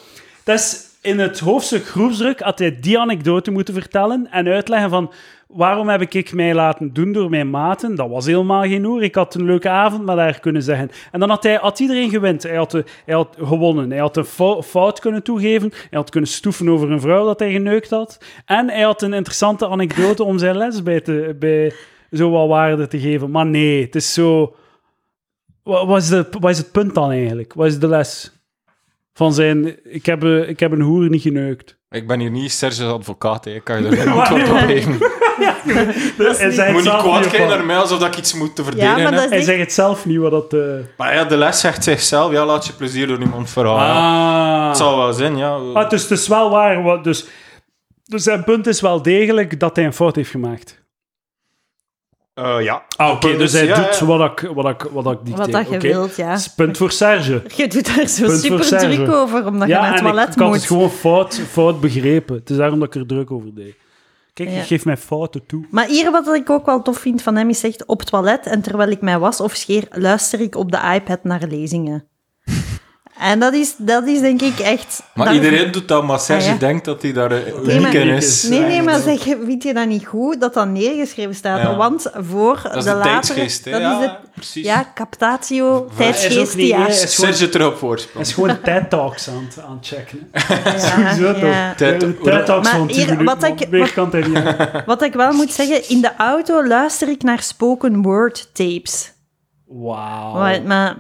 Dat 0.45 0.59
is 0.59 0.83
in 1.03 1.19
het 1.19 1.39
hoofdstuk 1.39 1.87
groepsdruk 1.87 2.41
had 2.41 2.59
hij 2.59 2.79
die 2.81 2.99
anekdote 2.99 3.51
moeten 3.51 3.75
vertellen 3.75 4.29
en 4.31 4.47
uitleggen 4.49 4.91
van 4.91 5.13
waarom 5.55 5.89
heb 5.89 6.01
ik 6.15 6.33
mij 6.33 6.55
laten 6.55 6.93
doen 6.93 7.13
door 7.13 7.31
mijn 7.31 7.51
maten. 7.51 7.95
Dat 7.95 8.09
was 8.09 8.27
helemaal 8.27 8.63
geen 8.63 8.85
oer. 8.85 9.03
Ik 9.03 9.15
had 9.15 9.35
een 9.35 9.45
leuke 9.45 9.69
avond 9.69 10.05
met 10.05 10.17
haar 10.17 10.41
kunnen 10.41 10.63
zeggen. 10.63 10.91
En 11.13 11.21
dan 11.21 11.29
had, 11.31 11.43
hij, 11.43 11.55
had 11.55 11.79
iedereen 11.79 12.11
gewend. 12.11 12.43
Hij 12.43 12.57
had, 12.57 12.71
de- 12.71 12.85
hij 13.05 13.15
had 13.15 13.37
gewonnen. 13.43 13.91
Hij 13.91 14.01
had 14.01 14.17
een 14.17 14.25
fou- 14.25 14.63
fout 14.63 15.01
kunnen 15.01 15.23
toegeven. 15.23 15.71
Hij 15.73 15.99
had 15.99 16.11
kunnen 16.11 16.31
stoeven 16.31 16.69
over 16.69 16.91
een 16.91 17.01
vrouw 17.01 17.25
dat 17.25 17.39
hij 17.39 17.53
geneukt 17.53 17.91
had. 17.91 18.19
En 18.45 18.69
hij 18.71 18.83
had 18.83 19.03
een 19.03 19.13
interessante 19.13 19.69
anekdote 19.69 20.25
om 20.25 20.39
zijn 20.39 20.57
les 20.57 20.83
bij, 20.83 21.01
te, 21.01 21.37
bij 21.39 21.73
zo 22.13 22.31
wat 22.31 22.49
waarde 22.49 22.87
te 22.87 23.01
geven. 23.01 23.31
Maar 23.31 23.47
nee, 23.47 23.83
het 23.83 23.95
is 23.95 24.13
zo... 24.13 24.55
Wat, 25.63 26.03
is 26.03 26.09
de, 26.09 26.27
wat 26.41 26.51
is 26.51 26.59
het 26.59 26.73
punt 26.73 26.95
dan 26.95 27.11
eigenlijk? 27.11 27.55
Wat 27.55 27.67
is 27.67 27.79
de 27.79 27.89
les? 27.89 28.33
Van 29.15 29.35
zijn, 29.35 29.77
ik 29.93 30.07
heb, 30.07 30.25
ik 30.25 30.61
heb 30.61 30.73
een 30.73 30.81
hoer 30.81 31.09
niet 31.09 31.23
geneukt. 31.23 31.79
Ik 31.91 32.07
ben 32.07 32.21
hier 32.21 32.31
niet 32.31 32.53
Serge's 32.53 32.81
advocaat, 32.81 33.45
hè. 33.45 33.51
ik 33.51 33.65
kan 33.65 33.77
je 33.77 33.83
daar 33.91 33.99
geen 33.99 34.13
antwoord 34.19 34.51
op 34.51 34.57
geven. 34.57 34.99
Hij 35.37 36.51
zei 36.51 36.53
Je 36.55 36.61
het 36.63 36.73
moet 36.73 36.83
niet 36.83 36.97
kwaad 37.03 37.27
kijken 37.29 37.49
naar 37.49 37.65
mij 37.65 37.77
alsof 37.77 38.07
ik 38.07 38.17
iets 38.17 38.35
moet 38.35 38.57
te 38.57 38.63
ja, 38.63 38.69
verdedigen 38.69 39.03
heb. 39.03 39.15
dat 39.15 39.29
Hij 39.31 39.43
zegt 39.43 39.61
het 39.61 39.73
zelf 39.73 40.07
niet 40.07 40.19
wat 40.19 40.31
dat... 40.31 40.53
eh 40.53 40.61
Maar 40.97 41.15
ja, 41.15 41.25
de 41.25 41.37
les 41.37 41.61
zegt 41.61 41.85
zichzelf, 41.85 42.33
ja, 42.33 42.45
laat 42.45 42.67
je 42.67 42.73
plezier 42.73 43.07
door 43.07 43.19
niemand 43.19 43.51
verhalen. 43.51 43.95
Ah. 44.63 44.69
Het 44.69 44.77
zal 44.77 44.97
wel 44.99 45.13
zijn, 45.13 45.37
ja. 45.37 45.55
Ah, 45.75 45.91
dus 45.91 46.03
het 46.03 46.11
is 46.11 46.29
wel 46.29 46.51
waar. 46.51 46.83
Wat, 46.83 47.05
dus, 47.05 47.27
dus 48.05 48.23
zijn 48.23 48.45
punt 48.45 48.67
is 48.67 48.81
wel 48.81 49.03
degelijk 49.03 49.61
dat 49.61 49.77
hij 49.77 49.85
een 49.85 49.93
fout 49.93 50.17
heeft 50.17 50.31
gemaakt. 50.31 50.83
Eh, 52.35 52.57
ja. 52.61 52.83
Ah, 52.97 53.11
oké. 53.13 53.37
dus 53.37 53.53
hij 53.53 53.65
ja, 53.67 53.75
doet 53.75 53.99
ja. 53.99 54.07
wat 54.07 54.31
ik, 54.41 54.51
wat 54.55 54.69
ik, 54.69 54.89
wat 54.93 55.07
ik 55.13 55.19
dicteer. 55.25 55.37
Wat 55.37 55.53
dat 55.53 55.69
je 55.69 55.75
Oké. 55.77 55.87
wilt, 55.89 56.17
ja. 56.17 56.39
Punt 56.57 56.77
voor 56.77 56.91
Serge. 56.91 57.43
Je 57.57 57.69
doet 57.69 57.97
daar 57.97 58.07
zo 58.09 58.27
Punt 58.27 58.41
super 58.41 58.79
druk 58.79 59.13
over, 59.13 59.47
omdat 59.47 59.69
je 59.69 59.75
Ja, 59.75 59.81
naar 59.81 59.91
het 59.91 60.01
en 60.01 60.07
ik, 60.07 60.13
toilet 60.13 60.35
ik 60.35 60.39
had 60.41 60.49
moet. 60.49 60.57
het 60.57 60.67
gewoon 60.67 60.91
fout, 60.91 61.41
fout 61.51 61.81
begrepen. 61.81 62.35
Het 62.35 62.51
is 62.51 62.57
daarom 62.57 62.79
dat 62.79 62.95
ik 62.95 63.01
er 63.01 63.07
druk 63.07 63.31
over 63.31 63.55
deed. 63.55 63.75
Kijk, 64.35 64.49
Ja. 64.49 64.61
ik 64.61 64.67
geef 64.67 64.85
mij 64.85 64.97
fouten 64.97 65.47
toe. 65.47 65.67
Maar 65.71 65.87
hier, 65.87 66.11
wat 66.11 66.35
ik 66.35 66.51
ook 66.51 66.67
wel 66.67 66.83
tof 66.83 66.99
vind 66.99 67.23
van 67.23 67.37
hem, 67.37 67.49
is 67.49 67.65
echt 67.65 67.87
op 67.87 67.99
het 67.99 68.09
toilet 68.09 68.47
en 68.47 68.63
terwijl 68.63 68.91
ik 68.91 69.01
mij 69.01 69.19
was 69.19 69.41
of 69.41 69.55
scheer, 69.55 69.87
luister 69.91 70.41
ik 70.41 70.55
op 70.57 70.73
de 70.73 70.93
iPad 70.95 71.25
naar 71.25 71.47
lezingen. 71.49 72.09
En 73.19 73.41
dat 73.41 73.53
is, 73.53 73.75
dat 73.79 74.07
is 74.07 74.21
denk 74.21 74.43
ik 74.43 74.59
echt... 74.59 75.03
Maar 75.15 75.35
iedereen 75.35 75.71
doet 75.71 75.89
dat, 75.89 76.05
maar 76.05 76.19
Serge 76.21 76.47
Ah, 76.47 76.53
ja. 76.53 76.59
denkt 76.59 76.85
dat 76.85 77.03
hij 77.03 77.13
daar 77.13 77.29
Nee, 77.29 77.55
uniek 77.63 77.81
maar- 77.81 77.95
in 77.95 78.09
is. 78.09 78.43
Nee, 78.43 78.61
nee, 78.61 78.83
maar 78.83 79.01
zeg, 79.01 79.23
vind 79.23 79.63
je 79.63 79.75
dat 79.75 79.87
niet 79.87 80.07
goed 80.07 80.41
dat 80.41 80.55
dat 80.55 80.69
neergeschreven 80.69 81.35
staat? 81.35 81.61
Ja. 81.61 81.77
Want 81.77 82.11
voor 82.15 82.61
Dat 82.63 82.77
is 82.77 82.85
de 82.85 82.91
de 82.91 82.97
latere... 82.97 83.41
hè? 83.41 83.71
Dat 83.71 83.81
Ja, 83.81 83.99
is 84.01 84.07
het, 84.07 84.17
precies. 84.35 84.65
ja, 84.65 84.91
captatio, 84.95 85.89
tijdsgeest, 85.97 86.55
ja. 86.55 86.81
hij 86.81 86.91
is 86.91 87.15
gewoon- 87.15 87.35
Serge 87.35 87.59
erop 87.59 87.71
Hij 87.71 87.79
voorsprong. 87.81 88.27
is 88.27 88.33
gewoon 88.33 88.61
TED-talks 88.63 89.29
aan, 89.29 89.47
het- 89.49 89.65
aan 89.65 89.77
het 89.77 89.87
checken. 89.87 90.31
Sowieso 90.89 91.33
toch? 91.41 91.75
Ted- 91.77 92.01
De 92.01 92.19
TED-talks 92.23 92.69
Maar 92.69 92.79
van 92.79 92.87
10 92.87 92.97
hier, 92.97 93.07
minuten, 93.17 93.39
wat 93.41 93.61
ik- 93.61 93.71
meer 93.71 93.81
wat- 93.81 93.93
kan 93.93 94.11
hij 94.11 94.21
niet 94.29 94.37
aan. 94.37 94.83
Wat 94.87 95.03
ik 95.03 95.13
wel 95.13 95.33
moet 95.33 95.53
zeggen, 95.53 95.89
in 95.89 96.01
de 96.01 96.11
auto 96.17 96.67
luister 96.67 97.09
ik 97.09 97.23
naar 97.23 97.43
spoken 97.43 98.03
word 98.03 98.49
tapes. 98.53 99.13
Wauw. 99.67 100.63
Maar 100.67 100.97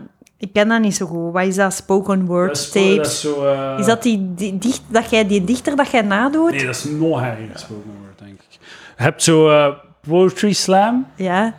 ik 0.46 0.52
ken 0.52 0.68
dat 0.68 0.80
niet 0.80 0.94
zo 0.94 1.06
goed. 1.06 1.32
Wat 1.32 1.44
is 1.44 1.54
dat, 1.54 1.72
spoken 1.74 2.26
word 2.26 2.48
Dat 2.48 2.56
is, 2.56 2.70
tapes? 2.70 2.96
dat 2.96 3.06
is 3.06 3.20
zo... 3.20 3.44
eh, 3.46 3.76
Is 3.78 3.86
dat 3.86 4.02
die, 4.02 4.34
die, 4.34 4.58
dicht, 4.58 4.82
dat 4.88 5.10
jij 5.10 5.26
die 5.26 5.44
dichter 5.44 5.76
dat 5.76 5.90
jij 5.90 6.02
nadoet? 6.02 6.50
Nee, 6.50 6.66
dat 6.66 6.74
is 6.74 6.84
nog 6.84 7.20
erger 7.22 7.48
gesproken 7.52 7.90
wordt, 8.02 8.18
denk 8.18 8.32
ik. 8.40 8.46
Je 8.96 9.02
hebt 9.02 9.22
zo 9.22 9.48
eh, 9.50 9.74
Poetry 10.00 10.52
Slam. 10.52 11.06
Ja, 11.16 11.54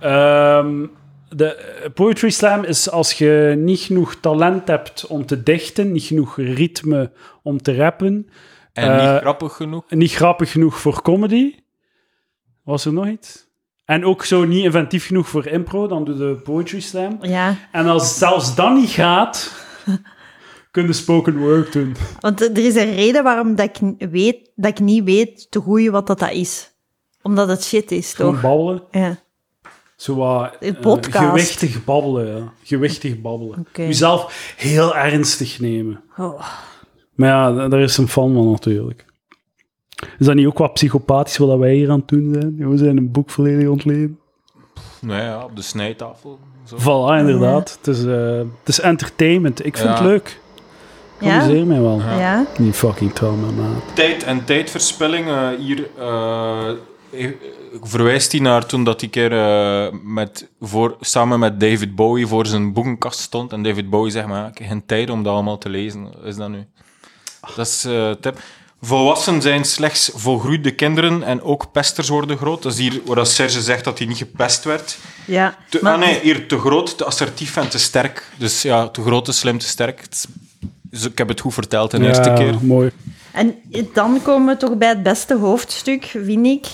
Ehm, 0.00 0.86
de 1.28 1.54
eh, 1.54 1.90
Poetry 1.94 2.30
Slam 2.30 2.64
is 2.64 2.90
als 2.90 3.12
je 3.12 3.54
niet 3.58 3.80
genoeg 3.80 4.14
talent 4.14 4.68
hebt 4.68 5.06
om 5.06 5.26
te 5.26 5.42
dichten, 5.42 5.92
niet 5.92 6.02
genoeg 6.04 6.36
ritme 6.36 7.12
om 7.42 7.62
te 7.62 7.74
rappen, 7.76 8.28
En 8.72 8.90
Eh, 8.98 9.12
niet 9.12 9.20
grappig 9.20 9.52
genoeg. 9.52 9.84
niet 9.88 10.12
grappig 10.12 10.50
genoeg 10.52 10.78
voor 10.78 11.02
comedy. 11.02 11.54
Was 12.64 12.84
er 12.84 12.92
nog 12.92 13.06
iets? 13.06 13.46
En 13.92 14.04
ook 14.04 14.24
zo 14.24 14.44
niet 14.44 14.64
inventief 14.64 15.06
genoeg 15.06 15.28
voor 15.28 15.46
impro, 15.46 15.86
dan 15.88 16.04
doe 16.04 16.28
je 16.28 16.34
Poetry 16.34 16.80
Slam. 16.80 17.18
ja. 17.20 17.56
En 17.72 17.86
als 17.86 18.18
zelfs 18.18 18.54
dat 18.54 18.74
niet 18.74 18.88
gaat, 18.90 19.52
kun 20.70 20.86
je 20.86 20.92
spoken 20.92 21.38
word 21.38 21.72
doen. 21.72 21.96
Want 22.20 22.40
er 22.40 22.58
is 22.64 22.74
een 22.74 22.94
reden 22.94 23.22
waarom 23.24 23.54
dat 23.54 23.78
ik, 23.98 24.08
weet, 24.10 24.50
dat 24.54 24.70
ik 24.70 24.80
niet 24.80 25.04
weet 25.04 25.50
te 25.50 25.60
goeie 25.60 25.90
wat 25.90 26.06
dat, 26.06 26.18
dat 26.18 26.30
is. 26.30 26.70
Omdat 27.22 27.48
het 27.48 27.64
shit 27.64 27.90
is, 27.90 28.14
Gewoon 28.14 28.32
toch? 28.32 28.42
babbelen. 28.42 28.82
Ja. 28.90 29.18
Zo 29.96 30.14
wat 30.14 30.56
eh, 30.60 30.72
gewichtig 31.00 31.84
babbelen, 31.84 32.36
ja. 32.36 32.52
Gewichtig 32.62 33.20
babbelen. 33.20 33.66
Jezelf 33.72 34.54
heel 34.56 34.96
ernstig 34.96 35.60
nemen. 35.60 36.02
Oh. 36.16 36.42
Maar 37.14 37.28
ja, 37.28 37.52
da- 37.52 37.68
daar 37.68 37.80
is 37.80 37.96
een 37.96 38.08
fan 38.08 38.34
van 38.34 38.50
natuurlijk. 38.50 39.04
Is 40.18 40.26
dat 40.26 40.34
niet 40.34 40.46
ook 40.46 40.58
wat 40.58 40.74
psychopathisch 40.74 41.36
wat 41.36 41.58
wij 41.58 41.74
hier 41.74 41.90
aan 41.90 41.98
het 41.98 42.08
doen 42.08 42.32
zijn? 42.32 42.70
We 42.70 42.76
zijn 42.76 42.96
een 42.96 43.10
boek 43.10 43.30
volledig 43.30 43.68
ontleden. 43.68 44.18
Nee, 45.00 45.22
ja, 45.22 45.44
op 45.44 45.56
de 45.56 45.62
snijtafel. 45.62 46.38
Zo. 46.64 46.76
Voilà, 46.76 47.18
inderdaad. 47.20 47.78
Het, 47.82 47.86
is, 47.96 48.04
eh, 48.04 48.36
het 48.38 48.68
is 48.68 48.80
entertainment. 48.80 49.64
Ik 49.66 49.76
vind 49.76 49.88
Ja. 49.88 49.94
het 49.94 50.04
leuk. 50.04 50.40
Ik 51.18 51.26
Ja? 51.26 51.40
amuseer 51.40 51.66
mij 51.66 51.80
wel. 51.80 51.98
Ja? 52.00 52.46
Niet 52.58 52.74
fucking 52.74 53.12
trauma, 53.12 53.50
maat. 53.50 53.82
Tijd 53.94 54.22
en 54.22 54.44
tijdverspilling. 54.44 55.26
eh, 55.28 55.48
hier 55.58 55.88
eh, 55.98 56.68
eh, 57.10 57.30
verwijst 57.82 58.32
hij 58.32 58.40
naar 58.40 58.66
toen 58.66 58.84
dat 58.84 59.00
hij 59.00 59.10
keer 59.10 59.32
eh, 59.32 59.92
met, 60.04 60.48
voor, 60.60 60.96
samen 61.00 61.38
met 61.38 61.60
David 61.60 61.94
Bowie 61.94 62.26
voor 62.26 62.46
zijn 62.46 62.72
boekenkast 62.72 63.18
stond. 63.20 63.52
En 63.52 63.62
David 63.62 63.90
Bowie 63.90 64.10
zegt, 64.12 64.26
maar 64.26 64.48
ik 64.48 64.58
heb 64.58 64.68
geen 64.68 64.86
tijd 64.86 65.10
om 65.10 65.22
dat 65.22 65.32
allemaal 65.32 65.58
te 65.58 65.68
lezen. 65.68 66.08
Is 66.24 66.36
dat 66.36 66.48
nu? 66.48 66.64
Dat 67.56 67.66
is 67.66 67.84
eh 67.84 68.10
tip. 68.10 68.38
Volwassen 68.84 69.42
zijn 69.42 69.64
slechts 69.64 70.10
volgroeide 70.14 70.70
kinderen 70.74 71.22
en 71.22 71.42
ook 71.42 71.72
pesters 71.72 72.08
worden 72.08 72.36
groot. 72.36 72.62
Dat 72.62 72.72
is 72.72 72.78
hier 72.78 73.00
waar 73.04 73.26
Serge 73.26 73.60
zegt 73.60 73.84
dat 73.84 73.98
hij 73.98 74.06
niet 74.06 74.16
gepest 74.16 74.64
werd. 74.64 74.98
Ja. 75.26 75.56
Te, 75.68 75.78
Maar- 75.82 75.92
ah 75.92 75.98
nee, 76.00 76.20
hier 76.22 76.48
te 76.48 76.58
groot, 76.58 76.96
te 76.98 77.04
assertief 77.04 77.56
en 77.56 77.68
te 77.68 77.78
sterk. 77.78 78.28
Dus 78.38 78.62
ja, 78.62 78.88
te 78.88 79.02
groot, 79.02 79.24
te 79.24 79.32
slim, 79.32 79.58
te 79.58 79.66
sterk. 79.66 80.04
Dus 80.82 81.04
ik 81.04 81.18
heb 81.18 81.28
het 81.28 81.40
goed 81.40 81.54
verteld 81.54 81.90
de 81.90 82.04
eerste 82.06 82.28
Ja, 82.28 82.34
keer. 82.34 82.54
mooi. 82.62 82.90
En 83.32 83.54
dan 83.92 84.22
komen 84.22 84.54
we 84.54 84.60
toch 84.60 84.76
bij 84.76 84.88
het 84.88 85.02
beste 85.02 85.34
hoofdstuk, 85.36 86.04
vind 86.24 86.46
ik. 86.46 86.66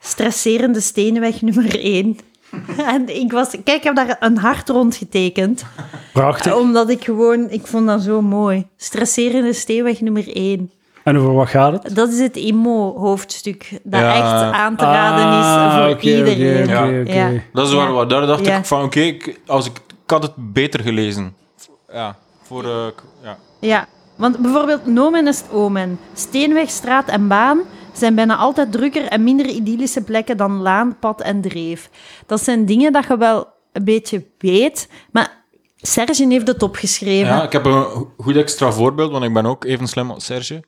Stresserende 0.00 0.80
steenweg 0.80 1.42
nummer 1.42 1.80
1. 1.80 2.18
En 2.86 3.20
ik 3.20 3.32
was... 3.32 3.48
Kijk, 3.50 3.68
ik 3.76 3.82
heb 3.82 3.96
daar 3.96 4.16
een 4.20 4.36
hart 4.38 4.68
rond 4.68 4.96
getekend. 4.96 5.64
Prachtig. 6.12 6.54
Omdat 6.56 6.90
ik 6.90 7.04
gewoon... 7.04 7.50
Ik 7.50 7.66
vond 7.66 7.86
dat 7.86 8.02
zo 8.02 8.22
mooi. 8.22 8.66
Stresserende 8.76 9.52
steenweg 9.52 10.00
nummer 10.00 10.36
1. 10.36 10.70
En 11.06 11.16
over 11.18 11.32
wat 11.34 11.48
gaat 11.48 11.82
het? 11.82 11.94
Dat 11.96 12.08
is 12.08 12.18
het 12.18 12.36
emo-hoofdstuk. 12.36 13.80
Dat 13.82 14.00
Ja. 14.00 14.14
echt 14.14 14.54
aan 14.54 14.76
te 14.76 14.84
raden 14.84 15.38
is 15.38 15.44
Ah, 15.44 15.74
voor 15.76 16.00
iedereen. 16.00 16.66
Ja. 17.06 17.30
Dat 17.52 17.66
is 17.66 17.72
waar, 17.74 17.86
Ja. 17.86 17.92
waar. 17.92 18.08
Daar 18.08 18.26
dacht 18.26 18.46
Ja. 18.46 18.58
ik 18.58 18.64
van, 18.64 18.82
oké, 18.84 19.00
ik, 19.00 19.40
als 19.46 19.66
ik, 19.66 19.76
ik 20.04 20.10
had 20.10 20.22
het 20.22 20.32
beter 20.36 20.80
gelezen. 20.80 21.34
Ja, 21.92 22.16
voor... 22.42 22.64
eh, 22.64 22.86
ja. 23.22 23.38
Ja, 23.60 23.86
want 24.16 24.38
bijvoorbeeld 24.38 24.86
Nomen 24.86 25.26
est 25.26 25.44
Omen, 25.52 25.98
Steenweg, 26.14 26.70
straat 26.70 27.08
en 27.08 27.28
baan 27.28 27.58
zijn 27.92 28.14
bijna 28.14 28.36
altijd 28.36 28.72
drukker 28.72 29.04
en 29.04 29.24
minder 29.24 29.46
idyllische 29.46 30.00
plekken 30.02 30.36
dan 30.36 30.52
laan, 30.62 30.96
pad 31.00 31.20
en 31.20 31.40
dreef. 31.40 31.90
Dat 32.26 32.42
zijn 32.42 32.64
dingen 32.66 32.92
dat 32.92 33.04
je 33.08 33.16
wel 33.16 33.46
een 33.72 33.84
beetje 33.84 34.24
weet, 34.38 34.88
maar 35.12 35.44
Serge 35.76 36.26
heeft 36.28 36.46
het 36.46 36.62
opgeschreven. 36.62 37.34
Ja, 37.34 37.42
ik 37.42 37.52
heb 37.52 37.64
een 37.64 37.72
go- 37.72 38.10
goed 38.18 38.36
extra 38.36 38.72
voorbeeld, 38.72 39.10
want 39.10 39.24
ik 39.24 39.32
ben 39.32 39.46
ook 39.46 39.64
even 39.64 39.86
slim 39.88 40.10
als 40.10 40.24
Serge. 40.24 40.62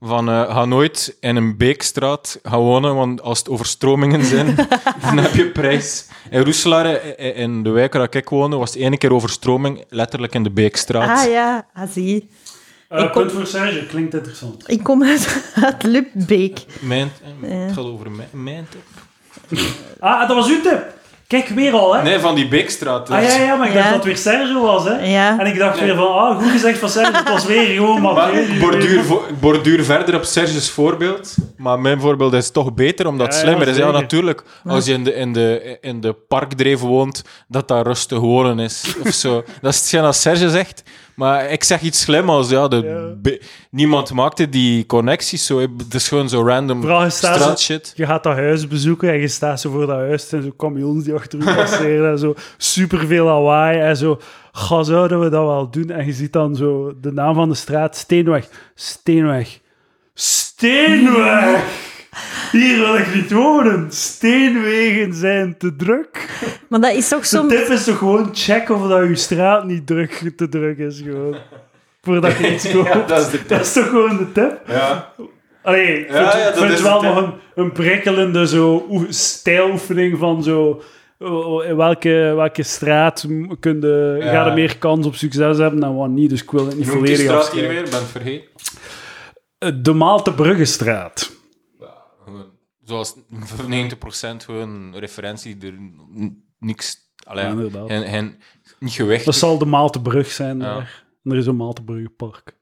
Van, 0.00 0.28
eh, 0.28 0.54
ga 0.54 0.64
nooit 0.64 1.16
in 1.20 1.36
een 1.36 1.56
beekstraat 1.56 2.38
gaan 2.42 2.58
wonen, 2.58 2.94
want 2.94 3.22
als 3.22 3.38
het 3.38 3.48
overstromingen 3.48 4.24
zijn, 4.24 4.54
dan 5.02 5.18
heb 5.18 5.34
je 5.34 5.50
prijs. 5.50 6.06
In 6.30 6.42
Roeselaar, 6.42 6.84
eh, 6.94 7.38
in 7.38 7.62
de 7.62 7.70
wijk 7.70 7.92
waar 7.92 8.14
ik 8.16 8.28
woonde, 8.28 8.56
was 8.56 8.74
het 8.74 8.82
ene 8.82 8.98
keer 8.98 9.12
overstroming, 9.12 9.84
letterlijk 9.88 10.34
in 10.34 10.42
de 10.42 10.50
beekstraat. 10.50 11.18
Ah 11.26 11.30
ja, 11.30 11.66
ah, 11.74 11.88
zie. 11.90 12.28
Eh, 12.88 13.04
Ik 13.04 13.10
kom- 13.12 13.20
punt 13.22 13.32
voor 13.32 13.46
Serge, 13.46 13.86
klinkt 13.86 14.14
interessant. 14.14 14.70
Ik 14.70 14.82
kom 14.82 15.02
uit, 15.04 15.42
uit 15.64 15.82
Lubbeek. 15.82 16.58
Mijn, 16.80 17.10
eh, 17.42 17.50
Het 17.50 17.72
gaat 17.72 17.84
over 17.84 18.10
mijn, 18.10 18.28
mijn 18.32 18.66
tip. 18.70 19.60
Ah, 20.00 20.28
dat 20.28 20.36
was 20.36 20.48
uw 20.48 20.60
tip. 20.60 20.97
Kijk, 21.28 21.48
weer 21.48 21.72
al, 21.72 21.94
hè? 21.94 22.02
Nee, 22.02 22.18
van 22.18 22.34
die 22.34 22.48
beekstraat. 22.48 23.10
Ah 23.10 23.22
ja, 23.22 23.36
ja, 23.36 23.56
maar 23.56 23.66
ik 23.66 23.72
Ja. 23.72 23.78
dacht 23.78 23.88
dat 23.88 24.04
het 24.04 24.04
weer 24.04 24.16
Sergio 24.16 24.62
was, 24.62 24.84
hè? 24.84 25.04
Ja. 25.04 25.38
En 25.38 25.46
ik 25.46 25.58
dacht 25.58 25.80
weer 25.80 25.94
van, 25.96 26.06
ah, 26.14 26.36
goed 26.38 26.50
gezegd 26.50 26.78
van 26.78 26.88
Sergio, 26.88 27.12
het 27.12 27.28
was 27.28 27.44
weer 27.46 27.66
gewoon 27.74 28.02
Maar 28.02 28.12
Mathieu. 28.14 28.60
borduur, 28.60 29.02
borduur 29.40 29.84
verder 29.84 30.14
op 30.14 30.24
Serge's 30.24 30.70
voorbeeld. 30.70 31.34
Maar 31.56 31.80
mijn 31.80 32.00
voorbeeld 32.00 32.32
is 32.32 32.50
toch 32.50 32.74
beter, 32.74 33.06
omdat 33.06 33.26
het 33.26 33.36
slimmer 33.36 33.66
ja, 33.66 33.72
is. 33.72 33.78
Ja, 33.78 33.90
natuurlijk. 33.90 34.42
Als 34.66 34.86
je 34.86 34.92
in 34.92 35.04
de, 35.04 35.14
in, 35.14 35.32
de, 35.32 35.78
in 35.80 36.00
de 36.00 36.12
parkdreef 36.12 36.80
woont, 36.80 37.22
dat 37.48 37.68
dat 37.68 37.86
rustig 37.86 38.18
wonen 38.18 38.58
is. 38.58 38.94
Of 39.04 39.12
zo. 39.12 39.44
Dat 39.60 39.72
is 39.72 39.78
hetgeen 39.80 40.02
als 40.04 40.20
Serge 40.20 40.50
zegt. 40.50 40.82
Maar 41.18 41.50
ik 41.50 41.64
zeg 41.64 41.80
iets 41.80 42.00
slim 42.00 42.30
als, 42.30 42.50
ja, 42.50 42.68
de 42.68 43.16
Ja. 43.22 43.36
niemand 43.70 44.12
maakte 44.12 44.48
die 44.48 44.86
connecties 44.86 45.46
zo. 45.46 45.60
Het 45.60 45.94
is 45.94 46.08
gewoon 46.08 46.28
zo 46.28 46.42
random 46.42 46.80
Vooral 46.80 47.04
je 47.94 48.06
gaat 48.06 48.22
dat 48.22 48.34
huis 48.36 48.66
bezoeken 48.66 49.10
en 49.10 49.20
je 49.20 49.28
staat 49.28 49.60
zo 49.60 49.70
voor 49.70 49.86
dat 49.86 49.96
huis 49.96 50.32
en 50.32 50.42
zo 50.42 50.52
camions 50.56 51.04
die 51.04 51.14
achter 51.14 51.38
je 51.38 51.44
passeren 51.54 52.10
en 52.10 52.18
zo 52.18 52.34
superveel 52.56 53.24
lawaai 53.24 53.80
en 53.80 53.96
zo. 53.96 54.20
Ga, 54.52 54.82
zouden 54.82 55.20
we 55.20 55.28
dat 55.28 55.44
wel 55.44 55.70
doen? 55.70 55.90
En 55.90 56.06
je 56.06 56.12
ziet 56.12 56.32
dan 56.32 56.56
zo 56.56 56.92
de 57.00 57.12
naam 57.12 57.34
van 57.34 57.48
de 57.48 57.54
straat, 57.54 57.96
Steenweg. 57.96 58.48
Steenweg. 58.74 59.60
Steenweg! 60.14 61.87
Hier 62.52 62.78
wil 62.78 62.96
ik 62.96 63.14
niet 63.14 63.32
wonen. 63.32 63.86
Steenwegen 63.92 65.14
zijn 65.14 65.54
te 65.58 65.76
druk. 65.76 66.28
Maar 66.68 66.80
dat 66.80 66.92
is 66.94 67.08
toch 67.08 67.20
De 67.20 67.26
soms... 67.26 67.52
tip 67.54 67.68
is 67.68 67.84
toch 67.84 67.98
gewoon 67.98 68.30
check 68.32 68.70
of 68.70 68.88
dat 68.88 69.08
je 69.08 69.14
straat 69.16 69.64
niet 69.64 69.86
druk, 69.86 70.32
te 70.36 70.48
druk 70.48 70.78
is. 70.78 71.00
Gewoon. 71.04 71.36
Voordat 72.02 72.36
je 72.38 72.54
iets 72.54 72.70
koopt. 72.72 72.88
Ja, 72.88 73.02
dat 73.06 73.20
is 73.20 73.30
de 73.30 73.40
Dat 73.46 73.60
is 73.60 73.72
toch 73.72 73.88
gewoon 73.88 74.16
de 74.16 74.32
tip? 74.32 74.60
Ja. 74.66 75.12
Allee, 75.62 76.00
ik 76.00 76.10
Ja, 76.10 76.14
vind, 76.30 76.32
ja, 76.32 76.38
ik 76.38 76.44
dat 76.44 76.58
vind 76.58 76.70
is 76.72 76.78
het 76.78 76.88
wel 76.88 77.02
nog 77.02 77.16
een, 77.16 77.32
een 77.54 77.72
prikkelende 77.72 78.46
zo, 78.46 78.86
oe- 78.90 79.06
stijloefening 79.12 80.18
van 80.18 80.42
zo... 80.42 80.82
In 81.68 81.76
welke, 81.76 82.32
welke 82.36 82.62
straat 82.62 83.24
m- 83.28 83.52
kun 83.60 83.80
je, 83.80 84.16
Ja. 84.20 84.30
ga 84.30 84.46
je 84.48 84.54
meer 84.54 84.78
kans 84.78 85.06
op 85.06 85.14
succes 85.14 85.58
hebben 85.58 85.80
dan 85.80 85.96
wat 85.96 86.08
niet. 86.08 86.30
Dus 86.30 86.42
ik 86.42 86.50
wil 86.50 86.66
het 86.66 86.76
niet 86.76 86.86
Noem 86.86 87.04
die 87.04 87.16
volledig 87.16 87.18
straat 87.38 87.50
hier 87.52 87.62
afschrijven. 87.62 87.74
weer, 87.74 87.82
ben 87.90 88.00
het 88.00 88.10
vergeten. 88.10 88.48
Eh, 89.58 89.70
De 89.82 89.92
Maaltebruggestraat. 89.92 91.20
Gewoon, 91.20 91.37
zoals 92.88 93.14
90% 93.14 93.16
gewoon 94.44 94.94
referentie, 94.96 95.56
er 95.60 95.74
niks... 96.58 97.06
Allee, 97.24 97.44
Ja, 97.44 97.50
inderdaad. 97.50 97.88
en, 97.88 98.04
en 98.04 98.38
niet 98.78 98.92
gewicht. 98.92 99.24
Dat 99.24 99.34
zal 99.34 99.58
de 99.58 99.64
Maaltebrug 99.64 100.30
zijn 100.30 100.58
Ja. 100.58 100.64
daar. 100.74 101.04
En 101.24 101.30
er 101.32 101.36
is 101.38 101.46
een 101.46 101.56
Maaltebruggenpark. 101.56 102.56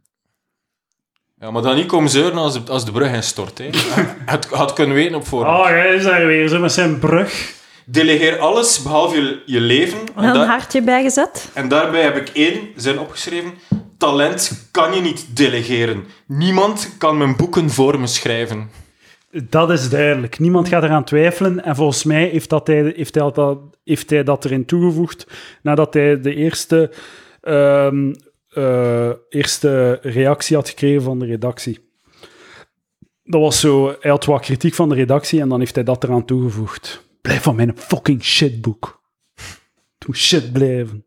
Ja, 1.41 1.51
maar 1.51 1.63
dan 1.63 1.75
niet 1.77 1.87
komen 1.87 2.11
zeuren 2.11 2.39
als 2.39 2.53
de, 2.65 2.73
als 2.73 2.85
de 2.85 2.93
brug 2.93 3.13
instort. 3.15 3.59
Hè. 3.59 3.65
het 4.35 4.47
had 4.47 4.73
kunnen 4.73 4.97
weten 4.97 5.15
op 5.17 5.27
voorhand. 5.27 5.65
Oh, 5.65 5.69
jij 5.69 5.95
is 5.95 6.03
daar 6.03 6.27
weer 6.27 6.49
zo 6.49 6.61
met 6.61 6.73
zijn 6.73 6.99
brug. 6.99 7.55
Delegeer 7.85 8.39
alles 8.39 8.83
behalve 8.83 9.17
je, 9.21 9.43
je 9.47 9.61
leven. 9.61 9.99
En, 10.17 10.25
een 10.25 10.47
hartje 10.47 10.83
bijgezet. 10.83 11.51
en 11.55 11.69
daarbij 11.69 12.03
heb 12.03 12.17
ik 12.17 12.29
één 12.29 12.69
zin 12.77 12.99
opgeschreven. 12.99 13.53
Talent 13.99 14.69
kan 14.71 14.95
je 14.95 15.01
niet 15.01 15.37
delegeren. 15.37 16.05
Niemand 16.27 16.91
kan 16.99 17.19
mijn 17.19 17.37
boeken 17.37 17.71
voor 17.71 18.01
me 18.01 18.07
schrijven. 18.07 18.71
Dat 19.31 19.71
is 19.71 19.89
duidelijk. 19.89 20.39
Niemand 20.39 20.69
gaat 20.69 20.83
eraan 20.83 21.05
twijfelen. 21.05 21.65
En 21.65 21.77
volgens 21.77 22.05
mij 22.05 22.29
heeft, 22.29 22.51
hij, 22.51 22.93
heeft, 22.97 23.15
hij 23.15 23.31
dat, 23.33 23.59
heeft 23.85 24.11
hij 24.11 24.23
dat 24.23 24.45
erin 24.45 24.65
toegevoegd 24.65 25.27
nadat 25.63 25.95
hij 25.95 26.21
de 26.21 26.35
eerste, 26.35 26.91
ehm, 27.41 28.15
eh, 28.49 29.11
eerste 29.29 29.99
reactie 30.03 30.57
had 30.57 30.69
gekregen 30.69 31.03
van 31.03 31.19
de 31.19 31.27
redactie. 31.27 31.85
Dat 33.23 33.41
was 33.41 33.61
zo, 33.61 33.97
hij 34.01 34.11
had 34.11 34.41
kritiek 34.41 34.75
van 34.75 34.89
de 34.89 34.95
redactie 34.95 35.41
en 35.41 35.49
dan 35.49 35.59
heeft 35.59 35.75
hij 35.75 35.85
dat 35.85 36.05
eraan 36.05 36.25
toegevoegd. 36.25 37.05
Blijf 37.21 37.43
van 37.43 37.57
mijn 37.57 37.77
fucking 37.77 38.25
shitboek. 38.25 39.03
Moet 40.07 40.17
shit 40.17 40.53
blijven. 40.53 41.06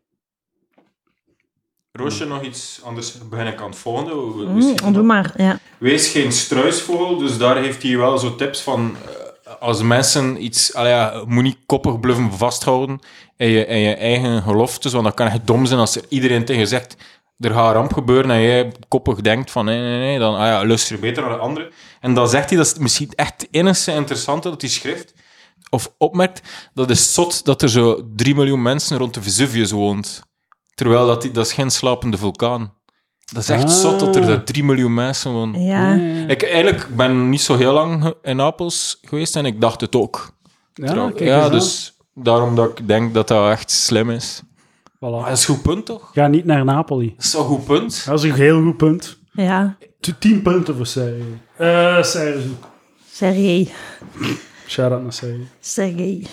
Roosje, 1.99 2.25
nog 2.25 2.41
iets 2.43 2.79
anders 2.83 3.13
begin 3.29 3.47
ik 3.47 3.61
aan 3.61 3.69
het 3.69 3.77
volgende. 3.79 4.13
Mm, 4.45 4.93
doe 4.93 5.03
maar, 5.03 5.33
ja. 5.37 5.59
Wees 5.77 6.07
geen 6.07 6.31
struisvogel, 6.31 7.17
dus 7.17 7.37
daar 7.37 7.57
heeft 7.57 7.83
hij 7.83 7.97
wel 7.97 8.17
zo 8.17 8.35
tips 8.35 8.61
van. 8.61 8.95
eh, 9.45 9.51
Als 9.59 9.81
mensen 9.81 10.43
iets. 10.43 10.71
Ja, 10.73 11.23
moet 11.27 11.43
niet 11.43 11.57
koppig 11.65 11.99
bluffen 11.99 12.31
vasthouden 12.33 12.99
in 13.37 13.47
je, 13.49 13.65
in 13.65 13.77
je 13.79 13.95
eigen 13.95 14.41
geloftes, 14.41 14.91
want 14.91 15.03
dan 15.03 15.13
kan 15.13 15.27
het 15.27 15.47
dom 15.47 15.65
zijn 15.65 15.79
als 15.79 15.95
er 15.95 16.03
iedereen 16.09 16.45
tegen 16.45 16.67
zegt. 16.67 16.95
Er 17.39 17.51
gaat 17.51 17.67
een 17.67 17.73
ramp 17.73 17.93
gebeuren 17.93 18.31
en 18.31 18.41
jij 18.41 18.71
koppig 18.87 19.21
denkt 19.21 19.51
van 19.51 19.65
nee, 19.65 19.79
nee, 19.79 19.99
nee, 19.99 20.19
dan 20.19 20.33
ah 20.35 20.45
ja, 20.45 20.65
luister 20.65 20.99
beter 20.99 21.23
naar 21.23 21.31
de 21.31 21.37
andere. 21.37 21.71
En 21.99 22.13
dan 22.13 22.29
zegt 22.29 22.49
hij, 22.49 22.57
dat 22.57 22.67
is 22.67 22.77
misschien 22.77 23.09
echt 23.15 23.41
het 23.41 23.47
enige 23.51 23.91
interessante 23.93 24.49
dat 24.49 24.61
hij 24.61 24.69
schrijft, 24.69 25.13
of 25.69 25.93
opmerkt, 25.97 26.41
dat 26.73 26.89
is 26.89 27.13
zot 27.13 27.45
dat 27.45 27.61
er 27.61 27.69
zo 27.69 28.01
3 28.15 28.35
miljoen 28.35 28.61
mensen 28.61 28.97
rond 28.97 29.13
de 29.13 29.21
Vesuvius 29.21 29.71
woont. 29.71 30.21
Terwijl 30.79 31.05
dat, 31.07 31.21
die- 31.21 31.31
dat 31.31 31.45
is 31.45 31.53
geen 31.53 31.69
slapende 31.71 32.17
vulkaan. 32.17 32.73
Dat 33.33 33.43
is 33.43 33.49
echt 33.49 33.63
Ah. 33.63 33.69
zot 33.69 33.99
dat 33.99 34.15
er 34.15 34.25
daar 34.25 34.43
3 34.43 34.63
miljoen 34.63 34.93
mensen 34.93 35.31
wonen. 35.31 35.61
Ja. 35.61 35.93
Ik 36.27 36.43
eigenlijk 36.43 36.95
ben 36.95 37.29
niet 37.29 37.41
zo 37.41 37.57
heel 37.57 37.73
lang 37.73 38.13
in 38.21 38.35
Napels 38.35 38.99
geweest 39.01 39.35
en 39.35 39.45
ik 39.45 39.61
dacht 39.61 39.81
het 39.81 39.95
ook. 39.95 40.31
Ja, 40.73 40.85
Trouw- 40.87 41.07
kijk 41.11 41.19
ja 41.29 41.35
eens 41.35 41.45
aan. 41.45 41.51
dus 41.51 41.97
daarom 42.13 42.55
dat 42.55 42.79
ik 42.79 42.87
denk 42.87 43.13
dat 43.13 43.27
dat 43.27 43.51
echt 43.51 43.71
slim 43.71 44.09
is. 44.09 44.41
Voilà. 44.95 44.99
Maar 44.99 45.11
dat 45.29 45.37
is 45.37 45.47
een 45.47 45.53
goed 45.55 45.63
punt, 45.63 45.85
toch? 45.85 46.09
Ga 46.13 46.27
niet 46.27 46.45
naar 46.45 46.65
Napoli. 46.65 47.13
Dat 47.15 47.25
is 47.25 47.33
een 47.33 47.43
goed 47.43 47.65
punt. 47.65 48.05
Dat 48.05 48.23
is 48.23 48.29
een 48.29 48.35
heel 48.35 48.61
goed 48.63 48.77
punt. 48.77 49.17
Ja, 49.31 49.77
T- 49.99 50.15
Tien 50.19 50.41
punten 50.41 50.75
voor 50.75 50.85
Sergej. 50.85 51.23
Eh 51.57 52.03
Sergej. 52.03 52.49
Sergej. 53.11 53.71
Shout-out 54.67 55.01
naar 55.03 55.13
Sergej. 55.13 55.47
Sergej. 55.59 56.25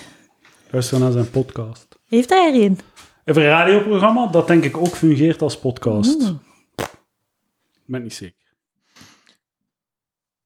Luister 0.71 0.99
naar 1.01 1.13
zijn 1.13 1.31
podcast. 1.31 1.87
Heeft 2.09 2.29
hij 2.31 2.55
er 2.55 2.63
een? 2.63 2.79
Even 3.27 3.43
een 3.43 3.49
radioprogramma 3.49 4.27
dat 4.27 4.47
denk 4.47 4.65
ik 4.65 4.77
ook 4.77 4.97
fungeert 4.97 5.43
als 5.43 5.59
podcast. 5.59 6.21
Mm. 6.21 6.41
Ik 7.73 7.83
ben 7.87 8.03
niet 8.03 8.15
zeker. 8.15 8.55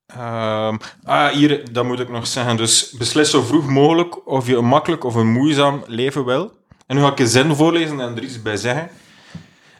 Ehm, 0.06 0.76
ah, 1.04 1.28
hier, 1.28 1.72
dat 1.72 1.84
moet 1.84 2.00
ik 2.00 2.08
nog 2.08 2.26
zeggen. 2.26 2.56
Dus 2.56 2.90
beslis 2.90 3.30
zo 3.30 3.42
vroeg 3.42 3.66
mogelijk 3.66 4.28
of 4.28 4.46
je 4.46 4.56
een 4.56 4.64
makkelijk 4.64 5.04
of 5.04 5.14
een 5.14 5.32
moeizaam 5.32 5.82
leven 5.86 6.24
wil. 6.24 6.52
En 6.86 6.96
nu 6.96 7.02
ga 7.02 7.10
ik 7.12 7.18
een 7.18 7.26
zin 7.26 7.54
voorlezen 7.54 8.00
en 8.00 8.16
er 8.16 8.22
iets 8.22 8.42
bij 8.42 8.56
zeggen. 8.56 8.90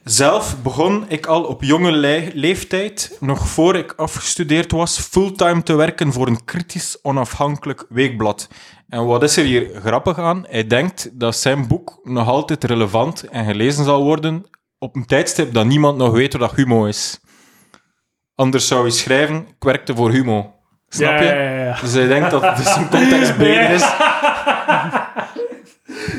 Zelf 0.05 0.63
begon 0.63 1.05
ik 1.09 1.27
al 1.27 1.43
op 1.45 1.63
jonge 1.63 1.91
le- 1.93 2.31
leeftijd, 2.35 3.17
nog 3.21 3.49
voor 3.49 3.77
ik 3.77 3.93
afgestudeerd 3.97 4.73
was, 4.73 4.99
fulltime 4.99 5.63
te 5.63 5.75
werken 5.75 6.13
voor 6.13 6.27
een 6.27 6.45
kritisch 6.45 6.99
onafhankelijk 7.03 7.85
weekblad. 7.89 8.49
En 8.89 9.07
wat 9.07 9.23
is 9.23 9.37
er 9.37 9.45
hier 9.45 9.71
grappig 9.85 10.19
aan? 10.19 10.45
Hij 10.49 10.67
denkt 10.67 11.11
dat 11.21 11.37
zijn 11.37 11.67
boek 11.69 12.01
nog 12.03 12.29
altijd 12.29 12.65
relevant 12.65 13.23
en 13.29 13.45
gelezen 13.45 13.85
zal 13.85 14.03
worden 14.03 14.45
op 14.79 14.97
een 14.97 15.07
tijdstip 15.07 15.55
dat 15.55 15.67
niemand 15.67 15.97
nog 15.97 16.13
weet 16.13 16.37
wat 16.37 16.55
Humo 16.55 16.85
is. 16.85 17.21
Anders 18.35 18.67
zou 18.67 18.83
hij 18.83 18.91
schrijven, 18.91 19.37
ik 19.37 19.55
werkte 19.65 19.95
voor 19.97 20.11
Humo. 20.11 20.55
Snap 20.89 21.19
je? 21.19 21.25
Ja, 21.25 21.33
ja, 21.35 21.65
ja. 21.65 21.81
Dus 21.81 21.93
hij 21.93 22.07
denkt 22.07 22.31
dat 22.31 22.43
het 22.43 22.67
zijn 22.67 22.89
context 22.99 23.37
breder 23.37 23.71
is. 23.71 23.85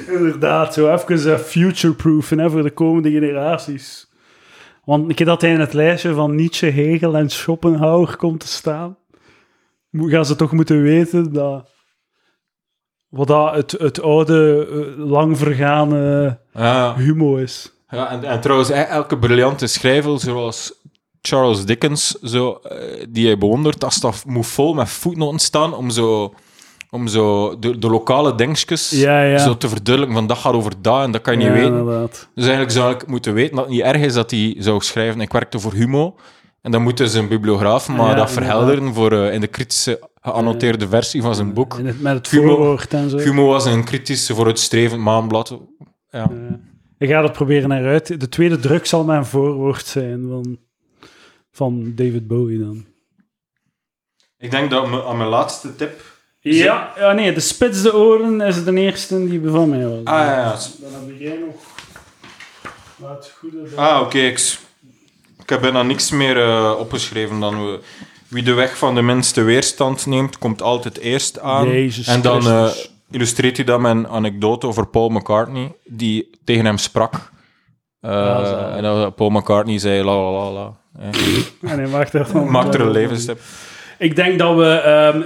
Inderdaad, 0.07 0.73
zo 0.73 0.93
even 0.93 1.27
uh, 1.27 1.37
future-proofen 1.37 2.51
voor 2.51 2.63
de 2.63 2.71
komende 2.71 3.11
generaties. 3.11 4.09
Want 4.85 5.09
een 5.09 5.15
keer 5.15 5.25
dat 5.25 5.41
hij 5.41 5.51
in 5.51 5.59
het 5.59 5.73
lijstje 5.73 6.13
van 6.13 6.35
Nietzsche, 6.35 6.65
Hegel 6.69 7.15
en 7.15 7.29
Schopenhauer 7.29 8.15
komt 8.15 8.39
te 8.39 8.47
staan, 8.47 8.97
gaan 9.91 10.25
ze 10.25 10.35
toch 10.35 10.51
moeten 10.51 10.81
weten 10.81 11.33
dat 11.33 11.69
wat 13.09 13.27
dat 13.27 13.53
het, 13.53 13.71
het 13.71 14.01
oude, 14.01 14.67
eh, 14.71 15.05
lang 15.05 15.37
vergane 15.37 16.39
Ja, 16.53 16.95
humo 16.95 17.35
is. 17.35 17.73
ja 17.89 18.09
en, 18.09 18.23
en 18.23 18.41
trouwens, 18.41 18.69
elke 18.69 19.17
briljante 19.17 19.67
schrijver, 19.67 20.19
zoals 20.19 20.73
Charles 21.21 21.65
Dickens, 21.65 22.09
zo, 22.09 22.53
eh, 22.53 23.05
die 23.09 23.25
hij 23.25 23.37
bewondert, 23.37 23.79
dat 23.79 23.93
staat 23.93 24.23
moet 24.25 24.47
vol 24.47 24.73
met 24.73 24.89
voetnoten 24.89 25.39
staan 25.39 25.73
om 25.73 25.89
zo, 25.89 26.33
om 26.93 27.07
zo 27.07 27.59
de, 27.59 27.77
de 27.77 27.89
lokale 27.89 28.35
Ja, 28.89 29.23
ja. 29.23 29.37
zo 29.37 29.57
te 29.57 29.69
verduidelijken 29.69 30.17
van 30.17 30.27
dat 30.27 30.37
gaat 30.37 30.53
over 30.53 30.71
dat 30.81 31.03
en 31.03 31.11
dat 31.11 31.21
kan 31.21 31.39
je 31.39 31.45
ja, 31.45 31.51
niet 31.53 31.59
weten. 31.61 31.77
inderdaad. 31.77 32.29
Dus 32.35 32.43
eigenlijk 32.43 32.73
zou 32.73 32.93
ik 32.93 33.07
moeten 33.07 33.33
weten 33.33 33.55
dat 33.55 33.65
het 33.65 33.73
niet 33.73 33.83
erg 33.83 34.01
is 34.01 34.13
dat 34.13 34.31
hij 34.31 34.55
zou 34.57 34.81
schrijven 34.81 35.21
ik 35.21 35.31
werkte 35.31 35.59
voor 35.59 35.73
Humo. 35.73 36.15
En 36.61 36.71
dan 36.71 36.81
moeten 36.81 37.09
ze 37.09 37.19
een 37.19 37.27
bibliograaf 37.27 37.87
maar 37.87 38.09
Ja, 38.09 38.15
dat 38.15 38.31
verhelderen 38.31 38.93
voor, 38.93 39.11
eh, 39.11 39.33
in 39.33 39.41
de 39.41 39.47
kritische 39.47 40.09
geannoteerde 40.21 40.87
versie 40.87 41.21
van 41.21 41.35
zijn 41.35 41.53
boek. 41.53 41.77
Het, 41.77 42.01
met 42.01 42.13
het 42.13 42.29
Humo- 42.29 42.55
voorwoord 42.55 42.93
en 42.93 43.09
zo. 43.09 43.17
Humo 43.17 43.47
was 43.47 43.65
een 43.65 43.83
kritische 43.83 44.35
voor 44.35 44.47
het 44.47 44.59
strevend 44.59 45.01
maanblad. 45.01 45.59
Ja. 46.09 46.31
Ik 46.97 47.09
ga 47.09 47.21
dat 47.21 47.31
proberen 47.33 47.69
naar 47.69 47.85
uit. 47.85 48.19
De 48.19 48.29
tweede 48.29 48.59
druk 48.59 48.85
zal 48.85 49.03
mijn 49.03 49.25
voorwoord 49.25 49.85
zijn 49.85 50.27
van, 50.29 50.57
van 51.51 51.91
David 51.95 52.27
Bowie 52.27 52.59
dan. 52.59 52.85
Ik 54.37 54.51
denk 54.51 54.69
dat 54.69 55.05
aan 55.05 55.17
mijn 55.17 55.29
laatste 55.29 55.75
tip... 55.75 56.10
Ja, 56.43 56.93
ja 56.97 57.11
nee, 57.11 57.33
de 57.33 57.39
spitste 57.39 57.95
oren 57.95 58.41
is 58.41 58.63
de 58.63 58.73
eerste 58.73 59.27
die 59.29 59.41
van 59.45 59.69
mij 59.69 59.87
was. 59.87 59.97
Ah, 60.03 60.19
ja, 60.25 60.35
ja. 60.35 60.55
Dan 60.79 60.91
heb 61.07 61.19
jij 61.19 61.37
nog... 61.45 61.55
Wat 62.95 63.33
goede... 63.39 63.57
Ah, 63.75 64.01
oké. 64.01 64.17
ik, 64.19 64.59
heb 65.45 65.61
bijna 65.61 65.83
niks 65.83 66.11
meer 66.11 66.37
eh, 66.37 66.75
opgeschreven 66.79 67.39
dan... 67.39 67.65
We, 67.65 67.79
wie 68.27 68.43
de 68.43 68.53
weg 68.53 68.77
van 68.77 68.95
de 68.95 69.01
minste 69.01 69.41
weerstand 69.41 70.05
neemt, 70.05 70.37
komt 70.37 70.61
altijd 70.61 70.97
eerst 70.97 71.39
aan. 71.39 71.67
Jezus 71.67 72.07
en 72.07 72.21
dan 72.21 72.47
eh, 72.47 72.69
illustreert 73.11 73.55
hij 73.55 73.65
dat 73.65 73.79
met 73.79 73.91
een 73.91 74.07
anekdote 74.07 74.67
over 74.67 74.87
Paul 74.87 75.09
McCartney, 75.09 75.75
die 75.85 76.29
tegen 76.43 76.65
hem 76.65 76.77
sprak. 76.77 77.13
Eh, 77.99 78.11
Ah, 78.11 78.45
zalig. 78.45 79.03
en 79.05 79.13
Paul 79.13 79.29
McCartney 79.29 79.77
zei 79.79 80.03
la 80.03 80.15
la 80.15 80.31
la 80.31 80.51
la. 80.51 80.73
Eh, 80.99 81.71
Ah, 81.71 81.77
nee, 81.77 81.87
wacht 81.87 82.13
even. 82.13 82.51
Maakt 82.51 82.73
er 82.73 82.81
een 82.81 82.91
levenstip. 82.91 83.39
Ik 84.01 84.15
denk 84.15 84.39
dat 84.39 84.55
we... 84.55 84.65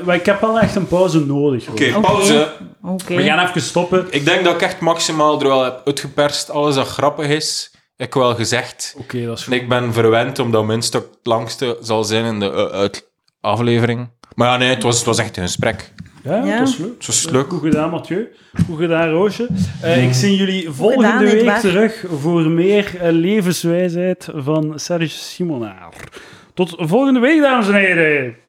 ehm, 0.05 0.09
ik 0.11 0.25
heb 0.25 0.41
wel 0.41 0.59
echt 0.59 0.75
een 0.75 0.87
pauze 0.87 1.25
nodig. 1.25 1.69
Oké, 1.69 1.99
pauze. 2.01 2.47
Oké. 2.81 3.15
We 3.15 3.23
gaan 3.23 3.47
even 3.47 3.61
stoppen. 3.61 4.07
Ik 4.09 4.25
denk 4.25 4.43
dat 4.43 4.53
ik 4.53 4.61
echt 4.61 4.79
maximaal 4.79 5.39
er 5.41 5.47
wel 5.47 5.63
heb 5.63 5.81
uitgeperst. 5.85 6.49
Alles 6.49 6.75
dat 6.75 6.87
grappig 6.87 7.27
is, 7.27 7.71
heb 7.95 8.07
ik 8.07 8.13
wel 8.13 8.35
gezegd. 8.35 8.95
Oké, 8.97 9.25
dat 9.25 9.37
is 9.37 9.45
En 9.45 9.51
goed. 9.51 9.61
ik 9.61 9.69
ben 9.69 9.93
verwend 9.93 10.39
omdat 10.39 10.65
mijn 10.65 10.81
stuk 10.81 11.01
het 11.11 11.19
langste 11.23 11.77
zal 11.81 12.03
zijn 12.03 12.25
in 12.25 12.39
de 12.39 12.51
eh, 12.51 12.79
uit- 12.79 13.09
aflevering. 13.41 14.09
Maar 14.35 14.47
ja, 14.49 14.57
nee, 14.57 14.69
het 14.69 14.83
was, 14.83 14.95
het 14.97 15.05
was 15.05 15.17
echt 15.19 15.37
een 15.37 15.43
gesprek. 15.43 15.91
Ja, 16.23 16.45
Ja. 16.45 16.59
dat 16.59 16.67
is 16.67 16.77
leuk. 16.77 16.93
Het 16.97 17.05
was 17.05 17.29
leuk. 17.29 17.49
Goed 17.49 17.61
gedaan, 17.61 17.89
Mathieu. 17.89 18.27
Goed 18.65 18.77
gedaan, 18.79 19.09
Roosje. 19.09 19.47
Eh, 19.81 20.03
ik 20.07 20.13
zie 20.13 20.35
jullie 20.35 20.69
volgende 20.69 21.07
gedaan, 21.27 21.45
week 21.45 21.55
terug 21.59 22.03
voor 22.21 22.41
meer 22.41 22.95
eh, 22.99 23.11
levenswijsheid 23.11 24.29
van 24.35 24.73
Serge 24.79 25.07
Simonaar. 25.07 25.89
Tot 26.53 26.75
volgende 26.77 27.19
week, 27.19 27.41
dames 27.41 27.67
en 27.67 27.73
heren. 27.73 28.35